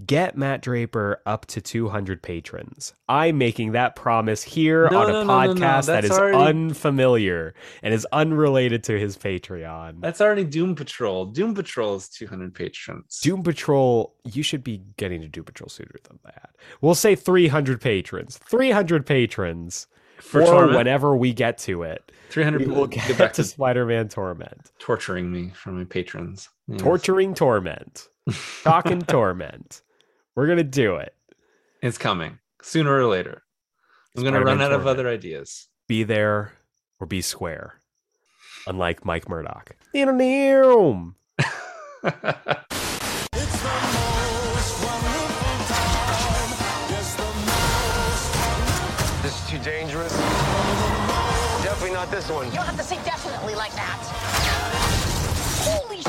get 0.05 0.37
Matt 0.37 0.61
Draper 0.61 1.21
up 1.25 1.45
to 1.47 1.61
200 1.61 2.21
patrons. 2.21 2.93
I'm 3.07 3.37
making 3.37 3.71
that 3.73 3.95
promise 3.95 4.43
here 4.43 4.89
No, 4.91 5.01
on 5.03 5.09
a 5.09 5.13
no, 5.13 5.23
no, 5.23 5.53
no, 5.53 5.53
podcast 5.53 5.85
That's 5.85 6.11
already- 6.11 6.37
unfamiliar 6.37 7.53
and 7.81 7.93
is 7.93 8.05
unrelated 8.11 8.83
to 8.85 8.99
his 8.99 9.17
Patreon. 9.17 10.01
that's 10.01 10.19
already 10.19 10.43
Doom 10.43 10.75
Patrol. 10.75 11.25
Doom 11.27 11.53
Patrol 11.55 11.95
is 11.95 12.09
200 12.09 12.53
patrons. 12.53 13.19
Doom 13.21 13.43
Patrol, 13.43 14.13
you 14.25 14.43
should 14.43 14.63
be 14.63 14.81
getting 14.97 15.21
to 15.21 15.27
Doom 15.29 15.45
Patrol 15.45 15.69
sooner 15.69 15.95
than 16.07 16.19
that. 16.25 16.49
We'll 16.81 16.95
say 16.95 17.15
300 17.15 17.79
patrons. 17.79 18.37
300 18.37 19.05
patrons. 19.05 19.87
For 20.19 20.41
or 20.41 20.45
Torment. 20.45 20.77
whenever 20.77 21.15
we 21.15 21.33
get 21.33 21.57
to 21.59 21.83
it, 21.83 22.11
300 22.29 22.61
we 22.61 22.67
will 22.67 22.87
get 22.87 23.17
back 23.17 23.33
to 23.33 23.43
to 23.43 23.47
Spider 23.47 23.85
Man 23.85 24.07
Torment. 24.09 24.71
torturing 24.79 25.31
me 25.31 25.51
from 25.51 25.77
my 25.77 25.83
patrons. 25.83 26.49
Yes. 26.67 26.81
Torturing 26.81 27.33
Torment. 27.33 28.07
Talking 28.63 29.01
Torment. 29.01 29.81
We're 30.35 30.47
going 30.47 30.57
to 30.57 30.63
do 30.63 30.95
it. 30.95 31.13
It's 31.81 31.97
coming 31.97 32.39
sooner 32.61 32.95
or 32.97 33.05
later. 33.05 33.43
I'm 34.15 34.23
going 34.23 34.33
to 34.33 34.41
run 34.43 34.61
out 34.61 34.71
of 34.71 34.87
other 34.87 35.07
ideas. 35.07 35.67
Be 35.87 36.03
there 36.03 36.53
or 36.99 37.05
be 37.07 37.21
square. 37.21 37.81
Unlike 38.67 39.05
Mike 39.05 39.29
Murdock. 39.29 39.75
Neom. 39.93 41.13
It's 41.37 42.84
this 52.27 52.35
one. 52.35 52.45
You 52.47 52.53
don't 52.53 52.65
have 52.65 52.77
to 52.77 52.83
say 52.83 52.95
definitely 53.03 53.55
like 53.55 53.73
that. 53.73 53.99
Holy 55.63 56.01
sh! 56.01 56.05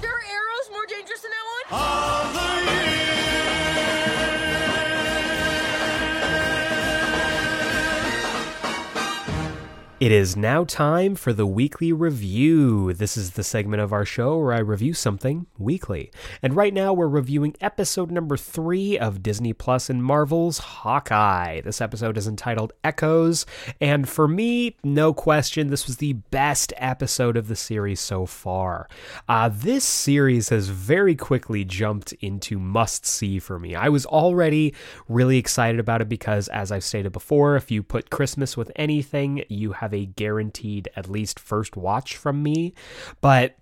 There 0.00 0.10
are 0.10 0.24
arrows 0.30 0.70
more 0.72 0.86
dangerous 0.86 1.20
than 1.20 1.30
that 1.30 1.44
one? 1.70 1.80
Of 1.80 2.15
It 9.98 10.12
is 10.12 10.36
now 10.36 10.64
time 10.64 11.14
for 11.14 11.32
the 11.32 11.46
weekly 11.46 11.90
review. 11.90 12.92
This 12.92 13.16
is 13.16 13.30
the 13.30 13.42
segment 13.42 13.80
of 13.80 13.94
our 13.94 14.04
show 14.04 14.36
where 14.36 14.52
I 14.52 14.58
review 14.58 14.92
something 14.92 15.46
weekly. 15.56 16.12
And 16.42 16.54
right 16.54 16.74
now 16.74 16.92
we're 16.92 17.08
reviewing 17.08 17.56
episode 17.62 18.10
number 18.10 18.36
three 18.36 18.98
of 18.98 19.22
Disney 19.22 19.54
Plus 19.54 19.88
and 19.88 20.04
Marvel's 20.04 20.58
Hawkeye. 20.58 21.62
This 21.62 21.80
episode 21.80 22.18
is 22.18 22.28
entitled 22.28 22.74
Echoes. 22.84 23.46
And 23.80 24.06
for 24.06 24.28
me, 24.28 24.76
no 24.84 25.14
question, 25.14 25.68
this 25.68 25.86
was 25.86 25.96
the 25.96 26.12
best 26.12 26.74
episode 26.76 27.38
of 27.38 27.48
the 27.48 27.56
series 27.56 27.98
so 27.98 28.26
far. 28.26 28.90
Uh, 29.30 29.48
this 29.48 29.84
series 29.84 30.50
has 30.50 30.68
very 30.68 31.14
quickly 31.14 31.64
jumped 31.64 32.12
into 32.20 32.58
must 32.58 33.06
see 33.06 33.38
for 33.38 33.58
me. 33.58 33.74
I 33.74 33.88
was 33.88 34.04
already 34.04 34.74
really 35.08 35.38
excited 35.38 35.80
about 35.80 36.02
it 36.02 36.08
because, 36.10 36.48
as 36.48 36.70
I've 36.70 36.84
stated 36.84 37.12
before, 37.12 37.56
if 37.56 37.70
you 37.70 37.82
put 37.82 38.10
Christmas 38.10 38.58
with 38.58 38.70
anything, 38.76 39.42
you 39.48 39.72
have 39.72 39.85
a 39.94 40.06
guaranteed 40.06 40.88
at 40.96 41.08
least 41.08 41.38
first 41.38 41.76
watch 41.76 42.16
from 42.16 42.42
me. 42.42 42.74
But 43.20 43.56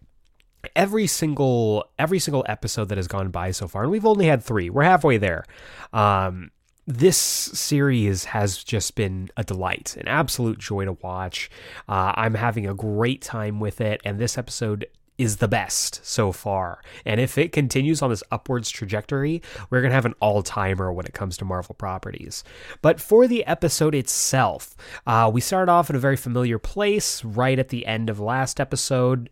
every 0.74 1.06
single 1.06 1.90
every 1.98 2.18
single 2.18 2.44
episode 2.48 2.88
that 2.88 2.98
has 2.98 3.08
gone 3.08 3.30
by 3.30 3.50
so 3.50 3.68
far 3.68 3.82
and 3.82 3.90
we've 3.90 4.06
only 4.06 4.24
had 4.26 4.42
3 4.42 4.70
we're 4.70 4.82
halfway 4.82 5.18
there 5.18 5.44
um 5.92 6.50
this 6.86 7.18
series 7.18 8.24
has 8.24 8.62
just 8.64 8.94
been 8.94 9.28
a 9.36 9.44
delight 9.44 9.94
an 10.00 10.08
absolute 10.08 10.58
joy 10.58 10.84
to 10.84 10.92
watch 11.02 11.50
uh, 11.88 12.12
i'm 12.16 12.34
having 12.34 12.66
a 12.66 12.74
great 12.74 13.20
time 13.20 13.60
with 13.60 13.80
it 13.80 14.00
and 14.04 14.18
this 14.18 14.38
episode 14.38 14.86
is 15.18 15.36
the 15.36 15.48
best 15.48 16.04
so 16.04 16.32
far. 16.32 16.82
And 17.04 17.20
if 17.20 17.38
it 17.38 17.52
continues 17.52 18.02
on 18.02 18.10
this 18.10 18.22
upwards 18.30 18.70
trajectory, 18.70 19.42
we're 19.70 19.80
going 19.80 19.90
to 19.90 19.94
have 19.94 20.06
an 20.06 20.14
all 20.20 20.42
timer 20.42 20.92
when 20.92 21.06
it 21.06 21.14
comes 21.14 21.36
to 21.38 21.44
Marvel 21.44 21.74
properties. 21.74 22.42
But 22.82 23.00
for 23.00 23.26
the 23.26 23.44
episode 23.46 23.94
itself, 23.94 24.76
uh, 25.06 25.30
we 25.32 25.40
start 25.40 25.68
off 25.68 25.90
in 25.90 25.96
a 25.96 26.00
very 26.00 26.16
familiar 26.16 26.58
place 26.58 27.24
right 27.24 27.58
at 27.58 27.68
the 27.68 27.86
end 27.86 28.10
of 28.10 28.18
last 28.18 28.60
episode. 28.60 29.30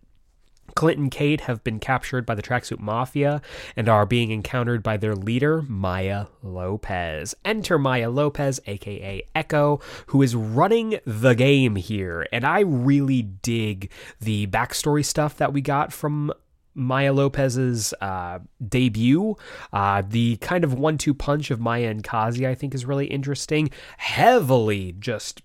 Clint 0.74 0.98
and 0.98 1.10
Kate 1.10 1.42
have 1.42 1.62
been 1.64 1.78
captured 1.78 2.26
by 2.26 2.34
the 2.34 2.42
Tracksuit 2.42 2.80
Mafia 2.80 3.40
and 3.76 3.88
are 3.88 4.06
being 4.06 4.30
encountered 4.30 4.82
by 4.82 4.96
their 4.96 5.14
leader, 5.14 5.62
Maya 5.62 6.26
Lopez. 6.42 7.34
Enter 7.44 7.78
Maya 7.78 8.10
Lopez, 8.10 8.60
aka 8.66 9.22
Echo, 9.34 9.80
who 10.06 10.22
is 10.22 10.34
running 10.34 10.98
the 11.04 11.34
game 11.34 11.76
here. 11.76 12.26
And 12.32 12.44
I 12.44 12.60
really 12.60 13.22
dig 13.22 13.90
the 14.20 14.46
backstory 14.48 15.04
stuff 15.04 15.36
that 15.36 15.52
we 15.52 15.60
got 15.60 15.92
from 15.92 16.32
Maya 16.74 17.12
Lopez's 17.12 17.92
uh, 18.00 18.38
debut. 18.66 19.36
Uh, 19.72 20.02
the 20.06 20.36
kind 20.36 20.64
of 20.64 20.74
one 20.74 20.98
two 20.98 21.14
punch 21.14 21.50
of 21.50 21.60
Maya 21.60 21.88
and 21.88 22.02
Kazi, 22.02 22.46
I 22.46 22.54
think, 22.54 22.74
is 22.74 22.84
really 22.86 23.06
interesting. 23.06 23.70
Heavily 23.98 24.94
just 24.98 25.42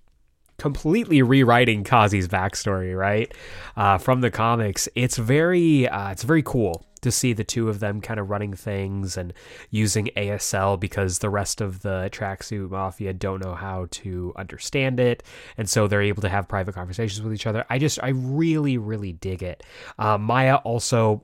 completely 0.57 1.21
rewriting 1.21 1.83
Kazi's 1.83 2.27
backstory, 2.27 2.97
right? 2.97 3.31
Uh, 3.75 3.97
from 3.97 4.21
the 4.21 4.31
comics. 4.31 4.89
It's 4.95 5.17
very 5.17 5.87
uh, 5.87 6.11
it's 6.11 6.23
very 6.23 6.43
cool 6.43 6.83
to 7.01 7.11
see 7.11 7.31
the 7.31 7.43
two 7.43 7.69
of 7.69 7.79
them 7.79 8.01
kind 8.01 8.19
of 8.19 8.29
running 8.29 8.53
things 8.53 9.17
and 9.17 9.31
using 9.69 10.09
ASL 10.17 10.79
because 10.79 11.19
the 11.19 11.29
rest 11.29 11.61
of 11.61 11.81
the 11.83 12.09
tracksuit 12.11 12.71
mafia 12.71 13.13
don't 13.13 13.43
know 13.43 13.53
how 13.53 13.87
to 13.91 14.33
understand 14.35 14.99
it, 14.99 15.23
and 15.57 15.69
so 15.69 15.87
they're 15.87 16.01
able 16.01 16.21
to 16.21 16.29
have 16.29 16.47
private 16.47 16.73
conversations 16.73 17.21
with 17.21 17.33
each 17.33 17.45
other. 17.47 17.65
I 17.69 17.77
just 17.77 17.99
I 18.01 18.09
really 18.09 18.77
really 18.77 19.13
dig 19.13 19.43
it. 19.43 19.63
Uh, 19.99 20.17
Maya 20.17 20.55
also 20.55 21.23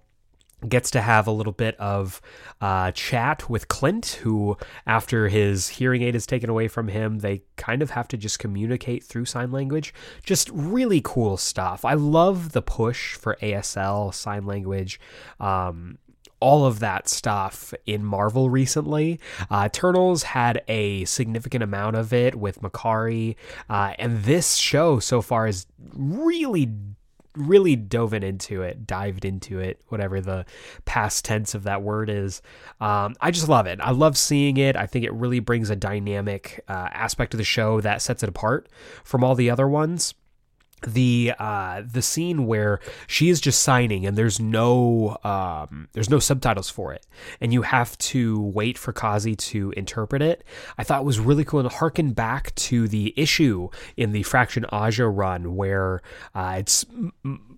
gets 0.68 0.92
to 0.92 1.02
have 1.02 1.28
a 1.28 1.32
little 1.32 1.54
bit 1.54 1.76
of 1.80 2.22
uh, 2.62 2.92
chat 2.92 3.50
with 3.50 3.68
Clint, 3.68 4.20
who, 4.22 4.58
after 4.86 5.28
his 5.28 5.70
hearing 5.70 6.02
aid 6.02 6.16
is 6.16 6.26
taken 6.26 6.50
away 6.50 6.68
from 6.68 6.88
him, 6.88 7.20
they 7.20 7.44
kind 7.56 7.82
of 7.82 7.92
have 7.92 8.08
to 8.10 8.18
just 8.18 8.40
communicate 8.40 9.04
through 9.04 9.26
sign 9.26 9.52
language. 9.52 9.94
Just 10.24 10.50
really 10.54 11.02
cool 11.04 11.38
stuff. 11.38 11.86
I 11.86 11.94
love 11.94 12.52
the 12.52 12.62
push 12.62 13.16
for 13.16 13.38
ASL, 13.42 14.14
sign 14.14 14.46
language. 14.46 15.00
Um, 15.40 15.98
all 16.44 16.66
of 16.66 16.80
that 16.80 17.08
stuff 17.08 17.74
in 17.86 18.04
Marvel 18.04 18.50
recently. 18.50 19.18
Uh, 19.50 19.64
Eternals 19.68 20.24
had 20.24 20.62
a 20.68 21.06
significant 21.06 21.64
amount 21.64 21.96
of 21.96 22.12
it 22.12 22.36
with 22.36 22.62
Makkari, 22.62 23.38
uh, 23.70 23.94
and 23.98 24.24
this 24.24 24.56
show 24.56 25.00
so 25.00 25.22
far 25.22 25.48
is 25.48 25.68
really 25.94 26.70
really 27.36 27.76
dove 27.76 28.14
into 28.14 28.62
it, 28.62 28.86
dived 28.86 29.26
into 29.26 29.60
it, 29.60 29.82
whatever 29.88 30.22
the 30.22 30.46
past 30.86 31.26
tense 31.26 31.56
of 31.56 31.64
that 31.64 31.82
word 31.82 32.10
is. 32.10 32.42
Um, 32.80 33.16
I 33.22 33.32
just 33.32 33.50
love 33.50 33.68
it. 33.68 33.80
I 33.82 33.92
love 33.92 34.18
seeing 34.18 34.58
it. 34.58 34.76
I 34.76 34.86
think 34.86 35.06
it 35.06 35.14
really 35.14 35.40
brings 35.40 35.70
a 35.70 35.76
dynamic 35.76 36.64
uh, 36.68 36.90
aspect 36.92 37.34
of 37.34 37.38
the 37.38 37.44
show 37.44 37.82
that 37.82 38.02
sets 38.02 38.24
it 38.24 38.30
apart 38.30 38.70
from 39.04 39.24
all 39.24 39.36
the 39.36 39.50
other 39.50 39.68
ones 39.68 40.14
the 40.86 41.34
uh 41.40 41.82
the 41.86 42.02
scene 42.02 42.46
where 42.46 42.80
she 43.08 43.30
is 43.30 43.40
just 43.42 43.62
signing 43.62 44.06
and 44.06 44.18
there's 44.18 44.40
no 44.40 45.18
um 45.24 45.88
there's 45.94 46.10
no 46.10 46.20
subtitles 46.20 46.70
for 46.70 46.94
it. 46.94 47.06
And 47.42 47.54
you 47.54 47.62
have 47.62 47.98
to 48.00 48.42
wait 48.42 48.78
for 48.78 48.94
Kazi 48.94 49.36
to 49.36 49.72
interpret 49.72 50.22
it. 50.22 50.44
I 50.78 50.84
thought 50.84 51.06
was 51.06 51.20
really 51.20 51.46
cool. 51.46 51.60
And 51.60 51.72
harken 51.72 52.14
back 52.14 52.54
to 52.56 52.88
the 52.88 53.14
issue 53.18 53.70
in 53.98 54.12
the 54.12 54.24
Fraction 54.24 54.66
Aja 54.66 55.08
run 55.08 55.56
where 55.56 56.02
uh, 56.36 56.56
it's 56.60 56.86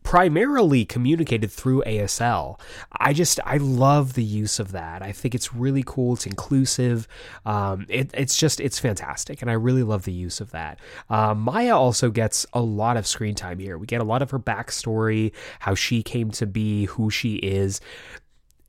primarily 0.05 0.85
communicated 0.85 1.51
through 1.51 1.83
ASL 1.85 2.59
I 2.93 3.11
just 3.11 3.39
I 3.45 3.57
love 3.57 4.13
the 4.13 4.23
use 4.23 4.59
of 4.59 4.71
that 4.71 5.01
I 5.01 5.11
think 5.11 5.35
it's 5.35 5.53
really 5.53 5.83
cool 5.85 6.13
it's 6.13 6.25
inclusive 6.25 7.07
um 7.45 7.85
it, 7.89 8.11
it's 8.13 8.37
just 8.37 8.61
it's 8.61 8.79
fantastic 8.79 9.41
and 9.41 9.51
I 9.51 9.55
really 9.55 9.83
love 9.83 10.05
the 10.05 10.13
use 10.13 10.39
of 10.39 10.51
that 10.51 10.79
uh, 11.09 11.33
Maya 11.33 11.75
also 11.75 12.09
gets 12.09 12.45
a 12.53 12.61
lot 12.61 12.97
of 12.97 13.05
screen 13.05 13.35
time 13.35 13.59
here. 13.59 13.77
We 13.77 13.87
get 13.87 14.01
a 14.01 14.05
lot 14.05 14.21
of 14.21 14.31
her 14.31 14.39
backstory, 14.39 15.31
how 15.59 15.75
she 15.75 16.03
came 16.03 16.31
to 16.31 16.45
be 16.45 16.85
who 16.85 17.09
she 17.09 17.35
is. 17.35 17.81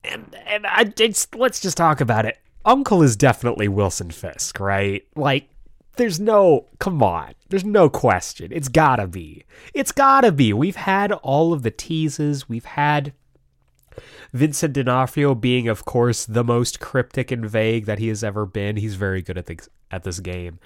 And 0.04 0.36
and 0.46 0.66
I 0.66 0.92
let's 1.34 1.60
just 1.60 1.76
talk 1.76 2.00
about 2.00 2.26
it. 2.26 2.38
Uncle 2.64 3.02
is 3.02 3.16
definitely 3.16 3.68
Wilson 3.68 4.10
Fisk, 4.10 4.60
right? 4.60 5.04
Like 5.14 5.48
there's 5.96 6.20
no 6.20 6.66
come 6.78 7.02
on. 7.02 7.34
There's 7.48 7.64
no 7.64 7.88
question. 7.88 8.52
It's 8.52 8.68
got 8.68 8.96
to 8.96 9.06
be. 9.06 9.44
It's 9.74 9.92
got 9.92 10.22
to 10.22 10.32
be. 10.32 10.52
We've 10.52 10.76
had 10.76 11.12
all 11.12 11.52
of 11.52 11.62
the 11.62 11.70
teases. 11.70 12.48
We've 12.48 12.64
had 12.64 13.12
Vincent 14.32 14.74
D'Onofrio 14.74 15.34
being, 15.34 15.68
of 15.68 15.84
course, 15.84 16.24
the 16.24 16.44
most 16.44 16.80
cryptic 16.80 17.30
and 17.30 17.48
vague 17.48 17.86
that 17.86 17.98
he 17.98 18.08
has 18.08 18.22
ever 18.22 18.46
been. 18.46 18.76
He's 18.76 18.96
very 18.96 19.22
good 19.22 19.38
at 19.38 19.46
this 19.46 19.68
at 19.90 20.02
this 20.02 20.20
game, 20.20 20.58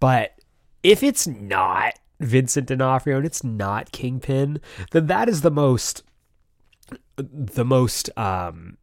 but 0.00 0.38
if 0.82 1.02
it's 1.02 1.26
not 1.26 1.98
Vincent 2.20 2.66
D'Onofrio 2.66 3.16
and 3.16 3.26
it's 3.26 3.42
not 3.42 3.92
Kingpin, 3.92 4.60
then 4.92 5.06
that 5.06 5.28
is 5.28 5.40
the 5.40 5.50
most, 5.50 6.02
the 7.16 7.64
most, 7.64 8.10
um, 8.18 8.76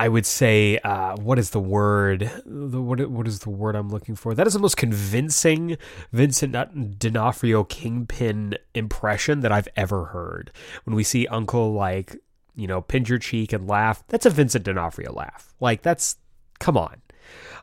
I 0.00 0.08
would 0.08 0.26
say, 0.26 0.78
uh, 0.78 1.16
what 1.16 1.40
is 1.40 1.50
the 1.50 1.60
word? 1.60 2.30
The, 2.46 2.80
what 2.80 3.10
what 3.10 3.26
is 3.26 3.40
the 3.40 3.50
word 3.50 3.74
I'm 3.74 3.90
looking 3.90 4.14
for? 4.14 4.32
That 4.32 4.46
is 4.46 4.52
the 4.52 4.60
most 4.60 4.76
convincing 4.76 5.76
Vincent 6.12 6.52
D'Onofrio 7.00 7.64
Kingpin 7.64 8.56
impression 8.74 9.40
that 9.40 9.50
I've 9.50 9.68
ever 9.74 10.06
heard. 10.06 10.52
When 10.84 10.94
we 10.94 11.02
see 11.02 11.26
Uncle 11.26 11.72
like, 11.72 12.16
you 12.54 12.68
know, 12.68 12.80
pinch 12.80 13.08
your 13.08 13.18
cheek 13.18 13.52
and 13.52 13.66
laugh, 13.66 14.04
that's 14.06 14.24
a 14.24 14.30
Vincent 14.30 14.64
D'Onofrio 14.64 15.12
laugh. 15.12 15.52
Like 15.58 15.82
that's, 15.82 16.16
come 16.60 16.76
on. 16.76 17.02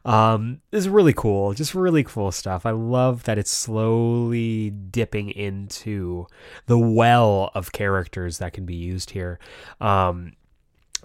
Um, 0.03 0.61
this 0.71 0.79
is 0.79 0.89
really 0.89 1.13
cool. 1.13 1.53
Just 1.53 1.73
really 1.73 2.03
cool 2.03 2.31
stuff. 2.31 2.65
I 2.65 2.71
love 2.71 3.23
that 3.23 3.37
it's 3.37 3.49
slowly 3.49 4.69
dipping 4.69 5.31
into 5.31 6.27
the 6.67 6.77
well 6.77 7.49
of 7.55 7.71
characters 7.71 8.37
that 8.39 8.53
can 8.53 8.65
be 8.65 8.75
used 8.75 9.11
here. 9.11 9.39
Um, 9.81 10.33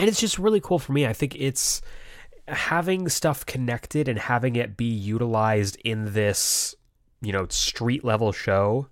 and 0.00 0.08
it's 0.08 0.18
just 0.18 0.38
really 0.38 0.60
cool 0.60 0.78
for 0.78 0.94
me. 0.94 1.06
I 1.06 1.12
think 1.12 1.36
it's 1.38 1.82
having 2.48 3.08
stuff 3.10 3.44
connected 3.44 4.08
and 4.08 4.18
having 4.18 4.56
it 4.56 4.76
be 4.76 4.86
utilized 4.86 5.76
in 5.84 6.14
this, 6.14 6.74
you 7.20 7.32
know, 7.32 7.46
street 7.50 8.02
level 8.02 8.32
show 8.32 8.88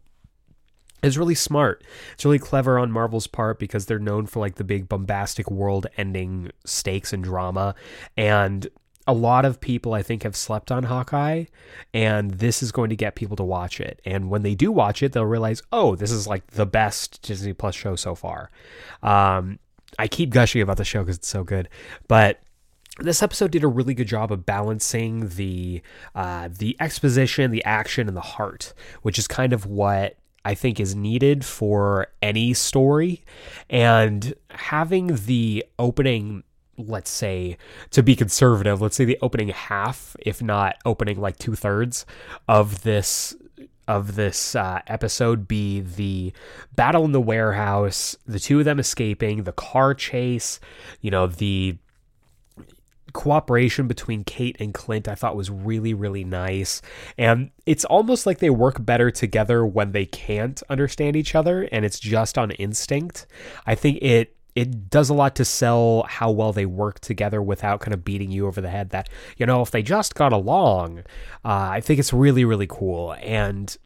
is 1.03 1.17
really 1.17 1.35
smart. 1.35 1.83
It's 2.13 2.27
really 2.27 2.39
clever 2.39 2.79
on 2.79 2.93
Marvel's 2.93 3.27
part 3.27 3.59
because 3.59 3.87
they're 3.87 3.99
known 3.99 4.27
for 4.27 4.41
like 4.41 4.57
the 4.57 4.65
big 4.65 4.87
bombastic 4.87 5.51
world 5.51 5.87
ending 5.97 6.51
stakes 6.67 7.15
and 7.15 7.25
drama. 7.25 7.75
And 8.19 8.69
a 9.07 9.15
lot 9.15 9.47
of 9.47 9.63
people 9.63 9.95
I 9.95 10.03
think 10.03 10.25
have 10.25 10.37
slept 10.37 10.71
on 10.71 10.83
Hawkeye 10.83 11.47
and 11.95 12.33
this 12.33 12.63
is 12.63 12.71
going 12.71 12.91
to 12.91 12.97
get 12.97 13.15
people 13.15 13.37
to 13.37 13.45
watch 13.45 13.81
it. 13.81 14.03
And 14.05 14.29
when 14.29 14.43
they 14.43 14.55
do 14.55 14.71
watch 14.71 15.03
it, 15.03 15.13
they'll 15.13 15.25
realize, 15.25 15.63
"Oh, 15.73 15.97
this 15.97 16.11
is 16.11 16.27
like 16.27 16.49
the 16.49 16.67
best 16.67 17.23
Disney 17.23 17.55
Plus 17.55 17.75
show 17.75 17.97
so 17.97 18.15
far." 18.15 18.51
Um 19.03 19.59
I 19.99 20.09
keep 20.09 20.31
gushing 20.31 20.63
about 20.63 20.77
the 20.77 20.85
show 20.85 21.05
cuz 21.05 21.17
it's 21.17 21.29
so 21.29 21.45
good. 21.45 21.69
But 22.07 22.41
this 22.99 23.23
episode 23.23 23.51
did 23.51 23.65
a 23.65 23.69
really 23.69 23.95
good 23.95 24.09
job 24.09 24.33
of 24.33 24.45
balancing 24.45 25.29
the 25.31 25.83
uh, 26.15 26.49
the 26.57 26.77
exposition, 26.81 27.51
the 27.51 27.65
action, 27.65 28.09
and 28.09 28.17
the 28.17 28.21
heart, 28.21 28.75
which 29.03 29.19
is 29.19 29.29
kind 29.29 29.53
of 29.53 29.67
what 29.67 30.17
I 30.45 30.55
think 30.55 30.81
is 30.81 30.95
needed 30.95 31.45
for 31.45 32.09
any 32.23 32.55
story. 32.55 33.25
And 33.71 34.35
having 34.51 35.17
the 35.27 35.65
opening, 35.79 36.43
let's 36.77 37.11
say, 37.11 37.57
to 37.91 38.03
be 38.03 38.17
conservative, 38.17 38.81
let's 38.81 38.97
say 38.97 39.05
the 39.05 39.19
opening 39.23 39.49
half, 39.49 40.17
if 40.21 40.43
not 40.43 40.77
opening 40.85 41.21
like 41.21 41.39
two 41.39 41.55
thirds 41.55 42.07
of 42.49 42.83
this 42.83 43.37
of 43.89 44.15
this 44.15 44.55
uh, 44.55 44.81
episode 44.87 45.49
be 45.49 45.81
the 45.81 46.33
battle 46.77 47.05
in 47.05 47.13
the 47.13 47.21
warehouse, 47.21 48.17
the 48.27 48.39
two 48.39 48.61
of 48.61 48.65
them 48.65 48.79
escaping, 48.79 49.43
the 49.43 49.53
car 49.53 49.95
chase, 49.95 50.61
you 51.01 51.11
know, 51.11 51.27
the 51.27 51.79
cooperation 53.15 53.89
between 53.89 54.23
Kate 54.23 54.57
and 54.61 54.75
Clint 54.75 55.09
I 55.09 55.15
thought 55.15 55.35
was 55.35 55.51
really 55.51 55.95
really 55.95 56.25
nice 56.25 56.83
and 57.17 57.51
it's 57.65 57.87
almost 57.87 58.27
like 58.27 58.39
they 58.39 58.51
work 58.51 58.85
better 58.85 59.11
together 59.11 59.65
when 59.65 59.93
they 59.93 60.05
can't 60.05 60.63
understand 60.69 61.17
each 61.17 61.35
other 61.35 61.63
and 61.73 61.87
it's 61.87 61.99
just 61.99 62.37
on 62.37 62.51
instinct. 62.53 63.27
I 63.67 63.75
think 63.75 63.99
it 64.03 64.37
it 64.59 64.91
does 64.91 65.09
a 65.09 65.15
lot 65.15 65.37
to 65.37 65.45
sell 65.45 66.05
how 66.09 66.33
well 66.33 66.53
they 66.53 66.67
work 66.67 66.99
together 66.99 67.41
without 67.41 67.79
kind 67.79 67.95
of 67.95 68.05
beating 68.05 68.33
you 68.33 68.49
over 68.49 68.61
the 68.61 68.69
head 68.69 68.91
that 68.91 69.09
you 69.37 69.47
know 69.47 69.63
if 69.63 69.71
they 69.71 69.83
just 69.83 70.17
got 70.17 70.33
along 70.33 70.99
uh, 71.45 71.69
I 71.71 71.81
think 71.81 72.01
it's 72.01 72.13
really 72.13 72.45
really 72.45 72.67
cool. 72.67 73.15
And 73.23 73.77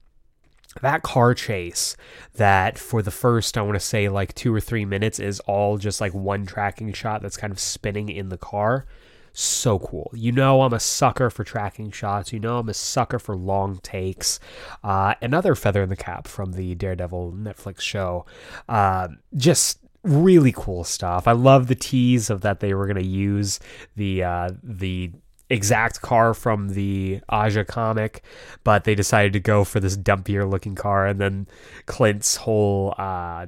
that 0.81 1.03
car 1.03 1.35
chase 1.35 1.99
that 2.37 2.79
for 2.79 3.03
the 3.03 3.11
first 3.11 3.59
i 3.59 3.61
want 3.61 3.75
to 3.75 3.81
say 3.81 4.09
like 4.09 4.35
two 4.35 4.55
or 4.55 4.59
three 4.61 4.87
minutes 4.87 5.19
is 5.19 5.39
all 5.41 5.77
just 5.77 6.01
like 6.01 6.15
one 6.15 6.47
tracking 6.47 6.91
shot 6.95 7.21
that's 7.21 7.37
kind 7.37 7.53
of 7.53 7.61
spinning 7.61 8.09
in 8.09 8.31
the 8.31 8.39
car. 8.39 8.87
So 9.35 9.79
cool. 9.79 10.11
You 10.15 10.33
know 10.33 10.63
i'm 10.63 10.73
a 10.73 10.81
sucker 10.81 11.29
for 11.29 11.45
tracking 11.45 11.91
shots. 11.91 12.33
You 12.33 12.41
know 12.41 12.59
i'm 12.59 12.69
a 12.71 12.75
sucker 12.75 13.19
for 13.19 13.37
long 13.37 13.79
takes. 13.83 14.41
Uh, 14.83 15.15
another 15.21 15.55
feather 15.55 15.83
in 15.83 15.91
the 15.91 15.97
cap 15.97 16.27
from 16.27 16.53
the 16.53 16.75
daredevil 16.75 17.33
netflix 17.33 17.81
show. 17.81 18.25
Uh, 18.71 19.09
just 19.37 19.82
really 20.05 20.53
cool 20.53 20.85
stuff 20.85 21.29
i 21.29 21.33
love 21.33 21.69
the 21.69 21.75
tease 21.75 22.29
of 22.31 22.41
that 22.41 22.61
they 22.61 22.75
were 22.75 22.87
going 22.87 23.03
to 23.03 23.09
use 23.09 23.61
the 23.97 24.23
uh, 24.23 24.51
the 24.63 25.11
exact 25.53 26.01
car 26.01 26.33
from 26.33 26.71
the 26.71 27.21
Aja 27.29 27.65
comic, 27.65 28.25
but 28.65 28.85
they 28.85 28.95
decided 28.95 29.35
to 29.35 29.41
go 29.41 29.65
for 29.65 29.81
this 29.81 29.99
dumpier 29.99 30.51
looking 30.51 30.75
car. 30.75 31.07
And 31.07 31.21
then 31.21 31.47
Clint's 31.85 32.37
whole 32.37 32.95
uh, 32.97 33.47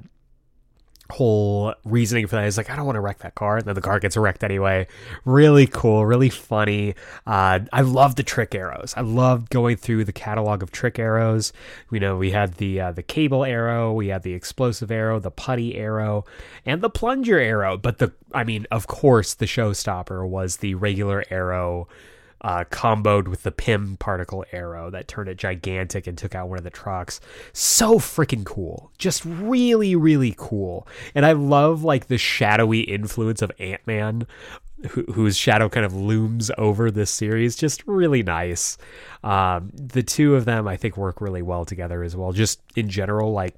whole 1.10 1.74
reasoning 1.84 2.26
for 2.26 2.36
that 2.36 2.46
is 2.46 2.56
like, 2.56 2.70
I 2.70 2.76
don't 2.76 2.86
want 2.86 2.96
to 2.96 3.00
wreck 3.00 3.18
that 3.18 3.34
car. 3.34 3.58
And 3.58 3.66
then 3.66 3.74
the 3.74 3.80
car 3.80 4.00
gets 4.00 4.16
wrecked 4.16 4.42
anyway. 4.42 4.86
Really 5.24 5.66
cool, 5.66 6.06
really 6.06 6.30
funny. 6.30 6.94
Uh, 7.26 7.60
I 7.72 7.82
love 7.82 8.16
the 8.16 8.22
trick 8.22 8.54
arrows. 8.54 8.94
I 8.96 9.02
loved 9.02 9.50
going 9.50 9.76
through 9.76 10.04
the 10.04 10.12
catalog 10.12 10.62
of 10.62 10.72
trick 10.72 10.98
arrows. 10.98 11.52
You 11.90 12.00
know, 12.00 12.16
we 12.16 12.30
had 12.30 12.54
the 12.54 12.80
uh, 12.80 12.92
the 12.92 13.02
cable 13.02 13.44
arrow, 13.44 13.92
we 13.92 14.08
had 14.08 14.22
the 14.22 14.32
explosive 14.32 14.90
arrow, 14.90 15.18
the 15.20 15.30
putty 15.30 15.76
arrow, 15.76 16.24
and 16.64 16.80
the 16.80 16.90
plunger 16.90 17.38
arrow. 17.38 17.76
But 17.76 17.98
the, 17.98 18.12
I 18.32 18.44
mean, 18.44 18.66
of 18.70 18.86
course, 18.86 19.34
the 19.34 19.46
showstopper 19.46 20.26
was 20.26 20.58
the 20.58 20.74
regular 20.74 21.24
arrow 21.30 21.88
uh, 22.44 22.62
comboed 22.64 23.26
with 23.26 23.42
the 23.42 23.50
Pym 23.50 23.96
particle 23.96 24.44
arrow 24.52 24.90
that 24.90 25.08
turned 25.08 25.30
it 25.30 25.38
gigantic 25.38 26.06
and 26.06 26.16
took 26.16 26.34
out 26.34 26.48
one 26.50 26.58
of 26.58 26.64
the 26.64 26.70
trucks. 26.70 27.18
So 27.54 27.98
freaking 27.98 28.44
cool. 28.44 28.92
Just 28.98 29.24
really, 29.24 29.96
really 29.96 30.34
cool. 30.36 30.86
And 31.14 31.24
I 31.24 31.32
love 31.32 31.82
like 31.82 32.08
the 32.08 32.18
shadowy 32.18 32.80
influence 32.80 33.40
of 33.40 33.50
Ant 33.58 33.80
Man, 33.86 34.26
who, 34.90 35.04
whose 35.04 35.38
shadow 35.38 35.70
kind 35.70 35.86
of 35.86 35.94
looms 35.94 36.50
over 36.58 36.90
this 36.90 37.10
series. 37.10 37.56
Just 37.56 37.82
really 37.86 38.22
nice. 38.22 38.76
Um, 39.22 39.70
the 39.72 40.02
two 40.02 40.36
of 40.36 40.44
them, 40.44 40.68
I 40.68 40.76
think, 40.76 40.98
work 40.98 41.22
really 41.22 41.42
well 41.42 41.64
together 41.64 42.02
as 42.02 42.14
well. 42.14 42.32
Just 42.32 42.60
in 42.76 42.90
general, 42.90 43.32
like 43.32 43.54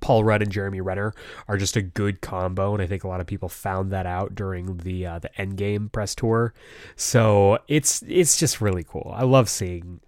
Paul 0.00 0.24
Rudd 0.24 0.42
and 0.42 0.50
Jeremy 0.50 0.80
Renner 0.80 1.12
are 1.48 1.56
just 1.56 1.76
a 1.76 1.82
good 1.82 2.20
combo, 2.20 2.72
and 2.72 2.82
I 2.82 2.86
think 2.86 3.04
a 3.04 3.08
lot 3.08 3.20
of 3.20 3.26
people 3.26 3.48
found 3.48 3.92
that 3.92 4.06
out 4.06 4.34
during 4.34 4.78
the 4.78 5.06
uh, 5.06 5.18
the 5.18 5.30
Endgame 5.38 5.90
press 5.92 6.14
tour. 6.14 6.54
So 6.96 7.58
it's 7.68 8.02
it's 8.08 8.36
just 8.36 8.60
really 8.60 8.84
cool. 8.84 9.12
I 9.14 9.24
love 9.24 9.48
seeing 9.48 10.00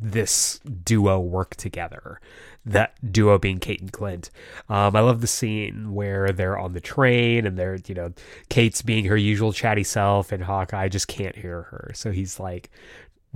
this 0.00 0.60
duo 0.84 1.18
work 1.18 1.56
together. 1.56 2.20
That 2.64 2.94
duo 3.12 3.38
being 3.38 3.60
Kate 3.60 3.80
and 3.80 3.92
Clint. 3.92 4.30
Um, 4.68 4.96
I 4.96 5.00
love 5.00 5.20
the 5.20 5.28
scene 5.28 5.94
where 5.94 6.32
they're 6.32 6.58
on 6.58 6.72
the 6.72 6.80
train 6.80 7.46
and 7.46 7.56
they're, 7.56 7.78
you 7.86 7.94
know, 7.94 8.12
Kate's 8.48 8.82
being 8.82 9.04
her 9.04 9.16
usual 9.16 9.52
chatty 9.52 9.84
self, 9.84 10.32
and 10.32 10.42
Hawkeye 10.42 10.88
just 10.88 11.06
can't 11.06 11.36
hear 11.36 11.62
her. 11.62 11.92
So 11.94 12.10
he's 12.10 12.40
like 12.40 12.70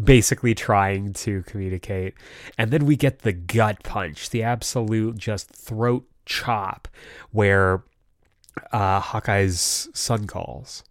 basically 0.03 0.55
trying 0.55 1.12
to 1.12 1.43
communicate. 1.43 2.15
And 2.57 2.70
then 2.70 2.87
we 2.87 2.97
get 2.97 3.20
the 3.20 3.33
gut 3.33 3.83
punch, 3.83 4.31
the 4.31 4.43
absolute 4.43 5.17
just 5.19 5.51
throat 5.51 6.07
chop 6.27 6.89
where 7.33 7.83
uh, 8.73 9.01
Hawkeye's 9.01 9.89
son 9.93 10.27
calls 10.27 10.85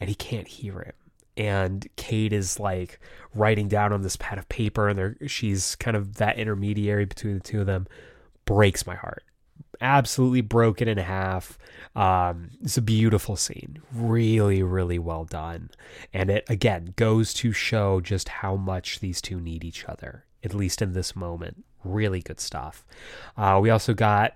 and 0.00 0.08
he 0.08 0.14
can't 0.14 0.48
hear 0.48 0.80
him. 0.80 0.92
And 1.36 1.86
Kate 1.96 2.32
is 2.32 2.58
like 2.58 2.98
writing 3.34 3.68
down 3.68 3.92
on 3.92 4.02
this 4.02 4.16
pad 4.16 4.38
of 4.38 4.48
paper, 4.48 4.88
and 4.88 5.30
she's 5.30 5.76
kind 5.76 5.96
of 5.96 6.16
that 6.16 6.36
intermediary 6.36 7.04
between 7.04 7.34
the 7.34 7.40
two 7.40 7.60
of 7.60 7.66
them. 7.66 7.86
Breaks 8.44 8.86
my 8.86 8.96
heart. 8.96 9.22
Absolutely 9.80 10.40
broken 10.40 10.88
in 10.88 10.98
half. 10.98 11.58
Um, 11.94 12.50
it's 12.62 12.76
a 12.76 12.82
beautiful 12.82 13.36
scene. 13.36 13.80
Really, 13.92 14.62
really 14.62 14.98
well 14.98 15.24
done. 15.24 15.70
And 16.12 16.30
it, 16.30 16.44
again, 16.48 16.94
goes 16.96 17.32
to 17.34 17.52
show 17.52 18.00
just 18.00 18.28
how 18.28 18.56
much 18.56 19.00
these 19.00 19.20
two 19.20 19.40
need 19.40 19.64
each 19.64 19.84
other, 19.84 20.24
at 20.42 20.54
least 20.54 20.82
in 20.82 20.92
this 20.92 21.14
moment. 21.14 21.64
Really 21.84 22.20
good 22.20 22.40
stuff. 22.40 22.84
Uh, 23.36 23.58
we 23.62 23.70
also 23.70 23.94
got 23.94 24.34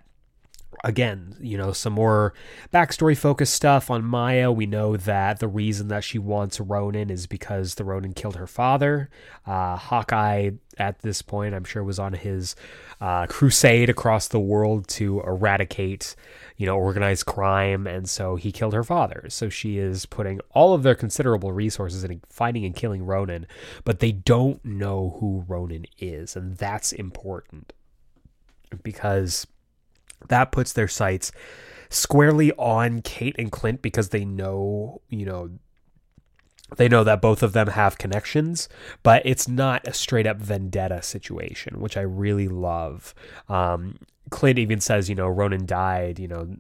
again, 0.84 1.36
you 1.40 1.56
know, 1.56 1.72
some 1.72 1.92
more 1.92 2.34
backstory 2.72 3.16
focused 3.16 3.54
stuff 3.54 3.90
on 3.90 4.04
Maya. 4.04 4.50
We 4.50 4.66
know 4.66 4.96
that 4.96 5.38
the 5.38 5.48
reason 5.48 5.88
that 5.88 6.04
she 6.04 6.18
wants 6.18 6.60
Ronan 6.60 7.10
is 7.10 7.26
because 7.26 7.74
the 7.74 7.84
Ronan 7.84 8.14
killed 8.14 8.36
her 8.36 8.46
father. 8.46 9.10
Uh, 9.46 9.76
Hawkeye, 9.76 10.50
at 10.78 11.00
this 11.00 11.22
point, 11.22 11.54
I'm 11.54 11.64
sure, 11.64 11.84
was 11.84 11.98
on 11.98 12.14
his 12.14 12.56
uh, 13.02 13.26
crusade 13.26 13.90
across 13.90 14.28
the 14.28 14.38
world 14.38 14.86
to 14.86 15.20
eradicate, 15.22 16.14
you 16.56 16.64
know, 16.66 16.76
organized 16.76 17.26
crime, 17.26 17.84
and 17.84 18.08
so 18.08 18.36
he 18.36 18.52
killed 18.52 18.72
her 18.72 18.84
father. 18.84 19.26
So 19.28 19.48
she 19.48 19.76
is 19.76 20.06
putting 20.06 20.40
all 20.50 20.72
of 20.72 20.84
their 20.84 20.94
considerable 20.94 21.50
resources 21.50 22.04
in 22.04 22.20
finding 22.28 22.64
and 22.64 22.76
killing 22.76 23.04
Ronan, 23.04 23.48
but 23.82 23.98
they 23.98 24.12
don't 24.12 24.64
know 24.64 25.16
who 25.18 25.44
Ronan 25.48 25.86
is, 25.98 26.36
and 26.36 26.56
that's 26.56 26.92
important 26.92 27.72
because 28.84 29.48
that 30.28 30.52
puts 30.52 30.72
their 30.72 30.86
sights 30.86 31.32
squarely 31.90 32.52
on 32.52 33.02
Kate 33.02 33.34
and 33.36 33.50
Clint 33.50 33.82
because 33.82 34.10
they 34.10 34.24
know, 34.24 35.00
you 35.08 35.26
know, 35.26 35.50
they 36.76 36.88
know 36.88 37.04
that 37.04 37.20
both 37.20 37.42
of 37.42 37.52
them 37.52 37.68
have 37.68 37.98
connections, 37.98 38.68
but 39.02 39.22
it's 39.24 39.48
not 39.48 39.86
a 39.86 39.92
straight 39.92 40.26
up 40.26 40.38
vendetta 40.38 41.02
situation, 41.02 41.80
which 41.80 41.96
I 41.96 42.02
really 42.02 42.48
love. 42.48 43.14
Um, 43.48 43.98
Clint 44.30 44.58
even 44.58 44.80
says, 44.80 45.08
you 45.08 45.14
know, 45.14 45.28
Ronan 45.28 45.66
died, 45.66 46.18
you 46.18 46.28
know, 46.28 46.56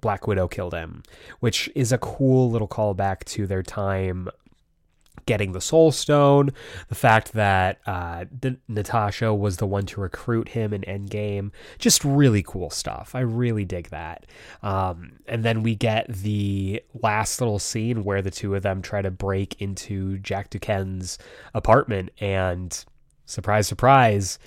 Black 0.00 0.26
Widow 0.26 0.48
killed 0.48 0.74
him, 0.74 1.02
which 1.40 1.70
is 1.74 1.92
a 1.92 1.98
cool 1.98 2.50
little 2.50 2.68
callback 2.68 3.24
to 3.24 3.46
their 3.46 3.62
time 3.62 4.28
getting 5.26 5.52
the 5.52 5.60
Soul 5.60 5.92
Stone, 5.92 6.52
the 6.88 6.94
fact 6.94 7.32
that 7.32 7.80
uh, 7.86 8.24
Natasha 8.68 9.34
was 9.34 9.56
the 9.56 9.66
one 9.66 9.84
to 9.86 10.00
recruit 10.00 10.48
him 10.50 10.72
in 10.72 10.82
Endgame, 10.82 11.50
just 11.78 12.04
really 12.04 12.42
cool 12.42 12.70
stuff. 12.70 13.14
I 13.14 13.20
really 13.20 13.64
dig 13.64 13.90
that. 13.90 14.26
Um, 14.62 15.18
and 15.26 15.44
then 15.44 15.62
we 15.62 15.74
get 15.74 16.08
the 16.08 16.82
last 17.02 17.40
little 17.40 17.58
scene 17.58 18.04
where 18.04 18.22
the 18.22 18.30
two 18.30 18.54
of 18.54 18.62
them 18.62 18.82
try 18.82 19.02
to 19.02 19.10
break 19.10 19.60
into 19.60 20.18
Jack 20.18 20.50
Duquesne's 20.50 21.18
apartment, 21.54 22.10
and 22.20 22.84
surprise, 23.24 23.66
surprise. 23.66 24.38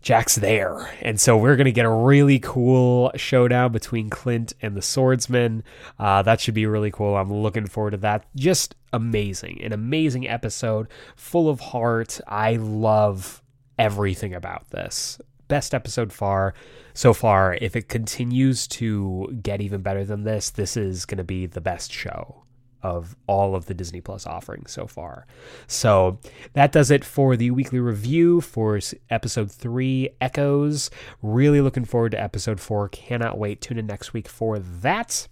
Jack's 0.00 0.36
there. 0.36 0.90
And 1.02 1.20
so 1.20 1.36
we're 1.36 1.56
going 1.56 1.66
to 1.66 1.72
get 1.72 1.86
a 1.86 1.90
really 1.90 2.38
cool 2.38 3.10
showdown 3.16 3.72
between 3.72 4.10
Clint 4.10 4.52
and 4.62 4.76
the 4.76 4.82
swordsman. 4.82 5.64
Uh, 5.98 6.22
that 6.22 6.40
should 6.40 6.54
be 6.54 6.66
really 6.66 6.90
cool. 6.90 7.16
I'm 7.16 7.32
looking 7.32 7.66
forward 7.66 7.90
to 7.92 7.96
that. 7.98 8.24
Just 8.36 8.74
amazing. 8.92 9.60
An 9.62 9.72
amazing 9.72 10.28
episode, 10.28 10.88
full 11.16 11.48
of 11.48 11.60
heart. 11.60 12.20
I 12.26 12.56
love 12.56 13.42
everything 13.78 14.34
about 14.34 14.70
this. 14.70 15.20
Best 15.48 15.74
episode 15.74 16.12
far 16.12 16.54
so 16.94 17.14
far. 17.14 17.56
If 17.60 17.74
it 17.74 17.88
continues 17.88 18.66
to 18.68 19.38
get 19.42 19.60
even 19.60 19.82
better 19.82 20.04
than 20.04 20.24
this, 20.24 20.50
this 20.50 20.76
is 20.76 21.06
going 21.06 21.18
to 21.18 21.24
be 21.24 21.46
the 21.46 21.60
best 21.60 21.92
show 21.92 22.44
of 22.82 23.16
all 23.26 23.54
of 23.54 23.66
the 23.66 23.74
Disney 23.74 24.00
Plus 24.00 24.26
offerings 24.26 24.70
so 24.72 24.86
far. 24.86 25.26
So 25.66 26.18
that 26.52 26.72
does 26.72 26.90
it 26.90 27.04
for 27.04 27.36
the 27.36 27.50
weekly 27.50 27.80
review 27.80 28.40
for 28.40 28.78
episode 29.10 29.50
three, 29.50 30.10
Echoes. 30.20 30.90
Really 31.22 31.60
looking 31.60 31.84
forward 31.84 32.12
to 32.12 32.22
episode 32.22 32.60
four. 32.60 32.88
Cannot 32.88 33.38
wait. 33.38 33.60
Tune 33.60 33.78
in 33.78 33.86
next 33.86 34.12
week 34.12 34.28
for 34.28 34.58
that. 34.58 35.28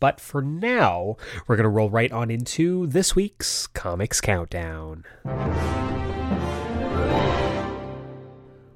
But 0.00 0.20
for 0.20 0.42
now, 0.42 1.16
we're 1.46 1.56
going 1.56 1.64
to 1.64 1.70
roll 1.70 1.90
right 1.90 2.10
on 2.12 2.30
into 2.30 2.86
this 2.86 3.14
week's 3.14 3.66
Comics 3.68 4.20
Countdown. 4.20 5.04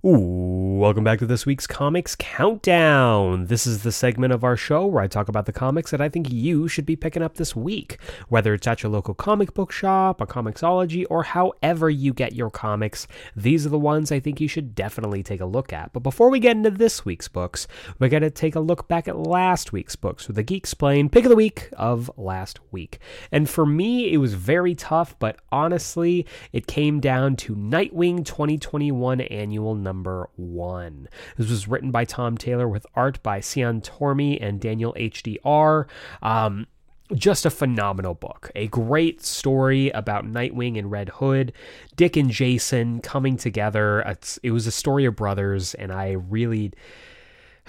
Ooh, 0.07 0.79
welcome 0.79 1.03
back 1.03 1.19
to 1.19 1.27
this 1.27 1.45
week's 1.45 1.67
Comics 1.67 2.15
Countdown. 2.15 3.47
This 3.47 3.67
is 3.67 3.83
the 3.83 3.91
segment 3.91 4.33
of 4.33 4.45
our 4.45 4.57
show 4.57 4.87
where 4.87 5.03
I 5.03 5.09
talk 5.09 5.29
about 5.29 5.47
the 5.47 5.53
comics 5.53 5.91
that 5.91 6.01
I 6.01 6.09
think 6.09 6.31
you 6.31 6.69
should 6.69 6.87
be 6.87 6.95
picking 6.95 7.21
up 7.21 7.35
this 7.35 7.57
week, 7.57 7.99
whether 8.29 8.55
it's 8.55 8.69
at 8.69 8.85
your 8.85 8.93
local 8.93 9.13
comic 9.13 9.55
book 9.55 9.73
shop, 9.73 10.21
a 10.21 10.27
Comixology, 10.27 11.05
or 11.11 11.25
however 11.25 11.91
you 11.91 12.13
get 12.13 12.37
your 12.37 12.49
comics. 12.49 13.09
These 13.35 13.67
are 13.67 13.71
the 13.71 13.79
ones 13.79 14.13
I 14.13 14.21
think 14.21 14.41
you 14.41 14.47
should 14.47 14.77
definitely 14.77 15.25
take 15.25 15.41
a 15.41 15.47
look 15.47 15.73
at. 15.73 15.93
But 15.93 16.05
before 16.05 16.31
we 16.31 16.39
get 16.39 16.57
into 16.57 16.71
this 16.71 17.05
week's 17.05 17.27
books, 17.27 17.67
we're 17.99 18.09
going 18.09 18.23
to 18.23 18.31
take 18.31 18.55
a 18.55 18.61
look 18.61 18.87
back 18.87 19.09
at 19.09 19.19
last 19.19 19.73
week's 19.73 19.97
books 19.97 20.29
with 20.29 20.37
the 20.37 20.45
Geek 20.45 20.59
Explain 20.59 21.09
pick 21.09 21.25
of 21.25 21.31
the 21.31 21.35
week 21.35 21.71
of 21.73 22.09
last 22.17 22.61
week. 22.71 23.01
And 23.33 23.51
for 23.51 23.67
me, 23.67 24.13
it 24.13 24.19
was 24.19 24.35
very 24.35 24.77
tough, 24.77 25.19
but 25.19 25.41
honestly, 25.51 26.25
it 26.53 26.69
came 26.69 27.01
down 27.01 27.35
to 27.35 27.57
Nightwing 27.57 28.25
2021 28.25 29.23
Annual 29.23 29.88
Number 29.89 30.29
1. 30.37 31.09
This 31.39 31.49
was 31.49 31.67
written 31.67 31.91
by 31.91 32.05
Tom 32.05 32.37
Taylor 32.37 32.69
with 32.69 32.87
art 32.95 33.23
by 33.23 33.41
Cian 33.41 33.81
Tormey 33.81 34.37
and 34.39 34.61
Daniel 34.61 34.93
HDR. 34.99 35.87
Um, 36.23 36.67
just 37.15 37.47
a 37.47 37.51
phenomenal 37.51 38.13
book. 38.13 38.51
A 38.55 38.67
great 38.67 39.25
story 39.25 39.89
about 39.93 40.27
Nightwing 40.27 40.79
and 40.79 40.91
Red 40.91 41.09
Hood, 41.09 41.55
Dick 41.97 42.19
and 42.19 42.31
Jason 42.31 43.01
coming 43.01 43.39
together. 43.39 44.01
It's, 44.01 44.37
it 44.43 44.51
was 44.51 44.67
a 44.67 44.71
story 44.71 45.07
of 45.07 45.17
brothers, 45.17 45.73
and 45.73 45.91
I 45.91 46.11
really. 46.11 46.73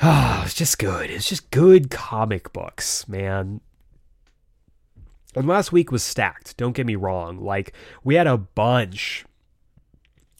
Oh, 0.01 0.43
it's 0.45 0.53
just 0.53 0.79
good. 0.79 1.09
It's 1.09 1.27
just 1.27 1.51
good 1.51 1.89
comic 1.89 2.53
books, 2.53 3.05
man. 3.09 3.59
And 5.35 5.45
last 5.45 5.73
week 5.73 5.91
was 5.91 6.03
stacked. 6.03 6.55
Don't 6.55 6.71
get 6.71 6.85
me 6.85 6.95
wrong. 6.95 7.41
Like 7.41 7.73
we 8.03 8.15
had 8.15 8.25
a 8.25 8.37
bunch, 8.37 9.25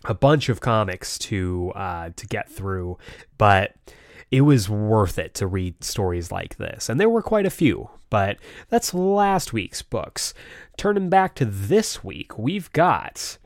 a 0.06 0.14
bunch 0.14 0.50
of 0.50 0.62
comics 0.62 1.18
to 1.20 1.72
uh, 1.76 2.10
to 2.16 2.28
get 2.28 2.50
through, 2.50 2.98
but 3.38 3.76
it 4.32 4.42
was 4.42 4.70
worth 4.70 5.18
it 5.18 5.34
to 5.36 5.48
read 5.48 5.84
stories 5.84 6.32
like 6.32 6.58
this. 6.58 6.90
And 6.90 7.00
there 7.00 7.10
were 7.10 7.22
quite 7.22 7.46
a 7.46 7.52
few. 7.52 7.90
But 8.10 8.38
that's 8.70 8.94
last 8.94 9.54
week's 9.54 9.82
books. 9.82 10.34
Turning 10.78 11.10
back 11.10 11.36
to 11.36 11.46
this 11.46 12.04
week, 12.04 12.38
we've 12.38 12.72
got 12.74 13.38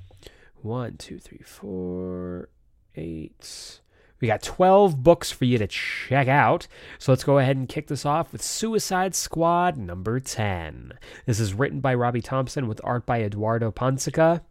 one, 0.61 0.97
two, 0.97 1.19
three, 1.19 1.41
four, 1.43 2.49
eight. 2.95 3.79
We 4.21 4.27
got 4.27 4.41
12 4.41 5.03
books 5.03 5.31
for 5.31 5.43
you 5.43 5.57
to 5.57 5.67
check 5.67 6.29
out. 6.29 6.67
So 6.97 7.11
let's 7.11 7.25
go 7.25 7.39
ahead 7.39 7.57
and 7.57 7.67
kick 7.67 7.87
this 7.87 8.05
off 8.05 8.31
with 8.31 8.41
Suicide 8.41 9.15
Squad 9.15 9.75
number 9.75 10.21
10. 10.21 10.93
This 11.25 11.41
is 11.41 11.53
written 11.53 11.81
by 11.81 11.93
Robbie 11.93 12.21
Thompson 12.21 12.69
with 12.69 12.79
art 12.85 13.05
by 13.05 13.21
Eduardo 13.21 13.69
Pansica. 13.69 14.41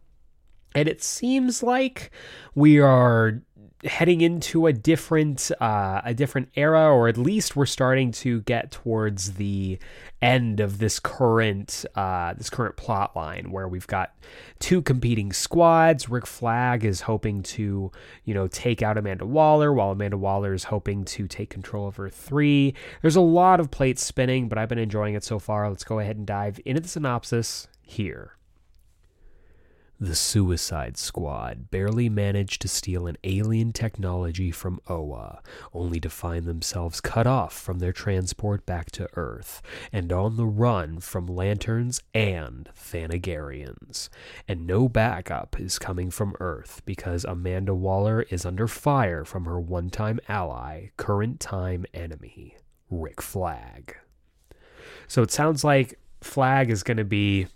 And 0.75 0.87
it 0.87 1.03
seems 1.03 1.63
like 1.63 2.11
we 2.55 2.79
are 2.79 3.41
heading 3.85 4.21
into 4.21 4.65
a 4.67 4.73
different 4.73 5.51
uh, 5.59 6.01
a 6.03 6.13
different 6.13 6.49
era, 6.55 6.93
or 6.93 7.07
at 7.07 7.17
least 7.17 7.55
we're 7.55 7.65
starting 7.65 8.11
to 8.11 8.41
get 8.41 8.71
towards 8.71 9.33
the 9.33 9.77
end 10.21 10.59
of 10.59 10.77
this 10.77 10.99
current 10.99 11.85
uh, 11.95 12.33
this 12.33 12.49
current 12.49 12.75
plot 12.77 13.15
line 13.15 13.51
where 13.51 13.67
we've 13.67 13.87
got 13.87 14.15
two 14.59 14.81
competing 14.81 15.33
squads. 15.33 16.09
Rick 16.09 16.25
Flag 16.25 16.85
is 16.85 17.01
hoping 17.01 17.43
to 17.43 17.91
you 18.25 18.33
know 18.33 18.47
take 18.47 18.81
out 18.81 18.97
Amanda 18.97 19.25
Waller, 19.25 19.73
while 19.73 19.91
Amanda 19.91 20.17
Waller 20.17 20.53
is 20.53 20.65
hoping 20.65 21.05
to 21.05 21.27
take 21.27 21.49
control 21.49 21.87
of 21.87 21.95
her 21.97 22.09
Three. 22.09 22.73
There's 23.01 23.15
a 23.15 23.21
lot 23.21 23.59
of 23.59 23.71
plates 23.71 24.03
spinning, 24.03 24.47
but 24.47 24.57
I've 24.57 24.69
been 24.69 24.77
enjoying 24.77 25.15
it 25.15 25.23
so 25.23 25.39
far. 25.39 25.67
Let's 25.69 25.83
go 25.83 25.99
ahead 25.99 26.17
and 26.17 26.25
dive 26.25 26.59
into 26.65 26.81
the 26.81 26.87
synopsis 26.87 27.67
here. 27.81 28.37
The 30.03 30.15
Suicide 30.15 30.97
Squad 30.97 31.71
barely 31.71 32.09
managed 32.09 32.61
to 32.63 32.67
steal 32.67 33.07
an 33.07 33.15
alien 33.23 33.71
technology 33.71 34.51
from 34.51 34.81
Oa, 34.89 35.41
only 35.73 36.01
to 36.01 36.09
find 36.09 36.43
themselves 36.43 36.99
cut 36.99 37.25
off 37.25 37.53
from 37.53 37.79
their 37.79 37.93
transport 37.93 38.65
back 38.65 38.91
to 38.91 39.07
Earth 39.13 39.61
and 39.93 40.11
on 40.11 40.35
the 40.35 40.45
run 40.45 40.99
from 40.99 41.25
Lanterns 41.25 42.01
and 42.13 42.67
Thanagarians. 42.77 44.09
And 44.45 44.67
no 44.67 44.89
backup 44.89 45.57
is 45.57 45.79
coming 45.79 46.11
from 46.11 46.35
Earth 46.41 46.81
because 46.83 47.23
Amanda 47.23 47.73
Waller 47.73 48.23
is 48.23 48.45
under 48.45 48.67
fire 48.67 49.23
from 49.23 49.45
her 49.45 49.57
one 49.57 49.89
time 49.89 50.19
ally, 50.27 50.87
current 50.97 51.39
time 51.39 51.85
enemy, 51.93 52.57
Rick 52.89 53.21
Flag. 53.21 53.95
So 55.07 55.21
it 55.21 55.31
sounds 55.31 55.63
like 55.63 55.97
Flag 56.19 56.69
is 56.69 56.83
going 56.83 56.97
to 56.97 57.05
be 57.05 57.47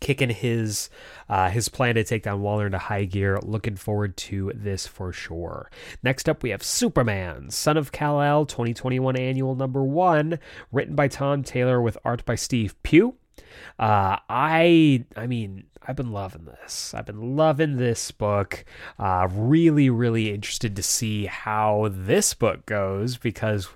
kicking 0.00 0.30
his 0.30 0.90
uh, 1.28 1.48
his 1.50 1.68
plan 1.68 1.94
to 1.94 2.04
take 2.04 2.24
down 2.24 2.42
Waller 2.42 2.66
into 2.66 2.78
high 2.78 3.04
gear. 3.04 3.38
Looking 3.42 3.76
forward 3.76 4.16
to 4.18 4.52
this 4.54 4.86
for 4.86 5.12
sure. 5.12 5.70
Next 6.02 6.28
up, 6.28 6.42
we 6.42 6.50
have 6.50 6.62
Superman, 6.62 7.50
Son 7.50 7.76
of 7.76 7.92
Kal 7.92 8.20
El, 8.20 8.46
2021 8.46 9.16
annual 9.16 9.54
number 9.54 9.82
one, 9.82 10.38
written 10.72 10.94
by 10.94 11.08
Tom 11.08 11.42
Taylor 11.42 11.80
with 11.80 11.98
art 12.04 12.24
by 12.24 12.34
Steve 12.34 12.74
Pugh. 12.82 13.14
Uh, 13.78 14.16
I 14.28 15.04
I 15.16 15.26
mean 15.26 15.64
I've 15.86 15.96
been 15.96 16.12
loving 16.12 16.44
this. 16.44 16.94
I've 16.94 17.06
been 17.06 17.36
loving 17.36 17.76
this 17.76 18.10
book. 18.10 18.64
Uh, 18.98 19.28
really 19.30 19.90
really 19.90 20.32
interested 20.32 20.76
to 20.76 20.82
see 20.82 21.26
how 21.26 21.88
this 21.90 22.34
book 22.34 22.66
goes 22.66 23.16
because 23.16 23.68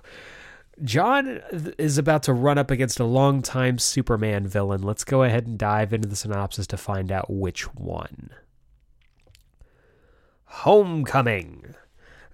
John 0.83 1.41
is 1.77 1.97
about 1.97 2.23
to 2.23 2.33
run 2.33 2.57
up 2.57 2.69
against 2.69 2.99
a 2.99 3.05
longtime 3.05 3.79
Superman 3.79 4.47
villain. 4.47 4.81
Let's 4.81 5.05
go 5.05 5.23
ahead 5.23 5.47
and 5.47 5.57
dive 5.57 5.93
into 5.93 6.07
the 6.07 6.17
synopsis 6.17 6.67
to 6.67 6.77
find 6.77 7.11
out 7.11 7.29
which 7.29 7.73
one. 7.73 8.31
Homecoming. 10.45 11.75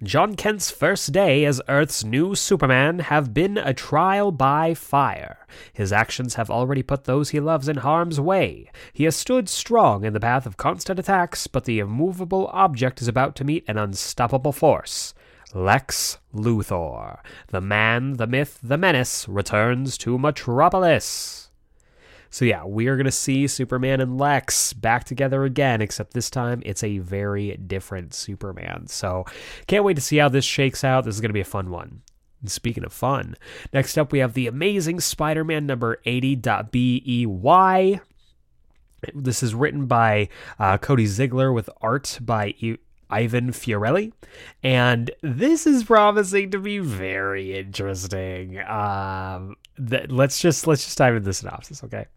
John 0.04 0.36
Kent's 0.36 0.72
first 0.72 1.12
day 1.12 1.46
as 1.46 1.62
Earth's 1.70 2.04
new 2.04 2.34
Superman 2.34 3.00
have 3.00 3.36
been 3.36 3.60
a 3.60 3.72
trial 3.72 4.32
by 4.32 4.74
fire. 4.74 5.46
His 5.72 5.94
actions 5.94 6.34
have 6.34 6.50
already 6.50 6.82
put 6.82 7.04
those 7.04 7.30
he 7.30 7.40
loves 7.40 7.70
in 7.70 7.78
harm's 7.78 8.20
way. 8.20 8.72
He 8.94 9.04
has 9.04 9.16
stood 9.16 9.48
strong 9.48 10.04
in 10.04 10.14
the 10.14 10.20
path 10.20 10.48
of 10.48 10.58
constant 10.58 10.98
attacks, 10.98 11.46
but 11.46 11.66
the 11.66 11.78
immovable 11.78 12.48
object 12.48 13.00
is 13.00 13.08
about 13.08 13.36
to 13.36 13.44
meet 13.44 13.64
an 13.68 13.78
unstoppable 13.78 14.52
force. 14.52 15.14
Lex 15.54 16.18
Luthor, 16.34 17.20
the 17.48 17.62
man, 17.62 18.14
the 18.14 18.28
myth, 18.28 18.60
the 18.64 18.78
menace, 18.78 19.28
returns 19.28 19.98
to 20.00 20.18
Metropolis. 20.18 21.50
So 22.30 22.46
yeah, 22.46 22.64
we 22.64 22.88
are 22.88 22.96
going 22.96 23.06
to 23.06 23.12
see 23.12 23.46
Superman 23.46 24.00
and 24.00 24.18
Lex 24.18 24.72
back 24.72 25.04
together 25.04 25.44
again, 25.44 25.82
except 25.82 26.14
this 26.14 26.30
time 26.30 26.64
it's 26.66 26.84
a 26.84 27.00
very 27.00 27.58
different 27.58 28.14
Superman. 28.14 28.88
So 28.88 29.26
can't 29.68 29.84
wait 29.84 29.96
to 29.96 30.02
see 30.02 30.18
how 30.18 30.30
this 30.30 30.46
shakes 30.46 30.86
out. 30.86 31.04
This 31.04 31.16
is 31.16 31.22
going 31.22 31.30
to 31.30 31.34
be 31.34 31.42
a 31.42 31.46
fun 31.46 31.70
one. 31.70 32.04
And 32.40 32.50
speaking 32.50 32.86
of 32.86 32.94
fun, 32.94 33.36
next 33.74 33.98
up 33.98 34.14
we 34.14 34.20
have 34.20 34.34
the 34.34 34.48
Amazing 34.48 35.02
Spider-Man 35.02 35.66
number 35.66 35.98
80.BEY. 36.06 38.00
This 39.14 39.44
is 39.44 39.54
written 39.54 39.88
by 39.88 40.30
uh, 40.58 40.78
Cody 40.78 41.06
Ziglar 41.06 41.54
with 41.54 41.70
art 41.82 42.18
by 42.22 42.54
Ivan 43.12 43.52
Fiorelli, 43.52 44.14
and 44.64 45.12
this 45.22 45.68
is 45.68 45.84
promising 45.84 46.52
to 46.52 46.60
be 46.60 46.80
very 46.80 47.58
interesting. 47.58 48.60
Um, 48.60 49.56
th- 49.90 50.10
let's 50.10 50.40
just 50.40 50.68
let's 50.68 50.84
just 50.84 50.98
dive 50.98 51.16
into 51.16 51.26
the 51.26 51.34
synopsis, 51.34 51.84
okay? 51.84 52.08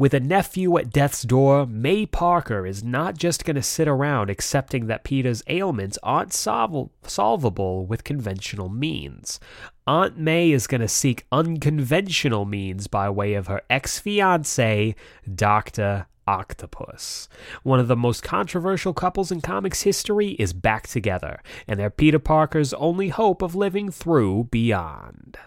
With 0.00 0.14
a 0.14 0.20
nephew 0.20 0.78
at 0.78 0.88
death's 0.88 1.24
door, 1.24 1.66
May 1.66 2.06
Parker 2.06 2.66
is 2.66 2.82
not 2.82 3.18
just 3.18 3.44
going 3.44 3.56
to 3.56 3.62
sit 3.62 3.86
around 3.86 4.30
accepting 4.30 4.86
that 4.86 5.04
Peter's 5.04 5.42
ailments 5.46 5.98
aren't 6.02 6.30
solv- 6.30 6.88
solvable 7.02 7.84
with 7.84 8.02
conventional 8.02 8.70
means. 8.70 9.38
Aunt 9.86 10.16
May 10.16 10.52
is 10.52 10.66
going 10.66 10.80
to 10.80 10.88
seek 10.88 11.26
unconventional 11.30 12.46
means 12.46 12.86
by 12.86 13.10
way 13.10 13.34
of 13.34 13.48
her 13.48 13.60
ex 13.68 13.98
fiance, 13.98 14.94
Dr. 15.34 16.06
Octopus. 16.26 17.28
One 17.62 17.80
of 17.80 17.88
the 17.88 17.96
most 17.96 18.22
controversial 18.22 18.92
couples 18.92 19.30
in 19.32 19.40
comics 19.40 19.82
history 19.82 20.30
is 20.32 20.52
back 20.52 20.86
together, 20.86 21.42
and 21.66 21.78
they're 21.78 21.90
Peter 21.90 22.18
Parker's 22.18 22.72
only 22.74 23.08
hope 23.08 23.42
of 23.42 23.54
living 23.54 23.90
through 23.90 24.48
Beyond. 24.50 25.38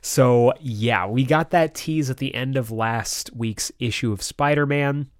So, 0.00 0.52
yeah, 0.60 1.06
we 1.06 1.24
got 1.24 1.50
that 1.50 1.74
tease 1.74 2.10
at 2.10 2.18
the 2.18 2.34
end 2.34 2.56
of 2.56 2.70
last 2.70 3.34
week's 3.34 3.72
issue 3.78 4.12
of 4.12 4.22
Spider 4.22 4.66
Man. 4.66 5.10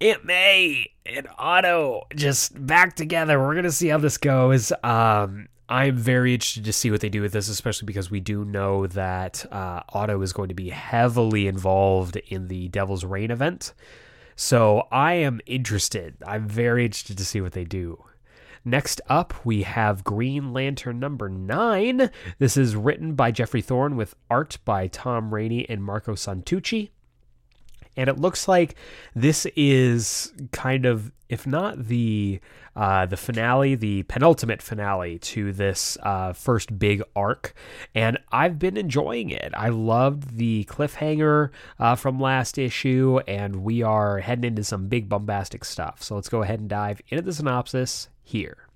Aunt 0.00 0.24
May 0.24 0.92
and 1.04 1.26
Otto 1.36 2.06
just 2.14 2.64
back 2.66 2.94
together. 2.94 3.38
We're 3.38 3.54
to 3.64 3.72
see 3.72 3.88
how 3.88 3.98
this 3.98 4.18
goes. 4.18 4.72
Um, 4.84 5.48
I'm 5.68 5.96
very 5.96 6.32
interested 6.32 6.64
to 6.64 6.72
see 6.72 6.90
what 6.90 7.00
they 7.00 7.10
do 7.10 7.20
with 7.20 7.32
this, 7.32 7.48
especially 7.48 7.86
because 7.86 8.10
we 8.10 8.20
do 8.20 8.44
know 8.44 8.86
that 8.86 9.44
uh, 9.52 9.82
Otto 9.90 10.22
is 10.22 10.32
going 10.32 10.48
to 10.48 10.54
be 10.54 10.70
heavily 10.70 11.46
involved 11.46 12.16
in 12.16 12.48
the 12.48 12.68
Devil's 12.68 13.04
Reign 13.04 13.30
event. 13.30 13.74
So 14.34 14.88
I 14.90 15.14
am 15.14 15.40
interested. 15.44 16.16
I'm 16.26 16.48
very 16.48 16.86
interested 16.86 17.18
to 17.18 17.24
see 17.24 17.40
what 17.40 17.52
they 17.52 17.64
do. 17.64 18.02
Next 18.64 19.00
up, 19.08 19.34
we 19.44 19.62
have 19.62 20.04
Green 20.04 20.52
Lantern 20.52 21.00
number 21.00 21.28
nine. 21.28 22.10
This 22.38 22.56
is 22.56 22.74
written 22.74 23.14
by 23.14 23.30
Geoffrey 23.30 23.62
Thorne 23.62 23.96
with 23.96 24.14
art 24.30 24.58
by 24.64 24.86
Tom 24.86 25.34
Raney 25.34 25.68
and 25.68 25.82
Marco 25.84 26.14
Santucci. 26.14 26.90
And 27.98 28.08
it 28.08 28.18
looks 28.18 28.46
like 28.46 28.76
this 29.14 29.44
is 29.56 30.32
kind 30.52 30.86
of, 30.86 31.10
if 31.28 31.46
not 31.46 31.88
the 31.88 32.40
uh, 32.76 33.06
the 33.06 33.16
finale, 33.16 33.74
the 33.74 34.04
penultimate 34.04 34.62
finale 34.62 35.18
to 35.18 35.52
this 35.52 35.98
uh, 36.04 36.32
first 36.32 36.78
big 36.78 37.02
arc. 37.16 37.52
And 37.92 38.18
I've 38.30 38.60
been 38.60 38.76
enjoying 38.76 39.30
it. 39.30 39.52
I 39.56 39.70
loved 39.70 40.36
the 40.36 40.64
cliffhanger 40.66 41.50
uh, 41.80 41.96
from 41.96 42.20
last 42.20 42.56
issue, 42.56 43.18
and 43.26 43.64
we 43.64 43.82
are 43.82 44.20
heading 44.20 44.44
into 44.44 44.62
some 44.62 44.86
big 44.86 45.08
bombastic 45.08 45.64
stuff. 45.64 46.04
So 46.04 46.14
let's 46.14 46.28
go 46.28 46.42
ahead 46.42 46.60
and 46.60 46.68
dive 46.68 47.02
into 47.08 47.22
the 47.22 47.32
synopsis 47.32 48.10
here. 48.22 48.67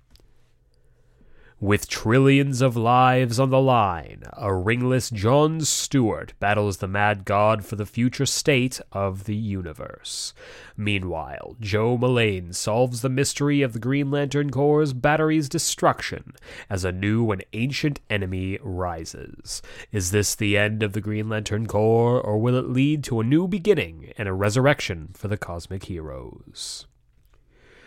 With 1.63 1.87
trillions 1.87 2.61
of 2.61 2.75
lives 2.75 3.39
on 3.39 3.49
the 3.49 3.61
line, 3.61 4.23
a 4.33 4.53
ringless 4.53 5.09
John 5.09 5.61
Stewart 5.61 6.33
battles 6.37 6.79
the 6.79 6.89
mad 6.89 7.23
god 7.23 7.63
for 7.63 7.77
the 7.77 7.85
future 7.85 8.25
state 8.25 8.81
of 8.91 9.23
the 9.23 9.35
universe. 9.37 10.33
Meanwhile, 10.75 11.55
Jo 11.61 11.97
Mullein 11.97 12.51
solves 12.51 13.01
the 13.01 13.07
mystery 13.07 13.61
of 13.61 13.71
the 13.71 13.79
Green 13.79 14.11
Lantern 14.11 14.49
Corps' 14.49 14.91
battery's 14.91 15.47
destruction 15.47 16.33
as 16.69 16.83
a 16.83 16.91
new 16.91 17.31
and 17.31 17.45
ancient 17.53 18.01
enemy 18.09 18.59
rises. 18.61 19.61
Is 19.93 20.11
this 20.11 20.35
the 20.35 20.57
end 20.57 20.83
of 20.83 20.91
the 20.91 20.99
Green 20.99 21.29
Lantern 21.29 21.65
Corps, 21.65 22.19
or 22.19 22.39
will 22.39 22.57
it 22.57 22.67
lead 22.67 23.05
to 23.05 23.21
a 23.21 23.23
new 23.23 23.47
beginning 23.47 24.11
and 24.17 24.27
a 24.27 24.33
resurrection 24.33 25.11
for 25.13 25.29
the 25.29 25.37
cosmic 25.37 25.85
heroes? 25.85 26.87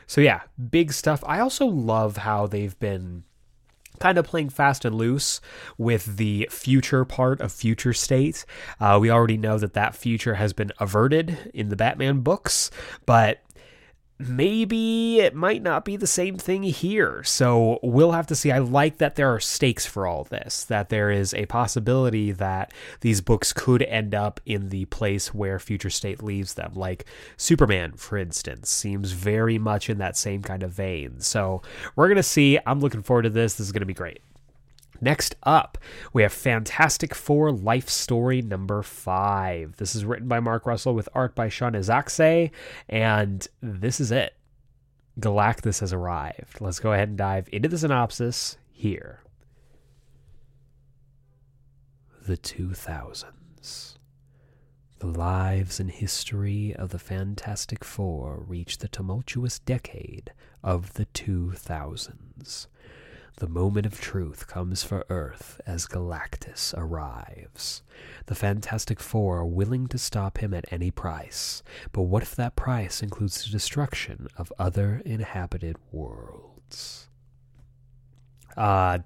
So 0.07 0.23
yeah, 0.23 0.45
big 0.71 0.95
stuff. 0.95 1.23
I 1.27 1.41
also 1.41 1.67
love 1.67 2.17
how 2.17 2.47
they've 2.47 2.79
been 2.79 3.25
kind 3.99 4.19
of 4.19 4.27
playing 4.27 4.51
fast 4.51 4.85
and 4.85 4.95
loose 4.95 5.41
with 5.79 6.17
the 6.17 6.49
future 6.51 7.05
part 7.05 7.41
of 7.41 7.53
future 7.53 7.93
state. 7.93 8.45
Uh, 8.81 8.99
we 9.01 9.11
already 9.11 9.37
know 9.37 9.59
that 9.59 9.75
that 9.75 9.95
future 9.95 10.35
has 10.35 10.53
been 10.53 10.73
averted 10.79 11.51
in 11.55 11.69
the 11.69 11.77
Batman 11.77 12.21
books, 12.21 12.71
but 13.05 13.43
maybe 14.19 15.21
it 15.21 15.35
might 15.35 15.63
not 15.63 15.85
be 15.85 15.97
the 15.97 16.07
same 16.07 16.37
thing 16.37 16.63
here. 16.63 17.23
So 17.25 17.79
we'll 17.83 18.13
have 18.13 18.27
to 18.29 18.35
see. 18.35 18.51
I 18.51 18.59
like 18.59 18.99
that 18.99 19.17
there 19.17 19.33
are 19.35 19.41
stakes 19.41 19.87
for 19.87 20.07
all 20.07 20.25
this, 20.25 20.65
that 20.65 20.89
there 20.89 21.11
is 21.11 21.35
a 21.35 21.47
possibility 21.47 22.33
that 22.33 22.73
these 23.01 23.21
books 23.21 23.53
could 23.53 23.83
end 23.83 24.15
up 24.15 24.41
in 24.47 24.71
the 24.71 24.87
place 24.87 25.35
where 25.35 25.59
future 25.59 25.91
state 25.91 26.23
leaves 26.23 26.55
them. 26.55 26.73
Like 26.75 27.05
Superman, 27.37 27.93
for 27.93 28.17
instance, 28.17 28.71
seems 28.71 29.13
very 29.13 29.59
much 29.59 29.91
in 29.91 29.99
that 29.99 30.17
same 30.17 30.43
kind 30.43 30.63
of 30.63 30.73
vein. 30.73 31.21
So 31.21 31.63
we're 31.95 32.09
going 32.09 32.17
to 32.17 32.23
see. 32.23 32.59
I'm 32.67 32.81
looking 32.81 33.03
forward 33.03 33.23
to 33.23 33.31
this. 33.31 33.55
This 33.55 33.67
is 33.67 33.73
going 33.73 33.81
to 33.81 33.87
be 33.87 33.95
great. 33.95 34.21
Next 35.01 35.37
up, 35.43 35.79
we 36.13 36.23
have 36.23 36.33
Fantastic 36.33 37.15
Four 37.15 37.53
Life 37.53 37.89
Story 37.89 38.43
number 38.43 38.83
five. 38.83 39.77
This 39.77 39.95
is 39.95 40.05
written 40.05 40.29
by 40.29 40.41
Mark 40.41 40.67
Russell 40.67 40.95
with 40.95 41.09
art 41.15 41.35
by 41.35 41.49
Sean 41.49 41.73
Izaakse, 41.73 42.51
and 42.89 43.47
this 43.61 44.01
is 44.01 44.11
it. 44.11 44.35
Galactus 45.21 45.81
has 45.81 45.93
arrived. 45.93 46.61
Let's 46.61 46.81
go 46.81 46.93
ahead 46.93 47.09
and 47.09 47.19
dive 47.19 47.49
into 47.53 47.69
the 47.69 47.79
synopsis 47.79 48.59
here. 48.71 49.21
The 52.27 52.37
2000s. 52.37 53.95
The 54.99 55.07
lives 55.07 55.79
and 55.79 55.91
history 55.91 56.75
of 56.75 56.89
the 56.89 56.99
Fantastic 56.99 57.85
Four 57.85 58.45
reach 58.47 58.79
the 58.79 58.89
tumultuous 58.89 59.59
decade 59.59 60.33
of 60.63 60.95
the 60.95 61.07
2000s. 61.07 62.67
The 63.39 63.49
moment 63.49 63.85
of 63.85 64.01
truth 64.01 64.47
comes 64.47 64.83
for 64.83 65.05
Earth 65.11 65.61
as 65.67 65.87
Galactus 65.87 66.73
arrives. 66.75 67.83
The 68.27 68.35
Fantastic 68.35 68.99
Four 68.99 69.41
are 69.41 69.47
willing 69.47 69.89
to 69.89 69.99
stop 69.99 70.39
him 70.39 70.55
at 70.55 70.65
any 70.73 70.91
price, 70.91 71.63
but 71.93 72.03
what 72.03 72.23
if 72.23 72.35
that 72.37 72.57
price 72.57 73.03
includes 73.03 73.45
the 73.45 73.51
destruction 73.51 74.29
of 74.39 74.51
other 74.59 75.03
inhabited 75.05 75.77
worlds? 75.93 77.09
Uh, 78.57 79.01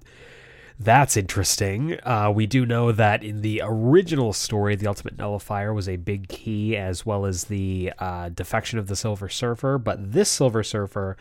that's 0.83 1.15
interesting. 1.15 1.99
Uh, 2.03 2.31
we 2.33 2.47
do 2.47 2.65
know 2.65 2.91
that 2.91 3.23
in 3.23 3.41
the 3.41 3.61
original 3.63 4.33
story, 4.33 4.75
the 4.75 4.87
Ultimate 4.87 5.17
Nullifier 5.17 5.73
was 5.73 5.87
a 5.87 5.97
big 5.97 6.27
key, 6.27 6.75
as 6.75 7.05
well 7.05 7.25
as 7.25 7.45
the 7.45 7.93
uh, 7.99 8.29
defection 8.29 8.79
of 8.79 8.87
the 8.87 8.95
Silver 8.95 9.29
Surfer. 9.29 9.77
But 9.77 10.11
this 10.11 10.29
Silver 10.29 10.63
Surfer 10.63 11.17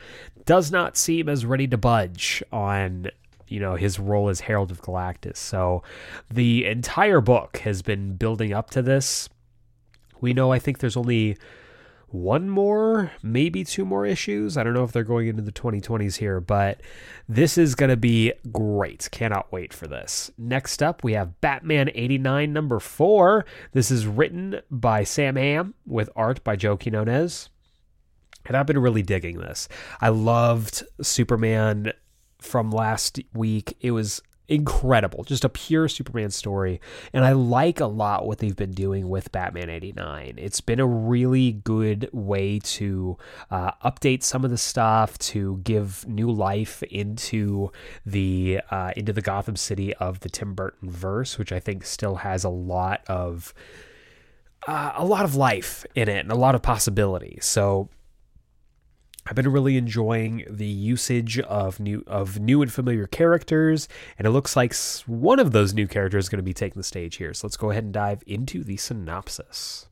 does 0.47 0.71
not 0.71 0.97
seem 0.97 1.29
as 1.29 1.45
ready 1.45 1.67
to 1.69 1.77
budge 1.77 2.43
on, 2.51 3.11
you 3.49 3.61
know, 3.61 3.75
his 3.75 3.99
role 3.99 4.29
as 4.29 4.41
Herald 4.41 4.71
of 4.71 4.81
Galactus. 4.81 5.37
So 5.37 5.83
the 6.31 6.67
entire 6.67 7.21
book 7.21 7.59
has 7.59 7.83
been 7.83 8.15
building 8.17 8.53
up 8.53 8.71
to 8.71 8.83
this. 8.83 9.29
We 10.21 10.33
know, 10.33 10.53
I 10.53 10.59
think 10.59 10.79
there's 10.79 10.97
only 10.97 11.37
one 12.13 12.51
more, 12.51 13.13
maybe 13.23 13.65
two 13.65 13.85
more 13.85 14.05
issues. 14.05 14.57
I 14.57 14.65
don't 14.65 14.75
know 14.75 14.85
if 14.85 14.93
they're 14.93 15.05
going 15.05 15.29
into 15.29 15.43
the 15.43 15.53
2020s 15.53 16.17
here, 16.17 16.41
but 16.41 16.81
this 17.29 17.57
is 17.57 17.75
going 17.75 17.91
to 17.91 17.97
be 17.97 18.33
great. 18.51 19.09
Cannot 19.13 19.53
wait 19.53 19.73
for 19.73 19.87
this. 19.87 20.31
Next 20.37 20.83
up, 20.83 21.05
we 21.05 21.13
have 21.13 21.41
Batman 21.41 21.91
89 21.95 22.53
number 22.53 22.81
four. 22.81 23.45
This 23.73 23.91
is 23.91 24.07
written 24.07 24.61
by 24.71 25.05
Sam 25.05 25.37
Hamm 25.37 25.75
with 25.87 26.11
art 26.17 26.43
by 26.43 26.57
Joe 26.57 26.77
Quinones. 26.77 27.49
And 28.47 28.57
I've 28.57 28.67
been 28.67 28.79
really 28.79 29.03
digging 29.03 29.39
this. 29.39 29.69
I 30.01 30.09
loved 30.09 30.83
Superman 31.01 31.93
from 32.41 32.71
last 32.71 33.21
week. 33.35 33.77
It 33.81 33.91
was 33.93 34.23
incredible, 34.51 35.23
just 35.23 35.45
a 35.45 35.49
pure 35.49 35.89
Superman 35.89 36.31
story. 36.31 36.81
And 37.12 37.25
I 37.25 37.33
like 37.33 37.79
a 37.81 37.87
lot 37.87 38.27
what 38.27 38.39
they've 38.39 38.57
been 38.57 38.73
doing 38.73 39.09
with 39.09 39.31
Batman 39.31 39.70
89. 39.70 40.35
It's 40.37 40.61
been 40.61 40.81
a 40.81 40.87
really 40.87 41.53
good 41.53 42.11
way 42.12 42.59
to 42.59 43.17
uh, 43.51 43.70
update 43.85 44.25
some 44.25 44.45
of 44.45 44.51
the 44.51 44.59
stuff, 44.59 45.17
to 45.19 45.61
give 45.62 46.07
new 46.09 46.31
life 46.31 46.83
into 46.83 47.70
the 48.05 48.61
uh, 48.70 48.93
into 48.97 49.12
the 49.12 49.23
Gotham 49.23 49.57
City 49.57 49.95
of 49.95 50.20
the 50.20 50.29
Tim 50.29 50.55
Burton 50.55 50.91
verse, 50.91 51.39
which 51.39 51.53
I 51.53 51.61
think 51.61 51.85
still 51.85 52.17
has 52.17 52.43
a 52.43 52.49
lot 52.49 53.03
of 53.07 53.55
uh, 54.67 54.93
a 54.97 55.05
lot 55.05 55.25
of 55.25 55.37
life 55.37 55.87
in 55.95 56.09
it 56.09 56.19
and 56.19 56.33
a 56.33 56.37
lot 56.37 56.57
of 56.57 56.62
possibility. 56.62 57.39
So 57.41 57.89
I've 59.26 59.36
been 59.36 59.52
really 59.52 59.76
enjoying 59.76 60.44
the 60.49 60.66
usage 60.66 61.39
of 61.40 61.78
new 61.78 62.02
of 62.07 62.40
new 62.40 62.62
and 62.62 62.73
familiar 62.73 63.07
characters, 63.07 63.86
and 64.18 64.26
it 64.26 64.31
looks 64.31 64.57
like 64.57 64.74
one 65.07 65.39
of 65.39 65.52
those 65.52 65.74
new 65.74 65.86
characters 65.86 66.24
is 66.24 66.28
going 66.28 66.39
to 66.39 66.42
be 66.42 66.55
taking 66.55 66.78
the 66.78 66.84
stage 66.84 67.16
here. 67.16 67.34
So 67.34 67.47
let's 67.47 67.57
go 67.57 67.70
ahead 67.70 67.84
and 67.84 67.92
dive 67.92 68.23
into 68.26 68.65
the 68.65 68.76
synopsis. 68.76 69.89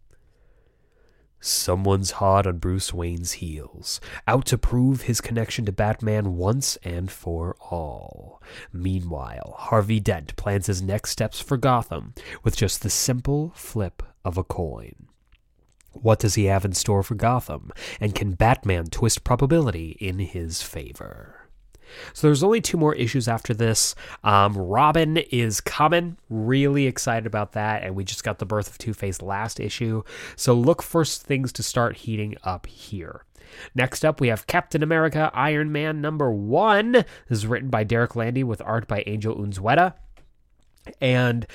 Someone's 1.41 2.13
hot 2.13 2.49
on 2.49 2.59
Bruce 2.59 2.93
Wayne's 2.93 3.33
heels, 3.33 4.01
out 4.27 4.45
to 4.47 4.59
prove 4.59 5.03
his 5.03 5.21
connection 5.21 5.65
to 5.67 5.73
Batman 5.73 6.35
once 6.37 6.77
and 6.83 7.11
for 7.11 7.55
all. 7.71 8.43
Meanwhile, 8.73 9.55
Harvey 9.57 10.01
Dent 10.01 10.35
plans 10.35 10.67
his 10.67 10.83
next 10.83 11.11
steps 11.11 11.41
for 11.41 11.57
Gotham 11.57 12.15
with 12.43 12.57
just 12.57 12.83
the 12.83 12.91
simple 12.91 13.53
flip 13.55 14.03
of 14.25 14.37
a 14.37 14.43
coin. 14.43 15.08
What 15.93 16.19
does 16.19 16.35
he 16.35 16.45
have 16.45 16.65
in 16.65 16.73
store 16.73 17.03
for 17.03 17.15
Gotham? 17.15 17.73
And 18.01 18.15
can 18.15 18.33
Batman 18.33 18.87
twist 18.87 19.25
probability 19.25 19.97
in 20.01 20.19
his 20.19 20.63
favor? 20.63 21.49
So 22.13 22.27
there's 22.27 22.43
only 22.43 22.61
two 22.61 22.77
more 22.77 22.95
issues 22.95 23.29
after 23.29 23.55
this. 23.55 23.95
Um, 24.23 24.57
Robin 24.57 25.17
is 25.17 25.61
coming. 25.61 26.19
Really 26.29 26.87
excited 26.87 27.27
about 27.27 27.53
that. 27.53 27.83
And 27.83 27.95
we 27.95 28.05
just 28.05 28.25
got 28.25 28.39
the 28.39 28.47
birth 28.47 28.69
of 28.69 28.79
Two 28.79 28.95
Face 28.95 29.23
last 29.23 29.59
issue. 29.59 30.03
So 30.37 30.53
look 30.55 30.83
for 30.83 31.05
things 31.05 31.53
to 31.53 31.63
start 31.63 31.97
heating 31.97 32.37
up 32.45 32.67
here. 32.67 33.25
Next 33.75 34.05
up, 34.05 34.21
we 34.21 34.29
have 34.29 34.47
Captain 34.47 34.83
America 34.83 35.31
Iron 35.33 35.73
Man 35.73 36.01
number 36.01 36.31
one. 36.31 36.93
This 36.93 37.07
is 37.31 37.47
written 37.47 37.71
by 37.71 37.85
Derek 37.85 38.15
Landy 38.15 38.45
with 38.45 38.61
art 38.63 38.87
by 38.87 39.03
Angel 39.07 39.35
Unzueta. 39.35 39.95
And 41.01 41.47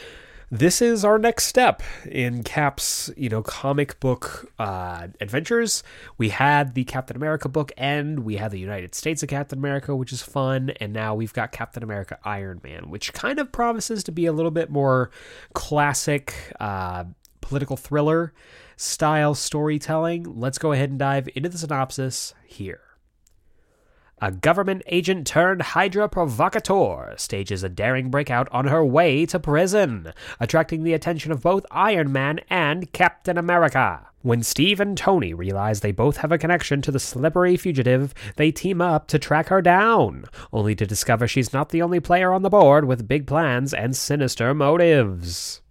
this 0.52 0.82
is 0.82 1.04
our 1.04 1.18
next 1.18 1.46
step 1.46 1.82
in 2.06 2.44
Cap's, 2.44 3.10
you 3.18 3.30
know, 3.30 3.42
comic 3.42 4.00
book 4.00 4.52
uh, 4.60 5.08
adventures. 5.20 5.84
We 6.18 6.30
had 6.30 6.76
the 6.76 6.84
Captain 6.84 7.16
America 7.16 7.50
book 7.50 7.72
end, 7.78 8.20
we 8.20 8.36
had 8.38 8.52
the 8.52 8.60
United 8.60 8.96
States 8.96 9.24
of 9.24 9.30
Captain 9.30 9.58
America, 9.58 9.96
which 9.96 10.14
is 10.14 10.22
fun, 10.22 10.72
and 10.80 10.94
now 10.94 11.16
we've 11.16 11.34
got 11.34 11.52
Captain 11.52 11.84
America 11.84 12.20
Iron 12.24 12.62
Man, 12.64 12.90
which 12.90 13.14
kind 13.14 13.40
of 13.40 13.52
promises 13.52 14.04
to 14.04 14.12
be 14.12 14.26
a 14.26 14.34
little 14.34 14.52
bit 14.52 14.70
more 14.70 15.10
classic 15.54 16.34
uh, 16.60 17.06
political 17.42 17.78
thriller 17.78 18.34
style 18.78 19.36
storytelling. 19.36 20.40
Let's 20.40 20.58
go 20.58 20.72
ahead 20.72 20.90
and 20.90 21.00
dive 21.00 21.30
into 21.36 21.50
the 21.50 21.58
synopsis 21.58 22.34
here. 22.46 22.83
A 24.24 24.32
government 24.32 24.84
agent 24.86 25.28
turned 25.28 25.62
Hydra 25.62 26.08
provocateur 26.08 27.14
stages 27.18 27.62
a 27.62 27.68
daring 27.68 28.10
breakout 28.10 28.48
on 28.54 28.68
her 28.68 28.82
way 28.82 29.26
to 29.26 29.38
prison, 29.38 30.14
attracting 30.40 30.84
the 30.84 30.94
attention 30.94 31.34
of 31.34 31.42
both 31.42 31.66
Iron 31.72 32.10
Man 32.10 32.40
and 32.50 32.90
Captain 32.94 33.38
America. 33.38 34.08
When 34.22 34.42
Steve 34.42 34.80
and 34.80 34.98
Tony 34.98 35.34
realize 35.34 35.82
they 35.82 35.92
both 35.92 36.16
have 36.16 36.32
a 36.32 36.38
connection 36.38 36.82
to 36.84 36.92
the 36.92 37.02
slippery 37.02 37.58
fugitive, 37.58 38.14
they 38.38 38.50
team 38.50 38.80
up 38.80 39.08
to 39.08 39.20
track 39.20 39.50
her 39.50 39.62
down, 39.62 40.24
only 40.54 40.74
to 40.74 40.86
discover 40.86 41.28
she's 41.28 41.52
not 41.52 41.68
the 41.68 41.82
only 41.82 42.00
player 42.00 42.32
on 42.32 42.44
the 42.44 42.50
board 42.50 42.86
with 42.86 43.10
big 43.10 43.28
plans 43.28 43.74
and 43.74 43.94
sinister 43.94 44.54
motives. 44.54 45.63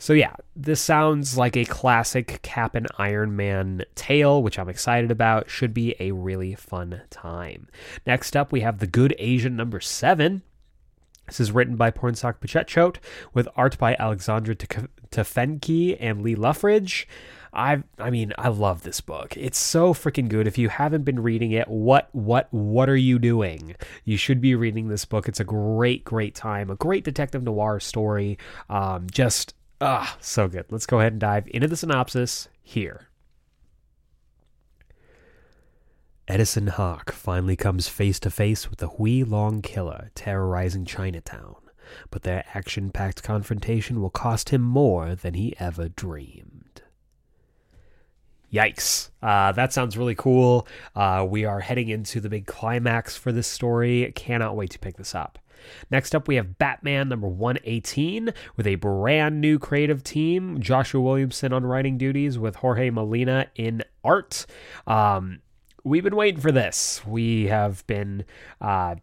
So 0.00 0.14
yeah, 0.14 0.34
this 0.56 0.80
sounds 0.80 1.36
like 1.36 1.58
a 1.58 1.66
classic 1.66 2.40
Cap 2.40 2.74
and 2.74 2.86
Iron 2.96 3.36
Man 3.36 3.84
tale, 3.94 4.42
which 4.42 4.58
I'm 4.58 4.70
excited 4.70 5.10
about. 5.10 5.50
Should 5.50 5.74
be 5.74 5.94
a 6.00 6.12
really 6.12 6.54
fun 6.54 7.02
time. 7.10 7.68
Next 8.06 8.34
up, 8.34 8.50
we 8.50 8.62
have 8.62 8.78
The 8.78 8.86
Good 8.86 9.14
Asian 9.18 9.56
number 9.56 9.78
seven. 9.78 10.40
This 11.26 11.38
is 11.38 11.52
written 11.52 11.76
by 11.76 11.90
Pornsak 11.90 12.40
Pichetshote 12.40 12.96
with 13.34 13.46
art 13.56 13.76
by 13.76 13.94
Alexandra 13.98 14.56
Tef- 14.56 14.88
Tefenkgi 15.10 15.98
and 16.00 16.22
Lee 16.22 16.34
Loughridge. 16.34 17.06
I 17.52 17.82
I 17.98 18.08
mean, 18.08 18.32
I 18.38 18.48
love 18.48 18.84
this 18.84 19.02
book. 19.02 19.36
It's 19.36 19.58
so 19.58 19.92
freaking 19.92 20.28
good. 20.28 20.46
If 20.46 20.56
you 20.56 20.70
haven't 20.70 21.02
been 21.02 21.20
reading 21.20 21.52
it, 21.52 21.68
what 21.68 22.08
what 22.12 22.48
what 22.52 22.88
are 22.88 22.96
you 22.96 23.18
doing? 23.18 23.76
You 24.04 24.16
should 24.16 24.40
be 24.40 24.54
reading 24.54 24.88
this 24.88 25.04
book. 25.04 25.28
It's 25.28 25.40
a 25.40 25.44
great 25.44 26.04
great 26.04 26.34
time. 26.34 26.70
A 26.70 26.76
great 26.76 27.04
detective 27.04 27.42
noir 27.42 27.80
story. 27.80 28.38
Um 28.70 29.06
just 29.10 29.54
ah, 29.80 30.16
so 30.20 30.48
good. 30.48 30.66
Let's 30.70 30.86
go 30.86 31.00
ahead 31.00 31.12
and 31.12 31.20
dive 31.20 31.48
into 31.48 31.68
the 31.68 31.76
synopsis 31.76 32.48
here. 32.62 33.08
Edison 36.28 36.68
Hark 36.68 37.10
finally 37.10 37.56
comes 37.56 37.88
face 37.88 38.20
to 38.20 38.30
face 38.30 38.70
with 38.70 38.78
the 38.78 38.90
Hui 38.90 39.24
Long 39.24 39.62
killer 39.62 40.12
terrorizing 40.14 40.84
Chinatown, 40.84 41.56
but 42.10 42.22
their 42.22 42.44
action 42.54 42.90
packed 42.90 43.24
confrontation 43.24 44.00
will 44.00 44.10
cost 44.10 44.50
him 44.50 44.62
more 44.62 45.16
than 45.16 45.34
he 45.34 45.56
ever 45.58 45.88
dreamed. 45.88 46.82
Yikes. 48.52 49.10
Uh, 49.22 49.52
that 49.52 49.72
sounds 49.72 49.96
really 49.96 50.14
cool. 50.14 50.66
Uh, 50.94 51.26
we 51.28 51.44
are 51.44 51.60
heading 51.60 51.88
into 51.88 52.20
the 52.20 52.28
big 52.28 52.46
climax 52.46 53.16
for 53.16 53.32
this 53.32 53.46
story. 53.46 54.12
Cannot 54.14 54.56
wait 54.56 54.70
to 54.70 54.78
pick 54.78 54.96
this 54.96 55.14
up. 55.14 55.38
Next 55.90 56.14
up, 56.14 56.28
we 56.28 56.36
have 56.36 56.58
Batman 56.58 57.08
number 57.08 57.28
118 57.28 58.32
with 58.56 58.66
a 58.66 58.76
brand 58.76 59.40
new 59.40 59.58
creative 59.58 60.02
team. 60.02 60.60
Joshua 60.60 61.00
Williamson 61.00 61.52
on 61.52 61.64
writing 61.64 61.98
duties 61.98 62.38
with 62.38 62.56
Jorge 62.56 62.90
Molina 62.90 63.46
in 63.54 63.82
art. 64.04 64.46
Um, 64.86 65.40
we've 65.84 66.04
been 66.04 66.16
waiting 66.16 66.40
for 66.40 66.52
this. 66.52 67.04
We 67.06 67.46
have 67.46 67.86
been 67.86 68.24
uh, 68.60 68.96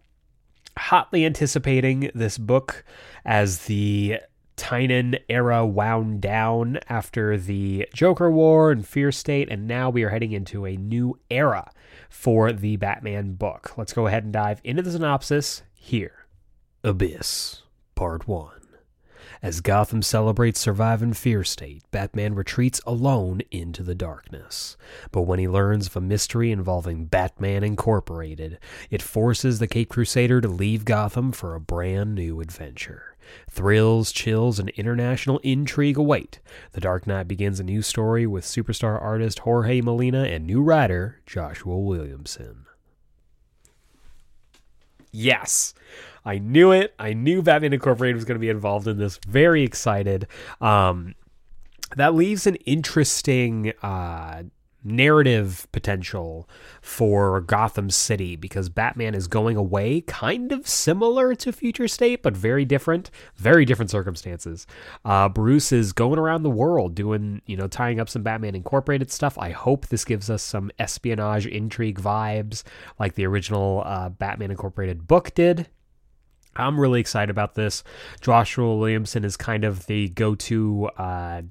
hotly 0.77 1.25
anticipating 1.25 2.11
this 2.13 2.37
book 2.37 2.83
as 3.25 3.65
the 3.65 4.19
Tynion 4.57 5.19
era 5.29 5.65
wound 5.65 6.19
down 6.19 6.79
after 6.89 7.37
the 7.37 7.87
Joker 7.93 8.29
War 8.29 8.71
and 8.71 8.85
Fear 8.85 9.11
State, 9.11 9.49
and 9.49 9.67
now 9.67 9.89
we 9.89 10.03
are 10.03 10.09
heading 10.09 10.31
into 10.31 10.65
a 10.65 10.75
new 10.75 11.17
era 11.29 11.71
for 12.09 12.51
the 12.51 12.75
Batman 12.77 13.33
book. 13.33 13.77
Let's 13.77 13.93
go 13.93 14.07
ahead 14.07 14.23
and 14.23 14.33
dive 14.33 14.59
into 14.63 14.81
the 14.81 14.91
synopsis 14.91 15.61
here. 15.73 16.16
Abyss, 16.87 17.63
Part 17.95 18.29
1. 18.29 18.49
As 19.41 19.59
Gotham 19.59 20.01
celebrates 20.01 20.57
surviving 20.57 21.11
Fear 21.11 21.43
State, 21.43 21.83
Batman 21.91 22.33
retreats 22.33 22.79
alone 22.87 23.41
into 23.51 23.83
the 23.83 23.93
darkness. 23.93 24.77
But 25.11 25.23
when 25.23 25.37
he 25.37 25.49
learns 25.49 25.87
of 25.87 25.97
a 25.97 26.01
mystery 26.01 26.49
involving 26.49 27.03
Batman 27.03 27.65
Incorporated, 27.65 28.57
it 28.89 29.01
forces 29.01 29.59
the 29.59 29.67
Cape 29.67 29.89
Crusader 29.89 30.39
to 30.39 30.47
leave 30.47 30.85
Gotham 30.85 31.33
for 31.33 31.55
a 31.55 31.59
brand 31.59 32.15
new 32.15 32.39
adventure. 32.39 33.17
Thrills, 33.49 34.13
chills, 34.13 34.57
and 34.57 34.69
international 34.69 35.39
intrigue 35.39 35.97
await. 35.97 36.39
The 36.71 36.79
Dark 36.79 37.05
Knight 37.05 37.27
begins 37.27 37.59
a 37.59 37.65
new 37.65 37.81
story 37.81 38.25
with 38.25 38.45
superstar 38.45 38.97
artist 39.01 39.39
Jorge 39.39 39.81
Molina 39.81 40.23
and 40.23 40.47
new 40.47 40.63
writer 40.63 41.19
Joshua 41.25 41.77
Williamson. 41.77 42.67
Yes. 45.11 45.73
I 46.27 46.39
knew 46.39 46.73
it. 46.73 46.93
I 46.99 47.13
knew 47.13 47.41
Batman 47.41 47.71
Incorporated 47.71 48.15
was 48.15 48.25
going 48.25 48.35
to 48.35 48.39
be 48.39 48.49
involved 48.49 48.85
in 48.85 48.97
this. 48.97 49.17
Very 49.25 49.63
excited. 49.63 50.27
Um, 50.59 51.15
that 51.95 52.15
leaves 52.15 52.45
an 52.45 52.55
interesting 52.55 53.71
uh, 53.81 54.43
narrative 54.83 55.69
potential 55.71 56.49
for 56.81 57.39
Gotham 57.39 57.89
City 57.89 58.35
because 58.35 58.67
Batman 58.67 59.15
is 59.15 59.27
going 59.27 59.55
away, 59.55 60.01
kind 60.01 60.51
of 60.51 60.67
similar 60.67 61.33
to 61.35 61.53
Future 61.53 61.87
State, 61.87 62.23
but 62.23 62.35
very 62.35 62.65
different, 62.65 63.09
very 63.37 63.63
different 63.63 63.89
circumstances. 63.89 64.67
Uh, 65.05 65.29
Bruce 65.29 65.71
is 65.71 65.93
going 65.93 66.19
around 66.19 66.43
the 66.43 66.49
world 66.49 66.93
doing, 66.93 67.41
you 67.45 67.55
know, 67.55 67.67
tying 67.67 68.01
up 68.01 68.09
some 68.09 68.23
Batman 68.23 68.53
Incorporated 68.53 69.11
stuff. 69.11 69.37
I 69.37 69.51
hope 69.51 69.87
this 69.87 70.03
gives 70.03 70.29
us 70.29 70.43
some 70.43 70.71
espionage 70.77 71.47
intrigue 71.47 72.01
vibes 72.01 72.63
like 72.99 73.15
the 73.15 73.25
original 73.25 73.83
uh, 73.85 74.09
Batman 74.09 74.51
Incorporated 74.51 75.07
book 75.07 75.33
did. 75.33 75.69
I'm 76.57 76.79
really 76.79 76.99
excited 76.99 77.29
about 77.29 77.55
this. 77.55 77.83
Joshua 78.21 78.75
Williamson 78.75 79.23
is 79.23 79.37
kind 79.37 79.63
of 79.63 79.85
the 79.85 80.09
go 80.09 80.35
to 80.35 80.89
uh, 80.97 81.41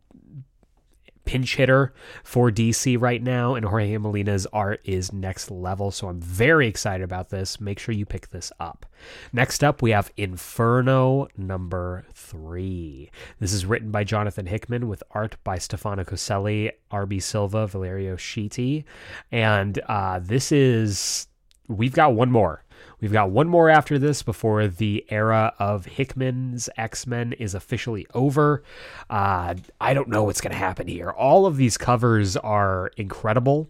pinch 1.26 1.56
hitter 1.56 1.92
for 2.24 2.50
DC 2.50 2.98
right 2.98 3.22
now, 3.22 3.54
and 3.54 3.66
Jorge 3.66 3.98
Molina's 3.98 4.46
art 4.46 4.80
is 4.84 5.12
next 5.12 5.50
level. 5.50 5.90
So 5.90 6.08
I'm 6.08 6.20
very 6.20 6.66
excited 6.66 7.04
about 7.04 7.28
this. 7.28 7.60
Make 7.60 7.78
sure 7.78 7.94
you 7.94 8.06
pick 8.06 8.30
this 8.30 8.50
up. 8.58 8.86
Next 9.32 9.62
up, 9.62 9.82
we 9.82 9.90
have 9.90 10.10
Inferno 10.16 11.28
number 11.36 12.06
three. 12.14 13.10
This 13.38 13.52
is 13.52 13.66
written 13.66 13.90
by 13.90 14.04
Jonathan 14.04 14.46
Hickman 14.46 14.88
with 14.88 15.02
art 15.10 15.36
by 15.44 15.58
Stefano 15.58 16.04
Caselli, 16.04 16.72
RB 16.90 17.22
Silva, 17.22 17.66
Valerio 17.66 18.16
Schiti. 18.16 18.84
And 19.30 19.78
uh, 19.88 20.20
this 20.20 20.50
is, 20.52 21.26
we've 21.68 21.92
got 21.92 22.14
one 22.14 22.30
more. 22.30 22.62
We've 23.00 23.12
got 23.12 23.30
one 23.30 23.48
more 23.48 23.68
after 23.68 23.98
this 23.98 24.22
before 24.22 24.66
the 24.68 25.04
era 25.10 25.52
of 25.58 25.84
Hickman's 25.86 26.68
X 26.76 27.06
Men 27.06 27.32
is 27.34 27.54
officially 27.54 28.06
over. 28.14 28.62
Uh, 29.10 29.54
I 29.80 29.94
don't 29.94 30.08
know 30.08 30.24
what's 30.24 30.40
going 30.40 30.52
to 30.52 30.58
happen 30.58 30.88
here. 30.88 31.10
All 31.10 31.46
of 31.46 31.56
these 31.56 31.76
covers 31.76 32.36
are 32.36 32.90
incredible, 32.96 33.68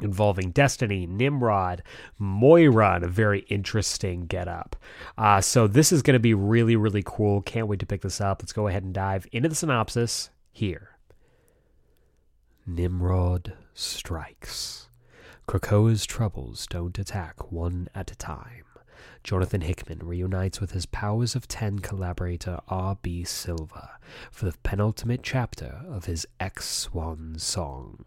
involving 0.00 0.52
Destiny, 0.52 1.06
Nimrod, 1.06 1.82
Moira, 2.18 2.94
and 2.94 3.04
a 3.04 3.08
very 3.08 3.40
interesting 3.48 4.26
getup. 4.26 4.76
Uh, 5.16 5.40
so 5.40 5.66
this 5.66 5.90
is 5.90 6.02
going 6.02 6.14
to 6.14 6.20
be 6.20 6.34
really, 6.34 6.76
really 6.76 7.02
cool. 7.04 7.42
Can't 7.42 7.66
wait 7.66 7.80
to 7.80 7.86
pick 7.86 8.02
this 8.02 8.20
up. 8.20 8.42
Let's 8.42 8.52
go 8.52 8.68
ahead 8.68 8.84
and 8.84 8.94
dive 8.94 9.26
into 9.32 9.48
the 9.48 9.54
synopsis 9.54 10.30
here. 10.52 10.90
Nimrod 12.66 13.54
strikes. 13.74 14.87
Krakoa's 15.48 16.04
troubles 16.04 16.66
don't 16.66 16.98
attack 16.98 17.50
one 17.50 17.88
at 17.94 18.10
a 18.10 18.14
time. 18.14 18.64
Jonathan 19.24 19.62
Hickman 19.62 20.00
reunites 20.02 20.60
with 20.60 20.72
his 20.72 20.84
Powers 20.84 21.34
of 21.34 21.48
Ten 21.48 21.78
collaborator 21.78 22.60
R.B. 22.68 23.24
Silva 23.24 23.92
for 24.30 24.44
the 24.44 24.58
penultimate 24.62 25.22
chapter 25.22 25.80
of 25.88 26.04
his 26.04 26.26
X 26.38 26.68
Swan 26.68 27.36
song. 27.38 28.04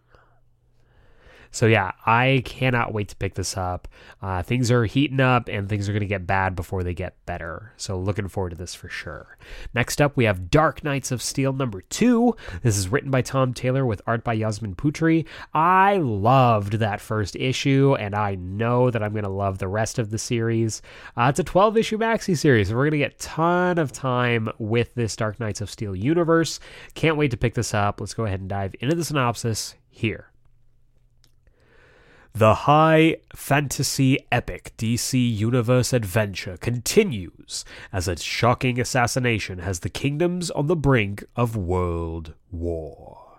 So 1.52 1.66
yeah, 1.68 1.92
I 2.06 2.42
cannot 2.46 2.94
wait 2.94 3.10
to 3.10 3.16
pick 3.16 3.36
this 3.36 3.58
up. 3.58 3.88
Uh, 4.22 4.42
things 4.42 4.72
are 4.72 4.86
heating 4.86 5.20
up, 5.20 5.50
and 5.50 5.68
things 5.68 5.90
are 5.90 5.92
going 5.92 6.02
to 6.02 6.08
get 6.08 6.26
bad 6.26 6.56
before 6.56 6.84
they 6.84 6.94
get 6.94 7.24
better. 7.26 7.74
So 7.78 8.00
looking 8.00 8.30
forward 8.30 8.52
to 8.52 8.56
this 8.56 8.74
for 8.74 8.88
sure. 8.88 9.38
Next 9.74 10.02
up, 10.02 10.16
we 10.16 10.24
have 10.24 10.50
Dark 10.50 10.84
Knights 10.84 11.12
of 11.12 11.22
Steel 11.22 11.52
number 11.52 11.82
two. 11.82 12.36
This 12.64 12.78
is 12.78 12.90
written 12.90 13.12
by 13.12 13.22
Tom 13.22 13.54
Taylor 13.54 13.86
with 13.86 14.02
art 14.08 14.24
by 14.24 14.34
Yasmin 14.34 14.76
Putri. 14.76 15.26
I 15.54 15.98
loved 15.98 16.74
that 16.74 17.02
first 17.02 17.36
issue, 17.36 17.96
and 18.00 18.16
I 18.16 18.36
know 18.36 18.90
that 18.90 19.04
I'm 19.04 19.12
going 19.12 19.24
to 19.26 19.30
love 19.30 19.58
the 19.58 19.68
rest 19.68 20.00
of 20.00 20.10
the 20.10 20.18
series. 20.18 20.82
Uh, 21.18 21.28
it's 21.30 21.40
a 21.40 21.44
12 21.44 21.78
issue 21.78 21.98
maxi 21.98 22.38
series, 22.38 22.70
so 22.70 22.76
we're 22.76 22.90
going 22.90 22.92
to 22.92 22.98
get 22.98 23.16
a 23.16 23.18
ton 23.18 23.78
of 23.78 23.92
time 23.92 24.50
with 24.58 24.94
this 24.96 25.16
Dark 25.18 25.40
Knights 25.40 25.60
of 25.60 25.70
Steel 25.70 25.96
universe. 25.96 26.60
Can't 26.94 27.18
wait 27.18 27.32
to 27.32 27.38
pick 27.38 27.56
this 27.56 27.74
up. 27.74 28.00
Let's 28.00 28.14
go 28.14 28.26
ahead 28.26 28.40
and 28.40 28.50
dive 28.50 28.74
into 28.80 28.96
the 28.96 29.04
synopsis 29.04 29.76
here. 29.90 30.31
The 32.34 32.54
high 32.54 33.18
fantasy 33.36 34.26
epic 34.32 34.72
DC 34.78 35.36
Universe 35.36 35.92
adventure 35.92 36.56
continues 36.56 37.66
as 37.92 38.08
a 38.08 38.16
shocking 38.16 38.80
assassination 38.80 39.60
has 39.60 39.82
the 39.82 39.90
kingdoms 39.90 40.50
on 40.52 40.68
the 40.68 40.78
brink 40.78 41.26
of 41.36 41.58
world 41.58 42.34
war. 42.50 43.38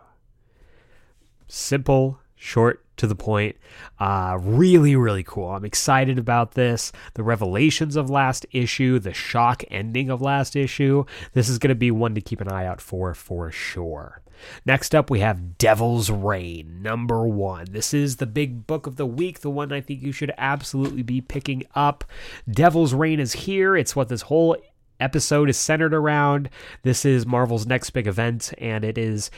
Simple, 1.49 2.21
short, 2.37 2.85
to 2.99 3.07
the 3.07 3.15
point. 3.15 3.57
Uh, 3.99 4.39
really, 4.41 4.95
really 4.95 5.23
cool. 5.23 5.49
I'm 5.49 5.65
excited 5.65 6.19
about 6.19 6.53
this. 6.53 6.93
The 7.15 7.23
revelations 7.23 7.97
of 7.97 8.11
last 8.11 8.45
issue, 8.53 8.99
the 8.99 9.15
shock 9.15 9.65
ending 9.71 10.11
of 10.11 10.21
last 10.21 10.55
issue. 10.55 11.05
This 11.33 11.49
is 11.49 11.59
going 11.59 11.71
to 11.71 11.75
be 11.75 11.91
one 11.91 12.15
to 12.15 12.21
keep 12.21 12.43
an 12.43 12.53
eye 12.53 12.67
out 12.67 12.83
for, 12.83 13.15
for 13.15 13.51
sure. 13.51 14.21
Next 14.65 14.95
up, 14.95 15.11
we 15.11 15.21
have 15.21 15.59
Devil's 15.59 16.11
Reign, 16.11 16.83
number 16.83 17.27
one. 17.27 17.67
This 17.71 17.93
is 17.95 18.17
the 18.17 18.27
big 18.27 18.67
book 18.67 18.87
of 18.87 18.97
the 18.97 19.07
week, 19.07 19.41
the 19.41 19.51
one 19.51 19.73
I 19.73 19.81
think 19.81 20.03
you 20.03 20.13
should 20.13 20.33
absolutely 20.39 21.03
be 21.03 21.21
picking 21.21 21.65
up. 21.75 22.05
Devil's 22.51 22.95
Reign 22.95 23.21
is 23.21 23.33
here. 23.33 23.77
It's 23.77 23.97
what 23.97 24.09
this 24.09 24.23
whole 24.23 24.57
episode 25.01 25.51
is 25.51 25.57
centered 25.57 25.95
around. 25.95 26.49
This 26.83 27.05
is 27.05 27.27
Marvel's 27.27 27.67
next 27.67 27.91
big 27.91 28.07
event, 28.07 28.53
and 28.59 28.85
it 28.85 28.97
is, 28.97 29.31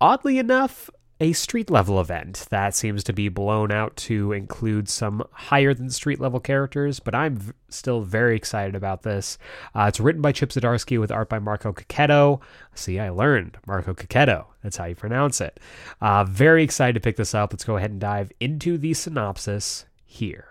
oddly 0.00 0.38
enough, 0.38 0.90
a 1.22 1.32
street 1.32 1.70
level 1.70 2.00
event 2.00 2.46
that 2.50 2.74
seems 2.74 3.04
to 3.04 3.12
be 3.12 3.28
blown 3.28 3.70
out 3.70 3.94
to 3.96 4.32
include 4.32 4.88
some 4.88 5.22
higher 5.30 5.72
than 5.72 5.88
street 5.88 6.18
level 6.18 6.40
characters, 6.40 6.98
but 6.98 7.14
I'm 7.14 7.36
v- 7.36 7.52
still 7.68 8.00
very 8.00 8.34
excited 8.34 8.74
about 8.74 9.04
this. 9.04 9.38
Uh, 9.72 9.84
it's 9.88 10.00
written 10.00 10.20
by 10.20 10.32
Chip 10.32 10.50
Zdarsky 10.50 10.98
with 10.98 11.12
art 11.12 11.28
by 11.28 11.38
Marco 11.38 11.72
Checchetto. 11.72 12.40
See, 12.74 12.98
I 12.98 13.10
learned 13.10 13.56
Marco 13.66 13.94
Checchetto. 13.94 14.46
That's 14.64 14.76
how 14.76 14.86
you 14.86 14.96
pronounce 14.96 15.40
it. 15.40 15.60
Uh, 16.00 16.24
very 16.24 16.64
excited 16.64 16.94
to 16.94 17.00
pick 17.00 17.16
this 17.16 17.36
up. 17.36 17.52
Let's 17.52 17.64
go 17.64 17.76
ahead 17.76 17.92
and 17.92 18.00
dive 18.00 18.32
into 18.40 18.76
the 18.76 18.92
synopsis 18.92 19.84
here. 20.04 20.48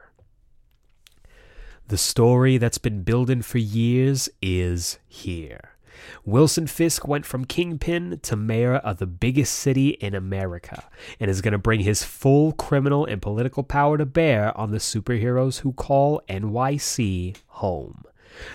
The 1.90 1.98
story 1.98 2.58
that's 2.58 2.78
been 2.78 3.04
building 3.04 3.42
for 3.42 3.58
years 3.58 4.30
is 4.42 5.00
here. 5.06 5.71
Wilson 6.26 6.68
Fisk 6.68 7.08
went 7.08 7.26
from 7.26 7.46
kingpin 7.46 8.20
to 8.24 8.36
mayor 8.36 8.76
of 8.76 8.98
the 8.98 9.06
biggest 9.06 9.54
city 9.54 9.90
in 9.90 10.14
America 10.14 10.90
and 11.20 11.30
is 11.30 11.42
going 11.42 11.52
to 11.52 11.58
bring 11.58 11.82
his 11.82 12.04
full 12.04 12.52
criminal 12.54 13.06
and 13.06 13.22
political 13.22 13.64
power 13.64 13.98
to 13.98 14.06
bear 14.06 14.56
on 14.58 14.72
the 14.72 14.78
superheroes 14.78 15.60
who 15.60 15.74
call 15.74 16.22
NYC 16.30 17.38
home. 17.48 18.04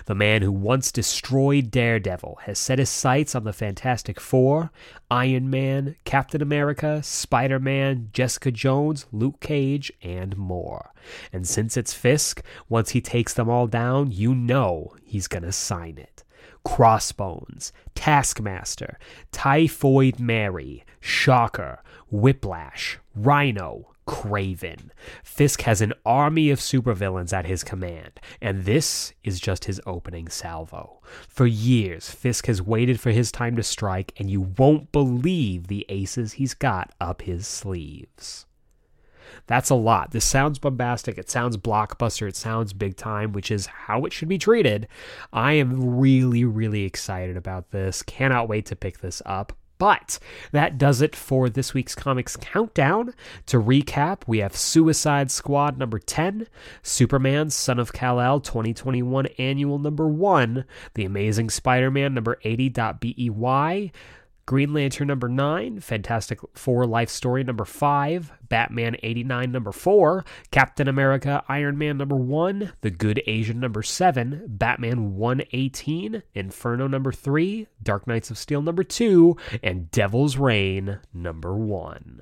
The 0.05 0.15
man 0.15 0.41
who 0.41 0.51
once 0.51 0.91
destroyed 0.91 1.71
Daredevil 1.71 2.39
has 2.43 2.57
set 2.57 2.79
his 2.79 2.89
sights 2.89 3.35
on 3.35 3.43
the 3.43 3.53
Fantastic 3.53 4.19
Four, 4.19 4.71
Iron 5.11 5.49
Man, 5.49 5.95
Captain 6.03 6.41
America, 6.41 7.01
Spider 7.03 7.59
Man, 7.59 8.09
Jessica 8.13 8.51
Jones, 8.51 9.05
Luke 9.11 9.39
Cage, 9.39 9.91
and 10.01 10.35
more. 10.35 10.91
And 11.31 11.47
since 11.47 11.77
it's 11.77 11.93
Fisk, 11.93 12.43
once 12.69 12.91
he 12.91 13.01
takes 13.01 13.33
them 13.33 13.49
all 13.49 13.67
down, 13.67 14.11
you 14.11 14.33
know 14.33 14.95
he's 15.03 15.27
going 15.27 15.43
to 15.43 15.51
sign 15.51 15.97
it. 15.97 16.16
Crossbones, 16.63 17.71
Taskmaster, 17.95 18.97
Typhoid 19.31 20.19
Mary, 20.19 20.83
Shocker, 20.99 21.81
Whiplash, 22.09 22.99
Rhino, 23.15 23.93
Kraven. 24.07 24.89
Fisk 25.23 25.61
has 25.63 25.81
an 25.81 25.93
army 26.05 26.49
of 26.49 26.59
supervillains 26.59 27.33
at 27.33 27.45
his 27.45 27.63
command, 27.63 28.19
and 28.41 28.63
this 28.63 29.13
is 29.23 29.39
just 29.39 29.65
his 29.65 29.81
opening 29.85 30.29
salvo. 30.29 31.01
For 31.27 31.45
years, 31.45 32.09
Fisk 32.09 32.47
has 32.47 32.61
waited 32.61 32.99
for 32.99 33.11
his 33.11 33.31
time 33.31 33.55
to 33.57 33.63
strike, 33.63 34.13
and 34.17 34.31
you 34.31 34.53
won't 34.57 34.91
believe 34.91 35.67
the 35.67 35.85
aces 35.89 36.33
he's 36.33 36.53
got 36.53 36.93
up 36.99 37.21
his 37.23 37.45
sleeves. 37.45 38.46
That's 39.47 39.69
a 39.69 39.75
lot. 39.75 40.11
This 40.11 40.25
sounds 40.25 40.59
bombastic. 40.59 41.17
It 41.17 41.29
sounds 41.29 41.57
blockbuster. 41.57 42.27
It 42.27 42.35
sounds 42.35 42.73
big 42.73 42.97
time, 42.97 43.31
which 43.31 43.49
is 43.49 43.65
how 43.65 44.05
it 44.05 44.13
should 44.13 44.27
be 44.27 44.37
treated. 44.37 44.87
I 45.33 45.53
am 45.53 45.97
really, 45.97 46.45
really 46.45 46.83
excited 46.83 47.37
about 47.37 47.71
this. 47.71 48.03
Cannot 48.03 48.49
wait 48.49 48.65
to 48.67 48.75
pick 48.75 48.99
this 48.99 49.21
up. 49.25 49.53
But 49.79 50.17
that 50.51 50.77
does 50.77 51.01
it 51.01 51.15
for 51.15 51.49
this 51.49 51.73
week's 51.73 51.93
Comics 51.93 52.35
Countdown. 52.35 53.13
To 53.45 53.61
recap, 53.61 54.21
we 54.25 54.39
have 54.39 54.55
Suicide 54.55 55.29
Squad 55.29 55.77
number 55.77 55.99
10, 55.99 56.47
Superman 56.81 57.51
Son 57.51 57.77
of 57.77 57.93
Kal-El 57.93 58.39
2021 58.39 59.27
Annual 59.37 59.77
number 59.77 60.07
1, 60.07 60.65
The 60.95 61.05
Amazing 61.05 61.51
Spider-Man 61.51 62.15
number 62.15 62.39
80.BEY, 62.43 63.91
Green 64.47 64.73
Lantern 64.73 65.09
number 65.09 65.27
9, 65.27 65.81
Fantastic 65.81 66.39
Four 66.53 66.87
Life 66.87 67.09
Story 67.09 67.43
number 67.43 67.65
5, 67.65 68.31
Batman 68.47 68.95
89 69.03 69.51
number 69.51 69.73
4, 69.73 70.23
Captain 70.51 70.87
America 70.87 71.43
Iron 71.49 71.77
Man 71.77 71.97
number 71.97 72.15
1, 72.15 72.71
The 72.79 72.89
Good 72.89 73.21
Asian 73.27 73.59
number 73.59 73.83
7, 73.83 74.45
Batman 74.47 75.17
118, 75.17 76.23
Inferno 76.33 76.87
number 76.87 77.11
3, 77.11 77.67
Dark 77.83 78.07
Knights 78.07 78.31
of 78.31 78.37
Steel 78.37 78.61
number 78.61 78.85
2, 78.85 79.35
and 79.61 79.91
Devil's 79.91 80.37
Reign 80.37 80.99
number 81.13 81.53
1. 81.53 82.21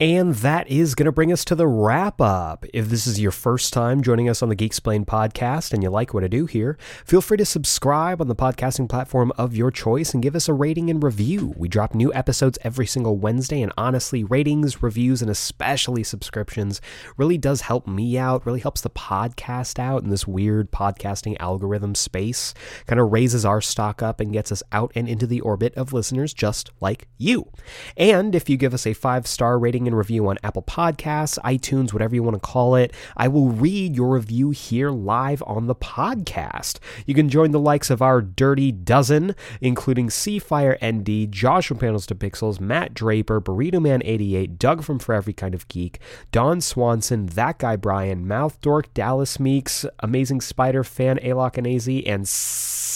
And 0.00 0.36
that 0.36 0.68
is 0.68 0.94
going 0.94 1.06
to 1.06 1.12
bring 1.12 1.32
us 1.32 1.44
to 1.46 1.56
the 1.56 1.66
wrap 1.66 2.20
up. 2.20 2.64
If 2.72 2.88
this 2.88 3.06
is 3.08 3.18
your 3.18 3.32
first 3.32 3.72
time 3.72 4.00
joining 4.00 4.28
us 4.28 4.40
on 4.40 4.48
the 4.48 4.54
Geek 4.54 4.68
Geeksplain 4.68 5.06
podcast 5.06 5.72
and 5.72 5.82
you 5.82 5.90
like 5.90 6.14
what 6.14 6.22
I 6.22 6.28
do 6.28 6.46
here, 6.46 6.78
feel 7.04 7.20
free 7.20 7.36
to 7.38 7.44
subscribe 7.44 8.20
on 8.20 8.28
the 8.28 8.36
podcasting 8.36 8.88
platform 8.88 9.32
of 9.36 9.56
your 9.56 9.70
choice 9.70 10.14
and 10.14 10.22
give 10.22 10.36
us 10.36 10.48
a 10.48 10.52
rating 10.52 10.88
and 10.88 11.02
review. 11.02 11.52
We 11.56 11.68
drop 11.68 11.94
new 11.94 12.12
episodes 12.14 12.58
every 12.62 12.86
single 12.86 13.16
Wednesday, 13.16 13.60
and 13.60 13.72
honestly, 13.76 14.22
ratings, 14.22 14.82
reviews, 14.82 15.22
and 15.22 15.30
especially 15.30 16.04
subscriptions 16.04 16.80
really 17.16 17.38
does 17.38 17.62
help 17.62 17.88
me 17.88 18.18
out, 18.18 18.46
really 18.46 18.60
helps 18.60 18.82
the 18.82 18.90
podcast 18.90 19.78
out 19.78 20.04
in 20.04 20.10
this 20.10 20.26
weird 20.26 20.70
podcasting 20.70 21.36
algorithm 21.40 21.94
space, 21.94 22.54
kind 22.86 23.00
of 23.00 23.10
raises 23.10 23.44
our 23.44 23.60
stock 23.60 24.02
up 24.02 24.20
and 24.20 24.32
gets 24.32 24.52
us 24.52 24.62
out 24.70 24.92
and 24.94 25.08
into 25.08 25.26
the 25.26 25.40
orbit 25.40 25.74
of 25.74 25.92
listeners 25.92 26.32
just 26.32 26.70
like 26.80 27.08
you. 27.16 27.50
And 27.96 28.34
if 28.34 28.48
you 28.48 28.56
give 28.56 28.74
us 28.74 28.86
a 28.86 28.92
five 28.92 29.26
star 29.26 29.58
rating 29.58 29.87
and 29.88 29.98
review 29.98 30.28
on 30.28 30.38
Apple 30.44 30.62
Podcasts, 30.62 31.38
iTunes, 31.40 31.92
whatever 31.92 32.14
you 32.14 32.22
want 32.22 32.34
to 32.34 32.40
call 32.40 32.76
it, 32.76 32.92
I 33.16 33.26
will 33.26 33.48
read 33.48 33.96
your 33.96 34.10
review 34.10 34.50
here 34.50 34.90
live 34.90 35.42
on 35.46 35.66
the 35.66 35.74
podcast. 35.74 36.78
You 37.06 37.14
can 37.14 37.28
join 37.28 37.50
the 37.50 37.58
likes 37.58 37.90
of 37.90 38.00
our 38.00 38.22
dirty 38.22 38.70
dozen, 38.70 39.34
including 39.60 40.08
Seafire 40.08 40.78
ND, 40.84 41.32
Josh 41.32 41.66
from 41.66 41.78
Panels 41.78 42.06
to 42.06 42.14
Pixels, 42.14 42.60
Matt 42.60 42.94
Draper, 42.94 43.40
Burrito 43.40 43.82
Man 43.82 44.02
88, 44.04 44.58
Doug 44.58 44.84
from 44.84 45.00
For 45.00 45.14
Every 45.14 45.32
Kind 45.32 45.54
of 45.54 45.66
Geek, 45.66 45.98
Don 46.30 46.60
Swanson, 46.60 47.26
That 47.26 47.58
Guy 47.58 47.76
Brian, 47.76 48.28
Mouth 48.28 48.60
Dork, 48.60 48.92
Dallas 48.94 49.40
Meeks, 49.40 49.84
Amazing 50.00 50.42
Spider 50.42 50.84
Fan, 50.84 51.18
Alok 51.18 51.58
and 51.58 51.66
AZ, 51.66 51.88
and 51.88 52.28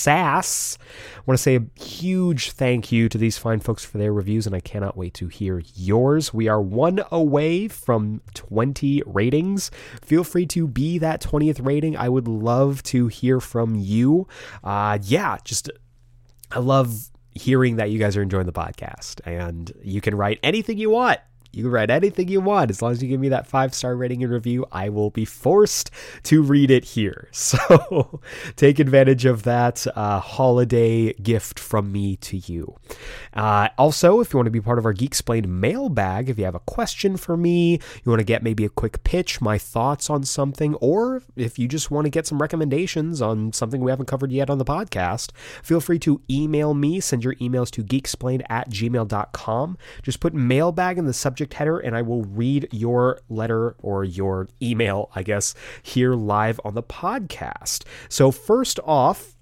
Sass. 0.02 0.78
I 1.16 1.22
want 1.26 1.38
to 1.38 1.42
say 1.42 1.56
a 1.56 1.80
huge 1.80 2.50
thank 2.50 2.90
you 2.90 3.08
to 3.08 3.16
these 3.16 3.38
fine 3.38 3.60
folks 3.60 3.84
for 3.84 3.98
their 3.98 4.12
reviews, 4.12 4.46
and 4.46 4.54
I 4.56 4.60
cannot 4.60 4.96
wait 4.96 5.14
to 5.14 5.28
hear 5.28 5.62
yours. 5.76 6.34
We 6.34 6.48
are 6.48 6.60
one 6.60 7.04
away 7.12 7.68
from 7.68 8.20
20 8.34 9.04
ratings. 9.06 9.70
Feel 10.02 10.24
free 10.24 10.46
to 10.46 10.66
be 10.66 10.98
that 10.98 11.22
20th 11.22 11.64
rating. 11.64 11.96
I 11.96 12.08
would 12.08 12.26
love 12.26 12.82
to 12.84 13.06
hear 13.06 13.40
from 13.40 13.76
you. 13.76 14.26
Uh, 14.64 14.98
yeah, 15.02 15.38
just 15.44 15.70
I 16.50 16.58
love 16.58 17.10
hearing 17.30 17.76
that 17.76 17.90
you 17.90 17.98
guys 17.98 18.16
are 18.16 18.22
enjoying 18.22 18.46
the 18.46 18.52
podcast, 18.52 19.20
and 19.24 19.72
you 19.82 20.00
can 20.00 20.16
write 20.16 20.40
anything 20.42 20.78
you 20.78 20.90
want. 20.90 21.20
You 21.52 21.64
can 21.64 21.72
write 21.72 21.90
anything 21.90 22.28
you 22.28 22.40
want. 22.40 22.70
As 22.70 22.80
long 22.80 22.92
as 22.92 23.02
you 23.02 23.08
give 23.08 23.20
me 23.20 23.28
that 23.28 23.46
five 23.46 23.74
star 23.74 23.94
rating 23.94 24.22
and 24.24 24.32
review, 24.32 24.64
I 24.72 24.88
will 24.88 25.10
be 25.10 25.26
forced 25.26 25.90
to 26.24 26.42
read 26.42 26.70
it 26.70 26.84
here. 26.84 27.28
So 27.52 28.20
take 28.56 28.78
advantage 28.78 29.26
of 29.26 29.42
that 29.42 29.86
uh, 29.94 30.20
holiday 30.20 31.12
gift 31.14 31.58
from 31.58 31.92
me 31.92 32.16
to 32.16 32.38
you. 32.38 32.76
Uh, 33.34 33.68
also, 33.76 34.20
if 34.20 34.32
you 34.32 34.38
want 34.38 34.46
to 34.46 34.50
be 34.50 34.60
part 34.60 34.78
of 34.78 34.86
our 34.86 34.94
Geeksplained 34.94 35.46
mailbag, 35.46 36.30
if 36.30 36.38
you 36.38 36.44
have 36.44 36.54
a 36.54 36.60
question 36.60 37.18
for 37.18 37.36
me, 37.36 37.72
you 37.72 38.10
want 38.10 38.20
to 38.20 38.24
get 38.24 38.42
maybe 38.42 38.64
a 38.64 38.70
quick 38.70 39.04
pitch, 39.04 39.42
my 39.42 39.58
thoughts 39.58 40.08
on 40.08 40.24
something, 40.24 40.74
or 40.76 41.22
if 41.36 41.58
you 41.58 41.68
just 41.68 41.90
want 41.90 42.06
to 42.06 42.10
get 42.10 42.26
some 42.26 42.40
recommendations 42.40 43.20
on 43.20 43.52
something 43.52 43.82
we 43.82 43.90
haven't 43.90 44.06
covered 44.06 44.32
yet 44.32 44.48
on 44.48 44.56
the 44.56 44.64
podcast, 44.64 45.32
feel 45.62 45.80
free 45.80 45.98
to 45.98 46.22
email 46.30 46.72
me. 46.72 47.00
Send 47.00 47.22
your 47.22 47.34
emails 47.34 47.70
to 47.72 47.84
geeksplained 47.84 48.44
at 48.48 48.70
gmail.com. 48.70 49.76
Just 50.02 50.20
put 50.20 50.32
mailbag 50.32 50.96
in 50.96 51.04
the 51.04 51.12
subject 51.12 51.41
header, 51.50 51.78
and 51.78 51.96
I 51.96 52.02
will 52.02 52.22
read 52.22 52.68
your 52.72 53.20
letter 53.28 53.76
or 53.82 54.04
your 54.04 54.48
email, 54.60 55.10
I 55.14 55.22
guess, 55.22 55.54
here 55.82 56.14
live 56.14 56.60
on 56.64 56.74
the 56.74 56.82
podcast. 56.82 57.84
So, 58.08 58.30
first 58.30 58.78
off, 58.84 59.36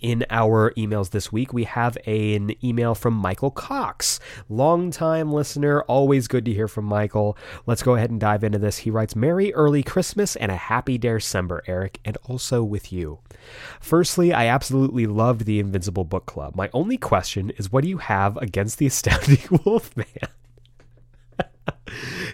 in 0.00 0.24
our 0.30 0.72
emails 0.72 1.10
this 1.10 1.32
week, 1.32 1.52
we 1.52 1.64
have 1.64 1.98
an 2.06 2.52
email 2.64 2.94
from 2.94 3.14
Michael 3.14 3.50
Cox, 3.50 4.20
longtime 4.48 5.32
listener. 5.32 5.82
Always 5.82 6.28
good 6.28 6.44
to 6.44 6.52
hear 6.52 6.68
from 6.68 6.84
Michael. 6.84 7.36
Let's 7.66 7.82
go 7.82 7.96
ahead 7.96 8.10
and 8.10 8.20
dive 8.20 8.44
into 8.44 8.58
this. 8.58 8.78
He 8.78 8.90
writes, 8.90 9.16
Merry 9.16 9.52
early 9.54 9.82
Christmas 9.82 10.36
and 10.36 10.52
a 10.52 10.56
happy 10.56 10.98
December, 10.98 11.64
Eric, 11.66 11.98
and 12.04 12.16
also 12.24 12.62
with 12.62 12.92
you. 12.92 13.18
Firstly, 13.80 14.32
I 14.32 14.46
absolutely 14.46 15.06
loved 15.06 15.46
the 15.46 15.58
Invincible 15.58 16.04
Book 16.04 16.26
Club. 16.26 16.54
My 16.54 16.70
only 16.72 16.96
question 16.96 17.50
is, 17.50 17.72
what 17.72 17.82
do 17.82 17.90
you 17.90 17.98
have 17.98 18.36
against 18.36 18.78
the 18.78 18.86
Astounding 18.86 19.42
Wolfman? 19.64 20.06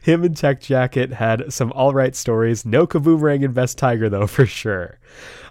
Him 0.03 0.25
and 0.25 0.37
Tech 0.37 0.61
Jacket 0.61 1.13
had 1.13 1.53
some 1.53 1.73
all 1.73 1.93
right 1.95 2.15
stories. 2.15 2.65
No 2.65 2.87
Kaboomerang 2.87 3.45
and 3.45 3.55
Best 3.55 3.79
Tiger, 3.79 4.09
though, 4.09 4.27
for 4.27 4.47
sure. 4.47 4.99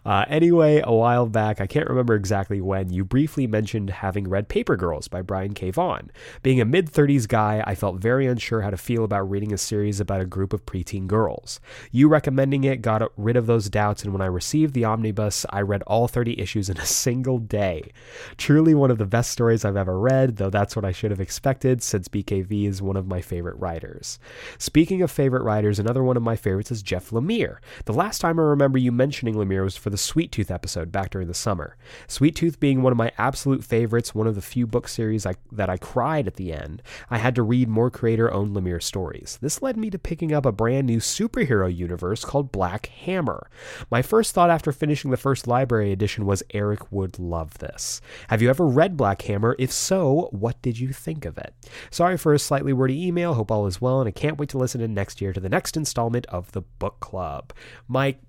Uh, 0.08 0.24
anyway, 0.30 0.82
a 0.86 0.94
while 0.94 1.26
back, 1.26 1.60
I 1.60 1.68
can't 1.68 1.90
remember 1.90 2.16
exactly 2.16 2.62
when, 2.62 2.90
you 2.90 3.04
briefly 3.04 3.46
mentioned 3.46 3.90
having 3.90 4.30
read 4.30 4.48
Paper 4.48 4.78
Girls 4.78 5.10
by 5.10 5.22
Brian 5.22 5.54
K. 5.54 5.70
Vaughan. 5.70 6.12
Being 6.44 6.62
a 6.62 6.66
mid 6.66 6.90
30s 6.90 7.28
guy, 7.28 7.62
I 7.68 7.76
felt 7.76 8.00
very 8.00 8.26
unsure 8.26 8.62
how 8.62 8.70
to 8.70 8.78
feel 8.78 9.04
about 9.04 9.30
reading 9.30 9.52
a 9.52 9.58
series 9.58 10.00
about 10.00 10.22
a 10.22 10.26
group 10.26 10.54
of 10.54 10.66
preteen 10.66 11.08
girls. 11.08 11.60
You 11.92 12.08
recommending 12.08 12.64
it 12.64 12.82
got 12.82 13.12
rid 13.18 13.36
of 13.36 13.48
those 13.48 13.70
doubts, 13.70 14.06
and 14.06 14.14
when 14.14 14.22
I 14.22 14.28
received 14.28 14.74
the 14.74 14.86
omnibus, 14.86 15.46
I 15.50 15.60
read 15.60 15.84
all 15.84 16.08
30 16.08 16.40
issues 16.40 16.70
in 16.70 16.78
a 16.78 16.86
single 16.86 17.40
day. 17.40 17.92
Truly 18.38 18.74
one 18.74 18.92
of 18.92 19.00
the 19.00 19.06
best 19.06 19.32
stories 19.32 19.66
I've 19.66 19.76
ever 19.76 20.00
read, 20.00 20.38
though 20.38 20.50
that's 20.50 20.78
what 20.78 20.86
I 20.86 20.94
should 20.94 21.12
have 21.12 21.20
expected 21.20 21.84
since 21.84 22.08
BKV 22.08 22.66
is 22.66 22.82
one 22.82 22.96
of 22.96 23.08
my 23.08 23.20
favorite 23.20 23.60
writers. 23.60 24.20
Speaking 24.58 25.02
of 25.02 25.12
favorite 25.12 25.44
writers, 25.44 25.80
another 25.80 26.02
one 26.02 26.16
of 26.16 26.24
my 26.24 26.38
favorites 26.38 26.72
is 26.72 26.82
Jeff 26.82 27.10
Lemire. 27.10 27.58
The 27.84 27.92
last 27.92 28.20
time 28.20 28.40
I 28.40 28.44
remember 28.44 28.78
you 28.78 28.94
mentioning 28.94 29.36
Lemire 29.36 29.66
was 29.66 29.76
for 29.76 29.90
the 29.90 29.97
Sweet 29.98 30.32
Tooth 30.32 30.52
episode 30.52 30.92
back 30.92 31.12
during 31.12 31.28
the 31.28 31.34
summer. 31.34 31.78
Sweet 32.08 32.36
Tooth 32.36 32.60
being 32.60 32.82
one 32.82 32.92
of 32.92 32.98
my 32.98 33.12
absolute 33.18 33.64
favorites, 33.64 34.16
one 34.16 34.28
of 34.28 34.36
the 34.36 34.42
few 34.42 34.68
book 34.68 34.88
series 34.88 35.26
I, 35.26 35.36
that 35.52 35.70
I 35.70 35.78
cried 35.78 36.28
at 36.28 36.36
the 36.36 36.54
end, 36.54 36.82
I 37.10 37.18
had 37.18 37.36
to 37.36 37.44
read 37.44 37.68
more 37.68 37.90
creator 37.90 38.32
owned 38.32 38.56
Lemire 38.56 38.82
stories. 38.82 39.38
This 39.42 39.62
led 39.62 39.78
me 39.78 39.90
to 39.90 40.00
picking 40.00 40.34
up 40.34 40.46
a 40.46 40.52
brand 40.52 40.88
new 40.88 41.00
superhero 41.00 41.74
universe 41.74 42.24
called 42.24 42.52
Black 42.52 42.88
Hammer. 42.88 43.50
My 43.92 44.02
first 44.02 44.34
thought 44.34 44.50
after 44.50 44.72
finishing 44.72 45.12
the 45.12 45.18
first 45.18 45.48
library 45.48 45.92
edition 45.92 46.26
was 46.26 46.44
Eric 46.54 46.92
would 46.92 47.20
love 47.20 47.58
this. 47.58 48.02
Have 48.30 48.42
you 48.42 48.50
ever 48.50 48.66
read 48.66 48.98
Black 48.98 49.22
Hammer? 49.24 49.56
If 49.60 49.72
so, 49.72 50.30
what 50.32 50.62
did 50.62 50.80
you 50.80 50.94
think 50.94 51.26
of 51.26 51.38
it? 51.38 51.54
Sorry 51.90 52.18
for 52.18 52.34
a 52.34 52.40
slightly 52.40 52.74
wordy 52.74 53.06
email. 53.06 53.34
Hope 53.34 53.52
all 53.52 53.68
is 53.68 53.82
well, 53.82 54.00
and 54.00 54.08
I 54.08 54.12
can't 54.12 54.38
wait 54.38 54.50
to 54.50 54.58
listen 54.58 54.82
in 54.82 54.94
next 54.94 55.22
year 55.22 55.34
to 55.34 55.40
the 55.40 55.50
next 55.50 55.78
installment 55.78 56.26
of 56.28 56.52
the 56.52 56.62
book 56.62 57.00
club. 57.00 57.54
Mike, 57.88 58.20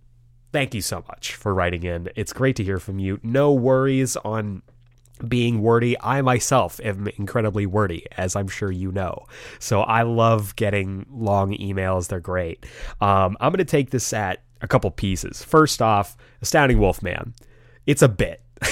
thank 0.52 0.74
you 0.74 0.82
so 0.82 1.04
much 1.08 1.34
for 1.34 1.54
writing 1.54 1.82
in. 1.82 2.08
It's 2.16 2.32
great 2.32 2.56
to 2.56 2.64
hear 2.64 2.78
from 2.78 2.98
you. 2.98 3.20
No 3.22 3.52
worries 3.52 4.16
on 4.16 4.62
being 5.26 5.62
wordy. 5.62 5.96
I 6.00 6.22
myself 6.22 6.80
am 6.82 7.08
incredibly 7.18 7.66
wordy, 7.66 8.06
as 8.16 8.36
I'm 8.36 8.48
sure 8.48 8.70
you 8.70 8.92
know. 8.92 9.26
So 9.58 9.80
I 9.80 10.02
love 10.02 10.54
getting 10.56 11.06
long 11.10 11.52
emails. 11.56 12.08
They're 12.08 12.20
great. 12.20 12.64
Um, 13.00 13.36
I'm 13.40 13.50
going 13.50 13.58
to 13.58 13.64
take 13.64 13.90
this 13.90 14.12
at 14.12 14.42
a 14.60 14.68
couple 14.68 14.90
pieces. 14.90 15.42
First 15.42 15.82
off, 15.82 16.16
Astounding 16.42 16.78
Wolfman. 16.78 17.34
It's 17.86 18.02
a 18.02 18.08
bit. 18.08 18.42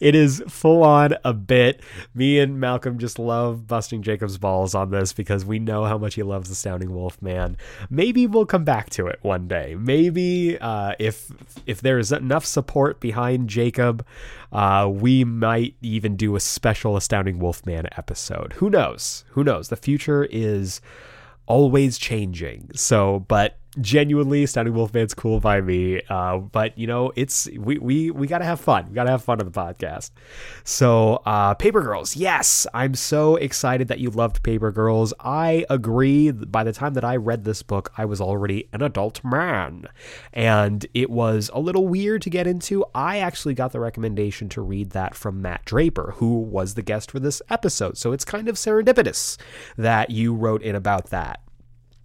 it 0.00 0.14
is 0.14 0.42
full 0.48 0.82
on 0.82 1.14
a 1.24 1.32
bit. 1.32 1.82
Me 2.14 2.38
and 2.38 2.58
Malcolm 2.58 2.98
just 2.98 3.18
love 3.18 3.66
busting 3.66 4.02
Jacob's 4.02 4.38
balls 4.38 4.74
on 4.74 4.90
this 4.90 5.12
because 5.12 5.44
we 5.44 5.58
know 5.58 5.84
how 5.84 5.98
much 5.98 6.14
he 6.14 6.22
loves 6.22 6.50
Astounding 6.50 6.92
Wolfman. 6.92 7.56
Maybe 7.88 8.26
we'll 8.26 8.46
come 8.46 8.64
back 8.64 8.90
to 8.90 9.06
it 9.06 9.18
one 9.22 9.46
day. 9.46 9.76
Maybe 9.78 10.58
uh, 10.58 10.94
if 10.98 11.30
if 11.66 11.80
there 11.80 11.98
is 11.98 12.10
enough 12.10 12.44
support 12.44 13.00
behind 13.00 13.48
Jacob, 13.48 14.04
uh, 14.52 14.90
we 14.92 15.24
might 15.24 15.76
even 15.82 16.16
do 16.16 16.34
a 16.34 16.40
special 16.40 16.96
Astounding 16.96 17.38
Wolfman 17.38 17.86
episode. 17.96 18.54
Who 18.54 18.70
knows? 18.70 19.24
Who 19.30 19.44
knows? 19.44 19.68
The 19.68 19.76
future 19.76 20.24
is 20.24 20.80
always 21.46 21.98
changing. 21.98 22.70
So, 22.74 23.20
but 23.28 23.59
genuinely, 23.80 24.42
Astounding 24.42 24.74
Wolfman's 24.74 25.14
cool 25.14 25.40
by 25.40 25.60
me. 25.60 26.00
Uh, 26.08 26.38
but 26.38 26.76
you 26.76 26.86
know, 26.86 27.12
it's 27.16 27.48
we 27.56 27.78
we 27.78 28.10
we 28.10 28.26
gotta 28.26 28.44
have 28.44 28.60
fun. 28.60 28.86
We 28.88 28.94
gotta 28.94 29.10
have 29.10 29.22
fun 29.22 29.40
on 29.40 29.46
the 29.46 29.52
podcast. 29.52 30.10
So, 30.64 31.22
uh, 31.26 31.54
Paper 31.54 31.82
Girls, 31.82 32.16
yes, 32.16 32.66
I'm 32.74 32.94
so 32.94 33.36
excited 33.36 33.88
that 33.88 34.00
you 34.00 34.10
loved 34.10 34.42
Paper 34.42 34.72
Girls. 34.72 35.12
I 35.20 35.64
agree. 35.70 36.30
By 36.30 36.64
the 36.64 36.72
time 36.72 36.94
that 36.94 37.04
I 37.04 37.16
read 37.16 37.44
this 37.44 37.62
book, 37.62 37.92
I 37.96 38.04
was 38.04 38.20
already 38.20 38.68
an 38.72 38.82
adult 38.82 39.22
man, 39.24 39.86
and 40.32 40.86
it 40.94 41.10
was 41.10 41.50
a 41.52 41.60
little 41.60 41.86
weird 41.86 42.22
to 42.22 42.30
get 42.30 42.46
into. 42.46 42.84
I 42.94 43.18
actually 43.18 43.54
got 43.54 43.72
the 43.72 43.80
recommendation 43.80 44.48
to 44.50 44.62
read 44.62 44.90
that 44.90 45.14
from 45.14 45.42
Matt 45.42 45.64
Draper, 45.64 46.14
who 46.16 46.40
was 46.40 46.74
the 46.74 46.82
guest 46.82 47.10
for 47.10 47.20
this 47.20 47.42
episode. 47.50 47.96
So 47.96 48.12
it's 48.12 48.24
kind 48.24 48.48
of 48.48 48.56
serendipitous 48.56 49.36
that 49.76 50.10
you 50.10 50.34
wrote 50.34 50.62
in 50.62 50.74
about 50.74 51.10
that. 51.10 51.40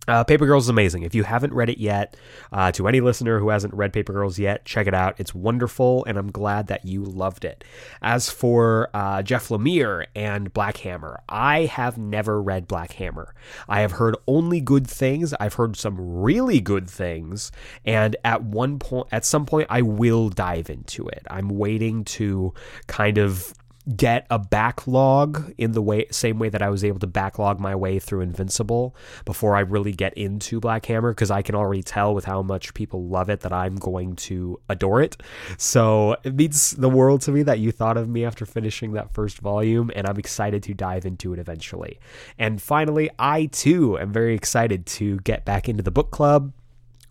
Uh, 0.07 0.23
Paper 0.23 0.45
Girls 0.45 0.65
is 0.65 0.69
amazing. 0.69 1.03
If 1.03 1.15
you 1.15 1.23
haven't 1.23 1.53
read 1.53 1.69
it 1.69 1.77
yet, 1.77 2.15
uh, 2.51 2.71
to 2.73 2.87
any 2.87 3.01
listener 3.01 3.39
who 3.39 3.49
hasn't 3.49 3.73
read 3.73 3.93
Paper 3.93 4.13
Girls 4.13 4.37
yet, 4.39 4.65
check 4.65 4.87
it 4.87 4.93
out. 4.93 5.15
It's 5.19 5.33
wonderful, 5.33 6.05
and 6.05 6.17
I'm 6.17 6.31
glad 6.31 6.67
that 6.67 6.85
you 6.85 7.03
loved 7.03 7.45
it. 7.45 7.63
As 8.01 8.29
for 8.29 8.89
uh, 8.93 9.21
Jeff 9.23 9.49
Lemire 9.49 10.05
and 10.15 10.53
Black 10.53 10.77
Hammer, 10.77 11.21
I 11.27 11.65
have 11.65 11.97
never 11.97 12.41
read 12.41 12.67
Black 12.67 12.93
Hammer. 12.93 13.33
I 13.67 13.81
have 13.81 13.93
heard 13.93 14.15
only 14.27 14.61
good 14.61 14.87
things. 14.87 15.33
I've 15.39 15.55
heard 15.55 15.75
some 15.75 15.95
really 15.97 16.59
good 16.59 16.89
things, 16.89 17.51
and 17.85 18.15
at 18.23 18.43
one 18.43 18.79
point, 18.79 19.07
at 19.11 19.25
some 19.25 19.45
point, 19.45 19.67
I 19.69 19.81
will 19.81 20.29
dive 20.29 20.69
into 20.69 21.07
it. 21.07 21.25
I'm 21.29 21.49
waiting 21.49 22.03
to 22.05 22.53
kind 22.87 23.17
of 23.17 23.53
get 23.95 24.25
a 24.29 24.39
backlog 24.39 25.53
in 25.57 25.73
the 25.73 25.81
way 25.81 26.07
same 26.09 26.39
way 26.39 26.49
that 26.49 26.61
I 26.61 26.69
was 26.69 26.83
able 26.83 26.99
to 26.99 27.07
backlog 27.07 27.59
my 27.59 27.75
way 27.75 27.99
through 27.99 28.21
Invincible 28.21 28.95
before 29.25 29.55
I 29.55 29.59
really 29.59 29.91
get 29.91 30.13
into 30.15 30.59
Black 30.59 30.85
Hammer 30.87 31.11
because 31.11 31.29
I 31.29 31.41
can 31.41 31.55
already 31.55 31.83
tell 31.83 32.15
with 32.15 32.25
how 32.25 32.41
much 32.41 32.73
people 32.73 33.07
love 33.07 33.29
it 33.29 33.41
that 33.41 33.53
I'm 33.53 33.75
going 33.75 34.15
to 34.15 34.59
adore 34.69 35.01
it. 35.01 35.17
So 35.57 36.15
it 36.23 36.33
means 36.35 36.71
the 36.71 36.89
world 36.89 37.21
to 37.21 37.31
me 37.31 37.43
that 37.43 37.59
you 37.59 37.71
thought 37.71 37.97
of 37.97 38.09
me 38.09 38.25
after 38.25 38.45
finishing 38.45 38.93
that 38.93 39.13
first 39.13 39.39
volume 39.39 39.91
and 39.95 40.07
I'm 40.07 40.17
excited 40.17 40.63
to 40.63 40.73
dive 40.73 41.05
into 41.05 41.33
it 41.33 41.39
eventually. 41.39 41.99
And 42.39 42.61
finally, 42.61 43.09
I 43.19 43.47
too 43.47 43.99
am 43.99 44.11
very 44.11 44.33
excited 44.33 44.85
to 44.87 45.19
get 45.19 45.45
back 45.45 45.69
into 45.69 45.83
the 45.83 45.91
book 45.91 46.11
club. 46.11 46.53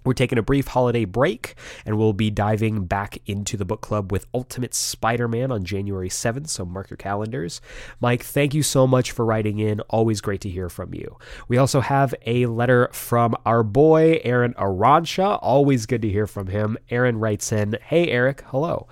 We're 0.04 0.12
taking 0.12 0.38
a 0.38 0.42
brief 0.42 0.68
holiday 0.68 1.04
break 1.04 1.54
and 1.86 1.98
we'll 1.98 2.12
be 2.12 2.30
diving 2.30 2.84
back 2.84 3.18
into 3.26 3.56
the 3.56 3.64
book 3.64 3.80
club 3.80 4.12
with 4.12 4.26
Ultimate 4.34 4.74
Spider 4.74 5.28
Man 5.28 5.50
on 5.50 5.64
January 5.64 6.10
7th, 6.10 6.48
so 6.48 6.64
mark 6.64 6.90
your 6.90 6.96
calendars. 6.98 7.60
Mike, 8.00 8.22
thank 8.22 8.52
you 8.54 8.62
so 8.62 8.86
much 8.86 9.12
for 9.12 9.24
writing 9.24 9.58
in. 9.58 9.80
Always 9.82 10.20
great 10.20 10.42
to 10.42 10.48
hear 10.50 10.68
from 10.68 10.92
you. 10.92 11.16
We 11.48 11.56
also 11.56 11.80
have 11.80 12.14
a 12.26 12.46
letter 12.46 12.90
from 12.92 13.34
our 13.46 13.62
boy, 13.62 14.20
Aaron 14.24 14.54
Aransha. 14.54 15.38
Always 15.40 15.86
good 15.86 16.02
to 16.02 16.08
hear 16.08 16.26
from 16.26 16.48
him. 16.48 16.76
Aaron 16.90 17.18
writes 17.18 17.50
in 17.50 17.78
Hey, 17.82 18.08
Eric, 18.08 18.44
hello. 18.48 18.86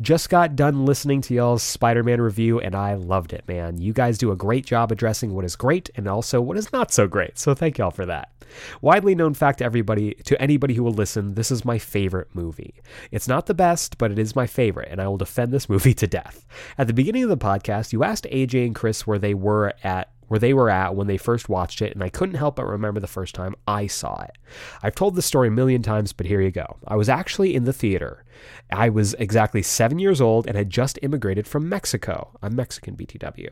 Just 0.00 0.30
got 0.30 0.56
done 0.56 0.84
listening 0.84 1.20
to 1.22 1.34
y'all's 1.34 1.62
Spider 1.62 2.02
Man 2.02 2.20
review, 2.20 2.58
and 2.58 2.74
I 2.74 2.94
loved 2.94 3.32
it, 3.32 3.44
man. 3.46 3.80
You 3.80 3.92
guys 3.92 4.18
do 4.18 4.32
a 4.32 4.36
great 4.36 4.66
job 4.66 4.90
addressing 4.90 5.32
what 5.32 5.44
is 5.44 5.54
great 5.54 5.90
and 5.94 6.08
also 6.08 6.40
what 6.40 6.56
is 6.56 6.72
not 6.72 6.92
so 6.92 7.06
great, 7.06 7.38
so 7.38 7.54
thank 7.54 7.78
y'all 7.78 7.92
for 7.92 8.06
that. 8.06 8.30
Widely 8.80 9.14
known 9.14 9.34
fact 9.34 9.58
to 9.58 9.64
everybody, 9.64 10.14
to 10.24 10.40
anybody 10.40 10.74
who 10.74 10.82
will 10.82 10.92
listen, 10.92 11.34
this 11.34 11.50
is 11.50 11.64
my 11.64 11.78
favorite 11.78 12.28
movie. 12.34 12.74
It's 13.10 13.28
not 13.28 13.46
the 13.46 13.54
best, 13.54 13.98
but 13.98 14.10
it 14.10 14.18
is 14.18 14.36
my 14.36 14.46
favorite, 14.46 14.88
and 14.90 15.00
I 15.00 15.08
will 15.08 15.18
defend 15.18 15.52
this 15.52 15.68
movie 15.68 15.94
to 15.94 16.06
death. 16.06 16.46
At 16.78 16.86
the 16.86 16.94
beginning 16.94 17.24
of 17.24 17.28
the 17.28 17.36
podcast, 17.36 17.92
you 17.92 18.04
asked 18.04 18.26
AJ 18.30 18.66
and 18.66 18.74
Chris 18.74 19.06
where 19.06 19.18
they 19.18 19.34
were 19.34 19.74
at 19.82 20.11
where 20.32 20.38
they 20.38 20.54
were 20.54 20.70
at 20.70 20.94
when 20.94 21.08
they 21.08 21.18
first 21.18 21.50
watched 21.50 21.82
it, 21.82 21.92
and 21.92 22.02
I 22.02 22.08
couldn't 22.08 22.36
help 22.36 22.56
but 22.56 22.66
remember 22.66 23.00
the 23.00 23.06
first 23.06 23.34
time 23.34 23.54
I 23.68 23.86
saw 23.86 24.22
it. 24.22 24.38
I've 24.82 24.94
told 24.94 25.14
this 25.14 25.26
story 25.26 25.48
a 25.48 25.50
million 25.50 25.82
times, 25.82 26.14
but 26.14 26.24
here 26.24 26.40
you 26.40 26.50
go. 26.50 26.78
I 26.88 26.96
was 26.96 27.10
actually 27.10 27.54
in 27.54 27.64
the 27.64 27.72
theater. 27.74 28.24
I 28.70 28.88
was 28.88 29.12
exactly 29.18 29.60
seven 29.60 29.98
years 29.98 30.22
old 30.22 30.46
and 30.46 30.56
had 30.56 30.70
just 30.70 30.98
immigrated 31.02 31.46
from 31.46 31.68
Mexico. 31.68 32.30
I'm 32.40 32.56
Mexican, 32.56 32.96
BTW. 32.96 33.50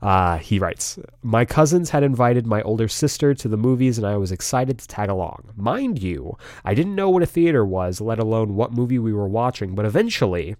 Uh, 0.00 0.38
he 0.38 0.60
writes 0.60 0.96
My 1.22 1.44
cousins 1.44 1.90
had 1.90 2.04
invited 2.04 2.46
my 2.46 2.62
older 2.62 2.86
sister 2.86 3.34
to 3.34 3.48
the 3.48 3.56
movies, 3.56 3.98
and 3.98 4.06
I 4.06 4.16
was 4.16 4.30
excited 4.30 4.78
to 4.78 4.86
tag 4.86 5.10
along. 5.10 5.50
Mind 5.56 6.00
you, 6.00 6.38
I 6.64 6.74
didn't 6.74 6.94
know 6.94 7.10
what 7.10 7.24
a 7.24 7.26
theater 7.26 7.66
was, 7.66 8.00
let 8.00 8.20
alone 8.20 8.54
what 8.54 8.70
movie 8.70 9.00
we 9.00 9.12
were 9.12 9.26
watching, 9.26 9.74
but 9.74 9.86
eventually, 9.86 10.54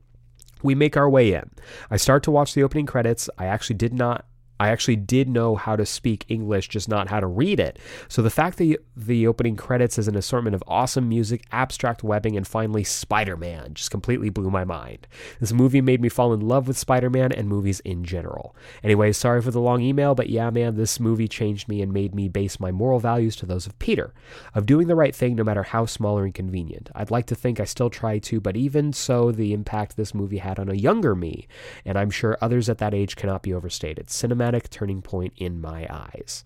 we 0.60 0.74
make 0.74 0.96
our 0.96 1.08
way 1.08 1.32
in. 1.32 1.50
I 1.88 1.98
start 1.98 2.24
to 2.24 2.32
watch 2.32 2.52
the 2.52 2.64
opening 2.64 2.86
credits. 2.86 3.30
I 3.38 3.46
actually 3.46 3.76
did 3.76 3.94
not 3.94 4.26
I 4.62 4.68
actually 4.68 4.94
did 4.94 5.28
know 5.28 5.56
how 5.56 5.74
to 5.74 5.84
speak 5.84 6.24
English, 6.28 6.68
just 6.68 6.88
not 6.88 7.08
how 7.08 7.18
to 7.18 7.26
read 7.26 7.58
it. 7.58 7.80
So 8.06 8.22
the 8.22 8.30
fact 8.30 8.58
that 8.58 8.76
the 8.96 9.26
opening 9.26 9.56
credits 9.56 9.98
is 9.98 10.06
an 10.06 10.14
assortment 10.14 10.54
of 10.54 10.62
awesome 10.68 11.08
music, 11.08 11.44
abstract 11.50 12.04
webbing, 12.04 12.36
and 12.36 12.46
finally 12.46 12.84
Spider 12.84 13.36
Man 13.36 13.74
just 13.74 13.90
completely 13.90 14.30
blew 14.30 14.50
my 14.50 14.62
mind. 14.64 15.08
This 15.40 15.52
movie 15.52 15.80
made 15.80 16.00
me 16.00 16.08
fall 16.08 16.32
in 16.32 16.40
love 16.40 16.68
with 16.68 16.78
Spider 16.78 17.10
Man 17.10 17.32
and 17.32 17.48
movies 17.48 17.80
in 17.80 18.04
general. 18.04 18.54
Anyway, 18.84 19.10
sorry 19.10 19.42
for 19.42 19.50
the 19.50 19.60
long 19.60 19.82
email, 19.82 20.14
but 20.14 20.30
yeah, 20.30 20.48
man, 20.50 20.76
this 20.76 21.00
movie 21.00 21.26
changed 21.26 21.66
me 21.66 21.82
and 21.82 21.92
made 21.92 22.14
me 22.14 22.28
base 22.28 22.60
my 22.60 22.70
moral 22.70 23.00
values 23.00 23.34
to 23.36 23.46
those 23.46 23.66
of 23.66 23.76
Peter, 23.80 24.14
of 24.54 24.64
doing 24.64 24.86
the 24.86 24.94
right 24.94 25.16
thing 25.16 25.34
no 25.34 25.42
matter 25.42 25.64
how 25.64 25.86
small 25.86 26.16
or 26.16 26.24
inconvenient. 26.24 26.88
I'd 26.94 27.10
like 27.10 27.26
to 27.26 27.34
think 27.34 27.58
I 27.58 27.64
still 27.64 27.90
try 27.90 28.20
to, 28.20 28.40
but 28.40 28.56
even 28.56 28.92
so, 28.92 29.32
the 29.32 29.52
impact 29.52 29.96
this 29.96 30.14
movie 30.14 30.38
had 30.38 30.60
on 30.60 30.68
a 30.68 30.74
younger 30.74 31.16
me, 31.16 31.48
and 31.84 31.98
I'm 31.98 32.10
sure 32.10 32.38
others 32.40 32.68
at 32.68 32.78
that 32.78 32.94
age 32.94 33.16
cannot 33.16 33.42
be 33.42 33.52
overstated. 33.52 34.06
Cinematic 34.06 34.51
turning 34.60 35.02
point 35.02 35.34
in 35.36 35.60
my 35.60 35.86
eyes. 35.90 36.44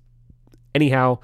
Anyhow, 0.75 1.19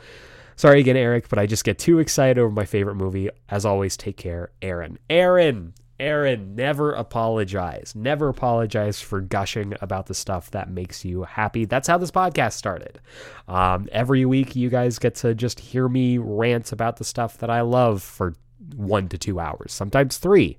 sorry 0.56 0.80
again, 0.80 0.96
Eric, 0.96 1.28
but 1.28 1.38
I 1.38 1.46
just 1.46 1.64
get 1.64 1.78
too 1.78 1.98
excited 1.98 2.38
over 2.38 2.50
my 2.50 2.64
favorite 2.64 2.94
movie. 2.96 3.28
As 3.48 3.64
always, 3.64 3.96
take 3.96 4.16
care, 4.16 4.50
Aaron. 4.60 4.98
Aaron! 5.10 5.74
Aaron, 6.00 6.56
never 6.56 6.92
apologize. 6.92 7.92
Never 7.94 8.28
apologize 8.28 9.00
for 9.00 9.20
gushing 9.20 9.74
about 9.80 10.06
the 10.06 10.14
stuff 10.14 10.50
that 10.50 10.68
makes 10.68 11.04
you 11.04 11.22
happy. 11.22 11.64
That's 11.64 11.86
how 11.86 11.96
this 11.96 12.10
podcast 12.10 12.54
started. 12.54 13.00
Um, 13.46 13.88
every 13.92 14.24
week, 14.24 14.56
you 14.56 14.68
guys 14.68 14.98
get 14.98 15.14
to 15.16 15.32
just 15.32 15.60
hear 15.60 15.88
me 15.88 16.18
rant 16.18 16.72
about 16.72 16.96
the 16.96 17.04
stuff 17.04 17.38
that 17.38 17.50
I 17.50 17.60
love 17.60 18.02
for 18.02 18.34
one 18.74 19.08
to 19.10 19.18
two 19.18 19.38
hours, 19.38 19.72
sometimes 19.72 20.18
three. 20.18 20.58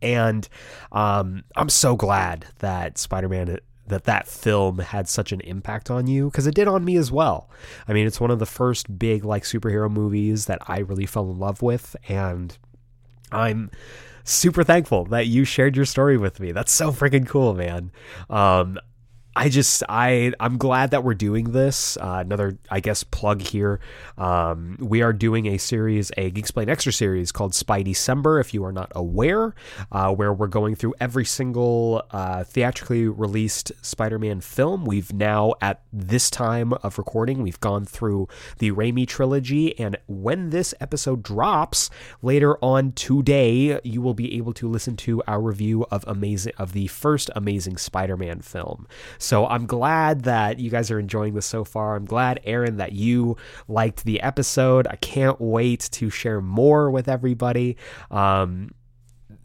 And 0.00 0.48
um, 0.92 1.44
I'm 1.56 1.68
so 1.68 1.96
glad 1.96 2.46
that 2.60 2.96
Spider 2.96 3.28
Man 3.28 3.58
that 3.88 4.04
that 4.04 4.26
film 4.26 4.78
had 4.78 5.08
such 5.08 5.32
an 5.32 5.40
impact 5.40 5.90
on 5.90 6.06
you 6.06 6.30
because 6.30 6.46
it 6.46 6.54
did 6.54 6.68
on 6.68 6.84
me 6.84 6.96
as 6.96 7.10
well. 7.12 7.50
I 7.86 7.92
mean, 7.92 8.06
it's 8.06 8.20
one 8.20 8.30
of 8.30 8.38
the 8.38 8.46
first 8.46 8.98
big 8.98 9.24
like 9.24 9.44
superhero 9.44 9.90
movies 9.90 10.46
that 10.46 10.58
I 10.66 10.78
really 10.78 11.06
fell 11.06 11.30
in 11.30 11.38
love 11.38 11.62
with, 11.62 11.96
and 12.08 12.56
I'm 13.32 13.70
super 14.24 14.62
thankful 14.62 15.04
that 15.06 15.26
you 15.26 15.44
shared 15.44 15.76
your 15.76 15.84
story 15.84 16.16
with 16.16 16.38
me. 16.40 16.52
That's 16.52 16.72
so 16.72 16.92
freaking 16.92 17.26
cool, 17.26 17.54
man. 17.54 17.90
Um, 18.28 18.78
I 19.38 19.50
just 19.50 19.84
I 19.88 20.32
I'm 20.40 20.58
glad 20.58 20.90
that 20.90 21.04
we're 21.04 21.14
doing 21.14 21.52
this. 21.52 21.96
Uh, 21.96 22.24
another 22.26 22.58
I 22.72 22.80
guess 22.80 23.04
plug 23.04 23.40
here. 23.40 23.78
Um, 24.16 24.76
we 24.80 25.00
are 25.00 25.12
doing 25.12 25.46
a 25.46 25.58
series, 25.58 26.10
a 26.16 26.32
Geeksplain 26.32 26.68
Extra 26.68 26.92
series 26.92 27.30
called 27.30 27.52
Spidey 27.52 27.84
December. 27.84 28.40
If 28.40 28.52
you 28.52 28.64
are 28.64 28.72
not 28.72 28.90
aware, 28.96 29.54
uh, 29.92 30.12
where 30.12 30.32
we're 30.32 30.48
going 30.48 30.74
through 30.74 30.94
every 30.98 31.24
single 31.24 32.02
uh, 32.10 32.42
theatrically 32.42 33.06
released 33.06 33.70
Spider-Man 33.80 34.40
film. 34.40 34.84
We've 34.84 35.12
now 35.12 35.54
at 35.60 35.82
this 35.92 36.30
time 36.30 36.72
of 36.72 36.98
recording, 36.98 37.40
we've 37.44 37.60
gone 37.60 37.84
through 37.84 38.26
the 38.58 38.72
Raimi 38.72 39.06
trilogy, 39.06 39.78
and 39.78 39.96
when 40.08 40.50
this 40.50 40.74
episode 40.80 41.22
drops 41.22 41.90
later 42.22 42.58
on 42.58 42.90
today, 42.90 43.78
you 43.84 44.02
will 44.02 44.14
be 44.14 44.36
able 44.36 44.52
to 44.54 44.68
listen 44.68 44.96
to 44.96 45.22
our 45.28 45.40
review 45.40 45.86
of 45.92 46.04
amazing 46.08 46.54
of 46.58 46.72
the 46.72 46.88
first 46.88 47.30
Amazing 47.36 47.76
Spider-Man 47.76 48.40
film. 48.40 48.88
So 49.28 49.46
I'm 49.46 49.66
glad 49.66 50.22
that 50.22 50.58
you 50.58 50.70
guys 50.70 50.90
are 50.90 50.98
enjoying 50.98 51.34
this 51.34 51.44
so 51.44 51.62
far. 51.62 51.96
I'm 51.96 52.06
glad, 52.06 52.40
Aaron, 52.44 52.78
that 52.78 52.92
you 52.92 53.36
liked 53.68 54.04
the 54.04 54.22
episode. 54.22 54.86
I 54.86 54.96
can't 54.96 55.38
wait 55.38 55.80
to 55.92 56.08
share 56.08 56.40
more 56.40 56.90
with 56.90 57.10
everybody. 57.10 57.76
Um, 58.10 58.70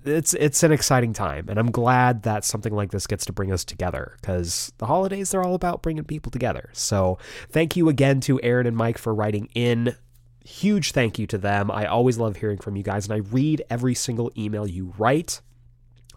it's 0.06 0.34
it's 0.36 0.64
an 0.64 0.72
exciting 0.74 1.14
time 1.14 1.48
and 1.48 1.58
i'm 1.58 1.72
glad 1.72 2.24
that 2.24 2.44
something 2.44 2.74
like 2.74 2.92
this 2.92 3.08
gets 3.08 3.26
to 3.26 3.32
bring 3.32 3.54
us 3.54 3.64
together 3.64 4.18
because 4.20 4.74
the 4.78 4.86
holidays 4.86 5.32
they're 5.32 5.44
all 5.44 5.56
about 5.56 5.82
bringing 5.82 6.04
people 6.04 6.30
together 6.30 6.70
so 6.74 7.18
thank 7.50 7.78
you 7.78 7.88
again 7.88 8.20
to 8.20 8.38
aaron 8.44 8.68
and 8.68 8.76
mike 8.76 8.98
for 8.98 9.14
writing 9.16 9.48
in 9.56 9.96
huge 10.44 10.92
thank 10.92 11.18
you 11.18 11.26
to 11.26 11.38
them 11.38 11.72
i 11.72 11.86
always 11.86 12.18
love 12.18 12.36
hearing 12.36 12.58
from 12.58 12.76
you 12.76 12.84
guys 12.84 13.06
and 13.06 13.14
i 13.14 13.18
read 13.32 13.64
every 13.70 13.96
single 13.96 14.30
email 14.38 14.68
you 14.68 14.94
write 14.98 15.40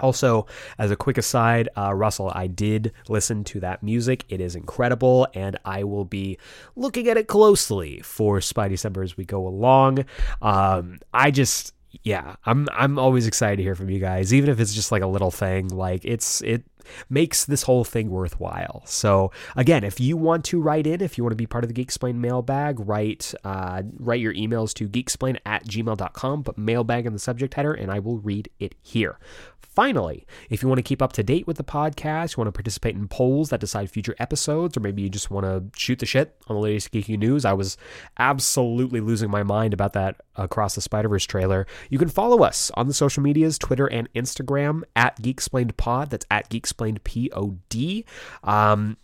also, 0.01 0.47
as 0.79 0.91
a 0.91 0.97
quick 0.97 1.19
aside, 1.19 1.69
uh, 1.77 1.95
Russell, 1.95 2.31
I 2.35 2.47
did 2.47 2.93
listen 3.09 3.45
to 3.45 3.61
that 3.61 3.83
music. 3.83 4.25
It 4.29 4.41
is 4.41 4.55
incredible, 4.55 5.27
and 5.35 5.59
I 5.65 5.85
will 5.85 6.05
be 6.05 6.39
looking 6.75 7.09
at 7.09 7.17
it 7.17 7.29
closely 7.29 8.01
for 8.01 8.41
Spidey 8.41 8.71
December 8.71 9.03
as 9.03 9.17
we 9.17 9.25
go 9.25 9.47
along. 9.47 10.05
Um, 10.43 11.01
I 11.15 11.31
just, 11.31 11.73
yeah, 12.03 12.37
I'm 12.45 12.69
I'm 12.73 12.99
always 12.99 13.27
excited 13.27 13.57
to 13.57 13.63
hear 13.63 13.75
from 13.75 13.91
you 13.91 13.99
guys, 13.99 14.35
even 14.35 14.51
if 14.51 14.61
it's 14.61 14.75
just 14.75 14.93
like 14.93 15.03
a 15.03 15.07
little 15.07 15.31
thing. 15.31 15.69
Like 15.69 16.05
it's 16.05 16.43
it 16.43 16.65
makes 17.09 17.45
this 17.45 17.63
whole 17.65 17.85
thing 17.85 18.11
worthwhile. 18.11 18.83
So 18.87 19.31
again, 19.55 19.85
if 19.85 20.01
you 20.01 20.17
want 20.17 20.45
to 20.47 20.61
write 20.61 20.87
in, 20.87 21.01
if 21.01 21.19
you 21.19 21.25
want 21.25 21.33
to 21.33 21.37
be 21.37 21.47
part 21.47 21.65
of 21.65 21.73
the 21.73 21.85
Geeksplain 21.85 22.17
mailbag, 22.17 22.81
write 22.81 23.35
uh, 23.45 23.83
write 23.99 24.21
your 24.21 24.35
emails 24.35 24.73
to 24.75 24.89
geeksplain 24.89 25.39
at 25.45 25.65
gmail.com, 25.67 26.45
put 26.45 26.59
mailbag 26.59 27.07
in 27.07 27.13
the 27.13 27.19
subject 27.19 27.55
header, 27.55 27.73
and 27.73 27.91
I 27.91 27.99
will 27.99 28.19
read 28.19 28.49
it 28.59 28.75
here. 28.83 29.19
Finally, 29.61 30.27
if 30.49 30.63
you 30.63 30.69
want 30.69 30.79
to 30.79 30.83
keep 30.83 31.03
up 31.03 31.13
to 31.13 31.23
date 31.23 31.47
with 31.47 31.59
the 31.59 31.65
podcast, 31.65 32.35
you 32.35 32.41
want 32.41 32.49
to 32.49 32.53
participate 32.53 32.95
in 32.95 33.07
polls 33.09 33.51
that 33.51 33.61
decide 33.61 33.91
future 33.91 34.17
episodes, 34.19 34.75
or 34.75 34.81
maybe 34.81 35.03
you 35.03 35.11
just 35.11 35.31
want 35.31 35.45
to 35.45 35.63
shoot 35.79 35.99
the 35.99 36.07
shit 36.07 36.35
on 36.47 36.57
the 36.57 36.63
latest 36.63 36.93
geeky 36.93 37.19
news, 37.19 37.45
I 37.45 37.53
was 37.53 37.77
absolutely 38.19 39.01
losing 39.01 39.31
my 39.31 39.43
mind 39.43 39.75
about 39.75 39.93
that 39.93 40.17
Across 40.35 40.77
the 40.77 40.81
Spider 40.81 41.11
Verse 41.11 41.27
trailer. 41.27 41.67
You 41.91 41.99
can 41.99 42.09
follow 42.09 42.43
us 42.43 42.71
on 42.73 42.89
the 42.89 42.95
social 42.95 43.23
medias, 43.23 43.59
Twitter 43.59 43.87
and 43.87 44.11
Instagram 44.15 44.83
at 44.95 45.21
Geeksplained 45.21 45.77
Pod. 45.77 46.09
That's 46.09 46.27
at 46.31 46.49
Geeksplained 46.49 46.76
P 47.05 47.31
O 47.33 47.57
D. 47.69 48.05
Um, 48.43 48.97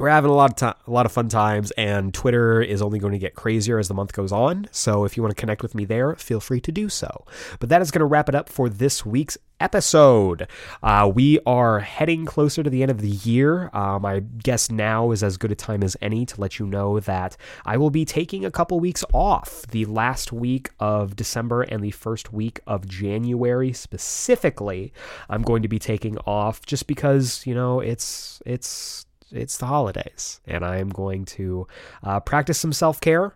we're 0.00 0.08
having 0.08 0.30
a 0.30 0.34
lot 0.34 0.48
of 0.48 0.56
time, 0.56 0.74
a 0.86 0.90
lot 0.90 1.04
of 1.04 1.12
fun 1.12 1.28
times, 1.28 1.72
and 1.72 2.14
Twitter 2.14 2.62
is 2.62 2.80
only 2.80 2.98
going 2.98 3.12
to 3.12 3.18
get 3.18 3.34
crazier 3.34 3.78
as 3.78 3.88
the 3.88 3.92
month 3.92 4.14
goes 4.14 4.32
on. 4.32 4.66
So 4.70 5.04
if 5.04 5.14
you 5.14 5.22
want 5.22 5.36
to 5.36 5.38
connect 5.38 5.60
with 5.60 5.74
me 5.74 5.84
there, 5.84 6.14
feel 6.14 6.40
free 6.40 6.60
to 6.62 6.72
do 6.72 6.88
so. 6.88 7.26
But 7.58 7.68
that 7.68 7.82
is 7.82 7.90
going 7.90 8.00
to 8.00 8.06
wrap 8.06 8.26
it 8.30 8.34
up 8.34 8.48
for 8.48 8.70
this 8.70 9.04
week's 9.04 9.36
episode. 9.60 10.48
Uh, 10.82 11.10
we 11.14 11.38
are 11.44 11.80
heading 11.80 12.24
closer 12.24 12.62
to 12.62 12.70
the 12.70 12.80
end 12.80 12.90
of 12.90 13.02
the 13.02 13.10
year. 13.10 13.68
Um, 13.74 14.06
I 14.06 14.20
guess 14.20 14.70
now 14.70 15.10
is 15.10 15.22
as 15.22 15.36
good 15.36 15.52
a 15.52 15.54
time 15.54 15.82
as 15.82 15.98
any 16.00 16.24
to 16.24 16.40
let 16.40 16.58
you 16.58 16.66
know 16.66 16.98
that 17.00 17.36
I 17.66 17.76
will 17.76 17.90
be 17.90 18.06
taking 18.06 18.46
a 18.46 18.50
couple 18.50 18.80
weeks 18.80 19.04
off. 19.12 19.66
The 19.66 19.84
last 19.84 20.32
week 20.32 20.70
of 20.80 21.14
December 21.14 21.60
and 21.60 21.84
the 21.84 21.90
first 21.90 22.32
week 22.32 22.60
of 22.66 22.88
January 22.88 23.74
specifically, 23.74 24.94
I'm 25.28 25.42
going 25.42 25.60
to 25.60 25.68
be 25.68 25.78
taking 25.78 26.16
off 26.18 26.64
just 26.64 26.86
because 26.86 27.46
you 27.46 27.54
know 27.54 27.80
it's 27.80 28.40
it's 28.46 29.04
it's 29.32 29.56
the 29.56 29.66
holidays, 29.66 30.40
and 30.46 30.64
I 30.64 30.78
am 30.78 30.88
going 30.88 31.24
to 31.26 31.66
uh, 32.02 32.20
practice 32.20 32.58
some 32.58 32.72
self 32.72 33.00
care. 33.00 33.34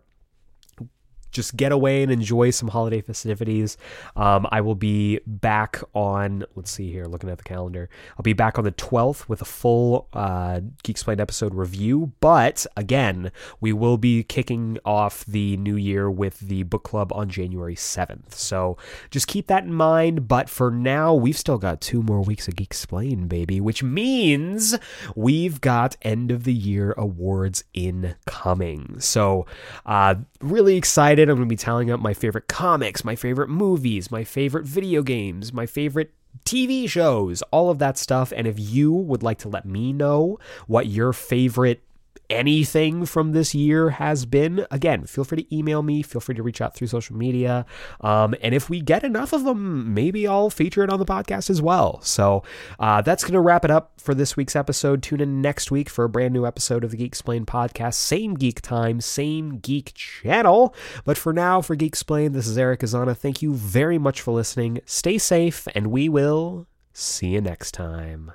Just 1.35 1.57
get 1.57 1.73
away 1.73 2.03
and 2.03 2.11
enjoy 2.11 2.51
some 2.51 2.69
holiday 2.69 3.01
festivities. 3.01 3.77
Um, 4.17 4.47
I 4.51 4.61
will 4.61 4.75
be 4.75 5.21
back 5.27 5.83
on, 5.95 6.45
let's 6.55 6.71
see 6.71 6.91
here, 6.91 7.05
looking 7.07 7.29
at 7.29 7.39
the 7.39 7.45
calendar. 7.45 7.91
I'll 8.17 8.23
be 8.23 8.33
back 8.33 8.59
on 8.59 8.65
the 8.65 8.73
12th 8.73 9.29
with 9.29 9.43
a 9.43 9.45
full 9.45 10.09
uh, 10.13 10.61
Geeksplained 10.85 11.21
episode 11.21 11.55
review. 11.55 12.13
But 12.21 12.67
again, 12.77 13.33
we 13.61 13.73
will 13.73 13.99
be 13.99 14.23
kicking 14.23 14.79
off 14.85 15.25
the 15.27 15.57
new 15.57 15.77
year 15.77 16.11
with 16.11 16.39
the 16.39 16.63
book 16.63 16.85
club 16.85 17.13
on 17.13 17.29
January 17.29 17.75
7th. 17.75 18.33
So 18.35 18.79
just 19.11 19.27
keep 19.27 19.49
that 19.49 19.65
in 19.65 19.75
mind. 19.75 20.29
But 20.29 20.49
for 20.49 20.71
now, 20.71 21.13
we've 21.15 21.37
still 21.37 21.59
got 21.59 21.81
two 21.81 22.03
more 22.03 22.23
weeks 22.23 22.47
of 22.47 22.55
Geeksplained, 22.55 23.29
baby, 23.29 23.61
which 23.61 23.83
means 23.83 24.79
we've 25.17 25.61
got 25.61 25.97
end 26.03 26.31
of 26.31 26.45
the 26.45 26.53
year 26.53 26.95
awards 26.97 27.65
incoming. 27.75 29.01
So, 29.01 29.47
uh, 29.85 30.15
really 30.41 30.77
excited. 30.77 31.24
I'm 31.29 31.37
going 31.37 31.49
to 31.49 31.53
be 31.53 31.57
tallying 31.57 31.91
up 31.91 32.01
my 32.01 32.15
favorite 32.15 32.49
comics, 32.49 33.05
my 33.05 33.17
favorite 33.17 33.49
movies, 33.49 34.11
my 34.11 34.25
favorite 34.25 34.65
video 34.65 35.03
games, 35.03 35.53
my 35.53 35.67
favorite 35.67 36.13
TV 36.45 36.89
shows, 36.89 37.43
all 37.51 37.71
of 37.71 37.79
that 37.79 37.97
stuff. 37.97 38.33
And 38.37 38.47
if 38.47 38.59
you 38.59 38.93
would 38.93 39.23
like 39.23 39.39
to 39.39 39.49
let 39.49 39.65
me 39.65 39.93
know 39.93 40.39
what 40.67 40.87
your 40.87 41.13
favorite 41.13 41.83
anything 42.31 43.07
from 43.07 43.33
this 43.33 43.55
year 43.55 43.91
has 43.91 44.27
been, 44.27 44.67
again, 44.71 45.05
feel 45.05 45.25
free 45.25 45.43
to 45.43 45.57
email 45.57 45.83
me. 45.83 46.03
Feel 46.03 46.21
free 46.21 46.35
to 46.35 46.43
reach 46.43 46.61
out 46.61 46.75
through 46.75 46.89
social 46.89 47.17
media. 47.17 47.67
Um, 48.01 48.35
and 48.43 48.55
if 48.55 48.71
we 48.71 48.81
get 48.81 49.05
enough 49.05 49.33
of 49.33 49.45
them, 49.45 49.95
maybe 49.95 50.27
I'll 50.27 50.51
feature 50.51 50.83
it 50.83 50.91
on 50.91 50.99
the 50.99 51.05
podcast 51.05 51.51
as 51.51 51.61
well. 51.61 52.01
So 52.03 52.43
uh, 52.79 53.03
that's 53.03 53.25
going 53.25 53.35
to 53.35 53.41
wrap 53.41 53.65
it 53.65 53.71
up 53.71 53.93
for 53.99 54.15
this 54.15 54.37
week's 54.37 54.57
episode. 54.57 55.03
Tune 55.03 55.21
in 55.21 55.41
next 55.41 55.71
week 55.71 55.89
for 55.89 56.05
a 56.05 56.09
brand 56.09 56.35
new 56.35 56.47
episode 56.47 56.85
of 56.85 56.91
the 56.91 56.97
Geeksplained 56.97 57.47
podcast. 57.47 57.95
Same 57.95 58.35
geek 58.35 58.61
time, 58.61 59.01
same 59.01 59.59
geek 59.59 59.93
channel. 59.95 60.75
But 61.05 61.19
for 61.19 61.33
now, 61.33 61.61
for 61.61 61.77
Geeksplained, 61.77 62.33
this 62.33 62.47
is 62.47 62.59
Eric 62.59 62.81
Azana. 62.81 63.17
Thank 63.17 63.43
you 63.43 63.55
very 63.55 63.99
much 63.99 64.21
for 64.21 64.33
listening. 64.33 64.81
Stay 64.87 65.19
safe, 65.19 65.67
and 65.75 65.89
we 65.89 66.09
will 66.09 66.67
see 66.93 67.29
you 67.29 67.41
next 67.41 67.73
time. 67.73 68.33